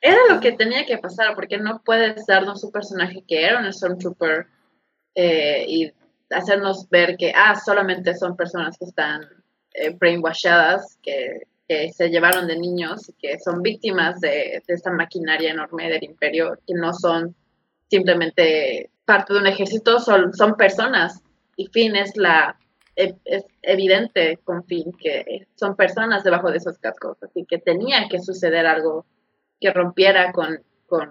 Era 0.00 0.18
lo 0.28 0.40
que 0.40 0.50
tenía 0.50 0.84
que 0.84 0.98
pasar, 0.98 1.36
porque 1.36 1.58
no 1.58 1.80
puedes 1.84 2.26
darnos 2.26 2.64
un 2.64 2.72
personaje 2.72 3.22
que 3.28 3.44
era 3.44 3.60
un 3.60 3.72
Stormtrooper 3.72 4.48
eh, 5.14 5.64
y 5.68 5.92
hacernos 6.30 6.90
ver 6.90 7.16
que, 7.16 7.32
ah, 7.36 7.54
solamente 7.54 8.16
son 8.16 8.36
personas 8.36 8.76
que 8.78 8.86
están 8.86 9.22
eh, 9.74 9.90
brainwashadas, 9.90 10.98
que, 11.04 11.46
que, 11.68 11.92
se 11.92 12.08
llevaron 12.08 12.46
de 12.46 12.58
niños 12.58 13.08
y 13.08 13.12
que 13.12 13.38
son 13.38 13.62
víctimas 13.62 14.20
de, 14.20 14.62
de 14.66 14.74
esta 14.74 14.90
maquinaria 14.90 15.50
enorme 15.50 15.90
del 15.90 16.04
imperio, 16.04 16.58
que 16.66 16.74
no 16.74 16.94
son 16.94 17.34
simplemente 17.90 18.90
parte 19.04 19.34
de 19.34 19.40
un 19.40 19.46
ejército, 19.46 20.00
son, 20.00 20.32
son 20.34 20.56
personas. 20.56 21.20
Y 21.56 21.66
Finn 21.68 21.96
es 21.96 22.16
la 22.16 22.56
es 22.98 23.44
evidente 23.62 24.40
con 24.42 24.64
Finn 24.64 24.92
que 24.92 25.46
son 25.54 25.76
personas 25.76 26.24
debajo 26.24 26.50
de 26.50 26.56
esos 26.56 26.78
cascos, 26.78 27.16
así 27.22 27.46
que 27.48 27.58
tenía 27.58 28.08
que 28.10 28.20
suceder 28.20 28.66
algo 28.66 29.06
que 29.60 29.72
rompiera 29.72 30.32
con, 30.32 30.60
con 30.86 31.08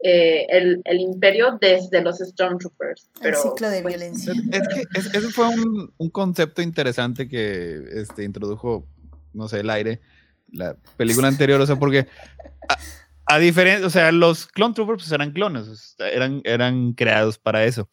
eh, 0.00 0.46
el, 0.48 0.82
el, 0.84 1.00
imperio 1.00 1.58
desde 1.60 2.02
los 2.02 2.18
Stormtroopers. 2.18 3.10
Pero, 3.20 3.36
el 3.36 3.42
ciclo 3.42 3.68
de 3.68 3.82
pues, 3.82 3.96
violencia. 3.96 4.32
Es, 4.52 4.68
que 4.68 4.84
ese 4.94 5.20
fue 5.30 5.48
un, 5.48 5.92
un, 5.96 6.10
concepto 6.10 6.62
interesante 6.62 7.28
que 7.28 7.82
este, 7.92 8.22
introdujo, 8.22 8.86
no 9.36 9.48
sé, 9.48 9.60
el 9.60 9.70
aire, 9.70 10.00
la 10.50 10.76
película 10.96 11.28
anterior, 11.28 11.60
o 11.60 11.66
sea, 11.66 11.76
porque 11.76 12.06
a, 12.68 13.34
a 13.34 13.38
diferencia, 13.38 13.86
o 13.86 13.90
sea, 13.90 14.12
los 14.12 14.46
Clone 14.46 14.74
Troopers 14.74 15.02
pues, 15.02 15.12
eran 15.12 15.32
clones, 15.32 15.96
eran, 15.98 16.40
eran 16.44 16.92
creados 16.92 17.38
para 17.38 17.64
eso. 17.64 17.88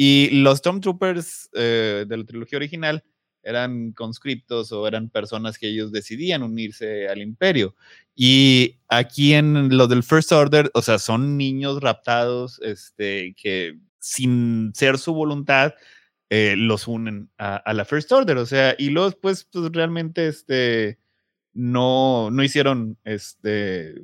Y 0.00 0.30
los 0.30 0.58
Stormtroopers 0.58 1.50
eh, 1.54 2.04
de 2.06 2.16
la 2.16 2.24
trilogía 2.24 2.56
original 2.56 3.02
eran 3.42 3.90
conscriptos 3.92 4.70
o 4.70 4.86
eran 4.86 5.10
personas 5.10 5.58
que 5.58 5.68
ellos 5.68 5.90
decidían 5.90 6.44
unirse 6.44 7.08
al 7.08 7.20
imperio. 7.20 7.74
Y 8.14 8.78
aquí 8.88 9.34
en 9.34 9.76
lo 9.76 9.88
del 9.88 10.04
First 10.04 10.30
Order, 10.30 10.70
o 10.72 10.82
sea, 10.82 11.00
son 11.00 11.36
niños 11.36 11.80
raptados 11.80 12.60
este, 12.62 13.34
que 13.36 13.76
sin 13.98 14.72
ser 14.74 14.98
su 14.98 15.12
voluntad 15.12 15.74
eh, 16.30 16.54
los 16.56 16.88
unen 16.88 17.30
a, 17.38 17.72
la 17.72 17.84
First 17.84 18.12
Order. 18.12 18.36
O 18.38 18.46
sea, 18.46 18.74
y 18.78 18.90
los 18.90 19.14
pues, 19.14 19.44
pues 19.44 19.70
realmente 19.72 20.28
este, 20.28 20.98
no, 21.52 22.30
no 22.30 22.42
hicieron 22.42 22.98
este, 23.04 23.94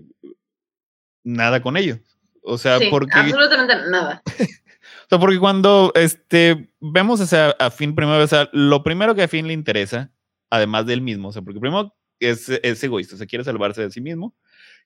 nada 1.22 1.62
con 1.62 1.76
ellos. 1.76 1.98
O 2.42 2.58
sea, 2.58 2.78
porque... 2.90 3.18
Absolutamente 3.18 3.74
nada. 3.90 4.22
O 5.04 5.06
sea, 5.08 5.18
porque 5.18 5.38
cuando 5.38 5.92
este, 5.94 6.70
vemos 6.80 7.32
a 7.32 7.70
Finn 7.70 7.94
primero, 7.94 8.22
o 8.22 8.26
sea, 8.26 8.48
lo 8.52 8.82
primero 8.82 9.14
que 9.14 9.22
a 9.22 9.28
Finn 9.28 9.46
le 9.46 9.52
interesa, 9.52 10.10
además 10.48 10.86
de 10.86 10.94
él 10.94 11.02
mismo, 11.02 11.28
o 11.28 11.32
sea, 11.32 11.42
porque 11.42 11.60
primero 11.60 11.94
es, 12.20 12.48
es 12.48 12.82
egoísta, 12.82 13.14
o 13.14 13.18
sea, 13.18 13.26
quiere 13.26 13.44
salvarse 13.44 13.82
de 13.82 13.90
sí 13.90 14.00
mismo. 14.00 14.34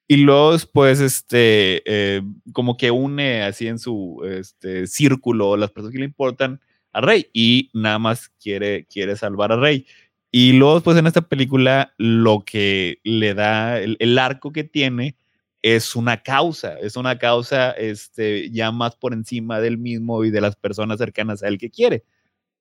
Y 0.09 0.17
luego 0.17 0.53
después, 0.53 1.01
este, 1.01 1.83
eh, 1.85 2.23
como 2.53 2.77
que 2.77 2.91
une 2.91 3.43
así 3.43 3.69
en 3.69 3.79
su 3.79 4.23
este, 4.25 4.87
círculo 4.87 5.57
las 5.57 5.71
personas 5.71 5.93
que 5.93 5.99
le 5.99 6.07
importan 6.07 6.61
Rey 7.01 7.29
y 7.33 7.71
nada 7.73 7.99
más 7.99 8.31
quiere, 8.41 8.87
quiere 8.87 9.17
salvar 9.17 9.53
a 9.53 9.57
Rey. 9.57 9.87
Y 10.31 10.53
luego, 10.53 10.81
pues 10.83 10.99
en 10.99 11.07
esta 11.07 11.23
película, 11.23 11.95
lo 11.97 12.45
que 12.45 12.99
le 13.03 13.35
da, 13.35 13.81
el, 13.81 13.97
el 14.01 14.19
arco 14.19 14.53
que 14.53 14.65
tiene, 14.65 15.17
es 15.63 15.97
una 15.97 16.23
causa, 16.23 16.79
es 16.79 16.97
una 16.97 17.19
causa 17.19 17.73
este, 17.73 18.51
ya 18.51 18.71
más 18.71 18.97
por 18.97 19.13
encima 19.13 19.61
del 19.61 19.79
mismo 19.79 20.25
y 20.25 20.31
de 20.31 20.41
las 20.41 20.57
personas 20.57 20.99
cercanas 20.99 21.43
a 21.43 21.49
él 21.49 21.59
que 21.59 21.71
quiere. 21.71 22.05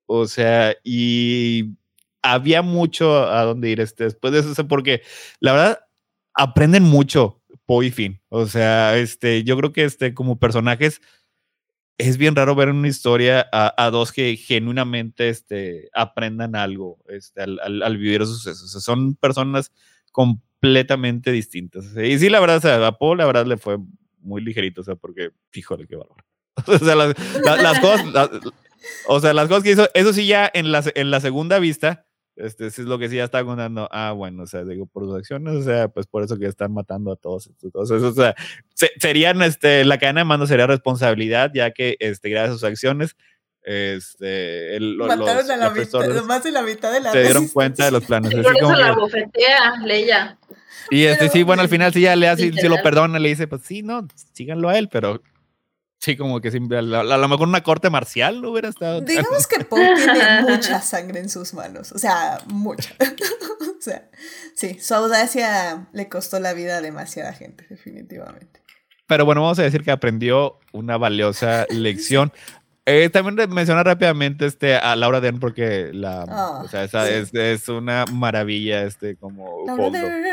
O 0.07 0.27
sea, 0.27 0.75
y 0.83 1.75
había 2.21 2.61
mucho 2.61 3.27
a 3.27 3.43
dónde 3.43 3.69
ir 3.69 3.81
este, 3.81 4.05
después 4.05 4.33
de 4.33 4.39
eso, 4.39 4.67
porque 4.67 5.01
la 5.39 5.53
verdad 5.53 5.79
aprenden 6.33 6.83
mucho 6.83 7.41
Po 7.65 7.83
y 7.83 7.91
Finn. 7.91 8.21
O 8.29 8.45
sea, 8.47 8.97
este, 8.97 9.43
yo 9.43 9.57
creo 9.57 9.73
que 9.73 9.83
este, 9.83 10.13
como 10.13 10.39
personajes 10.39 11.01
es 11.97 12.17
bien 12.17 12.35
raro 12.35 12.55
ver 12.55 12.69
en 12.69 12.77
una 12.77 12.87
historia 12.87 13.47
a, 13.51 13.89
dos 13.89 14.11
que 14.11 14.35
genuinamente 14.37 15.29
este, 15.29 15.89
aprendan 15.93 16.55
algo 16.55 16.99
este, 17.07 17.41
al, 17.41 17.97
vivir 17.97 18.21
esos 18.21 18.43
sucesos. 18.43 18.83
son 18.83 19.15
personas 19.15 19.71
completamente 20.11 21.31
distintas. 21.31 21.85
Y 21.97 22.19
sí, 22.19 22.29
la 22.29 22.39
verdad, 22.39 22.57
o 22.57 22.61
sea, 22.61 22.87
a 22.87 22.97
Paul, 22.97 23.17
la 23.17 23.25
verdad, 23.25 23.45
le 23.45 23.57
fue 23.57 23.77
muy 24.19 24.41
ligerito, 24.41 24.81
o 24.81 24.83
sea, 24.83 24.95
porque, 24.95 25.31
fíjole, 25.51 25.87
qué 25.87 25.95
valor. 25.95 26.23
o 26.67 26.77
sea, 26.77 26.95
las, 26.95 27.15
las 27.43 27.79
cosas, 27.79 28.29
o 29.07 29.19
sea, 29.19 29.33
las 29.33 29.47
cosas 29.47 29.63
que 29.63 29.71
hizo, 29.71 29.89
eso 29.93 30.13
sí, 30.13 30.27
ya 30.27 30.49
en 30.53 30.71
la, 30.71 30.83
en 30.95 31.11
la 31.11 31.19
segunda 31.19 31.59
vista, 31.59 32.06
este, 32.37 32.69
sí 32.71 32.81
es 32.81 32.87
lo 32.87 32.99
que 32.99 33.09
sí 33.09 33.17
ya 33.17 33.23
está 33.23 33.43
contando, 33.43 33.89
ah, 33.91 34.11
bueno, 34.11 34.43
o 34.43 34.47
sea, 34.47 34.63
digo, 34.63 34.85
por 34.85 35.05
sus 35.05 35.15
acciones, 35.15 35.55
o 35.55 35.63
sea, 35.63 35.87
pues 35.87 36.07
por 36.07 36.23
eso 36.23 36.37
que 36.37 36.45
están 36.45 36.73
matando 36.73 37.11
a 37.11 37.15
todos. 37.15 37.49
Entonces, 37.61 38.01
o 38.01 38.13
sea, 38.13 38.35
serían, 38.99 39.41
este, 39.41 39.83
la 39.85 39.97
cadena 39.97 40.21
de 40.21 40.25
mando 40.25 40.47
sería 40.47 40.67
responsabilidad, 40.67 41.51
ya 41.53 41.71
que, 41.71 41.97
este, 41.99 42.29
gracias 42.29 42.51
a 42.51 42.53
sus 42.53 42.63
acciones, 42.63 43.15
este, 43.63 44.77
el, 44.77 44.95
Mataron 44.95 45.35
los, 45.35 45.49
a 45.49 45.57
la 45.57 45.69
mitad, 45.71 46.23
más 46.23 46.43
de 46.43 46.51
la 46.51 46.61
mitad 46.61 46.93
de 46.93 47.01
la 47.01 47.11
Se 47.11 47.21
dieron 47.21 47.47
cuenta 47.49 47.85
de 47.85 47.91
los 47.91 48.05
planes. 48.05 48.33
por 48.33 48.55
eso 48.55 48.75
la 48.75 48.93
bofetea, 48.93 49.75
Leia. 49.83 50.37
Y 50.89 51.03
este, 51.03 51.29
sí, 51.29 51.43
bueno, 51.43 51.63
al 51.63 51.69
final 51.69 51.91
sí 51.91 52.01
ya 52.01 52.15
le 52.15 52.29
hace, 52.29 52.53
si 52.53 52.67
lo 52.67 52.77
perdona, 52.81 53.19
le 53.19 53.29
dice, 53.29 53.47
pues 53.47 53.63
sí, 53.63 53.81
no, 53.83 54.07
síganlo 54.33 54.69
a 54.69 54.77
él, 54.77 54.87
pero 54.89 55.21
sí, 55.99 56.17
como 56.17 56.41
que 56.41 56.49
a, 56.49 56.81
lo 56.81 57.27
mejor 57.27 57.47
una 57.47 57.63
corte 57.63 57.89
marcial 57.89 58.41
no 58.41 58.51
hubiera 58.51 58.69
estado. 58.69 59.01
Digamos 59.01 59.47
que 59.47 59.63
Paul 59.65 59.81
tiene 59.95 60.41
mucha 60.41 60.81
sangre 60.81 61.19
en 61.19 61.29
sus 61.29 61.53
manos, 61.53 61.91
o 61.91 61.97
sea, 61.97 62.39
mucha. 62.47 62.93
o 63.77 63.81
sea, 63.81 64.09
sí, 64.55 64.79
su 64.79 64.93
audacia 64.93 65.87
le 65.93 66.09
costó 66.09 66.39
la 66.39 66.53
vida 66.53 66.77
a 66.77 66.81
demasiada 66.81 67.33
gente, 67.33 67.65
definitivamente. 67.69 68.61
Pero 69.07 69.25
bueno, 69.25 69.41
vamos 69.41 69.57
a 69.59 69.63
decir 69.63 69.83
que 69.83 69.91
aprendió 69.91 70.59
una 70.73 70.97
valiosa 70.97 71.65
lección. 71.71 72.31
Eh, 72.85 73.09
también 73.09 73.49
menciona 73.49 73.83
rápidamente 73.83 74.45
este, 74.45 74.75
a 74.75 74.95
Laura 74.95 75.19
Dern 75.19 75.39
porque 75.39 75.91
la, 75.93 76.23
oh, 76.23 76.63
o 76.63 76.67
sea, 76.69 76.85
esa 76.85 77.05
sí. 77.05 77.13
es, 77.13 77.33
es, 77.33 77.67
una 77.67 78.05
maravilla 78.05 78.83
este 78.83 79.17
como 79.17 79.65
Laura 79.65 79.83
fondo. 79.83 79.99
Dern, 79.99 80.23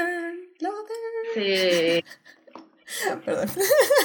Laura 0.60 0.78
Dern. 0.78 1.34
Sí. 1.34 2.04
Perdón. 3.24 3.48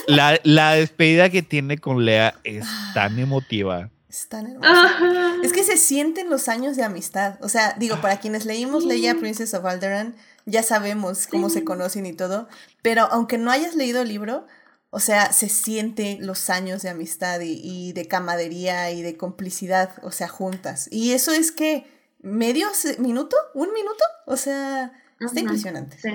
La, 0.07 0.39
la, 0.43 0.73
despedida 0.73 1.29
que 1.29 1.41
tiene 1.41 1.77
con 1.77 2.05
Lea 2.05 2.39
es 2.43 2.65
tan 2.93 3.19
emotiva. 3.19 3.89
Es 4.09 4.27
tan 4.27 4.47
hermosa. 4.47 5.37
Es 5.43 5.53
que 5.53 5.63
se 5.63 5.77
sienten 5.77 6.29
los 6.29 6.47
años 6.47 6.75
de 6.75 6.83
amistad. 6.83 7.37
O 7.41 7.49
sea, 7.49 7.75
digo, 7.77 8.01
para 8.01 8.19
quienes 8.19 8.45
leímos 8.45 8.85
Leia 8.85 9.15
Princess 9.15 9.53
of 9.53 9.65
Alderaan, 9.65 10.15
ya 10.45 10.63
sabemos 10.63 11.27
cómo 11.27 11.49
se 11.49 11.63
conocen 11.63 12.05
y 12.07 12.13
todo. 12.13 12.47
Pero 12.81 13.03
aunque 13.11 13.37
no 13.37 13.51
hayas 13.51 13.75
leído 13.75 14.01
el 14.01 14.07
libro, 14.07 14.47
o 14.89 14.99
sea, 14.99 15.31
se 15.31 15.47
siente 15.47 16.17
los 16.19 16.49
años 16.49 16.81
de 16.81 16.89
amistad 16.89 17.41
y, 17.41 17.61
y, 17.63 17.93
de 17.93 18.07
camadería 18.07 18.89
y 18.91 19.03
de 19.03 19.15
complicidad, 19.15 19.91
o 20.01 20.11
sea, 20.11 20.27
juntas. 20.27 20.87
Y 20.91 21.11
eso 21.11 21.31
es 21.31 21.51
que 21.51 21.85
medio 22.21 22.67
minuto, 22.97 23.35
un 23.53 23.71
minuto, 23.73 24.03
o 24.25 24.37
sea, 24.37 24.91
está 25.19 25.25
uh 25.25 25.29
-huh. 25.29 25.39
impresionante. 25.41 25.97
Sí. 26.01 26.09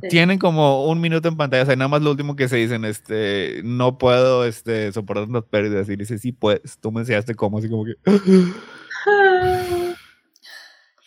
Sí. 0.00 0.08
Tienen 0.08 0.38
como 0.38 0.86
un 0.86 1.00
minuto 1.00 1.28
en 1.28 1.36
pantalla, 1.36 1.62
o 1.62 1.66
sea, 1.66 1.76
nada 1.76 1.88
más 1.88 2.02
lo 2.02 2.10
último 2.10 2.36
que 2.36 2.48
se 2.48 2.56
dicen, 2.56 2.84
este, 2.84 3.60
no 3.64 3.98
puedo, 3.98 4.44
este, 4.44 4.92
soportar 4.92 5.28
las 5.28 5.44
pérdidas. 5.44 5.88
Y 5.88 5.96
dice, 5.96 6.18
sí, 6.18 6.32
pues, 6.32 6.60
tú 6.80 6.92
me 6.92 7.00
enseñaste 7.00 7.34
cómo, 7.34 7.58
así 7.58 7.68
como 7.68 7.84
que... 7.84 7.94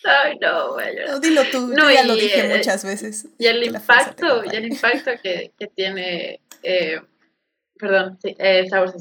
Ay, 0.04 0.36
no, 0.42 0.74
güey. 0.74 0.96
No, 1.08 1.20
dilo 1.20 1.44
tú, 1.52 1.68
no, 1.68 1.90
yo 1.90 1.92
ya 1.92 2.04
y, 2.04 2.08
lo 2.08 2.16
dije 2.16 2.58
muchas 2.58 2.84
veces. 2.84 3.28
Y 3.38 3.46
el 3.46 3.64
impacto, 3.64 4.44
y 4.52 4.56
el 4.56 4.66
impacto 4.66 5.12
que, 5.22 5.52
que 5.60 5.68
tiene 5.68 6.42
eh, 6.64 7.00
perdón, 7.78 8.18
sí, 8.22 8.36
eh, 8.38 8.62
Star 8.66 8.82
Wars 8.82 8.96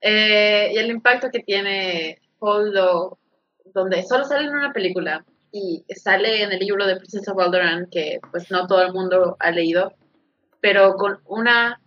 eh, 0.00 0.70
y 0.72 0.78
el 0.78 0.90
impacto 0.90 1.30
que 1.30 1.40
tiene 1.40 2.20
Holdo, 2.38 3.18
donde 3.74 4.02
solo 4.04 4.24
sale 4.24 4.46
en 4.46 4.54
una 4.54 4.72
película 4.72 5.24
y 5.56 5.84
sale 5.94 6.42
en 6.42 6.50
el 6.50 6.58
libro 6.58 6.84
de 6.84 6.96
Princess 6.96 7.28
of 7.28 7.38
Alderaan, 7.38 7.86
que 7.88 8.18
pues 8.32 8.50
no 8.50 8.66
todo 8.66 8.82
el 8.82 8.92
mundo 8.92 9.36
ha 9.38 9.52
leído, 9.52 9.94
pero 10.60 10.96
con 10.96 11.20
una 11.26 11.80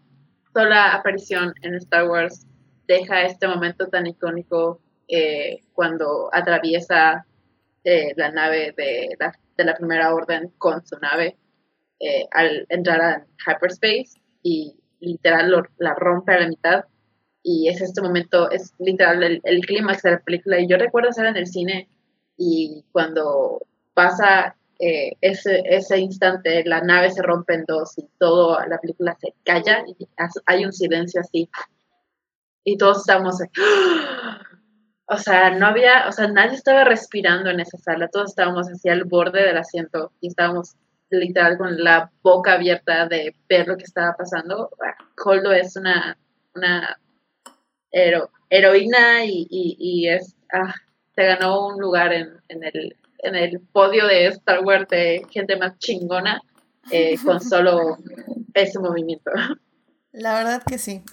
sola 0.54 0.94
aparición 0.94 1.54
en 1.64 1.76
Star 1.76 2.08
Wars 2.08 2.48
deja 2.88 3.24
este 3.24 3.46
momento 3.46 3.88
tan 3.88 4.08
icónico 4.08 4.80
eh, 5.10 5.60
cuando 5.74 6.30
atraviesa 6.32 7.26
eh, 7.84 8.14
la 8.16 8.32
nave 8.32 8.74
de 8.78 9.10
la, 9.20 9.76
primera 9.76 10.16
orden 10.16 10.54
con 10.58 10.86
su 10.86 10.98
nave 11.00 11.36
eh, 12.00 12.24
al 12.32 12.66
entrar 12.70 13.02
a 13.02 13.26
hyperspace 13.46 14.22
y 14.44 14.80
literal 15.02 15.52
la 15.78 15.94
rompe 15.94 16.32
a 16.32 16.40
la 16.40 16.48
mitad. 16.48 16.86
Y 17.44 17.68
es 17.68 17.82
este 17.82 18.02
momento, 18.02 18.50
es 18.50 18.74
literal 18.80 19.24
el, 19.24 19.42
el 19.44 19.66
clímax 19.66 20.04
de 20.04 20.12
la 20.12 20.20
película. 20.20 20.58
Y 20.58 20.70
yo 20.70 20.78
recuerdo 20.78 21.10
estar 21.10 21.26
en 21.26 21.36
el 21.36 21.48
cine 21.48 21.90
y 22.38 22.84
cuando 22.92 23.62
pasa 23.94 24.56
ese, 24.80 25.64
ese 25.66 25.98
instante, 25.98 26.64
la 26.66 26.82
nave 26.82 27.10
se 27.10 27.24
rompe 27.24 27.56
en 27.56 27.66
dos 27.66 27.98
y 27.98 28.08
toda 28.20 28.68
la 28.68 28.78
película 28.78 29.18
se 29.20 29.34
calla 29.44 29.84
y 29.88 30.08
hay 30.46 30.66
un 30.66 30.72
silencio 30.72 31.22
así 31.22 31.50
y 32.70 32.78
todos 32.78 32.98
estábamos, 32.98 33.38
o 35.06 35.18
sea, 35.18 35.52
no 35.52 35.68
había, 35.68 36.06
o 36.10 36.12
sea, 36.12 36.28
nadie 36.28 36.56
estaba 36.56 36.84
respirando 36.84 37.50
en 37.50 37.62
esa 37.62 37.78
sala, 37.78 38.10
todos 38.10 38.32
estábamos 38.32 38.68
hacia 38.68 38.92
el 38.92 39.06
borde 39.06 39.42
del 39.42 39.58
asiento 39.58 40.12
y 40.20 40.28
estábamos 40.28 40.76
literal 41.10 41.58
con 41.58 41.82
la 41.82 42.12
boca 42.22 42.56
abierta 42.56 43.08
de 43.08 43.34
ver 43.48 43.70
lo 43.70 43.78
que 43.78 43.86
estaba 43.86 44.18
pasando. 44.18 44.70
Holdo 45.26 45.54
es 45.54 45.78
una, 45.78 46.18
una 46.56 47.00
heroína 47.90 49.24
y, 49.24 50.10
es, 50.10 50.36
ah, 50.52 50.76
se 51.18 51.24
ganó 51.26 51.66
un 51.66 51.82
lugar 51.82 52.14
en, 52.14 52.30
el, 52.48 52.96
en 53.18 53.36
el 53.36 53.60
podio 53.60 54.06
de 54.06 54.28
Star 54.28 54.64
Wars 54.64 54.88
de 54.88 55.26
gente 55.32 55.58
más 55.58 55.80
chingona 55.80 56.44
eh, 56.92 57.16
con 57.26 57.42
solo 57.42 57.98
ese 58.54 58.78
movimiento. 58.78 59.32
La 60.12 60.36
verdad 60.36 60.62
que 60.64 60.78
sí. 60.78 61.04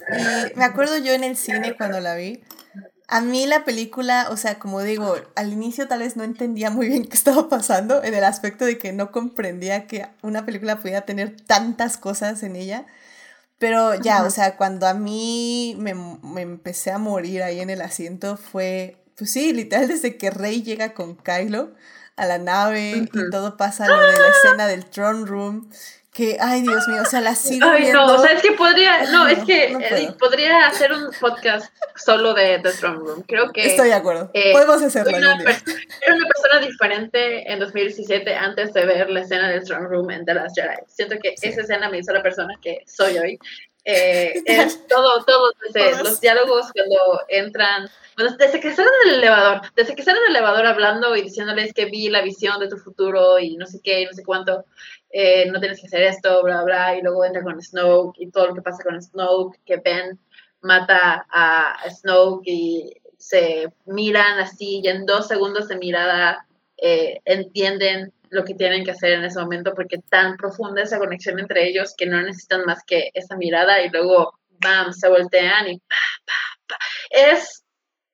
me 0.55 0.63
acuerdo 0.63 0.99
yo 0.99 1.11
en 1.11 1.23
el 1.23 1.35
cine 1.35 1.75
cuando 1.75 1.99
la 2.01 2.15
vi. 2.15 2.43
A 3.07 3.21
mí 3.21 3.47
la 3.47 3.65
película, 3.65 4.27
o 4.29 4.37
sea, 4.37 4.59
como 4.59 4.81
digo, 4.83 5.15
al 5.35 5.51
inicio 5.51 5.87
tal 5.87 5.99
vez 5.99 6.15
no 6.15 6.23
entendía 6.23 6.69
muy 6.69 6.87
bien 6.87 7.05
qué 7.09 7.17
estaba 7.17 7.49
pasando, 7.49 8.03
en 8.03 8.13
el 8.13 8.23
aspecto 8.23 8.63
de 8.63 8.77
que 8.77 8.93
no 8.93 9.11
comprendía 9.11 9.87
que 9.87 10.05
una 10.21 10.45
película 10.45 10.77
pudiera 10.77 11.01
tener 11.01 11.35
tantas 11.35 11.97
cosas 11.97 12.43
en 12.43 12.55
ella. 12.55 12.85
Pero 13.57 13.95
ya, 13.95 14.23
o 14.23 14.29
sea, 14.29 14.55
cuando 14.55 14.85
a 14.85 14.93
mí 14.93 15.75
me, 15.79 15.95
me, 15.95 16.41
empecé 16.41 16.91
a 16.91 16.99
morir 16.99 17.41
ahí 17.41 17.59
en 17.61 17.71
el 17.71 17.81
asiento 17.81 18.37
fue, 18.37 18.97
pues 19.17 19.31
sí, 19.31 19.53
literal 19.53 19.87
desde 19.87 20.17
que 20.17 20.29
Rey 20.29 20.63
llega 20.63 20.93
con 20.93 21.15
Kylo 21.15 21.73
a 22.15 22.25
la 22.25 22.37
nave 22.37 23.07
y 23.11 23.29
todo 23.29 23.57
pasa 23.57 23.87
lo 23.87 23.99
de 23.99 24.19
la 24.19 24.27
escena 24.29 24.67
del 24.67 24.85
throne 24.85 25.25
room 25.25 25.69
que, 26.15 26.37
ay 26.39 26.61
Dios 26.61 26.87
mío, 26.87 27.01
o 27.01 27.05
sea, 27.05 27.19
la 27.19 27.35
sigo 27.35 27.67
ay, 27.67 27.81
viendo. 27.81 28.07
no, 28.07 28.13
o 28.13 28.17
sea, 28.17 28.31
es 28.31 28.41
que 28.41 28.53
podría, 28.53 29.03
no, 29.11 29.27
es 29.27 29.43
que 29.43 29.65
eh, 29.65 30.13
podría 30.17 30.65
hacer 30.65 30.93
un 30.93 31.09
podcast 31.19 31.69
solo 31.97 32.33
de 32.33 32.57
The 32.59 32.71
Throne 32.71 32.99
Room, 32.99 33.23
creo 33.27 33.51
que... 33.51 33.65
Estoy 33.65 33.89
de 33.89 33.95
acuerdo, 33.95 34.31
eh, 34.33 34.53
podemos 34.53 34.81
hacerlo. 34.81 35.09
Era 35.09 35.35
una, 35.35 35.43
era 35.43 36.15
una 36.15 36.27
persona 36.27 36.65
diferente 36.65 37.51
en 37.51 37.59
2017 37.59 38.33
antes 38.33 38.71
de 38.71 38.85
ver 38.85 39.09
la 39.09 39.19
escena 39.19 39.49
de 39.49 39.59
Throne 39.59 39.89
Room 39.89 40.09
en 40.09 40.23
The 40.23 40.35
Last 40.35 40.55
Jedi. 40.55 40.77
Siento 40.87 41.17
que 41.21 41.35
esa 41.41 41.61
escena 41.61 41.89
me 41.89 41.97
hizo 41.97 42.13
la 42.13 42.23
persona 42.23 42.53
que 42.61 42.79
soy 42.87 43.17
hoy. 43.17 43.37
Eh, 43.85 44.33
es 44.45 44.87
todo, 44.87 45.23
todo, 45.25 45.53
desde 45.71 46.03
los 46.03 46.19
diálogos 46.19 46.71
cuando 46.73 47.21
entran, 47.29 47.87
desde 48.39 48.59
que 48.59 48.69
están 48.69 48.87
en 49.03 49.09
el 49.09 49.19
elevador, 49.19 49.61
desde 49.75 49.93
que 49.93 50.01
están 50.01 50.17
en 50.17 50.23
el 50.23 50.35
elevador 50.35 50.65
hablando 50.65 51.15
y 51.15 51.21
diciéndoles 51.21 51.73
que 51.73 51.85
vi 51.85 52.09
la 52.09 52.21
visión 52.21 52.59
de 52.59 52.67
tu 52.67 52.77
futuro 52.77 53.37
y 53.39 53.55
no 53.57 53.67
sé 53.67 53.79
qué, 53.83 54.01
y 54.01 54.05
no 54.05 54.13
sé 54.13 54.23
cuánto, 54.23 54.65
eh, 55.11 55.49
no 55.51 55.59
tienes 55.59 55.79
que 55.79 55.87
hacer 55.87 56.01
esto, 56.01 56.41
bla, 56.43 56.63
bla, 56.63 56.97
y 56.97 57.01
luego 57.01 57.23
entra 57.23 57.43
con 57.43 57.61
Snoke 57.61 58.19
y 58.19 58.31
todo 58.31 58.47
lo 58.47 58.55
que 58.55 58.61
pasa 58.63 58.83
con 58.83 59.01
Snoke, 59.01 59.59
que 59.65 59.77
Ben 59.77 60.19
mata 60.61 61.27
a 61.29 61.77
Snoke 61.89 62.47
y 62.47 62.93
se 63.19 63.71
miran 63.85 64.39
así 64.39 64.81
y 64.83 64.87
en 64.87 65.05
dos 65.05 65.27
segundos 65.27 65.67
de 65.67 65.77
mirada 65.77 66.45
eh, 66.77 67.21
entienden 67.25 68.11
lo 68.35 68.43
que 68.43 68.53
tienen 68.53 68.83
que 68.83 68.91
hacer 68.91 69.13
en 69.13 69.23
ese 69.23 69.39
momento 69.39 69.73
porque 69.73 69.99
tan 70.09 70.35
profunda 70.35 70.83
esa 70.83 70.99
conexión 70.99 71.39
entre 71.39 71.67
ellos 71.67 71.93
que 71.97 72.05
no 72.05 72.21
necesitan 72.21 72.65
más 72.65 72.83
que 72.85 73.09
esa 73.13 73.35
mirada 73.37 73.81
y 73.81 73.89
luego, 73.89 74.37
bam, 74.61 74.93
se 74.93 75.07
voltean 75.07 75.69
y 75.69 75.79
pa, 75.79 75.95
pa, 76.25 76.33
pa. 76.67 76.77
Es 77.09 77.63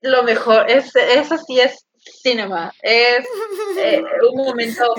lo 0.01 0.24
mejor, 0.24 0.69
es, 0.69 0.95
eso 0.95 1.38
sí 1.38 1.59
es 1.59 1.85
cinema. 2.22 2.72
Es 2.82 3.25
eh, 3.77 4.03
un 4.32 4.45
momento 4.45 4.93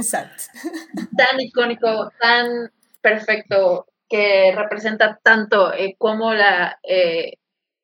tan 1.17 1.41
icónico, 1.41 2.13
tan 2.21 2.73
perfecto, 3.01 3.87
que 4.09 4.53
representa 4.55 5.19
tanto 5.23 5.73
eh, 5.73 5.95
como 5.99 6.35
la, 6.35 6.79
eh, 6.83 7.35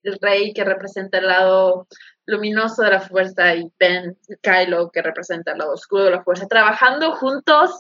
el 0.02 0.18
rey 0.20 0.52
que 0.52 0.64
representa 0.64 1.18
el 1.18 1.26
lado 1.26 1.86
luminoso 2.28 2.82
de 2.82 2.90
la 2.90 3.00
fuerza 3.00 3.54
y 3.54 3.72
Ben 3.78 4.16
Kylo 4.42 4.90
que 4.90 5.02
representa 5.02 5.52
el 5.52 5.58
lado 5.58 5.72
oscuro 5.72 6.04
de 6.04 6.10
la 6.10 6.22
fuerza, 6.22 6.46
trabajando 6.46 7.12
juntos 7.12 7.70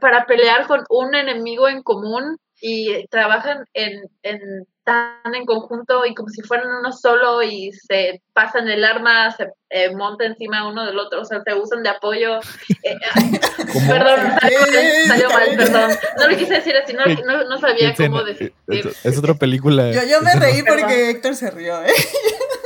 para 0.00 0.26
pelear 0.26 0.66
con 0.66 0.84
un 0.90 1.14
enemigo 1.14 1.68
en 1.68 1.82
común 1.82 2.38
y 2.60 3.06
trabajan 3.06 3.64
en, 3.74 4.02
en 4.22 4.66
tan 4.82 5.34
en 5.34 5.44
conjunto 5.44 6.04
y 6.04 6.14
como 6.14 6.30
si 6.30 6.42
fueran 6.42 6.68
uno 6.80 6.92
solo 6.92 7.42
y 7.42 7.70
se 7.72 8.22
pasan 8.32 8.68
el 8.68 8.84
arma, 8.84 9.30
se 9.30 9.48
eh, 9.70 9.94
monta 9.94 10.24
encima 10.24 10.66
uno 10.66 10.84
del 10.84 10.98
otro, 10.98 11.20
o 11.20 11.24
sea, 11.24 11.42
se 11.44 11.54
usan 11.54 11.82
de 11.82 11.90
apoyo. 11.90 12.40
Eh, 12.84 12.96
perdón, 13.88 14.20
salió, 15.06 15.28
mal, 15.30 15.56
perdón. 15.56 15.90
No 16.16 16.28
lo 16.28 16.36
quise 16.36 16.54
decir 16.54 16.74
así, 16.76 16.92
no, 16.92 17.04
no, 17.44 17.58
sabía 17.58 17.92
cómo 17.94 18.22
decir. 18.22 18.52
Es, 18.68 19.18
otra 19.18 19.34
película. 19.34 19.90
Yo, 19.90 20.02
yo 20.04 20.22
me 20.22 20.34
reí 20.34 20.62
porque 20.62 21.10
Héctor 21.10 21.34
se 21.34 21.50
rió, 21.50 21.82
¿eh? 21.82 21.92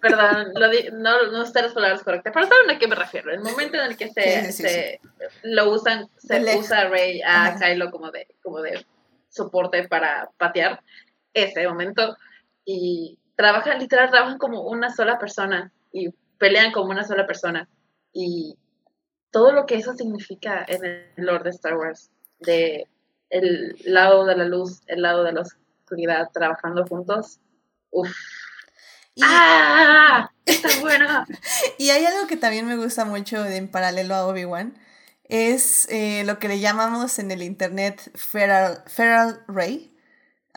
Perdón, 0.00 0.52
lo 0.54 0.68
di, 0.70 0.88
no, 0.92 1.30
no 1.30 1.46
sé 1.46 1.62
las 1.62 1.72
palabras 1.72 2.02
correctas, 2.02 2.32
pero 2.32 2.46
saben 2.46 2.70
a 2.70 2.78
qué 2.78 2.86
me 2.86 2.94
refiero. 2.94 3.32
El 3.32 3.40
momento 3.40 3.76
en 3.76 3.84
el 3.84 3.96
que 3.96 4.08
se, 4.08 4.52
se 4.52 5.00
lo 5.42 5.70
usan, 5.70 6.08
se 6.16 6.56
usa 6.56 6.82
a 6.82 6.88
Rey 6.88 7.20
a 7.24 7.56
Kylo 7.58 7.90
como 7.90 8.10
de, 8.10 8.28
como 8.42 8.60
de 8.60 8.84
soporte 9.28 9.88
para 9.88 10.30
patear 10.36 10.82
ese 11.34 11.66
momento 11.66 12.16
y 12.64 13.18
trabajan, 13.36 13.78
literal, 13.78 14.10
trabajan 14.10 14.38
como 14.38 14.62
una 14.62 14.90
sola 14.90 15.18
persona 15.18 15.72
y 15.92 16.10
pelean 16.38 16.72
como 16.72 16.90
una 16.90 17.04
sola 17.04 17.26
persona. 17.26 17.68
Y 18.12 18.56
todo 19.30 19.52
lo 19.52 19.66
que 19.66 19.76
eso 19.76 19.94
significa 19.94 20.64
en 20.66 20.84
el 20.84 21.12
Lord 21.16 21.44
de 21.44 21.50
Star 21.50 21.76
Wars, 21.76 22.10
de 22.40 22.86
el 23.30 23.76
lado 23.84 24.24
de 24.24 24.36
la 24.36 24.44
luz, 24.44 24.80
el 24.86 25.02
lado 25.02 25.22
de 25.24 25.32
la 25.32 25.42
oscuridad, 25.42 26.28
trabajando 26.32 26.86
juntos, 26.86 27.40
uff. 27.90 28.10
¡Ah! 29.22 30.30
¡Está 30.46 30.68
bueno! 30.80 31.24
y 31.78 31.90
hay 31.90 32.06
algo 32.06 32.26
que 32.26 32.36
también 32.36 32.66
me 32.66 32.76
gusta 32.76 33.04
mucho 33.04 33.44
en 33.44 33.68
paralelo 33.68 34.14
a 34.14 34.26
Obi-Wan, 34.26 34.78
es 35.24 35.86
eh, 35.90 36.24
lo 36.24 36.38
que 36.38 36.48
le 36.48 36.60
llamamos 36.60 37.18
en 37.18 37.30
el 37.30 37.42
internet 37.42 38.10
Feral, 38.14 38.82
feral 38.86 39.42
Ray, 39.46 39.94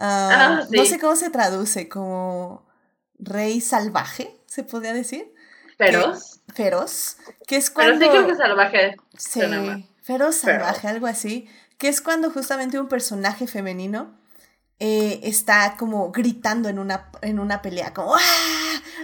Ah, 0.04 0.30
ah, 0.64 0.68
no 0.72 0.86
sé 0.86 1.00
cómo 1.00 1.16
se 1.16 1.30
traduce, 1.30 1.88
como 1.88 2.66
rey 3.20 3.62
salvaje, 3.62 4.36
se 4.48 4.64
podría 4.64 4.94
decir. 4.94 5.32
Feroz. 5.78 6.42
feroz. 6.56 7.18
Que 7.48 7.58
es 7.58 7.70
cuando. 7.70 8.00
Pero 8.00 8.12
sí 8.12 8.18
creo 8.18 8.28
que 8.28 8.36
salvaje. 8.36 8.98
Sí, 9.16 9.42
feroz 10.02 10.36
salvaje, 10.38 10.88
algo 10.88 11.06
así. 11.06 11.48
Que 11.78 11.88
es 11.88 12.02
cuando 12.02 12.32
justamente 12.32 12.80
un 12.80 12.88
personaje 12.88 13.46
femenino 13.46 14.18
eh, 14.84 15.20
está 15.30 15.76
como 15.78 16.12
gritando 16.12 16.68
en 16.68 16.80
una, 16.80 17.12
en 17.22 17.38
una 17.38 17.62
pelea, 17.62 17.94
como 17.94 18.16
¡Ah! 18.16 18.20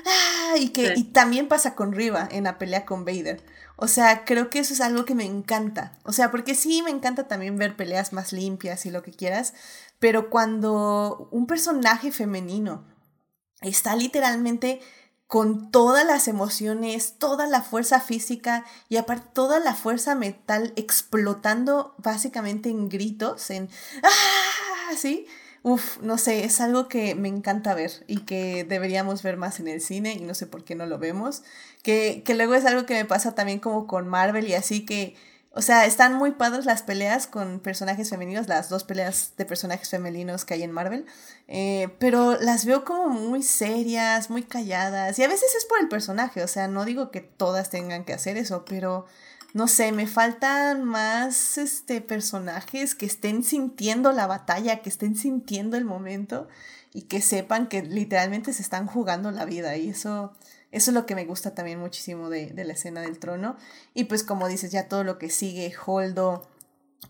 ¡Ah! 0.07 0.57
Y 0.57 0.69
que 0.69 0.93
y 0.95 1.03
también 1.03 1.47
pasa 1.47 1.75
con 1.75 1.93
Riva 1.93 2.27
en 2.31 2.45
la 2.45 2.57
pelea 2.57 2.83
con 2.83 3.05
Vader. 3.05 3.43
O 3.75 3.87
sea, 3.87 4.25
creo 4.25 4.49
que 4.49 4.57
eso 4.57 4.73
es 4.73 4.81
algo 4.81 5.05
que 5.05 5.13
me 5.13 5.25
encanta. 5.25 5.91
O 6.03 6.13
sea, 6.13 6.31
porque 6.31 6.55
sí 6.55 6.81
me 6.81 6.89
encanta 6.89 7.27
también 7.27 7.59
ver 7.59 7.75
peleas 7.75 8.11
más 8.11 8.33
limpias 8.33 8.87
y 8.87 8.89
lo 8.89 9.03
que 9.03 9.11
quieras, 9.11 9.53
pero 9.99 10.31
cuando 10.31 11.29
un 11.31 11.45
personaje 11.45 12.11
femenino 12.11 12.83
está 13.61 13.95
literalmente 13.95 14.81
con 15.27 15.69
todas 15.69 16.07
las 16.07 16.27
emociones, 16.27 17.19
toda 17.19 17.45
la 17.45 17.61
fuerza 17.61 17.99
física 17.99 18.65
y 18.89 18.97
aparte 18.97 19.27
toda 19.31 19.59
la 19.59 19.75
fuerza 19.75 20.15
mental 20.15 20.73
explotando 20.75 21.93
básicamente 21.99 22.69
en 22.69 22.89
gritos, 22.89 23.51
en 23.51 23.69
¡ah! 24.01 24.95
¿sí? 24.97 25.27
Uf, 25.67 26.01
no 26.01 26.17
sé, 26.17 26.45
es 26.45 26.61
algo 26.61 26.87
que 26.87 27.13
me 27.13 27.27
encanta 27.27 27.73
ver 27.73 27.91
y 28.07 28.21
que 28.21 28.63
deberíamos 28.63 29.21
ver 29.21 29.35
más 29.35 29.59
en 29.59 29.67
el 29.67 29.81
cine 29.81 30.13
y 30.13 30.21
no 30.21 30.33
sé 30.33 30.47
por 30.47 30.63
qué 30.63 30.75
no 30.75 30.85
lo 30.85 30.97
vemos. 30.97 31.43
Que, 31.83 32.23
que 32.23 32.35
luego 32.35 32.55
es 32.55 32.63
algo 32.63 32.85
que 32.85 32.93
me 32.93 33.03
pasa 33.03 33.35
también 33.35 33.59
como 33.59 33.85
con 33.85 34.07
Marvel 34.07 34.47
y 34.47 34.53
así 34.53 34.85
que 34.85 35.17
o 35.51 35.61
sea, 35.61 35.85
están 35.85 36.13
muy 36.13 36.31
padres 36.31 36.65
las 36.65 36.83
peleas 36.83 37.27
con 37.27 37.59
personajes 37.59 38.09
femeninos, 38.09 38.47
las 38.47 38.69
dos 38.69 38.85
peleas 38.85 39.33
de 39.37 39.45
personajes 39.45 39.89
femeninos 39.89 40.45
que 40.45 40.53
hay 40.53 40.63
en 40.63 40.71
Marvel, 40.71 41.05
eh, 41.47 41.89
pero 41.99 42.37
las 42.39 42.65
veo 42.65 42.85
como 42.85 43.09
muy 43.09 43.41
serias, 43.43 44.29
muy 44.29 44.43
calladas, 44.43 45.17
y 45.19 45.23
a 45.23 45.27
veces 45.27 45.53
es 45.57 45.65
por 45.65 45.79
el 45.79 45.89
personaje, 45.89 46.43
o 46.43 46.47
sea, 46.47 46.67
no 46.67 46.85
digo 46.85 47.11
que 47.11 47.21
todas 47.21 47.71
tengan 47.71 48.05
que 48.05 48.13
hacer 48.13 48.37
eso, 48.37 48.65
pero 48.65 49.07
no 49.57 49.67
sé, 49.67 49.91
me 49.91 50.05
faltan 50.05 50.83
más 50.83 51.57
este, 51.57 51.99
personajes 51.99 52.93
que 52.93 53.07
estén 53.07 53.43
sintiendo 53.43 54.11
la 54.11 54.27
batalla, 54.27 54.83
que 54.83 54.89
estén 54.89 55.15
sintiendo 55.15 55.77
el 55.77 55.83
momento 55.83 56.47
y 56.93 57.03
que 57.03 57.21
sepan 57.21 57.67
que 57.67 57.81
literalmente 57.81 58.53
se 58.53 58.61
están 58.61 58.85
jugando 58.85 59.31
la 59.31 59.45
vida 59.45 59.75
y 59.75 59.89
eso 59.89 60.31
eso 60.71 60.91
es 60.91 60.95
lo 60.95 61.07
que 61.07 61.15
me 61.15 61.25
gusta 61.25 61.55
también 61.55 61.79
muchísimo 61.79 62.29
de, 62.29 62.53
la 62.53 62.73
escena 62.73 63.01
del 63.01 63.17
trono. 63.17 63.55
Y 63.95 64.03
pues 64.03 64.23
como 64.23 64.47
dices, 64.47 64.71
ya 64.71 64.87
todo 64.87 65.03
lo 65.03 65.17
que 65.17 65.31
sigue, 65.31 65.73
Holdo, 65.85 66.47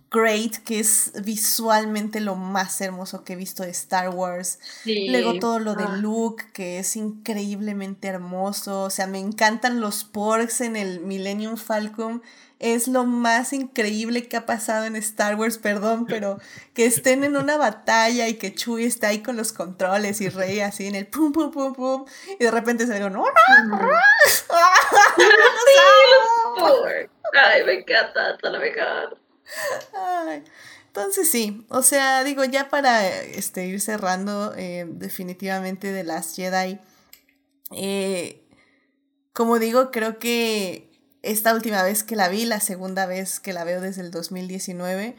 Great, 0.09 0.57
que 0.63 0.79
es 0.79 1.11
visualmente 1.23 2.21
lo 2.21 2.35
más 2.35 2.79
hermoso 2.79 3.25
que 3.25 3.33
he 3.33 3.35
visto 3.35 3.63
de 3.63 3.71
Star 3.71 4.09
Wars. 4.09 4.59
Luego 4.85 5.37
todo 5.39 5.59
lo 5.59 5.75
de 5.75 5.83
ah. 5.83 5.97
Luke, 5.97 6.45
que 6.53 6.79
es 6.79 6.95
increíblemente 6.95 8.07
hermoso. 8.07 8.83
O 8.83 8.89
sea, 8.89 9.05
me 9.05 9.19
encantan 9.19 9.81
los 9.81 10.05
porks 10.05 10.61
en 10.61 10.77
el 10.77 11.01
Millennium 11.01 11.57
Falcon 11.57 12.21
es 12.59 12.87
lo 12.87 13.03
más 13.03 13.53
increíble 13.53 14.27
que 14.27 14.37
ha 14.37 14.45
pasado 14.45 14.85
en 14.85 14.95
Star 14.95 15.35
Wars, 15.35 15.57
perdón, 15.57 16.05
pero 16.07 16.39
que 16.73 16.85
estén 16.85 17.23
en 17.23 17.37
una 17.37 17.57
batalla 17.57 18.27
y 18.27 18.35
que 18.35 18.53
Chewie 18.53 18.87
está 18.87 19.09
ahí 19.09 19.21
con 19.21 19.37
los 19.37 19.53
controles 19.53 20.21
y 20.21 20.29
Rey 20.29 20.59
así 20.61 20.87
en 20.87 20.95
el 20.95 21.05
pum 21.05 21.31
pum 21.31 21.51
pum 21.51 21.73
pum 21.73 22.05
y 22.39 22.43
de 22.43 22.51
repente 22.51 22.87
se 22.87 22.99
no, 23.09 23.25
Ay, 27.33 27.63
me 27.63 27.73
encanta, 27.73 28.37
me 28.59 28.67
encanta. 28.69 29.17
Entonces 30.87 31.29
sí, 31.29 31.65
o 31.69 31.81
sea, 31.81 32.23
digo, 32.23 32.43
ya 32.43 32.69
para 32.69 33.07
este, 33.07 33.67
ir 33.67 33.79
cerrando 33.81 34.53
eh, 34.55 34.85
definitivamente 34.89 35.91
de 35.91 36.03
las 36.03 36.35
Jedi, 36.35 36.79
eh, 37.71 38.43
como 39.33 39.59
digo, 39.59 39.91
creo 39.91 40.17
que 40.19 40.89
esta 41.21 41.53
última 41.53 41.83
vez 41.83 42.03
que 42.03 42.15
la 42.15 42.29
vi, 42.29 42.45
la 42.45 42.59
segunda 42.59 43.05
vez 43.05 43.39
que 43.39 43.53
la 43.53 43.63
veo 43.63 43.81
desde 43.81 44.01
el 44.01 44.11
2019, 44.11 45.15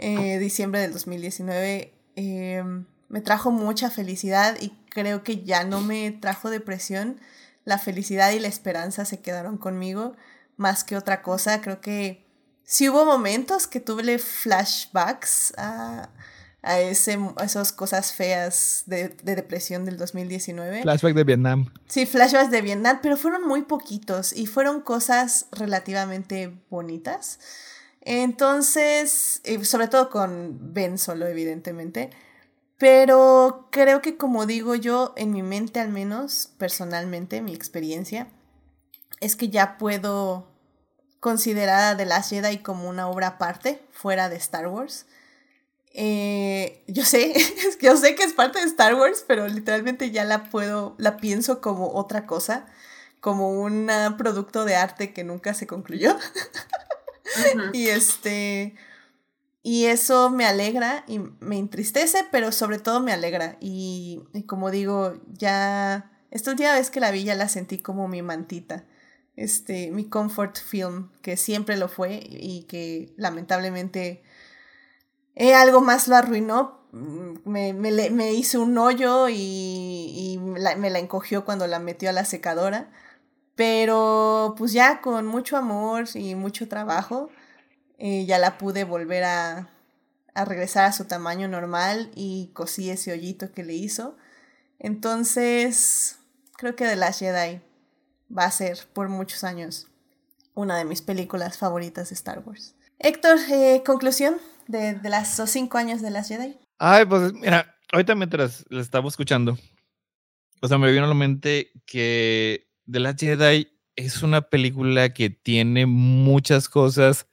eh, 0.00 0.38
diciembre 0.38 0.80
del 0.80 0.92
2019, 0.92 1.92
em, 2.16 2.86
me 3.08 3.20
trajo 3.20 3.50
mucha 3.50 3.90
felicidad 3.90 4.56
y 4.60 4.70
creo 4.88 5.22
que 5.22 5.44
ya 5.44 5.64
no 5.64 5.80
me 5.80 6.10
trajo 6.10 6.50
depresión. 6.50 7.20
La 7.64 7.78
felicidad 7.78 8.32
y 8.32 8.40
la 8.40 8.48
esperanza 8.48 9.04
se 9.04 9.20
quedaron 9.20 9.58
conmigo 9.58 10.16
más 10.56 10.82
que 10.84 10.96
otra 10.96 11.22
cosa. 11.22 11.60
Creo 11.60 11.80
que 11.80 12.21
sí 12.64 12.88
hubo 12.88 13.04
momentos 13.04 13.66
que 13.66 13.80
tuve 13.80 14.18
flashbacks 14.18 15.54
a 15.56 16.10
a, 16.62 16.80
ese, 16.80 17.18
esas 17.44 17.72
cosas 17.72 18.12
feas 18.12 18.84
de, 18.86 19.08
depresión 19.08 19.84
del 19.84 19.96
2019. 19.96 20.82
Flashback 20.82 21.14
de 21.14 21.24
Vietnam. 21.24 21.72
Sí, 21.88 22.06
flashbacks 22.06 22.50
de 22.50 22.62
Vietnam, 22.62 23.00
pero 23.02 23.16
fueron 23.16 23.46
muy 23.46 23.62
poquitos 23.62 24.32
y 24.32 24.46
fueron 24.46 24.80
cosas 24.80 25.46
relativamente 25.50 26.56
bonitas. 26.70 27.40
Entonces, 28.00 29.40
eh, 29.44 29.64
sobre 29.64 29.88
todo 29.88 30.08
con 30.08 30.72
Ben 30.72 30.98
solo, 30.98 31.26
evidentemente. 31.26 32.10
Pero 32.78 33.68
creo 33.70 34.00
que 34.00 34.16
como 34.16 34.46
digo 34.46 34.74
yo, 34.74 35.14
en 35.16 35.32
mi 35.32 35.42
mente 35.42 35.80
al 35.80 35.88
menos, 35.88 36.50
personalmente, 36.58 37.40
mi 37.40 37.54
experiencia, 37.54 38.28
es 39.20 39.36
que 39.36 39.50
ya 39.50 39.78
puedo 39.78 40.51
considerar 41.22 41.94
a 41.94 41.96
The 41.96 42.04
Last 42.04 42.30
Jedi 42.30 42.58
como 42.58 42.88
una 42.88 43.08
obra 43.08 43.28
aparte, 43.28 43.80
fuera 43.92 44.28
de 44.28 44.34
Star 44.34 44.66
Wars. 44.66 45.06
Eh, 45.94 46.82
yo 46.88 47.04
sé, 47.04 47.32
yo 47.80 47.96
sé 47.96 48.16
que 48.16 48.24
es 48.24 48.32
parte 48.32 48.58
de 48.58 48.64
Star 48.64 48.96
Wars, 48.96 49.24
pero 49.28 49.46
literalmente 49.46 50.10
ya 50.10 50.24
la 50.24 50.42
puedo, 50.50 50.96
la 50.98 51.18
pienso 51.18 51.60
como 51.60 51.94
otra 51.94 52.26
cosa, 52.26 52.66
como 53.20 53.50
un 53.50 53.88
producto 54.18 54.64
de 54.64 54.74
arte 54.74 55.12
que 55.12 55.22
nunca 55.22 55.54
se 55.54 55.68
concluyó. 55.68 56.16
y 57.72 57.86
este, 57.86 58.74
y 59.62 59.84
eso 59.84 60.28
me 60.28 60.44
alegra 60.44 61.04
y 61.06 61.20
me 61.38 61.56
entristece, 61.56 62.26
pero 62.32 62.50
sobre 62.50 62.80
todo 62.80 62.98
me 62.98 63.12
alegra. 63.12 63.58
Y, 63.60 64.24
y 64.34 64.42
como 64.42 64.72
digo, 64.72 65.20
ya, 65.34 66.10
esta 66.32 66.50
última 66.50 66.72
vez 66.72 66.90
que 66.90 66.98
la 66.98 67.12
vi 67.12 67.22
ya 67.22 67.36
la 67.36 67.48
sentí 67.48 67.78
como 67.78 68.08
mi 68.08 68.22
mantita 68.22 68.86
este, 69.36 69.90
mi 69.90 70.04
comfort 70.08 70.58
film, 70.58 71.10
que 71.22 71.36
siempre 71.36 71.76
lo 71.76 71.88
fue 71.88 72.20
y 72.28 72.64
que 72.64 73.12
lamentablemente 73.16 74.22
eh, 75.34 75.54
algo 75.54 75.80
más 75.80 76.08
lo 76.08 76.16
arruinó. 76.16 76.80
Mm, 76.92 77.48
me, 77.48 77.72
me, 77.72 78.10
me 78.10 78.32
hizo 78.32 78.60
un 78.62 78.76
hoyo 78.78 79.28
y, 79.28 79.34
y 79.36 80.38
me 80.38 80.90
la 80.90 80.98
encogió 80.98 81.44
cuando 81.44 81.66
la 81.66 81.78
metió 81.78 82.10
a 82.10 82.12
la 82.12 82.24
secadora. 82.24 82.90
Pero 83.54 84.54
pues 84.56 84.72
ya 84.72 85.00
con 85.00 85.26
mucho 85.26 85.56
amor 85.56 86.06
y 86.14 86.34
mucho 86.34 86.68
trabajo, 86.68 87.30
eh, 87.98 88.24
ya 88.26 88.38
la 88.38 88.58
pude 88.58 88.84
volver 88.84 89.24
a, 89.24 89.70
a 90.34 90.44
regresar 90.44 90.86
a 90.86 90.92
su 90.92 91.04
tamaño 91.04 91.48
normal 91.48 92.10
y 92.14 92.50
cosí 92.54 92.90
ese 92.90 93.12
hoyito 93.12 93.52
que 93.52 93.64
le 93.64 93.74
hizo. 93.74 94.16
Entonces, 94.78 96.16
creo 96.56 96.74
que 96.76 96.86
The 96.86 96.96
Last 96.96 97.20
Jedi 97.20 97.60
va 98.36 98.44
a 98.44 98.50
ser 98.50 98.78
por 98.92 99.08
muchos 99.08 99.44
años 99.44 99.88
una 100.54 100.76
de 100.76 100.84
mis 100.84 101.02
películas 101.02 101.58
favoritas 101.58 102.10
de 102.10 102.14
Star 102.14 102.42
Wars. 102.44 102.74
Héctor, 102.98 103.38
eh, 103.50 103.82
conclusión 103.84 104.36
de, 104.68 104.94
de 104.94 105.08
las 105.08 105.40
cinco 105.50 105.78
años 105.78 106.02
de 106.02 106.10
las 106.10 106.28
Jedi? 106.28 106.56
Ay, 106.78 107.04
pues 107.06 107.32
mira, 107.32 107.76
ahorita 107.92 108.14
mientras 108.14 108.64
la 108.68 108.80
estaba 108.80 109.08
escuchando, 109.08 109.58
o 110.60 110.68
sea, 110.68 110.78
me 110.78 110.92
vino 110.92 111.04
a 111.04 111.08
la 111.08 111.14
mente 111.14 111.72
que 111.86 112.68
The 112.90 113.00
Last 113.00 113.20
Jedi 113.20 113.68
es 113.96 114.22
una 114.22 114.42
película 114.42 115.12
que 115.12 115.30
tiene 115.30 115.86
muchas 115.86 116.68
cosas 116.68 117.26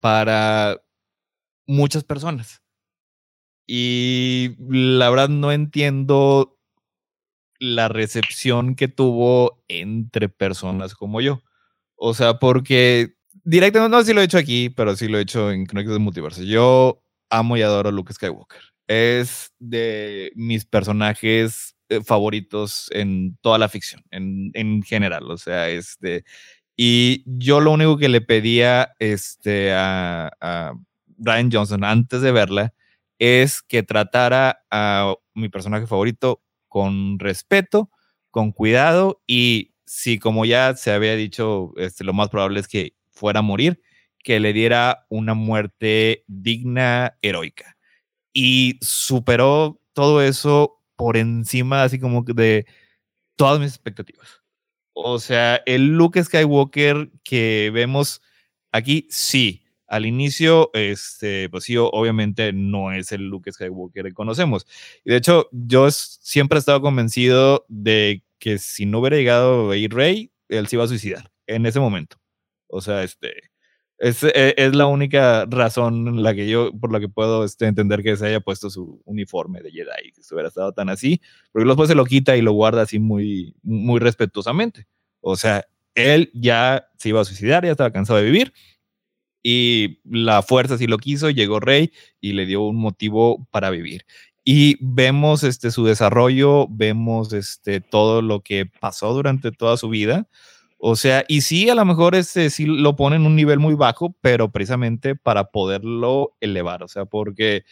para 0.00 0.82
muchas 1.66 2.04
personas. 2.04 2.62
Y 3.66 4.56
la 4.68 5.08
verdad 5.10 5.28
no 5.28 5.52
entiendo 5.52 6.59
la 7.60 7.88
recepción 7.88 8.74
que 8.74 8.88
tuvo 8.88 9.62
entre 9.68 10.28
personas 10.28 10.94
como 10.94 11.20
yo. 11.20 11.42
O 11.94 12.14
sea, 12.14 12.38
porque 12.38 13.14
directamente, 13.44 13.96
no 13.96 14.02
si 14.02 14.14
lo 14.14 14.22
he 14.22 14.24
hecho 14.24 14.38
aquí, 14.38 14.70
pero 14.70 14.96
sí 14.96 15.06
lo 15.06 15.18
he 15.18 15.22
hecho 15.22 15.52
en 15.52 15.66
Crónicas 15.66 15.92
del 15.92 16.00
Multiverso. 16.02 16.42
Yo 16.42 17.02
amo 17.30 17.56
y 17.56 17.62
adoro 17.62 17.90
a 17.90 17.92
Luke 17.92 18.12
Skywalker. 18.12 18.60
Es 18.88 19.52
de 19.58 20.32
mis 20.34 20.64
personajes 20.64 21.76
eh, 21.90 22.02
favoritos 22.02 22.88
en 22.92 23.36
toda 23.42 23.58
la 23.58 23.68
ficción, 23.68 24.02
en, 24.10 24.50
en 24.54 24.82
general. 24.82 25.30
O 25.30 25.36
sea, 25.36 25.68
este. 25.68 26.24
Y 26.76 27.22
yo 27.26 27.60
lo 27.60 27.72
único 27.72 27.98
que 27.98 28.08
le 28.08 28.22
pedía 28.22 28.92
este, 28.98 29.72
a, 29.74 30.30
a 30.40 30.72
Brian 31.06 31.50
Johnson 31.52 31.84
antes 31.84 32.22
de 32.22 32.32
verla 32.32 32.72
es 33.18 33.60
que 33.62 33.82
tratara 33.82 34.64
a 34.70 35.14
mi 35.34 35.50
personaje 35.50 35.86
favorito 35.86 36.42
con 36.70 37.18
respeto, 37.18 37.90
con 38.30 38.52
cuidado 38.52 39.22
y 39.26 39.74
si 39.84 40.18
como 40.20 40.44
ya 40.46 40.76
se 40.76 40.92
había 40.92 41.16
dicho, 41.16 41.74
este, 41.76 42.04
lo 42.04 42.14
más 42.14 42.30
probable 42.30 42.60
es 42.60 42.68
que 42.68 42.94
fuera 43.10 43.40
a 43.40 43.42
morir, 43.42 43.82
que 44.20 44.40
le 44.40 44.52
diera 44.52 45.06
una 45.10 45.34
muerte 45.34 46.24
digna, 46.28 47.18
heroica. 47.22 47.76
Y 48.32 48.78
superó 48.82 49.80
todo 49.92 50.22
eso 50.22 50.80
por 50.96 51.16
encima, 51.16 51.82
así 51.82 51.98
como 51.98 52.22
de 52.22 52.66
todas 53.36 53.58
mis 53.60 53.70
expectativas. 53.70 54.42
O 54.92 55.18
sea, 55.18 55.56
el 55.66 55.88
Luke 55.88 56.22
Skywalker 56.22 57.10
que 57.24 57.70
vemos 57.74 58.22
aquí, 58.72 59.08
sí. 59.10 59.59
Al 59.90 60.06
inicio, 60.06 60.70
este, 60.72 61.50
pues 61.50 61.64
sí, 61.64 61.76
obviamente 61.76 62.52
no 62.52 62.92
es 62.92 63.10
el 63.10 63.26
Luke 63.28 63.50
Skywalker 63.50 64.04
que 64.04 64.12
conocemos. 64.12 64.64
Y 65.04 65.10
de 65.10 65.16
hecho, 65.16 65.48
yo 65.50 65.90
siempre 65.90 66.58
he 66.58 66.60
estado 66.60 66.80
convencido 66.80 67.64
de 67.68 68.22
que 68.38 68.58
si 68.58 68.86
no 68.86 69.00
hubiera 69.00 69.16
llegado 69.16 69.68
a 69.70 69.76
ir 69.76 69.92
Rey, 69.92 70.30
él 70.48 70.68
se 70.68 70.76
iba 70.76 70.84
a 70.84 70.88
suicidar 70.88 71.32
en 71.48 71.66
ese 71.66 71.80
momento. 71.80 72.18
O 72.68 72.80
sea, 72.80 73.02
este, 73.02 73.50
es, 73.98 74.22
e, 74.22 74.70
la 74.72 74.86
única 74.86 75.44
razón 75.46 76.22
la 76.22 76.34
que 76.36 76.48
yo, 76.48 76.70
por 76.72 76.92
la 76.92 77.00
que 77.00 77.08
puedo 77.08 77.44
este, 77.44 77.66
entender 77.66 78.04
que 78.04 78.16
se 78.16 78.28
haya 78.28 78.38
puesto 78.38 78.70
su 78.70 79.02
uniforme 79.04 79.60
de 79.60 79.72
Jedi, 79.72 80.12
que 80.14 80.22
se 80.22 80.34
hubiera 80.34 80.48
estado 80.48 80.72
tan 80.72 80.88
así, 80.88 81.20
porque 81.50 81.66
después 81.66 81.88
se 81.88 81.96
lo 81.96 82.04
quita 82.04 82.36
y 82.36 82.42
lo 82.42 82.52
guarda 82.52 82.82
así 82.82 83.00
muy, 83.00 83.56
muy 83.64 83.98
respetuosamente. 83.98 84.86
O 85.20 85.34
sea, 85.34 85.66
él 85.96 86.30
ya 86.32 86.88
se 86.96 87.08
iba 87.08 87.20
a 87.20 87.24
suicidar, 87.24 87.64
ya 87.64 87.72
estaba 87.72 87.90
cansado 87.90 88.20
de 88.20 88.24
vivir, 88.26 88.52
y 89.42 90.00
la 90.04 90.42
fuerza 90.42 90.78
si 90.78 90.86
lo 90.86 90.98
quiso, 90.98 91.30
llegó 91.30 91.60
Rey 91.60 91.92
y 92.20 92.32
le 92.34 92.46
dio 92.46 92.62
un 92.62 92.76
motivo 92.76 93.46
para 93.50 93.70
vivir. 93.70 94.04
Y 94.44 94.76
vemos 94.80 95.44
este, 95.44 95.70
su 95.70 95.84
desarrollo, 95.84 96.66
vemos 96.68 97.32
este, 97.32 97.80
todo 97.80 98.22
lo 98.22 98.40
que 98.42 98.66
pasó 98.66 99.12
durante 99.14 99.52
toda 99.52 99.76
su 99.76 99.88
vida, 99.90 100.28
O 100.78 100.96
sea, 100.96 101.24
y 101.28 101.42
sí, 101.42 101.68
a 101.70 101.74
lo 101.74 101.84
mejor 101.84 102.14
este, 102.14 102.50
sí 102.50 102.66
lo 102.66 102.96
pone 102.96 103.16
en 103.16 103.26
un 103.26 103.36
nivel 103.36 103.58
muy 103.60 103.74
bajo, 103.74 104.16
pero 104.22 104.50
precisamente 104.50 105.14
para 105.16 105.44
poderlo 105.50 106.36
elevar, 106.40 106.82
o 106.82 106.88
sea, 106.88 107.04
porque 107.06 107.64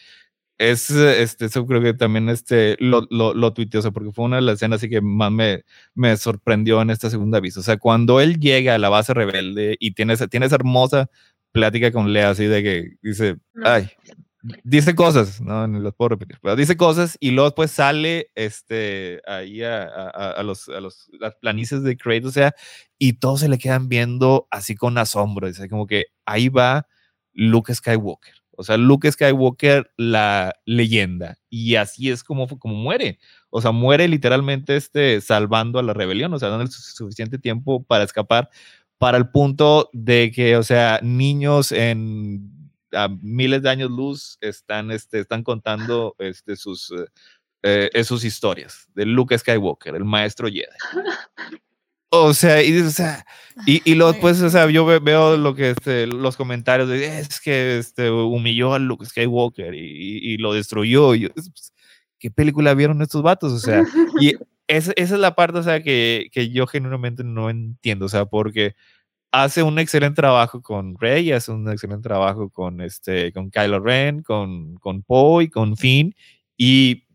es, 0.59 0.89
este, 0.91 1.45
eso 1.45 1.65
creo 1.65 1.81
que 1.81 1.93
también 1.93 2.29
este, 2.29 2.75
lo, 2.79 3.07
lo, 3.09 3.33
lo 3.33 3.53
tuiteó, 3.53 3.79
o 3.79 3.83
sea, 3.83 3.91
porque 3.91 4.11
fue 4.11 4.25
una 4.25 4.37
de 4.37 4.41
las 4.43 4.55
escenas 4.55 4.77
así 4.79 4.89
que 4.89 5.01
más 5.01 5.31
me, 5.31 5.63
me 5.95 6.17
sorprendió 6.17 6.81
en 6.81 6.89
esta 6.91 7.09
segunda 7.09 7.39
vista. 7.39 7.61
O 7.61 7.63
sea, 7.63 7.77
cuando 7.77 8.19
él 8.21 8.39
llega 8.39 8.75
a 8.75 8.79
la 8.79 8.89
base 8.89 9.13
rebelde 9.13 9.77
y 9.79 9.91
tiene 9.93 10.13
esa, 10.13 10.27
tiene 10.27 10.47
esa 10.47 10.55
hermosa 10.55 11.09
plática 11.51 11.91
con 11.91 12.11
Lea, 12.13 12.29
así 12.29 12.45
de 12.45 12.63
que 12.63 12.89
dice, 13.01 13.37
ay, 13.63 13.89
dice 14.63 14.95
cosas, 14.95 15.41
no, 15.41 15.67
no 15.67 15.79
los 15.79 15.93
puedo 15.95 16.09
repetir, 16.09 16.37
pero 16.41 16.55
dice 16.55 16.77
cosas 16.77 17.17
y 17.19 17.31
luego 17.31 17.49
después 17.49 17.71
sale 17.71 18.31
este, 18.35 19.21
ahí 19.27 19.63
a, 19.63 19.83
a, 19.83 20.31
a 20.31 20.43
los, 20.43 20.69
a 20.69 20.79
los, 20.79 21.09
las 21.19 21.35
planicies 21.35 21.83
de 21.83 21.97
Kratos, 21.97 22.29
o 22.29 22.33
sea, 22.33 22.55
y 22.97 23.13
todos 23.13 23.41
se 23.41 23.49
le 23.49 23.57
quedan 23.57 23.89
viendo 23.89 24.47
así 24.51 24.75
con 24.75 24.97
asombro, 24.97 25.47
dice 25.47 25.69
como 25.69 25.87
que 25.87 26.05
ahí 26.25 26.49
va 26.49 26.87
Luke 27.33 27.73
Skywalker. 27.73 28.33
O 28.59 28.63
sea, 28.63 28.75
Luke 28.75 29.09
Skywalker, 29.09 29.89
la 29.95 30.53
leyenda. 30.65 31.37
Y 31.49 31.75
así 31.75 32.09
es 32.11 32.25
como, 32.25 32.45
como 32.59 32.75
muere. 32.75 33.17
O 33.49 33.61
sea, 33.61 33.71
muere 33.71 34.09
literalmente 34.09 34.75
este, 34.75 35.21
salvando 35.21 35.79
a 35.79 35.83
la 35.83 35.93
rebelión, 35.93 36.33
o 36.33 36.39
sea, 36.39 36.49
dando 36.49 36.65
el 36.65 36.69
suficiente 36.69 37.39
tiempo 37.39 37.85
para 37.85 38.03
escapar, 38.03 38.49
para 38.99 39.17
el 39.17 39.29
punto 39.31 39.89
de 39.93 40.31
que, 40.31 40.55
o 40.55 40.63
sea, 40.63 40.99
niños 41.01 41.71
en 41.71 42.59
a 42.91 43.07
miles 43.21 43.61
de 43.61 43.69
años 43.69 43.91
luz 43.91 44.37
están, 44.41 44.91
este, 44.91 45.19
están 45.19 45.43
contando 45.43 46.15
este, 46.19 46.55
sus, 46.55 46.93
eh, 47.63 48.03
sus 48.03 48.23
historias 48.23 48.87
de 48.93 49.05
Luke 49.05 49.37
Skywalker, 49.37 49.95
el 49.95 50.05
maestro 50.05 50.47
Jedi. 50.47 50.65
O 52.11 52.33
sea, 52.33 52.63
y, 52.63 52.75
o 52.81 52.89
sea, 52.89 53.23
y, 53.67 53.83
y 53.89 53.93
luego 53.93 54.19
pues, 54.19 54.41
o 54.41 54.49
sea, 54.49 54.67
yo 54.71 54.83
veo 54.83 55.37
lo 55.37 55.53
que, 55.53 55.69
este, 55.69 56.07
los 56.07 56.35
comentarios 56.35 56.89
de, 56.89 57.19
es 57.19 57.39
que, 57.39 57.77
este, 57.77 58.09
humilló 58.09 58.73
a 58.73 58.79
Luke 58.79 59.05
Skywalker 59.05 59.75
y, 59.75 60.33
y 60.33 60.37
lo 60.37 60.53
destruyó. 60.53 61.13
Y 61.13 61.21
yo, 61.21 61.29
pues, 61.29 61.71
¿Qué 62.19 62.29
película 62.29 62.73
vieron 62.73 63.01
estos 63.01 63.21
vatos? 63.21 63.53
O 63.53 63.59
sea, 63.59 63.83
y 64.19 64.33
esa, 64.69 64.93
esa 64.95 65.15
es 65.15 65.19
la 65.19 65.35
parte, 65.35 65.59
o 65.59 65.63
sea, 65.63 65.81
que, 65.83 66.29
que 66.31 66.51
yo 66.51 66.67
genuinamente 66.67 67.23
no 67.23 67.49
entiendo, 67.49 68.05
o 68.05 68.09
sea, 68.09 68.25
porque 68.25 68.75
hace 69.31 69.63
un 69.63 69.79
excelente 69.79 70.15
trabajo 70.21 70.61
con 70.61 70.95
Rey, 70.99 71.31
hace 71.31 71.51
un 71.51 71.69
excelente 71.69 72.07
trabajo 72.07 72.49
con, 72.51 72.81
este, 72.81 73.33
con 73.33 73.49
Kylo 73.51 73.79
Ren, 73.79 74.21
con, 74.23 74.75
con 74.75 75.03
Poe 75.03 75.45
y 75.45 75.49
con 75.49 75.75
Finn, 75.75 76.15
y 76.57 77.07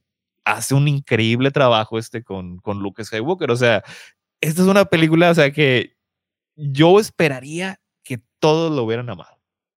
hace 0.45 0.75
un 0.75 0.89
increíble 0.89 1.51
trabajo 1.53 1.99
este 1.99 2.25
con, 2.25 2.59
con 2.59 2.81
Luke 2.81 3.05
Skywalker. 3.05 3.51
O 3.51 3.57
sea, 3.57 3.85
esta 4.41 4.63
es 4.63 4.69
una 4.69 4.85
película, 4.87 5.31
o 5.31 5.35
sea, 5.35 5.53
que 5.53 5.97
yo 6.57 7.01
esperaría 7.01 7.81
que 8.05 8.21
todos 8.41 8.73
lo 8.75 8.85
hubieran 8.85 9.11
amado. 9.11 9.34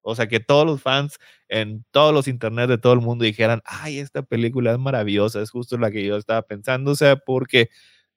O 0.10 0.16
sea, 0.16 0.28
que 0.28 0.40
todos 0.40 0.66
los 0.66 0.82
fans 0.82 1.18
en 1.50 1.86
todos 1.92 2.14
los 2.14 2.30
internet 2.30 2.70
de 2.70 2.78
todo 2.78 2.94
el 2.94 3.02
mundo 3.02 3.26
dijeran, 3.26 3.62
ay, 3.66 4.00
esta 4.00 4.24
película 4.24 4.72
es 4.72 4.80
maravillosa, 4.80 5.42
es 5.42 5.52
justo 5.52 5.78
la 5.78 5.92
que 5.92 6.06
yo 6.06 6.16
estaba 6.16 6.44
pensando, 6.44 6.92
o 6.92 6.96
sea, 6.96 7.18
porque 7.18 7.70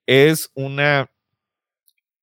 es 0.06 0.50
una 0.54 1.10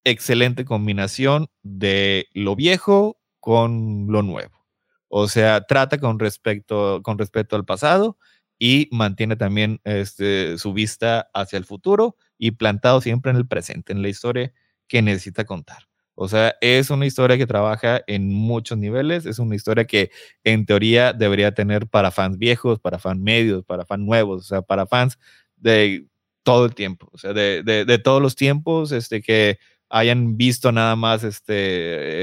excelente 0.06 0.64
combinación 0.64 1.50
de 1.64 2.28
lo 2.34 2.56
viejo 2.56 3.20
con 3.42 4.08
lo 4.10 4.22
nuevo. 4.24 4.66
O 5.10 5.28
sea, 5.28 5.62
trata 5.62 5.98
con 6.00 6.18
respecto, 6.20 7.02
con 7.04 7.18
respecto 7.18 7.58
al 7.58 7.66
pasado 7.66 8.18
y 8.58 8.88
mantiene 8.92 9.36
también 9.36 9.82
este, 9.84 10.58
su 10.58 10.72
vista 10.74 11.30
hacia 11.34 11.58
el 11.58 11.66
futuro 11.66 12.16
y 12.38 12.52
plantado 12.52 13.02
siempre 13.02 13.32
en 13.32 13.38
el 13.38 13.48
presente, 13.48 13.92
en 13.92 14.02
la 14.02 14.10
historia 14.10 14.54
que 14.88 15.02
necesita 15.02 15.44
contar. 15.44 15.88
O 16.20 16.28
sea, 16.28 16.56
es 16.62 16.90
una 16.90 17.06
historia 17.06 17.38
que 17.38 17.46
trabaja 17.46 18.02
en 18.08 18.34
muchos 18.34 18.76
niveles, 18.80 19.28
es 19.28 19.38
una 19.38 19.56
historia 19.56 19.86
que 19.86 20.10
en 20.44 20.66
teoría 20.66 21.14
debería 21.14 21.54
tener 21.54 21.88
para 21.88 22.10
fans 22.10 22.40
viejos, 22.40 22.80
para 22.80 22.98
fans 22.98 23.22
medios, 23.22 23.64
para 23.64 23.86
fans 23.86 24.04
nuevos, 24.04 24.42
o 24.42 24.48
sea, 24.48 24.64
para 24.64 24.88
fans 24.88 25.20
de 25.58 26.08
todo 26.42 26.66
el 26.66 26.74
tiempo, 26.74 27.08
o 27.14 27.20
sea, 27.20 27.34
de, 27.34 27.62
de, 27.62 27.86
de 27.86 28.00
todos 28.00 28.20
los 28.20 28.36
tiempos, 28.36 28.92
este, 28.92 29.22
que 29.22 29.60
hayan 29.90 30.38
visto 30.38 30.72
nada 30.72 30.96
más 30.96 31.24
este, 31.24 31.54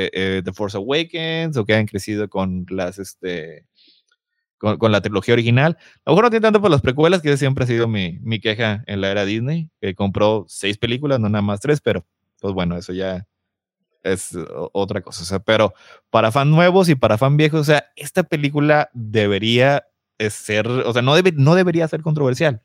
eh, 0.06 0.10
eh, 0.12 0.42
The 0.44 0.52
Force 0.52 0.76
Awakens 0.76 1.56
o 1.56 1.64
que 1.64 1.74
hayan 1.74 1.86
crecido 1.86 2.28
con 2.28 2.66
las, 2.70 2.98
este, 2.98 3.64
con, 4.58 4.90
la 4.90 5.02
trilogía 5.02 5.34
original. 5.34 5.76
A 6.04 6.10
lo 6.10 6.14
mejor 6.14 6.24
no 6.24 6.30
tiene 6.30 6.42
tanto 6.42 6.60
por 6.60 6.72
las 6.72 6.80
precuelas, 6.80 7.22
que 7.22 7.36
siempre 7.36 7.62
ha 7.62 7.68
sido 7.68 7.86
mi, 7.86 8.18
mi 8.22 8.40
queja 8.40 8.82
en 8.88 9.00
la 9.00 9.12
era 9.12 9.24
Disney, 9.24 9.70
que 9.80 9.94
compró 9.94 10.46
seis 10.48 10.78
películas, 10.78 11.20
no 11.20 11.28
nada 11.28 11.42
más 11.42 11.60
tres, 11.60 11.80
pero 11.80 12.04
pues 12.40 12.52
bueno, 12.54 12.76
eso 12.76 12.92
ya 12.92 13.24
es 14.04 14.36
otra 14.72 15.00
cosa. 15.00 15.22
O 15.22 15.26
sea, 15.26 15.40
pero 15.40 15.74
para 16.10 16.30
fan 16.30 16.50
nuevos 16.50 16.88
y 16.88 16.94
para 16.94 17.18
fan 17.18 17.36
viejos, 17.36 17.60
o 17.60 17.64
sea, 17.64 17.86
esta 17.96 18.22
película 18.22 18.90
debería 18.92 19.86
ser, 20.18 20.68
o 20.68 20.92
sea, 20.92 21.02
no, 21.02 21.14
debe, 21.14 21.32
no 21.32 21.54
debería 21.54 21.88
ser 21.88 22.02
controversial. 22.02 22.62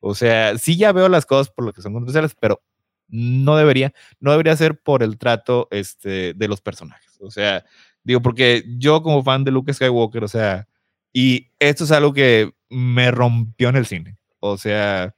O 0.00 0.14
sea, 0.14 0.56
sí 0.58 0.76
ya 0.76 0.92
veo 0.92 1.08
las 1.08 1.26
cosas 1.26 1.50
por 1.50 1.64
lo 1.64 1.72
que 1.72 1.82
son 1.82 1.92
controversiales, 1.92 2.34
pero 2.40 2.62
no 3.08 3.56
debería, 3.56 3.92
no 4.20 4.30
debería 4.30 4.56
ser 4.56 4.80
por 4.80 5.02
el 5.02 5.18
trato 5.18 5.68
este, 5.70 6.34
de 6.34 6.48
los 6.48 6.60
personajes. 6.60 7.18
O 7.20 7.30
sea, 7.30 7.64
digo, 8.02 8.20
porque 8.22 8.64
yo 8.78 9.02
como 9.02 9.22
fan 9.22 9.44
de 9.44 9.50
Luke 9.50 9.72
Skywalker, 9.72 10.24
o 10.24 10.28
sea, 10.28 10.68
y 11.12 11.50
esto 11.58 11.84
es 11.84 11.92
algo 11.92 12.12
que 12.12 12.52
me 12.68 13.10
rompió 13.10 13.68
en 13.68 13.76
el 13.76 13.86
cine. 13.86 14.18
O 14.40 14.56
sea, 14.56 15.14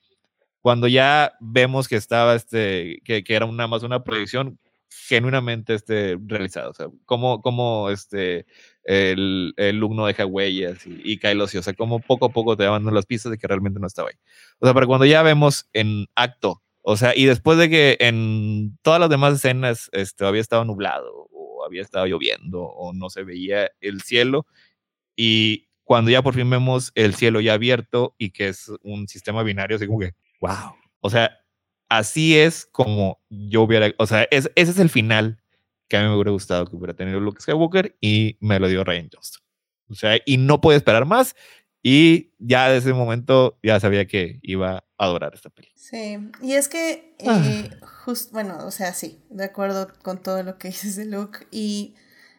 cuando 0.61 0.89
ya 0.89 1.33
vemos 1.41 1.89
que 1.89 1.97
estaba, 1.97 2.35
este, 2.35 3.01
que, 3.05 3.23
que 3.25 3.35
era 3.35 3.47
una 3.47 3.67
más 3.67 3.83
una 3.83 4.03
proyección 4.03 4.59
genuinamente 4.91 5.75
este, 5.75 6.19
realizada. 6.27 6.69
O 6.69 6.75
sea, 6.75 6.89
como, 7.07 7.41
como 7.43 7.91
este, 7.91 8.47
el, 8.85 9.55
el 9.57 9.81
no 9.81 10.07
deja 10.07 10.27
huellas 10.27 10.87
y, 10.87 11.01
y 11.05 11.19
Kylo 11.19 11.47
sí, 11.47 11.59
o 11.59 11.63
sea, 11.63 11.75
como 11.75 12.01
poco 12.01 12.27
a 12.27 12.29
poco 12.31 12.57
te 12.57 12.67
van 12.67 12.85
las 12.95 13.07
pistas 13.07 13.33
de 13.33 13.39
que 13.39 13.47
realmente 13.47 13.81
no 13.81 13.87
estaba 13.87 14.09
ahí. 14.11 14.17
O 14.59 14.67
sea, 14.67 14.75
pero 14.75 14.87
cuando 14.87 15.07
ya 15.07 15.23
vemos 15.23 15.69
en 15.73 16.07
acto 16.15 16.63
o 16.83 16.97
sea, 16.97 17.13
y 17.15 17.27
después 17.27 17.59
de 17.59 17.69
que 17.69 17.97
en 18.01 18.79
todas 18.83 19.01
las 19.01 19.11
demás 19.11 19.35
escenas 19.35 19.91
este, 19.93 20.25
había 20.25 20.41
estado 20.41 20.65
nublado 20.65 21.29
o 21.31 21.65
había 21.65 21.83
estado 21.83 22.07
lloviendo 22.07 22.63
o 22.63 22.93
no 22.93 23.11
se 23.11 23.23
veía 23.23 23.71
el 23.81 24.01
cielo 24.01 24.47
y 25.15 25.69
cuando 25.85 26.11
ya 26.11 26.23
por 26.23 26.35
fin 26.35 26.49
vemos 26.49 26.93
el 26.95 27.15
cielo 27.15 27.41
ya 27.41 27.55
abierto 27.55 28.15
y 28.17 28.31
que 28.31 28.49
es 28.49 28.71
un 28.83 29.09
sistema 29.09 29.43
binario, 29.43 29.77
así 29.77 29.87
como 29.87 29.99
que, 29.99 30.15
wow. 30.41 30.75
O 31.01 31.11
sea, 31.11 31.40
así 31.91 32.39
es 32.39 32.65
como 32.65 33.21
yo 33.29 33.63
hubiera, 33.63 33.93
o 33.99 34.07
sea, 34.07 34.27
es, 34.31 34.51
ese 34.55 34.71
es 34.71 34.79
el 34.79 34.89
final 34.89 35.43
que 35.89 35.99
a 35.99 36.03
mí 36.03 36.09
me 36.09 36.15
hubiera 36.15 36.31
gustado 36.31 36.67
que 36.67 36.77
hubiera 36.77 36.95
tenido 36.95 37.21
Luke 37.21 37.43
Skywalker 37.43 37.97
y 38.01 38.39
me 38.41 38.59
lo 38.59 38.69
dio 38.69 38.85
Ryan 38.85 39.11
Johnston. 39.13 39.43
O 39.91 39.95
sea, 39.95 40.19
y 40.25 40.39
no 40.39 40.61
puede 40.61 40.79
esperar 40.79 41.05
más 41.05 41.35
y 41.83 42.33
ya 42.39 42.69
desde 42.69 42.91
ese 42.91 42.99
momento 42.99 43.59
ya 43.63 43.81
sabía 43.81 44.07
que 44.07 44.39
iba 44.43 44.77
a 44.77 45.05
adorar 45.05 45.35
esta 45.35 45.51
película. 45.51 45.81
Sí, 45.81 46.19
y 46.43 46.53
es 46.53 46.69
que, 46.69 47.17
ah. 47.27 47.43
eh, 47.45 47.71
just, 48.05 48.33
bueno, 48.33 48.59
o 48.67 48.71
sea, 48.71 48.93
sí, 48.93 49.19
de 49.31 49.45
acuerdo 49.45 49.93
con 50.03 50.23
todo 50.23 50.43
lo 50.43 50.59
que 50.59 50.69
dices 50.69 50.97
de 50.97 51.07
Luke. 51.07 51.47
Y, 51.51 51.95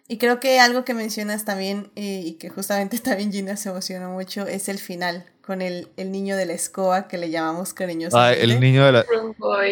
y 0.08 0.18
creo 0.18 0.40
que 0.40 0.60
algo 0.60 0.86
que 0.86 0.94
mencionas 0.94 1.44
también, 1.44 1.92
eh, 1.96 2.22
y 2.24 2.34
que 2.34 2.50
justamente 2.50 3.00
también 3.00 3.32
Gina 3.32 3.58
se 3.58 3.70
emocionó 3.70 4.12
mucho, 4.12 4.48
es 4.48 4.70
el 4.70 4.78
final, 4.78 5.26
con 5.46 5.62
el, 5.62 5.90
el 5.98 6.12
niño 6.12 6.38
de 6.38 6.46
la 6.46 6.54
escoba 6.54 7.08
que 7.08 7.18
le 7.18 7.30
llamamos 7.30 7.74
cariñosamente. 7.74 8.40
Ah, 8.40 8.44
el 8.44 8.60
niño 8.60 8.86
de 8.86 8.92
la... 8.92 9.06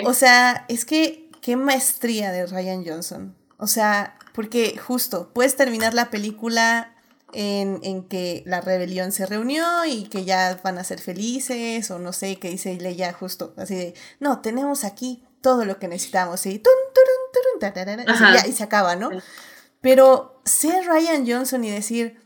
O 0.05 0.13
sea, 0.13 0.65
es 0.67 0.85
que 0.85 1.29
qué 1.41 1.55
maestría 1.55 2.31
de 2.31 2.45
Ryan 2.45 2.85
Johnson. 2.85 3.35
O 3.57 3.67
sea, 3.67 4.17
porque 4.33 4.77
justo, 4.77 5.31
puedes 5.33 5.55
terminar 5.55 5.93
la 5.93 6.09
película 6.09 6.95
en, 7.33 7.79
en, 7.83 8.03
que 8.03 8.43
la 8.45 8.61
rebelión 8.61 9.11
se 9.11 9.25
reunió 9.25 9.85
y 9.85 10.05
que 10.05 10.25
ya 10.25 10.59
van 10.63 10.77
a 10.77 10.83
ser 10.83 10.99
felices, 10.99 11.91
o 11.91 11.99
no 11.99 12.13
sé, 12.13 12.37
que 12.37 12.49
dice 12.49 12.75
Leia 12.75 13.13
justo, 13.13 13.53
así 13.57 13.75
de, 13.75 13.93
no, 14.19 14.39
tenemos 14.39 14.83
aquí 14.83 15.23
todo 15.41 15.65
lo 15.65 15.77
que 15.77 15.87
necesitamos, 15.87 16.45
y, 16.45 16.59
tun, 16.59 16.73
turun, 16.93 17.61
turun, 17.61 17.73
tarara, 17.73 18.03
así, 18.07 18.23
ya, 18.33 18.47
y 18.47 18.53
se 18.53 18.63
acaba, 18.63 18.95
¿no? 18.95 19.09
Pero 19.81 20.41
ser 20.45 20.85
Ryan 20.85 21.25
Johnson 21.27 21.63
y 21.63 21.69
decir, 21.69 22.19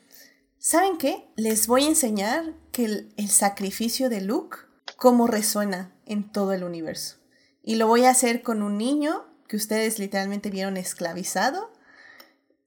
¿saben 0.58 0.98
qué? 0.98 1.28
Les 1.36 1.68
voy 1.68 1.84
a 1.84 1.90
enseñar 1.90 2.54
que 2.74 2.84
el, 2.84 3.14
el 3.16 3.30
sacrificio 3.30 4.10
de 4.10 4.20
Luke, 4.20 4.58
cómo 4.98 5.28
resuena 5.28 5.94
en 6.06 6.30
todo 6.30 6.52
el 6.52 6.66
universo. 6.66 7.16
Y 7.64 7.76
lo 7.76 7.88
voy 7.88 8.04
a 8.04 8.10
hacer 8.10 8.42
con 8.42 8.62
un 8.62 8.78
niño 8.78 9.26
que 9.48 9.56
ustedes 9.56 10.00
literalmente 10.00 10.50
vieron 10.50 10.76
esclavizado 10.76 11.72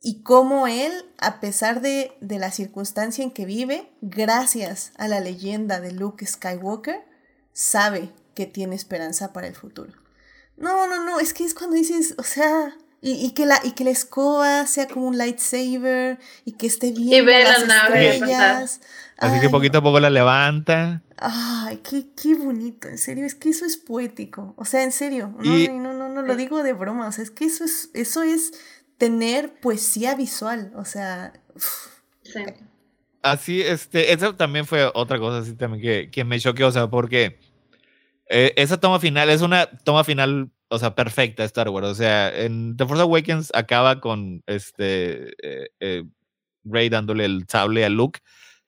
y 0.01 0.23
cómo 0.23 0.67
él, 0.67 0.93
a 1.19 1.41
pesar 1.41 1.81
de, 1.81 2.17
de, 2.21 2.39
la 2.39 2.53
circunstancia 2.53 3.25
en 3.25 3.33
que 3.33 3.45
vive, 3.45 3.91
gracias 4.01 4.93
a 4.97 5.09
la 5.09 5.21
leyenda 5.21 5.81
de 5.81 5.93
Luke 5.93 6.25
Skywalker, 6.25 7.05
sabe 7.53 8.13
que 8.35 8.47
tiene 8.47 8.77
esperanza 8.77 9.33
para 9.33 9.49
el 9.49 9.57
futuro. 9.57 9.93
No, 10.57 10.87
no, 10.87 11.05
no, 11.05 11.19
es 11.19 11.35
que 11.35 11.45
es 11.45 11.55
cuando 11.55 11.77
dices, 11.77 12.15
o 12.19 12.23
sea, 12.23 12.77
y, 13.01 13.13
y 13.13 13.33
que, 13.33 13.47
la, 13.47 13.61
y 13.65 13.73
que 13.73 13.85
la 13.85 13.91
escoba 13.91 14.67
sea 14.67 14.87
como 14.87 15.07
un 15.07 15.19
lightsaber 15.19 16.19
y 16.45 16.53
que 16.53 16.67
esté 16.67 16.93
bien. 16.93 17.13
Y 17.13 17.21
ve 17.21 17.45
las 17.45 17.67
la 17.67 17.87
estrellas. 17.87 18.81
Así 19.19 19.37
Ay, 19.37 19.41
que 19.41 19.49
poquito 19.49 19.79
a 19.79 19.83
poco 19.83 19.99
la 19.99 20.11
levanta. 20.11 21.03
Ay, 21.17 21.79
qué, 21.79 22.07
qué 22.21 22.35
bonito, 22.35 22.89
en 22.89 22.99
serio, 22.99 23.25
es 23.25 23.35
que 23.35 23.49
eso 23.49 23.65
es 23.65 23.77
poético. 23.77 24.55
O 24.57 24.65
sea, 24.65 24.83
en 24.85 24.93
serio, 24.93 25.35
no, 25.39 25.59
y, 25.59 25.69
no, 25.69 25.95
no, 25.95 26.09
no, 26.09 26.23
lo 26.23 26.37
digo 26.37 26.63
de 26.63 26.75
broma, 26.75 27.09
o 27.09 27.13
sea, 27.13 27.25
es 27.25 27.31
que 27.31 27.47
eso 27.47 27.65
es, 27.65 27.91
eso 27.95 28.23
es 28.23 28.53
tener 28.99 29.59
poesía 29.61 30.15
visual, 30.15 30.73
o 30.77 30.85
sea... 30.85 31.33
Sí. 32.23 32.41
Así, 33.23 33.63
este, 33.63 34.13
eso 34.13 34.35
también 34.37 34.67
fue 34.67 34.91
otra 34.95 35.19
cosa 35.19 35.39
así 35.39 35.55
también 35.55 35.83
que, 35.83 36.11
que 36.11 36.25
me 36.25 36.39
choqueó, 36.39 36.69
o 36.69 36.73
sea, 36.73 36.89
porque 36.89 37.39
eh, 38.29 38.53
esa 38.57 38.79
toma 38.79 39.01
final 39.01 39.31
es 39.31 39.43
una 39.43 39.67
toma 39.67 40.05
final, 40.05 40.51
o 40.69 40.79
sea, 40.79 40.95
perfecta 40.95 41.45
Star 41.45 41.69
Wars, 41.69 41.89
o 41.89 41.95
sea, 41.95 42.29
en 42.37 42.77
The 42.77 42.87
Force 42.87 43.03
Awakens 43.03 43.51
acaba 43.55 44.01
con 44.01 44.43
este 44.47 45.31
eh, 45.43 45.71
eh, 45.81 46.05
Rey 46.65 46.89
dándole 46.89 47.25
el 47.25 47.47
sable 47.49 47.85
a 47.85 47.89
Luke, 47.89 48.21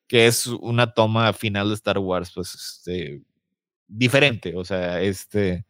que 0.09 0.27
es 0.27 0.47
una 0.47 0.93
toma 0.93 1.33
final 1.33 1.69
de 1.69 1.75
Star 1.75 1.99
Wars, 1.99 2.33
pues, 2.35 2.55
este, 2.55 3.23
diferente, 3.87 4.57
o 4.57 4.65
sea, 4.65 5.01
este, 5.01 5.67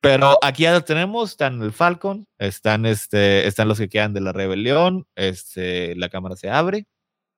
pero 0.00 0.38
aquí 0.42 0.62
ya 0.64 0.72
lo 0.72 0.84
tenemos, 0.84 1.30
están 1.30 1.62
el 1.62 1.72
Falcon, 1.72 2.26
están, 2.38 2.86
este, 2.86 3.46
están 3.46 3.68
los 3.68 3.78
que 3.78 3.88
quedan 3.88 4.14
de 4.14 4.20
la 4.20 4.32
rebelión, 4.32 5.06
este, 5.16 5.94
la 5.96 6.08
cámara 6.08 6.36
se 6.36 6.50
abre, 6.50 6.86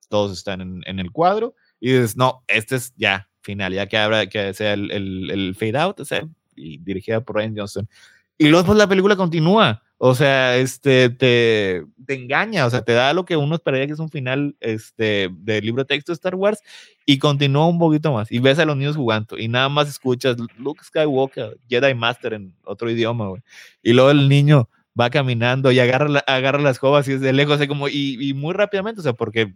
todos 0.08 0.36
están 0.36 0.60
en, 0.60 0.82
en 0.86 0.98
el 0.98 1.10
cuadro, 1.10 1.54
y 1.80 1.92
dices, 1.92 2.16
no, 2.16 2.44
este 2.48 2.76
es 2.76 2.94
ya 2.96 3.28
final, 3.40 3.72
ya 3.72 3.86
que 3.86 3.96
habrá 3.96 4.26
que 4.26 4.52
sea 4.54 4.74
el, 4.74 4.90
el, 4.90 5.30
el 5.30 5.54
fade 5.54 5.78
out, 5.78 6.00
o 6.00 6.04
sea, 6.04 6.28
y 6.54 6.78
dirigida 6.78 7.20
por 7.20 7.36
Ryan 7.36 7.56
Johnson. 7.56 7.88
Y 8.36 8.48
luego 8.48 8.66
pues 8.66 8.78
la 8.78 8.88
película 8.88 9.16
continúa, 9.16 9.82
o 9.98 10.14
sea, 10.14 10.56
este, 10.58 11.08
te, 11.08 11.84
te, 12.06 12.14
engaña, 12.14 12.66
o 12.66 12.70
sea, 12.70 12.82
te 12.82 12.92
da 12.92 13.14
lo 13.14 13.24
que 13.24 13.36
uno 13.36 13.54
esperaría 13.54 13.86
que 13.86 13.94
es 13.94 13.98
un 13.98 14.10
final 14.10 14.54
este, 14.60 15.30
del 15.32 15.64
libro 15.64 15.84
de 15.84 15.86
texto 15.86 16.12
de 16.12 16.14
Star 16.14 16.34
Wars 16.34 16.60
y 17.06 17.18
continúa 17.18 17.66
un 17.66 17.78
poquito 17.78 18.12
más. 18.12 18.30
Y 18.30 18.38
ves 18.38 18.58
a 18.58 18.66
los 18.66 18.76
niños 18.76 18.96
jugando 18.96 19.38
y 19.38 19.48
nada 19.48 19.70
más 19.70 19.88
escuchas 19.88 20.36
Luke 20.58 20.84
Skywalker, 20.84 21.58
Jedi 21.68 21.94
Master 21.94 22.34
en 22.34 22.54
otro 22.64 22.90
idioma, 22.90 23.28
güey. 23.28 23.42
Y 23.82 23.94
luego 23.94 24.10
el 24.10 24.28
niño 24.28 24.68
va 24.98 25.08
caminando 25.08 25.72
y 25.72 25.78
agarra, 25.78 26.08
la, 26.08 26.18
agarra 26.20 26.60
las 26.60 26.72
escobas 26.72 27.08
y 27.08 27.12
es 27.12 27.20
de 27.22 27.32
lejos, 27.32 27.56
así 27.56 27.66
como, 27.66 27.88
y, 27.88 28.18
y, 28.20 28.34
muy 28.34 28.54
rápidamente, 28.54 29.00
o 29.00 29.02
sea, 29.02 29.12
porque 29.14 29.54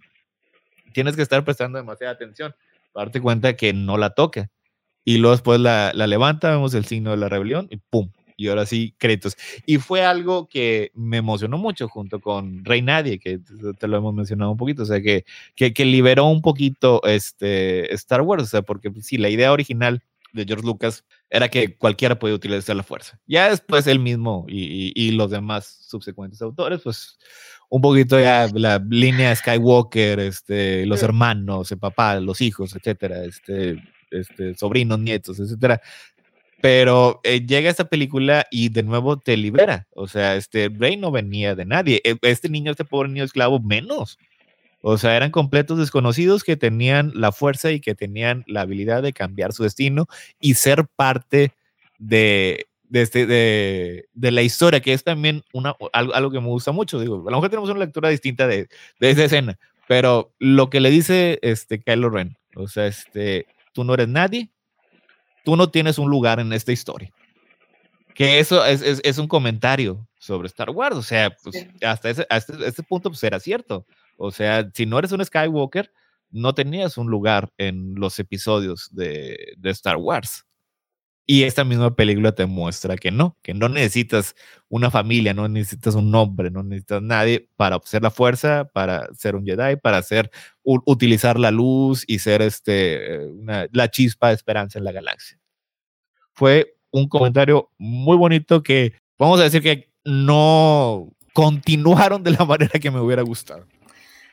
tienes 0.93 1.17
que 1.17 1.23
estar 1.23 1.45
prestando 1.45 1.79
demasiada 1.79 2.13
atención 2.13 2.55
para 2.93 3.07
darte 3.07 3.21
cuenta 3.21 3.57
que 3.57 3.73
no 3.73 3.99
la 3.99 4.11
toca. 4.11 4.51
Y 5.05 5.19
luego 5.19 5.33
después 5.33 5.61
la, 5.61 5.93
la 5.95 6.07
levanta, 6.07 6.51
vemos 6.51 6.75
el 6.75 6.85
signo 6.85 7.11
de 7.11 7.17
la 7.17 7.29
rebelión 7.29 7.69
y 7.71 7.77
¡pum! 7.79 8.11
Y 8.41 8.49
ahora 8.49 8.65
sí, 8.65 8.95
créditos. 8.97 9.37
Y 9.67 9.77
fue 9.77 10.03
algo 10.03 10.49
que 10.49 10.93
me 10.95 11.19
emocionó 11.19 11.59
mucho 11.59 11.89
junto 11.89 12.21
con 12.21 12.65
Rey 12.65 12.81
Nadie, 12.81 13.19
que 13.19 13.39
te 13.79 13.87
lo 13.87 13.99
hemos 13.99 14.15
mencionado 14.15 14.51
un 14.51 14.57
poquito, 14.57 14.85
o 14.85 14.87
sea, 14.87 15.03
que, 15.03 15.27
que, 15.55 15.75
que 15.75 15.85
liberó 15.85 16.25
un 16.25 16.41
poquito 16.41 17.03
este 17.05 17.93
Star 17.95 18.23
Wars, 18.23 18.45
o 18.45 18.47
sea, 18.47 18.63
porque 18.63 18.91
sí, 19.03 19.19
la 19.19 19.29
idea 19.29 19.53
original 19.53 20.03
de 20.33 20.47
George 20.47 20.65
Lucas 20.65 21.05
era 21.29 21.51
que 21.51 21.77
cualquiera 21.77 22.19
podía 22.19 22.35
utilizar 22.35 22.75
la 22.75 22.83
fuerza. 22.83 23.21
Ya 23.27 23.51
después 23.51 23.87
él 23.87 23.99
mismo 23.99 24.47
y, 24.49 24.63
y, 24.63 24.93
y 24.95 25.11
los 25.11 25.31
demás 25.31 25.67
subsecuentes 25.87 26.41
autores, 26.41 26.81
pues 26.83 27.19
un 27.69 27.83
poquito 27.83 28.19
ya 28.19 28.49
la 28.55 28.83
línea 28.89 29.37
Skywalker, 29.37 30.19
este, 30.21 30.87
los 30.87 31.03
hermanos, 31.03 31.71
el 31.73 31.79
papá, 31.79 32.19
los 32.21 32.41
hijos, 32.41 32.75
etcétera, 32.75 33.23
este, 33.25 33.77
este, 34.11 34.55
sobrinos, 34.55 34.99
nietos, 34.99 35.39
etcétera, 35.39 35.81
pero 36.61 37.21
eh, 37.25 37.47
llega 37.47 37.71
esta 37.71 37.89
película 37.89 38.47
y 38.51 38.69
de 38.69 38.83
nuevo 38.83 39.19
te 39.19 39.37
libera. 39.37 39.87
O 39.95 40.07
sea, 40.07 40.37
este 40.37 40.69
Rey 40.69 40.97
no 40.97 41.11
venía 41.11 41.55
de 41.55 41.65
nadie. 41.65 42.01
E, 42.05 42.17
este 42.23 42.49
niño, 42.49 42.71
este 42.71 42.85
pobre 42.85 43.09
niño 43.09 43.25
esclavo, 43.25 43.61
menos. 43.61 44.19
O 44.83 44.99
sea, 44.99 45.17
eran 45.17 45.31
completos 45.31 45.79
desconocidos 45.79 46.43
que 46.43 46.57
tenían 46.57 47.13
la 47.15 47.33
fuerza 47.33 47.71
y 47.71 47.81
que 47.81 47.95
tenían 47.95 48.45
la 48.47 48.63
habilidad 48.63 49.03
de 49.03 49.13
cambiar 49.13 49.53
su 49.53 49.63
destino 49.63 50.07
y 50.41 50.55
ser 50.55 50.87
parte 50.97 51.53
de, 51.99 52.67
de, 52.89 53.03
este, 53.03 53.27
de, 53.27 54.09
de 54.15 54.31
la 54.31 54.43
historia, 54.43 54.81
que 54.81 54.95
es 54.95 55.05
también 55.05 55.43
una, 55.53 55.75
algo, 55.93 56.15
algo, 56.15 56.31
que 56.31 56.41
me 56.41 56.47
gusta 56.47 56.73
mucho. 56.73 56.99
Digo, 56.99 57.17
a 57.17 57.31
lo 57.31 57.37
mejor 57.37 57.51
tenemos 57.51 57.71
una 57.71 57.81
lectura 57.81 58.09
distinta 58.09 58.47
de, 58.47 58.69
de 58.99 59.11
esa 59.11 59.25
escena, 59.25 59.59
pero 59.87 60.33
lo 60.39 60.71
que 60.71 60.81
le 60.81 60.91
dice 60.91 61.39
este 61.43 61.81
Kylo 61.81 62.09
Ren, 62.09 62.39
o 62.57 62.67
sea, 62.67 62.87
este, 62.87 63.47
tú 63.73 63.85
no 63.85 63.93
eres 63.93 64.09
nadie, 64.09 64.51
tú 65.51 65.57
no 65.57 65.69
tienes 65.69 65.99
un 65.99 66.09
lugar 66.09 66.39
en 66.39 66.53
esta 66.53 66.71
historia. 66.71 67.11
Que 68.15 68.39
eso 68.39 68.65
es, 68.65 68.83
es, 68.83 69.01
es 69.03 69.19
un 69.19 69.27
comentario 69.27 70.07
sobre 70.17 70.47
Star 70.47 70.71
Wars, 70.71 70.95
o 70.95 71.03
sea, 71.03 71.35
pues, 71.43 71.57
sí. 71.57 71.67
hasta, 71.85 72.09
ese, 72.09 72.25
hasta 72.31 72.55
ese 72.65 72.85
punto 72.85 73.11
pues 73.11 73.25
era 73.25 73.41
cierto. 73.41 73.85
O 74.17 74.31
sea, 74.31 74.71
si 74.73 74.87
no 74.87 74.97
eres 74.97 75.11
un 75.11 75.25
Skywalker, 75.25 75.91
no 76.31 76.55
tenías 76.55 76.97
un 76.99 77.11
lugar 77.11 77.51
en 77.59 77.97
los 77.97 78.21
episodios 78.21 78.91
de, 78.93 79.55
de 79.59 79.71
Star 79.71 79.97
Wars. 79.97 80.47
Y 81.27 81.43
esta 81.43 81.65
misma 81.65 81.97
película 81.97 82.33
te 82.33 82.47
muestra 82.47 82.97
que 82.97 83.11
no, 83.11 83.37
que 83.43 83.53
no 83.53 83.69
necesitas 83.69 84.37
una 84.69 84.89
familia, 84.89 85.35
no 85.35 85.49
necesitas 85.49 85.97
un 85.97 86.13
nombre, 86.13 86.53
no 86.53 86.63
necesitas 86.63 87.03
nadie 87.03 87.49
para 87.57 87.81
ser 87.85 88.03
la 88.03 88.13
fuerza, 88.13 88.71
para 88.73 89.13
ser 89.15 89.35
un 89.35 89.45
Jedi, 89.45 89.77
para 89.77 90.01
ser, 90.03 90.31
utilizar 90.63 91.41
la 91.41 91.51
luz 91.51 92.05
y 92.07 92.21
ser 92.21 92.41
este, 92.41 93.27
una, 93.27 93.67
la 93.73 93.91
chispa 93.91 94.29
de 94.29 94.35
esperanza 94.35 94.79
en 94.79 94.85
la 94.85 94.93
galaxia. 94.93 95.40
Fue 96.41 96.75
un 96.91 97.07
comentario 97.07 97.69
muy 97.77 98.17
bonito 98.17 98.63
que 98.63 98.95
vamos 99.19 99.39
a 99.41 99.43
decir 99.43 99.63
que 99.63 99.93
no 100.07 101.15
continuaron 101.35 102.23
de 102.23 102.31
la 102.31 102.45
manera 102.47 102.81
que 102.81 102.91
me 102.91 102.99
hubiera 102.99 103.21
gustado. 103.21 103.67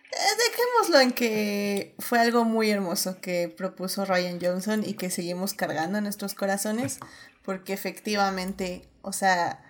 Dejémoslo 0.10 1.02
en 1.02 1.12
que 1.12 1.96
fue 2.00 2.20
algo 2.20 2.46
muy 2.46 2.70
hermoso 2.70 3.20
que 3.20 3.50
propuso 3.50 4.06
Ryan 4.06 4.40
Johnson 4.42 4.84
y 4.86 4.94
que 4.94 5.10
seguimos 5.10 5.54
cargando 5.54 5.98
en 5.98 6.06
nuestros 6.06 6.34
corazones, 6.34 7.00
porque 7.44 7.74
efectivamente, 7.74 8.88
o 9.02 9.12
sea, 9.12 9.62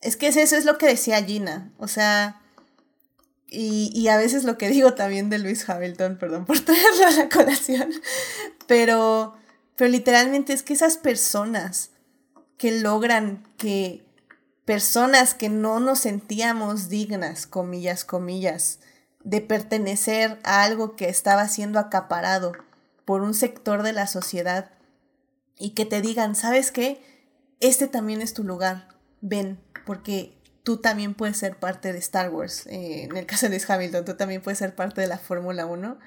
es 0.00 0.16
que 0.16 0.26
eso 0.26 0.40
es 0.40 0.64
lo 0.64 0.78
que 0.78 0.86
decía 0.86 1.22
Gina, 1.22 1.70
o 1.78 1.86
sea, 1.86 2.42
y, 3.46 3.92
y 3.94 4.08
a 4.08 4.16
veces 4.16 4.42
lo 4.42 4.58
que 4.58 4.68
digo 4.68 4.94
también 4.94 5.30
de 5.30 5.38
Luis 5.38 5.70
Hamilton, 5.70 6.18
perdón 6.18 6.44
por 6.44 6.58
traerlo 6.64 7.06
a 7.06 7.10
la 7.12 7.28
colación, 7.28 7.92
pero, 8.66 9.36
pero 9.76 9.90
literalmente 9.90 10.52
es 10.52 10.62
que 10.62 10.72
esas 10.72 10.96
personas 10.96 11.90
que 12.56 12.80
logran 12.80 13.46
que 13.58 14.04
personas 14.64 15.34
que 15.34 15.48
no 15.48 15.78
nos 15.80 16.00
sentíamos 16.00 16.88
dignas, 16.88 17.46
comillas, 17.46 18.04
comillas, 18.04 18.80
de 19.22 19.40
pertenecer 19.40 20.38
a 20.44 20.62
algo 20.64 20.96
que 20.96 21.08
estaba 21.08 21.48
siendo 21.48 21.78
acaparado 21.78 22.52
por 23.04 23.22
un 23.22 23.34
sector 23.34 23.82
de 23.82 23.92
la 23.92 24.06
sociedad 24.06 24.70
y 25.58 25.70
que 25.70 25.84
te 25.84 26.00
digan, 26.00 26.34
¿sabes 26.34 26.70
qué? 26.70 27.00
Este 27.60 27.86
también 27.86 28.20
es 28.20 28.34
tu 28.34 28.44
lugar, 28.44 28.88
ven, 29.20 29.60
porque 29.84 30.36
tú 30.62 30.78
también 30.78 31.14
puedes 31.14 31.36
ser 31.36 31.56
parte 31.56 31.92
de 31.92 31.98
Star 32.00 32.30
Wars. 32.30 32.66
Eh, 32.66 33.04
en 33.04 33.16
el 33.16 33.26
caso 33.26 33.48
de 33.48 33.62
Hamilton, 33.66 34.04
tú 34.04 34.14
también 34.14 34.42
puedes 34.42 34.58
ser 34.58 34.74
parte 34.74 35.00
de 35.00 35.06
la 35.06 35.18
Fórmula 35.18 35.66
1. 35.66 35.98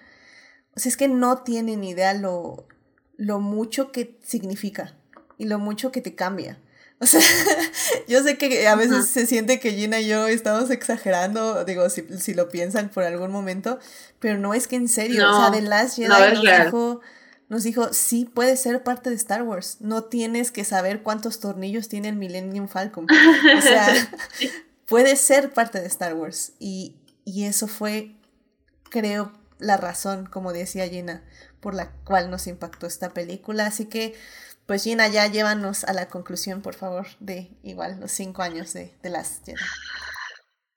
O 0.75 0.80
sea, 0.80 0.89
es 0.89 0.98
que 0.98 1.07
no 1.07 1.39
tienen 1.43 1.83
idea 1.83 2.14
lo, 2.14 2.67
lo 3.19 3.41
mucho 3.41 3.91
que 3.91 4.17
significa 4.25 4.95
y 5.38 5.45
lo 5.45 5.59
mucho 5.59 5.91
que 5.91 6.01
te 6.01 6.15
cambia. 6.15 6.57
O 7.01 7.06
sea, 7.06 7.22
yo 8.09 8.22
sé 8.23 8.38
que 8.38 8.67
a 8.67 8.75
veces 8.75 9.07
se 9.07 9.25
siente 9.25 9.61
que 9.61 9.72
Gina 9.72 10.01
y 10.01 10.07
yo 10.09 10.27
estamos 10.27 10.69
exagerando, 10.69 11.64
digo, 11.64 11.89
si, 11.89 12.06
si 12.19 12.33
lo 12.33 12.49
piensan 12.49 12.89
por 12.89 13.06
algún 13.06 13.31
momento, 13.31 13.80
pero 14.19 14.38
no 14.38 14.53
es 14.53 14.67
que 14.67 14.75
en 14.75 14.89
serio, 14.89 15.22
no, 15.22 15.38
o 15.38 15.41
sea, 15.41 15.51
The 15.57 15.61
Last 15.65 15.95
Jedi 15.95 16.09
no 16.09 16.19
nos, 16.19 16.41
dijo, 16.41 17.01
nos 17.48 17.64
dijo, 17.64 17.93
sí, 17.93 18.25
puedes 18.25 18.59
ser 18.59 18.83
parte 18.83 19.09
de 19.09 19.15
Star 19.15 19.43
Wars, 19.43 19.77
no 19.80 20.03
tienes 20.03 20.51
que 20.51 20.65
saber 20.65 21.01
cuántos 21.01 21.39
tornillos 21.39 21.88
tiene 21.88 22.09
el 22.09 22.17
Millennium 22.17 22.67
Falcon, 22.67 23.07
o 23.09 23.61
sea, 23.61 24.11
puedes 24.85 25.22
ser 25.22 25.53
parte 25.53 25.80
de 25.80 25.88
Star 25.88 26.15
Wars, 26.15 26.51
y, 26.59 26.98
y 27.23 27.45
eso 27.45 27.67
fue, 27.67 28.11
creo, 28.89 29.31
la 29.60 29.78
razón, 29.78 30.26
como 30.26 30.54
decía 30.54 30.88
Gina, 30.88 31.24
por 31.60 31.76
la 31.76 31.92
cual 32.06 32.32
nos 32.32 32.48
impactó 32.48 32.88
esta 32.88 33.10
película, 33.10 33.66
así 33.66 33.86
que 33.88 34.16
pues 34.66 34.84
Gina, 34.84 35.08
ya 35.08 35.26
llévanos 35.26 35.84
a 35.84 35.94
la 35.94 36.10
conclusión, 36.10 36.62
por 36.62 36.76
favor, 36.76 37.08
de 37.20 37.50
igual 37.64 38.00
los 38.00 38.12
cinco 38.12 38.44
años 38.44 38.72
de, 38.74 38.94
de 39.02 39.10
las 39.10 39.42
Jedi. 39.44 39.58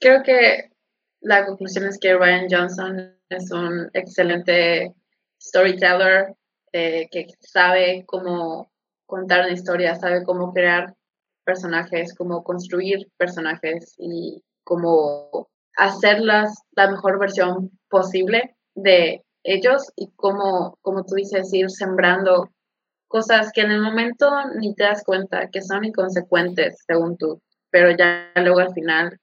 Creo 0.01 0.23
que 0.23 0.73
la 1.21 1.45
conclusión 1.45 1.87
es 1.87 1.99
que 1.99 2.15
Ryan 2.15 2.47
Johnson 2.51 3.15
es 3.29 3.51
un 3.51 3.91
excelente 3.93 4.95
storyteller 5.41 6.35
eh, 6.73 7.09
que 7.11 7.27
sabe 7.41 8.05
cómo 8.07 8.73
contar 9.07 9.45
una 9.45 9.53
historia, 9.53 9.95
sabe 9.95 10.25
cómo 10.25 10.53
crear 10.53 10.95
personajes, 11.45 12.15
cómo 12.15 12.43
construir 12.43 13.11
personajes 13.19 13.95
y 13.99 14.43
cómo 14.65 15.51
hacerlas 15.77 16.55
la 16.73 16.91
mejor 16.91 17.19
versión 17.19 17.71
posible 17.91 18.57
de 18.75 19.23
ellos 19.45 19.91
y 19.97 20.11
cómo, 20.17 20.79
como 20.83 21.05
tú 21.05 21.17
dices, 21.17 21.53
ir 21.53 21.71
sembrando 21.71 22.51
cosas 23.09 23.51
que 23.53 23.61
en 23.61 23.71
el 23.71 23.83
momento 23.83 24.31
ni 24.59 24.75
te 24.75 24.85
das 24.85 25.05
cuenta 25.05 25.51
que 25.51 25.63
son 25.63 25.85
inconsecuentes 25.85 26.83
según 26.87 27.17
tú, 27.19 27.43
pero 27.71 27.91
ya 27.91 28.31
luego 28.37 28.61
al 28.61 28.73
final 28.73 29.19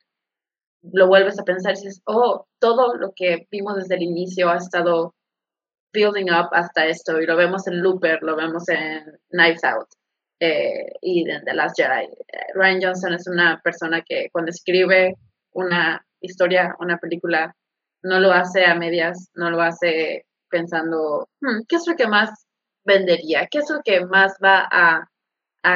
lo 0.81 1.07
vuelves 1.07 1.39
a 1.39 1.43
pensar 1.43 1.73
y 1.73 1.81
dices, 1.81 2.01
oh, 2.05 2.45
todo 2.59 2.95
lo 2.95 3.13
que 3.15 3.47
vimos 3.51 3.75
desde 3.75 3.95
el 3.95 4.03
inicio 4.03 4.49
ha 4.49 4.57
estado 4.57 5.13
building 5.93 6.29
up 6.31 6.49
hasta 6.51 6.85
esto 6.85 7.19
y 7.19 7.25
lo 7.25 7.35
vemos 7.35 7.67
en 7.67 7.81
Looper, 7.81 8.21
lo 8.21 8.35
vemos 8.35 8.67
en 8.69 9.03
Knives 9.29 9.63
Out 9.63 9.87
eh, 10.39 10.93
y 11.01 11.23
de 11.23 11.41
The 11.45 11.53
Last 11.53 11.75
Jedi. 11.77 12.07
Ryan 12.53 12.81
Johnson 12.81 13.13
es 13.13 13.27
una 13.27 13.59
persona 13.63 14.03
que 14.07 14.29
cuando 14.31 14.51
escribe 14.51 15.15
una 15.51 16.05
historia, 16.21 16.75
una 16.79 16.97
película, 16.97 17.55
no 18.01 18.19
lo 18.19 18.31
hace 18.31 18.65
a 18.65 18.75
medias, 18.75 19.29
no 19.35 19.49
lo 19.49 19.61
hace 19.61 20.25
pensando, 20.49 21.29
hmm, 21.41 21.61
¿qué 21.67 21.75
es 21.75 21.87
lo 21.87 21.95
que 21.95 22.07
más 22.07 22.47
vendería? 22.83 23.47
¿Qué 23.49 23.59
es 23.59 23.69
lo 23.69 23.81
que 23.83 24.05
más 24.05 24.35
va 24.43 24.67
a, 24.71 25.09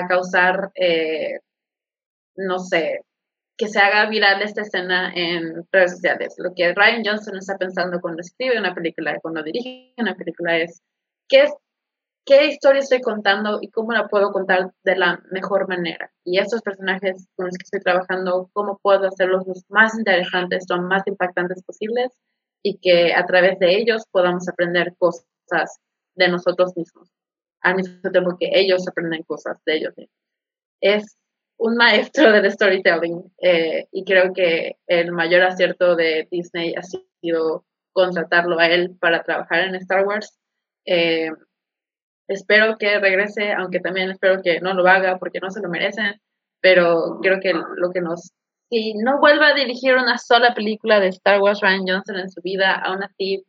causar, 0.08 0.72
eh, 0.76 1.40
no 2.36 2.60
sé, 2.60 3.02
que 3.58 3.68
se 3.68 3.80
haga 3.80 4.10
viral 4.10 4.42
esta 4.42 4.62
escena 4.62 5.12
en 5.14 5.68
redes 5.72 5.92
sociales? 5.92 6.36
Lo 6.38 6.54
que 6.56 6.74
Ryan 6.74 7.04
Johnson 7.06 7.38
está 7.38 7.58
pensando 7.58 8.02
cuando 8.02 8.22
escribe 8.22 8.58
una 8.58 8.74
película, 8.74 9.20
cuando 9.22 9.44
dirige 9.44 9.94
una 9.98 10.16
película 10.16 10.58
es, 10.58 10.82
¿qué, 11.28 11.44
es, 11.44 11.54
qué 12.26 12.48
historia 12.48 12.80
estoy 12.80 13.02
contando 13.02 13.60
y 13.62 13.70
cómo 13.70 13.92
la 13.94 14.08
puedo 14.08 14.32
contar 14.32 14.72
de 14.84 14.96
la 14.96 15.22
mejor 15.32 15.68
manera? 15.68 16.12
Y 16.24 16.40
estos 16.40 16.62
personajes 16.62 17.28
con 17.36 17.48
los 17.48 17.58
que 17.58 17.64
estoy 17.64 17.82
trabajando, 17.82 18.50
¿cómo 18.54 18.80
puedo 18.82 19.08
hacerlos 19.08 19.46
los 19.48 19.64
más 19.70 19.98
interesantes, 19.98 20.66
los 20.70 20.82
más 20.82 21.06
impactantes 21.08 21.64
posibles? 21.64 22.12
y 22.64 22.78
que 22.78 23.14
a 23.14 23.26
través 23.26 23.60
de 23.60 23.76
ellos 23.76 24.06
podamos 24.10 24.48
aprender 24.48 24.96
cosas 24.98 25.80
de 26.16 26.30
nosotros 26.30 26.76
mismos, 26.76 27.10
al 27.62 27.76
mismo 27.76 28.10
tiempo 28.10 28.38
que 28.40 28.50
ellos 28.54 28.88
aprenden 28.88 29.24
cosas 29.24 29.62
de 29.66 29.76
ellos 29.76 29.94
mismos. 29.98 30.18
Es 30.82 31.18
un 31.58 31.76
maestro 31.76 32.32
del 32.32 32.50
storytelling 32.52 33.32
eh, 33.42 33.88
y 33.92 34.04
creo 34.06 34.34
que 34.34 34.78
el 34.88 35.12
mayor 35.12 35.44
acierto 35.44 35.96
de 35.96 36.28
Disney 36.32 36.74
ha 36.76 36.82
sido 36.82 37.66
contratarlo 37.92 38.58
a 38.60 38.68
él 38.68 38.96
para 39.00 39.24
trabajar 39.24 39.68
en 39.68 39.76
Star 39.76 40.06
Wars. 40.08 40.40
Eh, 40.86 41.30
espero 42.28 42.78
que 42.78 43.00
regrese, 43.00 43.54
aunque 43.54 43.80
también 43.80 44.10
espero 44.12 44.42
que 44.42 44.60
no 44.62 44.74
lo 44.74 44.88
haga 44.88 45.18
porque 45.20 45.40
no 45.40 45.50
se 45.50 45.62
lo 45.62 45.70
merecen, 45.70 46.22
pero 46.62 47.20
creo 47.22 47.40
que 47.40 47.54
lo 47.54 47.92
que 47.92 48.02
nos 48.02 48.32
si 48.74 48.96
no 48.96 49.20
vuelva 49.20 49.50
a 49.50 49.54
dirigir 49.54 49.94
una 49.96 50.18
sola 50.18 50.56
película 50.56 51.00
de 51.00 51.10
Star 51.10 51.40
Wars 51.40 51.62
Ryan 51.62 51.86
Johnson 51.88 52.18
en 52.18 52.32
su 52.32 52.42
vida, 52.42 52.74
aún 52.74 53.04
así 53.04 53.46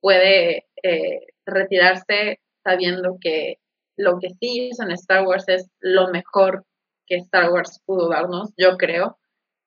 puede 0.00 0.66
eh, 0.84 1.20
retirarse 1.44 2.40
sabiendo 2.62 3.16
que 3.20 3.56
lo 3.96 4.20
que 4.20 4.28
sí 4.40 4.68
hizo 4.68 4.84
en 4.84 4.92
Star 4.92 5.26
Wars 5.26 5.48
es 5.48 5.68
lo 5.80 6.08
mejor 6.08 6.64
que 7.06 7.16
Star 7.16 7.50
Wars 7.50 7.82
pudo 7.84 8.08
darnos, 8.08 8.52
yo 8.56 8.76
creo, 8.76 9.18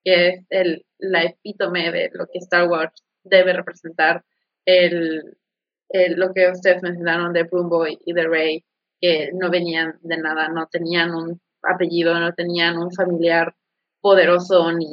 que 0.06 0.30
es 0.30 0.46
el, 0.50 0.86
la 0.98 1.24
epítome 1.24 1.92
de 1.92 2.10
lo 2.14 2.28
que 2.28 2.40
Star 2.40 2.70
Wars 2.70 3.04
debe 3.24 3.52
representar, 3.52 4.24
el, 4.66 5.38
lo 6.16 6.34
que 6.34 6.50
ustedes 6.50 6.82
mencionaron 6.82 7.34
de 7.34 7.44
Boy 7.44 8.00
y 8.06 8.14
de 8.14 8.28
Rey, 8.28 8.66
que 9.00 9.32
no 9.34 9.50
venían 9.50 10.00
de 10.02 10.18
nada, 10.18 10.48
no 10.50 10.68
tenían 10.68 11.14
un 11.14 11.42
apellido, 11.64 12.20
no 12.20 12.34
tenían 12.34 12.78
un 12.78 12.92
familiar 12.92 13.56
poderoso 14.00 14.72
ni, 14.72 14.88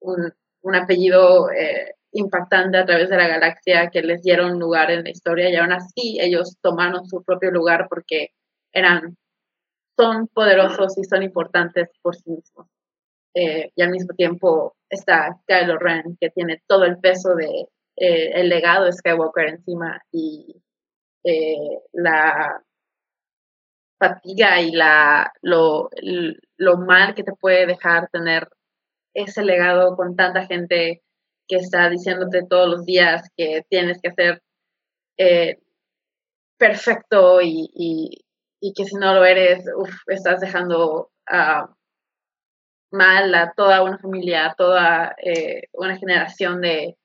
un, 0.00 0.74
apellido 0.74 1.50
eh, 1.50 1.94
impactante 2.12 2.78
a 2.78 2.86
través 2.86 3.08
de 3.10 3.16
la 3.16 3.28
galaxia 3.28 3.90
que 3.90 4.02
les 4.02 4.22
dieron 4.22 4.58
lugar 4.58 4.90
en 4.90 5.04
la 5.04 5.10
historia 5.10 5.50
y 5.50 5.56
aún 5.56 5.72
así 5.72 6.18
ellos 6.20 6.56
tomaron 6.60 7.06
su 7.06 7.22
propio 7.22 7.50
lugar 7.50 7.86
porque 7.88 8.30
eran, 8.72 9.16
son 9.96 10.28
poderosos 10.28 10.96
y 10.98 11.04
son 11.04 11.22
importantes 11.22 11.88
por 12.02 12.16
sí 12.16 12.30
mismos. 12.30 12.66
Eh, 13.34 13.72
y 13.74 13.82
al 13.82 13.90
mismo 13.90 14.14
tiempo 14.14 14.76
está 14.88 15.40
Kylo 15.46 15.78
Ren 15.78 16.16
que 16.20 16.30
tiene 16.30 16.62
todo 16.68 16.84
el 16.84 16.98
peso 16.98 17.34
de 17.34 17.68
eh, 17.96 18.32
el 18.34 18.48
legado 18.48 18.84
de 18.84 18.92
Skywalker 18.92 19.48
encima 19.48 20.00
y 20.12 20.60
la 21.92 22.62
fatiga 23.98 24.60
y 24.60 24.72
la, 24.72 25.32
lo, 25.40 25.88
lo 26.58 26.76
mal 26.76 27.14
que 27.14 27.22
te 27.22 27.32
puede 27.32 27.66
dejar 27.66 28.08
tener 28.10 28.48
ese 29.14 29.42
legado 29.44 29.96
con 29.96 30.16
tanta 30.16 30.46
gente 30.46 31.02
que 31.48 31.56
está 31.56 31.88
diciéndote 31.88 32.46
todos 32.48 32.68
los 32.68 32.84
días 32.84 33.28
que 33.36 33.64
tienes 33.68 34.00
que 34.00 34.08
hacer 34.08 34.42
eh, 35.18 35.58
perfecto 36.58 37.40
y, 37.42 38.20
que 38.74 38.84
si 38.86 38.96
no 38.96 39.14
lo 39.14 39.24
eres, 39.24 39.64
estás 40.06 40.40
dejando 40.40 41.10
mal 42.90 43.34
a 43.34 43.52
toda 43.54 43.82
una 43.82 43.98
familia, 43.98 44.46
a 44.46 44.54
toda 44.54 45.14
eh, 45.22 45.64
una 45.72 45.98
generación 45.98 46.62
de 46.62 46.96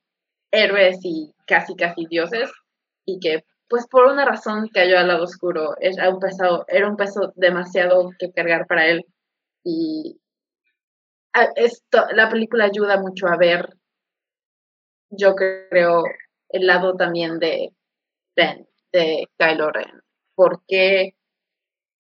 héroes 0.51 0.99
y 1.03 1.33
casi, 1.45 1.75
casi 1.75 2.05
dioses, 2.07 2.51
y 3.05 3.19
que 3.19 3.43
pues 3.69 3.87
por 3.87 4.07
una 4.07 4.25
razón 4.25 4.67
cayó 4.73 4.97
al 4.97 5.07
lado 5.07 5.23
oscuro. 5.23 5.75
Era 5.79 6.09
un, 6.09 6.19
peso, 6.19 6.65
era 6.67 6.89
un 6.89 6.97
peso 6.97 7.33
demasiado 7.35 8.09
que 8.17 8.31
cargar 8.31 8.65
para 8.67 8.87
él. 8.87 9.05
Y 9.63 10.19
esto, 11.55 12.05
la 12.13 12.29
película 12.29 12.65
ayuda 12.65 12.99
mucho 12.99 13.27
a 13.27 13.37
ver, 13.37 13.69
yo 15.11 15.35
creo, 15.35 16.03
el 16.49 16.65
lado 16.65 16.95
también 16.95 17.39
de 17.39 17.69
Ben, 18.35 18.67
de 18.91 19.27
Kylo 19.37 19.71
Ren. 19.71 20.01
¿Por 20.35 20.63
qué 20.67 21.15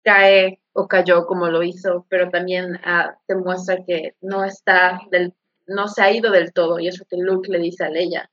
cae 0.04 0.60
o 0.74 0.88
cayó 0.88 1.26
como 1.26 1.48
lo 1.48 1.64
hizo? 1.64 2.06
Pero 2.10 2.30
también 2.30 2.80
ah, 2.84 3.18
demuestra 3.28 3.84
que 3.86 4.16
no 4.22 4.44
está 4.44 5.02
del, 5.12 5.34
no 5.70 5.88
se 5.88 6.02
ha 6.02 6.12
ido 6.12 6.32
del 6.32 6.54
todo. 6.54 6.80
Y 6.80 6.88
eso 6.88 7.06
que 7.10 7.18
Luke 7.18 7.52
le 7.52 7.60
dice 7.60 7.86
a 7.86 7.90
Leia 7.90 8.30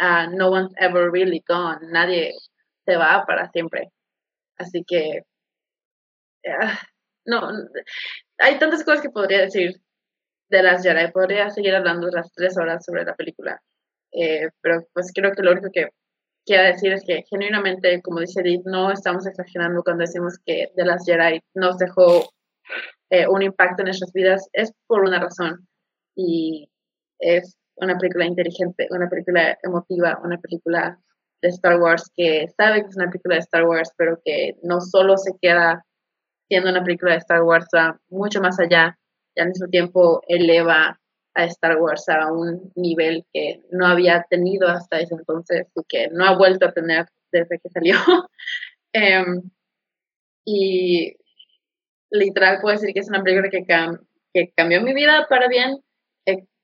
uh, 0.00 0.26
no 0.30 0.50
one's 0.50 0.72
ever 0.78 1.10
really 1.10 1.42
gone, 1.46 1.78
nadie 1.90 2.34
se 2.86 2.96
va 2.96 3.24
para 3.26 3.50
siempre. 3.50 3.90
Así 4.56 4.84
que, 4.86 5.22
uh, 6.46 6.76
no, 7.26 7.50
hay 8.38 8.58
tantas 8.58 8.84
cosas 8.84 9.02
que 9.02 9.10
podría 9.10 9.40
decir 9.42 9.80
de 10.48 10.62
las 10.62 10.82
Jedi, 10.82 11.12
podría 11.12 11.50
seguir 11.50 11.74
hablando 11.74 12.08
las 12.08 12.32
tres 12.32 12.56
horas 12.58 12.84
sobre 12.84 13.04
la 13.04 13.14
película, 13.14 13.62
eh, 14.12 14.48
pero 14.60 14.84
pues 14.92 15.12
creo 15.14 15.32
que 15.32 15.42
lo 15.42 15.52
único 15.52 15.70
que 15.72 15.88
quiero 16.44 16.64
decir 16.64 16.92
es 16.92 17.04
que 17.04 17.22
genuinamente, 17.30 18.02
como 18.02 18.20
dice 18.20 18.40
Edith, 18.40 18.62
no 18.64 18.90
estamos 18.90 19.26
exagerando 19.26 19.82
cuando 19.84 20.02
decimos 20.02 20.38
que 20.44 20.68
las 20.74 21.04
Jedi 21.06 21.40
nos 21.54 21.78
dejó 21.78 22.30
eh, 23.10 23.28
un 23.28 23.42
impacto 23.42 23.82
en 23.82 23.86
nuestras 23.86 24.12
vidas, 24.12 24.48
es 24.52 24.72
por 24.88 25.02
una 25.02 25.20
razón 25.20 25.68
y 26.20 26.70
es 27.18 27.56
una 27.76 27.96
película 27.96 28.26
inteligente, 28.26 28.88
una 28.90 29.08
película 29.08 29.58
emotiva, 29.62 30.20
una 30.22 30.38
película 30.38 30.98
de 31.42 31.48
Star 31.48 31.80
Wars 31.80 32.10
que 32.14 32.46
sabe 32.56 32.82
que 32.82 32.88
es 32.88 32.96
una 32.96 33.10
película 33.10 33.36
de 33.36 33.40
Star 33.40 33.64
Wars, 33.64 33.92
pero 33.96 34.20
que 34.24 34.56
no 34.62 34.80
solo 34.80 35.16
se 35.16 35.32
queda 35.40 35.84
siendo 36.48 36.70
una 36.70 36.84
película 36.84 37.12
de 37.12 37.18
Star 37.18 37.42
Wars, 37.42 37.68
va 37.74 37.98
mucho 38.08 38.40
más 38.40 38.58
allá 38.60 38.98
y 39.34 39.40
al 39.40 39.48
mismo 39.48 39.68
tiempo 39.68 40.20
eleva 40.28 41.00
a 41.34 41.44
Star 41.44 41.76
Wars 41.80 42.08
a 42.08 42.32
un 42.32 42.72
nivel 42.74 43.24
que 43.32 43.62
no 43.70 43.86
había 43.86 44.26
tenido 44.28 44.68
hasta 44.68 45.00
ese 45.00 45.14
entonces 45.14 45.68
y 45.74 45.82
que 45.88 46.08
no 46.08 46.26
ha 46.26 46.36
vuelto 46.36 46.66
a 46.66 46.72
tener 46.72 47.06
desde 47.32 47.58
que 47.58 47.70
salió. 47.70 47.96
Em, 48.92 49.48
y 50.44 51.16
literal 52.10 52.58
puedo 52.60 52.74
decir 52.74 52.92
que 52.92 52.98
es 52.98 53.08
una 53.08 53.22
película 53.22 53.48
que, 53.48 53.64
que 54.34 54.52
cambió 54.56 54.82
mi 54.82 54.92
vida 54.92 55.28
para 55.30 55.46
bien 55.46 55.80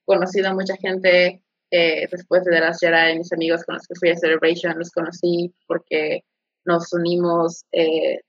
conocido 0.06 0.48
a 0.48 0.54
mucha 0.54 0.76
gente 0.76 1.42
eh, 1.70 2.06
después 2.10 2.44
de 2.44 2.60
Last 2.60 2.80
Jedi, 2.80 3.18
mis 3.18 3.32
amigos 3.32 3.64
con 3.64 3.74
los 3.74 3.86
que 3.86 3.94
fui 3.98 4.10
a 4.10 4.16
Celebration, 4.16 4.78
los 4.78 4.90
conocí 4.90 5.52
porque 5.66 6.24
nos 6.64 6.92
unimos 6.92 7.64
eh, 7.72 8.20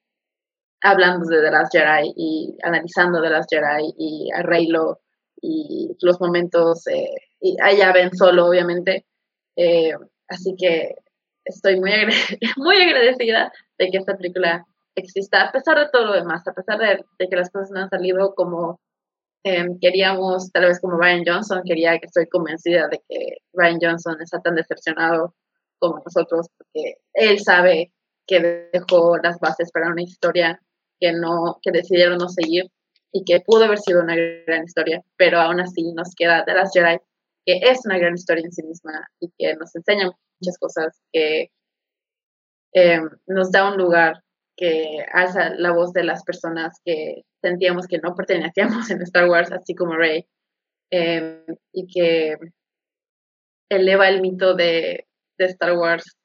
hablando 0.81 1.27
de 1.29 1.41
The 1.41 1.51
Last 1.51 1.71
Jedi 1.71 2.13
y 2.15 2.57
analizando 2.63 3.21
The 3.21 3.29
Last 3.29 3.49
Jedi 3.49 3.93
y 3.97 4.31
a 4.31 4.41
Reylo 4.41 4.99
y 5.41 5.95
los 6.01 6.19
momentos, 6.19 6.87
eh, 6.87 7.13
y 7.39 7.55
allá 7.61 7.93
ven 7.93 8.15
solo, 8.15 8.47
obviamente. 8.47 9.05
así 10.27 10.55
que 10.57 10.95
estoy 11.45 11.79
muy, 11.79 11.91
muy 12.57 12.75
agradecida 12.81 13.51
de 13.77 13.89
que 13.89 13.97
esta 13.97 14.17
película 14.17 14.65
exista, 14.95 15.43
a 15.43 15.51
pesar 15.51 15.77
de 15.77 15.89
todo 15.91 16.05
lo 16.05 16.13
demás, 16.13 16.47
a 16.47 16.53
pesar 16.53 16.79
de, 16.79 17.05
de 17.19 17.29
que 17.29 17.35
las 17.35 17.51
cosas 17.51 17.69
no 17.71 17.81
han 17.81 17.89
salido 17.89 18.33
como 18.33 18.79
Em, 19.43 19.79
queríamos, 19.79 20.51
tal 20.51 20.65
vez 20.65 20.79
como 20.79 20.97
Ryan 20.97 21.23
Johnson, 21.25 21.61
quería 21.65 21.97
que 21.99 22.07
estoy 22.07 22.27
convencida 22.27 22.87
de 22.89 23.01
que 23.07 23.37
Ryan 23.53 23.79
Johnson 23.81 24.17
está 24.21 24.39
tan 24.41 24.55
decepcionado 24.55 25.35
como 25.79 26.01
nosotros, 26.03 26.47
porque 26.57 26.95
él 27.13 27.39
sabe 27.39 27.93
que 28.27 28.69
dejó 28.73 29.17
las 29.17 29.39
bases 29.39 29.71
para 29.71 29.89
una 29.89 30.01
historia 30.01 30.61
que 30.99 31.13
no, 31.13 31.59
que 31.61 31.71
decidieron 31.71 32.17
no 32.17 32.29
seguir 32.29 32.69
y 33.11 33.23
que 33.23 33.39
pudo 33.39 33.65
haber 33.65 33.79
sido 33.79 34.01
una 34.01 34.15
gran 34.15 34.65
historia, 34.65 35.01
pero 35.15 35.39
aún 35.39 35.59
así 35.61 35.93
nos 35.93 36.13
queda 36.15 36.43
The 36.45 36.53
Last 36.53 36.73
Jedi, 36.73 36.97
que 37.45 37.59
es 37.63 37.85
una 37.85 37.97
gran 37.97 38.15
historia 38.15 38.43
en 38.43 38.51
sí 38.51 38.63
misma 38.63 39.07
y 39.19 39.31
que 39.37 39.55
nos 39.55 39.73
enseña 39.75 40.11
muchas 40.39 40.57
cosas, 40.59 40.99
que 41.13 41.51
em, 42.73 43.09
nos 43.27 43.51
da 43.51 43.71
un 43.71 43.77
lugar 43.77 44.21
que 44.57 45.05
alza 45.13 45.51
la 45.51 45.71
voz 45.71 45.93
de 45.93 46.03
las 46.03 46.23
personas 46.23 46.81
que 46.83 47.21
sentíamos 47.41 47.87
que 47.87 47.99
no 47.99 48.15
pertenecíamos 48.15 48.89
en 48.89 49.01
Star 49.03 49.29
Wars, 49.29 49.51
así 49.51 49.75
como 49.75 49.95
Rey, 49.95 50.25
em, 50.91 51.43
y 51.71 51.87
que 51.87 52.37
eleva 53.69 54.09
el 54.09 54.21
mito 54.21 54.55
de, 54.55 55.05
Star 55.39 55.77
Wars 55.77 56.17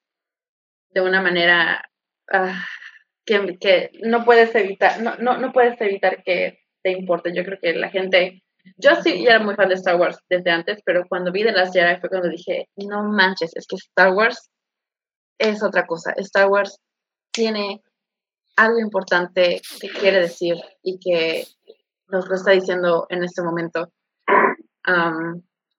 de 0.91 1.03
una 1.03 1.21
manera 1.21 1.85
ah, 2.33 2.65
que, 3.27 3.59
que 3.61 3.91
no 4.03 4.25
puedes 4.25 4.55
evitar, 4.55 5.03
no, 5.03 5.17
no, 5.17 5.37
no 5.37 5.53
puedes 5.53 5.79
evitar 5.83 6.23
que 6.23 6.61
te 6.83 6.93
importe. 6.93 7.35
Yo 7.35 7.45
creo 7.45 7.59
que 7.61 7.75
la 7.75 7.91
gente, 7.91 8.43
yo 8.79 8.95
sí 9.03 9.27
era 9.27 9.39
muy 9.39 9.55
fan 9.55 9.69
de 9.69 9.75
Star 9.75 9.97
Wars 9.97 10.19
desde 10.31 10.51
antes, 10.51 10.81
pero 10.87 11.05
cuando 11.09 11.31
vi 11.31 11.43
de 11.43 11.53
las 11.53 11.73
Jedi 11.73 12.01
fue 12.01 12.09
cuando 12.09 12.31
dije, 12.31 12.69
no 12.77 13.03
manches, 13.05 13.55
es 13.55 13.67
que 13.67 13.77
Star 13.77 14.15
Wars 14.15 14.51
es 15.39 15.63
otra 15.63 15.87
cosa. 15.87 16.13
Star 16.17 16.49
Wars 16.49 16.79
tiene 17.33 17.83
algo 18.57 18.79
importante 18.79 19.61
que 19.81 19.89
quiere 19.89 20.21
decir 20.21 20.57
y 20.83 20.99
que 20.99 21.45
nos 22.09 22.29
lo 22.29 22.35
está 22.35 22.53
diciendo 22.53 23.07
en 23.09 23.25
este 23.25 23.43
momento. 23.43 23.91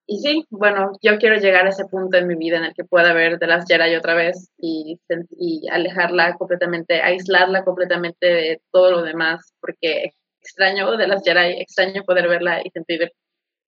y 0.06 0.18
sí, 0.18 0.44
bueno, 0.50 0.92
yo 1.02 1.18
quiero 1.18 1.36
llegar 1.36 1.66
a 1.66 1.70
ese 1.70 1.86
punto 1.86 2.18
en 2.18 2.26
mi 2.26 2.34
vida 2.34 2.58
en 2.58 2.64
el 2.64 2.74
que 2.74 2.84
pueda 2.84 3.12
ver 3.12 3.38
de 3.38 3.46
las 3.46 3.66
Jedi 3.66 3.94
otra 3.94 4.14
vez 4.14 4.50
y, 4.58 5.00
y 5.30 5.68
alejarla 5.70 6.34
completamente, 6.34 7.00
aislarla 7.00 7.64
completamente 7.64 8.26
de 8.26 8.62
todo 8.70 8.90
lo 8.90 9.02
demás, 9.02 9.54
porque 9.60 10.12
extraño 10.40 10.96
de 10.96 11.08
las 11.08 11.22
Jedi, 11.24 11.60
extraño 11.60 12.02
poder 12.04 12.28
verla 12.28 12.60
y 12.62 12.70
sentir 12.70 13.10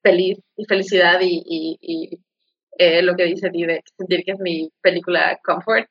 feliz 0.03 0.39
y 0.57 0.65
felicidad 0.67 1.19
y, 1.21 2.21
eh, 2.79 3.03
lo 3.03 3.17
que 3.17 3.25
dice 3.25 3.51
Dide, 3.51 3.83
sentir 3.97 4.23
que 4.25 4.33
es 4.33 4.39
mi 4.39 4.71
película 4.83 5.39
comfort, 5.43 5.89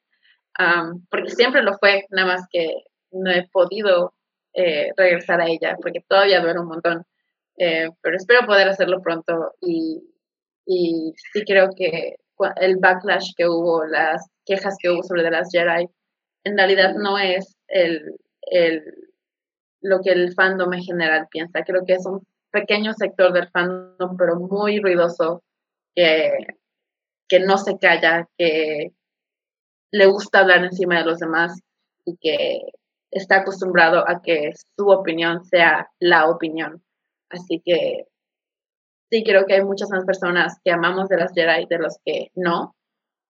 porque 1.09 1.31
siempre 1.31 1.63
lo 1.63 1.77
fue, 1.79 2.05
nada 2.11 2.27
más 2.27 2.47
que 2.51 2.83
no 3.11 3.32
he 3.32 3.48
podido 3.50 4.14
eh, 4.53 4.92
regresar 4.98 5.42
a 5.42 5.48
ella, 5.48 5.77
porque 5.82 6.03
todavía 6.08 6.42
duele 6.42 6.59
un 6.59 6.67
montón, 6.67 7.06
eh, 7.58 7.90
pero 8.01 8.17
espero 8.17 8.45
poder 8.45 8.67
hacerlo 8.67 9.01
pronto 9.01 9.53
y, 9.61 10.01
y 10.66 11.14
sí 11.34 11.43
creo 11.45 11.69
que 11.75 12.17
el 12.58 12.77
backlash 12.77 13.32
que 13.35 13.48
hubo, 13.48 13.85
las 13.85 14.30
quejas 14.45 14.75
que 14.80 14.90
hubo 14.90 15.03
sobre 15.03 15.24
The 15.24 15.32
Last 15.32 15.51
Jedi, 15.51 15.90
en 16.43 16.58
realidad 16.58 16.95
no 16.95 17.17
es 17.17 17.58
el, 17.67 18.17
el, 18.42 18.84
lo 19.82 20.01
que 20.01 20.11
el 20.11 20.34
fandom 20.34 20.74
en 20.74 20.84
general 20.84 21.27
piensa. 21.30 21.64
Creo 21.64 21.85
que 21.85 21.93
es 21.93 22.06
un 22.06 22.25
pequeño 22.51 22.93
sector 22.93 23.34
del 23.34 23.50
fandom, 23.50 24.16
pero 24.17 24.35
muy 24.40 24.80
ruidoso, 24.80 25.43
que, 25.95 26.32
que 27.27 27.40
no 27.40 27.58
se 27.58 27.77
calla, 27.77 28.27
que 28.38 28.92
le 29.92 30.06
gusta 30.08 30.40
hablar 30.40 30.64
encima 30.64 31.00
de 31.00 31.06
los 31.06 31.19
demás 31.19 31.59
y 32.06 32.17
que 32.17 32.61
está 33.15 33.37
acostumbrado 33.37 34.07
a 34.07 34.21
que 34.21 34.51
su 34.77 34.89
opinión 34.89 35.45
sea 35.45 35.89
la 35.99 36.29
opinión. 36.29 36.83
Así 37.29 37.61
que 37.63 38.07
sí 39.09 39.23
creo 39.23 39.45
que 39.45 39.55
hay 39.55 39.63
muchas 39.63 39.89
más 39.89 40.03
personas 40.05 40.59
que 40.63 40.71
amamos 40.71 41.07
de 41.07 41.17
las 41.17 41.31
Jedi 41.33 41.65
de 41.65 41.79
los 41.79 41.97
que 42.03 42.31
no, 42.35 42.75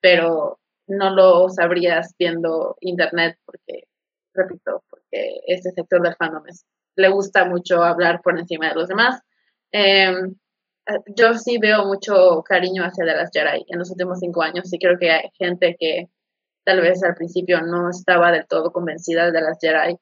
pero 0.01 0.59
no 0.88 1.11
lo 1.11 1.49
sabrías 1.49 2.15
viendo 2.17 2.77
internet 2.81 3.38
porque, 3.45 3.83
repito, 4.33 4.83
porque 4.89 5.41
este 5.47 5.72
sector 5.72 6.01
del 6.01 6.15
fandom 6.15 6.43
le 6.95 7.09
gusta 7.09 7.45
mucho 7.45 7.83
hablar 7.83 8.22
por 8.23 8.39
encima 8.39 8.69
de 8.69 8.75
los 8.75 8.88
demás. 8.88 9.22
Em, 9.72 10.35
yo 11.15 11.35
sí 11.35 11.59
veo 11.59 11.85
mucho 11.85 12.41
cariño 12.43 12.83
hacia 12.83 13.05
de 13.05 13.15
las 13.15 13.30
Jedi 13.31 13.65
en 13.67 13.80
los 13.80 13.91
últimos 13.91 14.19
cinco 14.19 14.41
años 14.41 14.73
y 14.73 14.80
creo 14.80 14.97
que 14.97 15.11
hay 15.11 15.30
gente 15.38 15.75
que 15.80 16.09
tal 16.66 16.82
vez 16.82 17.03
al 17.03 17.16
principio 17.16 17.61
no 17.61 17.90
estaba 17.90 18.32
del 18.32 18.48
todo 18.48 18.72
convencida 18.72 19.32
de 19.32 19.42
las 19.42 19.58
Jedi, 19.61 19.98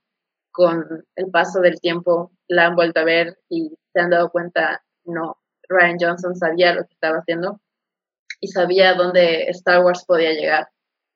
con 0.51 1.05
el 1.15 1.29
paso 1.29 1.59
del 1.59 1.79
tiempo 1.79 2.31
la 2.47 2.67
han 2.67 2.75
vuelto 2.75 3.01
a 3.01 3.05
ver 3.05 3.37
y 3.49 3.69
se 3.91 3.99
han 3.99 4.09
dado 4.09 4.31
cuenta, 4.31 4.83
no, 5.03 5.37
Ryan 5.67 5.97
Johnson 5.99 6.35
sabía 6.35 6.73
lo 6.73 6.85
que 6.85 6.93
estaba 6.93 7.17
haciendo 7.17 7.59
y 8.39 8.47
sabía 8.47 8.93
dónde 8.93 9.49
Star 9.49 9.83
Wars 9.83 10.05
podía 10.05 10.33
llegar 10.33 10.69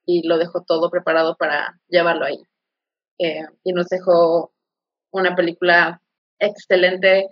y 0.06 0.27
lo 0.27 0.38
dejó 0.38 0.64
todo 0.64 0.90
preparado 0.90 1.35
para 1.38 1.80
llevarlo 1.88 2.26
ahí. 2.26 2.42
Eh, 3.19 3.45
y 3.64 3.74
nos 3.74 3.88
dejó 3.88 4.53
una 5.11 5.35
película 5.35 6.01
excelente, 6.40 7.30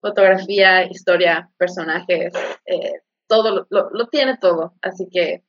fotografía, 0.00 0.84
historia, 0.84 1.50
personajes, 1.56 2.32
eh, 2.66 3.00
todo 3.26 3.66
lo, 3.70 3.90
lo, 3.90 4.08
tiene 4.08 4.38
todo. 4.38 4.74
Así 4.82 5.08
que 5.10 5.42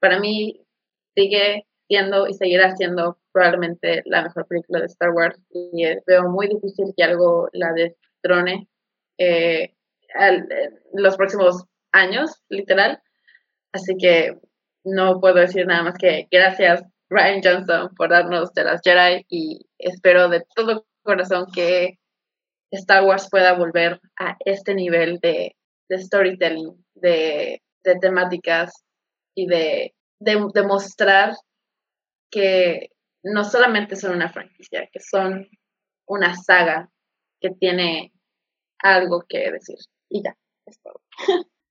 para 0.00 0.18
mí 0.18 0.63
sigue 1.14 1.66
siendo 1.88 2.26
y 2.26 2.34
seguirá 2.34 2.74
siendo 2.76 3.18
probablemente 3.32 4.02
la 4.06 4.22
mejor 4.22 4.46
película 4.46 4.80
de 4.80 4.86
Star 4.86 5.10
Wars 5.10 5.38
y 5.50 5.84
veo 6.06 6.28
muy 6.28 6.48
difícil 6.48 6.94
que 6.96 7.04
algo 7.04 7.48
la 7.52 7.72
destrone 7.72 8.68
eh, 9.18 9.74
en 10.18 10.48
los 10.92 11.16
próximos 11.16 11.64
años, 11.92 12.42
literal. 12.48 13.02
Así 13.72 13.96
que 13.96 14.38
no 14.84 15.20
puedo 15.20 15.36
decir 15.36 15.66
nada 15.66 15.82
más 15.82 15.98
que 15.98 16.28
gracias 16.30 16.84
Ryan 17.08 17.40
Johnson 17.42 17.94
por 17.96 18.10
darnos 18.10 18.52
de 18.54 18.64
las 18.64 18.80
Jedi 18.82 19.24
y 19.28 19.66
espero 19.78 20.28
de 20.28 20.44
todo 20.54 20.86
corazón 21.02 21.46
que 21.52 21.98
Star 22.70 23.04
Wars 23.04 23.28
pueda 23.30 23.54
volver 23.54 24.00
a 24.18 24.36
este 24.44 24.74
nivel 24.74 25.18
de, 25.20 25.56
storytelling, 25.92 26.84
de 26.94 27.60
temáticas 28.00 28.84
y 29.34 29.46
de 29.46 29.94
de 30.24 30.48
demostrar 30.54 31.34
que 32.30 32.90
no 33.22 33.44
solamente 33.44 33.96
son 33.96 34.12
una 34.12 34.32
franquicia, 34.32 34.88
que 34.92 35.00
son 35.00 35.48
una 36.06 36.36
saga 36.36 36.90
que 37.40 37.50
tiene 37.50 38.12
algo 38.78 39.24
que 39.28 39.50
decir. 39.50 39.76
Y 40.08 40.22
ya, 40.22 40.36
es 40.66 40.78
todo. 40.80 41.00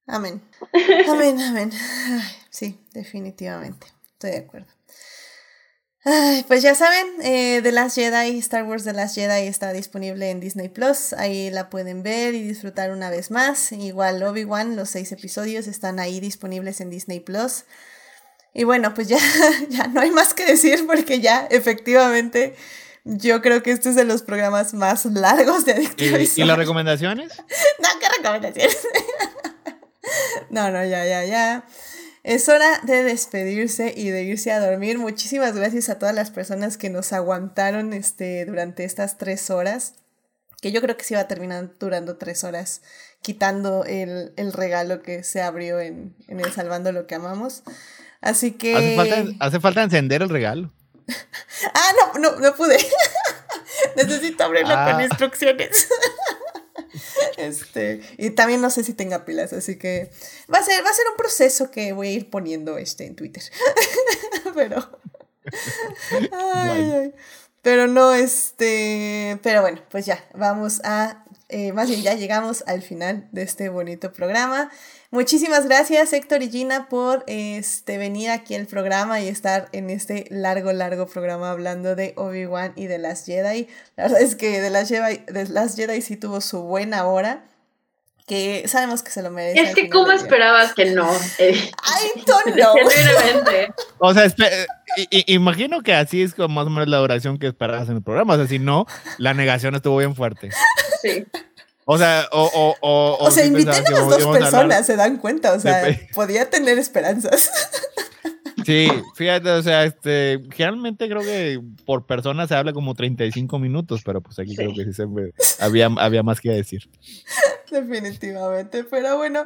Amén. 0.07 0.41
Amén, 1.09 1.39
amén. 1.39 1.71
sí, 2.49 2.79
definitivamente. 2.91 3.87
Estoy 4.13 4.31
de 4.31 4.37
acuerdo. 4.37 4.67
Ay, 6.05 6.43
pues 6.49 6.61
ya 6.61 6.75
saben, 6.75 7.07
eh, 7.21 7.61
The 7.63 7.71
Last 7.71 7.95
Jedi, 7.95 8.37
Star 8.39 8.65
Wars 8.65 8.83
The 8.83 8.91
Last 8.91 9.15
Jedi 9.15 9.47
está 9.47 9.71
disponible 9.71 10.29
en 10.31 10.41
Disney 10.41 10.67
Plus. 10.67 11.13
Ahí 11.13 11.49
la 11.49 11.69
pueden 11.69 12.03
ver 12.03 12.35
y 12.35 12.43
disfrutar 12.43 12.91
una 12.91 13.09
vez 13.09 13.31
más. 13.31 13.71
Igual 13.71 14.21
Obi-Wan, 14.21 14.75
los 14.75 14.89
seis 14.89 15.13
episodios 15.13 15.67
están 15.67 15.99
ahí 15.99 16.19
disponibles 16.19 16.81
en 16.81 16.89
Disney 16.89 17.21
Plus. 17.21 17.63
Y 18.53 18.63
bueno, 18.65 18.93
pues 18.93 19.07
ya, 19.07 19.19
ya 19.69 19.87
no 19.87 20.01
hay 20.01 20.11
más 20.11 20.33
que 20.33 20.45
decir 20.45 20.85
porque 20.85 21.19
ya 21.19 21.47
efectivamente 21.49 22.55
yo 23.05 23.41
creo 23.41 23.63
que 23.63 23.71
este 23.71 23.89
es 23.89 23.95
de 23.95 24.05
los 24.05 24.21
programas 24.21 24.73
más 24.73 25.05
largos 25.05 25.65
de 25.65 25.73
Adictiva 25.73 26.19
¿Y, 26.19 26.29
¿Y 26.35 26.43
las 26.45 26.57
recomendaciones? 26.57 27.37
no, 27.79 27.89
¿qué 27.99 28.07
recomendaciones? 28.17 28.77
no, 30.49 30.71
no, 30.71 30.85
ya, 30.85 31.05
ya, 31.05 31.25
ya. 31.25 31.65
Es 32.23 32.47
hora 32.47 32.79
de 32.83 33.03
despedirse 33.03 33.93
y 33.95 34.09
de 34.09 34.23
irse 34.23 34.51
a 34.53 34.65
dormir. 34.65 34.97
Muchísimas 34.97 35.53
gracias 35.53 35.89
a 35.89 35.99
todas 35.99 36.15
las 36.15 36.31
personas 36.31 36.77
que 36.77 36.89
nos 36.89 37.11
aguantaron 37.11 37.91
este, 37.91 38.45
durante 38.45 38.85
estas 38.85 39.17
tres 39.17 39.49
horas. 39.49 39.95
Que 40.61 40.71
yo 40.71 40.81
creo 40.81 40.95
que 40.95 41.03
se 41.03 41.15
iba 41.15 41.21
a 41.21 41.27
terminar 41.27 41.71
durando 41.77 42.15
tres 42.15 42.45
horas, 42.45 42.81
quitando 43.21 43.83
el, 43.83 44.31
el 44.37 44.53
regalo 44.53 45.01
que 45.01 45.23
se 45.23 45.41
abrió 45.41 45.81
en, 45.81 46.15
en 46.29 46.39
el 46.39 46.53
Salvando 46.53 46.93
lo 46.93 47.05
que 47.05 47.15
amamos. 47.15 47.63
Así 48.23 48.53
que. 48.53 48.97
Hace 49.39 49.59
falta, 49.59 49.83
encender 49.83 50.21
el 50.21 50.29
regalo. 50.29 50.71
ah, 51.73 51.91
no, 51.99 52.19
no, 52.19 52.39
no 52.39 52.55
pude. 52.55 52.77
Necesito 53.97 54.45
abrirlo 54.45 54.73
con 54.73 54.95
ah. 54.95 55.03
instrucciones. 55.03 55.89
este, 57.37 58.01
y 58.17 58.29
también 58.29 58.61
no 58.61 58.69
sé 58.69 58.85
si 58.85 58.93
tenga 58.93 59.25
pilas, 59.25 59.51
así 59.51 59.77
que 59.77 60.09
va 60.51 60.59
a 60.59 60.63
ser, 60.63 60.83
va 60.85 60.89
a 60.89 60.93
ser 60.93 61.05
un 61.11 61.17
proceso 61.17 61.69
que 61.69 61.91
voy 61.91 62.07
a 62.07 62.11
ir 62.11 62.29
poniendo 62.29 62.77
este 62.77 63.05
en 63.05 63.15
Twitter. 63.15 63.43
pero. 64.55 64.99
Pero 67.61 67.87
no, 67.87 68.13
este. 68.13 69.37
Pero 69.43 69.61
bueno, 69.61 69.81
pues 69.91 70.05
ya, 70.05 70.23
vamos 70.33 70.79
a. 70.85 71.25
Eh, 71.49 71.73
más 71.73 71.89
bien, 71.89 72.01
ya 72.01 72.13
llegamos 72.13 72.63
al 72.67 72.81
final 72.81 73.27
de 73.33 73.43
este 73.43 73.67
bonito 73.67 74.13
programa. 74.13 74.71
Muchísimas 75.13 75.67
gracias 75.67 76.11
Héctor 76.11 76.41
y 76.41 76.49
Gina 76.49 76.89
por 76.89 77.23
este, 77.27 77.99
venir 77.99 78.31
aquí 78.31 78.55
al 78.55 78.65
programa 78.65 79.21
y 79.21 79.27
estar 79.27 79.69
en 79.71 79.91
este 79.91 80.25
largo, 80.31 80.73
largo 80.73 81.05
programa 81.05 81.51
hablando 81.51 81.95
de 81.95 82.15
Obi-Wan 82.17 82.73
y 82.75 82.87
de 82.87 82.97
las 82.97 83.23
Jedi. 83.23 83.67
La 83.95 84.05
verdad 84.05 84.21
es 84.21 84.35
que 84.35 84.59
de 84.59 84.71
las 84.71 84.89
Jedi, 84.89 85.19
de 85.27 85.47
las 85.49 85.75
Jedi 85.75 86.01
sí 86.01 86.17
tuvo 86.17 86.41
su 86.41 86.63
buena 86.63 87.05
hora 87.05 87.43
que 88.25 88.67
sabemos 88.67 89.03
que 89.03 89.11
se 89.11 89.21
lo 89.21 89.29
merece. 89.29 89.61
Es 89.61 89.75
que, 89.75 89.87
¿cómo 89.87 90.11
esperabas 90.11 90.73
que 90.73 90.85
no? 90.85 91.07
Eh, 91.37 91.53
I 91.53 92.23
don't 92.25 92.55
know. 92.55 92.73
o 93.99 94.13
sea, 94.15 94.33
imagino 95.27 95.83
que 95.83 95.93
así 95.93 96.23
es 96.23 96.33
como 96.33 96.55
más 96.55 96.65
o 96.65 96.71
menos 96.71 96.89
la 96.89 96.99
oración 96.99 97.37
que 97.37 97.45
esperabas 97.45 97.87
en 97.87 97.97
el 97.97 98.01
programa. 98.01 98.33
O 98.33 98.37
sea, 98.37 98.47
si 98.47 98.57
no, 98.57 98.87
la 99.19 99.35
negación 99.35 99.75
estuvo 99.75 99.97
bien 99.97 100.15
fuerte. 100.15 100.49
Sí. 101.03 101.27
O 101.85 101.97
sea, 101.97 102.27
o, 102.31 102.43
o, 102.53 102.75
o, 102.81 103.17
o 103.25 103.31
sea, 103.31 103.45
inviten 103.45 103.85
a 103.87 103.91
las 103.91 104.09
dos 104.09 104.25
personas, 104.27 104.85
se 104.85 104.95
dan 104.95 105.17
cuenta, 105.17 105.53
o 105.53 105.59
sea, 105.59 105.83
podía 106.13 106.49
tener 106.49 106.77
esperanzas. 106.77 107.51
Sí, 108.65 108.87
fíjate, 109.15 109.49
o 109.49 109.61
sea, 109.61 109.83
este, 109.83 110.41
generalmente 110.51 111.09
creo 111.09 111.21
que 111.21 111.61
por 111.85 112.05
persona 112.05 112.47
se 112.47 112.55
habla 112.55 112.71
como 112.71 112.93
35 112.93 113.59
minutos, 113.59 114.01
pero 114.05 114.21
pues 114.21 114.39
aquí 114.39 114.55
creo 114.55 114.73
que 114.73 114.85
sí 114.85 114.93
se 114.93 115.05
había, 115.59 115.87
había 115.97 116.23
más 116.23 116.39
que 116.39 116.49
decir. 116.51 116.89
Definitivamente, 117.71 118.83
pero 118.83 119.17
bueno, 119.17 119.45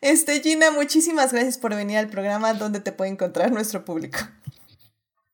este, 0.00 0.40
Gina, 0.42 0.70
muchísimas 0.70 1.32
gracias 1.32 1.58
por 1.58 1.74
venir 1.74 1.98
al 1.98 2.08
programa 2.08 2.52
donde 2.54 2.80
te 2.80 2.92
puede 2.92 3.10
encontrar 3.10 3.52
nuestro 3.52 3.84
público. 3.84 4.18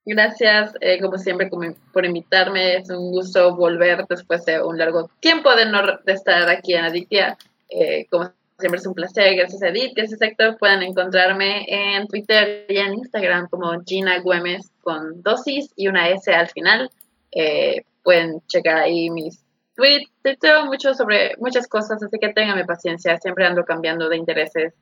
Gracias, 0.06 0.74
eh, 0.80 1.00
como 1.00 1.16
siempre, 1.16 1.48
por 1.92 2.04
invitarme. 2.04 2.76
Es 2.76 2.90
un 2.90 3.10
gusto 3.10 3.56
volver 3.56 4.04
después 4.08 4.44
de 4.44 4.62
un 4.62 4.76
largo 4.76 5.10
tiempo 5.20 5.54
de 5.54 5.64
no 5.66 5.80
de 6.04 6.12
estar 6.12 6.48
aquí 6.50 6.74
en 6.74 6.84
Adictia. 6.84 7.38
Eh, 7.70 8.06
como 8.10 8.30
siempre 8.58 8.80
es 8.80 8.86
un 8.86 8.94
placer. 8.94 9.34
Gracias 9.34 9.62
a 9.62 9.68
Edith, 9.68 9.92
gracias 9.96 10.20
Héctor. 10.20 10.58
Pueden 10.58 10.82
encontrarme 10.82 11.64
en 11.68 12.06
Twitter 12.06 12.66
y 12.68 12.76
en 12.76 12.94
Instagram 12.94 13.48
como 13.48 13.82
Gina 13.84 14.20
Güemes 14.20 14.70
con 14.82 15.22
dosis 15.22 15.72
y 15.74 15.88
una 15.88 16.10
S 16.10 16.32
al 16.32 16.48
final. 16.48 16.90
Eh, 17.32 17.84
pueden 18.02 18.42
checar 18.46 18.76
ahí 18.76 19.08
mis 19.10 19.42
tweets. 19.74 20.10
Tengo 20.22 20.66
mucho 20.66 20.92
sobre 20.94 21.34
muchas 21.38 21.66
cosas, 21.66 22.02
así 22.02 22.18
que 22.20 22.28
tenganme 22.28 22.66
paciencia. 22.66 23.18
Siempre 23.18 23.46
ando 23.46 23.64
cambiando 23.64 24.10
de 24.10 24.18
intereses 24.18 24.74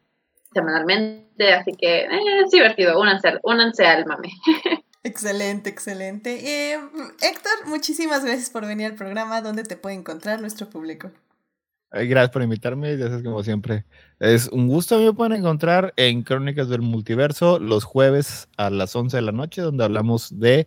semanalmente, 0.53 1.53
así 1.53 1.73
que 1.73 2.07
es 2.07 2.51
divertido. 2.51 3.01
Únanse, 3.01 3.39
únanse 3.43 3.87
al 3.87 4.05
mame. 4.05 4.31
Excelente, 5.05 5.69
excelente. 5.69 6.73
Eh, 6.73 6.81
Héctor, 7.21 7.67
muchísimas 7.67 8.25
gracias 8.25 8.51
por 8.51 8.67
venir 8.67 8.87
al 8.87 8.95
programa. 8.95 9.41
¿Dónde 9.41 9.65
te 9.65 9.77
puede 9.77 9.97
encontrar 9.97 10.41
nuestro 10.41 10.71
público? 10.71 11.11
Gracias 11.91 12.31
por 12.31 12.43
invitarme, 12.43 12.97
ya 12.97 13.09
sabes 13.09 13.23
como 13.23 13.43
siempre. 13.43 13.85
Es 14.19 14.49
un 14.49 14.67
gusto, 14.67 14.99
me 14.99 15.13
pueden 15.13 15.35
encontrar 15.35 15.93
en 15.97 16.23
Crónicas 16.23 16.71
del 16.71 16.81
Multiverso 16.81 17.59
los 17.59 17.85
jueves 17.85 18.49
a 18.57 18.71
las 18.71 18.97
11 18.97 19.19
de 19.19 19.23
la 19.23 19.33
noche, 19.33 19.61
donde 19.61 19.85
hablamos 19.85 20.39
de 20.39 20.67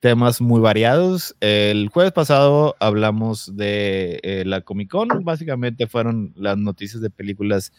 temas 0.00 0.40
muy 0.40 0.60
variados. 0.60 1.36
El 1.40 1.88
jueves 1.88 2.12
pasado 2.12 2.74
hablamos 2.80 3.54
de 3.54 4.18
eh, 4.22 4.44
la 4.46 4.62
Comic 4.62 4.90
Con, 4.90 5.08
básicamente 5.24 5.86
fueron 5.86 6.32
las 6.36 6.56
noticias 6.56 7.02
de 7.02 7.10
películas 7.10 7.72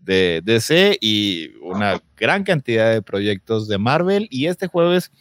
de 0.00 0.42
DC 0.44 0.98
y 1.00 1.50
una 1.62 2.02
gran 2.16 2.44
cantidad 2.44 2.92
de 2.92 3.02
proyectos 3.02 3.68
de 3.68 3.78
Marvel. 3.78 4.28
Y 4.30 4.46
este 4.46 4.66
jueves 4.66 5.12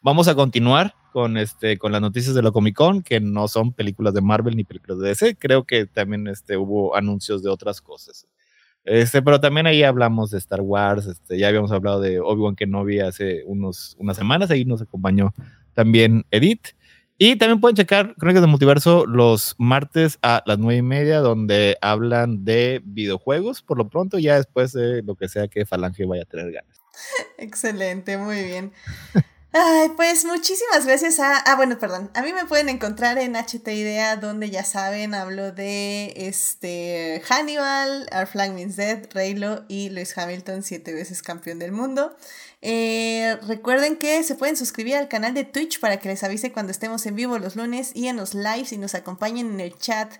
vamos 0.00 0.28
a 0.28 0.34
continuar 0.34 0.94
con, 1.12 1.36
este, 1.36 1.78
con 1.78 1.92
las 1.92 2.00
noticias 2.00 2.34
de 2.34 2.42
la 2.42 2.50
Comic 2.50 2.76
Con, 2.76 3.02
que 3.02 3.20
no 3.20 3.48
son 3.48 3.72
películas 3.72 4.14
de 4.14 4.20
Marvel 4.20 4.56
ni 4.56 4.64
películas 4.64 4.98
de 4.98 5.08
DC. 5.08 5.36
Creo 5.36 5.64
que 5.64 5.86
también 5.86 6.26
este, 6.26 6.56
hubo 6.56 6.94
anuncios 6.94 7.42
de 7.42 7.50
otras 7.50 7.80
cosas. 7.80 8.26
Este, 8.84 9.20
pero 9.20 9.40
también 9.40 9.66
ahí 9.66 9.82
hablamos 9.82 10.30
de 10.30 10.38
Star 10.38 10.60
Wars, 10.60 11.06
este, 11.06 11.36
ya 11.38 11.48
habíamos 11.48 11.72
hablado 11.72 12.00
de 12.00 12.20
Obi-Wan 12.20 12.54
Kenobi 12.54 13.00
hace 13.00 13.42
unos, 13.44 13.96
unas 13.98 14.16
semanas, 14.16 14.48
ahí 14.52 14.64
nos 14.64 14.80
acompañó 14.80 15.34
también 15.74 16.24
Edith. 16.30 16.75
Y 17.18 17.36
también 17.36 17.60
pueden 17.60 17.76
checar 17.76 18.14
Crónicas 18.16 18.42
del 18.42 18.50
Multiverso 18.50 19.06
los 19.06 19.54
martes 19.58 20.18
a 20.22 20.42
las 20.44 20.58
nueve 20.58 20.78
y 20.78 20.82
media, 20.82 21.20
donde 21.20 21.78
hablan 21.80 22.44
de 22.44 22.82
videojuegos, 22.84 23.62
por 23.62 23.78
lo 23.78 23.88
pronto, 23.88 24.18
ya 24.18 24.36
después 24.36 24.72
de 24.72 25.02
lo 25.02 25.14
que 25.14 25.28
sea 25.28 25.48
que 25.48 25.64
Falange 25.64 26.04
vaya 26.04 26.22
a 26.22 26.26
tener 26.26 26.52
ganas. 26.52 26.76
Excelente, 27.38 28.18
muy 28.18 28.42
bien. 28.42 28.72
Ay, 29.58 29.88
pues 29.96 30.26
muchísimas 30.26 30.84
gracias 30.84 31.18
a. 31.18 31.38
Ah, 31.38 31.56
bueno, 31.56 31.78
perdón. 31.78 32.10
A 32.12 32.20
mí 32.20 32.34
me 32.34 32.44
pueden 32.44 32.68
encontrar 32.68 33.16
en 33.16 33.36
HT 33.36 33.66
Idea, 33.68 34.16
donde 34.16 34.50
ya 34.50 34.64
saben, 34.64 35.14
hablo 35.14 35.52
de 35.52 36.12
este 36.16 37.22
Hannibal, 37.26 38.06
Our 38.14 38.26
Flag 38.26 38.52
Means 38.52 38.76
Dead, 38.76 39.08
Reylo 39.14 39.64
y 39.68 39.88
Lewis 39.88 40.16
Hamilton, 40.18 40.62
siete 40.62 40.92
veces 40.92 41.22
campeón 41.22 41.58
del 41.58 41.72
mundo. 41.72 42.14
Eh, 42.62 43.36
recuerden 43.46 43.96
que 43.96 44.22
se 44.22 44.34
pueden 44.34 44.56
suscribir 44.56 44.96
al 44.96 45.08
canal 45.08 45.34
de 45.34 45.44
Twitch 45.44 45.78
para 45.78 45.98
que 45.98 46.08
les 46.08 46.22
avise 46.24 46.52
cuando 46.52 46.72
estemos 46.72 47.04
en 47.06 47.14
vivo 47.14 47.38
los 47.38 47.54
lunes 47.54 47.92
y 47.94 48.08
en 48.08 48.16
los 48.16 48.34
lives 48.34 48.72
y 48.72 48.78
nos 48.78 48.94
acompañen 48.94 49.50
en 49.50 49.60
el 49.60 49.78
chat 49.78 50.12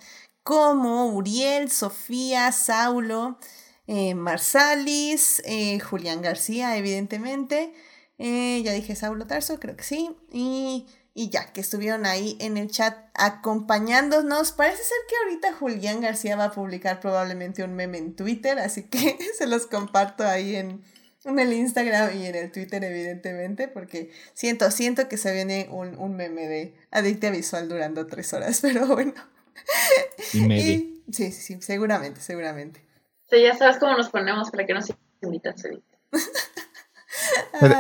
como 0.42 1.06
Uriel, 1.06 1.70
Sofía, 1.70 2.52
Saulo, 2.52 3.38
eh, 3.86 4.14
Marsalis, 4.14 5.42
eh, 5.44 5.80
Julián 5.80 6.22
García, 6.22 6.76
evidentemente. 6.76 7.72
ya 8.18 8.72
dije 8.72 8.94
Saulo 8.96 9.26
Tarso, 9.26 9.58
creo 9.58 9.76
que 9.76 9.84
sí. 9.84 10.10
Y, 10.32 10.86
y 11.18 11.30
ya, 11.30 11.50
que 11.52 11.62
estuvieron 11.62 12.04
ahí 12.04 12.36
en 12.40 12.58
el 12.58 12.70
chat 12.70 12.94
acompañándonos. 13.14 14.52
Parece 14.52 14.82
ser 14.82 14.98
que 15.08 15.16
ahorita 15.24 15.52
Julián 15.54 16.02
García 16.02 16.36
va 16.36 16.44
a 16.44 16.52
publicar 16.52 17.00
probablemente 17.00 17.64
un 17.64 17.74
meme 17.74 17.96
en 17.96 18.14
Twitter, 18.14 18.58
así 18.58 18.84
que 18.84 19.18
se 19.38 19.46
los 19.46 19.66
comparto 19.66 20.26
ahí 20.26 20.56
en, 20.56 20.84
en 21.26 21.38
el 21.38 21.52
Instagram 21.52 22.16
y 22.16 22.26
en 22.26 22.34
el 22.34 22.52
Twitter, 22.52 22.82
evidentemente, 22.84 23.68
porque 23.68 24.10
siento, 24.34 24.70
siento 24.70 25.08
que 25.08 25.16
se 25.16 25.32
viene 25.32 25.68
un, 25.70 25.98
un 25.98 26.16
meme 26.16 26.46
de 26.46 26.74
adicta 26.90 27.30
visual 27.30 27.68
durando 27.68 28.06
tres 28.06 28.32
horas, 28.32 28.60
pero 28.62 28.86
bueno. 28.86 29.14
Y, 30.32 30.40
sí, 30.40 31.02
sí, 31.10 31.32
sí, 31.32 31.58
seguramente, 31.60 32.20
seguramente. 32.20 32.84
Sí, 33.28 33.42
ya 33.42 33.56
sabes 33.56 33.78
cómo 33.78 33.96
nos 33.96 34.08
ponemos 34.10 34.50
para 34.50 34.66
que 34.66 34.74
nos 34.74 34.92
invitas, 35.22 35.62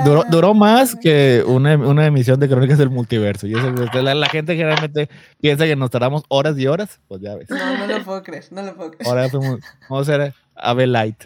Duró, 0.04 0.24
duró, 0.30 0.54
más 0.54 0.96
que 0.96 1.44
una, 1.46 1.76
una, 1.76 2.06
emisión 2.06 2.40
de 2.40 2.48
Crónicas 2.48 2.78
del 2.78 2.88
Multiverso. 2.88 3.46
Y 3.46 3.52
eso, 3.52 3.70
la, 4.02 4.14
la, 4.14 4.28
gente 4.28 4.56
generalmente 4.56 5.10
piensa 5.38 5.66
que 5.66 5.76
nos 5.76 5.90
tardamos 5.90 6.22
horas 6.28 6.58
y 6.58 6.66
horas. 6.66 6.98
Pues 7.06 7.20
ya 7.20 7.36
ves. 7.36 7.50
No, 7.50 7.76
no 7.76 7.86
lo 7.86 8.02
puedo 8.02 8.22
creer, 8.22 8.46
no 8.50 8.62
lo 8.62 8.74
puedo 8.74 8.92
creer. 8.92 9.06
Ahora 9.06 9.28
vamos 9.30 9.60
a 9.90 10.00
hacer 10.00 10.34
Ave 10.54 10.86
Light. 10.86 11.24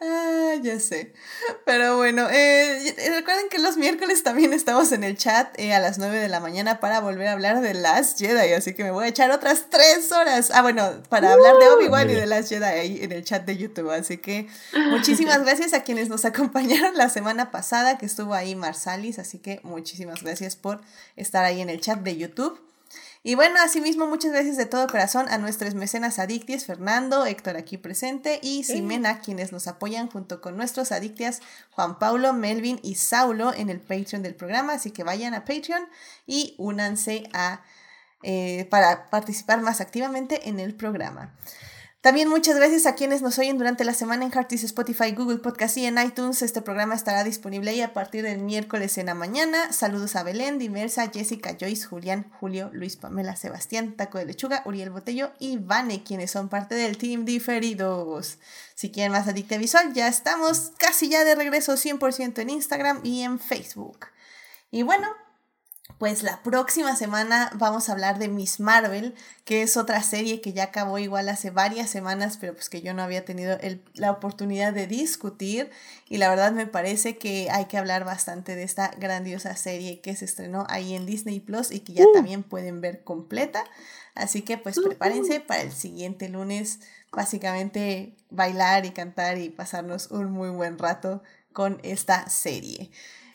Ah, 0.00 0.54
ya 0.62 0.80
sé. 0.80 1.12
Pero 1.64 1.96
bueno, 1.96 2.28
eh, 2.30 2.94
recuerden 3.14 3.48
que 3.50 3.58
los 3.58 3.76
miércoles 3.76 4.22
también 4.22 4.52
estamos 4.52 4.90
en 4.92 5.04
el 5.04 5.16
chat 5.16 5.48
eh, 5.58 5.74
a 5.74 5.80
las 5.80 5.98
9 5.98 6.18
de 6.18 6.28
la 6.28 6.40
mañana 6.40 6.80
para 6.80 7.00
volver 7.00 7.28
a 7.28 7.32
hablar 7.32 7.60
de 7.60 7.74
Last 7.74 8.18
Jedi. 8.18 8.52
Así 8.54 8.74
que 8.74 8.82
me 8.82 8.90
voy 8.90 9.04
a 9.04 9.08
echar 9.08 9.30
otras 9.30 9.66
3 9.70 10.10
horas. 10.12 10.50
Ah, 10.54 10.62
bueno, 10.62 11.02
para 11.08 11.32
hablar 11.32 11.56
de 11.58 11.68
Obi-Wan 11.68 12.10
y 12.10 12.14
de 12.14 12.26
Last 12.26 12.48
Jedi 12.48 12.64
ahí 12.64 12.98
en 13.02 13.12
el 13.12 13.24
chat 13.24 13.44
de 13.44 13.56
YouTube. 13.56 13.90
Así 13.90 14.18
que 14.18 14.48
muchísimas 14.90 15.42
gracias 15.42 15.74
a 15.74 15.82
quienes 15.82 16.08
nos 16.08 16.24
acompañaron 16.24 16.96
la 16.96 17.08
semana 17.08 17.50
pasada, 17.50 17.98
que 17.98 18.06
estuvo 18.06 18.34
ahí 18.34 18.56
Marsalis. 18.56 19.18
Así 19.18 19.38
que 19.38 19.60
muchísimas 19.62 20.22
gracias 20.22 20.56
por 20.56 20.80
estar 21.16 21.44
ahí 21.44 21.60
en 21.60 21.70
el 21.70 21.80
chat 21.80 22.00
de 22.00 22.16
YouTube. 22.16 22.58
Y 23.24 23.36
bueno, 23.36 23.54
asimismo, 23.62 24.08
muchas 24.08 24.32
gracias 24.32 24.56
de 24.56 24.66
todo 24.66 24.88
corazón 24.88 25.28
a 25.28 25.38
nuestros 25.38 25.74
mecenas 25.74 26.18
adictias, 26.18 26.64
Fernando, 26.64 27.24
Héctor 27.24 27.56
aquí 27.56 27.78
presente 27.78 28.40
y 28.42 28.64
Simena, 28.64 29.20
quienes 29.20 29.52
nos 29.52 29.68
apoyan 29.68 30.10
junto 30.10 30.40
con 30.40 30.56
nuestros 30.56 30.90
adictias, 30.90 31.40
Juan 31.70 32.00
Paulo, 32.00 32.32
Melvin 32.32 32.80
y 32.82 32.96
Saulo 32.96 33.54
en 33.54 33.70
el 33.70 33.78
Patreon 33.78 34.24
del 34.24 34.34
programa. 34.34 34.72
Así 34.72 34.90
que 34.90 35.04
vayan 35.04 35.34
a 35.34 35.44
Patreon 35.44 35.86
y 36.26 36.56
únanse 36.58 37.28
a, 37.32 37.62
eh, 38.24 38.66
para 38.70 39.08
participar 39.08 39.60
más 39.60 39.80
activamente 39.80 40.48
en 40.48 40.58
el 40.58 40.74
programa. 40.74 41.32
También 42.02 42.28
muchas 42.28 42.56
gracias 42.56 42.86
a 42.86 42.96
quienes 42.96 43.22
nos 43.22 43.38
oyen 43.38 43.58
durante 43.58 43.84
la 43.84 43.94
semana 43.94 44.24
en 44.24 44.32
Heartis, 44.32 44.64
Spotify, 44.64 45.12
Google 45.12 45.38
Podcast 45.38 45.76
y 45.76 45.86
en 45.86 45.98
iTunes. 45.98 46.42
Este 46.42 46.60
programa 46.60 46.96
estará 46.96 47.22
disponible 47.22 47.70
ahí 47.70 47.80
a 47.80 47.92
partir 47.92 48.24
del 48.24 48.40
miércoles 48.40 48.98
en 48.98 49.06
la 49.06 49.14
mañana. 49.14 49.72
Saludos 49.72 50.16
a 50.16 50.24
Belén, 50.24 50.58
Dimersa, 50.58 51.12
Jessica, 51.14 51.56
Joyce, 51.56 51.86
Julián, 51.86 52.28
Julio, 52.40 52.70
Luis, 52.72 52.96
Pamela, 52.96 53.36
Sebastián, 53.36 53.94
Taco 53.96 54.18
de 54.18 54.26
Lechuga, 54.26 54.62
Uriel 54.64 54.90
Botello 54.90 55.30
y 55.38 55.58
Vane, 55.58 56.02
quienes 56.02 56.32
son 56.32 56.48
parte 56.48 56.74
del 56.74 56.98
Team 56.98 57.24
Diferidos. 57.24 58.38
Si 58.74 58.90
quieren 58.90 59.12
más 59.12 59.28
Adicta 59.28 59.56
Visual, 59.56 59.94
ya 59.94 60.08
estamos 60.08 60.72
casi 60.78 61.08
ya 61.08 61.22
de 61.22 61.36
regreso 61.36 61.74
100% 61.74 62.40
en 62.40 62.50
Instagram 62.50 62.98
y 63.04 63.22
en 63.22 63.38
Facebook. 63.38 64.06
Y 64.72 64.82
bueno, 64.82 65.06
pues 66.02 66.24
la 66.24 66.42
próxima 66.42 66.96
semana 66.96 67.52
vamos 67.54 67.88
a 67.88 67.92
hablar 67.92 68.18
de 68.18 68.26
Miss 68.26 68.58
Marvel, 68.58 69.14
que 69.44 69.62
es 69.62 69.76
otra 69.76 70.02
serie 70.02 70.40
que 70.40 70.52
ya 70.52 70.64
acabó 70.64 70.98
igual 70.98 71.28
hace 71.28 71.50
varias 71.50 71.90
semanas, 71.90 72.38
pero 72.40 72.54
pues 72.54 72.68
que 72.68 72.82
yo 72.82 72.92
no 72.92 73.04
había 73.04 73.24
tenido 73.24 73.56
la 73.94 74.10
oportunidad 74.10 74.72
de 74.72 74.88
discutir 74.88 75.70
y 76.08 76.16
la 76.16 76.28
verdad 76.28 76.50
me 76.50 76.66
parece 76.66 77.18
que 77.18 77.50
hay 77.52 77.66
que 77.66 77.78
hablar 77.78 78.04
bastante 78.04 78.56
de 78.56 78.64
esta 78.64 78.90
grandiosa 78.98 79.54
serie 79.54 80.00
que 80.00 80.16
se 80.16 80.24
estrenó 80.24 80.66
ahí 80.68 80.96
en 80.96 81.06
Disney 81.06 81.38
Plus 81.38 81.70
y 81.70 81.78
que 81.78 81.92
ya 81.92 82.04
uh. 82.04 82.12
también 82.12 82.42
pueden 82.42 82.80
ver 82.80 83.04
completa. 83.04 83.62
Así 84.16 84.42
que 84.42 84.58
pues 84.58 84.80
prepárense 84.84 85.38
para 85.38 85.62
el 85.62 85.70
siguiente 85.70 86.28
lunes, 86.28 86.80
básicamente 87.12 88.16
bailar 88.28 88.86
y 88.86 88.90
cantar 88.90 89.38
y 89.38 89.50
pasarnos 89.50 90.10
un 90.10 90.32
muy 90.32 90.50
buen 90.50 90.80
rato 90.80 91.22
con 91.52 91.78
esta 91.84 92.28
serie. 92.28 92.90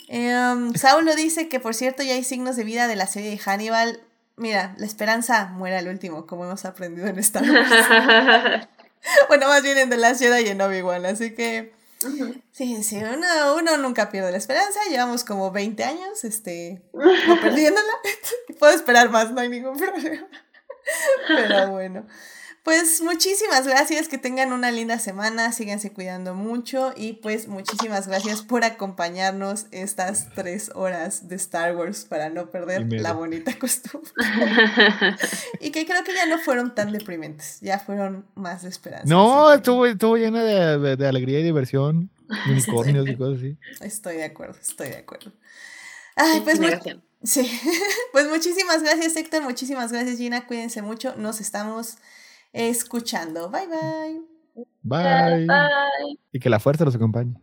Um, 0.09 0.73
Saulo 0.75 1.15
dice 1.15 1.49
que, 1.49 1.59
por 1.59 1.75
cierto, 1.75 2.03
ya 2.03 2.13
hay 2.13 2.23
signos 2.23 2.55
de 2.55 2.63
vida 2.63 2.87
de 2.87 2.95
la 2.95 3.07
serie 3.07 3.31
de 3.31 3.37
Hannibal. 3.37 4.01
Mira, 4.35 4.75
la 4.77 4.85
esperanza 4.85 5.47
muere 5.47 5.77
al 5.77 5.87
último, 5.87 6.25
como 6.27 6.45
hemos 6.45 6.63
aprendido 6.65 7.07
en 7.07 7.17
esta 7.19 7.41
bueno, 9.27 9.47
más 9.47 9.63
bien 9.63 9.77
en 9.77 9.89
The 9.89 9.97
Last 9.97 10.21
Jedi 10.21 10.45
y 10.45 10.49
en 10.49 10.61
Obi-Wan, 10.61 11.05
así 11.05 11.33
que... 11.33 11.75
Sí, 12.51 12.83
sí, 12.83 12.97
uno, 12.97 13.55
uno, 13.55 13.77
nunca 13.77 14.09
pierde 14.09 14.31
la 14.31 14.37
esperanza. 14.37 14.79
Llevamos 14.89 15.23
como 15.23 15.51
20 15.51 15.83
años, 15.83 16.23
este, 16.23 16.83
no 16.93 17.41
perdiéndola. 17.41 17.93
Puedo 18.59 18.73
esperar 18.73 19.09
más, 19.09 19.31
no 19.31 19.41
hay 19.41 19.49
ningún 19.49 19.77
problema. 19.77 20.27
Pero 21.27 21.71
bueno. 21.71 22.05
Pues 22.67 23.01
muchísimas 23.01 23.65
gracias, 23.65 24.09
que 24.09 24.17
tengan 24.17 24.51
una 24.51 24.71
linda 24.71 24.99
semana, 24.99 25.53
síganse 25.53 25.93
cuidando 25.93 26.35
mucho 26.35 26.91
y 26.97 27.13
pues 27.13 27.47
muchísimas 27.47 28.09
gracias 28.09 28.41
por 28.41 28.65
acompañarnos 28.65 29.67
estas 29.71 30.27
tres 30.35 30.71
horas 30.75 31.29
de 31.29 31.37
Star 31.37 31.77
Wars 31.77 32.03
para 32.03 32.29
no 32.29 32.51
perder 32.51 32.91
la 32.91 33.13
bonita 33.13 33.53
costumbre. 33.57 34.11
y 35.61 35.71
que 35.71 35.85
creo 35.85 36.03
que 36.03 36.13
ya 36.13 36.25
no 36.25 36.39
fueron 36.39 36.75
tan 36.75 36.91
deprimentes, 36.91 37.61
ya 37.61 37.79
fueron 37.79 38.25
más 38.35 38.63
de 38.63 38.67
esperanza. 38.67 39.05
No, 39.07 39.53
estuvo, 39.53 39.85
estuvo 39.85 40.17
llena 40.17 40.43
de, 40.43 41.07
alegría 41.07 41.39
y 41.39 41.43
diversión, 41.43 42.09
unicornios 42.49 43.07
y 43.07 43.15
cosas 43.15 43.37
así. 43.37 43.57
Estoy 43.79 44.17
de 44.17 44.25
acuerdo, 44.25 44.59
estoy 44.59 44.89
de 44.89 44.97
acuerdo. 44.97 45.31
Ay, 46.17 46.41
pues 46.41 46.59
Sí, 47.23 47.49
pues 48.11 48.27
muchísimas 48.27 48.83
gracias 48.83 49.15
Héctor, 49.15 49.43
muchísimas 49.43 49.93
gracias 49.93 50.17
Gina, 50.17 50.45
cuídense 50.45 50.81
mucho, 50.81 51.15
nos 51.15 51.39
estamos 51.39 51.97
escuchando. 52.53 53.49
Bye 53.49 53.67
bye. 53.67 54.21
Bye. 54.83 55.45
bye. 55.45 56.19
Y 56.31 56.39
que 56.39 56.49
la 56.49 56.59
fuerza 56.59 56.85
los 56.85 56.95
acompañe. 56.95 57.35